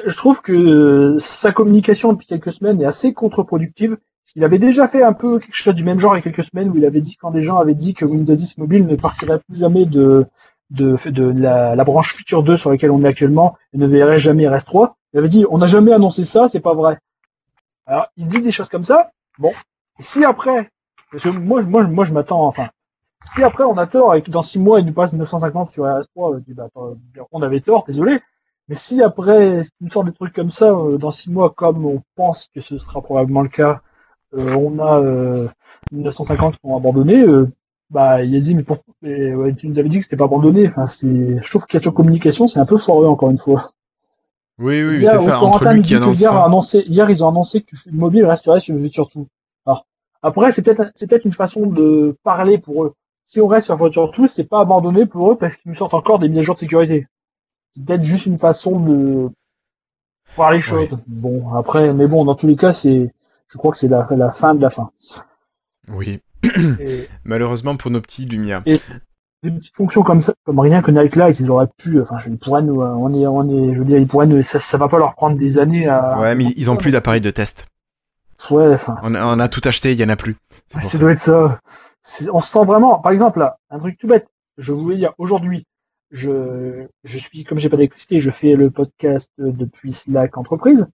je 0.06 0.16
trouve 0.16 0.40
que 0.40 1.16
sa 1.18 1.52
communication 1.52 2.12
depuis 2.12 2.26
quelques 2.26 2.52
semaines 2.52 2.80
est 2.80 2.86
assez 2.86 3.12
contre-productive. 3.12 3.96
Il 4.36 4.44
avait 4.44 4.58
déjà 4.58 4.86
fait 4.86 5.02
un 5.02 5.12
peu 5.12 5.38
quelque 5.38 5.54
chose 5.54 5.74
du 5.74 5.84
même 5.84 5.98
genre 5.98 6.14
il 6.14 6.18
y 6.18 6.20
a 6.20 6.22
quelques 6.22 6.44
semaines 6.44 6.70
où 6.70 6.76
il 6.76 6.84
avait 6.84 7.00
dit 7.00 7.16
quand 7.16 7.30
des 7.30 7.40
gens 7.40 7.58
avaient 7.58 7.74
dit 7.74 7.94
que 7.94 8.04
Windows 8.04 8.34
10 8.34 8.58
mobile 8.58 8.86
ne 8.86 8.96
partirait 8.96 9.40
plus 9.40 9.58
jamais 9.58 9.86
de 9.86 10.26
de, 10.70 10.96
de 11.10 11.24
la, 11.24 11.74
la 11.74 11.84
branche 11.84 12.14
Future 12.14 12.44
2 12.44 12.56
sur 12.56 12.70
laquelle 12.70 12.92
on 12.92 13.02
est 13.04 13.08
actuellement 13.08 13.56
et 13.72 13.78
ne 13.78 13.86
verrait 13.86 14.18
jamais 14.18 14.44
RS3. 14.44 14.92
Il 15.12 15.18
avait 15.18 15.28
dit 15.28 15.44
on 15.50 15.58
n'a 15.58 15.66
jamais 15.66 15.92
annoncé 15.92 16.24
ça, 16.24 16.48
c'est 16.48 16.60
pas 16.60 16.74
vrai. 16.74 16.98
Alors 17.86 18.06
il 18.16 18.28
dit 18.28 18.40
des 18.40 18.52
choses 18.52 18.68
comme 18.68 18.84
ça. 18.84 19.10
Bon, 19.38 19.52
si 19.98 20.24
après, 20.24 20.70
parce 21.10 21.24
que 21.24 21.28
moi, 21.30 21.62
moi, 21.62 21.82
moi 21.88 22.04
je 22.04 22.12
m'attends, 22.12 22.46
enfin, 22.46 22.68
si 23.34 23.42
après 23.42 23.64
on 23.64 23.76
a 23.78 23.86
tort 23.86 24.14
et 24.14 24.22
que 24.22 24.30
dans 24.30 24.42
six 24.42 24.60
mois 24.60 24.78
il 24.78 24.86
nous 24.86 24.92
passe 24.92 25.12
950 25.12 25.70
sur 25.70 25.84
RS3, 25.84 26.38
je 26.38 26.44
dis 26.44 26.54
bah 26.54 26.68
on 27.32 27.42
avait 27.42 27.60
tort, 27.60 27.84
désolé. 27.84 28.20
Mais 28.70 28.76
si 28.76 29.02
après 29.02 29.62
il 29.62 29.64
nous 29.80 29.90
sort 29.90 30.04
des 30.04 30.12
trucs 30.12 30.32
comme 30.32 30.52
ça 30.52 30.70
euh, 30.70 30.96
dans 30.96 31.10
six 31.10 31.28
mois, 31.28 31.50
comme 31.50 31.84
on 31.84 32.02
pense 32.14 32.48
que 32.54 32.60
ce 32.60 32.78
sera 32.78 33.02
probablement 33.02 33.42
le 33.42 33.48
cas, 33.48 33.82
euh, 34.32 34.54
on 34.54 34.78
a 34.78 35.00
euh, 35.00 35.48
950 35.90 36.54
qui 36.54 36.60
ont 36.62 36.76
abandonné, 36.76 37.20
euh, 37.20 37.48
bah 37.90 38.22
il 38.22 38.36
a 38.36 38.38
dit 38.38 38.54
mais 38.54 38.62
pour 38.62 38.78
mais, 39.02 39.34
ouais, 39.34 39.52
tu 39.56 39.66
nous 39.66 39.80
avais 39.80 39.88
dit 39.88 39.98
que 39.98 40.04
c'était 40.04 40.16
pas 40.16 40.26
abandonné. 40.26 40.68
Enfin 40.68 40.86
c'est, 40.86 41.08
je 41.08 41.50
trouve 41.50 41.62
que 41.62 41.66
question 41.66 41.90
communication 41.90 42.46
c'est 42.46 42.60
un 42.60 42.64
peu 42.64 42.76
foireux 42.76 43.08
encore 43.08 43.30
une 43.30 43.38
fois. 43.38 43.72
Oui, 44.60 44.84
oui, 44.84 45.00
Hier, 45.00 45.18
c'est 45.18 45.30
ça. 45.30 45.42
Entre 45.42 45.68
lui 45.72 45.82
qui 45.82 45.96
annonce 45.96 46.20
hier, 46.20 46.30
a 46.30 46.34
ça. 46.34 46.44
annoncé, 46.44 46.84
hier, 46.86 47.10
ils 47.10 47.24
ont 47.24 47.28
annoncé 47.28 47.62
que 47.62 47.74
le 47.86 47.98
mobile 47.98 48.24
resterait 48.24 48.60
sur 48.60 48.78
Future 48.78 49.08
tout. 49.08 49.26
Alors, 49.66 49.84
après, 50.22 50.52
c'est 50.52 50.62
peut-être, 50.62 50.92
c'est 50.94 51.08
peut-être 51.08 51.24
une 51.24 51.32
façon 51.32 51.66
de 51.66 52.14
parler 52.22 52.58
pour 52.58 52.84
eux. 52.84 52.92
Si 53.24 53.40
on 53.40 53.48
reste 53.48 53.66
sur 53.66 53.78
Future 53.78 54.12
tout, 54.12 54.28
c'est 54.28 54.44
pas 54.44 54.60
abandonné 54.60 55.06
pour 55.06 55.32
eux 55.32 55.36
parce 55.36 55.56
qu'ils 55.56 55.70
nous 55.70 55.76
sortent 55.76 55.94
encore 55.94 56.20
des 56.20 56.28
mises 56.28 56.38
à 56.38 56.42
jour 56.42 56.54
de 56.54 56.60
sécurité. 56.60 57.06
C'est 57.72 57.84
peut-être 57.84 58.02
juste 58.02 58.26
une 58.26 58.38
façon 58.38 58.80
de 58.80 59.30
voir 60.36 60.52
les 60.52 60.60
choses. 60.60 60.88
Bon, 61.06 61.54
après, 61.54 61.92
mais 61.92 62.06
bon, 62.06 62.24
dans 62.24 62.34
tous 62.34 62.46
les 62.46 62.56
cas, 62.56 62.72
c'est, 62.72 63.12
je 63.48 63.58
crois 63.58 63.70
que 63.72 63.78
c'est 63.78 63.88
la, 63.88 64.06
la 64.10 64.32
fin 64.32 64.54
de 64.54 64.62
la 64.62 64.70
fin. 64.70 64.90
Oui. 65.88 66.20
Et 66.80 67.08
Malheureusement 67.24 67.76
pour 67.76 67.90
nos 67.90 68.00
petits 68.00 68.24
Lumia. 68.24 68.60
des 68.60 68.80
petites 69.50 69.76
fonctions 69.76 70.02
comme 70.02 70.20
ça, 70.20 70.34
comme 70.44 70.58
rien 70.60 70.82
que 70.82 70.90
Nightlight, 70.90 71.38
ils 71.40 71.50
auraient 71.50 71.68
pu, 71.78 72.00
enfin, 72.00 72.18
je- 72.18 72.30
ils 72.30 72.38
pourraient 72.38 72.62
nous, 72.62 72.82
euh, 72.82 72.88
on 72.88 73.12
est, 73.14 73.26
on 73.26 73.48
est, 73.48 73.74
je 73.74 73.78
veux 73.78 73.84
dire, 73.84 73.98
ils 73.98 74.06
pourraient 74.06 74.26
nous, 74.26 74.42
ça, 74.42 74.58
ça 74.60 74.76
va 74.78 74.88
pas 74.88 74.98
leur 74.98 75.14
prendre 75.14 75.38
des 75.38 75.58
années 75.58 75.86
à. 75.88 76.18
Ouais, 76.18 76.34
mais 76.34 76.44
ils 76.56 76.70
ont 76.70 76.76
plus 76.76 76.90
d'appareil 76.92 77.20
de 77.20 77.30
test. 77.30 77.66
Ouais, 78.50 78.72
enfin. 78.74 78.96
On 79.02 79.14
a, 79.14 79.24
on 79.24 79.38
a 79.38 79.48
tout 79.48 79.60
acheté, 79.64 79.92
il 79.92 80.00
y 80.00 80.04
en 80.04 80.08
a 80.08 80.16
plus. 80.16 80.36
Ça 80.68 80.80
ça. 80.80 80.98
doit 80.98 81.12
être 81.12 81.20
ça. 81.20 81.58
On 82.32 82.40
se 82.40 82.50
sent 82.50 82.64
vraiment, 82.64 82.98
par 82.98 83.12
exemple, 83.12 83.38
là, 83.40 83.58
un 83.70 83.78
truc 83.78 83.98
tout 83.98 84.06
bête. 84.06 84.26
Je 84.56 84.72
voulais 84.72 84.96
dire, 84.96 85.12
aujourd'hui, 85.18 85.66
je, 86.10 86.86
je 87.04 87.18
suis, 87.18 87.44
comme 87.44 87.58
j'ai 87.58 87.68
pas 87.68 87.76
d'électricité, 87.76 88.20
je 88.20 88.30
fais 88.30 88.56
le 88.56 88.70
podcast 88.70 89.32
depuis 89.38 89.92
Slack 89.92 90.36
entreprise. 90.36 90.88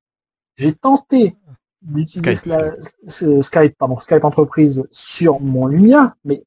J'ai 0.56 0.72
tenté 0.74 1.34
d'utiliser 1.82 2.34
Skype, 2.36 2.52
Sla- 2.52 3.22
euh, 3.22 3.42
Skype, 3.42 3.76
pardon, 3.78 3.98
Skype 3.98 4.24
entreprise 4.24 4.84
sur 4.90 5.40
mon 5.40 5.66
Lumia, 5.66 6.16
mais 6.24 6.44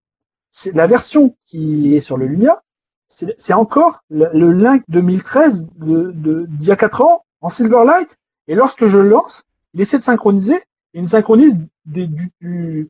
c'est 0.52 0.74
la 0.76 0.88
version 0.88 1.36
qui 1.46 1.96
est 1.96 2.00
sur 2.00 2.18
le 2.18 2.26
Lumia, 2.26 2.62
c'est 3.08 3.36
c'est 3.38 3.54
encore 3.54 4.02
le, 4.10 4.30
le 4.34 4.52
Link 4.52 4.84
2013 4.90 5.68
de, 5.78 6.12
de, 6.12 6.46
d'il 6.50 6.68
y 6.68 6.72
a 6.72 6.76
4 6.76 7.02
ans 7.02 7.26
en 7.42 7.50
Silverlight, 7.50 8.18
et 8.48 8.56
lorsque 8.56 8.86
je 8.88 8.98
le 8.98 9.10
lance, 9.10 9.44
il 9.74 9.82
essaie 9.82 9.98
de 9.98 10.04
synchroniser, 10.04 10.56
et 10.56 11.00
il 11.00 11.08
synchronise 11.08 11.58
des, 11.86 12.08
du, 12.08 12.30
du 12.42 12.90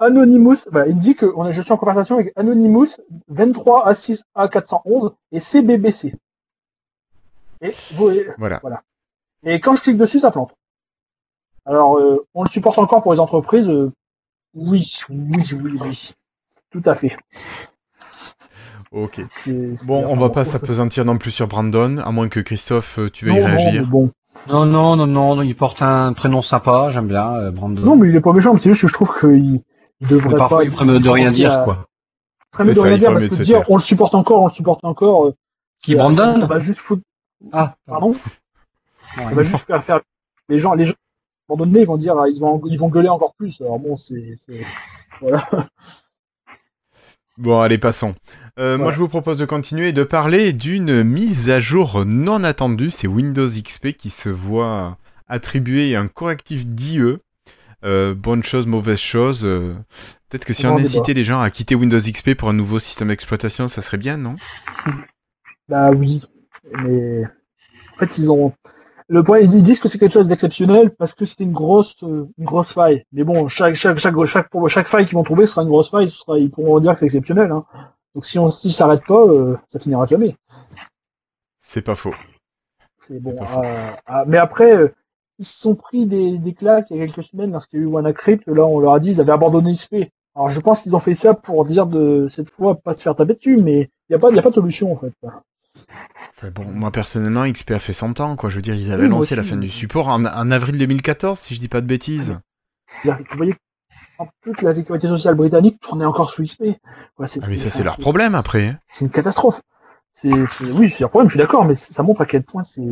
Anonymous, 0.00 0.56
enfin, 0.68 0.84
il 0.86 0.96
dit 0.96 1.14
que 1.14 1.26
on 1.36 1.42
a, 1.42 1.50
je 1.50 1.60
suis 1.60 1.72
en 1.72 1.76
conversation 1.76 2.16
avec 2.16 2.32
Anonymous 2.36 2.86
23 3.28 3.90
A6 3.92 4.22
A411 4.36 5.14
et 5.32 5.40
CBBC. 5.40 6.14
Et, 7.60 7.72
vous- 7.94 8.10
Voilà. 8.38 8.60
et 9.44 9.58
quand 9.60 9.74
je 9.74 9.82
clique 9.82 9.96
dessus, 9.96 10.20
ça 10.20 10.30
plante. 10.30 10.54
Alors, 11.66 11.98
euh, 11.98 12.24
on 12.34 12.44
le 12.44 12.48
supporte 12.48 12.78
encore 12.78 13.02
pour 13.02 13.12
les 13.12 13.20
entreprises 13.20 13.68
euh, 13.68 13.90
Oui, 14.54 14.88
oui, 15.10 15.44
oui, 15.62 15.78
oui. 15.80 16.10
Tout 16.70 16.82
à 16.84 16.94
fait. 16.94 17.16
Ok. 18.92 19.20
C'est- 19.32 19.76
c'est- 19.76 19.86
Bon, 19.86 20.06
on 20.08 20.16
va 20.16 20.30
pas 20.30 20.44
s'apesantir 20.44 21.04
non 21.04 21.18
plus 21.18 21.30
sur 21.30 21.46
Brandon, 21.48 21.98
à 21.98 22.10
moins 22.12 22.28
que 22.28 22.40
Christophe, 22.40 22.98
euh, 22.98 23.10
tu 23.10 23.26
veuilles 23.26 23.42
réagir. 23.44 23.82
mais 23.82 23.86
bon. 23.86 24.10
Non, 24.48 24.64
non, 24.64 24.94
non, 24.96 25.06
non, 25.06 25.42
il 25.42 25.56
porte 25.56 25.82
un 25.82 26.12
prénom 26.12 26.40
sympa, 26.42 26.88
j'aime 26.90 27.08
bien, 27.08 27.34
euh, 27.34 27.50
Brandon. 27.50 27.82
Non, 27.82 27.96
mais 27.96 28.08
il 28.08 28.14
est 28.16 28.20
pas 28.20 28.32
méchant, 28.32 28.54
mais 28.54 28.60
c'est 28.60 28.70
juste 28.70 28.82
que 28.82 28.88
je 28.88 28.92
trouve 28.94 29.12
qu'il 29.18 29.44
il 29.44 29.62
devrait 30.06 30.30
Mais 30.30 30.36
parfois, 30.36 30.58
pas. 30.58 30.64
il 30.64 30.70
ferait 30.70 30.84
mieux 30.84 30.98
de 31.00 31.08
rien 31.08 31.30
dire, 31.32 31.52
à- 31.52 31.64
quoi. 31.64 31.86
Il 32.52 32.56
ferait 32.56 32.64
mieux 32.64 32.70
de 32.74 32.76
ça, 32.78 32.82
rien 32.84 32.98
dire 32.98 33.12
parce 33.12 33.24
que 33.28 33.42
dire 33.42 33.62
on 33.70 33.76
le 33.76 33.82
supporte 33.82 34.14
encore, 34.14 34.42
on 34.42 34.46
le 34.46 34.52
supporte 34.52 34.84
encore. 34.84 35.26
euh, 35.26 35.34
Qui, 35.82 35.94
Brandon 35.94 36.40
Ça 36.40 36.46
va 36.46 36.58
juste 36.58 36.80
foutre. 36.80 37.02
Ah, 37.52 37.76
Pardon 37.86 38.10
Ouais. 39.16 39.24
Ça 39.24 39.34
va 39.34 39.42
juste 39.42 39.64
faire 39.66 39.82
faire. 39.82 40.00
Les 40.48 40.58
gens, 40.58 40.74
les 40.74 40.84
gens, 40.84 40.92
à 40.92 41.52
un 41.52 41.56
moment 41.56 41.66
donné, 41.66 41.80
ils 41.80 41.86
vont 41.86 41.96
dire, 41.96 42.16
ah, 42.18 42.28
ils 42.28 42.38
vont, 42.40 42.60
ils 42.66 42.78
vont 42.78 42.88
gueuler 42.88 43.08
encore 43.08 43.34
plus. 43.34 43.60
Alors 43.60 43.78
bon, 43.78 43.96
c'est, 43.96 44.34
voilà. 45.20 45.46
Bon, 47.36 47.60
allez, 47.60 47.78
passons. 47.78 48.14
Euh, 48.58 48.76
Moi, 48.76 48.86
Voilà. 48.86 48.94
je 48.94 48.98
vous 48.98 49.08
propose 49.08 49.38
de 49.38 49.44
continuer 49.44 49.88
et 49.88 49.92
de 49.92 50.02
parler 50.02 50.52
d'une 50.52 51.04
mise 51.04 51.50
à 51.50 51.60
jour 51.60 52.04
non 52.04 52.42
attendue. 52.42 52.90
C'est 52.90 53.06
Windows 53.06 53.46
XP 53.46 53.92
qui 53.92 54.10
se 54.10 54.28
voit 54.28 54.96
attribuer 55.28 55.94
un 55.94 56.08
correctif 56.08 56.66
d'IE. 56.66 57.18
Euh, 57.84 58.14
bonne 58.14 58.42
chose, 58.42 58.66
mauvaise 58.66 58.98
chose. 58.98 59.44
euh, 59.44 59.74
Peut-être 60.28 60.44
que 60.44 60.52
si 60.52 60.66
on 60.66 60.74
débat. 60.74 60.80
incitait 60.80 61.14
les 61.14 61.24
gens 61.24 61.40
à 61.40 61.50
quitter 61.50 61.74
Windows 61.74 61.98
XP 61.98 62.34
pour 62.34 62.48
un 62.48 62.52
nouveau 62.52 62.78
système 62.78 63.08
d'exploitation, 63.08 63.68
ça 63.68 63.82
serait 63.82 63.98
bien, 63.98 64.16
non? 64.16 64.36
Bah 65.68 65.90
oui, 65.90 66.22
mais 66.82 67.24
en 67.24 67.98
fait 67.98 68.18
ils 68.18 68.30
ont 68.30 68.52
le 69.08 69.22
point 69.22 69.38
ils 69.40 69.62
disent 69.62 69.80
que 69.80 69.88
c'est 69.88 69.98
quelque 69.98 70.12
chose 70.12 70.28
d'exceptionnel 70.28 70.90
parce 70.96 71.12
que 71.14 71.24
c'était 71.24 71.44
une 71.44 71.52
grosse 71.52 71.96
une 72.02 72.28
grosse 72.40 72.72
faille. 72.72 73.04
Mais 73.12 73.24
bon, 73.24 73.48
chaque 73.48 73.74
chaque 73.74 73.98
chaque 73.98 74.24
chaque 74.26 74.50
pour 74.50 74.68
chaque 74.68 74.88
faille 74.88 75.06
qu'ils 75.06 75.14
vont 75.16 75.24
trouver 75.24 75.46
sera 75.46 75.62
une 75.62 75.68
grosse 75.68 75.90
faille, 75.90 76.08
ce 76.08 76.18
sera 76.18 76.38
ils 76.38 76.50
pourront 76.50 76.80
dire 76.80 76.92
que 76.92 76.98
c'est 76.98 77.06
exceptionnel. 77.06 77.50
Hein. 77.52 77.64
Donc 78.14 78.24
si 78.26 78.38
on 78.38 78.50
s'y 78.50 78.72
s'arrête 78.72 79.04
pas, 79.06 79.20
euh, 79.26 79.56
ça 79.68 79.78
finira 79.78 80.06
jamais. 80.06 80.36
C'est 81.58 81.82
pas 81.82 81.94
faux. 81.94 82.14
C'est 82.98 83.20
bon. 83.20 83.36
euh, 83.40 83.90
ah, 84.06 84.24
mais 84.26 84.38
après 84.38 84.92
ils 85.38 85.44
se 85.46 85.58
sont 85.60 85.74
pris 85.74 86.06
des, 86.06 86.38
des 86.38 86.54
claques 86.54 86.86
il 86.90 86.96
y 86.96 87.00
a 87.02 87.06
quelques 87.06 87.22
semaines 87.24 87.52
lorsqu'il 87.52 87.80
y 87.80 87.82
a 87.82 87.86
eu 87.86 87.88
WannaCrypt. 87.88 88.46
Là 88.46 88.64
on 88.66 88.80
leur 88.80 88.94
a 88.94 89.00
dit 89.00 89.10
ils 89.12 89.20
avaient 89.20 89.32
abandonné 89.32 89.74
XP. 89.74 89.96
Alors 90.34 90.50
je 90.50 90.60
pense 90.60 90.82
qu'ils 90.82 90.94
ont 90.94 91.00
fait 91.00 91.14
ça 91.14 91.34
pour 91.34 91.64
dire 91.64 91.86
de 91.86 92.26
cette 92.28 92.50
fois 92.50 92.76
pas 92.76 92.94
se 92.94 93.02
faire 93.02 93.16
taper 93.16 93.34
dessus, 93.34 93.56
mais 93.56 93.90
il 94.08 94.12
y 94.12 94.14
a 94.14 94.18
pas 94.18 94.30
y 94.30 94.38
a 94.38 94.42
pas 94.42 94.50
de 94.50 94.54
solution 94.54 94.92
en 94.92 94.96
fait. 94.96 95.12
Enfin, 96.36 96.50
bon, 96.52 96.64
moi 96.64 96.90
personnellement, 96.90 97.50
XP 97.50 97.72
a 97.72 97.78
fait 97.78 97.92
100 97.92 98.20
ans, 98.20 98.36
quoi. 98.36 98.50
Je 98.50 98.56
veux 98.56 98.62
dire, 98.62 98.74
ils 98.74 98.92
avaient 98.92 99.04
Oui, 99.04 99.08
lancé 99.10 99.36
la 99.36 99.42
fin 99.42 99.56
du 99.56 99.68
support 99.68 100.08
en, 100.08 100.24
en 100.24 100.50
avril 100.50 100.78
2014, 100.78 101.38
si 101.38 101.54
je 101.54 101.60
dis 101.60 101.68
pas 101.68 101.80
de 101.80 101.86
bêtises. 101.86 102.38
Tu 103.02 103.10
voyais 103.36 103.54
toute 104.42 104.62
la 104.62 104.74
sécurité 104.74 105.08
sociale 105.08 105.34
britannique 105.34 105.80
tournait 105.80 106.04
encore 106.04 106.30
sous 106.30 106.42
XP. 106.42 106.64
Ah, 107.18 107.24
mais 107.48 107.56
ça, 107.56 107.70
c'est 107.70 107.84
leur 107.84 107.96
problème 107.96 108.34
après. 108.34 108.66
hein. 108.68 108.78
C'est 108.90 109.04
une 109.04 109.10
catastrophe. 109.10 109.60
Oui, 110.24 110.90
c'est 110.90 111.04
un 111.04 111.08
problème, 111.08 111.28
je 111.28 111.34
suis 111.34 111.38
d'accord, 111.38 111.64
mais 111.64 111.74
ça 111.74 112.02
montre 112.02 112.22
à 112.22 112.26
quel 112.26 112.42
point 112.42 112.62
c'est, 112.64 112.82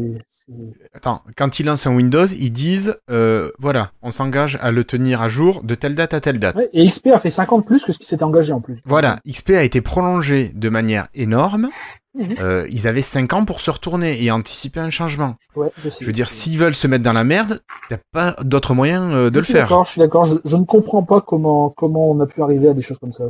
Attends, 0.94 1.22
quand 1.36 1.58
ils 1.58 1.66
lancent 1.66 1.86
un 1.86 1.94
Windows, 1.94 2.26
ils 2.26 2.50
disent 2.50 2.96
euh, 3.10 3.50
voilà, 3.58 3.90
on 4.02 4.10
s'engage 4.10 4.58
à 4.60 4.70
le 4.70 4.84
tenir 4.84 5.20
à 5.20 5.28
jour 5.28 5.62
de 5.62 5.74
telle 5.74 5.94
date 5.94 6.14
à 6.14 6.20
telle 6.20 6.38
date. 6.38 6.56
Ouais, 6.56 6.68
et 6.72 6.86
XP 6.88 7.08
a 7.08 7.18
fait 7.18 7.30
50 7.30 7.66
plus 7.66 7.84
que 7.84 7.92
ce 7.92 7.98
qui 7.98 8.06
s'était 8.06 8.22
engagé 8.22 8.52
en 8.52 8.60
plus. 8.60 8.80
Voilà, 8.84 9.18
XP 9.28 9.50
a 9.50 9.62
été 9.62 9.80
prolongé 9.80 10.52
de 10.54 10.68
manière 10.68 11.08
énorme. 11.14 11.68
Mhm. 12.14 12.36
Euh, 12.40 12.66
ils 12.70 12.88
avaient 12.88 13.02
5 13.02 13.32
ans 13.34 13.44
pour 13.44 13.60
se 13.60 13.70
retourner 13.70 14.22
et 14.22 14.30
anticiper 14.30 14.80
un 14.80 14.88
changement. 14.88 15.34
Ouais, 15.54 15.68
je, 15.84 15.90
sais. 15.90 15.98
Je 16.00 16.06
veux 16.06 16.14
dire, 16.14 16.30
s'ils 16.30 16.58
veulent 16.58 16.74
se 16.74 16.86
mettre 16.86 17.04
dans 17.04 17.12
la 17.12 17.24
merde, 17.24 17.60
t'as 17.90 17.98
pas 18.12 18.36
d'autre 18.42 18.72
moyen 18.72 19.12
euh, 19.12 19.28
de 19.28 19.34
Je 19.34 19.38
le 19.40 19.44
suis 19.44 19.52
faire. 19.52 19.64
D'accord, 19.64 19.84
je 19.84 19.90
suis 19.90 20.00
d'accord. 20.00 20.24
Je, 20.24 20.36
je 20.44 20.56
ne 20.56 20.64
comprends 20.64 21.02
pas 21.02 21.20
comment, 21.20 21.68
comment 21.76 22.10
on 22.10 22.18
a 22.20 22.26
pu 22.26 22.40
arriver 22.42 22.68
à 22.68 22.72
des 22.72 22.80
choses 22.80 22.98
comme 22.98 23.12
ça. 23.12 23.24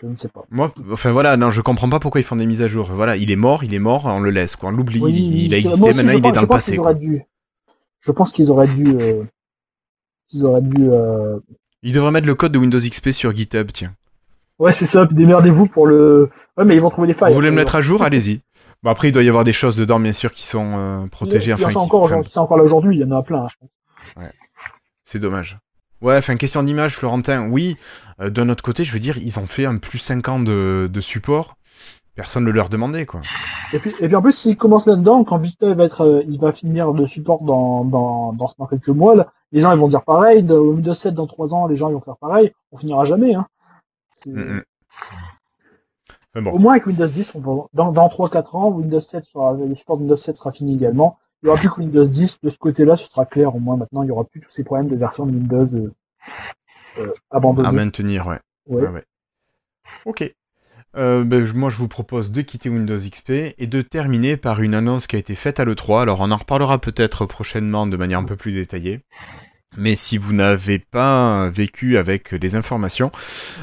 Je 0.00 0.06
ne 0.06 0.14
sais 0.16 0.28
pas. 0.28 0.44
Moi, 0.50 0.72
enfin 0.92 1.10
voilà, 1.10 1.36
non, 1.36 1.50
je 1.50 1.60
comprends 1.62 1.88
pas 1.88 1.98
pourquoi 2.00 2.20
ils 2.20 2.24
font 2.24 2.36
des 2.36 2.46
mises 2.46 2.62
à 2.62 2.68
jour. 2.68 2.90
Voilà, 2.92 3.16
il 3.16 3.30
est 3.30 3.36
mort, 3.36 3.64
il 3.64 3.74
est 3.74 3.78
mort, 3.80 4.06
on 4.06 4.20
le 4.20 4.30
laisse, 4.30 4.54
quoi. 4.56 4.68
On 4.68 4.72
l'oublie, 4.72 5.00
Oui, 5.00 5.12
il, 5.12 5.46
il 5.46 5.54
a 5.54 5.56
existé, 5.58 5.80
aussi, 5.88 5.96
maintenant 5.96 6.12
il 6.12 6.22
pense- 6.22 6.30
est 6.30 6.34
dans 6.34 6.40
le 6.42 6.46
passé. 6.46 6.78
dû. 6.98 7.22
Je 8.00 8.12
pense 8.12 8.32
qu'ils 8.32 8.50
auraient 8.50 8.68
dû. 8.68 8.96
euh, 8.98 9.24
qu'ils 10.28 10.46
auraient 10.46 10.62
dû. 10.62 10.88
euh, 10.90 11.38
Ils 11.82 11.92
devraient 11.92 12.12
mettre 12.12 12.26
le 12.28 12.34
code 12.34 12.52
de 12.52 12.58
Windows 12.58 12.78
XP 12.78 13.10
sur 13.10 13.34
GitHub, 13.34 13.70
tiens. 13.72 13.94
Ouais, 14.58 14.72
c'est 14.72 14.86
ça. 14.86 15.06
Puis 15.06 15.16
démerdez-vous 15.16 15.66
pour 15.66 15.86
le. 15.86 16.30
Ouais, 16.56 16.64
mais 16.64 16.76
ils 16.76 16.80
vont 16.80 16.90
trouver 16.90 17.08
des 17.08 17.14
failles. 17.14 17.32
Vous 17.32 17.36
voulez 17.36 17.50
me 17.50 17.54
Après, 17.56 17.60
mettre 17.62 17.74
à 17.76 17.82
jour 17.82 18.02
Allez-y. 18.02 18.40
Bon, 18.82 18.90
après, 18.90 19.08
il 19.08 19.12
doit 19.12 19.22
y 19.22 19.28
avoir 19.28 19.44
des 19.44 19.52
choses 19.52 19.76
dedans, 19.76 19.98
bien 20.00 20.12
sûr, 20.12 20.30
qui 20.30 20.46
sont 20.46 20.72
euh, 20.76 21.06
protégées. 21.08 21.52
Enfin, 21.52 21.70
qui- 21.70 21.76
encore, 21.76 22.02
enfin, 22.02 22.12
aujourd'hui- 22.14 22.30
c'est 22.32 22.38
encore 22.38 22.56
là 22.58 22.62
aujourd'hui, 22.64 22.96
il 22.96 23.00
y 23.00 23.04
en 23.04 23.10
a 23.10 23.22
plein. 23.22 23.44
hein, 23.44 23.48
je 23.50 23.56
pense. 23.58 24.24
c'est 25.04 25.18
dommage. 25.18 25.58
Ouais, 26.02 26.16
enfin, 26.16 26.36
question 26.36 26.62
d'image, 26.62 26.96
Florentin, 26.96 27.48
oui. 27.50 27.76
Euh, 28.20 28.30
D'un 28.30 28.48
autre 28.48 28.62
côté, 28.62 28.84
je 28.84 28.92
veux 28.92 28.98
dire, 28.98 29.18
ils 29.18 29.38
ont 29.38 29.46
fait 29.46 29.66
un 29.66 29.76
plus 29.76 29.98
5 29.98 30.28
ans 30.28 30.40
de, 30.40 30.88
de 30.92 31.00
support. 31.00 31.56
Personne 32.14 32.44
ne 32.44 32.50
leur 32.50 32.68
demandait, 32.68 33.06
quoi. 33.06 33.22
Et 33.72 33.78
puis, 33.78 33.94
et 34.00 34.06
puis 34.08 34.16
en 34.16 34.22
plus, 34.22 34.32
s'il 34.32 34.56
commence 34.56 34.84
là-dedans, 34.86 35.24
quand 35.24 35.38
Vista 35.38 35.72
va 35.72 35.84
être, 35.84 36.02
euh, 36.04 36.22
il 36.28 36.38
va 36.40 36.52
finir 36.52 36.92
de 36.92 37.06
support 37.06 37.42
dans, 37.44 37.84
dans, 37.84 38.32
dans, 38.32 38.50
dans 38.58 38.66
quelques 38.66 38.88
mois, 38.88 39.14
là, 39.14 39.32
les 39.52 39.60
gens 39.60 39.72
ils 39.72 39.78
vont 39.78 39.88
dire 39.88 40.02
pareil, 40.02 40.42
de 40.42 40.56
Windows 40.56 40.94
7 40.94 41.14
dans 41.14 41.26
3 41.26 41.54
ans, 41.54 41.66
les 41.66 41.76
gens 41.76 41.88
ils 41.88 41.94
vont 41.94 42.00
faire 42.00 42.16
pareil, 42.16 42.52
on 42.72 42.76
finira 42.76 43.04
jamais. 43.04 43.34
Hein. 43.34 43.46
Au 46.36 46.58
moins 46.58 46.72
avec 46.72 46.86
Windows 46.86 47.06
10, 47.06 47.32
on 47.36 47.68
dans, 47.72 47.92
dans 47.92 48.08
3-4 48.08 48.56
ans, 48.56 48.68
Windows 48.70 49.00
7 49.00 49.24
sera, 49.24 49.52
le 49.54 49.74
support 49.74 49.96
de 49.96 50.02
Windows 50.02 50.16
7 50.16 50.36
sera 50.36 50.52
fini 50.52 50.74
également. 50.74 51.18
Il 51.42 51.46
n'y 51.46 51.50
aura 51.50 51.60
plus 51.60 51.70
que 51.70 51.80
Windows 51.80 52.04
10. 52.04 52.40
De 52.42 52.48
ce 52.50 52.58
côté-là, 52.58 52.96
ce 52.96 53.08
sera 53.08 53.24
clair. 53.24 53.54
Au 53.54 53.60
moins 53.60 53.76
maintenant, 53.76 54.02
il 54.02 54.06
n'y 54.06 54.12
aura 54.12 54.24
plus 54.24 54.40
tous 54.40 54.50
ces 54.50 54.64
problèmes 54.64 54.88
de 54.88 54.96
version 54.96 55.26
de 55.26 55.32
Windows 55.32 55.66
euh, 55.74 55.92
euh, 56.98 57.12
abandonnée. 57.30 57.68
à 57.68 57.72
maintenir, 57.72 58.26
ouais. 58.26 58.38
Ouais. 58.66 58.82
Ouais, 58.82 58.88
ouais. 58.88 59.04
Ok. 60.04 60.34
Euh, 60.96 61.24
ben, 61.24 61.46
moi, 61.54 61.70
je 61.70 61.76
vous 61.76 61.88
propose 61.88 62.32
de 62.32 62.42
quitter 62.42 62.68
Windows 62.68 62.96
XP 62.96 63.30
et 63.56 63.66
de 63.66 63.80
terminer 63.80 64.36
par 64.36 64.60
une 64.60 64.74
annonce 64.74 65.06
qui 65.06 65.16
a 65.16 65.18
été 65.18 65.34
faite 65.34 65.60
à 65.60 65.64
l'E3. 65.64 66.02
Alors, 66.02 66.20
on 66.20 66.30
en 66.30 66.36
reparlera 66.36 66.78
peut-être 66.78 67.26
prochainement 67.26 67.86
de 67.86 67.96
manière 67.96 68.18
un 68.18 68.24
peu 68.24 68.36
plus 68.36 68.52
détaillée. 68.52 69.00
Mais 69.76 69.94
si 69.94 70.18
vous 70.18 70.32
n'avez 70.32 70.80
pas 70.80 71.48
vécu 71.48 71.96
avec 71.96 72.32
les 72.32 72.56
informations, 72.56 73.12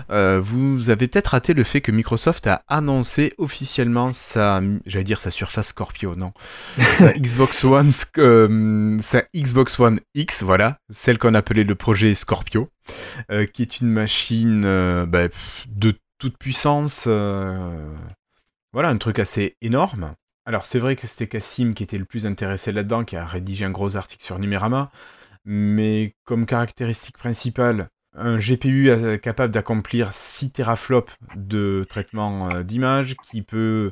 euh, 0.09 0.39
vous 0.41 0.89
avez 0.89 1.09
peut-être 1.09 1.27
raté 1.27 1.53
le 1.53 1.65
fait 1.65 1.81
que 1.81 1.91
Microsoft 1.91 2.47
a 2.47 2.63
annoncé 2.69 3.33
officiellement 3.37 4.13
sa, 4.13 4.61
j'allais 4.85 5.03
dire 5.03 5.19
sa 5.19 5.31
Surface 5.31 5.67
Scorpio, 5.67 6.15
non, 6.15 6.31
sa 6.97 7.11
Xbox 7.11 7.65
One, 7.65 7.91
euh, 8.19 8.97
sa 9.01 9.23
Xbox 9.35 9.77
One 9.81 9.99
X, 10.15 10.43
voilà, 10.43 10.79
celle 10.89 11.17
qu'on 11.17 11.33
appelait 11.33 11.65
le 11.65 11.75
projet 11.75 12.15
Scorpio, 12.15 12.69
euh, 13.29 13.45
qui 13.45 13.61
est 13.61 13.81
une 13.81 13.89
machine 13.89 14.61
bah, 15.07 15.27
de 15.67 15.93
toute 16.19 16.37
puissance, 16.37 17.05
voilà, 17.05 18.89
un 18.89 18.97
truc 18.97 19.19
assez 19.19 19.57
énorme. 19.61 20.13
Alors 20.45 20.65
c'est 20.65 20.79
vrai 20.79 20.95
que 20.95 21.07
c'était 21.07 21.27
Cassim 21.27 21.73
qui 21.73 21.83
était 21.83 21.97
le 21.97 22.05
plus 22.05 22.25
intéressé 22.25 22.71
là-dedans, 22.71 23.03
qui 23.03 23.17
a 23.17 23.25
rédigé 23.25 23.65
un 23.65 23.71
gros 23.71 23.97
article 23.97 24.23
sur 24.23 24.39
Numérama, 24.39 24.89
mais 25.47 26.13
comme 26.25 26.45
caractéristique 26.45 27.17
principale, 27.17 27.87
un 28.19 28.37
GPU 28.37 28.91
capable 29.21 29.53
d'accomplir 29.53 30.11
6 30.11 30.51
teraflops 30.51 31.13
de 31.35 31.83
traitement 31.87 32.49
euh, 32.49 32.63
d'image, 32.63 33.15
qui 33.29 33.41
peut, 33.43 33.91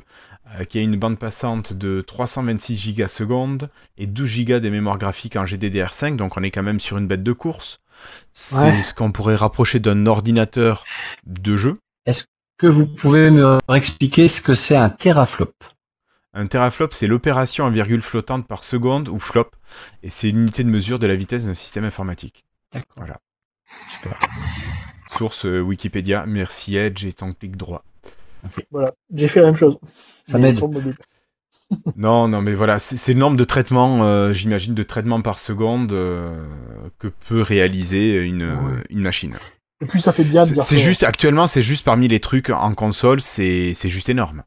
euh, 0.58 0.64
qui 0.64 0.78
a 0.78 0.82
une 0.82 0.96
bande 0.96 1.18
passante 1.18 1.72
de 1.72 2.00
326 2.00 2.76
gigasecondes 2.76 3.70
et 3.96 4.06
12 4.06 4.28
gigas 4.28 4.60
de 4.60 4.68
mémoire 4.68 4.98
graphique 4.98 5.36
en 5.36 5.44
GDDR5, 5.44 6.16
donc 6.16 6.36
on 6.36 6.42
est 6.42 6.50
quand 6.50 6.62
même 6.62 6.80
sur 6.80 6.98
une 6.98 7.06
bête 7.06 7.22
de 7.22 7.32
course. 7.32 7.78
C'est 8.32 8.66
Ouais. 8.66 8.82
ce 8.82 8.92
qu'on 8.92 9.10
pourrait 9.12 9.36
rapprocher 9.36 9.80
d'un 9.80 10.04
ordinateur 10.06 10.84
de 11.24 11.56
jeu. 11.56 11.78
Que 12.58 12.66
vous 12.66 12.86
pouvez 12.86 13.30
me 13.30 13.58
expliquer 13.72 14.28
ce 14.28 14.40
que 14.40 14.54
c'est 14.54 14.76
un 14.76 14.88
teraflop? 14.88 15.52
Un 16.36 16.46
teraflop, 16.46 16.88
c'est 16.92 17.06
l'opération 17.06 17.64
en 17.64 17.70
virgule 17.70 18.02
flottante 18.02 18.46
par 18.46 18.62
seconde, 18.62 19.08
ou 19.08 19.18
flop, 19.18 19.50
et 20.02 20.10
c'est 20.10 20.28
une 20.28 20.42
unité 20.42 20.64
de 20.64 20.68
mesure 20.68 20.98
de 20.98 21.06
la 21.06 21.16
vitesse 21.16 21.46
d'un 21.46 21.54
système 21.54 21.84
informatique. 21.84 22.44
D'accord. 22.72 22.92
Voilà. 22.98 23.16
Super. 23.90 24.18
Source 25.16 25.46
euh, 25.46 25.60
Wikipédia, 25.60 26.24
merci 26.26 26.76
Edge 26.76 27.06
et 27.06 27.12
ton 27.12 27.32
clic 27.32 27.56
droit. 27.56 27.82
Voilà, 28.70 28.92
j'ai 29.12 29.28
fait 29.28 29.40
la 29.40 29.46
même 29.46 29.54
chose. 29.56 29.78
Ça 30.30 30.38
m'aide. 30.38 30.58
Non, 31.96 32.28
non, 32.28 32.42
mais 32.42 32.54
voilà, 32.54 32.78
c'est 32.78 33.12
le 33.14 33.18
nombre 33.18 33.36
de 33.36 33.42
traitements, 33.44 34.04
euh, 34.04 34.32
j'imagine, 34.32 34.74
de 34.74 34.82
traitements 34.84 35.20
par 35.20 35.38
seconde 35.40 35.92
euh, 35.92 36.46
que 37.00 37.08
peut 37.08 37.40
réaliser 37.42 38.18
une, 38.18 38.44
Ouais. 38.44 38.84
une 38.90 39.00
machine. 39.00 39.34
Et 39.80 39.86
puis 39.86 39.98
ça 40.00 40.12
fait 40.12 40.22
bien 40.22 40.42
de 40.42 40.46
C'est 40.48 40.54
dire 40.54 40.62
c'est 40.62 40.78
juste, 40.78 41.02
actuellement, 41.02 41.46
c'est 41.46 41.62
juste 41.62 41.84
parmi 41.84 42.08
les 42.08 42.20
trucs 42.20 42.50
en 42.50 42.72
console, 42.74 43.20
c'est 43.20 43.74
c'est 43.74 43.88
juste 43.88 44.08
énorme. 44.08 44.44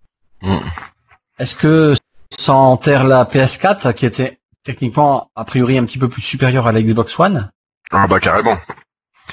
Est-ce 1.39 1.55
que 1.55 1.93
sans 2.37 2.77
taire 2.77 3.03
la 3.05 3.25
PS4, 3.25 3.93
qui 3.93 4.05
était 4.05 4.39
techniquement 4.63 5.31
a 5.35 5.45
priori 5.45 5.77
un 5.77 5.85
petit 5.85 5.97
peu 5.97 6.09
plus 6.09 6.21
supérieure 6.21 6.67
à 6.67 6.71
la 6.71 6.81
Xbox 6.81 7.17
One, 7.19 7.49
Ah 7.91 8.07
bah 8.07 8.19
carrément. 8.19 8.57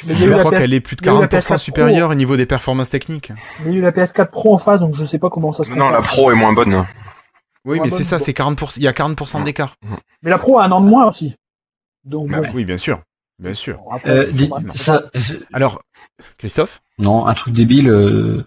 Mais 0.07 0.15
Je 0.15 0.31
crois 0.31 0.51
PS 0.53 0.59
qu'elle 0.59 0.75
est 0.75 0.81
plus 0.81 0.97
de 0.97 1.03
il 1.03 1.07
y 1.07 1.11
a 1.11 1.13
eu 1.15 1.21
la 1.21 1.27
40% 1.27 1.29
PS4 1.29 1.59
supérieure 1.59 2.11
au 2.11 2.15
niveau 2.15 2.37
des 2.37 2.47
performances 2.47 2.91
techniques. 2.91 3.33
mais 3.65 3.71
il 3.71 3.73
y 3.73 3.77
a 3.77 3.79
eu 3.79 3.83
la 3.83 3.93
PS4 3.93 4.31
Pro 4.31 4.55
en 4.55 4.59
face, 4.59 4.81
donc 4.81 4.95
je 4.95 5.05
sais 5.05 5.19
pas 5.19 5.31
comment 5.31 5.53
ça 5.53 5.65
se 5.65 5.71
Non, 5.71 5.91
la 5.91 6.01
pro 6.01 6.31
est 6.31 6.35
moins 6.35 6.53
bonne. 6.53 6.85
Oui, 7.65 7.81
mais 7.83 7.91
c'est 7.91 8.05
ça, 8.05 8.19
c'est 8.21 8.33
40%, 8.33 8.75
il 8.77 8.83
y 8.85 8.89
a 8.89 8.93
40% 8.93 9.43
d'écart. 9.43 9.75
Mais 10.23 10.31
la 10.31 10.39
Pro 10.39 10.61
a 10.61 10.65
un 10.65 10.71
an 10.71 10.81
de 10.81 10.87
moins 10.89 11.07
aussi. 11.07 11.35
Donc 12.05 12.29
Bah 12.31 12.41
bon. 12.43 12.49
Oui, 12.55 12.65
bien 12.65 12.79
sûr, 12.79 13.01
bien 13.41 13.55
sûr. 13.55 13.81
euh, 14.07 14.31
ça, 14.77 15.03
Alors, 15.53 15.83
Christophe? 16.39 16.81
Non, 17.01 17.27
un 17.27 17.35
truc 17.35 17.53
débile. 17.55 17.89
euh, 17.89 18.47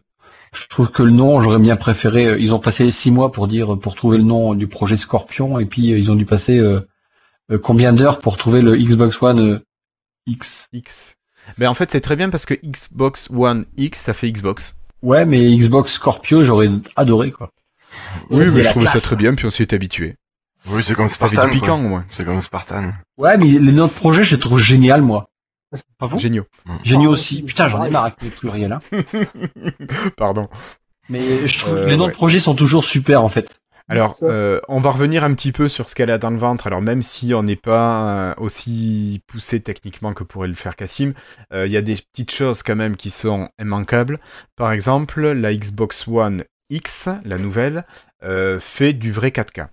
je 0.54 0.68
trouve 0.68 0.90
que 0.90 1.04
le 1.04 1.12
nom, 1.12 1.40
j'aurais 1.42 1.60
bien 1.60 1.76
préféré. 1.76 2.26
euh, 2.26 2.40
Ils 2.40 2.54
ont 2.54 2.60
passé 2.60 2.90
six 2.92 3.12
mois 3.12 3.32
pour 3.32 3.48
dire 3.48 3.78
pour 3.80 3.96
trouver 3.96 4.18
le 4.18 4.24
nom 4.24 4.54
du 4.56 4.68
projet 4.68 4.96
Scorpion, 4.96 5.60
et 5.60 5.66
puis 5.66 5.92
euh, 5.94 5.98
ils 6.00 6.12
ont 6.12 6.16
dû 6.16 6.26
passer 6.26 6.58
euh, 6.60 6.82
combien 7.64 7.94
d'heures 7.94 8.20
pour 8.20 8.38
trouver 8.38 8.62
le 8.62 8.76
Xbox 8.78 9.22
One 9.22 9.40
euh, 9.40 9.60
X 10.28 10.68
X. 10.74 11.16
Ben 11.58 11.68
en 11.70 11.74
fait, 11.74 11.90
c'est 11.92 12.02
très 12.02 12.16
bien 12.16 12.30
parce 12.30 12.46
que 12.46 12.54
Xbox 12.64 13.30
One 13.32 13.66
X, 13.78 14.00
ça 14.02 14.14
fait 14.14 14.32
Xbox. 14.32 14.76
Ouais, 15.02 15.26
mais 15.26 15.56
Xbox 15.58 15.94
Scorpio, 15.94 16.44
j'aurais 16.44 16.70
adoré 16.96 17.32
quoi. 17.32 17.52
Oui, 18.30 18.46
mais 18.54 18.62
je 18.62 18.70
trouve 18.70 18.88
ça 18.88 19.00
très 19.02 19.16
bien, 19.16 19.34
puis 19.34 19.46
on 19.46 19.50
s'y 19.50 19.62
est 19.64 19.74
habitué. 19.74 20.16
Oui, 20.68 20.84
c'est 20.84 20.94
comme 20.94 21.08
Ça 21.10 21.28
fait 21.28 21.36
Spartan. 21.36 21.52
du 21.52 21.60
piquant, 21.60 21.78
moins. 21.78 22.06
C'est 22.12 22.26
comme 22.26 22.42
Spartan. 22.42 22.92
Ouais, 23.18 23.38
mais 23.38 23.46
les 23.48 23.72
noms 23.72 23.88
de 23.88 23.92
projet, 23.92 24.24
je 24.24 24.36
les 24.36 24.40
trouve 24.42 24.60
génial 24.60 25.02
moi. 25.02 25.29
Pas 25.98 26.08
vous 26.08 26.18
Géniaux. 26.18 26.46
Géniaux 26.84 27.10
Ah, 27.10 27.14
aussi. 27.14 27.44
Putain, 27.44 27.68
j'en 27.68 27.84
ai 27.84 27.90
marre 27.90 28.06
avec 28.06 28.22
les 28.22 28.30
pluriels. 28.30 28.72
Hein. 28.72 28.82
Pardon. 30.18 30.48
Mais 31.10 31.48
je 31.48 31.60
trouve 31.60 31.76
Euh, 31.78 31.86
que 31.86 31.90
les 31.90 31.98
noms 31.98 32.06
ouais. 32.06 32.12
de 32.12 32.16
projet 32.16 32.40
sont 32.40 32.56
toujours 32.56 32.84
super 32.86 33.24
en 33.24 33.30
fait. 33.30 33.56
Alors, 33.92 34.18
euh, 34.22 34.60
on 34.68 34.80
va 34.80 34.92
revenir 34.92 35.24
un 35.24 35.34
petit 35.34 35.52
peu 35.52 35.68
sur 35.68 35.90
ce 35.90 35.96
qu'elle 35.96 36.12
a 36.12 36.20
dans 36.20 36.30
le 36.30 36.38
ventre. 36.38 36.68
Alors, 36.68 36.80
même 36.82 37.02
si 37.02 37.34
on 37.34 37.42
n'est 37.42 37.56
pas 37.56 38.04
euh, 38.04 38.34
aussi 38.38 39.22
poussé 39.26 39.60
techniquement 39.62 40.14
que 40.14 40.24
pourrait 40.24 40.48
le 40.48 40.54
faire 40.54 40.76
Cassim, 40.76 41.14
euh, 41.54 41.66
il 41.66 41.72
y 41.72 41.78
a 41.78 41.82
des 41.82 41.96
petites 41.96 42.30
choses 42.32 42.62
quand 42.62 42.76
même 42.76 42.96
qui 42.96 43.10
sont 43.10 43.50
immanquables. 43.60 44.20
Par 44.56 44.72
exemple, 44.74 45.28
la 45.32 45.52
Xbox 45.56 46.08
One 46.08 46.44
X, 46.70 47.10
la 47.26 47.40
nouvelle, 47.40 47.84
euh, 48.24 48.60
fait 48.60 48.94
du 48.94 49.12
vrai 49.12 49.30
4K. 49.32 49.70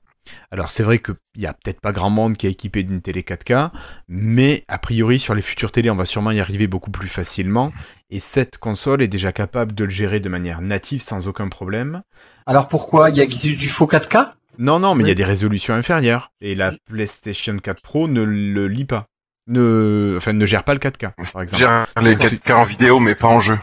Alors, 0.50 0.70
c'est 0.70 0.82
vrai 0.82 0.98
qu'il 0.98 1.16
n'y 1.36 1.46
a 1.46 1.52
peut-être 1.52 1.80
pas 1.80 1.92
grand 1.92 2.10
monde 2.10 2.36
qui 2.36 2.46
est 2.46 2.50
équipé 2.50 2.82
d'une 2.82 3.00
télé 3.00 3.22
4K, 3.22 3.70
mais 4.08 4.64
a 4.68 4.78
priori, 4.78 5.18
sur 5.18 5.34
les 5.34 5.42
futures 5.42 5.72
télés, 5.72 5.90
on 5.90 5.96
va 5.96 6.04
sûrement 6.04 6.30
y 6.30 6.40
arriver 6.40 6.66
beaucoup 6.66 6.90
plus 6.90 7.08
facilement. 7.08 7.72
Et 8.10 8.20
cette 8.20 8.58
console 8.58 9.02
est 9.02 9.08
déjà 9.08 9.32
capable 9.32 9.74
de 9.74 9.84
le 9.84 9.90
gérer 9.90 10.20
de 10.20 10.28
manière 10.28 10.60
native 10.60 11.02
sans 11.02 11.28
aucun 11.28 11.48
problème. 11.48 12.02
Alors 12.46 12.68
pourquoi? 12.68 13.10
Il 13.10 13.16
y 13.16 13.20
a 13.20 13.26
du 13.26 13.68
faux 13.68 13.86
4K 13.86 14.32
Non, 14.58 14.78
non, 14.78 14.94
mais 14.94 15.04
il 15.04 15.08
y 15.08 15.12
a 15.12 15.14
des 15.14 15.24
résolutions 15.24 15.74
inférieures. 15.74 16.30
Et 16.40 16.54
la 16.54 16.72
PlayStation 16.86 17.56
4 17.56 17.82
Pro 17.82 18.08
ne 18.08 18.22
le 18.22 18.68
lit 18.68 18.84
pas. 18.84 19.06
Ne, 19.48 20.14
enfin, 20.16 20.32
ne 20.32 20.46
gère 20.46 20.64
pas 20.64 20.74
le 20.74 20.80
4K, 20.80 21.12
par 21.32 21.42
exemple. 21.42 21.62
Gère 21.62 21.86
les 22.00 22.16
4K 22.16 22.52
en 22.52 22.64
vidéo, 22.64 22.98
mais 23.00 23.14
pas 23.14 23.28
en 23.28 23.40
jeu. 23.40 23.56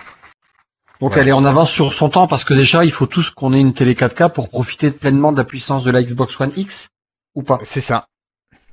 Donc 1.02 1.14
Ouais. 1.14 1.22
elle 1.22 1.28
est 1.28 1.32
en 1.34 1.44
avance 1.46 1.72
sur 1.72 1.94
son 1.94 2.10
temps 2.10 2.28
parce 2.28 2.44
que 2.44 2.54
déjà 2.54 2.86
il 2.86 2.92
faut 2.92 3.08
tous 3.08 3.30
qu'on 3.30 3.54
ait 3.54 3.60
une 3.60 3.74
télé 3.74 3.94
4K 3.94 4.32
pour 4.32 4.50
profiter 4.50 4.92
pleinement 4.92 5.32
de 5.32 5.38
la 5.38 5.44
puissance 5.44 5.84
de 5.84 5.92
la 5.92 6.02
Xbox 6.04 6.40
One 6.40 6.52
X 6.56 6.88
ou 7.36 7.44
pas? 7.44 7.60
C'est 7.64 7.82
ça. 7.82 8.06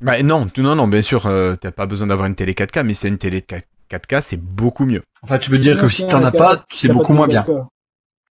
Bah, 0.01 0.22
non, 0.22 0.48
non, 0.56 0.74
non, 0.76 0.88
bien 0.88 1.02
sûr, 1.02 1.26
euh, 1.26 1.56
t'as 1.56 1.72
pas 1.72 1.86
besoin 1.86 2.06
d'avoir 2.09 2.26
une 2.26 2.34
télé 2.34 2.55
4K, 2.55 2.84
mais 2.84 2.94
c'est 2.94 3.09
une 3.09 3.18
télé 3.18 3.42
4K, 3.90 4.20
c'est 4.22 4.40
beaucoup 4.40 4.86
mieux. 4.86 5.02
Enfin 5.22 5.38
tu 5.38 5.51
veux 5.51 5.59
dire 5.59 5.78
que 5.80 5.88
si 5.88 6.06
t'en 6.06 6.22
as 6.22 6.32
pas, 6.32 6.64
c'est 6.72 6.88
beaucoup 6.88 7.12
moins 7.12 7.26
bien. 7.28 7.44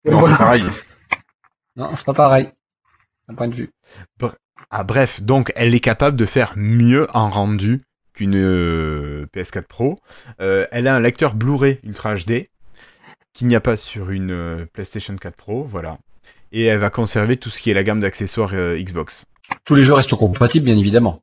voilà. 0.06 0.32
c'est 0.32 0.38
pareil. 0.38 0.64
Non, 1.76 1.90
c'est 1.96 2.06
pas 2.06 2.14
pareil. 2.14 2.50
D'un 3.28 3.36
point 3.36 3.48
de 3.48 3.56
vue. 3.56 3.70
Ah, 4.72 4.84
bref, 4.84 5.22
donc 5.22 5.52
elle 5.56 5.74
est 5.76 5.80
capable 5.80 6.16
de 6.18 6.26
faire 6.26 6.54
mieux 6.56 7.08
en 7.16 7.30
rendu 7.30 7.82
qu'une 8.14 8.36
euh, 8.36 9.26
PS4 9.36 9.64
Pro. 9.68 9.98
Euh, 10.42 10.68
elle 10.72 10.88
a 10.88 10.96
un 10.96 11.00
lecteur 11.00 11.34
Blu-ray 11.36 11.80
Ultra 11.84 12.16
HD 12.16 12.50
qu'il 13.40 13.48
n'y 13.48 13.56
a 13.56 13.62
pas 13.62 13.78
sur 13.78 14.10
une 14.12 14.32
euh, 14.32 14.66
PlayStation 14.74 15.16
4 15.16 15.36
Pro, 15.36 15.64
voilà. 15.64 15.98
Et 16.52 16.66
elle 16.66 16.80
va 16.80 16.90
conserver 16.90 17.38
tout 17.38 17.50
ce 17.50 17.62
qui 17.62 17.72
est 17.72 17.74
la 17.74 17.84
gamme 17.84 18.02
d'accessoires 18.02 18.52
euh, 18.54 18.78
Xbox. 18.78 19.26
Tous 19.66 19.76
les 19.76 19.84
jeux 19.84 19.94
restent 19.94 20.14
compatibles 20.16 20.66
bien 20.66 20.78
évidemment. 20.78 21.22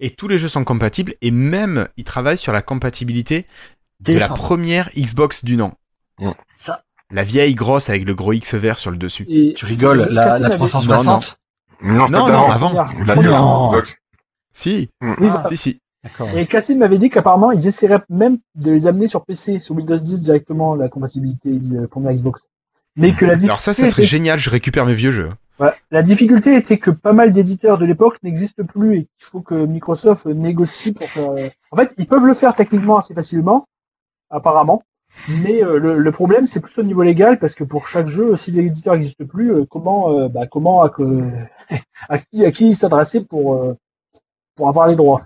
Et 0.00 0.10
tous 0.10 0.26
les 0.28 0.36
jeux 0.36 0.48
sont 0.48 0.64
compatibles, 0.64 1.14
et 1.22 1.30
même 1.30 1.88
ils 1.96 2.04
travaillent 2.04 2.38
sur 2.38 2.52
la 2.52 2.60
compatibilité 2.62 3.46
de 4.00 4.14
la 4.18 4.28
première 4.28 4.90
Xbox 4.96 5.44
du 5.44 5.56
nom. 5.56 5.72
Ça, 6.56 6.82
La 7.12 7.22
vieille 7.22 7.54
grosse 7.54 7.88
avec 7.88 8.04
le 8.04 8.14
gros 8.14 8.32
X 8.32 8.54
vert 8.54 8.78
sur 8.80 8.90
le 8.90 8.96
dessus. 8.96 9.24
Et- 9.28 9.54
tu 9.54 9.64
rigoles, 9.64 10.06
la, 10.10 10.24
Cassim 10.24 10.42
la 10.42 10.46
avait- 10.48 10.56
360 10.56 11.38
Non, 11.82 12.08
Non, 12.08 12.26
avant. 12.50 12.72
La 13.06 13.14
Première. 13.14 13.40
Non. 13.40 13.70
Xbox. 13.70 13.94
Si, 14.52 14.88
Ah. 15.00 15.44
si, 15.48 15.56
si. 15.56 15.80
Et 16.36 16.46
Cassim 16.46 16.78
m'avait 16.78 16.98
dit 16.98 17.08
qu'apparemment 17.10 17.50
ils 17.52 17.66
essaieraient 17.66 18.00
même 18.08 18.38
de 18.54 18.70
les 18.72 18.86
amener 18.86 19.06
sur 19.06 19.24
PC, 19.24 19.60
sur 19.60 19.74
Windows 19.74 19.96
10 19.96 20.22
directement, 20.22 20.74
la 20.74 20.88
compatibilité 20.88 21.50
de 21.52 21.88
la 22.02 22.14
Xbox. 22.14 22.42
Mais 22.96 23.12
que 23.12 23.24
la 23.24 23.34
Alors 23.34 23.60
ça, 23.60 23.74
ça 23.74 23.86
serait 23.86 24.02
était- 24.02 24.08
génial, 24.10 24.38
je 24.38 24.50
récupère 24.50 24.84
mes 24.86 24.94
vieux 24.94 25.10
jeux. 25.12 25.30
Voilà. 25.58 25.74
La 25.90 26.02
difficulté 26.02 26.54
était 26.56 26.78
que 26.78 26.90
pas 26.90 27.12
mal 27.12 27.30
d'éditeurs 27.32 27.78
de 27.78 27.84
l'époque 27.84 28.16
n'existent 28.22 28.64
plus 28.64 28.94
et 28.96 28.98
qu'il 29.02 29.08
faut 29.24 29.40
que 29.40 29.54
Microsoft 29.66 30.26
négocie 30.26 30.92
pour 30.92 31.08
faire... 31.08 31.30
En 31.72 31.76
fait, 31.76 31.94
ils 31.98 32.06
peuvent 32.06 32.26
le 32.26 32.34
faire 32.34 32.54
techniquement 32.54 32.98
assez 32.98 33.14
facilement, 33.14 33.66
apparemment. 34.30 34.82
Mais 35.42 35.64
euh, 35.64 35.78
le, 35.78 35.98
le 35.98 36.12
problème, 36.12 36.46
c'est 36.46 36.60
plus 36.60 36.76
au 36.78 36.82
niveau 36.84 37.02
légal, 37.02 37.38
parce 37.38 37.54
que 37.54 37.64
pour 37.64 37.88
chaque 37.88 38.06
jeu, 38.08 38.36
si 38.36 38.50
l'éditeur 38.52 38.94
n'existe 38.94 39.24
plus, 39.24 39.52
euh, 39.52 39.64
comment, 39.68 40.12
euh, 40.12 40.28
bah, 40.28 40.46
comment 40.46 40.82
à, 40.82 40.90
que- 40.90 41.32
à 42.08 42.18
qui, 42.18 42.44
à 42.44 42.52
qui 42.52 42.74
s'adresser 42.74 43.20
pour, 43.24 43.54
euh, 43.54 43.74
pour 44.54 44.68
avoir 44.68 44.86
les 44.86 44.96
droits 44.96 45.24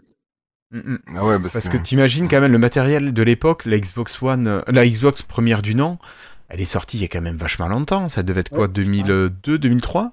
Mm, 0.73 0.79
mm. 0.79 0.99
Ah 1.17 1.25
ouais, 1.27 1.39
parce, 1.39 1.53
Parce 1.53 1.69
que 1.69 1.77
t'imagines 1.77 2.29
quand 2.29 2.41
même 2.41 2.53
le 2.53 2.59
matériel 2.59 3.13
de 3.13 3.23
l'époque, 3.23 3.65
la 3.67 3.79
Xbox 3.79 4.23
One, 4.23 4.47
euh, 4.47 4.61
la 4.69 4.87
Xbox 4.87 5.23
première 5.23 5.63
du 5.63 5.75
nom, 5.75 5.99
elle 6.49 6.61
est 6.61 6.65
sortie 6.67 6.97
il 6.99 7.03
y 7.03 7.05
a 7.05 7.09
quand 7.09 7.21
même 7.21 7.37
vachement 7.37 7.69
longtemps. 7.69 8.09
Ça 8.09 8.23
devait 8.23 8.41
être 8.41 8.49
quoi, 8.51 8.63
Ouais, 8.67 8.69
2002, 8.69 9.59
2003 9.59 10.13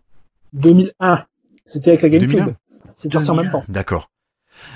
2001, 0.54 1.26
c'était 1.66 1.92
avec 1.92 2.02
la 2.02 2.10
GameCube. 2.10 2.32
2001. 2.32 2.56
C'est 2.96 3.12
sorti 3.14 3.30
en 3.30 3.36
même 3.36 3.50
temps. 3.50 3.64
D'accord. 3.70 4.10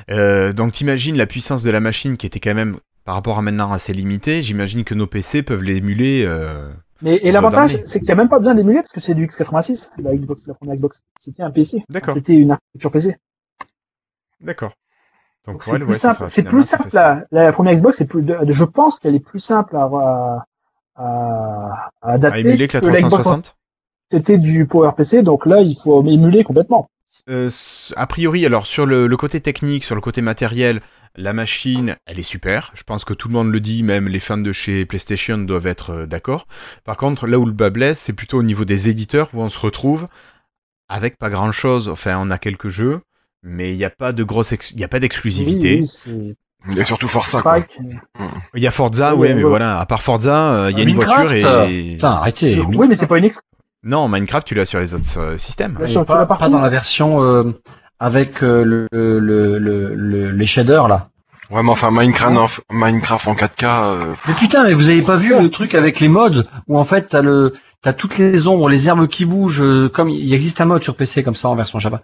Euh, 0.10 0.54
donc 0.54 0.72
t'imagines 0.72 1.18
la 1.18 1.26
puissance 1.28 1.64
de 1.64 1.70
la 1.72 1.82
machine 1.82 2.16
qui 2.16 2.26
était 2.26 2.40
quand 2.40 2.54
même 2.54 2.78
par 3.04 3.16
rapport 3.16 3.38
à 3.38 3.42
maintenant 3.42 3.72
assez 3.74 3.92
limitée. 3.94 4.42
J'imagine 4.42 4.84
que 4.86 4.94
nos 4.94 5.08
PC 5.08 5.44
peuvent 5.44 5.64
l'émuler. 5.64 6.24
euh, 6.26 6.72
Mais, 7.02 7.16
et 7.18 7.32
l'avantage, 7.34 7.80
c'est 7.84 8.00
qu'il 8.00 8.08
n'y 8.08 8.14
a 8.14 8.16
même 8.16 8.30
pas 8.30 8.40
besoin 8.40 8.56
d'émuler, 8.56 8.78
parce 8.80 8.92
que 8.94 9.02
c'est 9.02 9.14
du 9.16 9.26
x86, 9.28 10.02
la 10.02 10.16
Xbox, 10.16 10.48
la 10.48 10.54
première 10.54 10.76
Xbox. 10.76 11.02
C'était 11.20 11.44
un 11.44 11.52
PC. 11.52 11.84
D'accord. 11.90 12.14
C'était 12.14 12.34
une 12.34 12.52
architecture 12.52 12.92
PC. 12.92 13.18
D'accord. 14.40 14.74
Donc, 15.46 15.64
c'est 15.64 15.80
plus 15.80 15.96
simple. 16.00 16.26
C'est 16.30 16.44
plus 16.44 16.64
simple. 16.64 16.88
La, 16.94 17.26
la 17.32 17.52
première 17.52 17.74
Xbox, 17.76 17.98
c'est 17.98 18.06
plus. 18.08 18.22
de- 18.22 18.38
je 18.48 18.64
pense 18.64 19.00
qu'elle 19.00 19.16
est 19.16 19.20
plus 19.20 19.40
simple 19.40 19.76
à, 19.76 19.84
à, 19.84 20.46
à, 20.96 21.90
à 22.02 22.12
adapter 22.14 22.38
À 22.38 22.40
émuler 22.40 22.68
que 22.68 22.78
la 22.78 22.82
Xbox 22.94 23.08
360 23.10 23.58
C'était 24.12 24.38
du 24.38 24.66
PowerPC, 24.66 25.22
donc 25.24 25.46
là, 25.46 25.62
il 25.62 25.76
faut 25.76 26.02
émuler 26.08 26.44
complètement. 26.44 26.88
Euh, 27.30 27.50
a 27.96 28.08
priori, 28.08 28.46
alors 28.46 28.66
sur 28.66 28.86
le, 28.86 29.08
le 29.08 29.18
côté 29.18 29.40
technique, 29.42 29.84
sur 29.84 29.96
le 29.96 30.02
côté 30.02 30.22
matériel, 30.22 30.82
la 31.16 31.34
machine, 31.34 31.96
elle 32.08 32.18
est 32.20 32.24
super. 32.24 32.72
Je 32.74 32.82
pense 32.84 33.06
que 33.06 33.14
tout 33.14 33.28
le 33.28 33.34
monde 33.34 33.52
le 33.52 33.60
dit, 33.60 33.84
même 33.84 34.08
les 34.08 34.20
fans 34.20 34.38
de 34.38 34.52
chez 34.52 34.86
PlayStation 34.86 35.38
doivent 35.38 35.68
être 35.68 35.90
euh, 35.92 36.06
d'accord. 36.08 36.48
Par 36.86 36.98
contre, 36.98 37.28
là 37.28 37.38
où 37.38 37.46
le 37.46 37.52
bas 37.52 37.70
blesse, 37.70 38.00
c'est 38.00 38.14
plutôt 38.14 38.40
au 38.40 38.44
niveau 38.44 38.66
des 38.66 38.90
éditeurs 38.90 39.30
où 39.34 39.42
on 39.42 39.50
se 39.50 39.60
retrouve 39.60 40.08
avec 40.90 41.18
pas 41.18 41.30
grand 41.30 41.52
chose. 41.52 41.88
Enfin, 41.90 42.18
on 42.20 42.32
a 42.32 42.38
quelques 42.40 42.70
jeux, 42.70 43.02
mais 43.44 43.74
il 43.74 43.78
n'y 43.78 43.86
a 43.86 43.90
pas 43.90 44.12
de 44.14 44.24
grosse, 44.24 44.54
il 44.72 44.80
y 44.80 44.84
a 44.84 44.88
pas 44.88 45.00
d'exclusivité. 45.00 45.76
Oui, 45.76 45.80
oui, 45.82 45.88
c'est 45.88 46.36
il 46.72 46.78
y 46.78 46.80
a 46.80 46.84
surtout 46.86 47.10
Forza, 47.10 47.42
quoi. 47.42 47.60
Il 48.56 48.64
y 48.64 48.68
a 48.68 48.72
Forza, 48.72 49.16
Oui, 49.16 49.28
ouais, 49.28 49.34
mais 49.34 49.44
voilà. 49.44 49.80
À 49.82 49.86
part 49.86 50.02
Forza, 50.02 50.54
euh, 50.54 50.72
il 50.72 50.78
y 50.78 50.80
a 50.80 50.84
une 50.84 50.92
Minecraft, 50.94 51.28
voiture 51.28 51.50
euh, 51.50 51.66
et 51.68 51.94
Putain, 51.96 52.12
arrêtez. 52.12 52.60
Oui, 52.74 52.88
mais 52.88 52.96
c'est 52.96 53.06
pas 53.08 53.18
une 53.18 53.26
exclu. 53.26 53.44
non, 53.84 54.08
Minecraft, 54.08 54.48
tu 54.48 54.56
l'as 54.56 54.64
sur 54.64 54.80
les 54.80 54.94
autres 54.94 55.20
euh, 55.20 55.38
systèmes. 55.38 55.78
Tu 55.86 55.94
pas, 55.96 56.06
pas 56.06 56.26
partout. 56.26 56.50
dans 56.50 56.62
la 56.62 56.70
version 56.70 57.22
euh, 57.22 57.52
avec 58.00 58.42
euh, 58.44 58.64
le, 58.64 58.88
le, 58.94 59.20
le, 59.60 59.94
le- 59.94 60.32
les 60.32 60.46
shaders 60.46 60.88
là. 60.88 61.10
Ouais, 61.50 61.62
mais 61.62 61.70
enfin, 61.70 61.92
Minecraft, 61.92 62.64
en, 62.70 62.74
Minecraft 62.74 63.28
en 63.28 63.34
4K, 63.36 63.66
euh, 63.66 64.14
Mais 64.30 64.34
putain, 64.34 64.64
mais 64.64 64.74
vous 64.74 64.88
avez 64.90 65.02
pas 65.02 65.18
vu 65.18 65.38
le 65.38 65.50
truc 65.50 65.76
avec 65.76 66.00
les 66.00 66.08
modes 66.08 66.48
où 66.68 66.80
en 66.80 66.86
fait 66.86 67.10
t'as 67.10 67.22
le 67.22 67.54
t'as 67.82 67.92
toutes 67.92 68.18
les 68.18 68.48
ombres, 68.48 68.70
les 68.70 68.88
herbes 68.88 69.08
qui 69.08 69.26
bougent, 69.26 69.62
euh, 69.62 69.90
comme 69.90 70.10
il 70.10 70.34
existe 70.34 70.62
un 70.62 70.66
mode 70.66 70.82
sur 70.82 70.96
PC 70.96 71.22
comme 71.24 71.36
ça 71.36 71.50
en 71.50 71.56
version 71.56 71.78
Java. 71.78 72.02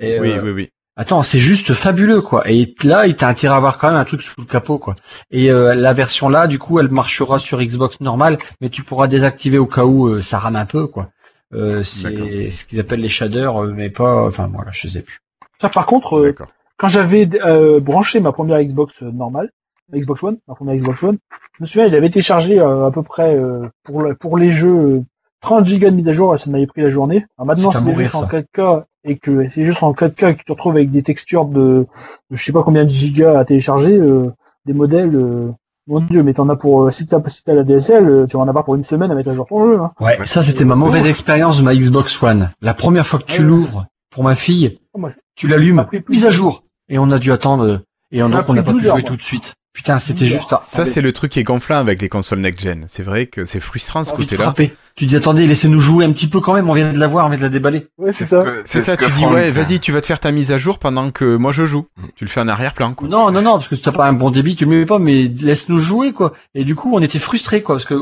Et, 0.00 0.20
Oui, 0.20 0.32
euh, 0.32 0.42
oui, 0.42 0.50
oui. 0.50 0.68
Attends, 0.98 1.22
c'est 1.22 1.38
juste 1.38 1.74
fabuleux 1.74 2.22
quoi. 2.22 2.50
Et 2.50 2.74
là, 2.82 3.06
il 3.06 3.16
t'a 3.16 3.28
intérêt 3.28 3.52
à 3.54 3.56
avoir 3.58 3.76
quand 3.76 3.88
même 3.88 3.98
un 3.98 4.04
truc 4.06 4.22
sous 4.22 4.40
le 4.40 4.46
capot 4.46 4.78
quoi. 4.78 4.94
Et 5.30 5.50
euh, 5.50 5.74
la 5.74 5.92
version 5.92 6.30
là, 6.30 6.46
du 6.46 6.58
coup, 6.58 6.78
elle 6.80 6.88
marchera 6.88 7.38
sur 7.38 7.60
Xbox 7.62 8.00
normale, 8.00 8.38
mais 8.62 8.70
tu 8.70 8.82
pourras 8.82 9.06
désactiver 9.06 9.58
au 9.58 9.66
cas 9.66 9.84
où 9.84 10.06
euh, 10.06 10.22
ça 10.22 10.38
rame 10.38 10.56
un 10.56 10.64
peu 10.64 10.86
quoi. 10.86 11.10
Euh, 11.54 11.82
c'est 11.82 12.48
ce 12.50 12.64
qu'ils 12.64 12.80
appellent 12.80 13.00
les 13.02 13.10
shaders, 13.10 13.60
mais 13.64 13.90
pas. 13.90 14.26
Enfin 14.26 14.50
voilà, 14.52 14.70
je 14.72 14.88
sais 14.88 15.02
plus. 15.02 15.20
Ça, 15.60 15.68
par 15.68 15.84
contre, 15.86 16.18
euh, 16.18 16.32
quand 16.78 16.88
j'avais 16.88 17.28
euh, 17.44 17.78
branché 17.78 18.20
ma 18.20 18.32
première 18.32 18.62
Xbox 18.62 19.02
normale, 19.02 19.50
la 19.92 19.98
Xbox 19.98 20.22
One, 20.22 20.38
ma 20.48 20.54
première 20.54 20.76
Xbox 20.76 21.02
One, 21.02 21.18
je 21.58 21.62
me 21.62 21.66
souviens, 21.66 21.86
il 21.86 21.94
avait 21.94 22.10
téléchargé 22.10 22.58
euh, 22.58 22.86
à 22.86 22.90
peu 22.90 23.02
près 23.02 23.34
euh, 23.36 23.68
pour, 23.84 24.00
le- 24.02 24.14
pour 24.14 24.38
les 24.38 24.50
jeux 24.50 24.74
euh, 24.74 25.00
30 25.40 25.64
gigas 25.64 25.90
de 25.90 25.96
mise 25.96 26.08
à 26.08 26.12
jour, 26.12 26.34
et 26.34 26.38
ça 26.38 26.50
m'avait 26.50 26.66
pris 26.66 26.82
la 26.82 26.90
journée. 26.90 27.24
Alors 27.38 27.46
maintenant, 27.46 27.70
C'est 27.72 27.78
si 27.78 27.84
les 27.84 27.94
jeux 27.94 28.04
sont 28.06 28.18
en 28.18 28.28
ça. 28.28 28.40
4K 28.40 28.84
et 29.04 29.16
que 29.18 29.46
jeux 29.48 29.72
sont 29.72 29.86
en 29.86 29.92
4K 29.92 30.30
et 30.30 30.34
que 30.34 30.38
tu 30.40 30.44
te 30.44 30.52
retrouves 30.52 30.74
avec 30.76 30.90
des 30.90 31.02
textures 31.02 31.44
de, 31.46 31.86
de 32.30 32.36
je 32.36 32.42
sais 32.44 32.52
pas 32.52 32.62
combien 32.62 32.84
de 32.84 32.88
gigas 32.88 33.38
à 33.38 33.44
télécharger, 33.44 33.96
euh, 33.96 34.32
des 34.64 34.72
modèles, 34.72 35.14
euh, 35.14 35.52
mon 35.86 36.00
dieu, 36.00 36.22
mais 36.24 36.34
t'en 36.34 36.48
as 36.48 36.56
pour 36.56 36.82
euh, 36.82 36.90
si 36.90 37.06
t'as 37.06 37.20
si 37.28 37.44
t'as 37.44 37.54
la 37.54 37.62
DSL, 37.62 38.26
tu 38.28 38.36
vas 38.36 38.42
en 38.42 38.48
avoir 38.48 38.64
pour 38.64 38.74
une 38.74 38.82
semaine 38.82 39.10
à 39.12 39.14
mettre 39.14 39.28
à 39.30 39.34
jour 39.34 39.46
ton 39.46 39.64
jeu. 39.64 39.78
Hein. 39.80 39.92
Ouais, 40.00 40.18
ça 40.24 40.42
c'était 40.42 40.64
ma 40.64 40.74
c'est 40.74 40.80
mauvaise 40.80 41.06
expérience 41.06 41.58
de 41.58 41.62
ma 41.62 41.74
Xbox 41.76 42.20
One. 42.22 42.50
La 42.60 42.74
première 42.74 43.06
fois 43.06 43.20
que 43.20 43.26
tu 43.26 43.42
Ouais. 43.42 43.46
l'ouvres 43.46 43.86
pour 44.10 44.24
ma 44.24 44.34
fille, 44.34 44.78
Oh, 44.94 44.98
moi, 44.98 45.10
tu 45.36 45.46
l'allumes, 45.46 45.86
mise 46.08 46.26
à 46.26 46.30
jour, 46.30 46.64
et 46.88 46.98
on 46.98 47.10
a 47.10 47.18
dû 47.18 47.30
attendre. 47.30 47.82
Et 48.10 48.22
on, 48.22 48.28
donc 48.30 48.44
on 48.48 48.54
n'a 48.54 48.62
pas 48.62 48.72
pu 48.72 48.78
12 48.78 48.86
heures, 48.86 48.94
jouer 48.96 49.04
tout 49.04 49.16
de 49.16 49.22
suite. 49.22 49.54
Putain, 49.76 49.98
c'était 49.98 50.20
12 50.24 50.28
juste. 50.38 50.54
Ça, 50.58 50.86
c'est 50.86 51.02
le 51.02 51.12
truc 51.12 51.32
qui 51.32 51.38
est 51.38 51.42
gonflant 51.42 51.76
avec 51.76 52.00
les 52.00 52.08
consoles 52.08 52.38
next-gen. 52.38 52.86
C'est 52.88 53.02
vrai 53.02 53.26
que 53.26 53.44
c'est 53.44 53.60
frustrant 53.60 54.04
ce 54.04 54.12
côté-là. 54.14 54.54
Tu 54.94 55.04
dis 55.04 55.14
attendez, 55.16 55.46
laissez-nous 55.46 55.80
jouer 55.80 56.06
un 56.06 56.12
petit 56.12 56.28
peu 56.28 56.40
quand 56.40 56.54
même. 56.54 56.70
On 56.70 56.72
vient 56.72 56.90
de 56.94 56.98
la 56.98 57.06
voir, 57.06 57.26
on 57.26 57.28
vient 57.28 57.36
de 57.36 57.42
la 57.42 57.50
déballer. 57.50 57.86
Ouais, 57.98 58.10
c'est 58.10 58.24
ce 58.24 58.30
ça. 58.30 58.44
C'est 58.64 58.80
ce 58.80 58.86
ça, 58.86 58.96
tu 58.96 59.10
dis 59.12 59.26
ouais, 59.26 59.50
vas-y, 59.50 59.78
tu 59.78 59.92
vas 59.92 60.00
te 60.00 60.06
faire 60.06 60.18
ta 60.18 60.30
mise 60.32 60.50
à 60.50 60.56
jour 60.56 60.78
pendant 60.78 61.10
que 61.10 61.36
moi 61.36 61.52
je 61.52 61.66
joue. 61.66 61.86
Tu 62.14 62.24
le 62.24 62.30
fais 62.30 62.40
en 62.40 62.48
arrière-plan, 62.48 62.94
quoi. 62.94 63.06
Non, 63.06 63.30
non, 63.30 63.42
non, 63.42 63.52
parce 63.58 63.68
que 63.68 63.76
si 63.76 63.82
t'as 63.82 63.92
pas 63.92 64.06
un 64.08 64.14
bon 64.14 64.30
débit, 64.30 64.56
tu 64.56 64.64
le 64.64 64.70
mets 64.70 64.86
pas, 64.86 64.98
mais 64.98 65.24
laisse-nous 65.28 65.78
jouer 65.78 66.14
quoi. 66.14 66.32
Et 66.54 66.64
du 66.64 66.74
coup, 66.74 66.90
on 66.94 67.02
était 67.02 67.18
frustrés 67.18 67.62
quoi, 67.62 67.74
parce 67.74 67.84
que 67.84 67.94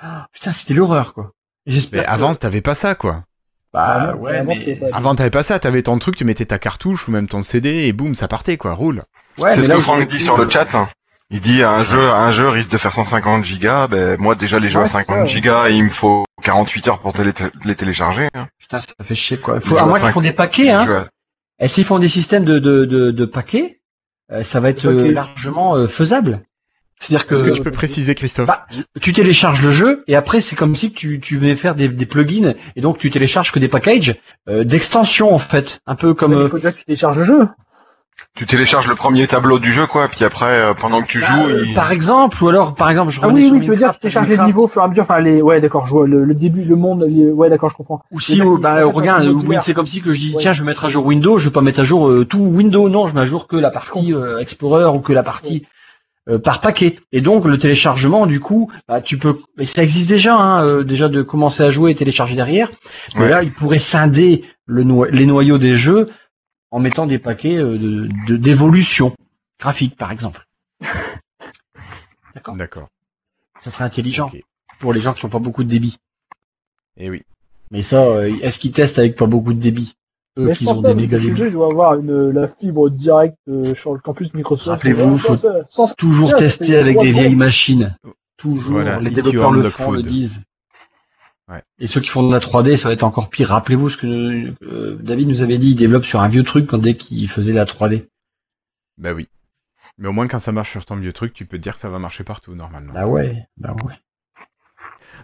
Ah, 0.00 0.26
putain, 0.32 0.52
c'était 0.52 0.72
l'horreur 0.72 1.12
quoi. 1.12 1.32
J'espère. 1.66 2.00
Mais 2.00 2.06
que- 2.06 2.10
avant, 2.10 2.34
t'avais 2.34 2.62
pas 2.62 2.72
ça, 2.72 2.94
quoi. 2.94 3.24
bah 3.74 4.12
Ah, 4.12 4.16
ouais, 4.16 4.36
avant, 4.36 4.44
mais 4.48 4.58
t'avais 4.60 4.76
pas- 4.76 4.96
Avant, 4.96 5.14
t'avais 5.14 5.28
pas 5.30 5.42
ça. 5.42 5.58
T'avais 5.58 5.82
ton 5.82 5.98
truc, 5.98 6.16
tu 6.16 6.24
mettais 6.24 6.46
ta 6.46 6.58
cartouche 6.58 7.06
ou 7.06 7.10
même 7.10 7.28
ton 7.28 7.42
CD 7.42 7.68
et 7.86 7.92
boum, 7.92 8.14
ça 8.14 8.26
partait, 8.26 8.56
quoi. 8.56 8.72
Roule. 8.72 9.02
ouais, 9.38 9.54
C'est 9.56 9.64
ce 9.64 9.68
que 9.68 9.78
Franck 9.78 10.08
dit 10.08 10.18
sur 10.20 10.38
le 10.38 10.48
chat. 10.48 10.66
Il 11.30 11.40
dit 11.40 11.62
un 11.62 11.84
jeu, 11.84 12.10
un 12.10 12.30
jeu 12.30 12.48
risque 12.48 12.70
de 12.70 12.76
faire 12.78 12.92
150 12.92 13.44
gigas. 13.44 13.86
Ben 13.86 14.18
moi 14.18 14.34
déjà 14.34 14.58
les 14.58 14.68
jeux 14.68 14.78
Ouais, 14.78 14.84
à 14.84 14.88
c'est 14.88 15.04
50 15.04 15.06
ça, 15.16 15.22
ouais. 15.22 15.28
gigas, 15.28 15.68
il 15.68 15.84
me 15.84 15.90
faut 15.90 16.24
48 16.42 16.88
heures 16.88 16.98
pour 17.00 17.12
télé- 17.12 17.32
les 17.64 17.76
télécharger. 17.76 18.28
hein. 18.34 18.48
Putain, 18.58 18.80
ça 18.80 18.86
fait 19.02 19.14
chier 19.14 19.36
quoi. 19.38 19.60
Faut, 19.60 19.74
Les 19.76 19.80
à 19.80 19.86
moins 19.86 20.00
qu'ils 20.00 20.10
font 20.10 20.20
des 20.20 20.32
paquets, 20.32 20.70
hein. 20.70 20.86
à- 21.60 21.64
Et 21.64 21.68
s'ils 21.68 21.84
font 21.84 21.98
des 21.98 22.08
systèmes 22.08 22.44
de, 22.44 22.58
de, 22.58 22.84
de, 22.84 23.10
de 23.12 23.24
paquets, 23.24 23.80
euh, 24.32 24.42
ça 24.42 24.58
va 24.60 24.70
être 24.70 24.86
euh, 24.86 25.12
largement 25.12 25.76
euh, 25.76 25.86
faisable. 25.86 26.40
C'est-à-dire 26.98 27.26
que 27.26 27.34
Est-ce 27.34 27.44
que 27.44 27.50
tu 27.50 27.62
peux 27.62 27.70
préciser, 27.70 28.14
Christophe 28.14 28.46
bah, 28.48 28.66
tu 29.00 29.12
télécharges 29.14 29.62
le 29.62 29.70
jeu 29.70 30.04
et 30.06 30.16
après 30.16 30.42
c'est 30.42 30.54
comme 30.56 30.74
si 30.74 30.92
tu, 30.92 31.18
tu 31.18 31.38
venais 31.38 31.56
faire 31.56 31.74
des, 31.74 31.88
des 31.88 32.04
plugins 32.04 32.52
et 32.76 32.80
donc 32.82 32.98
tu 32.98 33.08
télécharges 33.08 33.52
que 33.52 33.58
des 33.58 33.68
packages 33.68 34.16
euh, 34.50 34.64
d'extension 34.64 35.32
en 35.34 35.38
fait, 35.38 35.80
un 35.86 35.94
peu 35.94 36.12
comme 36.12 36.34
Mais 36.34 36.42
il 36.42 36.48
faut 36.50 36.58
déjà 36.58 36.72
que 36.72 36.78
tu 36.78 36.84
télécharges 36.84 37.16
le 37.18 37.24
jeu. 37.24 37.48
Tu 38.36 38.46
télécharges 38.46 38.86
le 38.86 38.94
premier 38.94 39.26
tableau 39.26 39.58
du 39.58 39.72
jeu 39.72 39.86
quoi, 39.86 40.06
puis 40.08 40.24
après 40.24 40.46
euh, 40.60 40.72
pendant 40.72 41.02
que 41.02 41.06
tu 41.08 41.18
bah, 41.20 41.26
joues, 41.26 41.46
euh, 41.48 41.64
il... 41.66 41.74
par 41.74 41.90
exemple 41.90 42.42
ou 42.42 42.48
alors 42.48 42.74
par 42.74 42.88
exemple 42.88 43.10
je 43.10 43.20
Ah 43.22 43.28
oui, 43.28 43.44
sur 43.46 43.52
oui, 43.52 43.60
tu 43.60 43.70
veux 43.70 43.76
dire, 43.76 43.92
tu 43.92 43.98
télécharges 43.98 44.28
les 44.28 44.38
niveaux 44.38 44.64
au 44.64 44.68
fur 44.68 44.82
et 44.82 44.84
à 44.84 44.88
mesure, 44.88 45.02
enfin 45.02 45.18
les, 45.20 45.42
ouais, 45.42 45.60
d'accord, 45.60 45.86
je 45.86 45.90
vois 45.90 46.06
le, 46.06 46.24
le 46.24 46.34
début, 46.34 46.62
le 46.62 46.76
monde, 46.76 47.04
les- 47.08 47.30
ouais, 47.30 47.48
d'accord, 47.50 47.70
je 47.70 47.74
comprends. 47.74 48.02
Ou 48.12 48.20
si 48.20 48.40
oh, 48.40 48.56
bah 48.56 48.84
regarde, 48.84 49.26
c'est 49.60 49.74
comme 49.74 49.86
si 49.86 50.00
que 50.00 50.12
je 50.12 50.20
dis 50.20 50.34
Ouais. 50.34 50.40
tiens 50.40 50.52
je 50.52 50.60
vais 50.62 50.66
mettre 50.66 50.84
à 50.84 50.88
jour 50.88 51.04
Windows, 51.04 51.38
je 51.38 51.46
vais 51.48 51.52
pas 51.52 51.60
mettre 51.60 51.80
à 51.80 51.84
jour 51.84 52.08
euh, 52.08 52.24
tout 52.24 52.38
Windows, 52.38 52.88
non, 52.88 53.06
je 53.08 53.14
mets 53.14 53.20
à 53.22 53.24
jour 53.24 53.46
que 53.48 53.56
la 53.56 53.70
partie 53.70 54.14
euh, 54.14 54.38
Explorer 54.38 54.86
ou 54.86 55.00
que 55.00 55.12
la 55.12 55.22
partie 55.24 55.66
euh, 56.28 56.38
par 56.38 56.60
paquet. 56.60 56.96
Et 57.12 57.20
donc 57.20 57.46
le 57.46 57.58
téléchargement 57.58 58.26
du 58.26 58.38
coup, 58.38 58.70
bah, 58.88 59.00
tu 59.00 59.18
peux, 59.18 59.38
et 59.58 59.66
ça 59.66 59.82
existe 59.82 60.08
déjà, 60.08 60.36
hein, 60.36 60.64
euh, 60.64 60.84
déjà 60.84 61.08
de 61.08 61.22
commencer 61.22 61.62
à 61.64 61.70
jouer 61.70 61.90
et 61.90 61.94
télécharger 61.94 62.36
derrière. 62.36 62.70
Mais 63.16 63.22
Ouais. 63.22 63.28
là, 63.30 63.42
il 63.42 63.50
pourrait 63.50 63.78
scinder 63.78 64.44
le 64.66 64.84
no- 64.84 65.04
les 65.06 65.26
noyaux 65.26 65.58
des 65.58 65.76
jeux 65.76 66.10
en 66.70 66.78
mettant 66.80 67.06
des 67.06 67.18
paquets 67.18 67.56
euh, 67.56 67.78
de 67.78 68.08
de- 68.26 68.36
d'évolution 68.36 69.14
graphique 69.58 69.96
par 69.96 70.10
exemple. 70.12 70.46
D'accord. 72.34 72.56
D'accord. 72.56 72.88
Ça 73.62 73.70
serait 73.70 73.84
intelligent 73.84 74.30
pour 74.78 74.92
les 74.92 75.00
gens 75.00 75.12
qui 75.12 75.24
n'ont 75.26 75.30
pas 75.30 75.38
beaucoup 75.38 75.64
de 75.64 75.68
débit. 75.68 75.98
Et 76.96 77.10
oui. 77.10 77.22
Mais 77.70 77.82
ça, 77.82 78.02
euh, 78.04 78.32
est-ce 78.42 78.58
qu'ils 78.58 78.72
testent 78.72 78.98
avec 78.98 79.16
pas 79.16 79.26
beaucoup 79.26 79.52
de 79.52 79.58
débit? 79.60 79.94
Eux 80.38 80.46
Mais 80.46 80.54
qui 80.54 80.66
ont 80.68 80.80
des 80.80 80.94
méga 80.94 81.18
débits. 81.18 81.42
il 81.42 81.50
doit 81.52 81.70
avoir 81.70 81.96
une, 81.98 82.30
la 82.30 82.46
fibre 82.46 82.88
directe 82.88 83.36
euh, 83.48 83.74
sur 83.74 83.92
le 83.92 83.98
campus 84.00 84.32
Microsoft. 84.32 84.82
Rappelez-vous, 84.84 85.18
faut 85.18 85.36
sans- 85.36 85.66
sans- 85.68 85.94
Toujours 85.96 86.34
tester 86.36 86.76
avec 86.76 86.98
des 86.98 87.10
vieilles 87.10 87.36
machines. 87.36 87.96
Toujours. 88.36 88.72
Voilà, 88.72 89.00
les 89.00 89.10
développeurs 89.10 89.52
le 89.52 89.68
font, 89.70 89.90
le 89.90 90.02
disent. 90.02 90.40
Ouais. 91.50 91.62
Et 91.80 91.86
ceux 91.88 92.00
qui 92.00 92.10
font 92.10 92.26
de 92.26 92.32
la 92.32 92.38
3D, 92.38 92.76
ça 92.76 92.88
va 92.88 92.94
être 92.94 93.02
encore 93.02 93.28
pire. 93.28 93.48
Rappelez-vous 93.48 93.90
ce 93.90 93.96
que 93.96 94.54
euh, 94.62 94.96
David 95.00 95.28
nous 95.28 95.42
avait 95.42 95.58
dit, 95.58 95.70
il 95.70 95.74
développe 95.74 96.04
sur 96.04 96.20
un 96.20 96.28
vieux 96.28 96.44
truc 96.44 96.68
quand 96.68 96.78
dès 96.78 96.94
qu'il 96.94 97.28
faisait 97.28 97.52
la 97.52 97.64
3D. 97.64 98.06
Bah 98.98 99.12
oui. 99.12 99.28
Mais 99.98 100.08
au 100.08 100.12
moins, 100.12 100.28
quand 100.28 100.38
ça 100.38 100.52
marche 100.52 100.70
sur 100.70 100.84
ton 100.84 100.96
vieux 100.96 101.12
truc, 101.12 101.34
tu 101.34 101.44
peux 101.46 101.58
te 101.58 101.62
dire 101.62 101.74
que 101.74 101.80
ça 101.80 101.88
va 101.88 101.98
marcher 101.98 102.22
partout, 102.22 102.54
normalement. 102.54 102.92
Bah 102.92 103.06
ouais, 103.06 103.46
bah 103.56 103.74
ouais. 103.84 103.94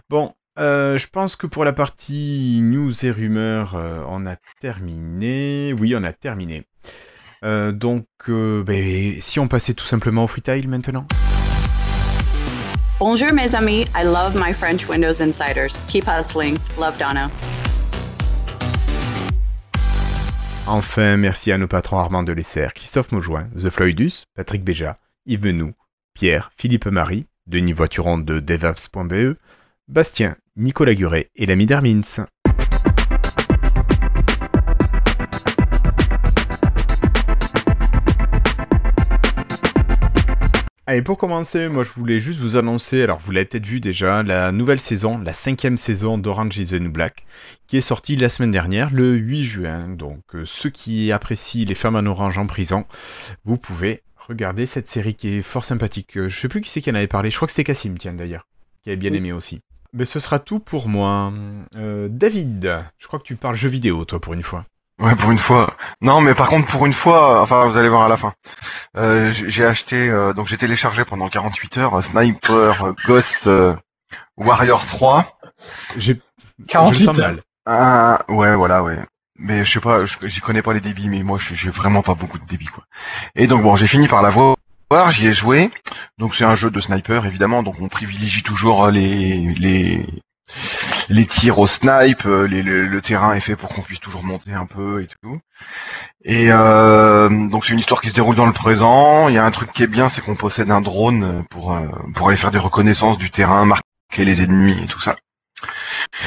Bon, 0.09 0.33
euh, 0.59 0.97
je 0.97 1.07
pense 1.07 1.35
que 1.35 1.47
pour 1.47 1.63
la 1.63 1.73
partie 1.73 2.59
news 2.61 2.93
et 3.05 3.11
rumeurs, 3.11 3.75
euh, 3.75 4.03
on 4.07 4.25
a 4.25 4.35
terminé. 4.59 5.73
Oui, 5.79 5.95
on 5.95 6.03
a 6.03 6.13
terminé. 6.13 6.65
Donc, 7.43 8.07
ben, 8.27 9.21
si 9.21 9.39
on 9.39 9.47
passait 9.47 9.73
tout 9.73 9.85
simplement 9.85 10.25
au 10.25 10.27
freetail 10.27 10.67
maintenant? 10.67 11.07
Bonjour, 12.99 13.31
mes 13.31 13.53
amis. 13.53 13.85
I 13.93 14.03
love 14.03 14.33
my 14.33 14.51
French 14.51 14.87
Windows 14.87 15.21
Insiders. 15.21 15.79
Keep 15.87 16.05
hustling. 16.05 16.57
Love 16.79 16.97
Donna. 16.97 17.29
Enfin, 20.65 21.15
merci 21.15 21.51
à 21.51 21.59
nos 21.59 21.67
patrons 21.67 21.99
Armand 21.99 22.23
Delessert, 22.23 22.73
Christophe 22.73 23.11
Maujoin, 23.11 23.49
The 23.55 23.69
Floydus, 23.69 24.23
Patrick 24.35 24.63
Béja, 24.63 24.97
Yves 25.27 25.43
Menou, 25.43 25.73
Pierre, 26.15 26.49
Philippe 26.57 26.87
Marie, 26.87 27.27
Denis 27.45 27.73
Voituron 27.73 28.17
de 28.17 28.39
devaps.be, 28.39 29.37
Bastien, 29.87 30.35
Nicolas 30.55 30.95
Guret 30.95 31.29
et 31.35 31.45
l'ami 31.45 31.67
d'Hermins. 31.67 32.25
Allez, 40.89 41.01
pour 41.01 41.17
commencer, 41.17 41.67
moi 41.67 41.83
je 41.83 41.91
voulais 41.91 42.21
juste 42.21 42.39
vous 42.39 42.55
annoncer, 42.55 43.03
alors 43.03 43.19
vous 43.19 43.33
l'avez 43.33 43.43
peut-être 43.43 43.65
vu 43.65 43.81
déjà, 43.81 44.23
la 44.23 44.53
nouvelle 44.53 44.79
saison, 44.79 45.17
la 45.17 45.33
cinquième 45.33 45.77
saison 45.77 46.17
d'Orange 46.17 46.57
is 46.57 46.67
the 46.67 46.79
New 46.79 46.93
Black, 46.93 47.25
qui 47.67 47.75
est 47.75 47.81
sortie 47.81 48.15
la 48.15 48.29
semaine 48.29 48.51
dernière, 48.51 48.89
le 48.93 49.13
8 49.13 49.43
juin. 49.43 49.89
Donc 49.89 50.23
euh, 50.33 50.45
ceux 50.45 50.69
qui 50.69 51.11
apprécient 51.11 51.65
les 51.67 51.75
femmes 51.75 51.97
en 51.97 52.05
orange 52.05 52.37
en 52.37 52.47
prison, 52.47 52.85
vous 53.43 53.57
pouvez 53.57 54.01
regarder 54.15 54.65
cette 54.65 54.87
série 54.87 55.13
qui 55.13 55.27
est 55.27 55.41
fort 55.41 55.65
sympathique. 55.65 56.17
Euh, 56.17 56.29
je 56.29 56.39
sais 56.39 56.47
plus 56.47 56.61
qui 56.61 56.69
c'est 56.69 56.81
qui 56.81 56.89
en 56.89 56.95
avait 56.95 57.07
parlé, 57.07 57.31
je 57.31 57.35
crois 57.35 57.47
que 57.47 57.51
c'était 57.51 57.65
Cassim, 57.65 57.97
tiens 57.97 58.13
d'ailleurs, 58.13 58.47
qui 58.81 58.89
avait 58.89 58.95
bien 58.95 59.11
aimé 59.11 59.33
aussi. 59.33 59.59
Mais 59.91 60.05
ce 60.05 60.21
sera 60.21 60.39
tout 60.39 60.61
pour 60.61 60.87
moi. 60.87 61.33
Euh, 61.75 62.07
David, 62.09 62.85
je 62.97 63.07
crois 63.07 63.19
que 63.19 63.25
tu 63.25 63.35
parles 63.35 63.57
jeux 63.57 63.67
vidéo 63.67 64.05
toi 64.05 64.21
pour 64.21 64.33
une 64.33 64.43
fois. 64.43 64.65
Ouais, 64.99 65.15
pour 65.15 65.31
une 65.31 65.37
fois. 65.37 65.75
Non, 66.01 66.21
mais 66.21 66.33
par 66.33 66.49
contre, 66.49 66.67
pour 66.67 66.85
une 66.85 66.93
fois, 66.93 67.41
enfin, 67.41 67.65
vous 67.67 67.77
allez 67.77 67.89
voir 67.89 68.03
à 68.03 68.09
la 68.09 68.17
fin. 68.17 68.33
Euh, 68.97 69.31
j'ai 69.31 69.63
acheté, 69.65 70.09
euh, 70.09 70.33
donc 70.33 70.47
j'ai 70.47 70.57
téléchargé 70.57 71.05
pendant 71.05 71.29
48 71.29 71.77
heures 71.77 72.03
Sniper 72.03 72.93
Ghost 73.05 73.45
euh, 73.47 73.75
Warrior 74.37 74.85
3. 74.87 75.39
J'ai 75.97 76.19
48 76.67 76.99
je 77.15 77.21
mal. 77.21 77.39
Ah, 77.67 78.21
ouais, 78.27 78.55
voilà, 78.55 78.81
ouais. 78.81 78.97
Mais 79.37 79.65
je 79.65 79.73
sais 79.73 79.79
pas, 79.79 79.99
j'y 80.23 80.39
connais 80.41 80.63
pas 80.63 80.73
les 80.73 80.79
débits, 80.79 81.09
mais 81.09 81.21
moi, 81.21 81.37
je- 81.37 81.53
j'ai 81.53 81.69
vraiment 81.69 82.01
pas 82.01 82.15
beaucoup 82.15 82.39
de 82.39 82.45
débits, 82.45 82.65
quoi. 82.65 82.83
Et 83.35 83.45
donc 83.45 83.61
bon, 83.61 83.75
j'ai 83.75 83.85
fini 83.85 84.07
par 84.07 84.23
la 84.23 84.29
voir, 84.31 84.55
j'y 85.11 85.27
ai 85.27 85.33
joué. 85.33 85.69
Donc 86.17 86.33
c'est 86.35 86.45
un 86.45 86.55
jeu 86.55 86.71
de 86.71 86.81
sniper, 86.81 87.23
évidemment, 87.27 87.61
donc 87.61 87.75
on 87.79 87.87
privilégie 87.87 88.41
toujours 88.41 88.87
les 88.87 89.53
les 89.53 90.07
les 91.09 91.25
tirs 91.25 91.59
au 91.59 91.67
snipe, 91.67 92.25
euh, 92.25 92.47
les- 92.47 92.63
le, 92.63 92.85
le 92.87 93.01
terrain 93.01 93.33
est 93.33 93.39
fait 93.39 93.55
pour 93.55 93.69
qu'on 93.69 93.81
puisse 93.81 93.99
toujours 93.99 94.23
monter 94.23 94.53
un 94.53 94.65
peu 94.65 95.01
et 95.03 95.07
tout. 95.21 95.39
Et 96.23 96.47
euh, 96.51 97.29
donc 97.49 97.65
c'est 97.65 97.73
une 97.73 97.79
histoire 97.79 98.01
qui 98.01 98.09
se 98.09 98.13
déroule 98.13 98.35
dans 98.35 98.45
le 98.45 98.53
présent. 98.53 99.29
Il 99.29 99.35
y 99.35 99.37
a 99.37 99.45
un 99.45 99.51
truc 99.51 99.71
qui 99.71 99.83
est 99.83 99.87
bien, 99.87 100.09
c'est 100.09 100.21
qu'on 100.21 100.35
possède 100.35 100.71
un 100.71 100.81
drone 100.81 101.43
pour 101.49 101.73
euh, 101.73 101.85
pour 102.15 102.27
aller 102.27 102.37
faire 102.37 102.51
des 102.51 102.57
reconnaissances 102.57 103.17
du 103.17 103.29
terrain, 103.31 103.65
marquer 103.65 103.83
les 104.25 104.41
ennemis 104.41 104.77
et 104.83 104.87
tout 104.87 104.99
ça. 104.99 105.15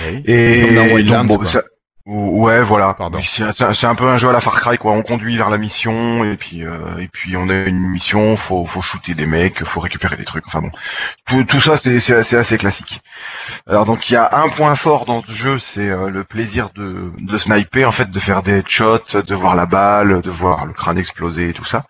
Oui. 0.07 0.23
Et 0.27 0.75
dans 0.75 1.19
donc, 1.19 1.27
bon, 1.29 1.37
quoi. 1.37 1.47
ça- 1.47 1.63
Ouais, 2.07 2.63
voilà. 2.63 2.95
Pardon. 2.95 3.21
C'est 3.23 3.85
un 3.87 3.95
peu 3.95 4.09
un 4.09 4.17
jeu 4.17 4.29
à 4.29 4.33
la 4.33 4.41
Far 4.41 4.59
Cry, 4.61 4.79
quoi. 4.79 4.93
On 4.93 5.03
conduit 5.03 5.37
vers 5.37 5.51
la 5.51 5.59
mission 5.59 6.25
et 6.25 6.37
puis 6.37 6.65
euh, 6.65 6.97
et 6.99 7.09
puis 7.09 7.37
on 7.37 7.49
a 7.49 7.55
une 7.55 7.79
mission, 7.79 8.37
faut 8.37 8.65
faut 8.65 8.81
shooter 8.81 9.15
des 9.15 9.27
mecs, 9.27 9.63
faut 9.65 9.81
récupérer 9.81 10.17
des 10.17 10.25
trucs. 10.25 10.47
Enfin 10.47 10.61
bon, 10.63 10.71
tout, 11.27 11.45
tout 11.45 11.61
ça 11.61 11.77
c'est 11.77 12.01
c'est 12.01 12.15
assez, 12.17 12.37
assez 12.37 12.59
classique. 12.59 13.01
Alors 13.69 13.87
donc 13.87 14.11
il 14.11 14.15
y 14.15 14.17
a 14.17 14.31
un 14.39 14.49
point 14.49 14.75
fort 14.77 15.05
dans 15.07 15.23
ce 15.25 15.33
jeu, 15.33 15.59
c'est 15.59 15.89
euh, 15.91 16.11
le 16.11 16.25
plaisir 16.25 16.71
de 16.75 17.13
de 17.19 17.39
sniper, 17.39 17.87
en 17.89 17.93
fait, 17.93 18.11
de 18.11 18.19
faire 18.21 18.43
des 18.43 18.59
headshots, 18.59 19.23
de 19.27 19.35
voir 19.35 19.55
la 19.55 19.67
balle, 19.67 20.23
de 20.23 20.31
voir 20.31 20.67
le 20.67 20.73
crâne 20.73 20.99
exploser 20.99 21.51
et 21.51 21.53
tout 21.53 21.65
ça. 21.67 21.85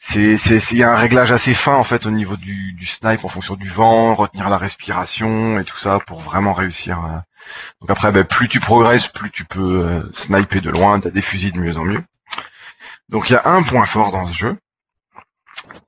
C'est 0.00 0.36
c'est 0.38 0.60
c'est- 0.60 0.74
il 0.76 0.78
y 0.78 0.84
a 0.84 0.92
un 0.92 0.96
réglage 0.96 1.32
assez 1.32 1.54
fin 1.54 1.74
en 1.74 1.84
fait 1.84 2.06
au 2.06 2.10
niveau 2.10 2.36
du 2.36 2.72
du 2.74 2.86
snipe 2.86 3.24
en 3.24 3.28
fonction 3.28 3.56
du 3.56 3.68
vent, 3.68 4.14
retenir 4.14 4.48
la 4.50 4.58
respiration 4.58 5.58
et 5.58 5.64
tout 5.64 5.76
ça 5.78 5.98
pour 6.06 6.20
vraiment 6.20 6.52
réussir. 6.52 6.98
à- 7.00 7.24
donc 7.80 7.90
après, 7.90 8.12
ben, 8.12 8.24
plus 8.24 8.48
tu 8.48 8.60
progresses, 8.60 9.08
plus 9.08 9.30
tu 9.30 9.44
peux 9.44 9.84
euh, 9.84 10.12
sniper 10.12 10.60
de 10.60 10.70
loin, 10.70 11.00
t'as 11.00 11.10
des 11.10 11.22
fusils 11.22 11.52
de 11.52 11.58
mieux 11.58 11.76
en 11.76 11.84
mieux. 11.84 12.02
Donc 13.08 13.30
il 13.30 13.34
y 13.34 13.36
a 13.36 13.46
un 13.46 13.62
point 13.62 13.86
fort 13.86 14.12
dans 14.12 14.26
ce 14.28 14.32
jeu. 14.32 14.56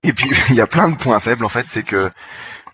Et 0.02 0.12
puis 0.12 0.30
il 0.50 0.56
y 0.56 0.60
a 0.60 0.66
plein 0.66 0.88
de 0.88 0.96
points 0.96 1.20
faibles 1.20 1.44
en 1.44 1.48
fait, 1.48 1.66
c'est 1.66 1.82
que 1.82 2.10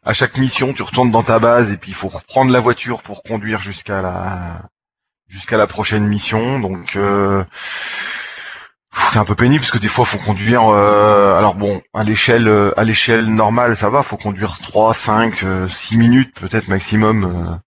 à 0.04 0.12
chaque 0.12 0.36
mission, 0.36 0.72
tu 0.72 0.82
retournes 0.82 1.12
dans 1.12 1.22
ta 1.22 1.38
base 1.38 1.72
et 1.72 1.76
puis 1.76 1.92
il 1.92 1.94
faut 1.94 2.08
reprendre 2.08 2.50
la 2.50 2.58
voiture 2.60 3.02
pour 3.02 3.22
conduire 3.22 3.60
jusqu'à 3.60 4.02
la 4.02 4.62
jusqu'à 5.28 5.56
la 5.56 5.66
prochaine 5.66 6.06
mission. 6.06 6.58
Donc 6.58 6.96
euh, 6.96 7.44
c'est 9.10 9.18
un 9.18 9.24
peu 9.24 9.34
pénible 9.34 9.60
parce 9.60 9.70
que 9.70 9.78
des 9.78 9.88
fois 9.88 10.04
faut 10.04 10.18
conduire 10.18 10.68
euh, 10.68 11.36
alors 11.36 11.54
bon 11.54 11.80
à 11.94 12.02
l'échelle 12.04 12.48
euh, 12.48 12.78
à 12.78 12.84
l'échelle 12.84 13.26
normale 13.26 13.76
ça 13.76 13.88
va 13.88 14.02
faut 14.02 14.16
conduire 14.16 14.58
3 14.58 14.94
5 14.94 15.42
euh, 15.42 15.68
6 15.68 15.96
minutes 15.96 16.34
peut-être 16.34 16.68
maximum 16.68 17.60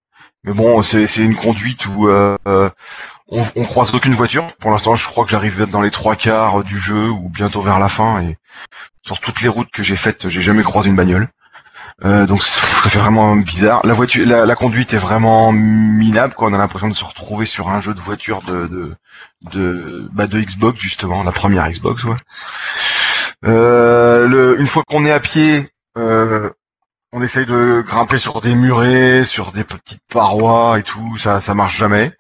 mais 0.46 0.54
bon, 0.54 0.82
c'est 0.82 1.06
une 1.18 1.36
conduite 1.36 1.86
où 1.88 2.08
euh, 2.08 2.38
euh, 2.48 2.70
on, 3.28 3.42
on 3.56 3.64
croise 3.66 3.94
aucune 3.94 4.14
voiture. 4.14 4.46
Pour 4.60 4.72
l'instant, 4.72 4.96
je 4.96 5.08
crois 5.08 5.26
que 5.26 5.32
j'arrive 5.32 5.66
dans 5.66 5.82
les 5.82 5.92
trois 5.92 6.16
quarts 6.16 6.64
du 6.64 6.78
jeu 6.80 7.10
ou 7.10 7.30
bientôt 7.30 7.62
vers 7.62 7.80
la 7.80 7.90
fin. 7.90 8.22
Et 8.22 8.38
sur 9.02 9.20
toutes 9.20 9.42
les 9.42 9.48
routes 9.50 9.72
que 9.72 9.84
j'ai 9.84 9.96
faites, 9.96 10.30
j'ai 10.30 10.42
jamais 10.42 10.64
croisé 10.64 10.90
une 10.90 10.96
bagnole. 10.96 11.28
Euh, 12.04 12.26
donc 12.26 12.44
ça 12.44 12.90
fait 12.90 13.00
vraiment 13.00 13.36
bizarre. 13.38 13.86
La 13.86 13.94
voiture, 13.94 14.28
la, 14.28 14.46
la 14.46 14.56
conduite 14.56 14.94
est 14.94 14.98
vraiment 14.98 15.52
minable. 15.52 16.34
Quoi. 16.34 16.50
On 16.50 16.54
a 16.54 16.58
l'impression 16.58 16.90
de 16.90 16.94
se 16.94 17.06
retrouver 17.06 17.46
sur 17.46 17.70
un 17.70 17.80
jeu 17.80 17.94
de 17.94 18.00
voiture 18.00 18.42
de 18.42 18.68
de 18.68 18.96
de, 19.52 20.10
bah, 20.12 20.28
de 20.28 20.40
Xbox 20.40 20.80
justement, 20.80 21.24
la 21.24 21.32
première 21.32 21.70
Xbox. 21.70 22.04
Ouais. 22.04 22.16
Euh, 23.46 24.28
le, 24.28 24.60
une 24.60 24.68
fois 24.68 24.84
qu'on 24.88 25.06
est 25.06 25.12
à 25.12 25.20
pied. 25.20 25.70
Euh, 25.98 26.50
on 27.16 27.22
essaye 27.22 27.46
de 27.46 27.82
grimper 27.88 28.20
sur 28.20 28.42
des 28.42 28.56
murets, 28.56 29.24
sur 29.24 29.54
des 29.54 29.64
petites 29.64 30.04
parois 30.10 30.80
et 30.80 30.84
tout, 30.84 31.18
ça 31.18 31.40
ça 31.40 31.54
marche 31.54 31.78
jamais. 31.78 32.12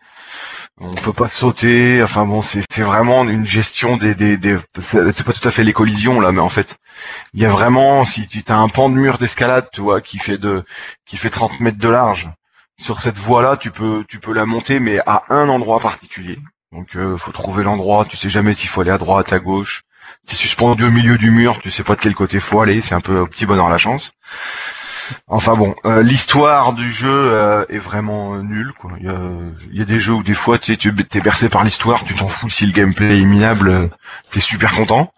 On 0.79 0.93
peut 0.93 1.13
pas 1.13 1.27
sauter, 1.27 2.01
enfin 2.01 2.25
bon, 2.25 2.41
c'est 2.41 2.63
vraiment 2.81 3.25
une 3.25 3.45
gestion 3.45 3.97
des 3.97 4.15
des, 4.15 4.37
des 4.37 4.57
c'est 4.79 5.11
c'est 5.11 5.25
pas 5.25 5.33
tout 5.33 5.47
à 5.47 5.51
fait 5.51 5.65
les 5.65 5.73
collisions 5.73 6.21
là, 6.21 6.31
mais 6.31 6.39
en 6.39 6.49
fait, 6.49 6.77
il 7.33 7.41
y 7.41 7.45
a 7.45 7.49
vraiment 7.49 8.05
si 8.05 8.27
tu 8.29 8.41
as 8.47 8.57
un 8.57 8.69
pan 8.69 8.89
de 8.89 8.95
mur 8.95 9.17
d'escalade, 9.17 9.67
tu 9.73 9.81
vois, 9.81 9.99
qui 9.99 10.17
fait 10.17 10.37
de 10.37 10.63
qui 11.05 11.17
fait 11.17 11.29
30 11.29 11.59
mètres 11.59 11.77
de 11.77 11.89
large, 11.89 12.29
sur 12.79 13.01
cette 13.01 13.17
voie-là, 13.17 13.57
tu 13.57 13.71
peux 13.71 14.05
tu 14.07 14.19
peux 14.19 14.33
la 14.33 14.45
monter 14.45 14.79
mais 14.79 14.99
à 15.05 15.23
un 15.29 15.49
endroit 15.49 15.81
particulier. 15.81 16.39
Donc 16.71 16.95
euh, 16.95 17.17
faut 17.17 17.31
trouver 17.33 17.63
l'endroit, 17.65 18.05
tu 18.05 18.15
sais 18.17 18.29
jamais 18.29 18.53
s'il 18.53 18.69
faut 18.69 18.81
aller 18.81 18.91
à 18.91 18.97
droite, 18.97 19.33
à 19.33 19.39
gauche. 19.39 19.83
T'es 20.27 20.35
suspendu 20.35 20.85
au 20.85 20.91
milieu 20.91 21.17
du 21.17 21.31
mur, 21.31 21.59
tu 21.61 21.69
sais 21.71 21.83
pas 21.83 21.95
de 21.95 22.01
quel 22.01 22.15
côté 22.15 22.39
faut 22.39 22.61
aller, 22.61 22.81
c'est 22.81 22.95
un 22.95 23.01
peu 23.01 23.19
au 23.19 23.27
petit 23.27 23.45
bonheur 23.45 23.69
la 23.69 23.77
chance. 23.77 24.13
Enfin 25.27 25.55
bon, 25.55 25.75
euh, 25.85 26.01
l'histoire 26.01 26.73
du 26.73 26.91
jeu 26.91 27.09
euh, 27.09 27.65
est 27.69 27.77
vraiment 27.77 28.35
euh, 28.35 28.41
nulle. 28.41 28.73
Il, 28.99 29.77
y 29.77 29.81
a, 29.81 29.85
des 29.85 29.99
jeux 29.99 30.13
où 30.13 30.23
des 30.23 30.33
fois 30.33 30.57
tu 30.57 30.71
es 30.73 31.21
bercé 31.21 31.49
par 31.49 31.63
l'histoire, 31.63 32.03
tu 32.05 32.13
t'en 32.13 32.27
fous 32.27 32.49
si 32.49 32.65
le 32.65 32.71
gameplay 32.71 33.19
est 33.19 33.25
minable, 33.25 33.89
t'es 34.31 34.39
super 34.39 34.73
content. 34.73 35.13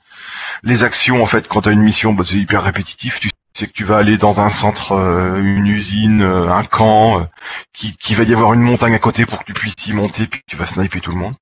Les 0.63 0.83
actions 0.83 1.21
en 1.21 1.25
fait, 1.25 1.47
quand 1.47 1.61
t'as 1.61 1.71
une 1.71 1.81
mission, 1.81 2.13
bah, 2.13 2.23
c'est 2.25 2.37
hyper 2.37 2.63
répétitif. 2.63 3.19
Tu 3.19 3.29
sais 3.53 3.67
que 3.67 3.73
tu 3.73 3.83
vas 3.83 3.97
aller 3.97 4.17
dans 4.17 4.39
un 4.39 4.49
centre, 4.49 4.91
une 4.93 5.67
usine, 5.67 6.21
un 6.21 6.63
camp, 6.63 7.27
qui, 7.73 7.95
qui 7.97 8.13
va 8.13 8.23
y 8.23 8.33
avoir 8.33 8.53
une 8.53 8.61
montagne 8.61 8.93
à 8.93 8.99
côté 8.99 9.25
pour 9.25 9.39
que 9.39 9.45
tu 9.45 9.53
puisses 9.53 9.87
y 9.87 9.93
monter, 9.93 10.27
puis 10.27 10.41
tu 10.47 10.55
vas 10.55 10.67
sniper 10.67 11.01
tout 11.01 11.11
le 11.11 11.17
monde. 11.17 11.33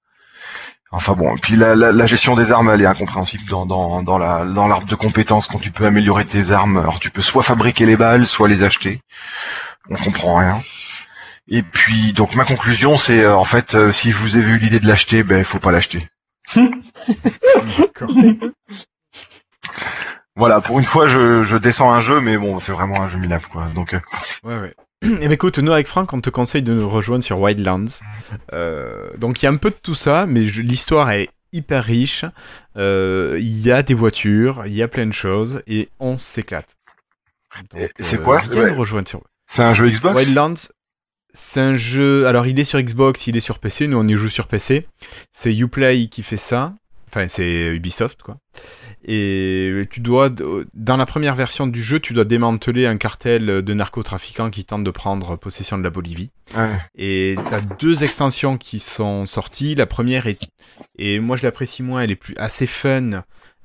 Enfin 0.91 1.13
bon, 1.13 1.35
et 1.35 1.39
puis 1.39 1.55
la, 1.55 1.75
la, 1.75 1.91
la 1.91 2.05
gestion 2.05 2.35
des 2.35 2.51
armes, 2.51 2.69
elle 2.69 2.81
est 2.81 2.85
incompréhensible 2.85 3.43
dans, 3.49 3.65
dans, 3.65 4.01
dans 4.03 4.17
la 4.17 4.45
dans 4.45 4.67
l'arbre 4.67 4.87
de 4.87 4.95
compétences 4.95 5.47
quand 5.47 5.59
tu 5.59 5.71
peux 5.71 5.85
améliorer 5.85 6.25
tes 6.25 6.51
armes. 6.51 6.77
Alors 6.77 6.99
tu 6.99 7.09
peux 7.09 7.21
soit 7.21 7.43
fabriquer 7.43 7.85
les 7.85 7.97
balles, 7.97 8.25
soit 8.25 8.47
les 8.47 8.63
acheter. 8.63 9.01
On 9.89 9.95
comprend 9.95 10.37
rien. 10.37 10.61
Et 11.47 11.63
puis 11.63 12.13
donc 12.13 12.35
ma 12.35 12.45
conclusion, 12.45 12.97
c'est 12.97 13.21
euh, 13.23 13.35
en 13.35 13.43
fait 13.43 13.75
euh, 13.75 13.91
si 13.91 14.11
vous 14.11 14.35
avez 14.37 14.47
eu 14.47 14.57
l'idée 14.57 14.79
de 14.79 14.87
l'acheter, 14.87 15.23
ben 15.23 15.43
faut 15.43 15.59
pas 15.59 15.71
l'acheter. 15.71 16.07
D'accord. 17.77 18.11
Voilà, 20.37 20.59
pour 20.59 20.79
une 20.79 20.85
fois, 20.85 21.07
je, 21.07 21.43
je 21.45 21.55
descends 21.55 21.93
un 21.93 22.01
jeu, 22.01 22.19
mais 22.19 22.37
bon, 22.37 22.59
c'est 22.59 22.73
vraiment 22.73 23.01
un 23.01 23.07
jeu 23.07 23.17
minable, 23.17 23.45
quoi. 23.51 23.65
Donc, 23.73 23.93
euh, 23.93 23.99
Ouais, 24.43 24.57
ouais. 24.59 24.73
Eh 25.03 25.07
ben 25.27 25.31
écoute, 25.31 25.59
nous 25.59 25.71
avec 25.71 25.87
Franck, 25.87 26.13
on 26.13 26.21
te 26.21 26.29
conseille 26.29 26.61
de 26.63 26.73
nous 26.73 26.89
rejoindre 26.89 27.23
sur 27.23 27.39
Wildlands. 27.39 27.85
Euh, 28.53 29.09
donc 29.17 29.41
il 29.41 29.45
y 29.45 29.47
a 29.47 29.51
un 29.51 29.57
peu 29.57 29.69
de 29.69 29.75
tout 29.81 29.95
ça, 29.95 30.25
mais 30.25 30.41
l'histoire 30.41 31.11
est 31.11 31.29
hyper 31.51 31.83
riche. 31.83 32.25
Euh, 32.77 33.37
Il 33.39 33.59
y 33.65 33.71
a 33.71 33.83
des 33.83 33.93
voitures, 33.93 34.63
il 34.65 34.73
y 34.73 34.81
a 34.81 34.87
plein 34.87 35.05
de 35.05 35.13
choses, 35.13 35.61
et 35.67 35.89
on 35.99 36.17
s'éclate. 36.17 36.75
C'est 37.99 38.21
quoi 38.21 38.39
Viens 38.39 38.63
Ouais. 38.63 38.71
nous 38.71 38.77
rejoindre 38.77 39.07
sur 39.07 39.21
c'est 39.47 39.61
un 39.63 39.73
jeu 39.73 39.89
Xbox? 39.89 40.15
Wildlands. 40.15 40.55
C'est 41.33 41.59
un 41.61 41.75
jeu. 41.75 42.25
Alors, 42.27 42.47
il 42.47 42.57
est 42.59 42.63
sur 42.63 42.81
Xbox, 42.81 43.27
il 43.27 43.37
est 43.37 43.41
sur 43.41 43.59
PC. 43.59 43.87
Nous, 43.87 43.97
on 43.97 44.07
y 44.07 44.15
joue 44.15 44.29
sur 44.29 44.47
PC. 44.47 44.87
C'est 45.31 45.53
Uplay 45.55 46.07
qui 46.07 46.23
fait 46.23 46.37
ça. 46.37 46.73
Enfin, 47.09 47.27
c'est 47.27 47.67
Ubisoft, 47.75 48.21
quoi. 48.23 48.37
Et 49.07 49.87
tu 49.91 49.99
dois, 49.99 50.29
dans 50.73 50.97
la 50.97 51.05
première 51.05 51.35
version 51.35 51.67
du 51.67 51.83
jeu, 51.83 51.99
tu 51.99 52.13
dois 52.13 52.25
démanteler 52.25 52.87
un 52.87 52.97
cartel 52.97 53.61
de 53.61 53.73
narcotrafiquants 53.73 54.49
qui 54.49 54.65
tentent 54.65 54.83
de 54.83 54.91
prendre 54.91 55.35
possession 55.35 55.77
de 55.77 55.83
la 55.83 55.91
Bolivie. 55.91 56.31
Ouais. 56.57 56.71
Et 56.95 57.35
t'as 57.49 57.61
deux 57.61 58.03
extensions 58.03 58.57
qui 58.57 58.79
sont 58.79 59.27
sorties. 59.27 59.75
La 59.75 59.85
première 59.85 60.25
est, 60.25 60.39
et 60.97 61.19
moi 61.19 61.35
je 61.37 61.43
l'apprécie 61.43 61.83
moins, 61.83 62.01
elle 62.01 62.11
est 62.11 62.15
plus 62.15 62.33
assez 62.37 62.65
fun. 62.65 63.23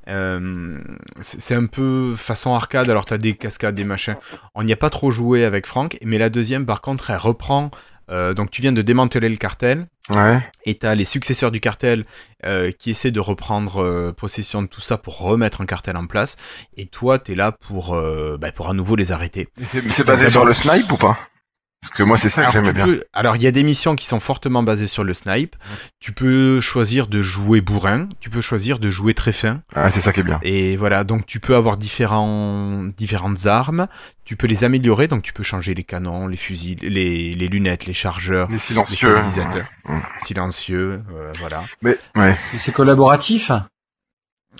Euh, 0.09 0.79
c'est 1.21 1.41
c'est 1.41 1.55
un 1.55 1.67
peu 1.67 2.15
façon 2.17 2.55
arcade, 2.55 2.91
alors 2.91 3.05
t'as 3.07 3.19
des 3.19 3.35
cascades, 3.35 3.75
des 3.75 3.85
machins. 3.85 4.17
On 4.55 4.63
n'y 4.63 4.73
a 4.73 4.77
pas 4.77 4.91
trop 4.91 5.11
joué 5.11 5.45
avec 5.45 5.67
Franck, 5.67 5.99
mais 6.03 6.19
la 6.19 6.29
deuxième, 6.29 6.67
par 6.67 6.81
contre, 6.81 7.11
elle 7.11 7.17
reprend 7.17 7.71
Euh, 8.11 8.35
donc 8.35 8.51
tu 8.51 8.61
viens 8.63 8.73
de 8.73 8.83
démanteler 8.83 9.29
le 9.29 9.37
cartel 9.37 9.87
Ouais. 10.09 10.41
et 10.65 10.77
tu 10.77 10.87
as 10.87 10.97
les 10.97 11.05
successeurs 11.05 11.53
du 11.53 11.61
cartel 11.61 12.05
euh, 12.45 12.73
qui 12.73 12.91
essaient 12.91 13.13
de 13.13 13.21
reprendre 13.21 13.81
euh, 13.81 14.13
possession 14.13 14.61
de 14.61 14.67
tout 14.67 14.81
ça 14.81 14.99
pour 14.99 15.19
remettre 15.19 15.61
un 15.61 15.67
cartel 15.67 15.97
en 15.97 16.07
place. 16.07 16.37
Et 16.77 16.87
toi, 16.87 17.21
tu 17.21 17.33
es 17.33 17.35
là 17.37 17.53
pour, 17.53 17.95
euh, 17.95 18.37
bah, 18.37 18.51
pour 18.51 18.69
à 18.69 18.73
nouveau 18.75 18.97
les 18.97 19.13
arrêter. 19.13 19.49
C'est 19.67 20.05
basé 20.05 20.29
sur 20.29 20.45
le 20.45 20.53
snipe 20.55 20.91
ou 20.91 20.97
pas? 20.97 21.17
Parce 21.83 21.95
que 21.95 22.03
moi, 22.03 22.19
c'est 22.19 22.29
ça 22.29 22.43
que 22.43 22.49
Alors, 22.51 22.53
j'aimais 22.65 22.73
bien. 22.75 22.85
peux- 22.85 23.05
alors, 23.15 23.37
il 23.37 23.43
y 23.43 23.47
a 23.47 23.51
des 23.51 23.63
missions 23.63 23.97
qui 23.97 24.05
sont 24.05 24.21
fortement 24.21 24.63
basées 24.63 24.87
sur 24.87 25.03
le 25.03 25.15
snipe. 25.15 25.57
Tu 25.99 26.13
peux 26.13 26.61
choisir 26.61 27.07
de 27.07 27.23
jouer 27.23 27.63
bourrin, 27.63 28.09
tu 28.21 28.29
peux 28.29 28.43
choisir 28.43 28.79
de 28.79 28.91
jouer 28.91 29.15
très 29.15 29.33
fin. 29.33 29.63
Ah, 29.75 29.91
c'est 29.91 30.03
ça 30.03 30.13
qui 30.13 30.21
est 30.21 30.25
bien. 30.25 30.39
Et 30.43 30.77
voilà, 30.77 31.05
donc 31.05 31.25
tu 31.25 31.41
peux 31.41 31.57
avoir 31.57 31.79
différents, 31.79 32.85
différentes 32.99 33.47
armes, 33.47 33.89
tu 34.27 34.37
peux 34.37 34.47
les 34.47 34.63
améliorer, 34.63 35.09
donc 35.09 35.23
tu 35.23 35.33
peux 35.33 35.43
changer 35.43 35.73
les 35.75 35.83
canons, 35.85 36.27
les 36.29 36.37
fusils, 36.37 36.77
les, 36.83 37.33
les 37.33 37.49
lunettes, 37.49 37.87
les 37.87 37.95
chargeurs, 37.95 38.49
Les 38.49 38.55
les 38.55 38.61
silencieux. 38.61 38.97
stabilisateurs, 39.15 39.67
Mm. 39.89 39.99
silencieux, 40.19 41.03
euh, 41.15 41.33
voilà. 41.39 41.65
Mais, 41.81 41.97
ouais. 42.15 42.37
Et 42.55 42.59
C'est 42.59 42.73
collaboratif 42.73 43.51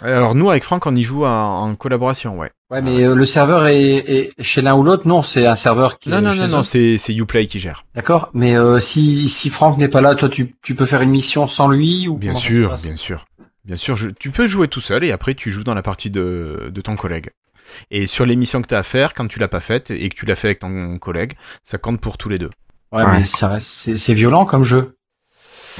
Alors 0.03 0.35
nous, 0.35 0.49
avec 0.51 0.63
Franck, 0.65 0.87
on 0.87 0.95
y 0.95 1.03
joue 1.03 1.25
en, 1.25 1.69
en 1.71 1.75
collaboration, 1.75 2.39
ouais. 2.39 2.51
Ouais, 2.71 2.81
mais 2.81 3.03
euh, 3.05 3.15
le 3.15 3.25
serveur 3.27 3.67
est, 3.67 3.97
est 3.97 4.33
chez 4.43 4.63
l'un 4.63 4.75
ou 4.77 4.83
l'autre? 4.83 5.07
Non, 5.07 5.23
c'est 5.23 5.47
un 5.47 5.57
serveur 5.57 5.99
qui 5.99 6.09
Non, 6.09 6.21
non, 6.23 6.35
non, 6.35 6.47
non, 6.49 6.63
c'est 6.63 6.97
c'est 6.99 7.15
Uplay 7.15 7.47
qui 7.47 7.59
gère. 7.59 7.85
D'accord, 7.95 8.31
mais 8.33 8.57
euh, 8.57 8.79
si, 8.81 9.29
si 9.29 9.51
Franck 9.51 9.77
n'est 9.79 9.89
pas 9.89 10.01
là, 10.01 10.15
toi, 10.15 10.29
tu, 10.29 10.55
tu 10.63 10.75
peux 10.75 10.87
faire 10.87 11.03
une 11.03 11.11
mission 11.11 11.47
sans 11.47 11.69
lui 11.69 12.07
ou 12.09 12.17
Bien 12.17 12.35
sûr, 12.35 12.75
bien 12.83 12.97
sûr. 12.97 13.27
Bien 13.65 13.77
sûr, 13.77 13.95
je- 13.97 14.09
tu 14.09 14.31
peux 14.31 14.47
jouer 14.47 14.69
tout 14.69 14.81
seul 14.81 15.05
et 15.05 15.13
après 15.13 15.35
tu 15.35 15.51
joues 15.51 15.65
dans 15.65 15.75
la 15.75 15.83
partie 15.83 16.09
de, 16.11 16.71
de 16.73 16.81
ton 16.81 16.97
collègue. 16.97 17.31
Et 17.91 18.07
sur 18.07 18.25
les 18.25 18.37
missions 18.37 18.63
que 18.63 18.69
tu 18.69 18.75
as 18.75 18.79
à 18.79 18.83
faire, 18.83 19.13
quand 19.13 19.27
tu 19.29 19.39
l'as 19.39 19.49
pas 19.49 19.61
faite 19.61 19.91
et 19.91 20.09
que 20.09 20.15
tu 20.15 20.25
l'as 20.25 20.35
fait 20.35 20.49
avec 20.49 20.61
ton 20.61 20.97
collègue, 20.99 21.35
ça 21.63 21.77
compte 21.79 22.01
pour 22.01 22.17
tous 22.17 22.29
les 22.29 22.39
deux. 22.39 22.51
Ouais, 22.93 23.03
Ouais. 23.05 23.19
mais 23.19 23.25
ça 23.25 23.59
c'est 23.61 24.15
violent 24.15 24.45
comme 24.47 24.65
jeu. 24.65 24.97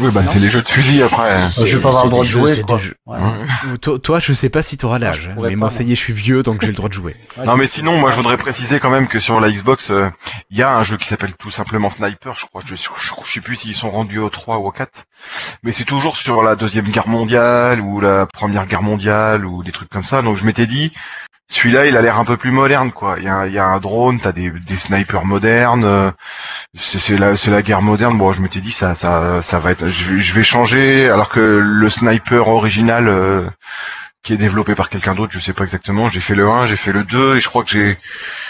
Oui, 0.01 0.11
bah, 0.11 0.23
c'est 0.27 0.39
les 0.39 0.49
jeux 0.49 0.63
de 0.63 0.69
fusil 0.69 1.03
après. 1.03 1.31
Euh, 1.31 1.49
je 1.67 1.77
vais 1.77 1.83
pas 1.83 1.89
avoir 1.89 2.05
le 2.05 2.11
droit 2.11 2.25
de 2.25 2.29
jeux, 2.29 2.41
jouer, 2.41 2.63
quoi. 2.63 2.79
jeux. 2.79 2.95
Ouais. 3.07 3.19
Ouais. 3.19 3.73
Ou 3.73 3.77
Toi, 3.79 3.99
toi, 3.99 4.19
je 4.19 4.33
sais 4.33 4.49
pas 4.49 4.63
si 4.63 4.77
tu 4.77 4.87
auras 4.87 4.99
je 4.99 5.03
l'âge, 5.05 5.31
hein, 5.33 5.41
mais 5.43 5.57
moi, 5.57 5.71
ça 5.71 5.83
y 5.83 5.93
est, 5.93 5.95
je 5.95 6.01
suis 6.01 6.13
vieux, 6.13 6.43
donc 6.43 6.63
j'ai 6.63 6.69
le 6.69 6.73
droit 6.73 6.89
de 6.89 6.95
jouer. 6.95 7.17
Non 7.45 7.57
mais 7.57 7.67
sinon, 7.67 7.99
moi 7.99 8.11
je 8.11 8.17
voudrais 8.17 8.37
préciser 8.37 8.81
quand 8.81 8.91
même 8.91 9.09
que 9.09 9.19
sur 9.21 9.41
la 9.41 9.51
Xbox, 9.51 9.91
euh, 9.91 10.09
il 10.51 10.59
y 10.59 10.63
a 10.63 10.75
un 10.75 10.83
jeu 10.83 10.97
qui 10.97 11.07
s'appelle 11.09 11.35
tout 11.39 11.51
simplement 11.51 11.91
Sniper, 11.91 12.35
je 12.37 12.47
crois, 12.47 12.63
je, 12.65 12.75
je, 12.75 12.83
je 13.25 13.33
sais 13.33 13.41
plus 13.41 13.57
s'ils 13.57 13.75
sont 13.75 13.91
rendus 13.91 14.19
au 14.19 14.31
3 14.31 14.59
ou 14.59 14.67
au 14.67 14.71
4, 14.73 15.05
mais 15.63 15.73
c'est 15.73 15.85
toujours 15.85 16.17
sur 16.17 16.43
la 16.43 16.57
deuxième 16.57 16.89
guerre 16.89 17.09
mondiale 17.09 17.81
ou 17.81 18.01
la 18.01 18.27
première 18.27 18.67
guerre 18.67 18.83
mondiale 18.83 19.45
ou 19.45 19.63
des 19.63 19.73
trucs 19.73 19.89
comme 19.91 20.05
ça, 20.05 20.23
donc 20.23 20.37
je 20.37 20.45
m'étais 20.45 20.67
dit, 20.67 20.93
celui-là 21.51 21.87
il 21.87 21.97
a 21.97 22.03
l'air 22.03 22.19
un 22.19 22.25
peu 22.25 22.37
plus 22.39 22.51
moderne 22.53 22.93
quoi, 22.93 23.17
il 23.19 23.25
y 23.25 23.29
a, 23.29 23.65
un 23.67 23.81
drone, 23.81 24.21
t'as 24.21 24.33
des, 24.33 24.51
des 24.51 24.77
snipers 24.77 25.27
modernes, 25.27 25.85
euh, 25.85 26.11
c'est 26.75 27.19
la, 27.19 27.33
la 27.49 27.63
guerre 27.63 27.83
moderne, 27.83 28.17
bon 28.17 28.33
je 28.33 28.41
m'étais 28.41 28.61
dit 28.61 28.73
ça, 28.73 28.95
ça, 28.95 29.43
ça 29.43 29.59
va 29.59 29.73
être, 29.73 29.89
je, 29.89 30.33
vais- 30.33 30.43
changer, 30.43 31.11
alors 31.11 31.29
que 31.29 31.41
le 31.63 31.91
sniper 31.91 32.49
original... 32.49 33.09
euh, 33.09 33.49
qui 34.23 34.35
est 34.35 34.37
développé 34.37 34.75
par 34.75 34.91
quelqu'un 34.91 35.15
d'autre, 35.15 35.33
je 35.33 35.39
sais 35.39 35.55
pas 35.55 35.65
exactement. 35.65 36.09
J'ai 36.11 36.21
fait 36.21 36.35
le 36.35 36.49
1, 36.49 36.67
j'ai 36.67 36.77
fait 36.77 36.93
le 36.93 37.05
2, 37.05 37.37
et 37.37 37.41
je 37.41 37.49
crois 37.49 37.65
que 37.65 37.71
j'ai 37.71 37.99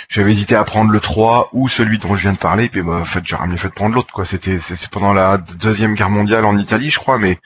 j'avais 0.09 0.33
hésité 0.33 0.57
à 0.57 0.65
prendre 0.65 0.91
le 0.91 0.99
3 1.01 1.51
ou 1.53 1.69
celui 1.69 1.99
dont 1.99 2.17
je 2.17 2.23
viens 2.23 2.33
de 2.33 2.39
parler, 2.39 2.65
et 2.65 2.69
puis 2.69 2.83
bah, 2.83 2.99
en 3.03 3.05
fait 3.05 3.21
j'aurais 3.25 3.47
mieux 3.47 3.57
fait 3.57 3.69
de 3.69 3.75
prendre 3.75 3.95
l'autre, 3.95 4.13
quoi. 4.13 4.25
C'était 4.25 4.59
c'est 4.59 4.75
c'est 4.75 4.91
pendant 4.91 5.13
la 5.13 5.39
deuxième 5.39 5.95
guerre 5.95 6.11
mondiale 6.11 6.45
en 6.45 6.59
Italie, 6.59 6.91
je 6.91 6.99
crois, 6.99 7.19
mais. 7.19 7.39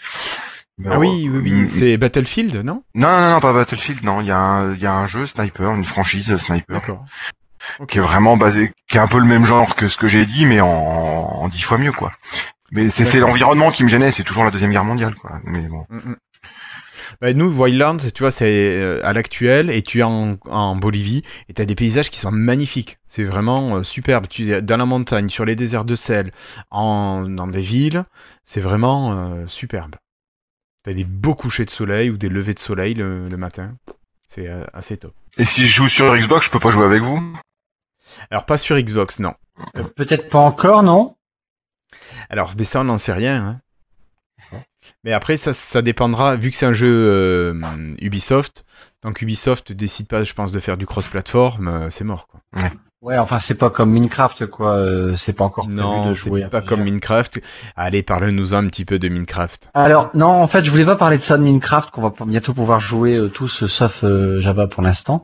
Ah 0.84 0.98
oui, 0.98 1.28
oui, 1.30 1.40
oui, 1.42 1.68
c'est 1.68 1.96
Battlefield, 1.96 2.56
non? 2.56 2.82
Non, 2.94 3.08
non, 3.08 3.30
non, 3.34 3.40
pas 3.40 3.52
Battlefield, 3.52 4.02
non. 4.02 4.20
Il 4.20 4.26
y 4.26 4.32
a 4.32 4.38
un, 4.38 4.74
il 4.74 4.80
y 4.80 4.86
a 4.86 4.92
un 4.92 5.06
jeu 5.06 5.24
sniper, 5.24 5.72
une 5.72 5.84
franchise 5.84 6.36
sniper, 6.36 6.74
D'accord. 6.74 7.04
qui 7.88 7.98
est 7.98 8.00
vraiment 8.00 8.36
basé, 8.36 8.72
qui 8.88 8.96
est 8.96 9.00
un 9.00 9.06
peu 9.06 9.18
le 9.18 9.24
même 9.24 9.44
genre 9.44 9.76
que 9.76 9.86
ce 9.86 9.96
que 9.96 10.08
j'ai 10.08 10.26
dit, 10.26 10.46
mais 10.46 10.60
en, 10.60 11.48
dix 11.48 11.62
fois 11.62 11.78
mieux, 11.78 11.92
quoi. 11.92 12.12
Mais 12.72 12.88
c'est 12.88 13.20
l'environnement 13.20 13.70
qui 13.70 13.84
me 13.84 13.88
gênait, 13.88 14.10
c'est 14.10 14.24
toujours 14.24 14.44
la 14.44 14.50
deuxième 14.50 14.72
guerre 14.72 14.84
mondiale, 14.84 15.14
quoi. 15.14 15.40
Mais 15.44 15.60
bon. 15.68 15.86
Mm, 15.90 16.10
mm. 16.10 16.16
Bah, 17.20 17.32
nous, 17.32 17.50
Wildlands, 17.56 17.98
tu 18.12 18.22
vois, 18.22 18.32
c'est 18.32 18.78
euh, 18.78 19.00
à 19.04 19.12
l'actuel, 19.12 19.70
et 19.70 19.82
tu 19.82 20.00
es 20.00 20.02
en, 20.02 20.36
en 20.46 20.74
Bolivie, 20.74 21.22
et 21.48 21.54
tu 21.54 21.62
as 21.62 21.66
des 21.66 21.74
paysages 21.76 22.10
qui 22.10 22.18
sont 22.18 22.32
magnifiques. 22.32 22.98
C'est 23.06 23.22
vraiment 23.22 23.76
euh, 23.76 23.82
superbe. 23.84 24.26
Tu 24.28 24.52
es 24.52 24.62
dans 24.62 24.76
la 24.76 24.86
montagne, 24.86 25.28
sur 25.28 25.44
les 25.44 25.54
déserts 25.54 25.84
de 25.84 25.94
sel, 25.94 26.30
en, 26.70 27.28
dans 27.28 27.46
des 27.46 27.60
villes, 27.60 28.04
c'est 28.42 28.60
vraiment 28.60 29.12
euh, 29.12 29.44
superbe. 29.46 29.94
Tu 30.84 30.90
as 30.90 30.94
des 30.94 31.04
beaux 31.04 31.34
couchers 31.34 31.64
de 31.64 31.70
soleil 31.70 32.10
ou 32.10 32.16
des 32.16 32.28
levées 32.28 32.54
de 32.54 32.58
soleil 32.58 32.94
le, 32.94 33.28
le 33.28 33.36
matin. 33.36 33.74
C'est 34.28 34.48
euh, 34.48 34.64
assez 34.72 34.96
top. 34.96 35.14
Et 35.38 35.44
si 35.44 35.66
je 35.66 35.72
joue 35.74 35.88
sur 35.88 36.16
Xbox, 36.16 36.46
je 36.46 36.50
peux 36.50 36.58
pas 36.60 36.70
jouer 36.70 36.84
avec 36.84 37.02
vous? 37.02 37.20
Alors, 38.30 38.46
pas 38.46 38.58
sur 38.58 38.78
Xbox, 38.78 39.18
non. 39.18 39.34
Euh, 39.76 39.84
Peut-être 39.84 40.28
pas 40.28 40.38
encore, 40.38 40.82
non? 40.82 41.16
Alors, 42.28 42.52
mais 42.58 42.64
ça, 42.64 42.80
on 42.80 42.84
n'en 42.84 42.98
sait 42.98 43.12
rien. 43.12 43.60
hein. 44.52 44.60
Mais 45.04 45.12
après, 45.12 45.36
ça, 45.36 45.52
ça 45.52 45.82
dépendra, 45.82 46.36
vu 46.36 46.50
que 46.50 46.56
c'est 46.56 46.66
un 46.66 46.72
jeu 46.74 46.88
euh, 46.90 47.94
Ubisoft, 48.00 48.64
tant 49.00 49.12
qu'Ubisoft 49.12 49.72
décide 49.72 50.08
pas, 50.08 50.24
je 50.24 50.34
pense, 50.34 50.52
de 50.52 50.58
faire 50.60 50.76
du 50.76 50.86
cross-platform, 50.86 51.68
euh, 51.68 51.90
c'est 51.90 52.04
mort, 52.04 52.26
quoi. 52.28 52.40
Ouais, 52.56 52.70
enfin, 53.18 53.38
c'est 53.38 53.54
pas 53.54 53.70
comme 53.70 53.90
Minecraft, 53.90 54.46
quoi. 54.46 54.76
euh, 54.76 55.14
C'est 55.16 55.32
pas 55.34 55.44
encore 55.44 55.66
prévu 55.66 55.80
Non, 55.80 56.08
de 56.10 56.14
jouer. 56.14 56.42
c'est 56.42 56.50
pas 56.50 56.62
comme 56.62 56.82
Minecraft. 56.82 57.40
Allez, 57.76 58.02
parle-nous 58.02 58.54
un 58.54 58.66
petit 58.68 58.84
peu 58.84 58.98
de 58.98 59.08
Minecraft. 59.08 59.70
Alors, 59.74 60.10
non, 60.14 60.28
en 60.28 60.46
fait, 60.48 60.64
je 60.64 60.70
voulais 60.70 60.84
pas 60.86 60.96
parler 60.96 61.18
de 61.18 61.22
ça 61.22 61.36
de 61.36 61.42
Minecraft, 61.42 61.90
qu'on 61.90 62.02
va 62.02 62.12
bientôt 62.26 62.54
pouvoir 62.54 62.80
jouer 62.80 63.14
euh, 63.16 63.28
tous, 63.28 63.62
euh, 63.64 63.66
sauf 63.66 64.02
euh, 64.04 64.40
Java 64.40 64.66
pour 64.68 64.82
l'instant. 64.82 65.22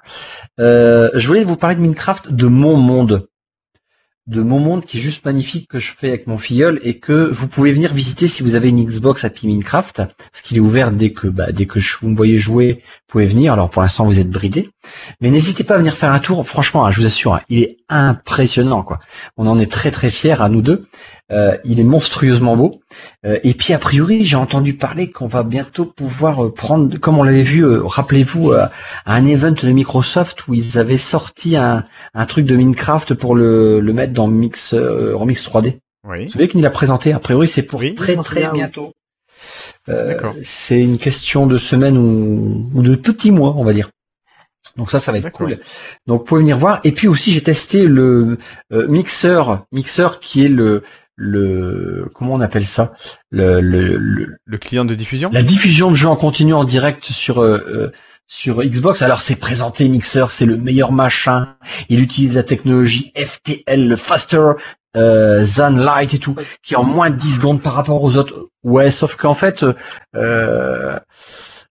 Euh, 0.59 1.09
je 1.15 1.27
voulais 1.27 1.45
vous 1.45 1.57
parler 1.57 1.77
de 1.77 1.81
Minecraft, 1.81 2.31
de 2.31 2.47
mon 2.47 2.77
monde. 2.77 3.27
De 4.31 4.43
mon 4.43 4.61
monde 4.61 4.85
qui 4.85 4.99
est 4.99 5.01
juste 5.01 5.25
magnifique, 5.25 5.67
que 5.69 5.81
je 5.81 5.93
fais 5.93 6.07
avec 6.07 6.29
mon 6.29 6.39
filleul, 6.39 6.79
et 6.85 7.01
que 7.01 7.29
vous 7.33 7.49
pouvez 7.49 7.73
venir 7.73 7.93
visiter 7.93 8.29
si 8.29 8.45
vous 8.45 8.55
avez 8.55 8.69
une 8.69 8.85
Xbox 8.85 9.25
Happy 9.25 9.49
Minecraft, 9.49 9.97
parce 9.97 10.43
qu'il 10.45 10.57
est 10.57 10.61
ouvert 10.61 10.93
dès 10.93 11.11
que, 11.13 11.27
bah, 11.27 11.51
dès 11.51 11.67
que 11.67 11.81
vous 12.01 12.09
me 12.11 12.15
voyez 12.15 12.39
jouer, 12.39 12.75
vous 12.75 13.09
pouvez 13.09 13.27
venir. 13.27 13.53
Alors, 13.53 13.71
pour 13.71 13.83
l'instant, 13.83 14.05
vous 14.05 14.21
êtes 14.21 14.31
bridé. 14.31 14.71
Mais 15.21 15.31
n'hésitez 15.31 15.65
pas 15.65 15.75
à 15.75 15.79
venir 15.79 15.97
faire 15.97 16.13
un 16.13 16.21
tour. 16.21 16.47
Franchement, 16.47 16.87
hein, 16.87 16.93
je 16.93 17.01
vous 17.01 17.07
assure, 17.07 17.35
hein, 17.35 17.41
il 17.49 17.59
est 17.59 17.79
impressionnant, 17.89 18.85
quoi. 18.85 19.01
On 19.37 19.49
en 19.49 19.59
est 19.59 19.69
très, 19.69 19.91
très 19.91 20.11
fiers 20.11 20.41
à 20.41 20.49
nous 20.49 20.63
deux. 20.63 20.87
Euh, 21.33 21.57
il 21.65 21.79
est 21.79 21.85
monstrueusement 21.85 22.57
beau. 22.57 22.81
Euh, 23.25 23.39
et 23.45 23.55
puis 23.55 23.73
a 23.73 23.79
priori, 23.79 24.25
j'ai 24.25 24.37
entendu 24.37 24.75
parler 24.75 25.11
qu'on 25.11 25.29
va 25.29 25.43
bientôt 25.45 25.85
pouvoir 25.85 26.45
euh, 26.45 26.53
prendre, 26.53 26.99
comme 26.99 27.19
on 27.19 27.23
l'avait 27.23 27.43
vu, 27.43 27.65
euh, 27.65 27.83
rappelez-vous, 27.85 28.51
euh, 28.53 28.67
à 29.07 29.15
un 29.15 29.25
event 29.27 29.53
de 29.53 29.71
Microsoft 29.71 30.49
où 30.49 30.55
ils 30.55 30.79
avaient 30.79 30.99
sorti 30.99 31.57
un, 31.57 31.85
un 32.15 32.27
truc 32.27 32.47
de 32.47 32.57
Minecraft 32.57 33.15
pour 33.15 33.37
le, 33.37 33.81
le 33.81 33.93
mettre 33.93 34.13
dans 34.13 34.27
Mix, 34.27 34.75
euh, 34.75 35.15
Remix 35.15 35.45
3D. 35.45 35.79
Vous 36.03 36.11
Oui. 36.11 36.31
savez 36.31 36.49
qu'il 36.49 36.63
l'a 36.63 36.71
présenté. 36.71 37.13
A 37.13 37.19
priori, 37.21 37.47
c'est 37.47 37.63
pour 37.63 37.81
Oui, 37.81 37.95
très 37.95 38.17
très 38.17 38.25
souviens, 38.25 38.51
oui. 38.53 38.59
bientôt. 38.59 38.93
Euh, 39.89 40.33
c'est 40.43 40.81
une 40.83 40.99
question 40.99 41.47
de 41.47 41.57
semaines 41.57 41.97
ou, 41.97 42.71
ou 42.75 42.83
de 42.83 42.95
petits 42.97 43.31
mois, 43.31 43.55
on 43.57 43.65
va 43.65 43.73
dire. 43.73 43.91
Donc 44.77 44.91
ça, 44.91 45.01
ça 45.01 45.11
va 45.11 45.19
être 45.19 45.33
cool. 45.33 45.59
Donc 46.07 46.21
vous 46.21 46.25
pouvez 46.27 46.41
venir 46.43 46.59
voir. 46.59 46.81
Et 46.85 46.93
puis 46.93 47.09
aussi, 47.09 47.33
j'ai 47.33 47.43
testé 47.43 47.87
le 47.87 48.39
euh, 48.73 48.87
mixeur, 48.89 49.65
mixeur 49.73 50.21
qui 50.21 50.45
est 50.45 50.49
le 50.49 50.83
le 51.23 52.09
comment 52.15 52.33
on 52.35 52.41
appelle 52.41 52.67
ça? 52.67 52.95
Le, 53.31 53.61
le, 53.61 53.99
le- 53.99 54.37
Le 54.45 54.59
client 54.59 54.87
de 54.87 54.95
diffusion? 54.95 55.31
La 55.33 55.43
diffusion 55.43 55.91
de 55.91 55.95
jeux 55.95 56.09
en 56.09 56.17
continu 56.17 56.55
en 56.55 56.65
direct 56.65 57.05
sur 57.05 57.43
euh, 57.43 57.59
euh, 57.69 57.93
sur 58.27 58.63
Xbox. 58.63 59.03
Alors 59.03 59.21
c'est 59.21 59.37
présenté 59.37 59.87
Mixer, 59.89 60.25
c'est 60.31 60.47
le 60.47 60.57
meilleur 60.57 60.93
machin. 60.93 61.57
Il 61.91 62.01
utilise 62.01 62.35
la 62.35 62.43
technologie 62.43 63.13
FTL, 63.15 63.87
le 63.89 63.97
faster 63.97 64.53
euh, 64.97 65.45
than 65.57 65.71
light 65.77 66.15
et 66.15 66.19
tout, 66.19 66.37
qui 66.63 66.73
est 66.75 66.79
en 66.79 66.85
moins 66.85 67.11
de 67.11 67.17
10 67.17 67.35
secondes 67.37 67.63
par 67.63 67.75
rapport 67.75 68.03
aux 68.03 68.17
autres. 68.17 68.49
Ouais, 68.63 68.91
sauf 68.91 69.17
qu'en 69.17 69.35
fait, 69.35 69.65
euh, 70.17 70.99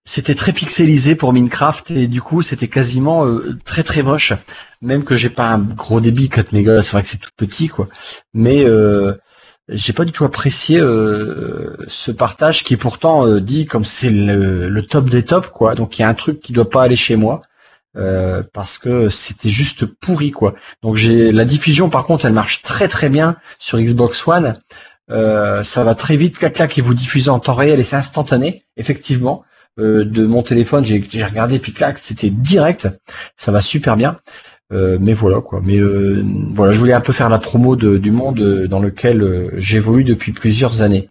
c'était 0.05 0.35
très 0.35 0.53
pixelisé 0.53 1.15
pour 1.15 1.33
Minecraft 1.33 1.91
et 1.91 2.07
du 2.07 2.21
coup 2.21 2.41
c'était 2.41 2.67
quasiment 2.67 3.25
euh, 3.25 3.57
très 3.65 3.83
très 3.83 4.03
moche. 4.03 4.33
Même 4.81 5.03
que 5.03 5.15
j'ai 5.15 5.29
pas 5.29 5.49
un 5.51 5.59
gros 5.59 5.99
débit 6.01 6.29
4 6.29 6.51
mégas, 6.53 6.81
c'est 6.83 6.91
vrai 6.91 7.01
que 7.03 7.09
c'est 7.09 7.17
tout 7.17 7.29
petit 7.37 7.67
quoi. 7.67 7.87
Mais 8.33 8.63
euh, 8.65 9.13
j'ai 9.71 9.93
pas 9.93 10.05
du 10.05 10.11
tout 10.11 10.25
apprécié 10.25 10.79
euh, 10.79 11.75
ce 11.87 12.11
partage 12.11 12.63
qui 12.63 12.73
est 12.73 12.77
pourtant 12.77 13.25
euh, 13.25 13.39
dit 13.39 13.65
comme 13.65 13.85
c'est 13.85 14.09
le, 14.09 14.81
top 14.81 15.09
des 15.09 15.23
tops 15.23 15.49
quoi. 15.49 15.75
Donc 15.75 15.97
il 15.97 16.01
y 16.01 16.05
a 16.05 16.09
un 16.09 16.13
truc 16.13 16.39
qui 16.39 16.53
doit 16.53 16.69
pas 16.69 16.83
aller 16.83 16.95
chez 16.95 17.15
moi 17.15 17.41
euh, 17.95 18.43
parce 18.53 18.77
que 18.77 19.09
c'était 19.09 19.49
juste 19.49 19.85
pourri 19.85 20.31
quoi. 20.31 20.55
Donc 20.81 20.95
j'ai 20.95 21.31
la 21.31 21.45
diffusion 21.45 21.89
par 21.89 22.05
contre 22.05 22.25
elle 22.25 22.33
marche 22.33 22.61
très 22.63 22.87
très 22.87 23.09
bien 23.09 23.35
sur 23.59 23.79
Xbox 23.79 24.27
One. 24.27 24.59
Ça 25.09 25.83
va 25.83 25.95
très 25.95 26.17
vite, 26.17 26.37
clac 26.37 26.53
clac, 26.53 26.77
et 26.77 26.81
vous 26.81 26.93
diffusez 26.93 27.29
en 27.29 27.39
temps 27.39 27.55
réel 27.55 27.79
et 27.79 27.83
c'est 27.83 27.95
instantané, 27.95 28.63
effectivement. 28.77 29.43
De 29.77 30.25
mon 30.25 30.43
téléphone, 30.43 30.85
j'ai 30.85 31.03
j'ai 31.09 31.23
regardé 31.23 31.57
puis 31.57 31.73
clac, 31.73 31.97
c'était 31.97 32.29
direct. 32.29 32.87
Ça 33.35 33.51
va 33.51 33.59
super 33.61 33.95
bien. 33.95 34.17
Euh, 34.71 34.97
mais 35.01 35.13
voilà 35.13 35.41
quoi. 35.41 35.61
Mais 35.63 35.79
euh, 35.79 36.23
voilà, 36.53 36.73
je 36.73 36.79
voulais 36.79 36.93
un 36.93 37.01
peu 37.01 37.11
faire 37.11 37.29
la 37.29 37.39
promo 37.39 37.75
de- 37.75 37.97
du 37.97 38.11
monde 38.11 38.39
euh, 38.39 38.67
dans 38.67 38.79
lequel 38.79 39.51
j'évolue 39.57 40.03
depuis 40.03 40.31
plusieurs 40.31 40.83
années. 40.83 41.09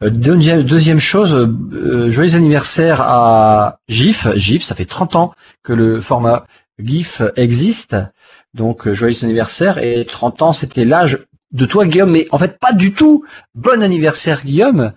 Deuxième, 0.00 0.62
deuxième 0.62 1.00
chose, 1.00 1.48
joyeux 2.08 2.36
anniversaire 2.36 3.00
à 3.02 3.80
GIF. 3.88 4.28
GIF, 4.36 4.62
ça 4.62 4.74
fait 4.76 4.84
30 4.84 5.16
ans 5.16 5.34
que 5.64 5.72
le 5.72 6.00
format 6.00 6.46
GIF 6.78 7.22
existe. 7.36 7.96
Donc 8.54 8.90
joyeux 8.92 9.24
anniversaire. 9.24 9.78
Et 9.78 10.04
30 10.04 10.42
ans, 10.42 10.52
c'était 10.52 10.84
l'âge 10.84 11.26
de 11.52 11.66
toi, 11.66 11.86
Guillaume, 11.86 12.12
mais 12.12 12.28
en 12.30 12.38
fait 12.38 12.58
pas 12.58 12.72
du 12.72 12.92
tout. 12.92 13.24
Bon 13.54 13.82
anniversaire, 13.82 14.44
Guillaume. 14.44 14.92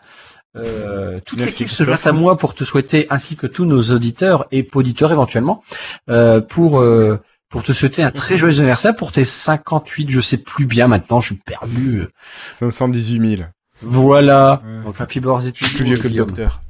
Euh, 0.56 1.20
toute 1.26 1.40
l'équipe 1.40 1.70
se 1.70 1.84
à 2.08 2.12
moi 2.14 2.38
pour 2.38 2.54
te 2.54 2.64
souhaiter, 2.64 3.08
ainsi 3.10 3.36
que 3.36 3.46
tous 3.48 3.66
nos 3.66 3.82
auditeurs 3.92 4.46
et 4.52 4.68
auditeurs 4.74 5.12
éventuellement, 5.12 5.64
euh, 6.10 6.40
pour 6.40 6.80
euh, 6.80 7.20
pour 7.50 7.64
te 7.64 7.72
souhaiter 7.74 8.04
un 8.04 8.12
très 8.12 8.38
joyeux 8.38 8.58
anniversaire 8.60 8.96
pour 8.96 9.12
tes 9.12 9.24
58, 9.24 10.10
je 10.10 10.20
sais 10.20 10.38
plus 10.38 10.66
bien 10.66 10.88
maintenant, 10.88 11.20
je 11.22 11.28
suis 11.28 11.36
perdu. 11.36 12.08
518 12.52 13.38
000. 13.38 13.50
Voilà. 13.82 14.62
Ouais. 14.66 14.84
Donc 14.84 15.00
happy 15.02 15.20
birthday 15.20 15.52
Je 15.56 15.66
suis 15.66 15.76
plus 15.78 15.86
vieux 15.86 15.98
que 15.98 16.08
le 16.08 16.16
docteur. 16.16 16.62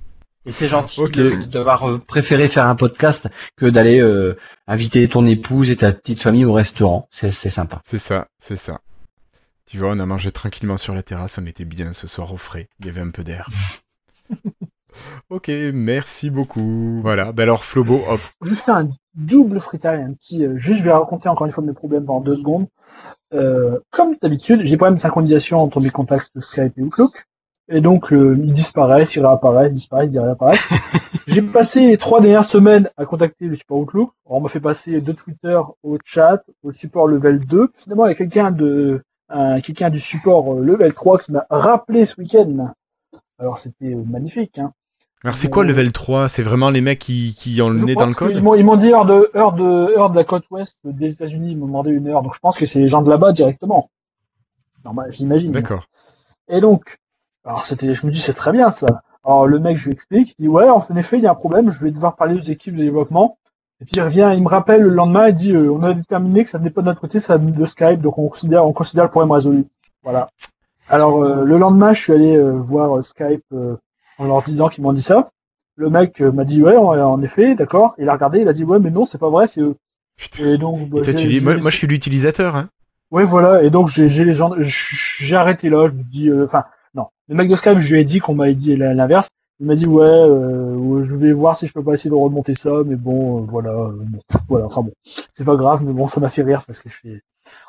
Et 0.48 0.52
c'est 0.52 0.68
gentil 0.68 1.02
Ok. 1.02 1.12
de- 1.14 1.44
d'avoir 1.46 1.90
euh, 1.90 1.98
préféré 1.98 2.48
faire 2.48 2.68
un 2.68 2.76
podcast 2.76 3.28
que 3.58 3.66
d'aller 3.66 4.00
euh, 4.00 4.38
inviter 4.68 5.08
ton 5.08 5.26
épouse 5.26 5.72
et 5.72 5.76
ta 5.78 5.92
petite 5.92 6.22
famille 6.22 6.46
au 6.46 6.54
restaurant. 6.54 7.08
C'est 7.12 7.32
sympa. 7.32 7.82
C'est 7.84 7.98
ça, 7.98 8.28
c'est 8.38 8.58
ça. 8.58 8.80
Tu 9.66 9.80
vois, 9.80 9.90
on 9.90 10.00
a 10.00 10.06
mangé 10.06 10.32
tranquillement 10.32 10.78
sur 10.78 10.94
la 10.94 11.02
terrasse, 11.02 11.40
on 11.40 11.46
était 11.48 11.66
bien 11.66 11.94
ce 11.94 12.06
soir 12.06 12.32
au 12.32 12.38
frais, 12.38 12.70
il 12.80 12.86
y 12.86 12.90
avait 12.90 13.02
un 13.02 13.10
peu 13.10 13.24
d'air. 13.24 13.50
ok, 15.30 15.50
merci 15.74 16.30
beaucoup. 16.30 17.00
Voilà, 17.02 17.32
ben 17.32 17.44
alors 17.44 17.66
Flobo, 17.66 18.04
hop. 18.08 18.22
Juste 18.44 18.70
un 18.70 18.90
double 19.16 19.60
freestyle, 19.60 19.92
un 20.10 20.14
petit. 20.14 20.46
euh, 20.46 20.58
juste, 20.58 20.80
je 20.80 20.84
vais 20.84 20.92
raconter 20.92 21.30
encore 21.30 21.46
une 21.48 21.52
fois 21.54 21.64
mes 21.64 21.74
problèmes 21.74 22.06
pendant 22.06 22.22
deux 22.22 22.36
secondes. 22.36 22.68
Euh, 23.34 23.80
comme 23.92 24.16
d'habitude, 24.22 24.62
j'ai 24.64 24.78
pas 24.78 24.92
de 24.92 24.98
synchronisation 24.98 25.60
entre 25.60 25.82
mes 25.82 25.90
contacts 25.90 26.40
Skype 26.40 26.78
et 26.78 26.82
Outlook. 26.82 27.26
Et 27.68 27.82
donc, 27.82 28.14
euh, 28.14 28.38
ils 28.44 28.54
disparaissent, 28.54 29.16
ils 29.16 29.26
réapparaissent, 29.26 29.72
ils 29.72 29.76
disparaissent, 29.76 30.10
ils 30.14 30.20
réapparaissent. 30.20 30.70
j'ai 31.28 31.42
passé 31.42 31.88
les 31.88 31.98
trois 31.98 32.22
dernières 32.22 32.46
semaines 32.46 32.90
à 32.96 33.06
contacter 33.06 33.46
le 33.48 33.56
support 33.56 33.80
Outlook. 33.80 34.12
Alors, 34.28 34.38
on 34.38 34.42
m'a 34.42 34.50
fait 34.50 34.60
passer 34.60 35.02
de 35.02 35.12
Twitter 35.12 35.60
au 35.82 35.98
chat, 36.04 36.44
au 36.64 36.72
support 36.72 37.08
level 37.08 37.40
2. 37.46 37.70
Finalement, 37.74 38.06
il 38.06 38.10
y 38.10 38.12
a 38.12 38.16
quelqu'un 38.16 38.52
de, 38.52 39.02
un- 39.30 39.60
quelqu'un 39.62 39.90
du 39.90 40.00
support 40.00 40.54
euh, 40.54 40.62
level 40.64 40.94
3 40.94 41.18
qui 41.20 41.32
m'a 41.32 41.46
rappelé 41.50 42.06
ce 42.06 42.16
week-end. 42.22 42.72
Alors, 43.40 43.58
c'était 43.58 43.94
euh, 43.96 44.04
magnifique, 44.06 44.60
hein. 44.60 44.72
Alors 45.24 45.36
c'est 45.36 45.50
quoi 45.50 45.64
le 45.64 45.70
level 45.70 45.92
3 45.92 46.30
C'est 46.30 46.44
vraiment 46.44 46.70
les 46.70 46.82
mecs 46.82 47.00
qui, 47.00 47.34
qui 47.36 47.62
ont 47.62 47.70
le 47.70 47.80
Je 47.80 47.86
nez 47.86 47.96
dans 47.96 48.06
le 48.06 48.14
code? 48.14 48.32
Ils 48.36 48.44
m'ont 48.44 48.76
dit 48.76 48.92
heure 48.92 49.06
de, 49.06 49.32
heure 49.36 49.54
de, 49.54 49.98
heure 49.98 50.10
de 50.10 50.16
la 50.16 50.24
côte 50.24 50.46
ouest 50.52 50.80
des 50.84 51.14
États-Unis, 51.14 51.52
ils 51.52 51.58
m'ont 51.58 51.68
demandé 51.68 51.92
une 51.92 52.08
heure. 52.08 52.22
Donc 52.22 52.36
je 52.36 52.40
pense 52.40 52.58
que 52.58 52.66
c'est 52.66 52.80
les 52.80 52.88
gens 52.88 53.02
de 53.02 53.10
là-bas 53.10 53.32
directement. 53.32 53.90
Normal, 54.84 55.12
j'imagine. 55.12 55.52
D'accord. 55.52 55.88
Et 56.48 56.62
donc, 56.62 56.98
alors 57.44 57.66
c'était, 57.66 57.94
je 57.94 58.06
me 58.06 58.12
dis 58.12 58.20
c'est 58.20 58.34
très 58.34 58.52
bien 58.52 58.70
ça. 58.70 59.02
Alors 59.24 59.48
le 59.48 59.58
mec, 59.58 59.78
je 59.78 59.86
lui 59.86 59.94
explique, 59.94 60.36
il 60.38 60.44
dit 60.44 60.48
ouais, 60.48 60.70
en 60.70 60.80
effet, 60.96 61.18
il 61.18 61.24
y 61.24 61.28
a 61.28 61.32
un 61.32 61.36
problème, 61.36 61.72
je 61.72 61.84
vais 61.84 61.92
devoir 61.92 62.16
parler 62.16 62.38
aux 62.38 62.44
équipes 62.44 62.76
de 62.76 62.84
développement. 62.84 63.38
Et 63.82 63.86
puis 63.86 63.96
il 63.96 64.02
revient, 64.02 64.32
il 64.36 64.44
me 64.44 64.48
rappelle 64.48 64.82
le 64.82 64.90
lendemain, 64.90 65.30
il 65.30 65.34
dit 65.34 65.52
euh, 65.54 65.72
on 65.72 65.82
a 65.82 65.94
déterminé 65.94 66.44
que 66.44 66.50
ça 66.50 66.60
n'est 66.60 66.70
pas 66.70 66.82
de 66.82 66.88
notre 66.88 67.02
côté, 67.02 67.20
ça 67.20 67.38
venait 67.38 67.52
de 67.52 67.66
Skype, 67.66 68.02
donc 68.02 68.20
on 68.20 68.30
considère, 68.30 68.66
on 68.66 68.74
considère 68.74 69.06
le 69.06 69.10
problème 69.10 69.32
résolu. 69.32 69.66
Voilà. 70.04 70.30
Alors 70.88 71.24
euh, 71.24 71.44
le 71.44 71.58
lendemain, 71.58 71.94
je 71.94 72.02
suis 72.02 72.14
allé 72.14 72.38
euh, 72.38 72.52
voir 72.52 73.04
Skype 73.04 73.44
euh, 73.54 73.76
en 74.18 74.26
leur 74.26 74.42
disant 74.44 74.70
qu'ils 74.70 74.84
m'ont 74.84 74.94
dit 74.94 75.02
ça. 75.02 75.30
Le 75.78 75.90
mec 75.90 76.22
euh, 76.22 76.32
m'a 76.32 76.46
dit 76.46 76.62
ouais, 76.62 76.78
en, 76.78 76.88
en 76.98 77.22
effet, 77.22 77.56
d'accord. 77.56 77.96
Il 77.98 78.08
a 78.10 78.14
regardé, 78.14 78.40
il 78.42 78.48
a 78.48 78.54
dit 78.54 78.64
ouais, 78.64 78.80
mais 78.80 78.92
non, 78.92 79.06
c'est 79.06 79.18
pas 79.18 79.30
vrai, 79.30 79.48
c'est 79.48 79.62
eux. 79.62 79.76
Putain. 80.18 80.46
Et 80.46 80.58
donc, 80.58 80.90
bah, 80.90 81.00
Et 81.00 81.02
toi, 81.02 81.14
j'ai- 81.14 81.18
tu 81.20 81.28
dis, 81.28 81.42
moi, 81.42 81.58
moi, 81.58 81.70
je 81.70 81.76
suis 81.78 81.88
l'utilisateur, 81.88 82.56
hein. 82.56 82.70
Ouais, 83.12 83.24
voilà. 83.26 83.64
Et 83.64 83.70
donc, 83.70 83.90
j'ai 83.90 84.08
les 84.24 84.34
gens, 84.34 84.52
j'ai 84.62 85.36
arrêté 85.36 85.70
là. 85.70 85.88
Je 85.88 85.94
me 85.94 86.04
dis, 86.04 86.30
euh, 86.30 86.46
enfin, 86.46 86.64
non. 86.94 87.08
Le 87.28 87.36
mec 87.36 87.50
de 87.50 87.56
Skype, 87.56 87.80
je 87.80 87.94
lui 87.94 88.00
ai 88.00 88.04
dit 88.06 88.20
qu'on 88.20 88.36
m'avait 88.36 88.54
dit 88.54 88.76
l'inverse. 88.78 89.28
Il 89.60 89.68
m'a 89.68 89.76
dit, 89.76 89.86
ouais, 89.86 90.04
euh, 90.06 91.04
je 91.04 91.16
vais 91.16 91.32
voir 91.34 91.56
si 91.58 91.68
je 91.68 91.74
peux 91.74 91.84
pas 91.84 91.94
essayer 91.94 92.10
de 92.10 92.16
remonter 92.16 92.56
ça, 92.56 92.72
mais 92.86 92.96
bon, 92.96 93.42
euh, 93.44 93.46
voilà, 93.48 93.72
euh, 93.72 93.92
bon, 94.00 94.20
voilà. 94.50 94.66
Enfin 94.66 94.82
bon, 94.82 94.92
c'est 95.34 95.46
pas 95.46 95.56
grave, 95.56 95.82
mais 95.84 95.94
bon, 95.94 96.08
ça 96.08 96.20
m'a 96.20 96.28
fait 96.30 96.42
rire 96.44 96.64
parce 96.66 96.82
que 96.82 96.90
je 96.90 96.96
fais. 96.96 97.22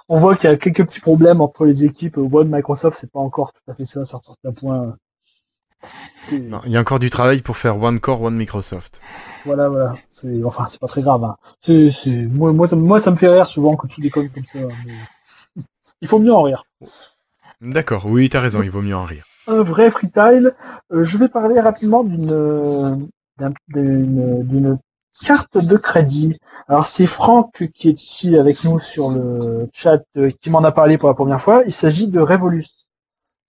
On 0.08 0.18
voit 0.18 0.36
qu'il 0.36 0.48
y 0.50 0.52
a 0.52 0.56
quelques 0.56 0.84
petits 0.84 1.00
problèmes 1.00 1.40
entre 1.40 1.64
les 1.64 1.84
équipes. 1.84 2.16
One 2.18 2.48
Microsoft, 2.50 2.98
c'est 3.00 3.10
pas 3.10 3.20
encore 3.20 3.52
tout 3.52 3.60
à 3.70 3.74
fait 3.74 3.84
ça, 3.84 4.04
sortir 4.04 4.34
d'un 4.44 4.52
point. 4.52 4.96
Non, 6.32 6.60
il 6.64 6.72
y 6.72 6.76
a 6.76 6.80
encore 6.80 6.98
du 6.98 7.10
travail 7.10 7.40
pour 7.42 7.56
faire 7.56 7.80
One 7.80 8.00
Core, 8.00 8.22
One 8.22 8.36
Microsoft. 8.36 9.00
Voilà, 9.44 9.68
voilà. 9.68 9.94
C'est, 10.10 10.42
enfin, 10.44 10.66
c'est 10.68 10.80
pas 10.80 10.88
très 10.88 11.02
grave. 11.02 11.22
Hein. 11.24 11.36
C'est, 11.60 11.90
c'est, 11.90 12.10
moi, 12.10 12.52
moi, 12.52 12.66
ça, 12.66 12.74
moi, 12.76 12.98
ça 13.00 13.10
me 13.10 13.16
fait 13.16 13.28
rire 13.28 13.46
souvent 13.46 13.76
que 13.76 13.86
tu 13.86 14.00
déconnes 14.00 14.28
comme 14.30 14.44
ça. 14.44 14.58
mais 14.84 15.62
Il 16.00 16.08
faut 16.08 16.18
mieux 16.18 16.32
en 16.34 16.42
rire. 16.42 16.64
D'accord, 17.60 18.06
oui, 18.06 18.28
t'as 18.28 18.40
raison, 18.40 18.62
il 18.62 18.70
vaut 18.70 18.82
mieux 18.82 18.96
en 18.96 19.04
rire. 19.04 19.24
un 19.46 19.62
vrai 19.62 19.90
freetile. 19.90 20.52
Euh, 20.92 21.04
je 21.04 21.16
vais 21.18 21.28
parler 21.28 21.60
rapidement 21.60 22.02
d'une 22.04 23.08
d'un- 23.38 23.52
d'une 23.68 24.42
d'une 24.44 24.78
carte 25.24 25.56
de 25.64 25.76
crédit. 25.76 26.36
Alors 26.68 26.86
c'est 26.86 27.06
Franck 27.06 27.70
qui 27.74 27.88
est 27.88 28.02
ici 28.02 28.36
avec 28.36 28.64
nous 28.64 28.78
sur 28.78 29.10
le 29.10 29.68
chat 29.72 30.02
euh, 30.16 30.30
qui 30.42 30.50
m'en 30.50 30.62
a 30.64 30.72
parlé 30.72 30.98
pour 30.98 31.08
la 31.08 31.14
première 31.14 31.40
fois. 31.40 31.62
Il 31.66 31.72
s'agit 31.72 32.08
de 32.08 32.20
Revolus. 32.20 32.85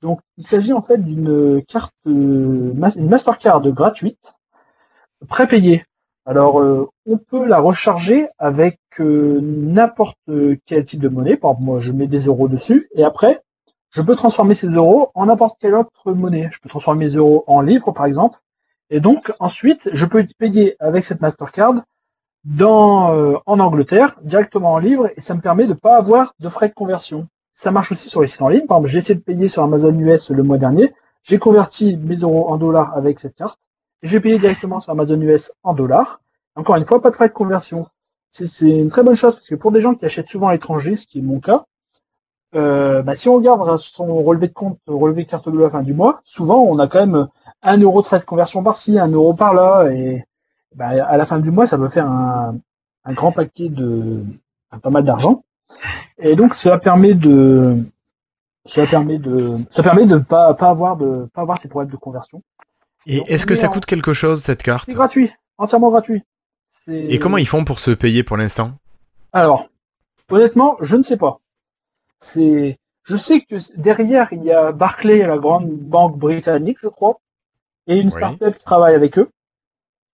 Donc 0.01 0.19
il 0.37 0.45
s'agit 0.45 0.73
en 0.73 0.81
fait 0.81 1.03
d'une 1.03 1.63
carte 1.67 1.93
euh, 2.05 2.73
une 2.95 3.09
Mastercard 3.09 3.61
gratuite 3.71 4.35
prépayée. 5.27 5.83
Alors 6.25 6.59
euh, 6.59 6.89
on 7.05 7.17
peut 7.17 7.45
la 7.45 7.59
recharger 7.59 8.27
avec 8.37 8.79
euh, 8.99 9.39
n'importe 9.41 10.17
quel 10.65 10.83
type 10.83 11.01
de 11.01 11.09
monnaie. 11.09 11.37
Par 11.37 11.51
exemple 11.51 11.65
moi 11.65 11.79
je 11.79 11.91
mets 11.91 12.07
des 12.07 12.25
euros 12.25 12.47
dessus 12.47 12.87
et 12.93 13.03
après 13.03 13.41
je 13.89 14.01
peux 14.01 14.15
transformer 14.15 14.53
ces 14.53 14.67
euros 14.67 15.11
en 15.15 15.27
n'importe 15.27 15.55
quelle 15.59 15.73
autre 15.73 16.13
monnaie. 16.13 16.49
Je 16.51 16.59
peux 16.59 16.69
transformer 16.69 17.05
mes 17.05 17.15
euros 17.15 17.43
en 17.47 17.61
livres, 17.61 17.91
par 17.91 18.05
exemple. 18.05 18.39
Et 18.89 18.99
donc, 18.99 19.33
ensuite, 19.39 19.89
je 19.93 20.05
peux 20.05 20.25
payer 20.37 20.75
avec 20.79 21.03
cette 21.03 21.21
Mastercard 21.21 21.75
dans, 22.43 23.13
euh, 23.13 23.37
en 23.45 23.59
Angleterre, 23.59 24.17
directement 24.21 24.73
en 24.73 24.77
livres, 24.77 25.09
et 25.15 25.21
ça 25.21 25.35
me 25.35 25.41
permet 25.41 25.67
de 25.67 25.73
pas 25.73 25.97
avoir 25.97 26.33
de 26.39 26.49
frais 26.49 26.69
de 26.69 26.73
conversion. 26.73 27.27
Ça 27.59 27.71
marche 27.71 27.91
aussi 27.91 28.07
sur 28.07 28.21
les 28.21 28.27
sites 28.27 28.41
en 28.43 28.49
ligne. 28.49 28.67
Par 28.67 28.77
exemple, 28.77 28.91
j'ai 28.91 28.99
essayé 28.99 29.15
de 29.15 29.23
payer 29.23 29.47
sur 29.47 29.63
Amazon 29.63 29.91
US 29.97 30.29
le 30.29 30.43
mois 30.43 30.59
dernier. 30.59 30.93
J'ai 31.23 31.39
converti 31.39 31.97
mes 31.97 32.17
euros 32.17 32.49
en 32.51 32.57
dollars 32.57 32.95
avec 32.95 33.19
cette 33.19 33.33
carte. 33.33 33.57
J'ai 34.03 34.19
payé 34.19 34.37
directement 34.37 34.79
sur 34.79 34.91
Amazon 34.91 35.19
US 35.21 35.51
en 35.63 35.73
dollars. 35.73 36.21
Encore 36.55 36.75
une 36.75 36.83
fois, 36.83 37.01
pas 37.01 37.09
de 37.09 37.15
frais 37.15 37.29
de 37.29 37.33
conversion. 37.33 37.87
C'est- 38.29 38.69
une 38.69 38.89
très 38.89 39.01
bonne 39.01 39.15
chose 39.15 39.33
parce 39.35 39.47
que 39.49 39.55
pour 39.55 39.71
des 39.71 39.81
gens 39.81 39.95
qui 39.95 40.05
achètent 40.05 40.27
souvent 40.27 40.49
à 40.49 40.53
l'étranger, 40.53 40.95
ce 40.95 41.07
qui 41.07 41.17
est 41.17 41.21
mon 41.23 41.39
cas, 41.39 41.65
euh, 42.55 43.01
bah, 43.03 43.15
si 43.15 43.29
on 43.29 43.35
regarde 43.35 43.77
son 43.79 44.23
relevé 44.23 44.47
de 44.47 44.53
compte, 44.53 44.79
relevé 44.87 45.23
de 45.23 45.29
carte 45.29 45.49
bleue 45.49 45.61
à 45.61 45.65
la 45.65 45.69
fin 45.71 45.83
du 45.83 45.93
mois, 45.93 46.21
souvent 46.23 46.59
on 46.63 46.79
a 46.79 46.87
quand 46.87 46.99
même 47.05 47.27
un 47.63 47.77
euro 47.79 48.01
de 48.01 48.07
frais 48.07 48.19
de 48.19 48.25
conversion 48.25 48.63
par-ci, 48.63 48.99
un 48.99 49.09
euro 49.09 49.33
par-là, 49.33 49.89
et 49.91 50.25
bah, 50.75 50.89
à 50.89 51.17
la 51.17 51.25
fin 51.25 51.39
du 51.39 51.51
mois, 51.51 51.65
ça 51.65 51.77
peut 51.77 51.89
faire 51.89 52.07
un, 52.09 52.57
un 53.05 53.13
grand 53.13 53.31
paquet 53.31 53.69
de 53.69 54.23
pas 54.81 54.89
mal 54.91 55.03
d'argent. 55.03 55.43
Et 56.19 56.35
donc 56.35 56.55
cela 56.55 56.77
permet 56.79 57.13
de 57.13 57.77
cela 58.65 58.87
permet 58.87 59.17
de 59.17 59.57
ça 59.69 59.83
permet 59.83 60.05
de 60.05 60.17
pas 60.17 60.53
pas 60.53 60.69
avoir 60.69 60.97
de 60.97 61.27
pas 61.33 61.41
avoir 61.41 61.59
ces 61.59 61.67
problèmes 61.67 61.91
de 61.91 61.97
conversion. 61.97 62.41
Et 63.05 63.17
est-ce 63.27 63.45
que 63.45 63.55
ça 63.55 63.67
en- 63.67 63.71
coûte 63.71 63.85
quelque 63.85 64.13
chose, 64.13 64.41
cette 64.41 64.63
carte 64.63 64.85
C'est 64.89 64.95
gratuit, 64.95 65.31
entièrement 65.57 65.89
gratuit. 65.89 66.23
Et 66.87 67.19
comment 67.19 67.37
ils 67.37 67.47
font 67.47 67.65
pour 67.65 67.79
se 67.79 67.91
payer 67.91 68.23
pour 68.23 68.37
l'instant? 68.37 68.71
Alors, 69.33 69.67
honnêtement, 70.29 70.77
je 70.81 70.95
ne 70.95 71.03
sais 71.03 71.17
pas. 71.17 71.39
C'est, 72.19 72.79
je 73.03 73.15
sais 73.15 73.41
que 73.41 73.55
derrière 73.79 74.29
il 74.31 74.43
y 74.43 74.51
a 74.51 74.71
Barclay, 74.71 75.25
la 75.25 75.37
grande 75.37 75.69
banque 75.69 76.17
britannique, 76.17 76.77
je 76.81 76.87
crois, 76.87 77.19
et 77.87 77.99
une 77.99 78.07
Oui. 78.07 78.11
startup 78.11 78.57
qui 78.57 78.65
travaille 78.65 78.95
avec 78.95 79.17
eux. 79.19 79.29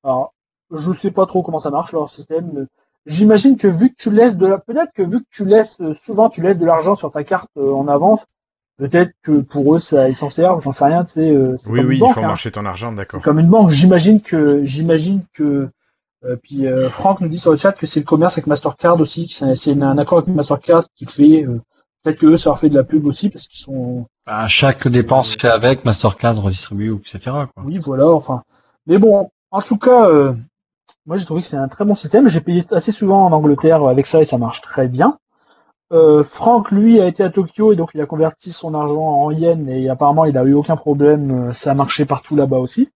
Alors, 0.04 0.34
je 0.72 0.92
sais 0.92 1.12
pas 1.12 1.26
trop 1.26 1.44
comment 1.44 1.60
ça 1.60 1.70
marche 1.70 1.94
leur 1.94 2.10
système. 2.10 2.68
J'imagine 3.06 3.58
que 3.58 3.68
vu 3.68 3.90
que 3.90 3.96
tu 3.98 4.10
laisses 4.12 4.38
de 4.38 4.48
la, 4.48 4.58
peut-être 4.58 4.94
que 4.94 5.04
vu 5.04 5.20
que 5.20 5.28
tu 5.30 5.46
laisses 5.46 5.78
euh, 5.82 5.94
souvent 5.94 6.30
tu 6.30 6.42
laisses 6.42 6.60
de 6.60 6.66
l'argent 6.66 6.96
sur 6.96 7.12
ta 7.12 7.24
carte 7.24 7.50
euh, 7.58 7.74
en 7.74 7.88
avance, 7.88 8.26
peut-être 8.78 9.12
que 9.22 9.42
pour 9.42 9.76
eux 9.76 9.80
ça 9.80 10.08
ils 10.10 10.16
s'en 10.16 10.30
servent, 10.30 10.62
j'en 10.62 10.72
sais 10.72 10.86
rien. 10.86 11.04
Tu 11.04 11.12
sais, 11.14 11.30
euh, 11.32 11.56
Oui, 11.68 11.80
comme 11.80 11.88
oui, 11.90 11.92
une 11.92 11.92
ils 11.96 12.00
banque, 12.00 12.14
font 12.16 12.24
hein. 12.24 12.28
marcher 12.28 12.52
ton 12.52 12.66
argent, 12.66 12.92
d'accord. 12.94 13.20
C'est 13.20 13.24
comme 13.24 13.40
une 13.40 13.50
banque. 13.50 13.72
J'imagine 13.72 14.22
que, 14.22 14.64
j'imagine 14.66 15.22
que, 15.34 15.70
euh, 16.26 16.36
puis 16.42 16.66
euh, 16.66 16.90
Franck 16.90 17.20
nous 17.20 17.28
dit 17.28 17.40
sur 17.40 17.52
le 17.52 17.58
chat 17.58 17.74
que 17.74 17.86
c'est 17.86 18.00
le 18.00 18.06
commerce 18.06 18.36
avec 18.38 18.48
Mastercard 18.48 19.00
aussi, 19.02 19.28
c'est 19.28 19.72
un 19.82 19.98
accord 19.98 20.20
avec 20.20 20.34
Mastercard 20.34 20.86
qui 20.96 21.06
fait, 21.06 21.44
euh, 21.44 21.60
peut-être 22.04 22.20
que 22.20 22.28
eux 22.28 22.38
ça 22.38 22.52
leur 22.52 22.60
fait 22.60 22.70
de 22.70 22.76
la 22.76 22.84
pub 22.86 23.06
aussi 23.06 23.30
parce 23.30 23.48
qu'ils 23.50 23.60
sont, 23.60 24.06
Bah, 24.26 24.48
chaque 24.48 24.88
dépense 24.88 25.36
fait 25.36 25.50
avec 25.50 25.84
Mastercard 25.84 26.42
redistribué, 26.42 26.96
etc. 26.96 27.20
Quoi. 27.54 27.64
oui 27.66 27.80
voilà, 27.84 28.08
enfin. 28.08 28.44
Mais 28.88 28.98
bon, 28.98 29.30
en 29.52 29.62
tout 29.62 29.78
cas, 29.78 30.10
euh, 30.10 30.34
moi 31.06 31.18
j'ai 31.18 31.26
trouvé 31.26 31.42
que 31.42 31.48
c'est 31.48 31.58
un 31.58 31.68
très 31.68 31.86
bon 31.86 31.96
système. 31.96 32.28
J'ai 32.28 32.42
payé 32.42 32.64
assez 32.72 32.92
souvent 32.92 33.26
en 33.26 33.32
Angleterre 33.32 33.84
avec 33.84 34.06
ça 34.06 34.22
et 34.22 34.26
ça 34.26 34.38
marche 34.38 34.62
très 34.62 34.88
bien. 34.88 35.18
Euh, 35.92 36.24
Franck, 36.24 36.72
lui, 36.72 37.00
a 37.00 37.06
été 37.08 37.24
à 37.24 37.30
Tokyo 37.30 37.74
et 37.74 37.76
donc 37.76 37.92
il 37.94 38.02
a 38.02 38.06
converti 38.06 38.52
son 38.52 38.74
argent 38.74 39.02
en 39.02 39.30
yens 39.32 39.68
et 39.70 39.90
apparemment 39.90 40.26
il 40.26 40.38
a 40.38 40.44
eu 40.44 40.54
aucun 40.54 40.76
problème. 40.76 41.50
euh, 41.50 41.54
Ça 41.54 41.72
a 41.72 41.74
marché 41.76 42.06
partout 42.06 42.36
là-bas 42.36 42.58
aussi. 42.58 42.90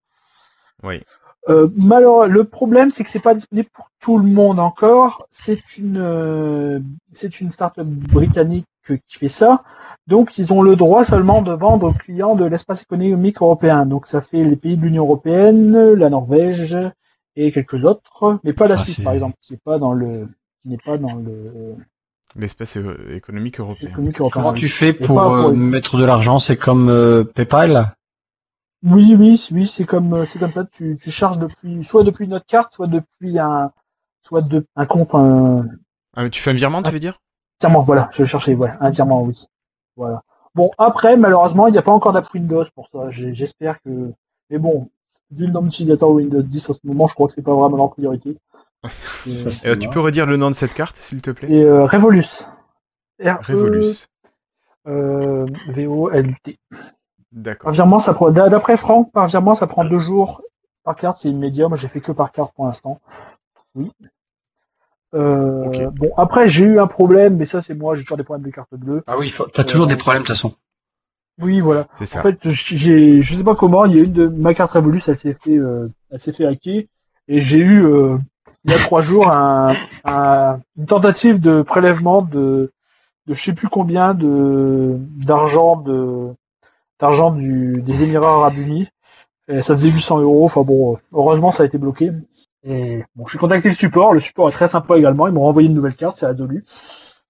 Oui. 0.84 1.02
Euh, 1.50 1.69
malheureux- 1.76 2.27
le 2.27 2.44
problème, 2.44 2.92
c'est 2.92 3.03
que 3.03 3.10
c'est 3.10 3.19
pas 3.22 3.34
disponible 3.34 3.69
pour 3.74 3.90
tout 4.02 4.18
le 4.18 4.27
monde 4.27 4.60
encore. 4.60 5.27
C'est 5.32 5.77
une, 5.77 5.98
euh, 5.98 6.80
c'est 7.14 7.40
une 7.40 7.52
startup 7.52 7.86
britannique 7.86 8.66
euh, 8.90 8.98
qui 9.08 9.18
fait 9.18 9.30
ça. 9.30 9.64
Donc, 10.08 10.38
ils 10.38 10.52
ont 10.52 10.61
le 10.61 10.76
droit 10.76 11.06
seulement 11.06 11.42
de 11.42 11.53
vendre 11.53 11.90
aux 11.90 11.94
clients 11.94 12.36
de 12.36 12.45
l'espace 12.45 12.82
économique 12.82 13.42
européen. 13.42 13.86
Donc, 13.86 14.08
ça 14.08 14.19
fait 14.22 14.44
les 14.44 14.56
pays 14.58 14.77
de 14.77 14.84
l'Union 14.86 15.03
européenne, 15.06 15.94
la 15.94 16.10
Norvège 16.10 16.76
et 17.38 17.51
quelques 17.51 17.85
autres, 17.85 18.40
mais 18.43 18.51
pas 18.53 18.67
la 18.67 18.75
Ah, 18.75 18.77
Suisse, 18.83 18.98
c'est- 18.98 19.03
par 19.03 19.14
exemple, 19.14 19.38
qui 19.41 19.53
n'est 19.53 19.59
pas 19.64 19.77
dans 19.80 19.93
le, 19.93 20.27
qui 20.61 20.69
n'est 20.69 20.77
pas 20.77 20.98
dans 20.98 21.16
le, 21.16 21.75
L'espace 22.35 22.77
euh, 22.77 23.16
économique 23.16 23.59
européen. 23.59 23.90
économique 23.90 24.19
européen. 24.19 24.41
Comment 24.41 24.53
tu 24.53 24.69
fais 24.69 24.91
pour 24.93 25.16
pas 25.16 25.48
euh, 25.48 25.53
mettre 25.53 25.98
de 25.98 26.03
l'argent 26.03 26.40
C'est 26.40 26.57
comme 26.57 26.90
euh, 26.90 27.24
PayPal? 27.24 27.93
Oui, 28.83 29.16
oui, 29.17 29.48
oui, 29.51 29.66
c'est 29.66 29.85
comme 29.85 30.25
c'est 30.25 30.40
comme 30.40 30.51
ça. 30.51 30.66
Tu, 30.66 30.95
tu 30.95 31.09
charges 31.11 31.40
depuis 31.40 31.83
soit 31.83 32.03
depuis 32.03 32.25
une 32.25 32.33
autre 32.35 32.45
carte, 32.45 32.74
soit 32.74 32.88
depuis 32.88 33.40
un 33.40 33.72
soit 34.22 34.41
de 34.41 34.66
un 34.75 34.85
compte 34.85 35.16
un 35.16 35.66
Ah, 36.16 36.24
mais 36.24 36.30
tu 36.30 36.41
fais 36.41 36.51
un 36.51 36.53
virement, 36.53 36.82
tu 36.83 36.91
veux 36.91 36.99
dire? 36.99 37.19
virement. 37.61 37.82
Voilà, 37.82 38.09
je 38.14 38.24
cherchais, 38.24 38.56
ouais, 38.56 38.72
un 38.80 38.90
virement, 38.91 39.24
oui. 39.24 39.45
Voilà. 39.95 40.22
Bon, 40.53 40.69
après, 40.77 41.17
malheureusement, 41.17 41.67
il 41.67 41.72
n'y 41.72 41.77
a 41.77 41.82
pas 41.82 41.91
encore 41.91 42.14
d'app 42.14 42.32
Windows 42.33 42.64
pour 42.75 42.88
ça. 42.91 43.09
J'espère 43.09 43.82
que. 43.82 44.11
Mais 44.49 44.57
bon, 44.59 44.90
vu 45.31 45.45
le 45.47 45.51
nombre 45.51 45.67
d'utilisateurs 45.69 46.09
Windows 46.09 46.41
10 46.41 46.69
à 46.69 46.73
ce 46.73 46.80
moment, 46.83 47.07
je 47.07 47.14
crois 47.14 47.27
que 47.27 47.33
c'est 47.33 47.41
pas 47.41 47.53
vraiment 47.53 47.77
leur 47.77 47.91
priorité. 47.91 48.38
Ça, 49.25 49.69
Euh, 49.69 49.75
Tu 49.75 49.89
peux 49.89 49.99
redire 49.99 50.25
le 50.25 50.38
nom 50.38 50.49
de 50.49 50.56
cette 50.56 50.73
carte, 50.73 50.95
s'il 50.97 51.22
te 51.22 51.31
plaît? 51.31 51.51
Et, 51.51 51.64
euh, 51.64 51.85
Revolus. 51.85 52.45
R 53.23 53.38
Revolus. 53.45 54.07
Euh, 54.88 55.45
V-O-L-U-T. 55.69 56.57
D'accord. 57.33 57.72
Virement, 57.72 57.99
ça 57.99 58.14
prend, 58.14 58.31
d'a- 58.31 58.49
d'après 58.49 58.77
Franck, 58.77 59.11
par 59.11 59.27
virement, 59.27 59.53
ça 59.56 59.67
prend 59.67 59.83
deux 59.83 59.99
jours. 59.99 60.41
Par 60.83 60.95
carte, 60.95 61.17
c'est 61.17 61.30
immédiat. 61.30 61.67
Moi, 61.67 61.77
j'ai 61.77 61.88
fait 61.89 61.99
que 61.99 62.11
par 62.14 62.31
carte 62.31 62.53
pour 62.56 62.65
l'instant. 62.65 62.99
Oui. 63.75 63.91
Euh. 65.14 65.89
Bon, 65.91 66.11
après, 66.17 66.47
j'ai 66.47 66.64
eu 66.65 66.80
un 66.80 66.88
problème, 66.88 67.38
mais 67.38 67.45
ça, 67.45 67.61
c'est 67.61 67.73
moi, 67.73 67.95
j'ai 67.95 68.03
toujours 68.03 68.17
des 68.17 68.23
problèmes 68.23 68.45
de 68.45 68.51
carte 68.53 68.73
bleue. 68.73 69.03
Ah 69.07 69.17
oui, 69.17 69.33
t'as 69.53 69.64
toujours 69.64 69.88
des 69.88 69.95
problèmes 69.97 70.23
de 70.23 70.27
toute 70.27 70.35
façon. 70.35 70.53
Oui, 71.40 71.59
voilà. 71.59 71.88
C'est 71.98 72.06
ça. 72.06 72.19
En 72.19 72.24
fait, 72.24 72.49
j'ai, 72.49 73.22
je 73.22 73.35
sais 73.35 73.43
pas 73.43 73.56
comment, 73.56 73.85
il 73.85 73.95
y 73.95 73.99
a 73.99 74.03
une 74.03 74.11
de 74.14 74.27
ma 74.27 74.53
carte 74.53 74.72
Revolus, 74.72 75.07
elle 75.07 75.17
s'est 75.17 75.33
fait, 75.33 75.56
euh, 75.57 75.88
elle 76.09 76.19
s'est 76.19 76.32
fait 76.32 76.45
hacker, 76.45 76.83
et 77.27 77.40
j'ai 77.40 77.59
eu, 77.59 77.85
euh, 77.85 78.17
il 78.66 78.72
y 78.72 78.74
a 78.74 78.77
trois 78.80 79.01
jours, 79.01 79.32
un, 79.32 79.75
un- 80.03 80.59
une 80.77 80.85
tentative 80.88 81.40
de 81.40 81.61
prélèvement 81.61 82.22
de, 82.24 82.72
de 83.27 83.33
je 83.33 83.41
sais 83.43 83.53
plus 83.53 83.69
combien 83.69 84.14
de, 84.16 84.98
d'argent 85.25 85.77
de, 85.77 86.30
d'argent 86.99 87.32
du, 87.32 87.82
des 87.82 88.03
Émirats 88.03 88.30
Arabes 88.35 88.57
Unis. 88.57 88.88
Et 89.49 89.61
ça 89.61 89.75
faisait 89.75 89.90
800 89.91 90.19
euros. 90.19 90.45
Enfin 90.45 90.61
bon, 90.64 90.98
heureusement, 91.14 91.51
ça 91.51 91.64
a 91.64 91.66
été 91.66 91.77
bloqué. 91.77 92.11
Et 92.64 93.03
bon, 93.16 93.25
je 93.25 93.32
suis 93.32 93.40
contacté 93.40 93.69
le 93.69 93.75
support. 93.75 94.14
Le 94.14 94.19
support 94.19 94.49
est 94.49 94.53
très 94.53 94.67
sympa 94.67 94.98
également. 94.98 95.27
Ils 95.27 95.33
m'ont 95.33 95.41
renvoyé 95.43 95.67
une 95.69 95.75
nouvelle 95.75 95.95
carte, 95.95 96.17
c'est 96.17 96.27
résolu. 96.27 96.66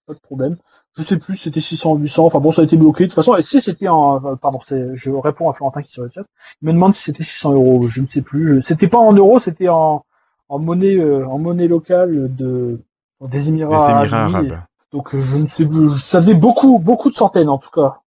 Pas 0.07 0.13
de 0.13 0.19
problème. 0.19 0.57
Je 0.97 1.03
sais 1.03 1.17
plus, 1.17 1.35
si 1.37 1.43
c'était 1.43 1.61
600 1.61 1.91
ou 1.91 1.97
800. 1.97 2.25
Enfin 2.25 2.39
bon, 2.39 2.51
ça 2.51 2.61
a 2.61 2.65
été 2.65 2.75
bloqué. 2.75 3.03
De 3.03 3.09
toute 3.09 3.15
façon, 3.15 3.35
et 3.35 3.43
si 3.43 3.61
c'était 3.61 3.87
en, 3.87 4.15
euh, 4.25 4.35
pardon, 4.35 4.59
je 4.67 5.11
réponds 5.11 5.47
à 5.49 5.53
Florentin 5.53 5.81
qui 5.81 5.89
est 5.89 5.91
sur 5.91 6.03
le 6.03 6.09
chat. 6.09 6.23
Il 6.61 6.67
me 6.67 6.73
demande 6.73 6.93
si 6.93 7.03
c'était 7.03 7.23
600 7.23 7.53
euros. 7.53 7.83
Je 7.83 8.01
ne 8.01 8.07
sais 8.07 8.23
plus. 8.23 8.63
C'était 8.63 8.87
pas 8.87 8.97
en 8.97 9.13
euros, 9.13 9.39
c'était 9.39 9.69
en, 9.69 10.03
en 10.49 10.59
monnaie, 10.59 10.95
euh, 10.97 11.27
en 11.27 11.37
monnaie 11.37 11.67
locale 11.67 12.33
de, 12.35 12.79
des 13.21 13.49
Émirats, 13.49 13.89
arabes. 13.89 14.59
Donc 14.91 15.13
euh, 15.13 15.21
je 15.23 15.37
ne 15.37 15.47
sais 15.47 15.65
plus. 15.65 15.95
Ça 15.97 16.19
faisait 16.19 16.33
beaucoup, 16.33 16.79
beaucoup 16.79 17.09
de 17.11 17.15
centaines 17.15 17.49
en 17.49 17.59
tout 17.59 17.69
cas. 17.69 17.99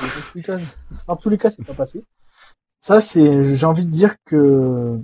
Et 0.00 0.02
Dans 0.02 0.08
tous 0.08 0.36
les 0.36 0.42
cas, 0.42 0.56
dans 1.06 1.16
tous 1.16 1.30
les 1.30 1.38
cas, 1.38 1.50
c'est 1.50 1.64
pas 1.64 1.74
passé. 1.74 2.04
Ça, 2.80 3.00
c'est, 3.00 3.44
j'ai 3.44 3.66
envie 3.66 3.86
de 3.86 3.90
dire 3.90 4.16
que 4.24 4.98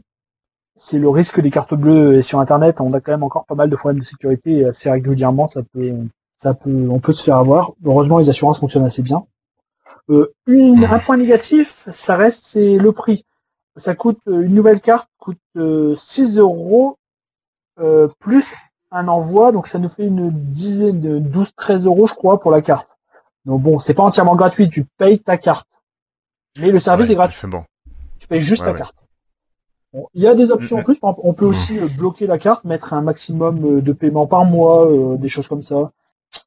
c'est 0.75 0.99
le 0.99 1.09
risque 1.09 1.41
des 1.41 1.51
cartes 1.51 1.75
bleues 1.75 2.17
et 2.17 2.23
sur 2.23 2.41
Internet, 2.41 2.81
on 2.81 2.93
a 2.93 3.01
quand 3.01 3.13
même 3.13 3.23
encore 3.23 3.47
pas 3.47 3.55
mal 3.55 3.71
de 3.71 3.77
problèmes 3.77 4.01
de 4.01 4.05
sécurité 4.05 4.59
et 4.59 4.65
assez 4.65 4.91
régulièrement, 4.91 5.47
ça 5.47 5.61
peut, 5.63 5.95
ça 6.41 6.55
peut, 6.55 6.89
on 6.91 7.01
peut 7.01 7.13
se 7.13 7.23
faire 7.23 7.37
avoir. 7.37 7.73
Heureusement, 7.85 8.19
les 8.19 8.31
assurances 8.31 8.61
fonctionnent 8.61 8.87
assez 8.87 9.03
bien. 9.03 9.27
Euh, 10.09 10.33
une, 10.47 10.85
un 10.85 10.99
point 10.99 11.17
négatif, 11.17 11.87
ça 11.93 12.17
reste, 12.17 12.45
c'est 12.47 12.79
le 12.79 12.93
prix. 12.93 13.25
Ça 13.77 13.95
coûte 13.95 14.19
euh, 14.29 14.41
une 14.43 14.55
nouvelle 14.55 14.81
carte 14.81 15.09
coûte 15.19 15.39
euh, 15.57 15.95
6 15.95 16.39
euros 16.39 16.97
euh, 17.79 18.09
plus 18.21 18.55
un 18.91 19.07
envoi, 19.09 19.53
donc 19.53 19.67
ça 19.67 19.79
nous 19.79 19.89
fait 19.89 20.07
une 20.07 20.31
dizaine 20.31 21.01
de 21.01 21.19
12-13 21.19 21.85
euros, 21.85 22.07
je 22.07 22.15
crois, 22.15 22.41
pour 22.41 22.51
la 22.51 22.63
carte. 22.63 22.89
Donc 23.45 23.63
bon, 23.63 23.79
c'est 23.79 23.95
pas 23.95 24.03
entièrement 24.03 24.35
gratuit, 24.37 24.69
tu 24.69 24.85
payes 24.99 25.19
ta 25.21 25.37
carte. 25.39 25.69
Mais 26.59 26.71
le 26.71 26.81
service 26.81 27.07
Ouais, 27.07 27.13
est 27.13 27.17
gratuit, 27.17 27.47
bon. 27.49 27.65
tu 28.19 28.27
payes 28.27 28.41
juste 28.41 28.63
Ouais, 28.63 28.69
ta 28.69 28.73
ouais. 28.73 28.79
carte. 28.79 28.97
Bon, 29.93 30.09
il 30.15 30.23
y 30.23 30.27
a 30.27 30.35
des 30.35 30.51
options 30.51 30.77
en 30.77 30.81
Mhm. 30.81 30.85
plus, 30.85 30.99
on 31.03 31.35
peut 31.35 31.47
aussi 31.47 31.79
euh, 31.79 31.89
bloquer 31.99 32.27
la 32.27 32.39
carte, 32.39 32.65
mettre 32.65 32.93
un 32.95 33.03
maximum 33.03 33.81
de 33.81 33.93
paiement 33.93 34.27
par 34.27 34.45
mois, 34.45 34.87
euh, 34.91 35.17
des 35.17 35.29
choses 35.29 35.49
comme 35.49 35.63
ça. 35.63 35.91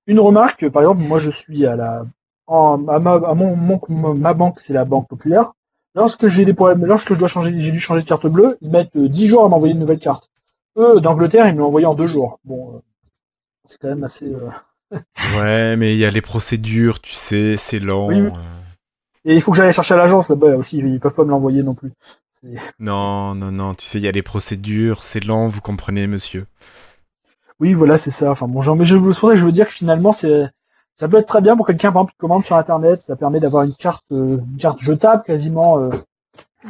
Une 0.07 0.19
remarque, 0.19 0.69
par 0.69 0.81
exemple, 0.83 1.01
moi 1.01 1.19
je 1.19 1.29
suis 1.29 1.65
à 1.65 1.75
la, 1.75 2.05
en, 2.47 2.87
à 2.87 2.99
ma, 2.99 3.13
à 3.13 3.33
mon, 3.33 3.55
mon- 3.55 4.13
ma 4.15 4.33
banque, 4.33 4.59
c'est 4.59 4.73
la 4.73 4.85
banque 4.85 5.07
populaire. 5.07 5.53
Lorsque 5.95 6.27
j'ai 6.27 6.45
des 6.45 6.53
problèmes, 6.53 6.85
lorsque 6.85 7.13
je 7.13 7.19
dois 7.19 7.27
changer, 7.27 7.53
j'ai 7.61 7.71
dû 7.71 7.79
changer 7.79 8.01
de 8.01 8.07
carte 8.07 8.27
bleue, 8.27 8.57
ils 8.61 8.69
mettent 8.69 8.95
euh, 8.95 9.07
10 9.07 9.27
jours 9.27 9.45
à 9.45 9.49
m'envoyer 9.49 9.73
une 9.73 9.79
nouvelle 9.79 9.99
carte. 9.99 10.29
Eux, 10.77 10.99
d'Angleterre, 10.99 11.47
ils 11.47 11.53
me 11.53 11.59
l'ont 11.59 11.67
envoyé 11.67 11.85
en 11.85 11.93
deux 11.93 12.07
jours. 12.07 12.39
Bon, 12.45 12.75
euh, 12.75 12.79
c'est 13.65 13.79
quand 13.79 13.89
même 13.89 14.03
assez. 14.03 14.25
euh, 14.33 14.49
Ouais, 15.39 15.75
mais 15.77 15.93
il 15.95 15.99
y 15.99 16.05
a 16.05 16.09
les 16.09 16.21
procédures, 16.21 16.99
tu 17.01 17.13
sais, 17.13 17.55
c'est 17.57 17.79
lent. 17.79 18.07
Oui, 18.07 18.21
oui. 18.21 18.27
euh. 18.27 18.31
Et 19.25 19.35
il 19.35 19.41
faut 19.41 19.51
que 19.51 19.57
j'aille 19.57 19.71
chercher 19.71 19.93
à 19.93 19.97
l'agence 19.97 20.29
là-bas 20.29 20.57
aussi. 20.57 20.77
Ils 20.79 20.99
peuvent 20.99 21.13
pas 21.15 21.23
me 21.23 21.29
l'envoyer 21.29 21.63
non 21.63 21.75
plus. 21.75 21.91
Non, 22.79 23.35
non, 23.35 23.51
non, 23.51 23.73
tu 23.75 23.85
sais, 23.85 23.99
il 23.99 24.03
y 24.03 24.07
a 24.07 24.11
les 24.11 24.21
procédures, 24.21 25.03
c'est 25.03 25.23
lent, 25.23 25.47
vous 25.47 25.61
comprenez, 25.61 26.07
monsieur. 26.07 26.45
Oui, 27.63 27.73
voilà, 27.73 27.97
c'est 27.97 28.11
ça. 28.11 28.29
Enfin 28.31 28.47
bon, 28.47 28.61
genre, 28.61 28.75
mais 28.75 28.85
je, 28.85 28.95
c'est 28.95 29.01
pour 29.01 29.15
ça 29.15 29.35
que 29.35 29.35
je 29.35 29.45
veux 29.45 29.51
dire 29.51 29.67
que 29.67 29.73
finalement, 29.73 30.11
c'est, 30.11 30.49
ça 30.99 31.07
peut 31.07 31.17
être 31.17 31.27
très 31.27 31.41
bien 31.41 31.55
pour 31.57 31.65
quelqu'un, 31.65 31.91
par 31.91 32.01
exemple, 32.01 32.11
qui 32.13 32.17
commande 32.17 32.43
sur 32.45 32.55
Internet. 32.57 33.01
Ça 33.01 33.15
permet 33.15 33.39
d'avoir 33.39 33.63
une 33.63 33.75
carte, 33.75 34.03
euh, 34.11 34.37
une 34.51 34.57
carte 34.57 34.79
jetable 34.81 35.23
quasiment 35.23 35.79
euh, 35.79 35.89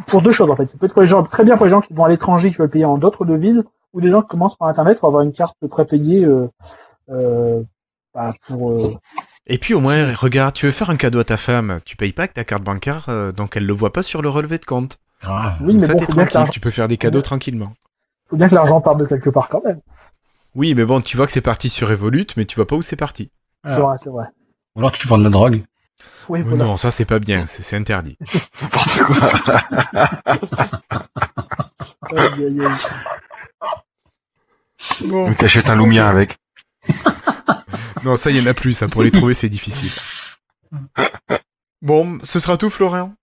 pour 0.07 0.21
deux 0.21 0.31
choses 0.31 0.49
en 0.51 0.55
fait. 0.55 0.67
Ça 0.67 0.77
peut 0.77 0.85
être 0.87 0.93
pour 0.93 1.01
les 1.01 1.07
gens, 1.07 1.23
très 1.23 1.43
bien 1.43 1.55
pour 1.57 1.65
les 1.65 1.71
gens 1.71 1.81
qui 1.81 1.93
vont 1.93 2.05
à 2.05 2.09
l'étranger, 2.09 2.49
qui 2.51 2.57
veulent 2.57 2.69
payer 2.69 2.85
en 2.85 2.97
d'autres 2.97 3.25
devises, 3.25 3.63
ou 3.93 4.01
des 4.01 4.09
gens 4.09 4.21
qui 4.21 4.29
commencent 4.29 4.55
par 4.57 4.67
Internet 4.67 4.99
pour 4.99 5.07
avoir 5.09 5.23
une 5.23 5.33
carte 5.33 5.55
prépayée 5.69 6.25
euh, 6.25 6.47
euh, 7.09 7.61
bah, 8.13 8.33
pour. 8.47 8.71
euh, 8.71 8.93
Et 9.47 9.57
puis 9.57 9.73
au 9.73 9.79
moins, 9.79 10.13
regarde, 10.13 10.53
tu 10.53 10.65
veux 10.67 10.71
faire 10.71 10.89
un 10.89 10.97
cadeau 10.97 11.19
à 11.19 11.23
ta 11.23 11.37
femme, 11.37 11.79
tu 11.85 11.95
payes 11.95 12.13
pas 12.13 12.23
avec 12.23 12.33
ta 12.33 12.43
carte 12.43 12.63
bancaire, 12.63 13.05
euh, 13.09 13.31
donc 13.31 13.57
elle 13.57 13.65
le 13.65 13.73
voit 13.73 13.93
pas 13.93 14.03
sur 14.03 14.21
le 14.21 14.29
relevé 14.29 14.57
de 14.57 14.65
compte. 14.65 14.97
Ah, 15.21 15.55
Oui, 15.61 15.67
Comme 15.67 15.75
mais 15.75 15.79
ça, 15.81 15.93
bon, 15.93 15.99
t'es 15.99 16.05
faut 16.05 16.13
bien, 16.13 16.25
que 16.25 16.29
tranquille, 16.31 16.53
tu 16.53 16.59
peux 16.59 16.71
faire 16.71 16.87
des 16.87 16.97
cadeaux 16.97 17.21
tranquillement. 17.21 17.73
faut 18.29 18.35
bien 18.37 18.49
que 18.49 18.55
l'argent 18.55 18.81
parte 18.81 18.97
de 18.99 19.05
quelque 19.05 19.29
part 19.29 19.49
quand 19.49 19.63
même. 19.63 19.79
Oui, 20.55 20.75
mais 20.75 20.85
bon, 20.85 21.01
tu 21.01 21.17
vois 21.17 21.25
que 21.25 21.31
c'est 21.31 21.41
parti 21.41 21.69
sur 21.69 21.89
Revolut, 21.89 22.27
mais 22.37 22.45
tu 22.45 22.55
vois 22.55 22.67
pas 22.67 22.75
où 22.75 22.81
c'est 22.81 22.95
parti. 22.95 23.31
C'est 23.65 23.79
vrai, 23.79 23.97
c'est 23.97 24.09
vrai. 24.09 24.25
Ou 24.75 24.79
alors 24.79 24.91
tu 24.91 25.07
vends 25.07 25.17
de 25.17 25.23
la 25.23 25.29
drogue. 25.29 25.63
Oui, 26.29 26.41
voilà. 26.41 26.65
Non, 26.65 26.77
ça 26.77 26.91
c'est 26.91 27.05
pas 27.05 27.19
bien, 27.19 27.45
c'est 27.45 27.63
c'est 27.63 27.75
interdit. 27.75 28.17
N'importe 28.61 28.99
quoi. 29.03 29.29
Aïe, 32.15 32.45
aïe, 32.45 32.65
aïe. 32.65 32.77
Bon. 35.05 35.31
Ou 35.31 35.33
t'achètes 35.33 35.69
un 35.69 35.75
Lumia 35.75 36.07
avec. 36.09 36.37
Non, 38.03 38.17
ça 38.17 38.31
y 38.31 38.41
en 38.41 38.45
a 38.45 38.53
plus, 38.53 38.73
ça 38.73 38.89
pour 38.89 39.01
les 39.01 39.11
trouver 39.11 39.33
c'est 39.33 39.47
difficile. 39.47 39.91
Bon, 41.81 42.19
ce 42.23 42.37
sera 42.39 42.57
tout, 42.57 42.69
Florian? 42.69 43.13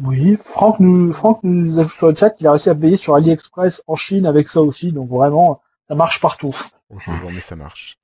Oui, 0.00 0.38
Franck 0.40 0.78
nous, 0.78 1.12
Franck 1.12 1.40
nous 1.42 1.80
ajoute 1.80 1.92
sur 1.92 2.08
le 2.08 2.14
chat 2.14 2.30
qu'il 2.30 2.46
a 2.46 2.52
réussi 2.52 2.70
à 2.70 2.76
payer 2.76 2.96
sur 2.96 3.16
AliExpress 3.16 3.82
en 3.88 3.96
Chine 3.96 4.26
avec 4.26 4.48
ça 4.48 4.62
aussi, 4.62 4.92
donc 4.92 5.10
vraiment, 5.10 5.60
ça 5.90 5.96
marche 5.96 6.20
partout. 6.20 6.56
Mais 7.32 7.40
ça 7.40 7.56
marche. 7.56 7.98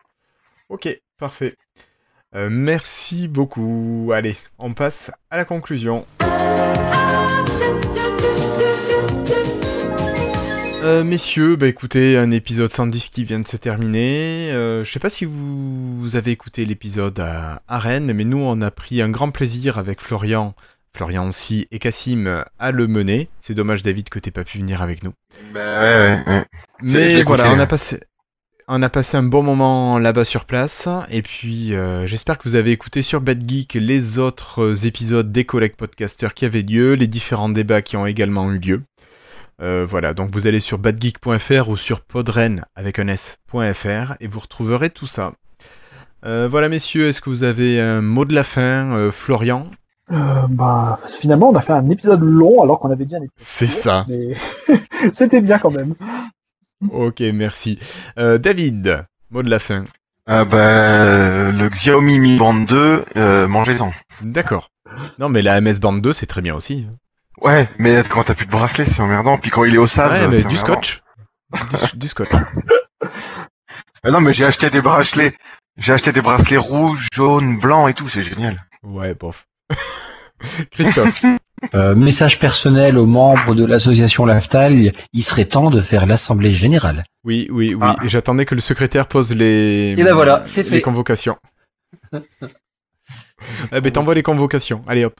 Ok, 0.68 0.88
parfait. 1.18 1.54
Euh, 2.34 2.48
merci 2.50 3.28
beaucoup. 3.28 4.10
Allez, 4.12 4.36
on 4.58 4.74
passe 4.74 5.12
à 5.30 5.36
la 5.36 5.44
conclusion. 5.44 6.04
Euh, 10.82 11.04
messieurs, 11.04 11.54
bah 11.54 11.68
écoutez, 11.68 12.16
un 12.16 12.32
épisode 12.32 12.72
110 12.72 13.08
qui 13.08 13.22
vient 13.22 13.38
de 13.38 13.46
se 13.46 13.56
terminer. 13.56 14.50
Euh, 14.50 14.82
je 14.82 14.90
sais 14.90 14.98
pas 14.98 15.08
si 15.08 15.24
vous, 15.24 15.96
vous 15.96 16.16
avez 16.16 16.32
écouté 16.32 16.64
l'épisode 16.64 17.20
à, 17.20 17.62
à 17.68 17.78
Rennes, 17.78 18.12
mais 18.12 18.24
nous 18.24 18.38
on 18.38 18.60
a 18.62 18.72
pris 18.72 19.00
un 19.00 19.10
grand 19.10 19.30
plaisir 19.30 19.78
avec 19.78 20.00
Florian, 20.00 20.54
Florian 20.96 21.28
aussi 21.28 21.68
et 21.70 21.78
Cassim 21.78 22.44
à 22.58 22.70
le 22.72 22.86
mener. 22.86 23.28
C'est 23.40 23.54
dommage 23.54 23.82
David 23.82 24.08
que 24.08 24.18
t'aies 24.18 24.30
pas 24.30 24.44
pu 24.44 24.58
venir 24.58 24.80
avec 24.80 25.04
nous. 25.04 25.12
Bah 25.52 25.80
ouais, 25.80 25.94
ouais, 25.94 26.22
ouais. 26.26 26.44
je 26.82 26.96
l'ai 26.96 27.14
Mais 27.16 27.22
voilà, 27.22 27.52
on 27.52 27.58
a 27.58 27.66
passé, 27.66 28.00
on 28.68 28.82
a 28.82 28.88
passé 28.88 29.16
un 29.16 29.22
bon 29.22 29.42
moment 29.42 29.98
là-bas 29.98 30.24
sur 30.24 30.44
place. 30.44 30.88
Et 31.10 31.22
puis, 31.22 31.74
euh, 31.74 32.06
j'espère 32.06 32.38
que 32.38 32.48
vous 32.48 32.56
avez 32.56 32.72
écouté 32.72 33.02
sur 33.02 33.20
Bad 33.20 33.48
Geek 33.48 33.74
les 33.74 34.18
autres 34.18 34.86
épisodes 34.86 35.30
des 35.30 35.44
collègues 35.44 35.76
podcasters 35.76 36.34
qui 36.34 36.44
avaient 36.44 36.62
lieu, 36.62 36.94
les 36.94 37.06
différents 37.06 37.48
débats 37.48 37.82
qui 37.82 37.96
ont 37.96 38.06
également 38.06 38.50
eu 38.50 38.58
lieu. 38.58 38.82
Euh, 39.62 39.86
voilà, 39.88 40.14
donc 40.14 40.30
vous 40.32 40.46
allez 40.46 40.60
sur 40.60 40.78
badgeek.fr 40.78 41.68
ou 41.68 41.76
sur 41.76 42.02
podren 42.02 42.64
avec 42.74 42.98
un 42.98 43.08
s.fr 43.08 44.14
et 44.20 44.26
vous 44.26 44.40
retrouverez 44.40 44.90
tout 44.90 45.06
ça. 45.06 45.32
Euh, 46.24 46.48
voilà, 46.50 46.68
messieurs, 46.68 47.08
est-ce 47.08 47.20
que 47.20 47.30
vous 47.30 47.44
avez 47.44 47.80
un 47.80 48.02
mot 48.02 48.24
de 48.24 48.34
la 48.34 48.44
fin, 48.44 49.10
Florian? 49.12 49.70
Euh, 50.12 50.46
bah, 50.48 50.98
finalement, 51.08 51.50
on 51.50 51.54
a 51.56 51.60
fait 51.60 51.72
un 51.72 51.88
épisode 51.90 52.22
long 52.22 52.62
alors 52.62 52.78
qu'on 52.78 52.90
avait 52.90 53.04
dit 53.04 53.14
un 53.16 53.22
épisode. 53.22 53.32
C'est 53.36 53.66
ça. 53.66 54.06
Mais 54.08 54.34
c'était 55.12 55.40
bien 55.40 55.58
quand 55.58 55.70
même. 55.70 55.94
Ok, 56.92 57.20
merci. 57.32 57.78
Euh, 58.18 58.38
David, 58.38 59.04
mot 59.30 59.42
de 59.42 59.50
la 59.50 59.58
fin. 59.58 59.84
Ah 60.26 60.44
bah, 60.44 61.50
le 61.50 61.68
Xiaomi 61.68 62.18
Mi 62.18 62.36
Band 62.38 62.54
2, 62.54 63.04
euh, 63.16 63.48
mangez-en. 63.48 63.92
D'accord. 64.22 64.70
Non, 65.18 65.28
mais 65.28 65.42
la 65.42 65.60
MS 65.60 65.80
Band 65.80 65.94
2, 65.94 66.12
c'est 66.12 66.26
très 66.26 66.42
bien 66.42 66.54
aussi. 66.54 66.86
Ouais, 67.40 67.68
mais 67.78 68.02
quand 68.08 68.24
t'as 68.24 68.34
plus 68.34 68.46
de 68.46 68.50
bracelet, 68.50 68.86
c'est 68.86 69.00
emmerdant. 69.00 69.38
Puis 69.38 69.50
quand 69.50 69.64
il 69.64 69.74
est 69.74 69.78
au 69.78 69.86
sable, 69.86 70.14
Ouais, 70.14 70.28
mais 70.28 70.36
c'est 70.42 70.48
du 70.48 70.56
emmerdant. 70.56 70.82
scotch. 70.82 71.02
Du, 71.92 71.98
du 71.98 72.08
scotch. 72.08 72.28
Ah 74.04 74.10
non, 74.12 74.20
mais 74.20 74.32
j'ai 74.32 74.44
acheté 74.44 74.70
des 74.70 74.80
bracelets 74.80 75.34
J'ai 75.76 75.92
acheté 75.92 76.12
des 76.12 76.20
bracelets 76.20 76.56
rouges, 76.58 77.08
jaunes, 77.12 77.58
blancs 77.58 77.90
et 77.90 77.94
tout, 77.94 78.08
c'est 78.08 78.22
génial. 78.22 78.64
Ouais, 78.84 79.14
bof. 79.14 79.46
Christophe. 80.70 81.24
Euh, 81.74 81.94
message 81.94 82.38
personnel 82.38 82.98
aux 82.98 83.06
membres 83.06 83.54
de 83.54 83.64
l'association 83.64 84.26
Laftal, 84.26 84.92
il 85.12 85.24
serait 85.24 85.46
temps 85.46 85.70
de 85.70 85.80
faire 85.80 86.06
l'assemblée 86.06 86.52
générale. 86.54 87.04
Oui, 87.24 87.48
oui, 87.50 87.74
oui. 87.74 87.80
Ah. 87.80 87.96
J'attendais 88.04 88.44
que 88.44 88.54
le 88.54 88.60
secrétaire 88.60 89.08
pose 89.08 89.34
les. 89.34 89.94
Et 89.96 90.02
ben 90.02 90.14
voilà, 90.14 90.42
c'est 90.44 90.62
Les 90.64 90.68
fait. 90.68 90.80
convocations. 90.82 91.36
eh 92.12 93.80
ben, 93.80 93.90
t'envoies 93.90 94.14
les 94.14 94.22
convocations. 94.22 94.82
Allez 94.86 95.04
hop. 95.04 95.18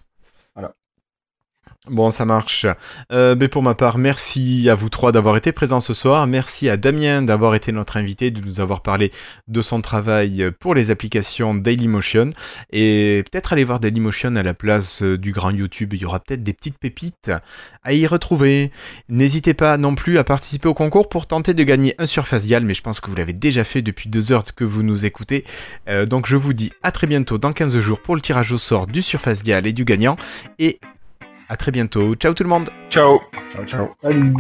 Bon, 1.89 2.11
ça 2.11 2.25
marche. 2.25 2.67
Euh, 3.13 3.37
ben, 3.37 3.49
pour 3.49 3.63
ma 3.63 3.77
part, 3.77 3.97
merci 3.97 4.69
à 4.69 4.75
vous 4.75 4.89
trois 4.89 5.13
d'avoir 5.13 5.37
été 5.37 5.53
présents 5.53 5.79
ce 5.79 5.95
soir. 5.95 6.27
Merci 6.27 6.69
à 6.69 6.77
Damien 6.77 7.23
d'avoir 7.23 7.55
été 7.55 7.71
notre 7.71 7.97
invité, 7.97 8.33
de 8.33 8.41
nous 8.41 8.59
avoir 8.61 8.83
parlé 8.83 9.13
de 9.47 9.63
son 9.63 9.81
travail 9.81 10.51
pour 10.59 10.75
les 10.75 10.91
applications 10.91 11.55
Dailymotion. 11.55 12.31
Et 12.73 13.23
peut-être 13.31 13.53
aller 13.53 13.63
voir 13.63 13.79
Dailymotion 13.79 14.35
à 14.35 14.43
la 14.43 14.53
place 14.53 15.05
euh, 15.05 15.17
du 15.17 15.31
grand 15.31 15.53
YouTube. 15.53 15.95
Il 15.95 16.01
y 16.01 16.05
aura 16.05 16.19
peut-être 16.19 16.43
des 16.43 16.53
petites 16.53 16.79
pépites 16.79 17.31
à 17.85 17.93
y 17.93 18.05
retrouver. 18.09 18.73
N'hésitez 19.09 19.55
pas 19.55 19.79
non 19.79 19.95
plus 19.95 20.19
à 20.19 20.25
participer 20.25 20.69
au 20.69 20.75
concours 20.75 21.09
pour 21.09 21.29
tenter 21.29 21.55
de 21.55 21.63
gagner 21.63 21.95
un 21.99 22.07
Surface 22.07 22.47
Dial, 22.47 22.65
mais 22.65 22.75
je 22.75 22.83
pense 22.83 22.99
que 22.99 23.09
vous 23.09 23.17
l'avez 23.17 23.33
déjà 23.33 23.63
fait 23.63 23.83
depuis 23.83 24.11
deux 24.11 24.33
heures 24.33 24.43
que 24.57 24.65
vous 24.65 24.83
nous 24.83 25.05
écoutez. 25.05 25.45
Euh, 25.89 26.05
donc 26.05 26.27
je 26.27 26.37
vous 26.37 26.53
dis 26.53 26.73
à 26.83 26.91
très 26.91 27.07
bientôt 27.07 27.39
dans 27.39 27.53
15 27.53 27.79
jours 27.79 28.03
pour 28.03 28.17
le 28.17 28.21
tirage 28.21 28.51
au 28.51 28.59
sort 28.59 28.89
du 28.89 29.03
Surface 29.03 29.45
Dial 29.45 29.69
et 29.69 29.73
du 29.73 29.85
gagnant. 29.85 30.17
Et 30.59 30.81
à 31.49 31.57
très 31.57 31.71
bientôt. 31.71 32.15
Ciao 32.15 32.35
tout 32.35 32.43
le 32.43 32.49
monde 32.49 32.71
Ciao 32.91 33.21
Ciao, 33.53 33.65
ciao. 33.65 33.89
Salut. 34.03 34.35